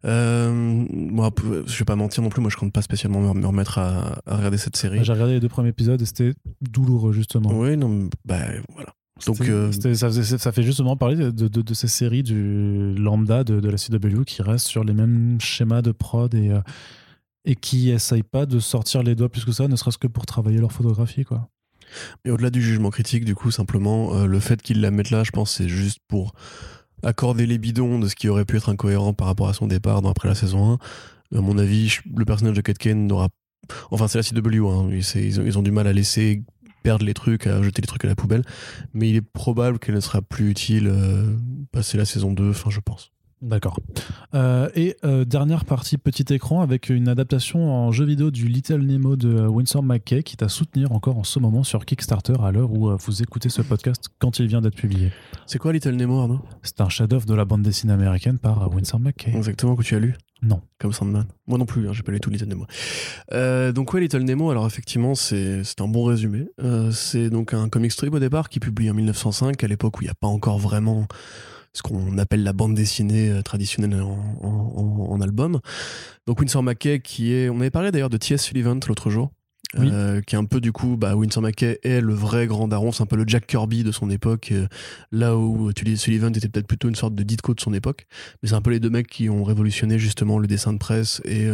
Euh, 0.06 0.52
moi, 0.52 1.32
je 1.66 1.78
vais 1.78 1.86
pas 1.86 1.96
mentir 1.96 2.24
non 2.24 2.30
plus, 2.30 2.42
moi 2.42 2.50
je 2.52 2.58
compte 2.58 2.74
pas 2.74 2.82
spécialement 2.82 3.34
me 3.34 3.48
remettre 3.48 3.78
à, 3.78 4.22
regarder 4.28 4.58
cette 4.58 4.76
série. 4.76 5.04
J'ai 5.04 5.14
regardé 5.14 5.34
les 5.34 5.40
deux 5.40 5.50
premiers 5.50 5.70
épisodes 5.70 6.02
et 6.02 6.06
c'était 6.06 6.34
douloureux 6.62 7.12
justement. 7.12 7.50
Oui, 7.54 7.78
non, 7.78 8.10
bah 8.26 8.40
voilà. 8.74 8.94
Donc, 9.26 9.40
euh, 9.42 9.72
ça, 9.72 10.12
ça, 10.12 10.52
fait 10.52 10.64
justement 10.64 10.98
parler 10.98 11.16
de, 11.16 11.32
de, 11.32 11.48
de, 11.48 11.74
ces 11.74 11.88
séries 11.88 12.22
du 12.22 12.94
lambda 12.96 13.46
de, 13.46 13.62
de, 13.62 13.70
la 13.70 13.78
CW 13.78 14.26
qui 14.26 14.42
restent 14.42 14.68
sur 14.68 14.84
les 14.84 14.94
mêmes 14.94 15.38
schémas 15.40 15.82
de 15.82 15.94
prod 15.94 16.34
et, 16.36 16.52
et 17.46 17.56
qui 17.56 17.92
essayent 17.92 18.24
pas 18.24 18.46
de 18.46 18.60
sortir 18.60 19.04
les 19.04 19.16
doigts 19.16 19.30
plus 19.30 19.46
que 19.46 19.52
ça, 19.52 19.68
ne 19.68 19.76
serait-ce 19.76 19.98
que 19.98 20.08
pour 20.08 20.26
travailler 20.26 20.60
leur 20.60 20.72
photographie, 20.72 21.24
quoi. 21.24 21.50
Mais 22.24 22.32
au-delà 22.32 22.50
du 22.50 22.62
jugement 22.62 22.90
critique, 22.90 23.26
du 23.26 23.36
coup, 23.36 23.52
simplement, 23.52 24.16
euh, 24.16 24.26
le 24.26 24.40
fait 24.40 24.62
qu'ils 24.62 24.82
la 24.82 24.92
mettent 24.92 25.12
là, 25.12 25.24
je 25.24 25.32
pense, 25.32 25.52
c'est 25.52 25.70
juste 25.70 26.00
pour 26.08 26.34
accorder 27.04 27.46
les 27.46 27.58
bidons 27.58 28.00
de 28.00 28.08
ce 28.08 28.16
qui 28.16 28.28
aurait 28.28 28.46
pu 28.46 28.58
être 28.58 28.70
incohérent 28.70 29.14
par 29.14 29.28
rapport 29.28 29.48
à 29.48 29.54
son 29.54 29.68
départ 29.68 30.06
après 30.06 30.28
la 30.28 30.36
saison 30.36 30.80
1. 31.32 31.38
À 31.38 31.42
mon 31.42 31.58
avis, 31.58 31.98
le 32.16 32.26
personnage 32.26 32.56
de 32.56 32.62
Kate 32.62 32.78
Kane 32.78 33.08
n'aura. 33.08 33.30
Enfin, 33.92 34.08
c'est 34.08 34.18
la 34.18 34.24
CW, 34.24 34.68
hein, 34.68 34.90
ils, 34.92 35.40
ont, 35.40 35.44
ils, 35.44 35.58
ont, 35.58 35.62
du 35.62 35.72
mal 35.72 35.88
à 35.88 35.94
laisser 35.94 36.44
perdre 36.84 37.06
les 37.06 37.14
trucs, 37.14 37.48
à 37.48 37.62
jeter 37.64 37.82
les 37.82 37.88
trucs 37.88 38.06
à 38.06 38.08
la 38.08 38.16
poubelle. 38.16 38.44
Mais 38.94 39.10
il 39.10 39.16
est 39.16 39.22
probable 39.22 39.80
qu'elle 39.80 39.96
ne 39.96 40.00
sera 40.00 40.22
plus 40.22 40.50
utile 40.50 40.88
euh, 40.88 41.36
passer 41.72 41.98
la 41.98 42.06
saison 42.06 42.32
2, 42.32 42.52
enfin, 42.52 42.70
je 42.70 42.80
pense. 42.80 43.12
D'accord. 43.42 43.78
Euh, 44.34 44.70
et 44.76 44.96
euh, 45.04 45.26
dernière 45.26 45.66
partie 45.66 45.98
petit 45.98 46.34
écran 46.34 46.62
avec 46.62 46.90
une 46.90 47.10
adaptation 47.10 47.72
en 47.72 47.92
jeu 47.92 48.06
vidéo 48.06 48.32
du 48.32 48.48
Little 48.48 48.82
Nemo 48.82 49.18
de 49.18 49.46
Winsor 49.46 49.84
McKay 49.84 50.24
qui 50.24 50.36
est 50.40 50.44
à 50.44 50.50
soutenir 50.50 50.94
encore 50.94 51.18
en 51.18 51.24
ce 51.24 51.40
moment 51.40 51.64
sur 51.64 51.86
Kickstarter 51.86 52.36
à 52.42 52.52
l'heure 52.52 52.72
où 52.72 52.90
euh, 52.90 52.98
vous 53.00 53.22
écoutez 53.22 53.50
ce 53.50 53.62
podcast 53.62 54.06
quand 54.20 54.40
il 54.40 54.48
vient 54.48 54.62
d'être 54.62 54.76
publié. 54.76 55.12
C'est 55.48 55.60
quoi 55.60 55.74
Little 55.74 55.96
Nemo 55.96 56.20
Arnaud? 56.20 56.42
C'est 56.64 56.80
un 56.80 56.90
chef-d'œuvre 56.90 57.26
de 57.26 57.34
la 57.34 57.44
bande 57.44 57.62
dessinée 57.62 57.94
américaine 57.94 58.40
par 58.40 58.74
Winsor 58.74 59.02
McKay. 59.02 59.36
Exactement 59.36 59.76
que 59.76 59.84
tu 59.84 59.96
as 59.96 60.00
lu? 60.00 60.16
Non. 60.42 60.62
Comme 60.80 60.94
Sandman 60.94 61.26
Moi 61.48 61.58
non 61.58 61.66
plus, 61.66 61.88
hein, 61.90 61.94
j'ai 61.94 62.04
pas 62.04 62.12
lu 62.14 62.20
tout 62.20 62.30
Little 62.30 62.48
Nemo. 62.48 62.66
donc 63.74 63.94
ouais, 63.94 64.00
Little 64.00 64.24
Nemo, 64.24 64.50
alors 64.50 64.66
effectivement 64.66 65.14
c'est 65.14 65.62
un 65.80 65.88
bon 65.88 66.06
résumé. 66.06 66.48
c'est 66.92 67.30
donc 67.30 67.54
un 67.54 67.68
comic 67.68 67.92
strip 67.92 68.14
au 68.14 68.20
départ 68.20 68.48
qui 68.48 68.60
publie 68.60 68.90
en 68.90 68.94
1905 68.94 69.62
à 69.62 69.68
l'époque 69.68 70.00
où 70.00 70.02
il 70.02 70.06
n'y 70.06 70.12
a 70.12 70.16
pas 70.16 70.28
encore 70.28 70.58
vraiment 70.58 71.06
ce 71.76 71.82
qu'on 71.82 72.18
appelle 72.18 72.44
la 72.44 72.54
bande 72.54 72.74
dessinée 72.74 73.30
euh, 73.30 73.42
traditionnelle 73.42 74.02
en, 74.02 75.20
album. 75.22 75.60
Donc 76.28 76.40
Winsor 76.42 76.62
McKay 76.62 77.00
qui 77.00 77.34
est, 77.34 77.50
on 77.50 77.60
avait 77.62 77.72
parlé 77.72 77.90
d'ailleurs 77.90 78.10
de 78.10 78.18
T.S. 78.18 78.44
Sullivan 78.44 78.80
l'autre 78.88 79.10
jour, 79.10 79.32
euh, 79.80 80.22
qui 80.22 80.36
est 80.36 80.38
un 80.38 80.44
peu 80.44 80.60
du 80.60 80.74
coup, 80.74 80.98
bah, 80.98 81.16
Winsor 81.16 81.42
McKay 81.42 81.80
est 81.84 82.02
le 82.02 82.14
vrai 82.14 82.48
grand 82.48 82.68
daron, 82.68 82.92
c'est 82.92 83.02
un 83.02 83.06
peu 83.06 83.16
le 83.16 83.24
Jack 83.26 83.48
Kirby 83.48 83.84
de 83.84 83.94
son 83.94 84.10
époque, 84.10 84.50
euh, 84.52 84.68
là 85.14 85.38
où 85.38 85.72
T.S. 85.72 86.02
Sullivan 86.02 86.36
était 86.36 86.50
peut-être 86.50 86.68
plutôt 86.68 86.90
une 86.90 86.96
sorte 86.96 87.16
de 87.16 87.24
Ditko 87.24 87.54
de 87.54 87.62
son 87.62 87.74
époque, 87.74 88.08
mais 88.44 88.50
c'est 88.50 88.56
un 88.56 88.62
peu 88.62 88.72
les 88.72 88.82
deux 88.82 88.90
mecs 88.90 89.08
qui 89.08 89.30
ont 89.30 89.44
révolutionné 89.44 89.98
justement 89.98 90.38
le 90.38 90.48
dessin 90.48 90.74
de 90.74 90.80
presse 90.80 91.22
et 91.26 91.48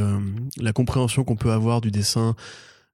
la 0.57 0.73
compréhension 0.73 1.23
qu'on 1.23 1.35
peut 1.35 1.52
avoir 1.52 1.81
du 1.81 1.91
dessin 1.91 2.35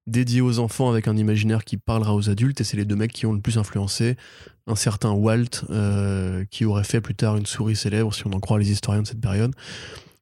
dédié 0.07 0.41
aux 0.41 0.59
enfants 0.59 0.89
avec 0.89 1.07
un 1.07 1.17
imaginaire 1.17 1.63
qui 1.63 1.77
parlera 1.77 2.15
aux 2.15 2.29
adultes 2.29 2.61
et 2.61 2.63
c'est 2.63 2.77
les 2.77 2.85
deux 2.85 2.95
mecs 2.95 3.11
qui 3.11 3.25
ont 3.25 3.33
le 3.33 3.41
plus 3.41 3.57
influencé. 3.57 4.15
Un 4.65 4.75
certain 4.75 5.11
Walt 5.11 5.65
euh, 5.69 6.45
qui 6.49 6.65
aurait 6.65 6.83
fait 6.83 7.01
plus 7.01 7.15
tard 7.15 7.37
une 7.37 7.45
souris 7.45 7.75
célèbre 7.75 8.13
si 8.13 8.25
on 8.25 8.31
en 8.31 8.39
croit 8.39 8.57
les 8.57 8.71
historiens 8.71 9.03
de 9.03 9.07
cette 9.07 9.21
période. 9.21 9.53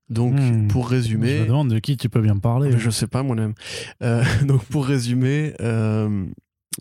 Donc 0.09 0.33
hmm. 0.33 0.67
pour 0.67 0.89
résumer 0.89 1.37
je 1.37 1.41
me 1.43 1.47
demande 1.47 1.69
de 1.69 1.79
qui 1.79 1.97
tu 1.97 2.09
peux 2.09 2.21
bien 2.21 2.37
parler. 2.37 2.77
Je 2.77 2.89
sais 2.89 3.07
pas 3.07 3.23
moi-même. 3.23 3.53
Euh, 4.03 4.23
donc 4.45 4.63
pour 4.65 4.85
résumer 4.85 5.53
euh, 5.61 6.25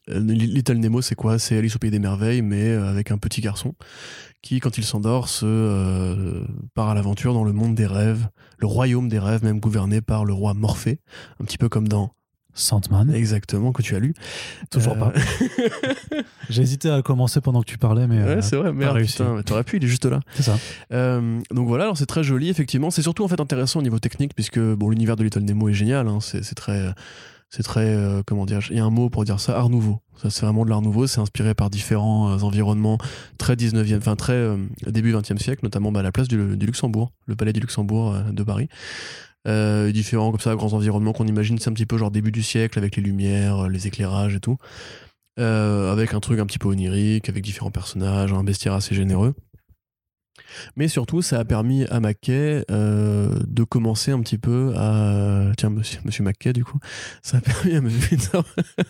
Little 0.09 0.79
Nemo 0.79 1.03
c'est 1.03 1.15
quoi? 1.15 1.39
C'est 1.39 1.57
Alice 1.57 1.77
au 1.77 1.79
pays 1.79 1.91
des 1.91 1.99
merveilles 1.99 2.43
mais 2.43 2.71
avec 2.71 3.11
un 3.11 3.19
petit 3.19 3.41
garçon 3.41 3.75
qui 4.43 4.61
quand 4.61 4.77
il 4.77 4.85
s'endort 4.85 5.29
se 5.29 6.43
part 6.75 6.89
à 6.89 6.95
l'aventure 6.95 7.33
dans 7.33 7.45
le 7.45 7.53
monde 7.53 7.75
des 7.75 7.87
rêves 7.87 8.29
le 8.59 8.67
royaume 8.67 9.09
des 9.09 9.19
rêves 9.19 9.45
même 9.45 9.61
gouverné 9.61 10.01
par 10.01 10.25
le 10.25 10.33
roi 10.33 10.55
Morphée. 10.55 11.01
Un 11.41 11.45
petit 11.45 11.59
peu 11.59 11.69
comme 11.69 11.89
dans 11.89 12.15
Sandman. 12.55 13.13
Exactement, 13.15 13.73
que 13.73 13.83
tu 13.83 13.95
as 13.97 13.99
lu. 13.99 14.15
Toujours 14.71 14.97
pas. 14.97 15.13
Euh, 15.15 16.23
J'ai 16.51 16.63
hésité 16.63 16.91
à 16.91 17.03
commencer 17.03 17.41
pendant 17.41 17.61
que 17.61 17.67
tu 17.67 17.79
parlais, 17.79 18.07
mais. 18.07 18.19
Ouais, 18.19 18.29
euh, 18.29 18.43
c'est 18.43 18.57
vrai, 18.57 18.73
merde, 18.73 18.99
t'aurais 19.45 19.65
pu, 19.65 19.77
il 19.77 19.85
est 19.85 19.89
juste 19.89 20.07
là. 20.07 20.21
C'est 20.35 20.45
ça. 20.45 20.57
Euh, 20.93 21.41
donc 21.51 21.69
voilà, 21.69 21.85
alors 21.85 21.99
c'est 21.99 22.07
très 22.07 22.23
joli, 22.23 22.49
effectivement. 22.49 22.91
C'est 22.91 23.03
surtout 23.03 23.25
en 23.25 23.29
fait 23.29 23.41
intéressant 23.41 23.81
au 23.81 23.83
niveau 23.83 23.99
technique, 23.99 24.35
puisque 24.35 24.61
bon, 24.61 24.91
l'univers 24.91 25.17
de 25.17 25.25
Little 25.25 25.43
Nemo 25.43 25.69
est 25.69 25.75
génial. 25.75 26.09
Hein. 26.09 26.19
c'est 26.21 26.55
très. 26.55 26.95
C'est 27.51 27.63
très. 27.63 27.97
comment 28.27 28.47
dire 28.47 28.61
Il 28.71 28.77
y 28.77 28.81
a 28.81 28.85
un 28.85 28.91
mot 28.91 29.11
pour 29.11 29.25
dire 29.25 29.41
ça, 29.41 29.57
art 29.57 29.69
nouveau. 29.69 30.01
Ça, 30.23 30.31
c'est 30.31 30.45
vraiment 30.45 30.65
de 30.65 30.71
l'art 30.71 30.83
nouveau. 30.83 31.07
C'est 31.07 31.21
inspiré 31.21 31.55
par 31.55 31.71
différents 31.71 32.43
environnements 32.43 32.99
très 33.39 33.55
19e, 33.55 33.99
enfin 33.99 34.17
très 34.17 34.57
début 34.87 35.13
20e 35.13 35.39
siècle, 35.39 35.61
notamment 35.65 35.93
bah, 35.93 36.03
la 36.03 36.13
place 36.13 36.29
du, 36.29 36.57
du, 36.57 36.67
Luxembourg, 36.67 37.13
le 37.27 37.37
palais 37.37 37.53
du 37.53 37.61
Luxembourg 37.61 38.17
de 38.33 38.43
Paris. 38.43 38.69
Euh, 39.47 39.93
différents 39.93 40.31
comme 40.31 40.41
ça, 40.41 40.55
grands 40.55 40.73
environnements 40.73 41.13
qu'on 41.13 41.27
imagine, 41.27 41.59
c'est 41.59 41.69
un 41.69 41.75
petit 41.75 41.87
peu 41.87 41.99
genre 41.99 42.11
début 42.11 42.33
du 42.33 42.43
siècle 42.43 42.79
avec 42.79 42.97
les 42.97 43.03
lumières, 43.03 43.69
les 43.69 43.87
éclairages 43.87 44.35
et 44.35 44.41
tout. 44.41 44.57
Euh, 45.41 45.93
avec 45.93 46.15
un 46.15 46.21
truc 46.21 46.39
un 46.39 46.47
petit 46.47 46.59
peu 46.59 46.69
onirique, 46.69 47.29
avec 47.29 47.43
différents 47.43 47.73
personnages, 47.73 48.33
un 48.33 48.45
bestiaire 48.45 48.75
assez 48.75 48.95
généreux. 48.95 49.35
Mais 50.77 50.89
surtout, 50.89 51.23
ça 51.23 51.39
a 51.39 51.45
permis 51.45 51.85
à 51.87 52.01
Mackay 52.01 52.65
euh, 52.71 53.39
de 53.47 53.65
commencer 53.65 54.13
un 54.13 54.21
petit 54.21 54.39
peu 54.39 54.73
à. 54.77 55.53
Tiens, 55.57 55.71
monsieur, 55.71 56.01
monsieur 56.05 56.23
Mackay, 56.23 56.53
du 56.53 56.65
coup. 56.65 56.79
Ça 57.23 57.39
a 57.39 57.41
permis 57.41 57.75
à 57.75 57.81
monsieur 57.81 58.09
Winsor. 58.11 58.45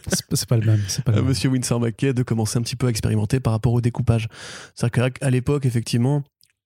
c'est 0.33 0.49
pas 0.49 0.57
le 0.57 0.67
même. 0.67 0.81
Pas 1.05 1.13
le 1.13 1.23
Monsieur 1.23 1.51
Winsor 1.51 1.81
Mackay 1.81 2.13
de 2.13 2.23
commencer 2.23 2.59
un 2.59 2.63
petit 2.63 2.77
peu 2.77 2.87
à 2.87 2.91
expérimenter 2.91 3.41
par 3.41 3.53
rapport 3.53 3.73
au 3.73 3.81
découpage. 3.81 4.29
C'est-à-dire 4.75 5.13
qu'à 5.13 5.31
l'époque, 5.31 5.67
effectivement, 5.67 6.23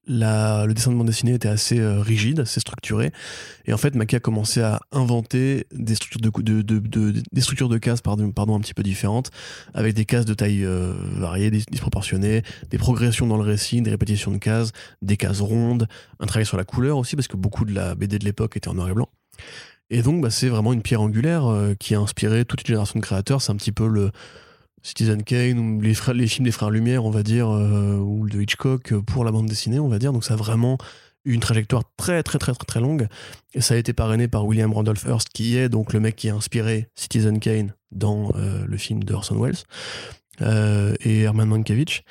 le 0.09 0.73
dessin 0.73 0.91
de 0.91 0.97
bande 0.97 1.07
dessinée 1.07 1.35
était 1.35 1.49
assez 1.49 1.79
euh, 1.79 2.01
rigide, 2.01 2.41
assez 2.41 2.61
structuré. 2.61 3.13
Et 3.67 3.73
en 3.73 3.77
fait, 3.77 3.95
Mackay 3.95 4.17
a 4.17 4.21
commencé 4.21 4.61
à 4.61 4.81
inventer 4.93 5.67
des 5.73 5.95
structures 5.95 6.21
de, 6.23 7.79
cases 7.79 8.01
pardon, 8.01 8.33
un 8.57 8.61
petit 8.61 8.75
peu 8.75 8.83
différentes, 8.83 9.31
avec 9.75 9.95
des 9.95 10.05
cases 10.05 10.25
de 10.25 10.35
taille 10.35 10.65
euh, 10.65 10.95
variée, 11.17 11.51
disproportionnées, 11.51 12.43
des 12.71 12.79
progressions 12.79 13.27
dans 13.27 13.37
le 13.37 13.45
récit, 13.45 13.83
des 13.83 13.91
répétitions 13.91 14.31
de 14.31 14.39
cases, 14.39 14.73
des 15.03 15.17
cases 15.17 15.41
rondes, 15.41 15.87
un 16.21 16.27
travail 16.27 16.47
sur 16.47 16.57
la 16.57 16.65
couleur 16.65 16.97
aussi, 16.99 17.15
parce 17.15 17.29
que 17.29 17.37
beaucoup 17.37 17.65
de 17.65 17.75
la 17.75 17.95
BD 17.95 18.19
de 18.19 18.25
l'époque 18.25 18.57
était 18.57 18.69
en 18.69 18.75
noir 18.75 18.89
et 18.89 18.95
blanc. 18.95 19.09
Et 19.91 20.03
donc, 20.03 20.21
bah, 20.21 20.31
c'est 20.31 20.49
vraiment 20.49 20.73
une 20.73 20.83
pierre 20.83 21.01
angulaire 21.01 21.47
euh, 21.47 21.75
qui 21.75 21.95
a 21.95 22.01
inspiré 22.01 22.45
toute 22.45 22.63
une 22.63 22.67
génération 22.67 22.99
de 22.99 23.05
créateurs. 23.05 23.41
C'est 23.41 23.53
un 23.53 23.57
petit 23.57 23.73
peu 23.73 23.87
le 23.89 24.11
Citizen 24.83 25.23
Kane 25.23 25.59
ou 25.59 25.81
les, 25.81 25.95
films 25.95 26.45
des 26.45 26.53
frères 26.53 26.71
Lumière, 26.71 27.05
on 27.05 27.11
va 27.11 27.23
dire, 27.23 27.49
euh, 27.51 27.97
ou 27.97 28.29
de 28.29 28.41
Hitchcock 28.41 28.95
pour 29.07 29.25
la 29.25 29.33
bande 29.33 29.47
dessinée, 29.47 29.79
on 29.79 29.89
va 29.89 29.99
dire. 29.99 30.13
Donc 30.13 30.25
ça 30.25 30.35
a 30.35 30.37
vraiment 30.37 30.79
une 31.25 31.41
trajectoire 31.41 31.83
très 31.97 32.23
très 32.23 32.39
très 32.39 32.53
très 32.53 32.65
très 32.65 32.81
longue. 32.81 33.09
Et 33.55 33.61
ça 33.61 33.75
a 33.75 33.77
été 33.77 33.93
parrainé 33.93 34.29
par 34.29 34.47
William 34.47 34.73
Randolph 34.73 35.05
Hearst, 35.05 35.29
qui 35.31 35.57
est 35.57 35.69
donc 35.69 35.93
le 35.93 36.01
mec 36.01 36.17
qui 36.17 36.29
a 36.29 36.35
inspiré 36.35 36.89
Citizen 36.95 37.41
Kane 37.41 37.75
dans 37.91 38.31
euh, 38.37 38.65
le 38.67 38.77
film 38.77 39.05
de 39.05 39.15
Orson 39.15 39.41
Welles 39.41 39.57
euh, 40.43 40.95
et 41.01 41.23
Herman 41.23 41.49
Mankiewicz. 41.49 42.03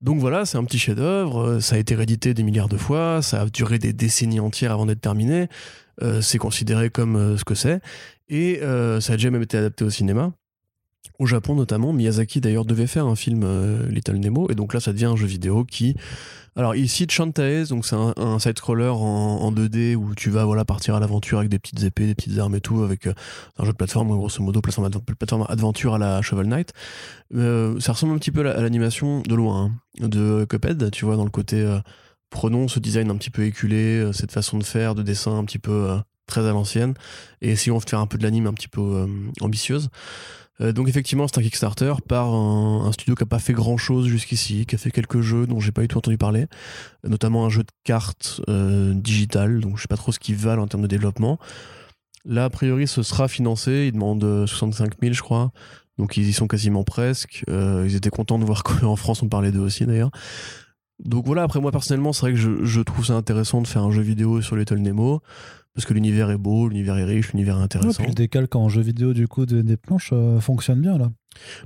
Donc 0.00 0.20
voilà, 0.20 0.44
c'est 0.44 0.58
un 0.58 0.64
petit 0.64 0.78
chef-d'œuvre. 0.78 1.58
Ça 1.60 1.74
a 1.74 1.78
été 1.78 1.94
réédité 1.94 2.34
des 2.34 2.44
milliards 2.44 2.68
de 2.68 2.76
fois. 2.76 3.20
Ça 3.20 3.42
a 3.42 3.46
duré 3.46 3.78
des 3.78 3.92
décennies 3.92 4.40
entières 4.40 4.72
avant 4.72 4.86
d'être 4.86 5.00
terminé. 5.00 5.48
c'est 6.20 6.38
considéré 6.38 6.88
comme 6.88 7.36
ce 7.36 7.42
que 7.42 7.56
c'est. 7.56 7.80
Et 8.28 8.60
ça 8.60 9.14
a 9.14 9.16
déjà 9.16 9.32
même 9.32 9.42
été 9.42 9.56
adapté 9.56 9.84
au 9.84 9.90
cinéma. 9.90 10.32
Au 11.18 11.26
Japon 11.26 11.56
notamment, 11.56 11.92
Miyazaki 11.92 12.40
d'ailleurs 12.40 12.64
devait 12.64 12.86
faire 12.86 13.06
un 13.06 13.16
film 13.16 13.42
euh, 13.42 13.88
Little 13.88 14.18
Nemo, 14.18 14.48
et 14.50 14.54
donc 14.54 14.72
là 14.72 14.78
ça 14.78 14.92
devient 14.92 15.06
un 15.06 15.16
jeu 15.16 15.26
vidéo 15.26 15.64
qui... 15.64 15.96
Alors 16.54 16.74
il 16.74 16.88
cite 16.88 17.12
Shantae, 17.12 17.66
donc 17.68 17.86
c'est 17.86 17.94
un, 17.94 18.38
side-scroller 18.40 18.88
en, 18.88 19.52
2D 19.52 19.94
où 19.94 20.14
tu 20.16 20.30
vas 20.30 20.44
voilà, 20.44 20.64
partir 20.64 20.96
à 20.96 21.00
l'aventure 21.00 21.38
avec 21.38 21.50
des 21.50 21.58
petites 21.60 21.82
épées, 21.84 22.06
des 22.06 22.16
petites 22.16 22.38
armes 22.38 22.56
et 22.56 22.60
tout, 22.60 22.82
avec 22.82 23.06
euh, 23.06 23.14
un 23.58 23.64
jeu 23.64 23.72
de 23.72 23.76
plateforme, 23.76 24.08
grosso 24.08 24.42
modo, 24.42 24.60
plateforme, 24.60 24.90
plateforme 24.90 25.46
aventure 25.48 25.94
à 25.94 25.98
la 25.98 26.22
Shovel 26.22 26.48
Knight. 26.48 26.72
Euh, 27.34 27.78
ça 27.78 27.92
ressemble 27.92 28.14
un 28.14 28.18
petit 28.18 28.32
peu 28.32 28.48
à 28.48 28.60
l'animation 28.60 29.22
de 29.22 29.34
loin, 29.36 29.72
hein, 30.00 30.08
de 30.08 30.46
Cuphead, 30.48 30.90
tu 30.90 31.04
vois, 31.04 31.16
dans 31.16 31.24
le 31.24 31.30
côté... 31.30 31.64
prenons 32.30 32.66
ce 32.66 32.80
design 32.80 33.10
un 33.10 33.16
petit 33.16 33.30
peu 33.30 33.44
éculé, 33.44 34.10
cette 34.12 34.32
façon 34.32 34.58
de 34.58 34.64
faire, 34.64 34.96
de 34.96 35.02
dessin 35.02 35.38
un 35.38 35.44
petit 35.44 35.60
peu 35.60 35.96
très 36.26 36.44
à 36.46 36.50
l'ancienne, 36.52 36.94
et 37.40 37.50
essayons 37.50 37.78
de 37.78 37.88
faire 37.88 38.00
un 38.00 38.06
peu 38.06 38.18
de 38.18 38.24
l'anime 38.24 38.48
un 38.48 38.52
petit 38.52 38.68
peu 38.68 39.06
ambitieuse. 39.40 39.90
Euh, 40.60 40.72
donc 40.72 40.88
effectivement, 40.88 41.26
c'est 41.28 41.38
un 41.38 41.42
Kickstarter 41.42 41.94
par 42.06 42.34
un, 42.34 42.90
studio 42.92 43.14
qui 43.14 43.22
n'a 43.22 43.28
pas 43.28 43.38
fait 43.38 43.52
grand-chose 43.52 44.06
jusqu'ici, 44.06 44.66
qui 44.66 44.74
a 44.74 44.78
fait 44.78 44.90
quelques 44.90 45.20
jeux 45.20 45.46
dont 45.46 45.60
j'ai 45.60 45.72
pas 45.72 45.82
du 45.82 45.88
tout 45.88 45.98
entendu 45.98 46.18
parler, 46.18 46.46
notamment 47.04 47.44
un 47.44 47.48
jeu 47.48 47.62
de 47.62 47.70
cartes 47.84 48.40
euh, 48.48 48.92
digital, 48.94 49.60
donc 49.60 49.76
je 49.76 49.82
sais 49.82 49.88
pas 49.88 49.96
trop 49.96 50.12
ce 50.12 50.18
qu'ils 50.18 50.36
valent 50.36 50.62
en 50.62 50.66
termes 50.66 50.82
de 50.82 50.88
développement. 50.88 51.38
Là, 52.24 52.44
a 52.44 52.50
priori, 52.50 52.86
ce 52.88 53.02
sera 53.02 53.28
financé, 53.28 53.86
ils 53.88 53.92
demandent 53.92 54.46
65 54.46 54.94
000, 55.00 55.14
je 55.14 55.22
crois, 55.22 55.52
donc 55.98 56.16
ils 56.16 56.28
y 56.28 56.32
sont 56.32 56.48
quasiment 56.48 56.84
presque. 56.84 57.44
Euh, 57.48 57.84
ils 57.86 57.94
étaient 57.94 58.10
contents 58.10 58.38
de 58.38 58.44
voir 58.44 58.62
qu'en 58.64 58.96
France 58.96 59.22
on 59.22 59.28
parlait 59.28 59.52
d'eux 59.52 59.60
aussi 59.60 59.86
d'ailleurs. 59.86 60.10
Donc 60.98 61.26
voilà, 61.26 61.44
après 61.44 61.60
moi 61.60 61.70
personnellement, 61.70 62.12
c'est 62.12 62.22
vrai 62.22 62.32
que 62.32 62.38
je, 62.38 62.64
je, 62.64 62.80
trouve 62.80 63.06
ça 63.06 63.12
intéressant 63.12 63.62
de 63.62 63.68
faire 63.68 63.84
un 63.84 63.92
jeu 63.92 64.02
vidéo 64.02 64.42
sur 64.42 64.56
Little 64.56 64.78
Nemo 64.78 65.22
parce 65.78 65.86
que 65.86 65.94
l'univers 65.94 66.28
est 66.32 66.38
beau, 66.38 66.68
l'univers 66.68 66.98
est 66.98 67.04
riche, 67.04 67.32
l'univers 67.32 67.56
est 67.56 67.62
intéressant. 67.62 68.02
le 68.02 68.12
décalque 68.12 68.56
en 68.56 68.68
jeu 68.68 68.80
vidéo 68.80 69.12
du 69.12 69.28
coup 69.28 69.46
des 69.46 69.76
planches 69.76 70.10
euh, 70.12 70.40
fonctionne 70.40 70.80
bien 70.80 70.98
là. 70.98 71.12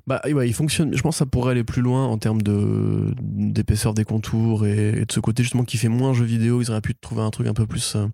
Bah 0.07 0.21
ouais, 0.31 0.47
il 0.47 0.53
fonctionne. 0.53 0.95
Je 0.95 1.01
pense 1.01 1.15
que 1.15 1.21
ça 1.21 1.25
pourrait 1.25 1.53
aller 1.53 1.65
plus 1.65 1.81
loin 1.81 2.05
en 2.05 2.19
termes 2.19 2.43
de 2.43 3.15
d'épaisseur 3.23 3.95
des 3.95 4.05
contours 4.05 4.67
et, 4.67 5.07
de 5.07 5.11
ce 5.11 5.19
côté 5.19 5.43
justement 5.45 5.65
qui 5.65 5.79
fait 5.79 5.89
moins 5.89 6.13
jeu 6.13 6.27
vidéo. 6.27 6.61
Ils 6.61 6.71
auraient 6.71 6.83
pu 6.83 6.95
trouver 6.95 7.23
un 7.23 7.31
truc 7.31 7.47
un 7.47 7.55
peu 7.55 7.67
plus 7.67 7.97
euh, 7.97 8.07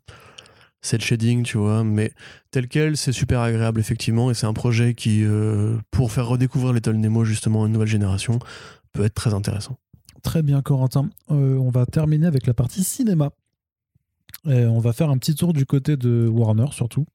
set 0.82 1.02
shading, 1.02 1.42
tu 1.42 1.58
vois. 1.58 1.82
Mais 1.82 2.12
tel 2.52 2.68
quel, 2.68 2.96
c'est 2.96 3.10
super 3.10 3.40
agréable 3.40 3.80
effectivement 3.80 4.30
et 4.30 4.34
c'est 4.34 4.46
un 4.46 4.52
projet 4.52 4.94
qui, 4.94 5.24
euh, 5.24 5.78
pour 5.90 6.12
faire 6.12 6.28
redécouvrir 6.28 6.72
Little 6.72 6.94
Nemo 6.94 7.24
justement 7.24 7.64
à 7.64 7.66
une 7.66 7.72
nouvelle 7.72 7.88
génération, 7.88 8.38
peut 8.92 9.04
être 9.04 9.14
très 9.14 9.34
intéressant. 9.34 9.78
Très 10.22 10.44
bien, 10.44 10.62
Corentin. 10.62 11.10
on 11.28 11.70
va 11.70 11.86
terminer 11.86 12.28
avec 12.28 12.46
la 12.46 12.54
partie 12.54 12.84
cinéma 12.84 13.32
on 14.44 14.78
va 14.78 14.92
faire 14.92 15.10
un 15.10 15.18
petit 15.18 15.34
tour 15.34 15.52
du 15.52 15.66
côté 15.66 15.96
de 15.96 16.28
Warner 16.28 16.68
surtout. 16.72 17.06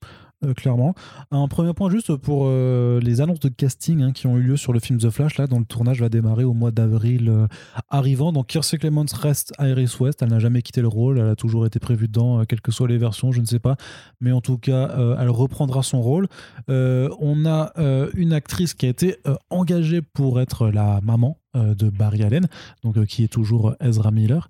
Euh, 0.43 0.53
clairement. 0.53 0.93
Un 1.31 1.47
premier 1.47 1.73
point 1.73 1.89
juste 1.89 2.15
pour 2.15 2.45
euh, 2.47 2.99
les 2.99 3.21
annonces 3.21 3.39
de 3.39 3.49
casting 3.49 4.01
hein, 4.01 4.11
qui 4.11 4.27
ont 4.27 4.37
eu 4.37 4.41
lieu 4.41 4.57
sur 4.57 4.73
le 4.73 4.79
film 4.79 4.99
The 4.99 5.09
Flash, 5.09 5.37
là, 5.37 5.47
dont 5.47 5.59
le 5.59 5.65
tournage 5.65 6.01
va 6.01 6.09
démarrer 6.09 6.43
au 6.43 6.53
mois 6.53 6.71
d'avril 6.71 7.29
euh, 7.29 7.47
arrivant. 7.89 8.31
Donc 8.31 8.47
Kiersey 8.47 8.77
Clements 8.77 9.05
reste 9.13 9.53
Iris 9.59 9.99
West, 9.99 10.21
elle 10.21 10.29
n'a 10.29 10.39
jamais 10.39 10.61
quitté 10.61 10.81
le 10.81 10.87
rôle, 10.87 11.19
elle 11.19 11.29
a 11.29 11.35
toujours 11.35 11.65
été 11.65 11.79
prévue 11.79 12.07
dedans, 12.07 12.43
quelles 12.45 12.61
que 12.61 12.71
soient 12.71 12.87
les 12.87 12.97
versions, 12.97 13.31
je 13.31 13.41
ne 13.41 13.45
sais 13.45 13.59
pas. 13.59 13.75
Mais 14.21 14.31
en 14.31 14.41
tout 14.41 14.57
cas, 14.57 15.15
elle 15.19 15.29
reprendra 15.29 15.83
son 15.83 16.01
rôle. 16.01 16.27
on 16.67 17.45
a 17.45 17.73
une 18.15 18.33
actrice 18.33 18.73
qui 18.73 18.85
a 18.85 18.89
été 18.89 19.17
engagée 19.49 20.01
pour 20.01 20.39
être 20.39 20.69
la 20.69 20.99
maman 21.01 21.37
de 21.55 21.89
Barry 21.89 22.23
Allen, 22.23 22.47
donc 22.83 23.03
qui 23.05 23.23
est 23.23 23.27
toujours 23.27 23.75
Ezra 23.79 24.11
Miller. 24.11 24.49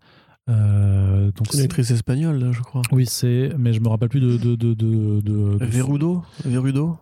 Euh, 0.49 1.31
c'est 1.49 1.57
une 1.59 1.63
actrice 1.63 1.91
espagnole, 1.91 2.37
là, 2.37 2.51
je 2.51 2.61
crois. 2.61 2.81
Oui, 2.91 3.05
c'est. 3.05 3.51
Mais 3.57 3.73
je 3.73 3.79
me 3.79 3.87
rappelle 3.87 4.09
plus 4.09 4.19
de. 4.19 4.37
de, 4.37 4.55
de, 4.55 4.73
de, 4.73 5.57
Verudo? 5.61 6.23
Verudo? 6.43 6.97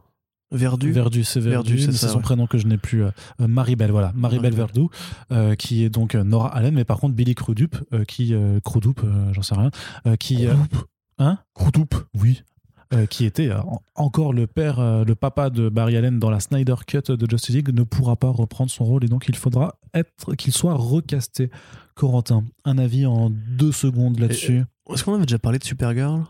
Verdu? 0.54 0.92
Verdu, 0.92 1.24
c'est 1.24 1.40
Verdu, 1.40 1.80
c'est 1.80 1.94
son 1.94 2.20
prénom 2.20 2.46
que 2.46 2.58
je 2.58 2.68
n'ai 2.68 2.78
plus. 2.78 3.04
Euh, 3.04 3.12
Maribel, 3.40 3.90
voilà. 3.90 4.12
Maribel 4.16 4.54
Verdu, 4.54 4.88
euh, 5.32 5.56
qui 5.56 5.84
est 5.86 5.90
donc 5.90 6.14
Nora 6.16 6.54
Allen, 6.54 6.74
mais 6.74 6.84
par 6.84 7.00
contre 7.00 7.16
Billy 7.16 7.36
Crudup, 7.36 7.78
qui. 8.08 8.36
Crudup, 8.64 9.02
j'en 9.32 9.42
sais 9.42 9.56
rien. 9.56 9.72
qui. 10.18 10.46
Hein? 11.18 11.38
Crudup 11.54 11.96
Oui. 12.20 12.44
qui 13.10 13.24
était 13.26 13.50
encore 13.96 14.34
le 14.34 14.46
père, 14.46 15.06
le 15.06 15.16
papa 15.16 15.50
de 15.50 15.70
Barry 15.70 15.96
Allen 15.96 16.20
dans 16.20 16.30
la 16.30 16.42
Snyder 16.42 16.76
Cut 16.86 17.16
de 17.16 17.28
Justice 17.30 17.56
League, 17.56 17.74
ne 17.74 17.84
pourra 17.84 18.18
pas 18.18 18.30
reprendre 18.30 18.70
son 18.70 18.84
rôle 18.84 19.06
et 19.06 19.08
donc 19.08 19.30
il 19.30 19.36
faudra 19.38 19.76
être 19.94 20.36
qu'il 20.36 20.54
soit 20.54 20.74
recasté. 20.74 21.50
Corentin, 21.96 22.44
un 22.66 22.78
avis 22.78 23.06
en 23.06 23.30
deux 23.30 23.72
secondes 23.72 24.20
là-dessus. 24.20 24.60
Euh, 24.90 24.94
est-ce 24.94 25.04
qu'on 25.04 25.14
avait 25.14 25.26
déjà 25.26 25.40
parlé 25.40 25.60
de 25.60 25.64
Supergirl? 25.64 26.24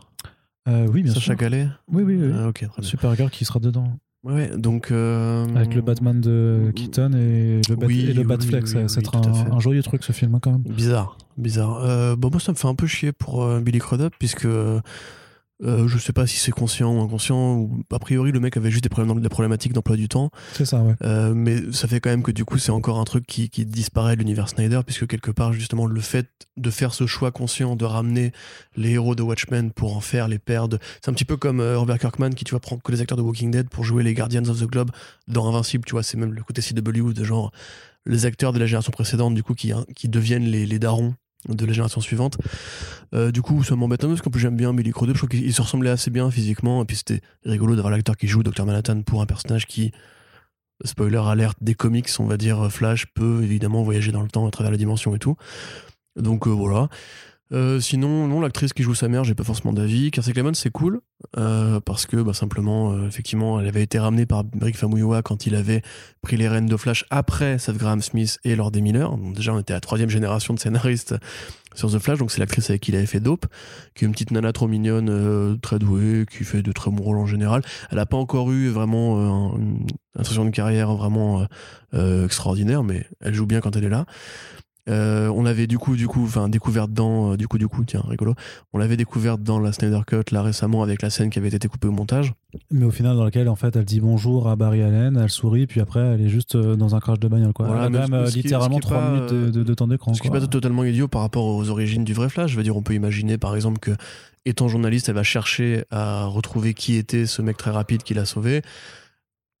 Euh, 0.68 0.86
Oui, 0.92 1.02
bien 1.02 1.12
Sacha 1.12 1.26
sûr. 1.26 1.36
Gallet? 1.36 1.68
Oui, 1.88 2.02
oui, 2.02 2.16
oui. 2.20 2.32
Ah, 2.34 2.48
ok, 2.48 2.66
Supergirl 2.80 3.30
qui 3.30 3.44
sera 3.44 3.60
dedans. 3.60 3.98
Ouais, 4.22 4.50
donc. 4.56 4.90
Euh, 4.90 5.46
Avec 5.56 5.74
le 5.74 5.82
Batman 5.82 6.20
de 6.20 6.72
Keaton 6.76 7.12
et 7.14 7.60
le, 7.68 7.74
Bat 7.74 7.86
et 7.90 8.12
le 8.12 8.22
Batflex. 8.22 8.72
ça 8.86 9.00
sera 9.00 9.18
un, 9.18 9.58
joyeux 9.60 9.82
truc 9.82 10.04
ce 10.04 10.12
film, 10.12 10.34
hein, 10.34 10.38
quand 10.40 10.52
même. 10.52 10.62
Bizarre, 10.62 11.16
bizarre. 11.36 12.16
bon, 12.16 12.30
moi, 12.30 12.38
ça 12.38 12.52
me 12.52 12.56
fait 12.56 12.68
un 12.68 12.74
peu 12.74 12.86
chier 12.86 13.12
pour 13.12 13.46
Billy 13.60 13.78
Crudup, 13.78 14.14
puisque 14.18 14.46
euh, 15.64 15.86
je 15.86 15.98
sais 15.98 16.12
pas 16.12 16.26
si 16.26 16.38
c'est 16.38 16.50
conscient 16.50 16.96
ou 16.96 17.00
inconscient. 17.00 17.54
Ou, 17.54 17.82
a 17.92 17.98
priori, 17.98 18.32
le 18.32 18.40
mec 18.40 18.56
avait 18.56 18.70
juste 18.70 18.82
des, 18.82 18.88
problèmes, 18.88 19.20
des 19.20 19.28
problématiques 19.28 19.72
d'emploi 19.72 19.96
du 19.96 20.08
temps. 20.08 20.30
C'est 20.54 20.64
ça, 20.64 20.82
ouais. 20.82 20.94
Euh, 21.04 21.32
mais 21.34 21.72
ça 21.72 21.86
fait 21.86 22.00
quand 22.00 22.10
même 22.10 22.22
que 22.22 22.32
du 22.32 22.44
coup, 22.44 22.58
c'est 22.58 22.72
encore 22.72 22.98
un 22.98 23.04
truc 23.04 23.26
qui, 23.26 23.48
qui 23.48 23.64
disparaît 23.64 24.14
de 24.14 24.20
l'univers 24.20 24.48
Snyder, 24.48 24.80
puisque 24.84 25.06
quelque 25.06 25.30
part, 25.30 25.52
justement, 25.52 25.86
le 25.86 26.00
fait 26.00 26.28
de 26.56 26.70
faire 26.70 26.94
ce 26.94 27.06
choix 27.06 27.30
conscient 27.30 27.76
de 27.76 27.84
ramener 27.84 28.32
les 28.76 28.90
héros 28.92 29.14
de 29.14 29.22
Watchmen 29.22 29.70
pour 29.70 29.96
en 29.96 30.00
faire 30.00 30.28
les 30.28 30.38
pères 30.38 30.68
de. 30.68 30.78
C'est 31.02 31.10
un 31.10 31.14
petit 31.14 31.24
peu 31.24 31.36
comme 31.36 31.60
euh, 31.60 31.78
Robert 31.78 31.98
Kirkman 31.98 32.30
qui, 32.30 32.44
tu 32.44 32.50
vois, 32.50 32.60
prend 32.60 32.76
que 32.76 32.90
les 32.90 33.00
acteurs 33.00 33.18
de 33.18 33.22
Walking 33.22 33.50
Dead 33.50 33.68
pour 33.68 33.84
jouer 33.84 34.02
les 34.02 34.14
Guardians 34.14 34.48
of 34.48 34.60
the 34.60 34.66
Globe 34.66 34.90
dans 35.28 35.48
Invincible, 35.48 35.84
tu 35.84 35.92
vois, 35.92 36.02
c'est 36.02 36.16
même 36.16 36.32
le 36.32 36.42
côté 36.42 36.60
CW 36.62 37.12
de 37.12 37.24
genre 37.24 37.52
les 38.04 38.26
acteurs 38.26 38.52
de 38.52 38.58
la 38.58 38.66
génération 38.66 38.90
précédente, 38.90 39.34
du 39.34 39.44
coup, 39.44 39.54
qui, 39.54 39.72
qui 39.94 40.08
deviennent 40.08 40.44
les, 40.44 40.66
les 40.66 40.78
darons 40.80 41.14
de 41.48 41.66
la 41.66 41.72
génération 41.72 42.00
suivante. 42.00 42.38
Euh, 43.14 43.32
du 43.32 43.42
coup, 43.42 43.62
ça 43.64 43.76
m'embête 43.76 44.04
un 44.04 44.08
peu 44.08 44.14
parce 44.14 44.22
qu'en 44.22 44.30
plus 44.30 44.40
j'aime 44.40 44.56
bien 44.56 44.72
Billy 44.72 44.90
Crudup. 44.90 45.14
Je 45.14 45.20
trouve 45.20 45.30
qu'il 45.30 45.52
se 45.52 45.62
ressemblait 45.62 45.90
assez 45.90 46.10
bien 46.10 46.30
physiquement. 46.30 46.82
Et 46.82 46.84
puis 46.84 46.96
c'était 46.96 47.20
rigolo 47.44 47.74
d'avoir 47.74 47.90
l'acteur 47.90 48.16
qui 48.16 48.28
joue 48.28 48.42
Dr. 48.42 48.64
Manhattan 48.64 49.02
pour 49.02 49.22
un 49.22 49.26
personnage 49.26 49.66
qui, 49.66 49.92
spoiler 50.84 51.20
alerte, 51.24 51.58
des 51.60 51.74
comics, 51.74 52.08
on 52.18 52.26
va 52.26 52.36
dire 52.36 52.70
Flash, 52.70 53.06
peut 53.14 53.42
évidemment 53.42 53.82
voyager 53.82 54.12
dans 54.12 54.22
le 54.22 54.28
temps 54.28 54.46
à 54.46 54.50
travers 54.50 54.70
la 54.70 54.78
dimension 54.78 55.14
et 55.14 55.18
tout. 55.18 55.36
Donc 56.16 56.46
euh, 56.46 56.50
voilà. 56.50 56.88
Euh, 57.52 57.80
sinon, 57.80 58.28
non, 58.28 58.40
l'actrice 58.40 58.72
qui 58.72 58.82
joue 58.82 58.94
sa 58.94 59.08
mère, 59.08 59.24
j'ai 59.24 59.34
pas 59.34 59.44
forcément 59.44 59.72
d'avis. 59.72 60.10
Kiersey 60.10 60.32
Clemens, 60.32 60.54
c'est 60.54 60.70
cool, 60.70 61.00
euh, 61.36 61.80
parce 61.80 62.06
que 62.06 62.16
bah, 62.16 62.32
simplement, 62.32 62.92
euh, 62.92 63.06
effectivement, 63.06 63.60
elle 63.60 63.66
avait 63.66 63.82
été 63.82 63.98
ramenée 63.98 64.24
par 64.24 64.44
Rick 64.60 64.76
Famuyiwa 64.76 65.22
quand 65.22 65.46
il 65.46 65.54
avait 65.54 65.82
pris 66.22 66.36
les 66.36 66.48
rênes 66.48 66.66
de 66.66 66.76
Flash 66.76 67.04
après 67.10 67.58
Seth 67.58 67.76
Graham 67.76 68.00
Smith 68.00 68.38
et 68.44 68.56
Lord 68.56 68.70
des 68.70 68.80
Miller. 68.80 69.10
Donc, 69.10 69.34
déjà, 69.34 69.52
on 69.52 69.58
était 69.58 69.74
à 69.74 69.76
la 69.76 69.80
troisième 69.80 70.08
génération 70.08 70.54
de 70.54 70.58
scénaristes 70.58 71.14
sur 71.74 71.90
The 71.90 71.98
Flash, 71.98 72.18
donc 72.18 72.30
c'est 72.30 72.40
l'actrice 72.40 72.68
avec 72.68 72.82
qui 72.82 72.90
il 72.90 72.96
avait 72.96 73.06
fait 73.06 73.20
Dope, 73.20 73.46
qui 73.94 74.04
est 74.04 74.06
une 74.06 74.12
petite 74.12 74.30
nana 74.30 74.52
trop 74.52 74.68
mignonne, 74.68 75.58
très 75.62 75.78
douée, 75.78 76.26
qui 76.30 76.44
fait 76.44 76.62
de 76.62 76.70
très 76.70 76.90
bons 76.90 77.02
rôles 77.02 77.16
en 77.16 77.24
général. 77.24 77.62
Elle 77.90 77.98
a 77.98 78.04
pas 78.04 78.18
encore 78.18 78.52
eu 78.52 78.68
vraiment 78.68 79.56
une 79.56 79.86
insertion 80.14 80.44
de 80.44 80.50
carrière 80.50 80.92
vraiment 80.92 81.46
extraordinaire, 81.94 82.84
mais 82.84 83.06
elle 83.20 83.32
joue 83.32 83.46
bien 83.46 83.62
quand 83.62 83.74
elle 83.74 83.84
est 83.84 83.88
là. 83.88 84.04
Euh, 84.88 85.28
on 85.28 85.46
avait 85.46 85.68
du 85.68 85.78
coup, 85.78 85.94
du 85.94 86.08
coup, 86.08 86.24
enfin 86.24 86.48
découvert 86.48 86.88
dans, 86.88 87.32
euh, 87.32 87.36
du 87.36 87.46
coup, 87.46 87.56
du 87.56 87.68
coup, 87.68 87.84
tiens, 87.84 88.02
rigolo. 88.08 88.34
On 88.72 88.78
l'avait 88.78 88.96
découvert 88.96 89.38
dans 89.38 89.60
la 89.60 89.72
Snyder 89.72 90.00
Cut 90.04 90.32
là 90.32 90.42
récemment 90.42 90.82
avec 90.82 91.02
la 91.02 91.10
scène 91.10 91.30
qui 91.30 91.38
avait 91.38 91.48
été 91.48 91.68
coupée 91.68 91.86
au 91.86 91.92
montage. 91.92 92.34
Mais 92.70 92.84
au 92.84 92.90
final, 92.90 93.16
dans 93.16 93.24
laquelle 93.24 93.48
en 93.48 93.54
fait, 93.54 93.76
elle 93.76 93.84
dit 93.84 94.00
bonjour 94.00 94.48
à 94.48 94.56
Barry 94.56 94.82
Allen, 94.82 95.16
elle 95.22 95.30
sourit, 95.30 95.66
puis 95.66 95.80
après, 95.80 96.00
elle 96.00 96.20
est 96.22 96.28
juste 96.28 96.56
euh, 96.56 96.74
dans 96.74 96.96
un 96.96 97.00
crash 97.00 97.20
de 97.20 97.28
bagnole 97.28 97.52
quoi. 97.52 97.68
elle 97.70 97.96
a 97.96 98.08
même 98.08 98.24
littéralement 98.24 98.80
3 98.80 99.10
minutes 99.10 99.32
de, 99.32 99.62
de, 99.62 99.74
temps 99.74 99.86
d'écran. 99.86 100.14
Ce 100.14 100.20
qui 100.20 100.28
n'est 100.28 100.38
pas 100.38 100.44
totalement 100.46 100.82
idiot 100.82 101.06
par 101.06 101.22
rapport 101.22 101.46
aux 101.46 101.70
origines 101.70 102.04
du 102.04 102.12
vrai 102.12 102.28
Flash. 102.28 102.50
Je 102.50 102.56
veux 102.56 102.64
dire, 102.64 102.76
on 102.76 102.82
peut 102.82 102.94
imaginer 102.94 103.38
par 103.38 103.54
exemple 103.54 103.78
que, 103.78 103.92
étant 104.44 104.66
journaliste, 104.66 105.08
elle 105.08 105.14
va 105.14 105.22
chercher 105.22 105.84
à 105.90 106.24
retrouver 106.24 106.74
qui 106.74 106.96
était 106.96 107.26
ce 107.26 107.40
mec 107.40 107.56
très 107.56 107.70
rapide 107.70 108.02
qui 108.02 108.14
l'a 108.14 108.24
sauvé 108.24 108.62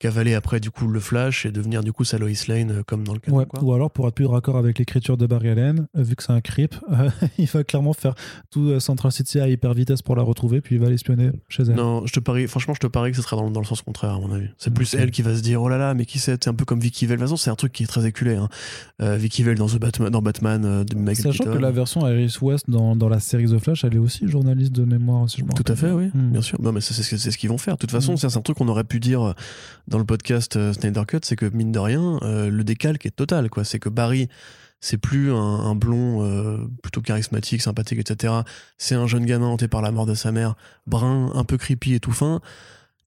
cavaler 0.02 0.34
après 0.34 0.58
du 0.58 0.72
coup 0.72 0.88
le 0.88 0.98
Flash 0.98 1.46
et 1.46 1.52
devenir 1.52 1.84
du 1.84 1.92
coup 1.92 2.02
sa 2.02 2.18
Lois 2.18 2.30
Lane 2.48 2.72
euh, 2.72 2.82
comme 2.84 3.04
dans 3.04 3.12
le 3.12 3.20
cas 3.20 3.30
Ou 3.30 3.72
alors 3.72 3.88
pour 3.88 4.08
être 4.08 4.14
plus 4.14 4.26
raccord 4.26 4.56
avec 4.56 4.80
l'écriture 4.80 5.16
de 5.16 5.26
Barry 5.26 5.48
Allen, 5.48 5.86
euh, 5.96 6.02
vu 6.02 6.16
que 6.16 6.24
c'est 6.24 6.32
un 6.32 6.40
creep, 6.40 6.74
euh, 6.92 7.08
il 7.38 7.46
va 7.46 7.62
clairement 7.62 7.92
faire 7.92 8.14
tout 8.50 8.80
Central 8.80 9.12
City 9.12 9.38
à 9.38 9.48
hyper 9.48 9.74
vitesse 9.74 10.02
pour 10.02 10.16
la 10.16 10.24
retrouver, 10.24 10.60
puis 10.60 10.74
il 10.74 10.80
va 10.80 10.90
l'espionner 10.90 11.30
chez 11.48 11.62
elle. 11.62 11.76
Non, 11.76 12.04
je 12.04 12.12
te 12.12 12.18
parie, 12.18 12.48
franchement, 12.48 12.74
je 12.74 12.80
te 12.80 12.88
parie 12.88 13.12
que 13.12 13.16
ce 13.16 13.22
sera 13.22 13.36
dans, 13.36 13.60
le 13.60 13.66
sens 13.66 13.82
contraire 13.82 14.14
à 14.14 14.18
mon 14.18 14.32
avis. 14.32 14.48
C'est 14.58 14.74
plus 14.74 14.92
elle 14.94 15.12
qui 15.12 15.22
va 15.22 15.36
se 15.36 15.40
dire 15.40 15.62
oh 15.62 15.68
là 15.68 15.78
là, 15.78 15.94
mais 15.94 16.04
qui 16.04 16.18
c'est? 16.18 16.42
C'est 16.42 16.50
un 16.50 16.54
peu 16.54 16.64
comme 16.64 16.80
Vicky 16.80 17.06
Vale. 17.06 17.18
De 17.18 17.22
toute 17.22 17.28
façon, 17.28 17.36
c'est 17.36 17.50
un 17.50 17.54
truc 17.54 17.72
qui 17.72 17.84
est 17.84 17.86
très 17.86 18.04
éculé. 18.04 18.34
Hein. 18.34 18.48
Vicky 18.98 19.44
Vale 19.44 19.56
dans, 19.56 19.68
The 19.68 19.78
Batman, 19.78 20.10
dans 20.10 20.22
Batman 20.22 20.84
de 20.84 20.96
Michael 20.96 21.32
Sachant 21.32 21.44
que 21.44 21.58
la 21.58 21.70
version 21.70 22.08
Iris 22.08 22.40
West 22.40 22.68
dans, 22.68 22.96
dans, 22.96 23.08
la 23.08 23.20
série 23.20 23.46
The 23.46 23.58
Flash, 23.58 23.84
elle 23.84 23.94
est 23.94 23.98
aussi 23.98 24.26
journaliste 24.26 24.72
de 24.72 24.84
mémoire. 24.84 25.30
Si 25.30 25.42
je 25.42 25.44
tout 25.44 25.70
à 25.70 25.76
fait, 25.76 25.92
oui, 25.92 26.10
hmm. 26.12 26.32
bien 26.32 26.42
sûr. 26.42 26.60
Non, 26.60 26.72
mais 26.72 26.80
c'est 26.80 26.94
ce 26.94 27.38
qu'ils 27.38 27.50
vont 27.50 27.58
faire. 27.58 27.74
De 27.74 27.78
toute 27.78 27.92
façon, 27.92 28.14
hmm. 28.14 28.16
c'est 28.16 28.36
un 28.36 28.40
truc 28.40 28.56
qu'on 28.56 28.68
aurait 28.68 28.84
pu 28.84 28.98
dire 28.98 29.34
dans 29.92 29.98
le 29.98 30.04
podcast 30.06 30.72
Snyder 30.72 31.02
Cut, 31.06 31.18
c'est 31.22 31.36
que 31.36 31.44
mine 31.44 31.70
de 31.70 31.78
rien, 31.78 32.18
euh, 32.22 32.48
le 32.48 32.64
décalque 32.64 33.04
est 33.04 33.14
total. 33.14 33.50
C'est 33.62 33.78
que 33.78 33.90
Barry, 33.90 34.28
c'est 34.80 34.96
plus 34.96 35.30
un, 35.32 35.74
blond 35.74 36.24
euh, 36.24 36.66
plutôt 36.82 37.02
charismatique, 37.02 37.60
sympathique, 37.60 37.98
etc. 37.98 38.32
C'est 38.78 38.94
un 38.94 39.06
jeune 39.06 39.26
gamin 39.26 39.46
hanté 39.46 39.68
par 39.68 39.82
la 39.82 39.90
mort 39.92 40.06
de 40.06 40.14
sa 40.14 40.32
mère, 40.32 40.56
brun, 40.86 41.30
un 41.34 41.44
peu 41.44 41.58
creepy 41.58 41.94
et 41.94 42.00
tout 42.00 42.12
fin. 42.12 42.40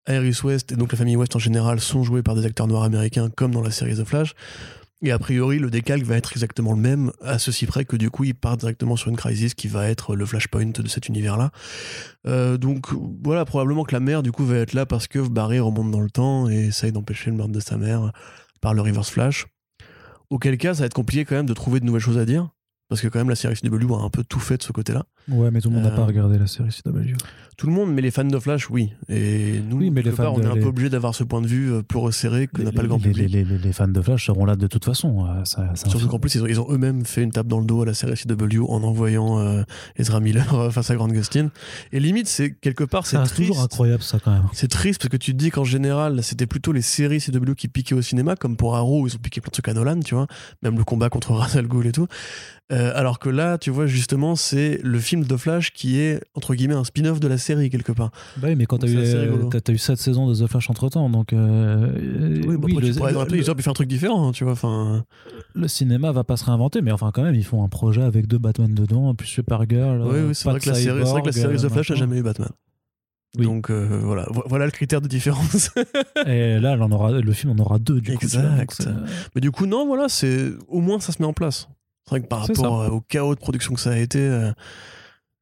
Iris 0.07 0.43
West 0.43 0.71
et 0.71 0.75
donc 0.75 0.91
la 0.91 0.97
famille 0.99 1.15
West 1.15 1.35
en 1.35 1.39
général 1.39 1.79
sont 1.79 2.03
joués 2.03 2.21
par 2.21 2.35
des 2.35 2.45
acteurs 2.45 2.67
noirs 2.67 2.83
américains 2.83 3.31
comme 3.35 3.51
dans 3.51 3.63
la 3.63 3.71
série 3.71 3.95
The 3.95 4.03
Flash. 4.03 4.35
Et 5.01 5.11
a 5.11 5.19
priori, 5.19 5.59
le 5.59 5.69
décalque 5.69 6.03
va 6.03 6.15
être 6.15 6.31
exactement 6.33 6.71
le 6.71 6.79
même, 6.79 7.11
à 7.21 7.37
ceci 7.37 7.65
près 7.65 7.83
que 7.83 7.97
du 7.97 8.09
coup, 8.09 8.23
il 8.23 8.33
part 8.33 8.55
directement 8.55 8.95
sur 8.95 9.09
une 9.09 9.17
crisis 9.17 9.53
qui 9.53 9.67
va 9.67 9.89
être 9.89 10.15
le 10.15 10.25
flashpoint 10.25 10.65
de 10.65 10.87
cet 10.87 11.09
univers-là. 11.09 11.51
Euh, 12.27 12.57
donc 12.57 12.87
voilà, 13.23 13.43
probablement 13.43 13.83
que 13.83 13.93
la 13.93 13.99
mère, 13.99 14.23
du 14.23 14.31
coup, 14.31 14.45
va 14.45 14.57
être 14.57 14.73
là 14.73 14.85
parce 14.85 15.07
que 15.07 15.19
Barry 15.19 15.59
remonte 15.59 15.91
dans 15.91 15.99
le 15.99 16.09
temps 16.09 16.49
et 16.49 16.67
essaye 16.67 16.91
d'empêcher 16.91 17.29
le 17.29 17.35
meurtre 17.35 17.51
de 17.51 17.59
sa 17.59 17.77
mère 17.77 18.11
par 18.61 18.73
le 18.73 18.81
reverse 18.81 19.09
flash. 19.09 19.47
Auquel 20.29 20.57
cas, 20.57 20.73
ça 20.73 20.81
va 20.81 20.85
être 20.85 20.93
compliqué 20.93 21.25
quand 21.25 21.35
même 21.35 21.45
de 21.45 21.53
trouver 21.53 21.81
de 21.81 21.85
nouvelles 21.85 22.01
choses 22.01 22.17
à 22.17 22.25
dire. 22.25 22.49
Parce 22.87 23.01
que 23.01 23.07
quand 23.07 23.19
même 23.19 23.29
la 23.29 23.35
série 23.35 23.55
CW 23.55 23.93
a 23.95 24.01
un 24.01 24.09
peu 24.09 24.23
tout 24.23 24.39
fait 24.39 24.57
de 24.57 24.63
ce 24.63 24.71
côté-là. 24.71 25.05
Ouais, 25.27 25.49
mais 25.51 25.59
tout 25.61 25.69
le 25.69 25.75
monde 25.75 25.85
n'a 25.85 25.91
Euh, 25.91 25.95
pas 25.95 26.05
regardé 26.05 26.37
la 26.37 26.47
série 26.47 26.69
CW. 26.71 27.15
Tout 27.57 27.67
le 27.67 27.73
monde, 27.73 27.93
mais 27.93 28.01
les 28.01 28.11
fans 28.11 28.25
de 28.25 28.37
Flash, 28.37 28.69
oui. 28.69 28.91
Et 29.09 29.61
nous, 29.69 29.77
Oui, 29.77 29.89
mais 29.89 30.01
les 30.01 30.09
quelque 30.11 30.17
part, 30.17 30.33
on 30.33 30.41
est 30.41 30.45
un 30.45 30.55
les- 30.55 30.59
peu 30.61 30.67
obligé 30.67 30.89
d'avoir 30.89 31.15
ce 31.15 31.23
point 31.23 31.41
de 31.41 31.47
vue 31.47 31.71
euh, 31.71 31.81
plus 31.81 31.97
resserré 31.99 32.47
que 32.47 32.61
n'a 32.61 32.73
pas 32.73 32.81
le 32.81 32.89
grand 32.89 32.99
public. 32.99 33.29
les- 33.31 33.43
les- 33.45 33.57
les 33.57 33.73
fans 33.73 33.87
de 33.87 34.01
Flash 34.01 34.25
seront 34.25 34.43
là 34.45 34.55
de 34.57 34.67
toute 34.67 34.83
façon. 34.83 35.25
euh, 35.25 35.45
ça- 35.45 35.71
ça- 35.75 35.89
Surtout 35.89 36.07
qu'en 36.09 36.19
plus, 36.19 36.35
ils 36.35 36.43
ont, 36.43 36.47
ils 36.47 36.59
ont 36.59 36.67
eux-mêmes 36.69 37.05
fait 37.05 37.23
une 37.23 37.31
tape 37.31 37.47
dans 37.47 37.59
le 37.59 37.65
dos 37.65 37.81
à 37.81 37.85
la 37.85 37.93
série 37.93 38.15
CW 38.17 38.65
en 38.69 38.83
envoyant 38.83 39.39
euh, 39.39 39.63
Ezra 39.95 40.19
Miller 40.19 40.45
face 40.73 40.91
à 40.91 40.95
Grant 40.95 41.07
Gustin. 41.07 41.49
Et 41.93 41.99
limite, 42.01 42.27
c'est 42.27 42.51
quelque 42.51 42.83
part, 42.83 43.07
c'est 43.07 43.23
toujours 43.33 43.61
incroyable 43.61 44.03
ça 44.03 44.19
quand 44.23 44.31
même. 44.31 44.43
C'est 44.51 44.67
triste 44.69 44.99
parce 45.01 45.09
que 45.09 45.17
tu 45.17 45.31
te 45.31 45.37
dis 45.37 45.49
qu'en 45.49 45.63
général, 45.63 46.21
c'était 46.23 46.47
plutôt 46.47 46.73
les 46.73 46.81
séries 46.81 47.21
CW 47.21 47.55
qui 47.55 47.69
piquaient 47.69 47.95
au 47.95 48.01
cinéma, 48.01 48.35
comme 48.35 48.57
pour 48.57 48.75
Arrow, 48.75 49.01
où 49.03 49.07
ils 49.07 49.15
ont 49.15 49.19
piqué 49.19 49.39
plein 49.39 49.47
de 49.49 49.53
trucs 49.53 49.69
à 49.69 49.73
Nolan, 49.73 50.01
tu 50.01 50.13
vois, 50.13 50.27
même 50.61 50.77
le 50.77 50.83
combat 50.83 51.09
contre 51.09 51.31
Ra's 51.33 51.55
al 51.55 51.67
Ghul 51.67 51.87
et 51.87 51.91
tout. 51.93 52.07
Euh, 52.71 52.91
alors 52.95 53.19
que 53.19 53.29
là, 53.29 53.57
tu 53.59 53.69
vois, 53.69 53.85
justement, 53.85 54.35
c'est 54.35 54.79
le 54.83 54.99
film 54.99 55.14
de 55.23 55.37
Flash 55.37 55.71
qui 55.71 55.99
est, 55.99 56.21
entre 56.33 56.53
guillemets, 56.55 56.73
un 56.75 56.83
spin-off 56.83 57.19
de 57.19 57.27
la 57.27 57.37
série, 57.37 57.69
quelque 57.69 57.91
part. 57.91 58.11
Bah 58.37 58.49
oui, 58.49 58.55
mais 58.55 58.65
quand 58.65 58.79
t'as 58.79 58.87
eu, 58.87 58.97
t'as- 59.49 59.61
t'as 59.61 59.73
eu 59.73 59.77
7 59.77 59.97
saisons 59.97 60.27
de 60.27 60.35
The 60.35 60.47
Flash 60.49 60.69
entre 60.69 60.89
temps, 60.89 61.09
donc 61.09 61.31
euh, 61.33 61.91
Oui, 62.47 62.57
bah 62.57 62.63
oui, 62.65 62.73
après, 62.73 62.87
le, 62.87 62.93
tu 62.93 62.97
pourrais- 62.99 63.11
le- 63.13 63.19
après, 63.19 63.37
ils 63.37 63.43
auraient 63.49 63.55
pu 63.55 63.63
faire 63.63 63.71
un 63.71 63.73
truc 63.75 63.87
différent, 63.87 64.27
hein, 64.27 64.31
tu 64.31 64.43
vois, 64.43 64.53
enfin... 64.53 65.05
le 65.53 65.67
cinéma 65.67 66.11
va 66.11 66.23
pas 66.23 66.35
se 66.37 66.45
réinventer, 66.45 66.81
mais 66.81 66.91
enfin 66.91 67.11
quand 67.13 67.23
même, 67.23 67.35
ils 67.35 67.45
font 67.45 67.63
un 67.63 67.69
projet 67.69 68.01
avec 68.01 68.27
deux 68.27 68.37
Batman 68.39 68.73
dedans, 68.73 69.15
plus 69.15 69.27
Supergirl. 69.27 70.01
Oui, 70.01 70.15
euh, 70.15 70.27
oui, 70.27 70.35
c'est 70.35 70.43
pas 70.43 70.51
vrai, 70.51 70.59
de 70.59 70.65
que 70.65 70.69
la 70.69 70.75
série, 70.75 70.99
c'est 71.05 71.11
vrai 71.11 71.21
que 71.21 71.25
la 71.27 71.31
série 71.31 71.55
The 71.55 71.59
Flash 71.69 71.73
n'a 71.73 71.79
machin. 71.79 71.95
jamais 71.95 72.17
eu 72.17 72.23
Batman. 72.23 72.49
Oui. 73.37 73.45
Donc 73.45 73.69
euh, 73.69 73.99
voilà, 74.01 74.25
Vo- 74.31 74.43
voilà 74.47 74.63
le 74.63 74.71
critère 74.71 75.01
de 75.01 75.09
différence. 75.09 75.69
Et 76.25 76.57
là, 76.57 76.77
en 76.79 76.89
aura, 76.91 77.11
le 77.11 77.31
film 77.33 77.51
en 77.51 77.61
aura 77.61 77.79
deux 77.79 77.99
du 77.99 78.13
Exact. 78.13 78.87
Mais 79.35 79.41
du 79.41 79.51
coup, 79.51 79.65
non, 79.65 79.85
voilà, 79.85 80.07
c'est 80.07 80.51
au 80.69 80.79
moins 80.79 81.01
ça 81.01 81.11
se 81.11 81.21
met 81.21 81.27
en 81.27 81.33
place. 81.33 81.67
C'est 82.05 82.11
vrai 82.11 82.21
que 82.21 82.27
par 82.27 82.47
rapport 82.47 82.81
euh, 82.81 82.89
au 82.89 83.01
chaos 83.01 83.35
de 83.35 83.39
production 83.39 83.73
que 83.73 83.79
ça 83.81 83.91
a 83.91 83.97
été, 83.97 84.19
euh, 84.19 84.51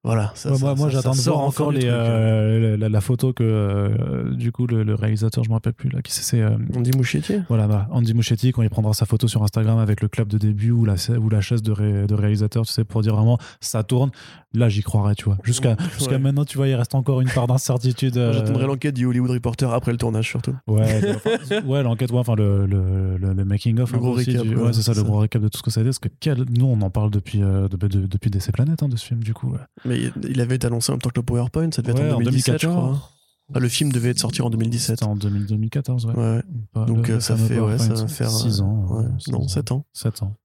voilà. 0.04 0.32
Ça, 0.36 0.52
Ouais, 0.52 0.58
ça- 0.58 0.66
moi, 0.66 0.76
moi 0.76 0.90
j'attends 0.90 1.14
ça 1.14 1.20
de 1.20 1.24
sort 1.24 1.36
voir 1.38 1.48
encore 1.48 1.70
du 1.72 1.76
les, 1.76 1.82
truc, 1.88 1.92
hein. 1.94 1.96
euh, 1.96 2.78
la, 2.78 2.90
la 2.90 3.02
photo 3.02 3.34
que 3.34 3.44
euh, 3.44 4.34
du 4.34 4.52
coup 4.52 4.68
le, 4.68 4.84
le 4.84 4.96
réalisateur, 4.96 5.44
je 5.44 5.50
me 5.50 5.54
rappelle 5.54 5.74
plus 5.74 5.90
là, 5.90 6.02
qui 6.02 6.12
c'est, 6.12 6.24
c'est, 6.24 6.42
euh, 6.42 6.52
On 6.76 6.82
dit 6.82 6.92
Mouchetti 6.96 7.36
voilà, 7.48 7.68
voilà, 7.68 7.88
Andy 7.92 8.14
Muschietti 8.14 8.52
quand 8.52 8.62
il 8.64 8.70
prendra 8.70 8.94
sa 8.94 9.06
photo 9.06 9.28
sur 9.28 9.44
Instagram 9.44 9.78
avec 9.78 10.02
le 10.02 10.08
clap 10.08 10.28
de 10.28 10.38
début 10.38 10.72
ou 10.72 10.86
la, 10.86 10.96
ou 11.20 11.30
la 11.30 11.42
chaise 11.42 11.62
de, 11.62 11.72
ré- 11.72 12.06
de 12.08 12.14
réalisateur, 12.16 12.66
tu 12.66 12.72
sais, 12.74 12.84
pour 12.84 13.02
dire 13.02 13.16
vraiment 13.16 13.38
ça 13.62 13.84
tourne. 13.84 14.12
Là, 14.56 14.70
j'y 14.70 14.84
croirais, 14.84 15.16
tu 15.16 15.26
vois. 15.26 15.38
Jusqu'à 15.44 15.76
jusqu'à 15.98 16.20
maintenant, 16.20 16.46
tu 16.46 16.58
vois, 16.58 16.68
il 16.68 16.76
reste 16.76 16.94
encore 16.94 17.22
une 17.22 17.30
part 17.30 17.48
d'incertitude. 17.48 18.18
Euh, 18.18 18.34
J'attendrai 18.34 18.68
l'enquête 18.68 18.94
du 18.94 19.06
Hollywood 19.08 19.32
Reporter 19.32 19.74
après 19.74 19.92
le 19.92 19.98
tournage 19.98 20.28
surtout. 20.30 20.54
Ouais, 20.68 21.02
enfin, 21.16 21.62
ouais 21.66 21.82
l'enquête, 21.82 22.12
ouais, 22.12 22.20
enfin 22.20 22.36
le, 22.36 22.68
le, 22.68 23.18
le, 23.18 23.34
le 23.34 23.46
making 23.46 23.80
of. 23.80 23.92
Le 23.92 23.98
gros 23.98 24.12
aussi 24.12 24.30
récap, 24.30 24.44
du- 24.46 24.56
ouais, 24.56 24.62
ouais, 24.68 24.74
c'est 24.74 24.84
ça, 24.84 24.94
le 24.94 25.02
gros 25.02 25.18
récap 25.18 25.42
de 25.42 25.48
tout 25.48 25.58
ce 25.58 25.64
que 25.64 25.72
ça 25.72 25.80
a 25.80 25.82
été. 25.84 25.88
Parce 25.90 25.98
que 26.00 26.10
quel- 26.20 26.46
nous, 26.56 26.66
on 26.68 26.80
en 26.82 26.92
parle 26.92 27.10
depuis, 27.10 27.42
euh, 27.42 27.68
de- 27.68 27.88
de- 27.88 28.06
depuis 28.06 28.30
DC 28.30 28.52
Planète, 28.52 28.84
hein, 28.84 28.90
de 28.90 28.96
ce 28.96 29.06
film, 29.06 29.24
du 29.24 29.34
coup. 29.34 29.52
ouais. 29.52 29.60
Mais 29.94 30.30
il- 30.30 30.42
avait 30.42 30.56
été 30.56 30.68
annoncé 30.68 30.92
en 30.92 30.96
même 30.96 31.02
temps 31.02 31.10
que 31.10 31.20
le 31.20 31.24
PowerPoint, 31.26 31.70
ça 31.72 31.82
devait 31.82 32.00
Ouais, 32.00 32.06
être 32.08 32.14
en 32.14 32.18
en 32.18 32.20
2017, 32.22 32.62
je 32.62 32.68
2014. 32.68 32.98
crois. 32.98 33.10
Ah, 33.56 33.60
le 33.60 33.68
film 33.70 33.92
devait 33.92 34.10
être 34.10 34.20
sorti 34.20 34.42
en 34.42 34.50
2017. 34.50 34.98
C'était 35.00 35.06
en 35.10 35.16
2000 35.16 35.46
2014, 35.46 36.06
ouais. 36.08 36.42
Donc 36.88 37.08
le- 37.08 37.16
euh, 37.16 37.20
ça 37.20 37.36
fait, 37.36 37.60
ouais, 37.60 37.78
ça 37.78 37.86
PowerPoint, 37.88 38.02
va 38.04 38.08
faire 38.08 38.30
6 38.32 38.60
euh, 38.60 38.64
ans. 38.64 38.86
ouais, 38.90 39.06
six 39.20 39.32
non, 39.32 39.42
ans. 39.42 39.48
7 39.48 39.72
ans. 39.72 39.86
7 39.94 40.24
ans. 40.24 40.36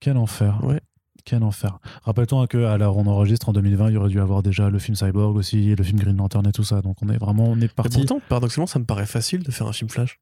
Quel 0.00 0.16
enfer. 0.16 0.60
Ouais. 0.64 0.80
Quel 1.24 1.42
enfer. 1.42 1.78
Rappelle-toi 2.04 2.46
que 2.46 2.58
où 2.58 2.60
on 2.98 3.06
enregistre 3.06 3.48
en 3.48 3.52
2020, 3.52 3.88
il 3.90 3.94
y 3.94 3.96
aurait 3.96 4.08
dû 4.10 4.20
avoir 4.20 4.42
déjà 4.42 4.70
le 4.70 4.78
film 4.78 4.94
Cyborg 4.96 5.36
aussi, 5.36 5.70
et 5.70 5.76
le 5.76 5.82
film 5.82 5.98
Green 5.98 6.16
Lantern 6.16 6.46
et 6.46 6.52
tout 6.52 6.62
ça. 6.64 6.82
Donc 6.82 6.96
on 7.02 7.08
est 7.08 7.18
vraiment 7.18 7.44
on 7.48 7.60
est 7.60 7.72
parti. 7.72 7.98
pourtant, 7.98 8.20
paradoxalement, 8.28 8.66
ça 8.66 8.78
me 8.78 8.84
paraît 8.84 9.06
facile 9.06 9.42
de 9.42 9.50
faire 9.50 9.66
un 9.66 9.72
film 9.72 9.88
Flash. 9.90 10.20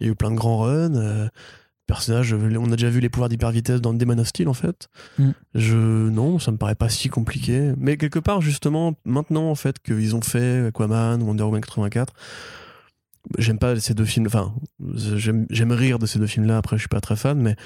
Il 0.00 0.06
y 0.06 0.08
a 0.08 0.12
eu 0.12 0.16
plein 0.16 0.30
de 0.30 0.36
grands 0.36 0.58
runs. 0.58 0.94
euh, 0.94 1.28
personnages, 1.86 2.34
on 2.34 2.72
a 2.72 2.76
déjà 2.76 2.90
vu 2.90 3.00
les 3.00 3.08
pouvoirs 3.08 3.28
d'hyper 3.28 3.50
vitesse 3.50 3.80
dans 3.80 3.94
Demon 3.94 4.18
of 4.18 4.26
Steel 4.26 4.48
en 4.48 4.54
fait. 4.54 4.88
Mm. 5.18 5.30
Je 5.54 5.76
non, 5.76 6.38
ça 6.38 6.50
me 6.50 6.56
paraît 6.56 6.74
pas 6.74 6.88
si 6.88 7.08
compliqué. 7.08 7.72
Mais 7.78 7.96
quelque 7.96 8.18
part, 8.18 8.40
justement, 8.40 8.94
maintenant 9.04 9.50
en 9.50 9.54
fait 9.54 9.78
qu'ils 9.78 10.14
ont 10.16 10.22
fait 10.22 10.66
Aquaman, 10.66 11.22
Wonder 11.22 11.44
Woman 11.44 11.60
84, 11.60 12.12
j'aime 13.38 13.58
pas 13.58 13.78
ces 13.78 13.94
deux 13.94 14.04
films. 14.04 14.26
Enfin, 14.26 14.54
j'aime 14.94 15.46
j'aime 15.50 15.72
rire 15.72 15.98
de 15.98 16.06
ces 16.06 16.18
deux 16.18 16.26
films-là. 16.26 16.58
Après, 16.58 16.76
je 16.76 16.82
suis 16.82 16.88
pas 16.88 17.00
très 17.00 17.16
fan, 17.16 17.40
mais 17.40 17.56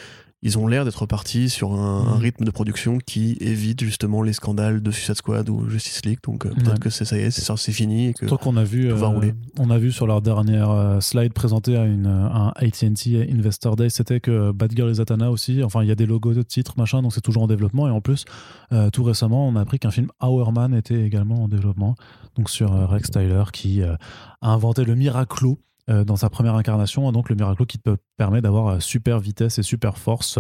ils 0.43 0.57
ont 0.59 0.67
l'air 0.67 0.85
d'être 0.87 1.05
partis 1.07 1.51
sur 1.51 1.75
un, 1.75 2.07
un 2.07 2.17
Mm. 2.17 2.21
rythme 2.21 2.45
de 2.45 2.51
production 2.51 2.99
qui 2.99 3.37
évite 3.41 3.85
justement 3.85 4.23
les 4.23 4.33
scandales 4.33 4.83
de 4.83 4.91
Suicide 4.91 5.17
Squad 5.17 5.49
ou 5.51 5.69
Justice 5.69 6.05
League. 6.07 6.19
Donc 6.25 6.47
euh, 6.47 6.51
peut-être 6.51 6.73
Ouais. 6.73 6.79
que 6.79 6.89
c'est 6.91 7.05
ça 7.05 7.17
y 7.19 7.21
est, 7.21 7.31
c'est 7.31 7.73
fini 7.73 8.09
et 8.09 8.15
que 8.15 8.25
Truc 8.27 8.41
qu'on 8.41 8.57
a 8.57 8.65
vu, 8.65 8.89
va 8.89 9.07
euh, 9.07 9.09
rouler. 9.11 9.35
on 9.59 9.69
a 9.71 9.77
vu 9.79 9.93
sur 9.93 10.07
leur 10.07 10.23
dernière 10.23 10.71
euh, 10.71 11.01
slide 11.01 11.33
présentée 11.35 11.77
à 11.77 11.85
une, 11.85 12.07
un 12.07 12.53
AT&T 12.57 13.29
Investor 13.31 13.77
Day, 13.77 13.91
c'était 13.91 14.21
que 14.21 14.51
Batgirl 14.53 14.89
et 14.91 14.95
Zatanna 14.95 15.31
aussi, 15.31 15.63
enfin 15.63 15.83
il 15.83 15.89
y 15.89 15.93
a 15.93 15.95
des 15.95 16.07
logos 16.07 16.33
de 16.35 16.43
titres, 16.43 16.75
machin, 16.79 17.03
donc 17.03 17.13
c'est 17.13 17.21
toujours 17.21 17.43
en 17.43 17.47
développement. 17.47 17.87
Et 17.89 17.91
en 17.91 18.01
plus, 18.01 18.25
euh, 18.73 18.89
tout 18.91 19.03
récemment, 19.05 19.47
on 19.49 19.57
a 19.57 19.61
appris 19.61 19.79
qu'un 19.79 19.91
film 19.91 20.09
Our 20.23 20.53
Man 20.53 20.75
était 20.75 21.03
également 21.05 21.45
en 21.45 21.49
développement, 21.49 21.97
donc 22.37 22.49
sur 22.49 22.71
Rex 22.89 23.11
Tyler 23.11 23.45
qui 23.53 23.83
a 23.83 23.99
inventé 24.43 24.85
le 24.85 24.95
Miraclo 24.95 25.59
euh, 25.91 26.05
dans 26.05 26.17
sa 26.17 26.31
première 26.31 26.55
incarnation, 26.55 27.11
donc 27.11 27.29
le 27.29 27.35
Miraclo 27.35 27.67
qui 27.67 27.79
te 27.79 27.97
permet 28.17 28.41
d'avoir 28.41 28.69
euh, 28.69 28.81
super 28.81 29.19
vitesse 29.19 29.59
et 29.59 29.63
super 29.63 29.99
force 29.99 30.39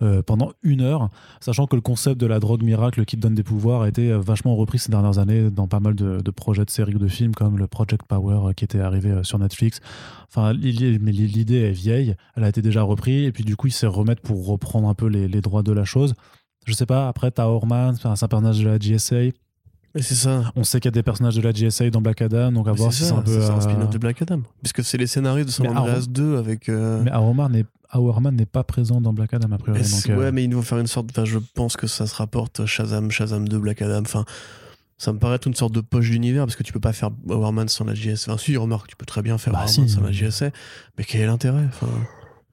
euh, 0.00 0.22
pendant 0.22 0.52
une 0.62 0.80
heure, 0.80 1.10
sachant 1.40 1.66
que 1.66 1.74
le 1.74 1.82
concept 1.82 2.20
de 2.20 2.26
la 2.26 2.38
drogue 2.38 2.62
miracle 2.62 3.04
qui 3.04 3.16
te 3.16 3.20
donne 3.20 3.34
des 3.34 3.42
pouvoirs 3.42 3.82
a 3.82 3.88
été 3.88 4.12
vachement 4.12 4.54
repris 4.54 4.78
ces 4.78 4.90
dernières 4.90 5.18
années 5.18 5.50
dans 5.50 5.66
pas 5.66 5.80
mal 5.80 5.94
de, 5.94 6.30
projets 6.30 6.64
de 6.64 6.70
séries 6.70 6.94
ou 6.94 6.98
de 6.98 7.08
films 7.08 7.34
comme 7.34 7.58
le 7.58 7.66
Project 7.66 8.06
Power 8.06 8.54
qui 8.54 8.64
était 8.64 8.80
arrivé 8.80 9.22
sur 9.22 9.38
Netflix. 9.38 9.80
Enfin, 10.28 10.52
l'idée- 10.52 10.98
est 11.52 11.70
vieille, 11.70 12.14
elle 12.36 12.44
a 12.44 12.48
été 12.48 12.62
déjà 12.62 12.82
reprise 12.82 13.26
et 13.26 13.32
puis 13.32 13.44
du 13.44 13.56
coup 13.56 13.66
ils 13.66 13.72
se 13.72 13.86
remettent 13.86 14.20
pour 14.20 14.46
reprendre 14.46 14.88
un 14.88 14.94
peu 14.94 15.06
les, 15.06 15.40
droits 15.40 15.62
de 15.62 15.72
la 15.72 15.84
chose. 15.84 16.14
Je 16.64 16.72
sais 16.72 16.86
pas, 16.86 17.08
après 17.08 17.30
t'as 17.30 17.46
Horman, 17.46 17.96
c'est 17.96 18.06
un 18.06 18.28
personnage 18.28 18.60
de 18.60 18.68
la 18.68 18.78
GSA. 18.78 19.32
C'est 19.96 20.14
ça. 20.14 20.50
On 20.56 20.64
sait 20.64 20.80
qu'il 20.80 20.86
y 20.86 20.88
a 20.88 20.92
des 20.92 21.02
personnages 21.02 21.36
de 21.36 21.42
la 21.42 21.52
GSA 21.52 21.90
dans 21.90 22.00
Black 22.00 22.22
Adam, 22.22 22.50
donc 22.52 22.66
à 22.66 22.72
Mais 22.72 22.76
voir 22.78 22.92
si 22.92 23.00
c'est 23.02 23.10
ça, 23.10 23.16
un 23.16 23.22
peu. 23.22 23.40
c'est 23.40 23.50
un 23.50 23.60
spin-off 23.60 23.90
de 23.90 23.98
Black 23.98 24.22
Adam. 24.22 24.40
Puisque 24.62 24.82
c'est 24.84 24.96
les 24.98 25.06
scénarios 25.06 25.44
de 25.44 25.50
San 25.50 25.66
Andreas 25.68 25.96
Arrow- 25.98 26.06
2 26.08 26.36
avec. 26.38 26.68
euh, 26.68 27.02
Mais 27.04 27.12
Hourman 27.14 27.50
n'est 27.52 27.66
Hourman 27.94 28.34
n'est 28.34 28.46
pas 28.46 28.64
présent 28.64 29.02
dans 29.02 29.12
Black 29.12 29.34
Adam 29.34 29.52
a 29.52 29.58
priori. 29.58 29.80
mais 29.82 29.86
donc, 29.90 30.08
euh, 30.08 30.16
Ouais, 30.18 30.32
mais 30.32 30.44
ils 30.44 30.54
vont 30.54 30.62
faire 30.62 30.78
une 30.78 30.86
sorte. 30.86 31.10
Enfin, 31.10 31.26
je 31.26 31.38
pense 31.54 31.76
que 31.76 31.86
ça 31.86 32.06
se 32.06 32.14
rapporte 32.14 32.64
Shazam, 32.64 33.10
Shazam 33.10 33.46
2, 33.46 33.58
Black 33.58 33.82
Adam. 33.82 34.00
Enfin, 34.00 34.24
ça 34.96 35.12
me 35.12 35.18
paraît 35.18 35.34
être 35.36 35.46
une 35.46 35.54
sorte 35.54 35.74
de 35.74 35.82
poche 35.82 36.08
d'univers 36.08 36.46
parce 36.46 36.56
que 36.56 36.62
tu 36.62 36.72
peux 36.72 36.80
pas 36.80 36.94
faire 36.94 37.10
Hourman 37.28 37.68
sans 37.68 37.84
la 37.84 37.94
JSA. 37.94 38.32
Enfin, 38.32 38.38
si, 38.42 38.56
remarque, 38.56 38.86
tu 38.88 38.96
peux 38.96 39.04
très 39.04 39.20
bien 39.20 39.36
faire 39.36 39.52
Bah, 39.52 39.66
si. 39.66 39.86
sans 39.90 40.00
la 40.00 40.10
JSA. 40.10 40.50
Mais 40.96 41.04
quel 41.04 41.20
est 41.20 41.26
l'intérêt 41.26 41.64
enfin, 41.68 41.86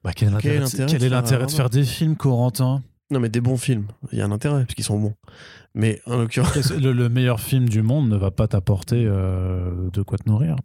bah, 0.04 0.10
quel 0.14 0.28
est 0.28 0.32
l'intérêt 0.32 1.40
de- 1.40 1.46
de 1.46 1.50
faire 1.50 1.70
des 1.70 1.84
films, 1.84 2.16
Corentin 2.16 2.82
Non, 3.10 3.18
mais 3.18 3.30
des 3.30 3.40
bons 3.40 3.56
films. 3.56 3.86
Il 4.12 4.18
y 4.18 4.20
a 4.22 4.26
un 4.26 4.32
intérêt, 4.32 4.60
parce 4.64 4.74
qu'ils 4.74 4.84
sont 4.84 4.98
bons. 4.98 5.14
Mais 5.74 6.00
en 6.06 6.16
l'occurrence. 6.16 6.70
Le, 6.72 6.92
le 6.92 7.08
meilleur 7.08 7.40
film 7.40 7.68
du 7.68 7.82
monde 7.82 8.08
ne 8.08 8.16
va 8.16 8.30
pas 8.30 8.48
t'apporter 8.48 9.04
euh, 9.06 9.88
de 9.92 10.02
quoi 10.02 10.18
te 10.18 10.28
nourrir. 10.28 10.56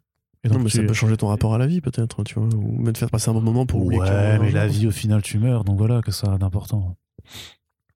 Et 0.43 0.49
Non, 0.49 0.59
mais 0.59 0.69
tu- 0.69 0.77
ça 0.77 0.83
peut 0.83 0.93
changer 0.93 1.17
ton 1.17 1.27
rapport 1.27 1.53
à 1.53 1.57
la 1.57 1.67
vie, 1.67 1.81
peut-être, 1.81 2.23
tu 2.23 2.35
vois. 2.39 2.47
Ou 2.55 2.77
même 2.81 2.93
te 2.93 2.97
faire 2.99 3.09
passer 3.09 3.29
un 3.29 3.33
bon 3.33 3.41
moment 3.41 3.65
pour 3.65 3.83
oublier 3.83 4.01
Ouais, 4.01 4.39
mais 4.39 4.51
la 4.51 4.67
vie, 4.67 4.87
au 4.87 4.91
final, 4.91 5.21
tu 5.21 5.37
meurs. 5.39 5.63
Donc 5.63 5.77
voilà, 5.77 6.01
que 6.01 6.11
ça 6.11 6.33
a 6.33 6.37
d'important. 6.37 6.95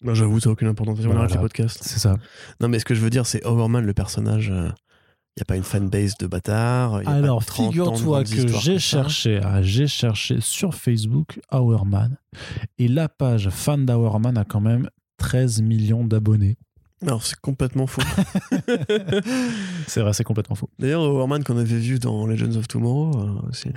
Bah, 0.02 0.14
J'avoue, 0.14 0.40
ça 0.40 0.49
n'a 0.49 0.53
aucune 0.53 0.68
importance. 0.68 0.99
On 0.99 1.03
Voilà. 1.03 1.22
arrête 1.22 1.31
les 1.34 1.40
podcasts. 1.40 1.84
C'est 1.84 1.99
ça. 1.99 2.15
Non, 2.61 2.68
mais 2.69 2.80
ce 2.80 2.86
que 2.86 2.95
je 2.95 3.02
veux 3.02 3.10
dire, 3.10 3.26
c'est 3.26 3.45
Overman, 3.45 3.86
le 3.86 3.94
personnage. 3.94 4.48
Il 4.48 5.41
n'y 5.41 5.44
a 5.44 5.45
pas 5.45 5.56
une 5.57 5.64
fanbase 5.64 6.18
de 6.18 6.27
bâtard. 6.27 7.02
y 7.02 7.06
a 7.06 7.10
pas 7.10 7.11
Alors, 7.14 7.45
30 7.45 7.68
ans 7.68 7.68
de 7.69 7.72
figure-toi 7.98 8.23
que 8.23 8.48
j'ai 8.60 8.80
cherché, 8.80 9.40
ah, 9.44 9.61
j'ai 9.61 9.88
cherché 9.88 10.38
sur 10.41 10.73
Facebook 10.73 11.40
Hourman 11.52 12.18
et 12.77 12.88
la 12.88 13.07
page 13.10 13.49
fan 13.49 13.86
d'Hourman 13.86 14.38
a 14.38 14.44
quand 14.44 14.60
même 14.60 14.90
13 15.18 15.61
millions 15.61 16.03
d'abonnés. 16.03 16.57
Alors, 17.02 17.24
c'est 17.24 17.40
complètement 17.40 17.88
faux. 17.88 18.02
c'est 19.88 20.02
vrai, 20.02 20.14
c'est 20.14 20.24
complètement 20.26 20.56
faux. 20.56 20.70
D'ailleurs, 20.80 21.02
Overman 21.02 21.44
qu'on 21.44 21.58
avait 21.58 21.80
vu 21.80 21.98
dans 21.98 22.28
Legends 22.28 22.56
of 22.58 22.68
Tomorrow 22.68 23.12
euh, 23.16 23.50
aussi. 23.50 23.70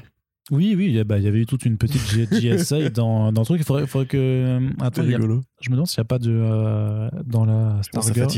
Oui, 0.53 0.75
oui, 0.77 0.87
il 0.89 0.93
y 0.93 1.01
a- 1.01 1.05
bah, 1.05 1.19
y 1.19 1.27
avait 1.27 1.41
eu 1.41 1.47
toute 1.47 1.65
une 1.65 1.79
petite 1.79 2.03
GSA 2.31 2.91
dans, 2.95 3.33
dans 3.33 3.41
le 3.41 3.45
truc. 3.47 3.61
Il 3.61 3.65
faudrait, 3.65 3.87
faudrait 3.87 4.07
que. 4.07 4.17
euh, 4.19 4.61
Attends, 4.81 5.01
a- 5.03 5.05
rigolo. 5.05 5.41
je 5.63 5.71
me 5.71 5.75
demande 5.77 5.89
s'il 5.89 5.99
n'y 6.01 6.03
a 6.03 6.05
pas 6.05 6.19
de. 6.19 6.31
euh, 6.31 7.09
dans 7.27 7.45
la 7.47 7.79
Stargirl. 7.83 8.29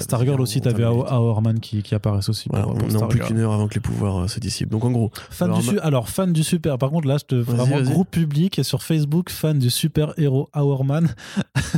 Stargirl 0.00 0.40
aussi, 0.40 0.60
t'avais 0.60 0.84
Hourman 0.84 1.58
qui, 1.60 1.82
qui 1.82 1.94
apparaissent 1.94 2.28
aussi. 2.28 2.48
Voilà, 2.50 2.66
pour- 2.66 2.74
on 2.76 2.88
est 2.90 2.96
en 2.96 3.08
plus 3.08 3.20
qu'une 3.20 3.38
heure 3.38 3.52
avant 3.52 3.68
que 3.68 3.74
les 3.74 3.80
pouvoirs 3.80 4.18
euh, 4.24 4.28
se 4.28 4.38
dissipent. 4.38 4.68
Donc 4.70 4.84
en 4.84 4.90
gros, 4.90 5.10
Fan 5.30 5.48
du 5.54 5.62
su- 5.62 5.78
alors, 5.80 6.08
fan 6.08 6.32
du 6.32 6.42
super. 6.44 6.76
Par 6.78 6.90
contre, 6.90 7.08
là, 7.08 7.16
je 7.18 7.24
te 7.24 7.34
vraiment 7.34 7.76
groupe 7.90 8.10
public 8.10 8.58
et 8.58 8.62
sur 8.64 8.82
Facebook, 8.82 9.30
fan 9.30 9.58
du 9.58 9.70
super 9.70 10.12
héros 10.18 10.48
Hourman. 10.54 11.08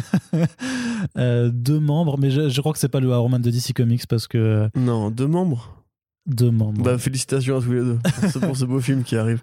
Euh, 1.19 1.51
deux 1.53 1.79
membres, 1.81 2.19
mais 2.19 2.31
je, 2.31 2.49
je 2.49 2.61
crois 2.61 2.73
que 2.73 2.79
c'est 2.79 2.89
pas 2.89 3.01
le 3.01 3.09
Hourman 3.09 3.41
de 3.41 3.51
DC 3.51 3.73
Comics 3.75 4.07
parce 4.09 4.27
que 4.27 4.69
non, 4.77 5.11
deux 5.11 5.27
membres. 5.27 5.77
Demande. 6.27 6.79
Bah, 6.79 6.99
félicitations 6.99 7.59
à 7.59 7.63
tous 7.63 7.73
les 7.73 7.81
deux 7.81 7.99
pour 8.41 8.57
ce, 8.57 8.65
beau 8.65 8.81
film 8.81 9.03
qui 9.03 9.17
arrive. 9.17 9.41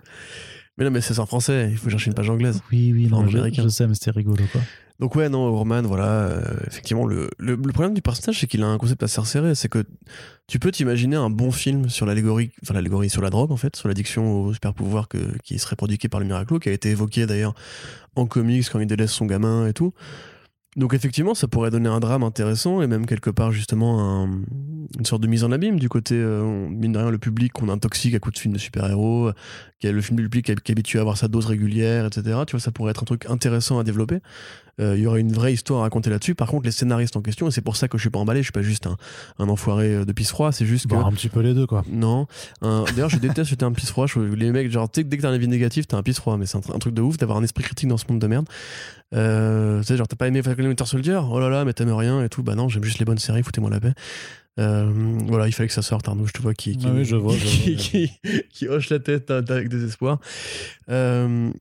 Mais 0.77 0.85
non, 0.85 0.91
mais 0.91 1.01
c'est 1.01 1.19
en 1.19 1.25
français, 1.25 1.69
il 1.71 1.77
faut 1.77 1.89
chercher 1.89 2.07
une 2.07 2.15
page 2.15 2.29
anglaise. 2.29 2.61
oui, 2.71 2.91
oui, 2.93 3.07
non, 3.07 3.27
je, 3.27 3.37
américain. 3.37 3.63
je 3.63 3.67
sais, 3.67 3.87
mais 3.87 3.93
c'était 3.93 4.11
rigolo, 4.11 4.43
quoi. 4.51 4.61
Donc 4.99 5.15
ouais, 5.15 5.29
non, 5.29 5.47
Overman, 5.47 5.87
voilà, 5.87 6.05
euh, 6.05 6.43
effectivement, 6.67 7.07
le, 7.07 7.31
le, 7.39 7.55
le 7.55 7.73
problème 7.73 7.95
du 7.95 8.03
personnage, 8.03 8.39
c'est 8.39 8.45
qu'il 8.45 8.61
a 8.61 8.67
un 8.67 8.77
concept 8.77 9.01
assez 9.01 9.19
resserré, 9.19 9.55
c'est 9.55 9.67
que 9.67 9.83
tu 10.45 10.59
peux 10.59 10.71
t'imaginer 10.71 11.15
un 11.15 11.31
bon 11.31 11.51
film 11.51 11.89
sur 11.89 12.05
l'allégorie, 12.05 12.51
enfin 12.61 12.75
l'allégorie 12.75 13.09
sur 13.09 13.23
la 13.23 13.31
drogue, 13.31 13.51
en 13.51 13.57
fait, 13.57 13.75
sur 13.75 13.87
l'addiction 13.87 14.41
au 14.41 14.53
super 14.53 14.75
pouvoir 14.75 15.07
que, 15.07 15.17
qui 15.43 15.57
serait 15.57 15.75
produit 15.75 15.97
par 15.97 16.19
le 16.19 16.27
Miraclo, 16.27 16.59
qui 16.59 16.69
a 16.69 16.71
été 16.71 16.89
évoqué 16.89 17.25
d'ailleurs 17.25 17.55
en 18.15 18.27
comics 18.27 18.69
quand 18.69 18.79
il 18.79 18.85
délaisse 18.85 19.11
son 19.11 19.25
gamin 19.25 19.67
et 19.67 19.73
tout. 19.73 19.91
Donc 20.77 20.93
effectivement, 20.93 21.33
ça 21.33 21.47
pourrait 21.49 21.69
donner 21.69 21.89
un 21.89 21.99
drame 21.99 22.23
intéressant 22.23 22.81
et 22.81 22.87
même 22.87 23.05
quelque 23.05 23.29
part 23.29 23.51
justement 23.51 24.23
un- 24.23 24.41
une 24.97 25.05
sorte 25.05 25.21
de 25.21 25.27
mise 25.27 25.43
en 25.43 25.51
abîme 25.51 25.77
du 25.79 25.89
côté, 25.89 26.15
euh, 26.15 26.69
mine 26.69 26.93
de 26.93 26.97
rien, 26.97 27.09
le 27.09 27.17
public 27.17 27.51
qu'on 27.51 27.67
intoxique 27.67 28.15
à 28.15 28.19
coups 28.19 28.35
de 28.35 28.39
films 28.39 28.53
de 28.53 28.59
super-héros, 28.59 29.27
euh, 29.27 29.33
qui 29.79 29.87
a 29.87 29.91
le 29.91 30.01
film 30.01 30.17
public 30.17 30.45
qui 30.45 30.51
est 30.53 30.61
qui 30.61 30.71
est 30.71 30.73
habitué 30.73 30.99
à 30.99 31.01
avoir 31.01 31.17
sa 31.17 31.27
dose 31.27 31.45
régulière, 31.45 32.05
etc. 32.05 32.39
Tu 32.47 32.51
vois, 32.51 32.61
ça 32.61 32.71
pourrait 32.71 32.91
être 32.91 33.03
un 33.03 33.05
truc 33.05 33.25
intéressant 33.29 33.79
à 33.79 33.83
développer. 33.83 34.19
Euh, 34.79 34.95
Il 34.97 35.03
y 35.03 35.07
aurait 35.07 35.19
une 35.21 35.33
vraie 35.33 35.53
histoire 35.53 35.81
à 35.81 35.83
raconter 35.83 36.09
là-dessus. 36.09 36.33
Par 36.35 36.47
contre, 36.47 36.65
les 36.65 36.71
scénaristes 36.71 37.15
en 37.17 37.21
question, 37.21 37.47
et 37.47 37.51
c'est 37.51 37.61
pour 37.61 37.75
ça 37.75 37.87
que 37.87 37.97
je 37.97 38.03
suis 38.03 38.09
pas 38.09 38.19
emballé, 38.19 38.39
je 38.39 38.45
suis 38.45 38.51
pas 38.51 38.61
juste 38.61 38.87
un, 38.87 38.97
un 39.39 39.49
enfoiré 39.49 39.93
euh, 39.95 40.05
de 40.05 40.11
pisse 40.13 40.29
froid, 40.29 40.51
c'est 40.51 40.65
juste 40.65 40.85
que... 40.87 40.95
Bon, 40.95 41.05
un 41.05 41.11
petit 41.11 41.29
peu 41.29 41.41
les 41.41 41.53
deux, 41.53 41.67
quoi. 41.67 41.83
Non. 41.89 42.27
Un- 42.61 42.83
D'ailleurs, 42.95 43.09
je 43.09 43.17
déteste 43.17 43.49
jeter 43.49 43.65
un 43.65 43.71
pisse 43.73 43.89
froid. 43.91 44.07
Je- 44.07 44.19
les 44.19 44.51
mecs, 44.51 44.71
genre, 44.71 44.89
dès 44.93 45.03
que 45.03 45.15
t'as 45.21 45.29
un 45.29 45.33
avis 45.33 45.47
négatif, 45.47 45.87
t'as 45.87 45.97
un 45.97 46.03
pisse 46.03 46.17
froid. 46.19 46.37
Mais 46.37 46.45
c'est 46.45 46.57
un, 46.57 46.73
un 46.75 46.79
truc 46.79 46.93
de 46.93 47.01
ouf 47.01 47.17
d'avoir 47.17 47.37
un 47.37 47.43
esprit 47.43 47.63
critique 47.63 47.89
dans 47.89 47.97
ce 47.97 48.05
monde 48.09 48.19
de 48.19 48.27
merde. 48.27 48.47
Euh, 49.13 49.79
tu 49.81 49.87
sais, 49.87 49.97
genre, 49.97 50.07
t'as 50.07 50.15
pas 50.15 50.27
aimé 50.27 50.41
Falcon 50.41 50.63
Winter 50.63 50.85
Soldier? 50.85 51.19
Oh 51.29 51.39
là 51.39 51.49
là, 51.49 51.65
mais 51.65 51.73
t'aimes 51.73 51.91
rien 51.93 52.23
et 52.23 52.29
tout. 52.29 52.43
Bah 52.43 52.55
non, 52.55 52.69
j'aime 52.69 52.83
juste 52.83 52.99
les 52.99 53.05
bonnes 53.05 53.17
séries, 53.17 53.43
foutez-moi 53.43 53.69
la 53.69 53.79
paix. 53.79 53.93
Euh, 54.59 54.91
voilà, 55.27 55.47
il 55.47 55.51
fallait 55.53 55.67
que 55.67 55.73
ça 55.73 55.81
sorte, 55.81 56.07
Arnaud. 56.07 56.27
Je 56.27 56.33
te 56.33 56.41
vois 56.41 56.53
qui, 56.53 56.77
qui, 56.77 56.85
Ah 56.87 56.91
oui, 56.93 57.05
je 57.05 57.15
vois, 57.15 57.33
je 57.35 57.43
qui, 57.45 57.73
vois. 57.75 57.83
qui- 57.83 58.11
qui 58.49 58.67
hoche 58.67 58.89
la 58.89 58.99
tête 58.99 59.31
euh, 59.31 59.41
avec 59.49 59.69
désespoir. 59.69 60.19
Euh, 60.89 61.51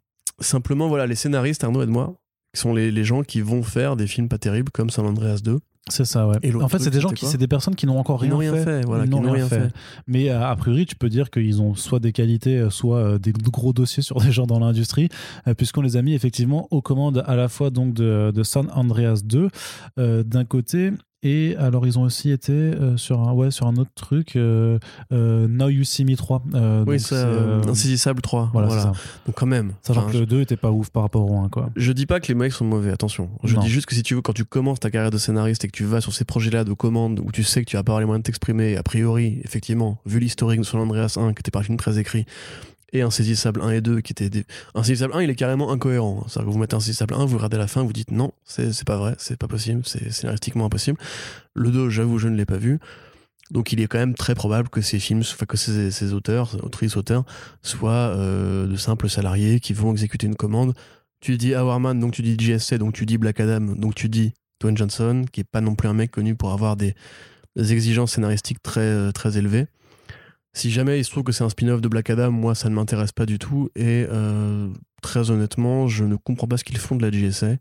simplement, 0.41 0.89
voilà, 0.89 1.07
les 1.07 1.15
scénaristes, 1.15 1.63
Arnaud, 1.65 1.83
aide-moi, 1.83 2.21
qui 2.53 2.61
sont 2.61 2.75
les, 2.75 2.91
les 2.91 3.05
gens 3.05 3.23
qui 3.23 3.41
vont 3.41 3.63
faire 3.63 3.97
des 3.97 4.07
films 4.07 4.29
pas 4.29 4.39
terribles 4.39 4.71
comme 4.73 4.91
San 4.91 5.07
Andreas 5.07 5.41
2. 5.43 5.59
C'est 5.89 6.05
ça, 6.05 6.29
ouais. 6.29 6.37
Et 6.43 6.55
En 6.55 6.69
fait, 6.69 6.79
c'est 6.79 6.91
des 6.91 7.01
gens 7.01 7.09
qui, 7.09 7.27
c'est 7.27 7.39
des 7.39 7.49
personnes 7.49 7.75
qui 7.75 7.87
n'ont 7.87 7.99
encore 7.99 8.21
rien, 8.21 8.31
n'ont 8.31 8.39
rien 8.39 8.55
fait, 8.55 8.85
voilà, 8.85 9.05
Ils 9.05 9.11
n'ont 9.11 9.21
rien 9.23 9.49
fait. 9.49 9.71
Mais 10.07 10.31
euh, 10.31 10.47
a 10.47 10.55
priori, 10.55 10.87
tu 10.87 10.95
peux 10.95 11.09
dire 11.09 11.31
qu'ils 11.31 11.61
ont 11.63 11.75
soit 11.75 11.99
des 12.01 12.13
qualités, 12.13 12.59
euh, 12.59 12.71
soit 12.71 12.99
euh, 12.99 13.19
des 13.19 13.33
gros 13.33 13.73
dossiers 13.73 14.03
sur 14.03 14.21
des 14.21 14.31
gens 14.31 14.47
dans 14.47 14.61
l'industrie, 14.61 15.09
puisqu'on 15.57 15.83
les 15.83 15.97
a 15.97 16.03
mis 16.03 16.15
effectivement 16.15 16.69
aux 16.71 16.83
commandes 16.83 17.25
à 17.27 17.35
la 17.35 17.49
fois 17.49 17.71
donc 17.71 17.95
de, 17.95 18.31
de 18.33 18.43
San 18.43 18.71
Andreas 18.73 19.23
2 19.25 19.49
euh, 19.99 20.23
d'un 20.23 20.45
côté. 20.45 20.93
Et 21.23 21.55
alors, 21.59 21.87
ils 21.87 21.99
ont 21.99 22.03
aussi 22.03 22.31
été 22.31 22.53
euh, 22.53 22.97
sur, 22.97 23.21
un, 23.21 23.33
ouais, 23.33 23.51
sur 23.51 23.67
un 23.67 23.77
autre 23.77 23.91
truc, 23.95 24.37
euh, 24.37 24.79
euh, 25.13 25.47
Now 25.49 25.69
You 25.69 25.85
See 25.85 26.05
Me 26.07 26.17
3. 26.17 26.43
euh, 26.55 26.85
Oui, 26.87 26.97
euh, 27.13 27.63
Insaisissable 27.69 28.23
3. 28.23 28.49
Voilà, 28.53 28.69
Voilà. 28.69 28.83
ça. 28.85 28.93
Donc 29.27 29.35
quand 29.37 29.45
même. 29.47 29.73
Sachant 29.83 30.01
Enfin, 30.05 30.13
que 30.13 30.17
le 30.17 30.25
2 30.27 30.41
était 30.41 30.57
pas 30.57 30.71
ouf 30.71 30.89
par 30.89 31.03
rapport 31.03 31.31
au 31.31 31.37
1, 31.39 31.51
quoi. 31.51 31.69
Je 31.77 31.93
dis 31.93 32.07
pas 32.07 32.21
que 32.21 32.29
les 32.29 32.35
mecs 32.35 32.53
sont 32.53 32.65
mauvais, 32.65 32.91
attention. 32.91 33.29
Je 33.45 33.55
Non. 33.55 33.61
dis 33.61 33.69
juste 33.69 33.85
que 33.87 33.95
si 33.95 34.03
tu 34.03 34.15
veux, 34.15 34.23
quand 34.23 34.33
tu 34.33 34.47
commences 34.47 34.81
ta 34.81 34.91
carrière 34.91 35.11
de 35.11 35.19
scénariste 35.19 35.63
et 35.65 35.69
que 35.69 35.77
tu 35.77 35.85
vas 35.85 36.01
sur 36.01 36.15
ces 36.15 36.25
projets-là 36.25 36.65
de 36.65 36.73
commande 36.73 37.21
où 37.23 37.31
tu 37.33 37.43
sais 37.45 37.63
que 37.65 37.69
tu 37.71 37.77
vas 37.77 37.83
pas 37.83 37.93
avoir 37.93 38.01
les 38.01 38.07
moyens 38.07 38.23
de 38.23 38.27
t'exprimer, 38.27 38.77
a 38.79 38.83
priori, 38.83 39.41
effectivement, 39.45 39.99
vu 40.07 40.21
l'historique 40.21 40.61
de 40.61 40.65
San 40.65 40.81
Andreas 40.81 41.17
1 41.21 41.35
qui 41.35 41.41
était 41.41 41.51
par 41.51 41.65
film 41.65 41.77
très 41.77 41.99
écrit, 41.99 42.25
et 42.93 43.03
Insaisissable 43.03 43.63
1 43.63 43.71
et 43.71 43.81
2 43.81 44.01
qui 44.01 44.13
étaient 44.13 44.31
des... 44.31 44.45
Insaisissable 44.75 45.15
1 45.15 45.23
il 45.23 45.31
est 45.31 45.35
carrément 45.35 45.71
incohérent. 45.71 46.25
C'est-à-dire 46.27 46.49
que 46.49 46.53
vous 46.53 46.59
mettez 46.59 46.77
Insaisissable 46.77 47.15
1, 47.15 47.25
vous 47.25 47.37
regardez 47.37 47.59
la 47.59 47.67
fin, 47.67 47.83
vous 47.83 47.93
dites 47.93 48.11
non, 48.11 48.33
c'est 48.45 48.85
pas 48.85 48.97
vrai, 48.97 49.15
c'est 49.19 49.37
pas 49.37 49.49
possible, 49.49 49.83
c'est 49.85 50.11
scénaristiquement 50.11 50.67
impossible. 50.67 50.99
Le 51.55 51.71
2, 51.71 51.91
j'avoue, 51.91 52.19
je 52.19 52.29
ne 52.29 52.37
l'ai 52.37 52.47
pas 52.47 52.57
vu. 52.57 52.79
Donc 53.51 53.73
il 53.73 53.81
est 53.81 53.87
quand 53.87 53.99
même 53.99 54.15
très 54.15 54.35
probable 54.35 54.69
que 54.69 54.81
ces 54.81 54.99
films, 54.99 55.21
enfin 55.21 55.47
que 55.47 55.57
ces, 55.57 55.91
ces 55.91 56.13
auteurs, 56.13 56.57
autrices, 56.65 56.97
auteurs, 56.97 57.25
soient 57.63 57.93
euh, 57.93 58.67
de 58.67 58.77
simples 58.77 59.09
salariés 59.09 59.61
qui 59.61 59.73
vont 59.73 59.91
exécuter 59.91 60.27
une 60.27 60.37
commande. 60.37 60.75
Tu 61.21 61.37
dis 61.37 61.55
Hourman, 61.55 61.99
donc 61.99 62.13
tu 62.13 62.23
dis 62.23 62.37
JSC, 62.39 62.75
donc 62.75 62.95
tu 62.95 63.07
dis 63.07 63.19
Black 63.19 63.41
Adam, 63.41 63.61
donc 63.61 63.95
tu 63.95 64.09
dis 64.09 64.33
Dwayne 64.61 64.77
Johnson, 64.77 65.25
qui 65.31 65.41
est 65.41 65.45
pas 65.45 65.61
non 65.61 65.75
plus 65.75 65.89
un 65.89 65.95
mec 65.95 66.11
connu 66.11 66.37
pour 66.37 66.53
avoir 66.53 66.77
des, 66.77 66.95
des 67.57 67.73
exigences 67.73 68.13
scénaristiques 68.13 68.63
très, 68.63 68.81
euh, 68.81 69.13
très 69.13 69.37
élevées. 69.37 69.67
Si 70.53 70.71
jamais 70.71 70.99
il 70.99 71.05
se 71.05 71.11
trouve 71.11 71.23
que 71.23 71.33
c'est 71.33 71.45
un 71.45 71.49
spin-off 71.49 71.81
de 71.81 71.89
Black 71.89 72.11
Adam, 72.11 72.31
moi 72.31 72.55
ça 72.55 72.69
ne 72.69 72.75
m'intéresse 72.75 73.13
pas 73.13 73.27
du 73.27 73.39
tout. 73.39 73.71
Et 73.77 74.07
euh, 74.11 74.69
très 75.01 75.31
honnêtement, 75.31 75.87
je 75.87 76.05
ne 76.05 76.17
comprends 76.17 76.49
pas 76.49 76.57
ce 76.57 76.65
qu'ils 76.65 76.79
font 76.79 76.97
de 76.97 77.03
la 77.03 77.11
JSA. 77.11 77.57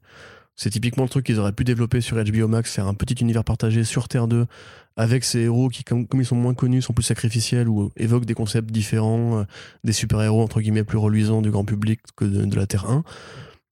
C'est 0.56 0.72
typiquement 0.72 1.03
le 1.03 1.10
truc 1.10 1.26
qu'ils 1.26 1.40
auraient 1.40 1.53
pu 1.53 1.64
développer 1.64 2.02
sur 2.02 2.22
HBO 2.22 2.48
Max, 2.49 2.74
faire 2.74 2.88
un 2.88 2.94
petit 2.94 3.14
univers 3.14 3.45
partagé 3.45 3.86
sur 3.86 4.10
Terre 4.10 4.28
2 4.28 4.45
avec 4.98 5.24
ces 5.24 5.41
héros 5.41 5.70
qui, 5.70 5.86
comme, 5.86 6.06
ils 6.14 6.26
sont 6.26 6.36
moins 6.36 6.53
connus, 6.53 6.82
sont 6.82 6.91
plus 6.91 7.03
sacrificiels 7.03 7.70
ou 7.70 7.91
évoquent 7.95 8.26
des 8.26 8.34
concepts 8.34 8.70
différents, 8.70 9.40
euh, 9.40 9.44
des 9.86 9.94
super-héros 9.94 10.41
entre 10.41 10.60
guillemets 10.60 10.84
plus 10.84 10.98
reluisants 10.98 11.41
du 11.41 11.52
grand 11.52 11.64
public 11.64 12.02
que 12.18 12.26
de, 12.26 12.56
la 12.56 12.68
Terre 12.68 12.90
1. 12.90 13.03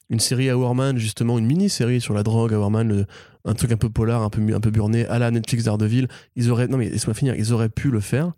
Une 0.09 0.21
série 0.21 0.49
à 0.49 0.57
Warman, 0.57 0.97
justement, 0.97 1.37
une 1.37 1.45
mini-série 1.45 1.99
sur 1.99 2.13
la 2.13 2.23
drogue 2.23 2.53
à 2.53 2.59
Warman, 2.59 3.05
un 3.43 3.53
truc 3.55 3.73
un 3.73 3.77
peu 3.77 3.89
polar, 3.89 4.21
un 4.21 4.29
peu, 4.29 4.41
un 4.55 4.61
peu 4.61 4.71
burné, 4.71 5.05
à 5.07 5.19
la 5.19 5.29
Netflix 5.31 5.65
d'Ardeville. 5.65 6.07
Ils 6.37 6.49
auraient, 6.49 6.69
non 6.69 6.77
mais 6.77 6.87
laisse-moi 6.87 7.13
finir, 7.13 7.35
ils 7.35 7.51
auraient 7.51 7.67
pu 7.67 7.91
le 7.91 7.99
faire. 7.99 8.31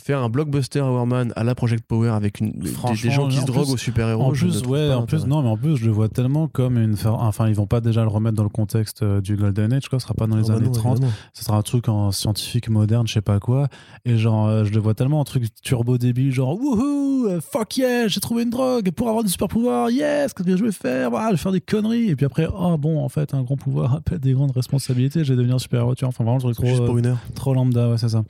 Faire 0.00 0.22
un 0.22 0.28
blockbuster 0.28 0.78
à 0.78 0.90
Warman 0.90 1.32
à 1.36 1.44
la 1.44 1.54
Project 1.54 1.84
Power 1.86 2.10
avec 2.10 2.40
une, 2.40 2.52
des- 2.52 2.70
des, 2.70 3.10
gens 3.10 3.28
qui 3.28 3.38
en 3.38 3.40
se 3.42 3.46
droguent 3.46 3.64
plus- 3.64 3.72
aux 3.74 3.76
super-héros. 3.76 4.22
En 4.22 4.32
je 4.32 4.46
plus, 4.46 4.62
trouve 4.62 4.72
ouais, 4.74 4.94
en 4.94 5.04
plus, 5.06 5.26
non, 5.26 5.42
mais 5.42 5.48
en 5.48 5.56
plus, 5.56 5.76
je 5.76 5.84
le 5.84 5.90
vois 5.90 6.08
tellement 6.08 6.46
comme 6.48 6.78
une. 6.78 6.94
Enfin, 7.04 7.48
ils 7.48 7.54
vont 7.54 7.66
pas 7.66 7.80
déjà 7.80 8.02
le 8.02 8.08
remettre 8.08 8.36
dans 8.36 8.42
le 8.44 8.48
contexte 8.48 9.02
euh, 9.02 9.20
du 9.20 9.36
Golden 9.36 9.72
Age, 9.72 9.88
quoi. 9.88 9.98
Ce 9.98 10.04
sera 10.04 10.14
pas 10.14 10.26
dans 10.26 10.36
les 10.36 10.44
Ah 10.50 10.52
bah 10.52 10.58
années 10.58 10.66
non, 10.66 10.72
30. 10.72 10.92
évidemment. 10.98 11.12
Ce 11.34 11.44
sera 11.44 11.56
un 11.58 11.62
truc 11.62 11.88
en 11.88 12.10
scientifique 12.12 12.68
moderne, 12.70 13.06
je 13.08 13.12
sais 13.14 13.20
pas 13.20 13.40
quoi. 13.40 13.68
Et 14.04 14.16
genre, 14.16 14.46
euh, 14.46 14.64
je 14.64 14.72
le 14.72 14.78
vois 14.80 14.94
tellement 14.94 15.20
un 15.20 15.24
truc 15.24 15.44
turbo 15.62 15.98
débile, 15.98 16.32
genre, 16.32 16.56
wouhou, 16.58 17.26
euh, 17.26 17.40
fuck 17.40 17.76
yeah, 17.76 18.06
j'ai 18.08 18.20
trouvé 18.20 18.44
une 18.44 18.50
drogue 18.50 18.90
pour 18.92 19.08
avoir 19.08 19.24
des 19.24 19.30
super 19.30 19.48
pouvoirs, 19.48 19.90
yes, 19.90 20.32
qu'est-ce 20.32 20.46
que 20.48 20.56
je 20.56 20.64
vais 20.64 20.72
faire? 20.72 21.10
Ah, 21.14 21.26
Je 21.26 21.32
vais 21.32 21.36
faire 21.38 21.52
des 21.52 21.60
conneries. 21.60 22.08
Et 22.10 22.16
puis 22.16 22.24
après, 22.24 22.46
oh 22.56 22.78
bon, 22.78 23.02
en 23.04 23.08
fait, 23.08 23.34
un 23.34 23.42
grand 23.42 23.56
pouvoir 23.56 23.94
appelle 23.96 24.20
des 24.20 24.32
grandes 24.32 24.52
responsabilités, 24.52 25.24
je 25.24 25.32
vais 25.32 25.36
devenir 25.36 25.60
super 25.60 25.80
héros. 25.80 25.94
tu 25.96 26.04
vois. 26.04 26.10
Enfin, 26.10 26.24
vraiment, 26.24 26.38
truc 26.38 26.56
Juste 26.64 26.76
trop, 26.76 26.86
pour 26.86 26.94
euh, 26.94 26.98
une 27.00 27.06
heure. 27.06 27.18
trop 27.34 27.52
lambda, 27.52 27.90
ouais, 27.90 27.98
c'est 27.98 28.08
ça. 28.10 28.22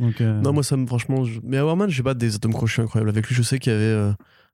Euh, 0.00 0.40
Non, 0.40 0.52
moi, 0.52 0.62
ça 0.62 0.76
me, 0.76 0.86
franchement. 0.86 1.24
Mais 1.42 1.58
à 1.58 1.64
Warman, 1.66 1.90
j'ai 1.90 2.02
pas 2.02 2.14
des 2.14 2.34
atomes 2.34 2.52
crochus 2.54 2.80
incroyables. 2.80 3.10
Avec 3.10 3.26
lui, 3.28 3.34
je 3.34 3.42
sais 3.42 3.58
qu'il 3.58 3.72
y 3.72 3.76
avait. 3.76 3.84
euh, 3.84 4.12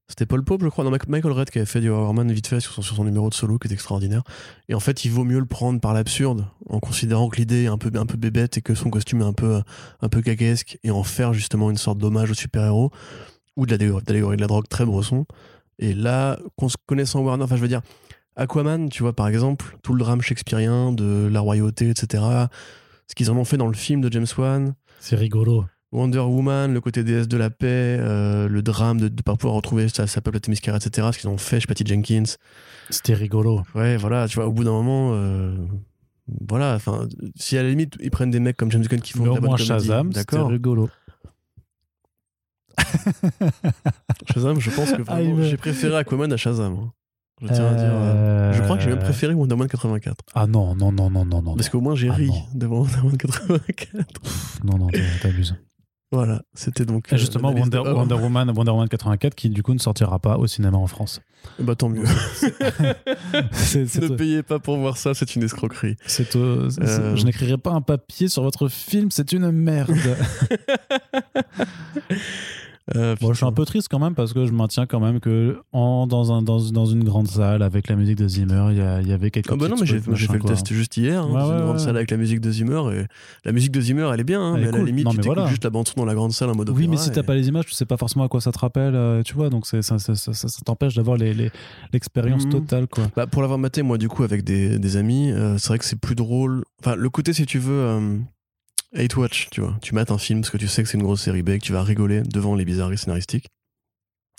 C'était 0.09 0.27
Paul 0.27 0.43
Pope, 0.43 0.63
je 0.63 0.69
crois. 0.69 0.85
Non, 0.85 0.91
Michael 0.91 1.33
Red 1.33 1.51
qui 1.51 1.59
avait 1.59 1.67
fait 1.67 1.81
du 1.81 1.91
Warman 1.91 2.31
vite 2.33 2.47
fait 2.47 2.61
sur 2.61 2.73
son, 2.73 2.83
sur 2.83 2.97
son 2.97 3.05
numéro 3.05 3.29
de 3.29 3.35
solo, 3.35 3.59
qui 3.59 3.69
est 3.69 3.73
extraordinaire. 3.73 4.23
Et 4.69 4.75
en 4.75 4.81
fait, 4.81 5.05
il 5.05 5.11
vaut 5.11 5.25
mieux 5.25 5.39
le 5.39 5.47
prendre 5.47 5.81
par 5.81 5.95
l'absurde, 5.95 6.47
en 6.69 6.81
considérant 6.81 7.29
que 7.29 7.37
l'idée 7.37 7.65
est 7.65 7.69
un 7.69 7.79
peu, 7.79 7.91
un 7.95 8.07
peu 8.07 8.17
bébête 8.17 8.57
et 8.59 8.63
que 8.63 8.75
son 8.75 8.91
costume 8.91 9.21
est 9.21 9.25
un 9.27 9.33
peu, 9.35 9.61
un 10.01 10.09
peu 10.09 10.21
gaguesque, 10.21 10.79
et 10.83 10.91
en 10.91 11.03
faire 11.03 11.33
justement 11.35 11.71
une 11.71 11.77
sorte 11.77 11.99
d'hommage 11.99 12.31
au 12.31 12.35
super-héros, 12.35 12.91
ou 13.57 13.67
de 13.67 13.77
l'allégorie 13.77 14.37
de 14.37 14.41
la 14.41 14.47
drogue 14.49 14.69
très 14.69 14.85
bresson. 14.87 15.27
Et 15.79 15.93
là, 15.95 16.39
connaissant 16.87 17.21
Warner, 17.21 17.45
enfin, 17.45 17.57
je 17.57 17.61
veux 17.63 17.69
dire, 17.69 17.83
Aquaman, 18.37 18.89
tu 18.89 19.03
vois, 19.03 19.13
par 19.15 19.29
exemple, 19.29 19.77
tout 19.83 19.95
le 19.95 20.01
drame 20.01 20.23
shakespearien 20.23 20.93
de 20.93 21.29
la 21.31 21.41
royauté, 21.41 21.91
etc. 21.91 22.23
Ce 23.09 23.15
qu'ils 23.15 23.31
en 23.31 23.37
ont 23.37 23.45
fait 23.45 23.57
dans 23.57 23.67
le 23.69 23.75
film 23.75 24.01
de 24.01 24.13
James 24.13 24.27
Wan. 24.37 24.75
c'est 25.01 25.17
rigolo. 25.17 25.65
Wonder 25.91 26.19
Woman, 26.19 26.75
le 26.75 26.81
côté 26.83 27.03
déesse 27.03 27.29
de 27.29 27.39
la 27.39 27.49
paix, 27.49 27.97
euh, 27.99 28.47
le 28.47 28.61
drame 28.61 29.01
de 29.01 29.05
ne 29.09 29.23
pas 29.23 29.35
pouvoir 29.37 29.55
retrouver 29.55 29.89
sa, 29.89 30.07
sa 30.07 30.21
peuple 30.21 30.39
Témiscaira, 30.41 30.77
etc. 30.77 31.09
Ce 31.13 31.19
qu'ils 31.19 31.31
ont 31.31 31.39
fait 31.39 31.61
chez 31.61 31.67
Patty 31.67 31.85
Jenkins. 31.87 32.25
C'était 32.91 33.15
rigolo. 33.15 33.63
Ouais, 33.75 33.97
voilà, 33.97 34.29
tu 34.29 34.35
vois, 34.37 34.47
au 34.47 34.53
bout 34.53 34.65
d'un 34.65 34.73
moment, 34.73 35.13
euh, 35.15 35.57
voilà, 36.47 36.75
enfin, 36.75 37.09
si 37.37 37.57
à 37.57 37.63
la 37.63 37.71
limite 37.71 37.95
ils 38.01 38.11
prennent 38.11 38.31
des 38.31 38.39
mecs 38.41 38.59
comme 38.59 38.71
James 38.71 38.83
Gunn 38.87 39.01
qui 39.01 39.15
font 39.15 39.25
de 39.25 39.31
au 39.31 39.51
la 39.53 39.57
Shazam, 39.57 40.13
c'était 40.13 40.37
d'accord. 40.37 40.51
rigolo. 40.51 40.91
Shazam, 44.33 44.61
je 44.61 44.71
pense 44.71 44.93
que 44.93 45.03
Ah, 45.09 45.15
vraiment, 45.23 45.43
j'ai 45.43 45.57
préféré 45.57 45.97
Aquaman 45.97 46.31
à 46.33 46.37
Shazam. 46.37 46.75
hein. 46.75 46.93
Je 47.43 47.47
tiens 47.49 47.67
à 47.69 47.75
dire. 47.75 47.85
euh, 47.93 48.51
Euh, 48.51 48.53
Je 48.53 48.63
crois 48.63 48.77
que 48.77 48.83
j'ai 48.83 48.91
même 48.91 48.99
préféré 48.99 49.35
Wonder 49.35 49.55
Woman 49.55 49.69
84. 49.69 50.25
Ah 50.35 50.47
non, 50.47 50.75
non, 50.75 50.91
non, 50.93 51.09
non, 51.11 51.25
non, 51.25 51.43
non. 51.43 51.55
Parce 51.55 51.69
qu'au 51.69 51.81
moins 51.81 51.95
j'ai 51.95 52.09
Ah, 52.09 52.15
ri 52.15 52.27
non. 52.29 52.35
devant 52.55 52.79
Wonder 52.81 52.97
Woman 53.03 53.17
84. 53.17 54.21
Pff, 54.23 54.61
Non, 54.65 54.79
non, 54.79 54.89
t'abuses. 55.23 55.55
Voilà, 56.11 56.41
c'était 56.55 56.87
donc. 56.87 57.13
Et 57.13 57.17
euh, 57.17 57.19
justement, 57.19 57.51
l'analyse 57.51 57.71
Wonder, 57.75 57.91
de- 57.91 57.95
Wonder 57.95 58.15
Woman, 58.15 58.51
Wonder 58.57 58.71
Woman 58.71 58.89
84, 58.89 59.35
qui 59.35 59.51
du 59.51 59.63
coup 59.63 59.75
ne 59.75 59.79
sortira 59.79 60.19
pas 60.19 60.39
au 60.39 60.47
cinéma 60.47 60.79
en 60.79 60.87
France. 60.87 61.21
Bah 61.61 61.75
tant 61.75 61.91
mieux. 61.91 62.05
Ne 63.75 64.17
payez 64.17 64.43
pas 64.43 64.59
pour 64.59 64.79
voir 64.79 64.97
ça, 64.97 65.13
c'est 65.13 65.37
une 65.37 65.43
escroquerie. 65.43 65.97
c'est- 66.07 66.35
euh, 66.37 66.71
Euh. 66.81 67.15
Je 67.15 67.25
n'écrirai 67.27 67.59
pas 67.59 67.73
un 67.73 67.83
papier 67.83 68.29
sur 68.29 68.43
votre 68.43 68.69
film, 68.69 69.11
c'est 69.11 69.33
une 69.33 69.51
merde. 69.51 69.93
Euh, 72.97 73.17
bon, 73.21 73.33
je 73.33 73.37
suis 73.39 73.45
un 73.47 73.53
peu 73.53 73.65
triste 73.65 73.89
quand 73.91 73.99
même 73.99 74.15
parce 74.15 74.33
que 74.33 74.47
je 74.47 74.53
maintiens 74.53 74.87
quand 74.87 75.01
même 75.01 75.21
que 75.21 75.59
en, 75.73 76.07
dans, 76.07 76.33
un, 76.33 76.41
dans, 76.43 76.59
dans 76.71 76.87
une 76.87 77.05
grande 77.05 77.29
salle 77.29 77.63
avec 77.63 77.89
la 77.89 77.97
musique 77.97 78.17
de 78.17 78.27
Zimmer, 78.27 78.69
il 78.71 78.77
y, 79.07 79.09
y 79.09 79.13
avait 79.13 79.31
quelques 79.31 79.51
Ah 79.53 79.57
bah 79.57 79.69
non, 79.69 79.77
mais 79.79 79.87
j'ai 79.87 80.01
fait 80.01 80.33
le 80.33 80.39
quoi. 80.39 80.51
test 80.51 80.73
juste 80.73 80.97
hier, 80.97 81.23
hein, 81.23 81.27
Ouais, 81.27 81.35
dans 81.41 81.53
une 81.53 81.59
grande 81.65 81.77
ouais. 81.77 81.79
salle 81.83 81.97
avec 81.97 82.11
la 82.11 82.17
musique 82.17 82.41
de 82.41 82.51
Zimmer. 82.51 82.81
Et 82.95 83.07
la 83.45 83.53
musique 83.53 83.73
de 83.73 83.81
Zimmer, 83.81 84.09
elle 84.15 84.21
est 84.21 84.25
bien, 84.25 84.41
hein, 84.41 84.55
Elle 84.55 84.61
mais 84.61 84.67
est 84.67 84.69
à 84.69 84.73
la 84.73 84.79
cool. 84.79 84.87
limite, 84.87 85.05
Non, 85.05 85.11
tu 85.11 85.19
mais 85.19 85.23
voilà. 85.25 85.47
juste 85.47 85.65
la 85.65 85.71
bande 85.71 85.87
son 85.87 85.95
dans 86.01 86.07
la 86.07 86.15
grande 86.15 86.33
salle 86.33 86.49
en 86.51 86.55
mode 86.55 86.71
Oui, 86.71 86.83
mais 86.89 86.97
opéra 86.97 87.03
si 87.05 87.11
t'as 87.13 87.21
et- 87.21 87.25
pas 87.25 87.35
les 87.35 87.49
images, 87.49 87.67
tu 87.67 87.75
sais 87.75 87.85
pas 87.87 87.97
forcément 87.97 88.25
à 88.25 88.29
quoi 88.29 88.41
ça 88.41 88.53
te 88.53 88.59
rappelle, 88.59 88.95
euh, 88.95 89.23
tu 89.23 89.35
vois, 89.35 89.51
donc 89.51 89.67
ça, 89.67 89.83
ça, 89.83 89.99
ça, 89.99 90.15
ça- 90.15 90.33
ça 90.33 90.49
t'empêche 90.65 90.95
d'avoir 90.95 91.17
les- 91.19 91.35
les- 91.35 91.51
l'expérience 91.93 92.45
Mhm. 92.47 92.51
totale, 92.53 92.87
quoi. 92.87 93.05
Bah, 93.17 93.27
pour 93.27 93.43
l'avoir 93.43 93.59
maté, 93.59 93.83
moi, 93.83 93.99
du 93.99 94.09
coup, 94.09 94.23
avec 94.23 94.45
des, 94.45 94.79
des 94.79 94.97
amis, 94.97 95.31
euh, 95.31 95.59
c'est 95.59 95.69
vrai 95.69 95.79
que 95.79 95.85
c'est 95.85 96.01
plus 96.01 96.15
drôle. 96.15 96.63
Enfin, 96.81 96.95
le 96.97 97.11
côté, 97.11 97.33
si 97.33 97.45
tu 97.45 97.59
veux, 97.59 97.73
euh, 97.75 98.19
hate 98.95 99.17
watch, 99.17 99.49
tu 99.51 99.61
vois. 99.61 99.77
Tu 99.83 99.95
mates 99.95 100.11
un 100.11 100.19
film 100.19 100.41
parce 100.41 100.51
que 100.51 100.57
tu 100.57 100.69
sais 100.69 100.83
que 100.83 100.89
c'est 100.89 100.99
une 100.99 101.03
grosse 101.03 101.23
série 101.23 101.43
B, 101.43 101.59
que 101.59 101.65
tu 101.65 101.73
vas 101.73 101.83
rigoler 101.83 102.23
devant 102.23 102.55
les 102.55 102.65
bizarreries 102.65 102.99
scénaristiques. 102.99 103.49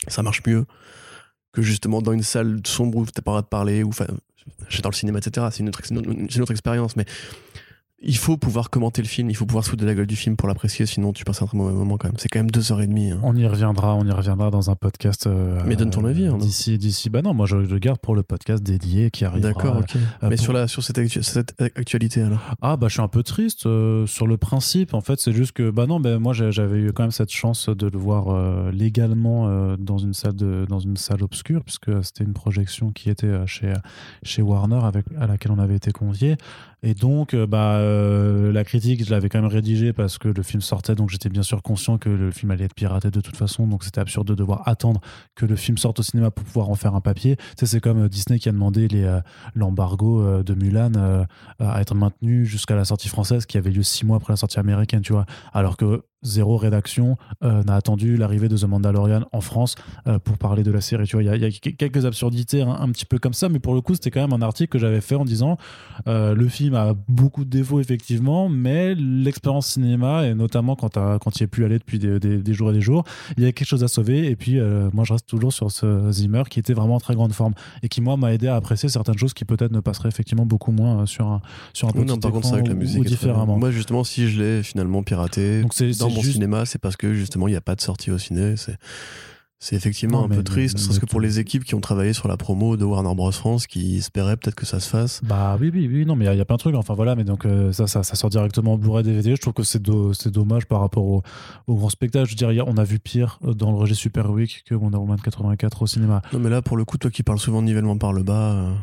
Ça 0.07 0.23
marche 0.23 0.41
mieux 0.45 0.65
que 1.51 1.61
justement 1.61 2.01
dans 2.01 2.13
une 2.13 2.23
salle 2.23 2.61
sombre 2.65 2.99
où 2.99 3.05
t'as 3.05 3.21
pas 3.21 3.31
le 3.31 3.33
droit 3.33 3.41
de 3.41 3.47
parler, 3.47 3.83
ou 3.83 3.91
j'adore 4.69 4.91
le 4.91 4.95
cinéma, 4.95 5.19
etc. 5.19 5.47
C'est 5.51 5.59
une 5.59 5.71
une 5.89 6.41
autre 6.41 6.51
expérience, 6.51 6.95
mais 6.95 7.05
il 8.01 8.15
faut 8.17 8.37
pouvoir 8.37 8.69
commenter 8.69 9.01
le 9.01 9.07
film, 9.07 9.29
il 9.29 9.35
faut 9.35 9.45
pouvoir 9.45 9.65
se 9.65 9.69
foutre 9.71 9.81
de 9.81 9.87
la 9.87 9.93
gueule 9.93 10.07
du 10.07 10.15
film 10.15 10.35
pour 10.37 10.47
l'apprécier, 10.47 10.85
sinon 10.85 11.11
tu 11.11 11.25
passes 11.25 11.41
un 11.41 11.45
très 11.47 11.57
mauvais 11.57 11.73
moment 11.73 11.97
quand 11.97 12.07
même. 12.07 12.17
C'est 12.17 12.29
quand 12.29 12.39
même 12.39 12.49
deux 12.49 12.71
heures 12.71 12.81
et 12.81 12.87
demie. 12.87 13.11
hein. 13.11 13.19
On 13.23 13.35
y 13.35 13.45
reviendra, 13.45 13.95
on 13.95 14.05
y 14.05 14.11
reviendra 14.11 14.51
dans 14.51 14.69
un 14.69 14.75
podcast. 14.75 15.27
euh, 15.27 15.61
Mais 15.65 15.75
donne 15.75 15.89
ton 15.89 16.05
avis, 16.05 16.25
non 16.25 16.37
d'ici, 16.37 16.77
d'ici. 16.77 17.09
Bah 17.09 17.21
non, 17.21 17.33
moi 17.33 17.45
je 17.45 17.57
le 17.57 17.79
garde 17.79 17.99
pour 17.99 18.15
le 18.15 18.23
podcast 18.23 18.63
dédié 18.63 19.11
qui 19.11 19.25
arrivera. 19.25 19.51
D'accord, 19.51 19.77
ok. 19.79 19.95
euh, 19.95 19.99
mais 20.29 20.35
pour- 20.37 20.39
sur, 20.45 20.53
la, 20.53 20.67
sur 20.67 20.83
cette, 20.83 20.97
actu- 20.97 21.23
cette 21.23 21.61
actualité 21.75 22.21
alors 22.21 22.39
Ah 22.61 22.77
bah 22.77 22.87
je 22.87 22.93
suis 22.93 23.01
un 23.01 23.07
peu 23.09 23.21
triste 23.23 23.65
euh, 23.65 24.05
sur 24.07 24.27
le 24.27 24.37
principe. 24.37 24.93
En 24.93 25.01
fait, 25.01 25.19
c'est 25.19 25.33
juste 25.33 25.51
que 25.51 25.69
bah 25.69 25.85
non, 25.85 25.99
bah, 25.99 26.19
moi 26.19 26.33
j'avais 26.33 26.79
eu 26.79 26.93
quand 26.93 27.03
même 27.03 27.11
cette 27.11 27.31
chance 27.31 27.67
de 27.69 27.87
le 27.87 27.97
voir 27.99 28.29
euh, 28.29 28.71
légalement 28.71 29.47
euh, 29.49 29.75
dans 29.77 29.97
une 29.97 30.13
salle 30.13 30.35
de, 30.35 30.65
dans 30.69 30.79
une 30.79 30.95
salle 30.97 31.21
obscure 31.21 31.63
puisque 31.65 31.91
c'était 32.03 32.23
une 32.23 32.33
projection 32.33 32.91
qui 32.91 33.09
était 33.09 33.27
euh, 33.27 33.45
chez 33.45 33.73
chez 34.23 34.41
Warner 34.41 34.79
avec 34.83 35.05
à 35.19 35.27
laquelle 35.27 35.51
on 35.51 35.59
avait 35.59 35.75
été 35.75 35.91
convié. 35.91 36.37
Et 36.81 36.93
donc 36.93 37.33
euh, 37.33 37.45
bah 37.45 37.75
euh, 37.75 38.53
la 38.53 38.63
critique 38.63 39.03
je 39.03 39.11
l'avais 39.11 39.27
quand 39.27 39.41
même 39.41 39.51
rédigée 39.51 39.91
parce 39.91 40.17
que 40.17 40.29
le 40.29 40.43
film 40.43 40.61
sortait 40.61 40.95
donc 40.95 41.09
j'étais 41.09 41.27
bien 41.27 41.43
sûr 41.43 41.61
conscient 41.61 41.97
que 41.97 42.09
le 42.09 42.31
film 42.31 42.51
allait 42.51 42.65
être 42.65 42.73
piraté 42.73 43.11
de 43.11 43.19
toute 43.19 43.35
façon 43.35 43.67
donc 43.67 43.83
c'était 43.83 43.99
absurde 43.99 44.27
de 44.27 44.35
devoir 44.35 44.65
attendre 44.65 45.01
que 45.35 45.45
le 45.45 45.57
film 45.57 45.77
sorte 45.77 45.99
au 45.99 46.03
cinéma 46.03 46.31
pour 46.31 46.45
pouvoir 46.45 46.69
en 46.69 46.75
faire 46.75 46.95
un 46.95 47.01
papier. 47.01 47.35
Tu 47.35 47.43
sais, 47.59 47.65
c'est 47.65 47.81
comme 47.81 48.03
euh, 48.03 48.09
Disney 48.09 48.39
qui 48.39 48.47
a 48.47 48.51
demandé 48.51 48.87
l'embargo 49.55 50.43
de 50.43 50.53
Mulan 50.53 50.91
à 51.59 51.81
être 51.81 51.95
maintenu 51.95 52.45
jusqu'à 52.45 52.75
la 52.75 52.85
sortie 52.85 53.09
française 53.09 53.45
qui 53.45 53.57
avait 53.57 53.71
lieu 53.71 53.83
six 53.83 54.05
mois 54.05 54.17
après 54.17 54.33
la 54.33 54.37
sortie 54.37 54.59
américaine, 54.59 55.01
tu 55.01 55.13
vois. 55.13 55.25
Alors 55.53 55.77
que 55.77 56.03
zéro 56.21 56.57
rédaction 56.57 57.17
euh, 57.43 57.63
n'a 57.63 57.75
attendu 57.75 58.17
l'arrivée 58.17 58.49
de 58.49 58.57
The 58.57 58.65
Mandalorian 58.65 59.25
en 59.31 59.41
France 59.41 59.75
euh, 60.07 60.19
pour 60.19 60.37
parler 60.37 60.63
de 60.63 60.71
la 60.71 60.81
série. 60.81 61.05
Tu 61.05 61.15
vois, 61.15 61.23
il 61.23 61.27
y 61.27 61.29
a- 61.29 61.35
il 61.35 61.41
y, 61.41 61.45
a 61.45 61.71
quelques 61.71 62.05
absurdités 62.05 62.61
hein, 62.61 62.77
un 62.79 62.89
petit 62.91 63.05
peu 63.05 63.19
comme 63.19 63.33
ça, 63.33 63.47
mais 63.49 63.59
pour 63.59 63.73
le 63.73 63.81
coup, 63.81 63.93
c'était 63.93 64.11
quand 64.11 64.21
même 64.21 64.33
un 64.33 64.41
article 64.41 64.69
que 64.71 64.79
j'avais 64.79 65.01
fait 65.01 65.15
en 65.15 65.25
disant 65.25 65.57
euh, 66.07 66.35
le 66.35 66.47
film 66.47 66.75
a 66.75 66.93
beaucoup 67.07 67.45
de 67.45 67.49
défauts 67.49 67.79
effectivement, 67.79 68.49
mais 68.49 68.95
l'expérience 68.95 69.67
cinéma 69.67 70.25
et 70.25 70.33
notamment 70.33 70.75
quand, 70.75 70.97
quand 71.19 71.39
il 71.39 71.43
est 71.43 71.47
plus 71.47 71.63
allé 71.65 71.79
depuis 71.79 71.99
des, 71.99 72.19
des- 72.19 72.37
des 72.39 72.53
jours 72.53 72.71
et 72.71 72.73
des 72.73 72.81
jours, 72.81 73.03
il 73.37 73.43
y 73.43 73.47
a 73.47 73.51
quelque 73.51 73.67
chose 73.67 73.83
à 73.83 73.87
sauver. 73.87 74.29
Et 74.29 74.35
puis 74.35 74.59
euh, 74.59 74.89
moi, 74.93 75.03
je 75.05 75.13
reste 75.13 75.27
toujours 75.27 75.53
sur 75.53 75.71
ce 75.71 76.11
Zimmer 76.11 76.43
qui 76.49 76.59
était 76.59 76.73
vraiment 76.73 76.95
en 76.95 76.99
très 76.99 77.15
grande 77.15 77.33
forme 77.33 77.53
et 77.83 77.87
qui 77.89 78.01
moi 78.01 78.17
m'a 78.17 78.33
aidé 78.33 78.47
à 78.47 78.55
apprécier 78.55 78.89
certaines 78.89 79.17
choses 79.17 79.33
qui 79.33 79.45
peut-être 79.45 79.71
ne 79.71 79.79
passeraient 79.79 80.09
effectivement 80.09 80.45
beaucoup 80.45 80.71
moins 80.71 81.05
sur 81.05 81.27
un 81.27 81.41
sur 81.73 81.87
un 81.87 81.91
Oui, 81.95 82.01
petit 82.01 82.07
non, 82.13 82.17
par 82.17 82.31
contre, 82.31 82.47
c'est 82.47 82.53
avec 82.55 82.67
la 82.67 82.73
musique. 82.73 82.99
ou 82.99 83.03
différemment. 83.05 83.57
Moi, 83.57 83.71
justement, 83.71 84.03
si 84.03 84.29
je 84.29 84.41
l'ai 84.41 84.63
finalement 84.63 85.03
piraté 85.03 85.61
Donc 85.61 85.73
c'est 85.73 85.93
mon 86.15 86.21
juste 86.21 86.33
cinéma, 86.33 86.65
c'est 86.65 86.79
parce 86.79 86.95
que 86.97 87.13
justement, 87.13 87.47
il 87.47 87.51
n'y 87.51 87.57
a 87.57 87.61
pas 87.61 87.75
de 87.75 87.81
sortie 87.81 88.11
au 88.11 88.17
ciné. 88.17 88.55
C'est. 88.57 88.77
Effectivement 89.75 90.19
Non, 90.21 90.31
un 90.31 90.37
peu 90.37 90.41
triste, 90.43 90.77
parce 90.87 90.99
que 90.99 91.05
pour 91.05 91.19
les 91.19 91.39
équipes 91.39 91.65
qui 91.65 91.75
ont 91.75 91.81
travaillé 91.81 92.13
sur 92.13 92.29
la 92.29 92.37
promo 92.37 92.77
de 92.77 92.85
Warner 92.85 93.13
Bros. 93.13 93.29
France, 93.33 93.67
qui 93.67 93.97
espéraient 93.97 94.37
peut-être 94.37 94.55
que 94.55 94.65
ça 94.65 94.79
se 94.79 94.87
fasse. 94.87 95.19
Bah 95.21 95.57
oui, 95.59 95.69
oui, 95.73 95.85
oui, 95.91 96.05
non, 96.05 96.15
mais 96.15 96.23
il 96.23 96.27
y, 96.27 96.31
a- 96.31 96.33
il 96.33 96.37
y 96.37 96.41
a 96.41 96.45
plein 96.45 96.55
de 96.55 96.61
trucs. 96.61 96.75
Enfin 96.75 96.93
voilà, 96.93 97.13
mais 97.15 97.25
donc 97.25 97.45
euh, 97.45 97.73
ça, 97.73 97.85
ça, 97.85 98.03
ça 98.03 98.15
sort 98.15 98.29
directement 98.29 98.73
en 98.75 98.77
Blu-ray 98.77 99.03
DVD. 99.03 99.35
Je 99.35 99.41
trouve 99.41 99.53
que 99.53 99.63
c'est 99.63 99.81
do- 99.81 100.13
c'est 100.13 100.31
dommage 100.31 100.65
par 100.65 100.79
rapport 100.79 101.03
au, 101.03 101.23
au 101.67 101.75
grand 101.75 101.89
spectacle. 101.89 102.29
Je 102.33 102.45
veux 102.45 102.57
a- 102.61 102.63
on 102.65 102.77
a 102.77 102.85
vu 102.85 102.99
pire 102.99 103.37
euh, 103.45 103.53
dans 103.53 103.71
le 103.71 103.77
registre 103.77 104.01
Super 104.01 104.31
Week 104.31 104.63
que 104.65 104.75
Wonder 104.75 104.95
Woman 104.97 105.19
84 105.21 105.81
au 105.81 105.87
cinéma. 105.87 106.21
Non, 106.31 106.39
mais 106.39 106.49
là, 106.49 106.61
pour 106.61 106.77
le 106.77 106.85
coup, 106.85 106.97
toi 106.97 107.11
qui 107.11 107.23
parles 107.23 107.39
souvent 107.39 107.59
de 107.61 107.67
nivellement 107.67 107.97
par 107.97 108.13
le 108.13 108.23
bas, 108.23 108.53
euh, 108.53 108.73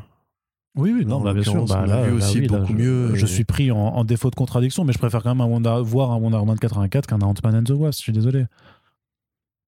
Oui, 0.76 0.92
oui, 0.94 1.06
non, 1.06 1.20
bah, 1.20 1.32
bien 1.32 1.42
sûr. 1.42 1.64
Bah, 1.64 1.86
là, 1.86 2.02
vu 2.02 2.10
là, 2.10 2.14
aussi 2.16 2.40
oui, 2.40 2.46
là, 2.48 2.58
beaucoup 2.58 2.72
je, 2.72 2.78
mieux 2.78 3.14
Je 3.14 3.24
et- 3.24 3.28
suis 3.28 3.44
pris 3.44 3.70
en, 3.70 3.78
en 3.78 4.04
défaut 4.04 4.28
de 4.30 4.34
contradiction, 4.34 4.84
mais 4.84 4.92
je 4.92 4.98
préfère 4.98 5.22
quand 5.22 5.34
même 5.34 5.40
un 5.40 5.46
Wonder- 5.48 5.80
voir 5.82 6.12
un 6.12 6.16
Wonder 6.16 6.36
Woman 6.36 6.58
84 6.58 7.06
qu'un 7.06 7.20
Ant-Man 7.22 7.54
and 7.56 7.64
the 7.64 7.70
Wasp. 7.70 7.98
Je 7.98 8.02
suis 8.02 8.12
désolé. 8.12 8.44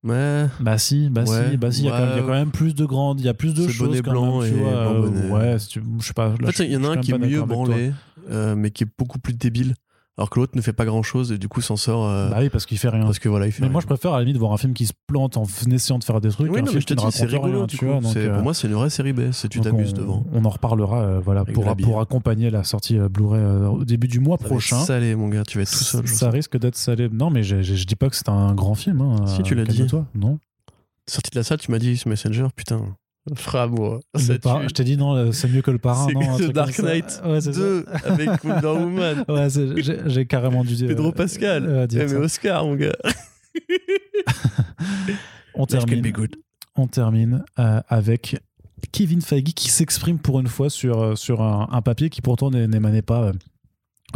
ouais, 0.05 0.47
Bah 0.61 0.79
si, 0.79 1.09
bah 1.09 1.25
Ouais, 1.25 1.51
si, 1.51 1.57
bah 1.57 1.73
si. 1.73 1.81
Il 1.83 1.87
y, 1.87 1.89
a 1.89 1.93
quand 1.93 1.99
même- 1.99 2.09
il 2.09 2.11
y 2.11 2.19
a 2.19 2.21
ouais. 2.23 2.27
quand 2.27 2.35
même 2.35 2.51
plus 2.51 2.75
de 2.75 2.85
grandes, 2.85 3.21
il 3.21 3.27
y 3.27 3.29
a 3.29 3.35
plus 3.35 3.55
de 3.55 3.67
choses 3.69 3.89
bonnet 3.89 4.03
quand 4.03 4.11
blanc 4.13 4.41
même, 4.41 4.51
tu 4.53 4.57
et 4.59 4.61
vois. 4.63 4.71
blanc 4.71 4.95
euh, 4.95 5.01
bonnet. 5.11 5.31
ouais, 5.31 5.59
si 5.59 5.69
tu- 5.69 5.83
je 6.01 6.07
sais 6.07 6.13
pas. 6.13 6.29
là, 6.29 6.35
En 6.49 6.53
fait, 6.53 6.65
il 6.65 6.73
y 6.73 6.77
en 6.77 6.85
a 6.85 6.89
un 6.91 6.97
qui 6.99 7.13
est 7.13 7.19
mieux 7.19 7.43
branlé, 7.43 7.93
euh, 8.31 8.55
mais 8.55 8.71
qui 8.71 8.85
est 8.85 8.89
beaucoup 8.99 9.19
plus 9.19 9.35
débile, 9.35 9.75
alors 10.19 10.29
que 10.31 10.39
l'autre 10.41 10.53
ne 10.57 10.61
fait 10.61 10.73
pas 10.75 10.85
grand 10.85 11.03
chose 11.03 11.33
et 11.33 11.39
du 11.39 11.49
coup 11.49 11.61
s'en 11.63 11.77
sort 11.77 12.05
euh, 12.07 12.29
Bah 12.29 12.37
oui, 12.41 12.51
parce 12.51 12.67
qu'il 12.67 12.77
fait 12.77 12.89
rien. 12.91 13.05
parce 13.05 13.19
que 13.19 13.29
voilà, 13.29 13.47
il 13.47 13.53
fait. 13.53 13.61
Mais 13.63 13.67
rien. 13.69 13.73
moi, 13.73 13.81
je 13.81 13.87
préfère 13.87 14.13
à 14.15 14.19
la 14.19 14.25
limite 14.25 14.37
voir 14.39 14.53
un 14.53 14.57
film 14.59 14.75
qui 14.75 14.85
se 14.87 14.93
plante 15.07 15.37
en 15.37 15.45
essayant 15.71 15.99
de 15.99 16.05
faire 16.05 16.21
des 16.21 16.29
trucs. 16.31 16.53
oui, 16.53 16.61
non, 16.61 16.73
mais 16.75 16.81
je 16.81 16.87
te 16.87 16.93
dis, 16.95 17.05
c'est 17.11 17.25
rigolo. 17.25 17.59
rien, 17.59 17.67
du 17.67 17.77
tu 17.77 17.85
coup. 17.87 17.93
vois, 17.93 18.01
donc, 18.01 18.13
C'est- 18.13 18.27
euh, 18.27 18.35
Pour 18.35 18.43
moi, 18.43 18.53
c'est 18.53 18.67
une 18.69 18.75
vraie 18.75 18.91
série 18.91 19.13
B. 19.13 19.31
C'est 19.33 19.49
tu 19.49 19.61
t'amuses 19.61 19.95
devant. 19.95 20.27
On 20.33 20.45
en 20.45 20.51
reparlera 20.51 21.01
euh, 21.03 21.21
voilà, 21.25 21.43
Avec 21.43 21.55
pour, 21.55 21.75
pour 21.77 22.01
accompagner 22.01 22.51
la 22.51 22.65
sortie 22.65 22.99
Blu-ray 22.99 23.43
au 23.69 23.85
début 23.85 24.09
du 24.09 24.21
mois 24.21 24.37
Ça 24.41 24.45
prochain. 24.47 24.79
Salé, 24.81 25.15
mon 25.15 25.29
gars, 25.29 25.45
tu 25.45 25.59
vas 25.59 25.63
être 25.63 25.71
tout 25.71 25.77
seul. 25.85 26.07
Ça 26.09 26.31
risque 26.31 26.59
d'être 26.59 26.77
salé. 26.77 27.09
Non, 27.13 27.31
mais 27.31 27.43
je 27.45 27.85
dis 27.87 27.97
pas 27.97 28.11
que 28.11 28.17
c'est 28.17 28.29
un 28.29 28.55
grand 28.55 28.75
film. 28.75 29.01
hein, 29.01 29.27
Si, 29.27 29.43
tu 29.43 29.55
l'as 29.55 29.65
dit. 29.65 29.77
calme-toi. 29.79 30.05
Non. 30.15 30.39
Sorti 31.07 31.31
de 31.31 31.37
la 31.39 31.43
salle, 31.45 31.59
tu 31.59 31.71
m'as 31.71 31.79
dit 31.79 32.03
Messenger, 32.07 32.49
putain. 32.55 32.83
Framois. 33.35 34.01
Le 34.15 34.39
par- 34.39 34.63
Je 34.69 34.75
t'ai 34.75 34.85
dit 34.85 34.97
non, 34.97 35.15
euh, 35.15 35.33
c'est 35.33 35.49
mieux 35.49 35.63
que 35.63 35.71
le 35.71 35.79
parrain. 35.79 36.07
Non, 36.13 36.39
Dark. 36.53 36.79
Knight 36.79 37.21
Ouais, 37.25 37.41
c'est 37.41 37.53
ça. 37.53 37.59
2 37.61 37.85
avec 38.05 38.45
Wonder 38.45 38.67
Woman. 38.81 39.25
Ouais, 39.29 39.49
j'ai 40.07 40.27
carrément 40.27 40.65
dû 40.65 40.75
dire. 40.75 40.89
Pedro 40.89 41.13
Pascal. 41.13 41.67
euh, 41.67 41.87
dire 41.87 42.01
Eh, 42.03 42.05
mais 42.05 42.11
ça. 42.13 42.19
Oscar, 42.19 42.65
mon 42.65 42.77
gars. 42.77 42.93
On 45.55 45.67
termine. 45.67 46.01
be 46.03 46.13
good. 46.13 46.37
on 46.77 46.87
termine 46.87 47.45
euh, 47.59 47.81
avec 47.89 48.37
Kevin 48.93 49.21
Feige 49.21 49.55
qui 49.55 49.69
s'exprime 49.71 50.19
pour 50.21 50.39
une 50.39 50.47
fois 50.47 50.71
sur, 50.71 51.01
euh, 51.03 51.15
sur 51.17 51.43
un, 51.43 51.69
un 51.73 51.83
papier 51.83 52.11
qui 52.11 52.21
pourtant 52.23 52.51
n'émanait 52.51 53.03
pas 53.03 53.25
euh, 53.25 53.33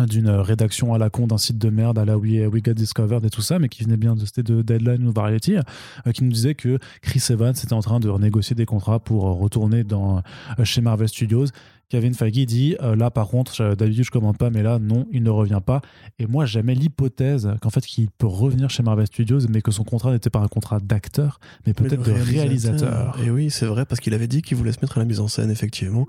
d'une 0.09 0.31
rédaction 0.31 0.95
à 0.95 0.99
la 0.99 1.11
con 1.11 1.27
d'un 1.27 1.37
site 1.37 1.59
de 1.59 1.69
merde 1.69 1.99
à 1.99 2.05
la 2.05 2.17
We, 2.17 2.47
We 2.51 2.63
Got 2.63 2.75
Discovered 2.75 3.25
et 3.27 3.31
tout 3.31 3.43
ça, 3.43 3.59
mais 3.59 3.69
qui 3.69 3.85
venait 3.85 3.99
bien 3.99 4.15
de, 4.15 4.25
c'était 4.25 4.43
de 4.43 4.63
Deadline 4.63 5.07
ou 5.07 5.13
Variety, 5.13 5.57
euh, 5.57 6.13
qui 6.13 6.25
nous 6.25 6.33
disait 6.33 6.55
que 6.55 6.79
Chris 7.03 7.23
Evans 7.29 7.53
était 7.53 7.75
en 7.75 7.81
train 7.81 8.01
de 8.01 8.09
renégocier 8.09 8.57
des 8.57 8.65
contrats 8.65 9.01
pour 9.01 9.25
retourner 9.25 9.85
dans, 9.85 10.23
euh, 10.59 10.65
chez 10.65 10.81
Marvel 10.81 11.09
Studios. 11.09 11.47
Kevin 11.93 12.15
Feige 12.15 12.47
dit 12.47 12.77
euh, 12.81 12.97
là 12.97 13.11
par 13.11 13.29
contre 13.29 13.75
d'habitude 13.75 14.05
je 14.05 14.11
commande 14.11 14.39
pas 14.39 14.49
mais 14.49 14.63
là 14.63 14.79
non 14.79 15.07
il 15.13 15.23
ne 15.23 15.31
revient 15.31 15.61
pas 15.65 15.83
et 16.19 16.27
moi 16.27 16.47
j'aimais 16.47 16.75
l'hypothèse 16.75 17.51
qu'en 17.61 17.69
fait 17.69 17.85
qu'il 17.85 18.09
peut 18.11 18.27
revenir 18.27 18.71
chez 18.71 18.83
Marvel 18.83 19.07
Studios 19.07 19.41
mais 19.51 19.61
que 19.61 19.71
son 19.71 19.85
contrat 19.85 20.11
n'était 20.11 20.31
pas 20.31 20.41
un 20.41 20.49
contrat 20.49 20.81
d'acteur 20.81 21.39
mais 21.67 21.75
peut-être 21.75 22.03
de 22.03 22.13
réalisateur. 22.13 23.19
Et 23.25 23.31
oui, 23.31 23.51
c'est 23.51 23.67
vrai, 23.67 23.85
parce 23.85 24.01
qu'il 24.01 24.15
avait 24.15 24.27
dit 24.27 24.43
qu'il 24.43 24.57
voulait 24.57 24.73
se 24.73 24.79
mettre 24.81 24.99
à 24.99 25.01
la 25.01 25.07
mise 25.07 25.21
en 25.21 25.29
scène, 25.29 25.51
effectivement. 25.51 26.07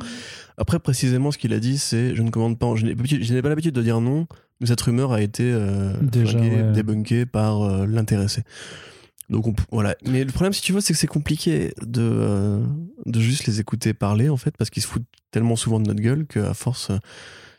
Après, 0.57 0.79
précisément, 0.79 1.31
ce 1.31 1.37
qu'il 1.37 1.53
a 1.53 1.59
dit, 1.59 1.77
c'est 1.77 2.15
je 2.15 2.21
ne 2.21 2.29
commande 2.29 2.57
pas. 2.59 2.73
Je 2.75 2.85
n'ai 2.85 3.41
pas 3.41 3.49
l'habitude 3.49 3.75
de 3.75 3.81
dire 3.81 4.01
non, 4.01 4.27
mais 4.59 4.67
cette 4.67 4.81
rumeur 4.81 5.11
a 5.11 5.21
été 5.21 5.51
euh, 5.51 5.93
Déjà, 6.01 6.37
flinguée, 6.37 6.55
ouais. 6.55 6.71
débunkée 6.71 7.25
par 7.25 7.61
euh, 7.61 7.85
l'intéressé. 7.85 8.43
Donc 9.29 9.47
on 9.47 9.55
voilà. 9.71 9.95
Mais 10.05 10.23
le 10.23 10.31
problème, 10.31 10.53
si 10.53 10.61
tu 10.61 10.73
veux, 10.73 10.81
c'est 10.81 10.93
que 10.93 10.99
c'est 10.99 11.07
compliqué 11.07 11.73
de, 11.81 12.01
euh, 12.01 12.63
de 13.05 13.19
juste 13.19 13.45
les 13.47 13.59
écouter 13.59 13.93
parler, 13.93 14.29
en 14.29 14.37
fait, 14.37 14.55
parce 14.57 14.69
qu'ils 14.69 14.83
se 14.83 14.87
foutent 14.87 15.03
tellement 15.33 15.57
souvent 15.57 15.79
de 15.79 15.87
notre 15.87 15.99
gueule 15.99 16.25
qu'à 16.25 16.53
force, 16.53 16.91
euh, 16.91 16.97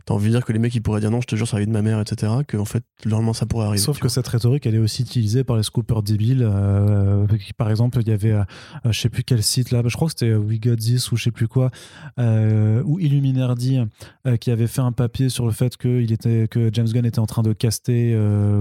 t'as 0.06 0.14
envie 0.14 0.26
de 0.26 0.30
dire 0.32 0.44
que 0.44 0.52
les 0.52 0.58
mecs 0.58 0.74
ils 0.74 0.80
pourraient 0.82 1.00
dire 1.00 1.10
non, 1.10 1.20
je 1.20 1.26
te 1.26 1.36
jure, 1.36 1.46
ça 1.48 1.56
arrive 1.56 1.68
de 1.68 1.72
ma 1.72 1.82
mère, 1.82 2.00
etc. 2.00 2.32
Que 2.46 2.56
en 2.56 2.64
fait, 2.64 2.84
le 3.04 3.10
lendemain, 3.10 3.32
ça 3.32 3.46
pourrait 3.46 3.66
arriver. 3.66 3.78
Sauf 3.82 3.96
que 3.98 4.02
vois. 4.02 4.10
cette 4.10 4.28
rhétorique, 4.28 4.66
elle 4.66 4.74
est 4.74 4.78
aussi 4.78 5.02
utilisée 5.02 5.44
par 5.44 5.56
les 5.56 5.62
scoopers 5.62 6.02
débiles. 6.02 6.42
euh, 6.42 7.26
qui, 7.38 7.52
par 7.52 7.70
exemple, 7.70 7.98
il 8.00 8.08
y 8.08 8.12
avait, 8.12 8.32
euh, 8.32 8.44
je 8.90 8.98
sais 9.00 9.08
plus 9.08 9.24
quel 9.24 9.42
site 9.42 9.70
là, 9.70 9.82
je 9.86 9.94
crois 9.94 10.08
que 10.08 10.12
c'était 10.18 10.32
euh, 10.32 10.38
We 10.38 10.60
Got 10.60 10.76
This 10.76 11.10
ou 11.12 11.16
je 11.16 11.24
sais 11.24 11.30
plus 11.30 11.48
quoi, 11.48 11.70
euh, 12.18 12.82
ou 12.84 12.98
Illuminardi, 12.98 13.78
euh, 14.26 14.36
qui 14.36 14.50
avait 14.50 14.66
fait 14.66 14.80
un 14.80 14.92
papier 14.92 15.28
sur 15.28 15.46
le 15.46 15.52
fait 15.52 15.76
que, 15.76 16.00
il 16.00 16.12
était, 16.12 16.48
que 16.48 16.70
James 16.72 16.88
Gunn 16.88 17.04
était 17.06 17.18
en 17.18 17.26
train 17.26 17.42
de 17.42 17.52
caster 17.52 18.16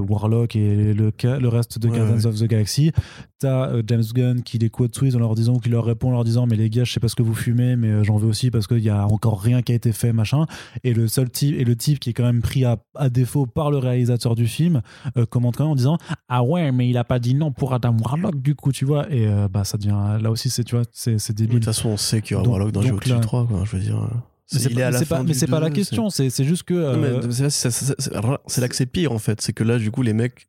Warlock 0.08 0.56
et 0.56 0.94
le, 0.94 1.12
le 1.24 1.48
reste 1.48 1.80
de 1.80 1.88
Ouais, 1.88 1.98
Guardians 1.98 2.18
ouais. 2.18 2.26
of 2.28 2.40
the 2.40 2.46
Galaxy. 2.46 2.92
T'as 3.40 3.74
James 3.88 4.04
Gunn 4.14 4.42
qui 4.42 4.58
les 4.58 4.70
quote 4.70 4.92
tweet 4.94 5.16
en 5.16 5.20
leur 5.20 5.36
disant, 5.36 5.56
ou 5.56 5.60
qui 5.60 5.70
leur 5.70 5.84
répond 5.86 6.10
en 6.10 6.12
leur 6.12 6.24
disant, 6.24 6.48
mais 6.48 6.56
les 6.56 6.70
gars, 6.70 6.84
je 6.86 6.94
sais 6.94 7.00
pas 7.00 7.10
ce 7.10 7.16
que 7.16 7.24
vous 7.24 7.36
fumez, 7.36 7.76
mais 7.76 8.04
j'en 8.04 8.18
veux 8.18 8.28
aussi 8.28 8.52
parce 8.52 8.68
qu'il 8.68 8.80
y 8.80 8.90
a 8.90 9.06
encore 9.08 9.42
rien 9.42 9.62
qui 9.62 9.74
a 9.74 9.76
été 9.76 9.92
fait, 9.92 10.14
machin. 10.14 10.46
Et 10.84 10.94
le 10.94 11.08
seul 11.08 11.30
type, 11.34 11.54
et 11.60 11.66
le 11.66 11.76
type 11.76 12.00
qui 12.00 12.12
est 12.12 12.14
quand 12.14 12.24
même 12.24 12.42
pris 12.42 12.64
à, 12.64 12.78
à 12.96 13.10
défaut 13.10 13.46
par 13.46 13.70
le 13.72 13.78
réalisateur 13.78 14.36
du 14.36 14.48
film, 14.48 14.82
euh, 15.18 15.26
commente 15.26 15.58
quand 15.58 15.66
même 15.66 15.72
en 15.72 15.76
disant 15.76 15.98
ah 16.30 16.44
ouais 16.44 16.72
mais 16.72 16.88
il 16.90 16.98
a 16.98 17.04
pas 17.04 17.20
dit 17.20 17.36
non 17.36 17.52
pour 17.52 17.74
Adam 17.74 17.98
Warlock 18.00 18.42
du 18.42 18.56
coup 18.56 18.72
tu 18.72 18.86
vois 18.86 19.12
et 19.12 19.28
euh, 19.28 19.48
bah 19.50 19.66
ça 19.66 19.78
devient 19.78 20.18
là 20.22 20.32
aussi 20.32 20.50
c'est 20.50 20.64
tu 20.64 20.76
vois 20.76 20.86
c'est 20.94 21.18
c'est 21.20 21.34
Mais 21.34 21.46
De 21.46 21.48
débile 21.48 21.60
toute 21.60 21.66
façon, 21.66 21.90
on 21.90 21.98
sait 21.98 22.22
qu'il 22.22 22.38
y 22.38 22.40
aura 22.40 22.48
Warlock 22.48 22.72
dans 22.72 22.82
donc 22.82 23.04
GOT 23.04 23.10
là- 23.10 23.20
3, 23.20 23.48
quoi. 23.48 23.64
Je 23.66 23.76
veux 23.76 23.84
dire. 23.84 23.98
euh, 23.98 24.08
mais 24.54 24.60
c'est 24.60 24.70
il 24.72 24.78
est 24.78 24.82
pas, 24.82 24.88
à 24.88 24.92
la 24.92 25.00
c'est 25.00 25.06
pas- 25.06 25.16
fin 25.18 25.24
mais 25.24 25.32
du 25.34 25.40
c'est 25.40 25.48
pas 25.48 25.60
la 25.60 25.70
2, 25.70 25.76
question 25.76 26.10
c'est 26.10 26.30
c'est 26.30 26.44
juste 26.46 26.64
que 26.64 26.74
Non, 26.74 26.98
mais 26.98 27.08
euh, 27.08 27.50
c'est 27.50 28.62
là 28.62 28.68
que 28.70 28.76
c'est 28.76 28.86
pire 28.86 29.12
en 29.12 29.20
fait, 29.20 29.42
c'est 29.42 29.54
que 29.54 29.64
là 29.64 29.78
du 29.80 29.90
coup 29.92 30.02
les 30.04 30.14
mecs 30.14 30.48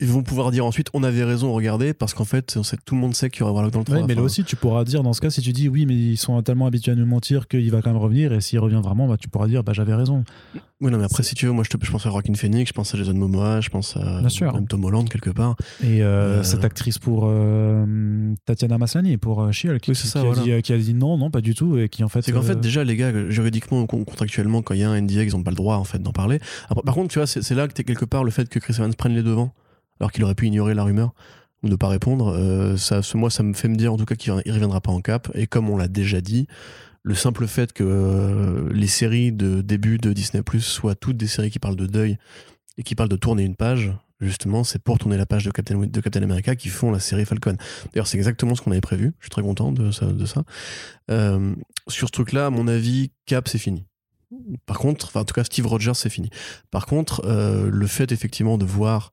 ils 0.00 0.06
vont 0.08 0.22
pouvoir 0.22 0.50
dire 0.50 0.64
ensuite 0.66 0.88
on 0.94 1.02
avait 1.02 1.24
raison, 1.24 1.52
regardez, 1.52 1.92
parce 1.94 2.14
qu'en 2.14 2.24
fait, 2.24 2.54
on 2.56 2.62
sait, 2.62 2.76
tout 2.84 2.94
le 2.94 3.00
monde 3.00 3.14
sait 3.14 3.30
qu'il 3.30 3.40
y 3.40 3.48
aura 3.48 3.68
dans 3.70 3.78
le 3.78 3.84
3. 3.84 3.96
Ouais, 3.98 4.04
mais 4.08 4.14
là 4.14 4.22
aussi, 4.22 4.44
tu 4.44 4.56
pourras 4.56 4.84
dire 4.84 5.02
dans 5.02 5.12
ce 5.12 5.20
cas, 5.20 5.30
si 5.30 5.40
tu 5.42 5.52
dis 5.52 5.68
oui, 5.68 5.86
mais 5.86 5.94
ils 5.94 6.16
sont 6.16 6.40
tellement 6.42 6.66
habitués 6.66 6.92
à 6.92 6.94
nous 6.94 7.06
mentir 7.06 7.48
qu'il 7.48 7.70
va 7.70 7.82
quand 7.82 7.90
même 7.90 8.00
revenir, 8.02 8.32
et 8.32 8.40
s'il 8.40 8.58
revient 8.58 8.80
vraiment, 8.82 9.06
bah, 9.08 9.16
tu 9.18 9.28
pourras 9.28 9.46
dire 9.48 9.62
bah, 9.62 9.72
j'avais 9.74 9.94
raison. 9.94 10.24
Oui, 10.80 10.90
non, 10.90 10.96
mais 10.96 11.04
après, 11.04 11.22
si 11.22 11.34
tu 11.34 11.44
veux, 11.44 11.52
moi, 11.52 11.62
je, 11.62 11.68
te- 11.76 11.84
je 11.84 11.90
pense 11.90 12.06
à 12.06 12.10
Rockin' 12.10 12.34
Phoenix, 12.34 12.68
je 12.68 12.72
pense 12.72 12.94
à 12.94 12.98
Jason 12.98 13.12
Momoa, 13.12 13.60
je 13.60 13.68
pense 13.68 13.98
à 13.98 14.26
sûr. 14.30 14.52
même 14.54 14.66
Tom 14.66 14.82
Holland 14.84 15.06
quelque 15.10 15.28
part. 15.28 15.56
Et 15.82 16.02
euh, 16.02 16.38
Euh. 16.40 16.42
cette 16.42 16.64
actrice 16.64 16.98
pour 16.98 17.26
euh, 17.26 18.34
Tatiana 18.46 18.78
Maslany, 18.78 19.16
pour 19.18 19.42
euh, 19.42 19.50
Oui, 19.64 19.80
qui, 19.80 19.94
ça, 19.94 20.20
qui 20.20 20.26
a 20.26 20.30
voilà. 20.30 20.42
dit, 20.56 20.62
qui 20.62 20.72
a 20.72 20.78
dit 20.78 20.94
non, 20.94 21.18
non, 21.18 21.30
pas 21.30 21.40
du 21.42 21.54
tout, 21.54 21.76
et 21.76 21.88
qui 21.88 22.02
en 22.04 22.08
fait. 22.08 22.22
C'est 22.22 22.32
qu'en 22.32 22.42
fait, 22.42 22.58
déjà, 22.60 22.84
les 22.84 22.96
gars, 22.96 23.12
juridiquement, 23.28 23.84
con- 23.86 24.04
contractuellement, 24.04 24.62
quand 24.62 24.74
il 24.74 24.80
y 24.80 24.84
a 24.84 24.90
un 24.90 25.00
NDA, 25.00 25.24
ils 25.24 25.32
n'ont 25.32 25.42
pas 25.42 25.50
le 25.50 25.56
droit, 25.56 25.76
en 25.76 25.84
fait, 25.84 26.02
d'en 26.02 26.12
parler. 26.12 26.38
Après, 26.68 26.82
par 26.82 26.94
contre, 26.94 27.08
tu 27.12 27.18
vois, 27.18 27.26
c'est 27.26 27.54
là 27.54 27.68
que 27.68 27.72
t'es 27.74 27.84
quelque 27.84 28.04
part 28.06 28.24
le 28.24 28.30
fait 28.30 28.48
que 28.48 28.58
Chris 28.58 28.74
Evans 28.78 28.94
prenne 28.94 29.14
les 29.14 29.22
devants, 29.22 29.52
alors 30.00 30.12
qu'il 30.12 30.24
aurait 30.24 30.34
pu 30.34 30.46
ignorer 30.46 30.74
la 30.74 30.84
rumeur 30.84 31.12
ou 31.62 31.68
ne 31.68 31.76
pas 31.76 31.88
répondre. 31.88 32.34
euh, 32.34 32.76
ça, 32.76 33.00
moi, 33.14 33.30
ça 33.30 33.42
me 33.42 33.52
fait 33.52 33.68
me 33.68 33.76
dire, 33.76 33.92
en 33.92 33.96
tout 33.96 34.06
cas, 34.06 34.14
qu'il 34.14 34.32
ne 34.32 34.52
reviendra 34.52 34.80
pas 34.80 34.90
en 34.90 35.00
cap. 35.00 35.30
Et 35.34 35.46
comme 35.46 35.68
on 35.68 35.76
l'a 35.76 35.88
déjà 35.88 36.20
dit, 36.20 36.46
le 37.02 37.14
simple 37.14 37.46
fait 37.46 37.72
que 37.72 37.84
euh, 37.84 38.68
les 38.72 38.86
séries 38.86 39.32
de 39.32 39.60
début 39.60 39.98
de 39.98 40.12
Disney 40.12 40.42
Plus 40.42 40.60
soient 40.60 40.94
toutes 40.94 41.16
des 41.16 41.26
séries 41.26 41.50
qui 41.50 41.58
parlent 41.58 41.76
de 41.76 41.86
deuil 41.86 42.18
et 42.78 42.82
qui 42.82 42.94
parlent 42.94 43.08
de 43.08 43.16
tourner 43.16 43.44
une 43.44 43.56
page, 43.56 43.92
justement, 44.20 44.64
c'est 44.64 44.82
pour 44.82 44.98
tourner 44.98 45.16
la 45.16 45.26
page 45.26 45.44
de 45.44 45.50
Captain, 45.50 46.22
America 46.22 46.56
qui 46.56 46.68
font 46.68 46.90
la 46.90 47.00
série 47.00 47.24
Falcon. 47.24 47.56
D'ailleurs, 47.92 48.06
c'est 48.06 48.16
exactement 48.18 48.54
ce 48.54 48.62
qu'on 48.62 48.70
avait 48.70 48.80
prévu. 48.80 49.12
Je 49.18 49.24
suis 49.24 49.30
très 49.30 49.42
content 49.42 49.72
de 49.72 49.90
ça. 49.90 50.06
De 50.06 50.26
ça. 50.26 50.44
Euh, 51.10 51.54
sur 51.88 52.08
ce 52.08 52.12
truc-là, 52.12 52.46
à 52.46 52.50
mon 52.50 52.68
avis, 52.68 53.12
Cap, 53.26 53.48
c'est 53.48 53.58
fini. 53.58 53.84
Par 54.66 54.78
contre, 54.78 55.06
enfin, 55.06 55.20
en 55.20 55.24
tout 55.24 55.34
cas, 55.34 55.44
Steve 55.44 55.66
Rogers, 55.66 55.94
c'est 55.94 56.10
fini. 56.10 56.30
Par 56.70 56.86
contre, 56.86 57.22
euh, 57.24 57.68
le 57.70 57.86
fait 57.86 58.12
effectivement 58.12 58.58
de 58.58 58.64
voir 58.64 59.12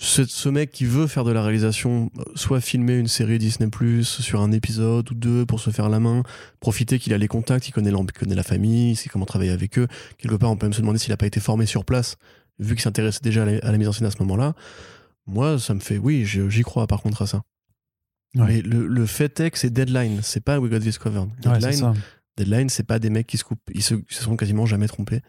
ce, 0.00 0.24
ce 0.24 0.48
mec 0.48 0.70
qui 0.70 0.84
veut 0.84 1.06
faire 1.08 1.24
de 1.24 1.32
la 1.32 1.42
réalisation, 1.42 2.10
euh, 2.18 2.22
soit 2.36 2.60
filmer 2.60 2.94
une 2.96 3.08
série 3.08 3.38
Disney 3.38 3.68
Plus 3.68 4.04
sur 4.04 4.40
un 4.40 4.52
épisode 4.52 5.10
ou 5.10 5.14
deux 5.14 5.44
pour 5.44 5.58
se 5.60 5.70
faire 5.70 5.88
la 5.88 5.98
main, 5.98 6.22
profiter 6.60 6.98
qu'il 7.00 7.12
a 7.12 7.18
les 7.18 7.26
contacts, 7.28 7.68
il 7.68 7.72
connaît, 7.72 7.90
il 7.90 8.12
connaît 8.12 8.34
la 8.36 8.44
famille, 8.44 8.92
il 8.92 8.96
sait 8.96 9.08
comment 9.08 9.26
travailler 9.26 9.50
avec 9.50 9.78
eux. 9.78 9.88
Quelque 10.18 10.36
part, 10.36 10.50
on 10.50 10.56
peut 10.56 10.66
même 10.66 10.72
se 10.72 10.80
demander 10.80 10.98
s'il 10.98 11.10
n'a 11.10 11.16
pas 11.16 11.26
été 11.26 11.40
formé 11.40 11.66
sur 11.66 11.84
place, 11.84 12.16
vu 12.60 12.74
qu'il 12.74 12.82
s'intéressait 12.82 13.20
déjà 13.22 13.42
à 13.42 13.46
la, 13.46 13.58
à 13.58 13.72
la 13.72 13.78
mise 13.78 13.88
en 13.88 13.92
scène 13.92 14.06
à 14.06 14.10
ce 14.12 14.18
moment-là. 14.20 14.54
Moi, 15.26 15.58
ça 15.58 15.74
me 15.74 15.80
fait, 15.80 15.98
oui, 15.98 16.24
j'y 16.24 16.62
crois 16.62 16.86
par 16.86 17.02
contre 17.02 17.22
à 17.22 17.26
ça. 17.26 17.42
Ouais. 18.34 18.44
Mais 18.46 18.62
le, 18.62 18.86
le 18.86 19.06
fait 19.06 19.40
est 19.40 19.50
que 19.50 19.58
c'est 19.58 19.70
Deadline, 19.70 20.20
c'est 20.22 20.44
pas 20.44 20.60
We 20.60 20.70
Got 20.70 20.80
This 20.80 20.98
Covered. 20.98 21.28
ouais, 21.28 21.30
c'est 21.44 21.50
Deadline, 21.50 21.72
ça. 21.72 21.94
Deadline, 22.36 22.68
c'est 22.68 22.84
pas 22.84 23.00
des 23.00 23.10
mecs 23.10 23.26
qui 23.26 23.36
se 23.36 23.42
coupent. 23.42 23.68
Ils 23.74 23.82
se, 23.82 23.94
ils 23.94 24.14
se 24.14 24.22
sont 24.22 24.36
quasiment 24.36 24.64
jamais 24.64 24.86
trompés. 24.86 25.22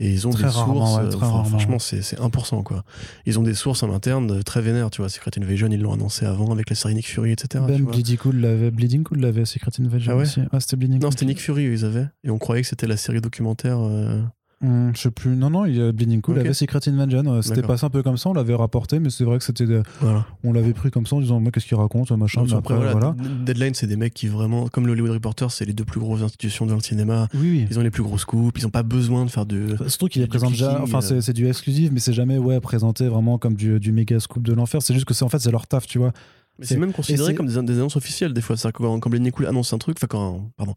Et 0.00 0.10
ils 0.12 0.26
ont 0.26 0.30
Très 0.30 0.44
des 0.44 0.50
sources. 0.50 0.96
ouais, 0.96 1.02
euh, 1.04 1.08
très 1.08 1.16
enfin, 1.18 1.26
rarement. 1.28 1.44
franchement, 1.44 1.78
c'est 1.78 2.02
c'est 2.02 2.18
1%, 2.18 2.62
quoi. 2.64 2.84
Ils 3.26 3.38
ont 3.38 3.42
des 3.44 3.54
sources 3.54 3.84
en 3.84 3.92
interne 3.94 4.30
euh, 4.32 4.42
très 4.42 4.60
vénères, 4.60 4.90
tu 4.90 5.00
vois. 5.02 5.08
Secret 5.08 5.30
Invasion, 5.40 5.68
ils 5.70 5.80
l'ont 5.80 5.92
annoncé 5.92 6.26
avant 6.26 6.50
avec 6.50 6.68
la 6.68 6.74
série 6.74 6.94
Nick 6.96 7.06
Fury, 7.06 7.30
etc. 7.30 7.64
tu 7.64 7.72
Ben. 7.72 7.84
Bleeding 7.84 8.16
Cool 8.16 8.36
l'avait, 8.38 8.70
Bleeding 8.72 9.04
Cool 9.04 9.20
l'avait, 9.20 9.44
Secret 9.44 9.70
Invasion 9.78 10.12
Ah 10.12 10.16
ouais 10.16 10.22
aussi. 10.22 10.40
Ah, 10.50 10.58
c'était 10.58 10.74
Bleeding 10.76 11.00
Non, 11.00 11.10
c'était 11.12 11.26
Nick 11.26 11.40
Fury, 11.40 11.64
ils 11.64 11.84
avaient. 11.84 12.06
Et 12.24 12.30
on 12.30 12.38
croyait 12.38 12.62
que 12.62 12.68
c'était 12.68 12.88
la 12.88 12.96
série 12.96 13.20
documentaire. 13.20 13.78
euh, 13.80 14.20
Hum, 14.62 14.92
je 14.94 15.00
sais 15.00 15.10
plus. 15.10 15.36
Non, 15.36 15.50
non, 15.50 15.66
il 15.66 15.76
y 15.76 15.82
a 15.82 15.92
Bleeding 15.92 16.20
Cool 16.22 16.36
Ok. 16.36 16.40
avait 16.44 16.54
Secret 16.54 16.80
Invasion. 16.88 17.24
euh, 17.26 17.42
C'était 17.42 17.60
passé 17.62 17.84
un 17.84 17.90
peu 17.90 18.02
comme 18.02 18.16
ça, 18.16 18.30
on 18.30 18.32
l'avait 18.32 18.54
rapporté, 18.54 18.98
mais 18.98 19.10
c'est 19.10 19.24
vrai 19.24 19.38
que 19.38 19.44
c'était. 19.44 19.66
Voilà. 20.00 20.26
On 20.42 20.52
l'avait 20.52 20.72
pris 20.72 20.90
comme 20.90 21.06
ça 21.06 21.16
en 21.16 21.20
disant, 21.20 21.40
moi, 21.40 21.50
qu'est-ce 21.50 21.66
qu'il 21.66 21.76
raconte, 21.76 22.10
machin. 22.12 22.44
Mais 22.46 22.54
après, 22.54 22.74
après, 22.74 22.92
voilà. 22.92 23.14
Deadline, 23.44 23.74
c'est 23.74 23.86
des 23.86 23.96
mecs 23.96 24.14
qui 24.14 24.26
vraiment, 24.28 24.68
comme 24.68 24.86
le 24.86 24.92
Hollywood 24.92 25.10
Reporter, 25.10 25.50
c'est 25.50 25.64
les 25.64 25.72
deux 25.74 25.84
plus 25.84 26.00
grosses 26.00 26.22
institutions 26.22 26.66
dans 26.66 26.76
le 26.76 26.80
cinéma. 26.82 27.28
Oui, 27.34 27.40
oui. 27.50 27.66
Ils 27.70 27.78
ont 27.78 27.82
les 27.82 27.90
plus 27.90 28.02
gros 28.02 28.16
scoops, 28.16 28.58
ils 28.60 28.66
ont 28.66 28.70
pas 28.70 28.82
besoin 28.82 29.24
de 29.26 29.30
faire 29.30 29.44
de. 29.44 29.76
Surtout 29.88 30.06
qu'il 30.06 30.22
est 30.22 30.26
du 30.26 30.30
présent 30.30 30.48
déjà, 30.50 30.80
enfin 30.82 30.98
euh. 30.98 31.00
c'est, 31.00 31.20
c'est 31.20 31.32
du 31.32 31.46
exclusif, 31.48 31.90
mais 31.92 32.00
c'est 32.00 32.12
jamais 32.14 32.38
ouais 32.38 32.60
présenté 32.60 33.08
vraiment 33.08 33.38
comme 33.38 33.54
du, 33.54 33.78
du 33.80 33.92
méga 33.92 34.18
scoop 34.20 34.42
de 34.42 34.52
l'enfer. 34.54 34.80
C'est 34.82 34.94
juste 34.94 35.06
que 35.06 35.14
c'est 35.14 35.24
en 35.24 35.28
fait 35.28 35.40
c'est 35.40 35.50
leur 35.50 35.66
taf, 35.66 35.86
tu 35.86 35.98
vois. 35.98 36.12
Mais 36.58 36.66
C'est- 36.66 36.76
même 36.76 36.92
considéré 36.92 37.34
comme 37.34 37.46
des, 37.48 37.60
des 37.62 37.78
annonces 37.78 37.96
officielles 37.96 38.32
des 38.32 38.40
fois. 38.40 38.56
C'est-à-dire 38.56 38.74
que 38.78 38.82
quand, 38.84 39.00
quand 39.00 39.10
Blade 39.10 39.28
Cool 39.32 39.46
annonce 39.46 39.72
un 39.72 39.78
truc, 39.78 39.96
enfin 39.98 40.06
quand, 40.06 40.50
pardon, 40.56 40.74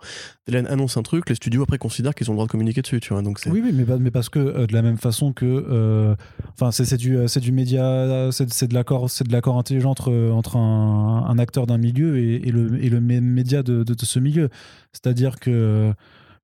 annonce 0.69 0.97
un 0.97 1.03
truc, 1.03 1.29
les 1.29 1.35
studios 1.35 1.61
après 1.61 1.77
considèrent 1.77 2.15
qu'ils 2.15 2.29
ont 2.31 2.33
le 2.33 2.37
droit 2.37 2.47
de 2.47 2.51
communiquer 2.51 2.81
dessus, 2.81 2.99
tu 2.99 3.13
vois. 3.13 3.21
Donc 3.21 3.39
Oui, 3.45 3.61
oui, 3.63 3.71
mais, 3.99 4.09
parce 4.09 4.29
que 4.29 4.39
euh, 4.39 4.65
de 4.65 4.73
la 4.73 4.81
même 4.81 4.97
façon 4.97 5.33
que, 5.33 5.45
euh, 5.45 6.15
enfin 6.53 6.71
c'est, 6.71 6.83
c'est 6.85 6.97
du 6.97 7.15
euh, 7.15 7.27
c'est 7.27 7.41
du 7.41 7.51
média, 7.51 8.29
c'est, 8.31 8.67
de 8.67 8.73
l'accord, 8.73 9.09
c'est 9.09 9.27
de 9.27 9.31
l'accord 9.31 9.57
intelligent 9.59 9.91
entre 9.91 10.11
entre 10.31 10.57
un, 10.57 11.25
un 11.27 11.37
acteur 11.37 11.67
d'un 11.67 11.77
milieu 11.77 12.17
et, 12.17 12.47
et 12.47 12.51
le 12.51 12.83
et 12.83 12.89
le 12.89 12.99
mé- 12.99 13.21
média 13.21 13.61
de, 13.61 13.83
de, 13.83 13.93
de 13.93 14.05
ce 14.05 14.17
milieu. 14.19 14.49
C'est-à-dire 14.93 15.39
que 15.39 15.93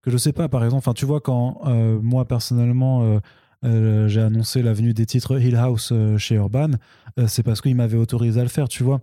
que 0.04 0.12
je 0.12 0.18
sais 0.18 0.34
pas, 0.34 0.48
par 0.50 0.64
exemple, 0.64 0.80
enfin 0.80 0.94
tu 0.94 1.06
vois 1.06 1.22
quand 1.22 1.62
euh, 1.66 2.00
moi 2.02 2.26
personnellement. 2.28 3.04
euh, 3.04 3.20
euh, 3.66 4.10
j'ai 4.10 4.20
annoncé 4.20 4.62
la 4.62 4.74
venue 4.74 4.94
des 4.94 5.06
titres 5.06 5.40
Hill 5.40 5.56
House 5.56 5.92
euh, 5.94 6.18
chez 6.18 6.36
Urban, 6.36 6.72
euh, 7.18 7.28
c'est 7.30 7.44
parce 7.44 7.62
qu'il 7.62 7.74
m'avait 7.78 7.98
autorisé 7.98 8.38
à 8.42 8.44
le 8.44 8.50
faire, 8.50 8.68
tu 8.68 8.84
vois. 8.84 9.00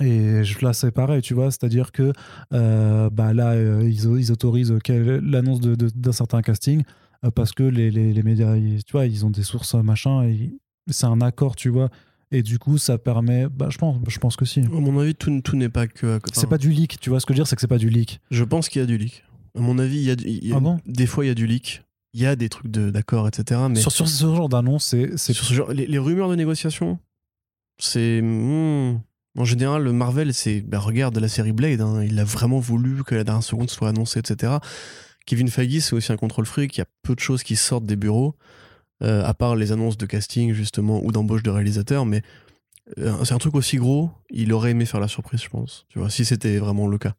Et 0.00 0.42
là, 0.60 0.72
c'est 0.72 0.90
pareil, 0.90 1.22
tu 1.22 1.34
vois, 1.34 1.50
c'est-à-dire 1.50 1.90
que 1.92 2.12
euh, 2.52 3.08
bah 3.10 3.32
là, 3.32 3.52
euh, 3.52 3.88
ils, 3.88 4.04
ils 4.18 4.32
autorisent 4.32 4.74
quel- 4.84 5.20
l'annonce 5.24 5.60
d'un 5.60 6.12
certain 6.12 6.42
casting 6.42 6.82
euh, 7.24 7.30
parce 7.30 7.52
que 7.52 7.62
les, 7.62 7.90
les, 7.90 8.12
les 8.12 8.22
médias, 8.22 8.54
tu 8.56 8.92
vois, 8.92 9.06
ils 9.06 9.24
ont 9.24 9.30
des 9.30 9.42
sources, 9.42 9.74
euh, 9.74 9.82
machin, 9.82 10.30
c'est 10.88 11.06
un 11.06 11.20
accord, 11.20 11.56
tu 11.56 11.70
vois. 11.70 11.88
Et 12.32 12.42
du 12.42 12.58
coup, 12.58 12.76
ça 12.76 12.98
permet, 12.98 13.46
bah, 13.48 13.68
je 13.70 13.78
pense, 13.78 13.96
je 14.08 14.18
pense 14.18 14.36
que 14.36 14.44
si. 14.44 14.60
À 14.60 14.68
mon 14.68 14.98
avis, 14.98 15.14
tout, 15.14 15.40
tout 15.42 15.56
n'est 15.56 15.68
pas 15.68 15.86
que. 15.86 16.18
C'est 16.34 16.48
pas 16.48 16.58
du 16.58 16.70
leak, 16.70 16.98
tu 17.00 17.08
vois, 17.08 17.20
ce 17.20 17.24
que 17.26 17.32
je 17.32 17.36
veux 17.38 17.42
dire, 17.42 17.46
c'est 17.46 17.54
que 17.56 17.60
c'est 17.62 17.66
pas 17.68 17.78
du 17.78 17.88
leak. 17.88 18.20
Je 18.30 18.44
pense 18.44 18.68
qu'il 18.68 18.80
y 18.80 18.82
a 18.82 18.86
du 18.86 18.98
leak. 18.98 19.24
À 19.56 19.60
mon 19.60 19.78
avis, 19.78 19.96
il 19.96 20.02
y 20.02 20.10
a, 20.10 20.14
il 20.18 20.46
y 20.48 20.52
a- 20.52 20.56
Ah 20.56 20.60
bon? 20.60 20.78
des 20.86 21.06
fois 21.06 21.24
il 21.24 21.28
y 21.28 21.30
a 21.30 21.34
du 21.34 21.46
leak. 21.46 21.84
Il 22.12 22.20
y 22.20 22.26
a 22.26 22.34
des 22.36 22.48
trucs 22.48 22.70
de- 22.70 22.90
d'accord, 22.90 23.28
etc. 23.28 23.60
Mais 23.70 23.76
Sur, 23.80 23.92
sur 23.92 24.08
ce 24.08 24.24
genre 24.26 24.48
d'annonce, 24.48 24.84
c'est. 24.86 25.16
sur 25.16 25.44
ce 25.44 25.54
genre, 25.54 25.70
les, 25.72 25.86
les 25.86 25.98
rumeurs 25.98 26.28
de 26.28 26.34
négociation, 26.34 26.98
c'est. 27.78 28.20
hmm, 28.22 28.98
en 29.36 29.44
général, 29.44 29.82
le 29.82 29.92
Marvel, 29.92 30.32
c'est. 30.32 30.60
Bah, 30.60 30.78
regarde 30.78 31.16
la 31.18 31.28
série 31.28 31.52
Blade, 31.52 31.80
hein, 31.80 32.02
il 32.02 32.18
a 32.18 32.24
vraiment 32.24 32.58
voulu 32.58 33.04
que 33.04 33.14
la 33.14 33.24
dernière 33.24 33.42
seconde 33.42 33.70
soit 33.70 33.88
annoncée, 33.88 34.20
etc. 34.20 34.54
Kevin 35.26 35.48
Feige, 35.48 35.80
c'est 35.80 35.94
aussi 35.94 36.12
un 36.12 36.16
contrôle 36.16 36.46
fric. 36.46 36.76
Il 36.76 36.80
y 36.80 36.82
a 36.82 36.86
peu 37.02 37.14
de 37.14 37.20
choses 37.20 37.42
qui 37.42 37.56
sortent 37.56 37.86
des 37.86 37.96
bureaux, 37.96 38.36
euh, 39.02 39.24
à 39.24 39.34
part 39.34 39.56
les 39.56 39.72
annonces 39.72 39.98
de 39.98 40.06
casting, 40.06 40.52
justement, 40.52 41.04
ou 41.04 41.12
d'embauche 41.12 41.42
de 41.42 41.50
réalisateurs. 41.50 42.06
Mais 42.06 42.22
euh, 42.98 43.24
c'est 43.24 43.34
un 43.34 43.38
truc 43.38 43.54
aussi 43.54 43.76
gros, 43.76 44.10
il 44.30 44.52
aurait 44.52 44.70
aimé 44.70 44.86
faire 44.86 45.00
la 45.00 45.08
surprise, 45.08 45.42
je 45.42 45.48
pense. 45.48 45.86
Tu 45.88 45.98
vois, 45.98 46.10
si 46.10 46.24
c'était 46.24 46.58
vraiment 46.58 46.86
le 46.86 46.98
cas. 46.98 47.14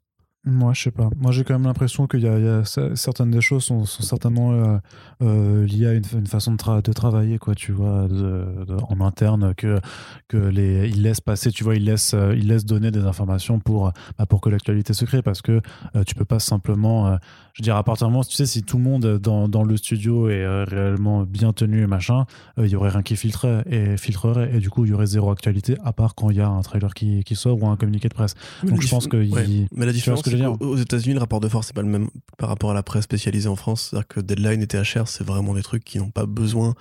Moi, 0.45 0.72
je 0.73 0.84
sais 0.84 0.91
pas. 0.91 1.09
Moi, 1.18 1.31
j'ai 1.34 1.43
quand 1.43 1.55
même 1.55 1.65
l'impression 1.65 2.07
qu'il 2.07 2.22
y 2.22 2.27
a, 2.27 2.39
y 2.39 2.65
certaines 2.95 3.31
des 3.31 3.41
choses 3.41 3.65
sont, 3.65 3.84
sont 3.84 4.01
certainement 4.03 4.53
euh, 4.53 4.77
euh, 5.22 5.65
liées 5.65 5.88
à 5.88 5.93
une, 5.93 6.03
une 6.14 6.27
façon 6.27 6.53
de, 6.53 6.57
tra- 6.57 6.81
de 6.81 6.93
travailler, 6.93 7.38
quoi, 7.38 7.53
tu 7.53 7.73
vois, 7.73 8.07
de- 8.07 8.64
de- 8.65 8.77
en 8.88 9.01
interne, 9.05 9.53
que, 9.55 9.81
que 10.30 10.38
les, 10.38 10.88
ils 10.88 11.01
laissent 11.01 11.19
passer, 11.19 11.51
tu 11.51 11.65
vois, 11.65 11.76
ils 11.76 11.84
laissent, 11.84 12.14
euh, 12.14 12.34
ils 12.34 12.47
laissent 12.47 12.64
donner 12.65 12.91
des 12.91 13.01
informations 13.01 13.59
pour, 13.59 13.91
bah, 14.18 14.26
pour 14.26 14.39
que 14.39 14.47
l'actualité 14.49 14.93
se 14.93 15.03
crée, 15.03 15.22
parce 15.22 15.41
que 15.41 15.59
euh, 15.97 16.03
tu 16.05 16.15
peux 16.15 16.23
pas 16.23 16.39
simplement, 16.39 17.07
euh, 17.07 17.18
je 17.53 17.61
veux 17.61 17.65
dire, 17.65 17.76
à 17.76 17.84
partir 17.84 18.07
du 18.07 18.14
moment, 18.14 18.23
tu 18.23 18.35
sais, 18.35 18.45
si 18.45 18.64
tout 18.64 18.77
le 18.77 18.84
monde 18.84 19.18
dans, 19.18 19.49
dans 19.49 19.64
le 19.65 19.76
studio 19.76 20.30
est 20.30 20.64
réellement 20.64 21.23
bien 21.23 21.51
tenu 21.51 21.81
et 21.81 21.88
machin, 21.88 22.26
il 22.57 22.68
y 22.68 22.76
aurait 22.77 22.91
rien 22.91 23.01
qui 23.01 23.18
filtrerait 23.18 23.64
et 23.69 23.97
filtrerait, 23.97 24.51
et 24.55 24.59
du 24.59 24.69
coup, 24.69 24.85
il 24.85 24.91
y 24.91 24.93
aurait 24.93 25.07
zéro 25.07 25.30
actualité, 25.30 25.76
à 25.84 25.91
part 25.91 26.15
quand 26.15 26.30
il 26.30 26.38
y 26.38 26.41
a 26.41 26.47
un 26.47 26.61
trailer 26.61 26.93
qui, 26.93 27.26
qui 27.26 27.35
sort 27.35 27.61
ou 27.61 27.68
un 27.68 27.76
communiqué 27.76 28.07
de 28.07 28.14
presse. 28.14 28.35
Donc, 28.64 28.81
je 28.81 28.88
pense 28.88 29.07
que 29.07 29.18
Ouais. 29.18 29.43
il- 29.45 29.68
Mais 29.76 29.85
la 29.85 29.91
différence, 29.91 30.19
ce 30.23 30.27
que 30.30 30.38
je 30.38 30.38
c'est 30.38 30.44
veux 30.44 30.49
dire 30.49 30.60
qu'aux 30.60 30.74
aux 30.74 30.78
États-Unis, 30.78 31.14
le 31.14 31.20
rapport 31.20 31.40
de 31.40 31.48
force, 31.49 31.68
c'est 31.68 31.76
pas 31.76 31.82
le 31.82 31.88
même 31.90 32.10
par 32.38 32.49
rapport 32.49 32.72
à 32.72 32.74
la 32.74 32.84
presse 32.84 33.04
spécialisée 33.04 33.49
en 33.49 33.56
France. 33.56 33.90
C'est-à-dire 33.90 34.08
que 34.08 34.20
Deadline 34.20 34.62
et 34.62 34.68
THR, 34.68 35.08
c'est 35.08 35.24
vraiment 35.26 35.54
des 35.54 35.64
trucs 35.64 35.84
qui 35.84 35.98
n'ont 35.99 36.12
pas 36.12 36.26
besoin. 36.26 36.76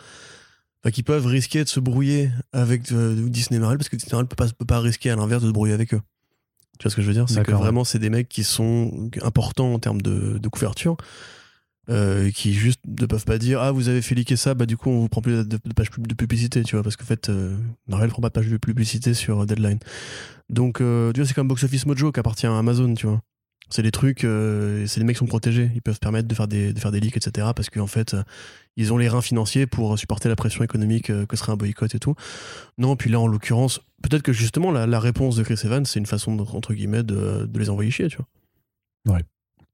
Enfin, 0.83 0.91
qui 0.93 1.03
peuvent 1.03 1.27
risquer 1.27 1.65
de 1.65 1.69
se 1.69 1.81
brouiller 1.81 2.31
avec 2.53 2.93
euh, 2.93 3.29
Disney 3.29 3.59
Marvel, 3.59 3.79
parce 3.79 3.89
que 3.89 3.97
Disney 3.97 4.13
Marvel 4.13 4.29
peut 4.29 4.37
pas, 4.37 4.49
peut 4.49 4.65
pas 4.67 4.81
risquer 4.81 5.11
à 5.11 5.17
l'inverse 5.17 5.43
de 5.43 5.49
se 5.49 5.53
brouiller 5.53 5.75
avec 5.75 5.95
eux. 5.95 6.01
Tu 6.79 6.85
vois 6.85 6.91
ce 6.91 6.97
que 6.97 7.03
je 7.03 7.07
veux 7.07 7.15
dire? 7.15 7.29
C'est 7.29 7.43
que 7.43 7.53
vraiment, 7.53 7.85
c'est 7.85 7.99
des 7.99 8.11
mecs 8.11 8.29
qui 8.29 8.45
sont 8.45 9.11
importants 9.23 9.73
en 9.73 9.79
termes 9.79 10.03
de, 10.03 10.39
de 10.39 10.49
couverture. 10.49 10.97
euh, 11.89 12.31
qui 12.33 12.53
juste 12.53 12.81
ne 12.87 13.07
peuvent 13.07 13.25
pas 13.25 13.39
dire 13.39 13.61
ah 13.63 13.71
vous 13.71 13.89
avez 13.89 14.03
fait 14.03 14.17
liquer 14.17 14.35
ça 14.35 14.55
bah 14.55 14.67
du 14.67 14.77
coup 14.77 14.91
on 14.91 15.01
vous 15.03 15.09
prend 15.09 15.21
plus 15.23 15.37
de, 15.37 15.45
de 15.45 15.73
page 15.73 15.89
de 15.97 16.15
publicité 16.15 16.65
tu 16.65 16.75
vois 16.75 16.83
parce 16.83 16.97
qu'en 16.97 17.05
fait 17.05 17.29
euh, 17.29 17.57
Marvel 17.87 18.11
prend 18.11 18.21
pas 18.21 18.29
de 18.29 18.33
page 18.33 18.49
de 18.49 18.57
publicité 18.57 19.15
sur 19.15 19.47
Deadline 19.47 19.79
donc 20.51 20.81
euh, 20.81 21.13
tu 21.13 21.21
vois 21.21 21.29
c'est 21.29 21.35
comme 21.35 21.47
Box 21.47 21.63
Office 21.63 21.87
Mojo 21.87 22.11
qui 22.11 22.19
appartient 22.19 22.45
à 22.49 22.59
Amazon 22.59 22.93
tu 22.95 23.07
vois 23.07 23.23
c'est 23.69 23.83
des 23.83 23.91
trucs 23.91 24.25
euh, 24.25 24.87
c'est 24.87 25.01
des 25.01 25.07
mecs 25.07 25.17
qui 25.17 25.21
sont 25.21 25.27
protégés 25.27 25.71
ils 25.75 25.83
peuvent 25.83 25.95
se 25.95 26.01
permettre 26.01 26.29
de 26.29 26.35
faire 26.35 26.47
des, 26.49 26.73
de 26.73 26.79
faire 26.79 26.93
des 26.93 27.01
leaks 27.01 27.17
etc 27.17 27.49
parce 27.55 27.69
qu'en 27.71 27.87
fait 27.87 28.15
euh, 28.15 28.23
ils 28.77 28.93
ont 28.93 28.97
les 28.99 29.09
reins 29.09 29.23
financiers 29.23 29.67
pour 29.67 29.99
supporter 29.99 30.29
la 30.29 30.37
pression 30.37 30.63
économique 30.63 31.11
euh, 31.11 31.27
que 31.27 31.37
serait 31.37 31.53
un 31.53 31.57
boycott 31.57 31.95
et 31.95 31.99
tout 31.99 32.15
non 32.79 32.95
puis 32.97 33.11
là 33.11 33.19
en 33.21 33.27
l'occurrence 33.27 33.81
peut-être 34.03 34.23
que 34.23 34.33
justement 34.33 34.71
la, 34.71 34.87
la 34.87 35.01
réponse 35.01 35.37
de 35.37 35.43
Chris 35.43 35.59
Evans 35.65 35.85
c'est 35.85 35.99
une 35.99 36.07
façon 36.07 36.37
de, 36.37 36.43
entre 36.43 36.75
guillemets 36.75 37.03
de, 37.03 37.47
de 37.47 37.59
les 37.59 37.69
envoyer 37.71 37.91
chier 37.91 38.09
tu 38.09 38.17
vois 38.19 39.19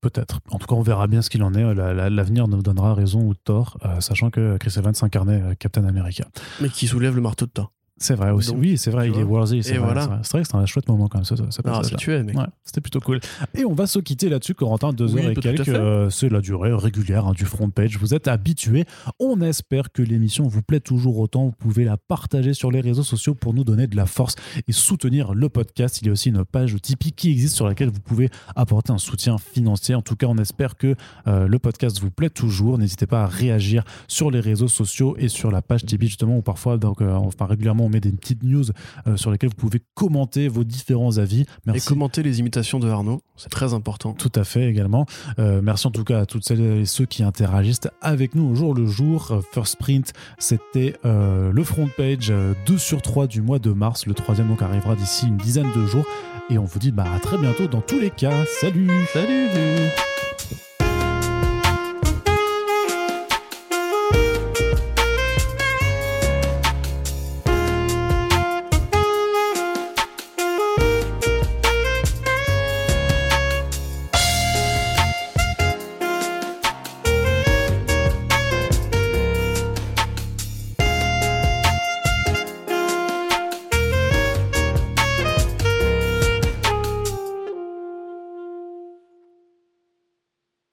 Peut-être. 0.01 0.41
En 0.51 0.59
tout 0.59 0.67
cas, 0.67 0.75
on 0.75 0.83
verra 0.83 1.07
bien 1.07 1.23
ce 1.23 1.31
qu'il 1.31 1.45
en 1.45 1.55
est. 1.55 1.75
La- 1.75 1.95
la- 1.95 2.11
L'avenir 2.11 2.49
nous 2.49 2.61
donnera 2.61 2.93
raison 2.93 3.21
ou 3.21 3.35
tort, 3.35 3.79
sachant 4.01 4.31
que 4.31 4.57
Chris 4.59 4.75
Evans 4.77 4.95
incarnait 5.01 5.55
Captain 5.61 5.85
America. 5.85 6.25
mais 6.61 6.69
qui 6.71 6.89
soulève 6.89 7.15
le 7.15 7.21
marteau 7.21 7.47
de 7.47 7.53
Thor 7.53 7.73
C'est 7.99 8.15
vrai 8.15 8.31
aussi. 8.31 8.51
Donc, 8.51 8.59
oui, 8.61 8.79
c'est 8.79 8.91
vrai, 8.91 9.09
il 9.11 9.19
est 9.19 9.23
worthy. 9.23 9.63
C'est 9.63 9.75
vrai, 9.75 9.93
voilà. 9.93 10.21
c'est 10.23 10.33
vrai. 10.33 10.41
Que 10.41 10.47
c'était 10.47 10.57
un 10.59 10.67
chouette 10.67 10.89
moment 10.89 11.07
quand 11.09 11.19
même. 11.19 11.25
Ce, 11.25 11.37
ce 11.37 11.43
mec. 11.43 12.37
Ouais, 12.37 12.45
c'était 12.65 12.81
plutôt 12.81 12.99
cool. 13.01 13.21
Et 13.55 13.65
on 13.65 13.75
va 13.75 13.87
se 13.87 14.01
quitter 14.01 14.29
là-dessus, 14.29 14.55
Corentin, 14.55 14.93
deux 14.93 15.15
Oui, 15.15 15.21
heures 15.21 15.29
et 15.31 15.33
à 15.33 15.35
quelques. 15.41 15.69
euh, 15.69 16.11
c'est 16.11 16.29
la 16.29 16.41
durée 16.41 16.73
régulière 16.73 17.27
hein, 17.29 17.33
du 17.33 17.45
front 17.45 17.71
page. 17.71 17.99
Vous 17.99 18.13
êtes 18.15 18.27
habitués. 18.27 18.87
On 19.21 19.41
espère 19.41 19.93
que 19.93 20.03
l'émission 20.03 20.49
vous 20.49 20.63
plaît 20.63 20.81
toujours 20.81 21.19
autant. 21.19 21.45
Vous 21.45 21.53
pouvez 21.53 21.85
la 21.85 21.97
partager 21.97 22.55
sur 22.55 22.73
les 22.73 22.81
réseaux 22.81 23.05
sociaux 23.05 23.35
pour 23.37 23.55
nous 23.55 23.63
donner 23.63 23.87
de 23.87 23.95
la 23.95 24.07
force 24.07 24.35
et 24.67 24.73
soutenir 24.73 25.35
le 25.35 25.49
podcast. 25.49 26.01
Il 26.03 26.07
y 26.07 26.09
a 26.09 26.13
aussi 26.13 26.31
une 26.31 26.45
page 26.45 26.75
Tipeee 26.83 27.13
qui 27.13 27.31
existe 27.31 27.55
sur 27.55 27.69
laquelle 27.69 27.91
vous 27.91 28.01
pouvez 28.01 28.31
apporter 28.57 28.93
un 28.93 28.99
soutien 28.99 29.37
financier. 29.39 29.95
En 29.95 30.03
tout 30.03 30.17
cas, 30.17 30.27
on 30.29 30.39
espère 30.39 30.77
que 30.77 30.97
euh, 31.29 31.47
le 31.47 31.59
podcast 31.61 32.01
vous 32.01 32.11
plaît 32.11 32.31
toujours. 32.31 32.79
N'hésitez 32.79 33.07
pas 33.07 33.23
à 33.23 33.27
réagir 33.27 33.85
sur 34.09 34.31
les 34.33 34.41
réseaux 34.41 34.67
sociaux 34.69 35.15
et 35.19 35.29
sur 35.29 35.53
la 35.53 35.63
page 35.63 35.85
Tipeee 35.85 36.09
justement 36.09 36.39
où 36.39 36.43
parfois, 36.43 36.79
donc, 36.79 37.01
euh, 37.01 37.13
enfin 37.15 37.47
régulièrement, 37.47 37.82
on 37.83 37.89
met 37.89 38.01
des 38.01 38.13
petites 38.13 38.43
news 38.43 38.65
euh, 39.07 39.17
sur 39.17 39.31
lesquelles 39.31 39.51
vous 39.51 39.57
pouvez 39.57 39.81
commenter 39.95 40.49
vos 40.49 40.65
différents 40.65 41.19
avis. 41.19 41.43
Et 41.43 41.47
Merci. 41.67 41.89
commenter 41.89 42.23
les 42.23 42.41
imitations 42.41 42.79
de 42.79 42.89
Arnaud, 42.89 43.23
c'est 43.37 43.51
très 43.51 43.75
important. 43.75 44.13
Tout 44.15 44.33
à 44.35 44.45
fait 44.45 44.69
également. 44.69 45.07
Euh, 45.39 45.61
merci 45.63 45.87
en 45.87 45.91
tout 45.91 46.05
cas 46.05 46.21
à 46.21 46.27
toutes 46.27 46.45
celles 46.45 46.61
et 46.61 46.85
ceux 46.87 47.07
qui 47.07 47.23
interagissent 47.23 47.81
avec 48.01 48.35
nous 48.35 48.45
au 48.45 48.55
jour 48.55 48.75
le 48.75 48.87
jour. 48.87 49.31
Euh, 49.31 49.41
First 49.53 49.73
Sprint, 49.73 50.13
c'était 50.39 50.95
le 51.05 51.65
front 51.65 51.89
page 51.97 52.31
euh, 52.31 52.55
2 52.67 52.79
sur 52.79 53.03
3 53.03 53.27
du 53.27 53.41
mois 53.43 53.59
de 53.59 53.71
mars. 53.71 54.07
Le 54.07 54.15
troisième 54.15 54.49
donc 54.49 54.63
arrivera 54.63 54.97
d'ici 54.97 55.27
une 55.27 55.37
dizaine 55.37 55.71
de 55.75 55.87
jours. 55.87 56.05
Et 56.51 56.59
on 56.59 56.65
vous 56.65 56.79
dit 56.79 56.91
bah, 56.93 57.07
à 57.15 57.21
très 57.21 57.39
bientôt 57.39 57.67
dans 57.67 57.81
tous 57.81 57.99
les 57.99 58.11
cas. 58.11 58.45
Salut 58.61 58.91
Salut 59.13 59.49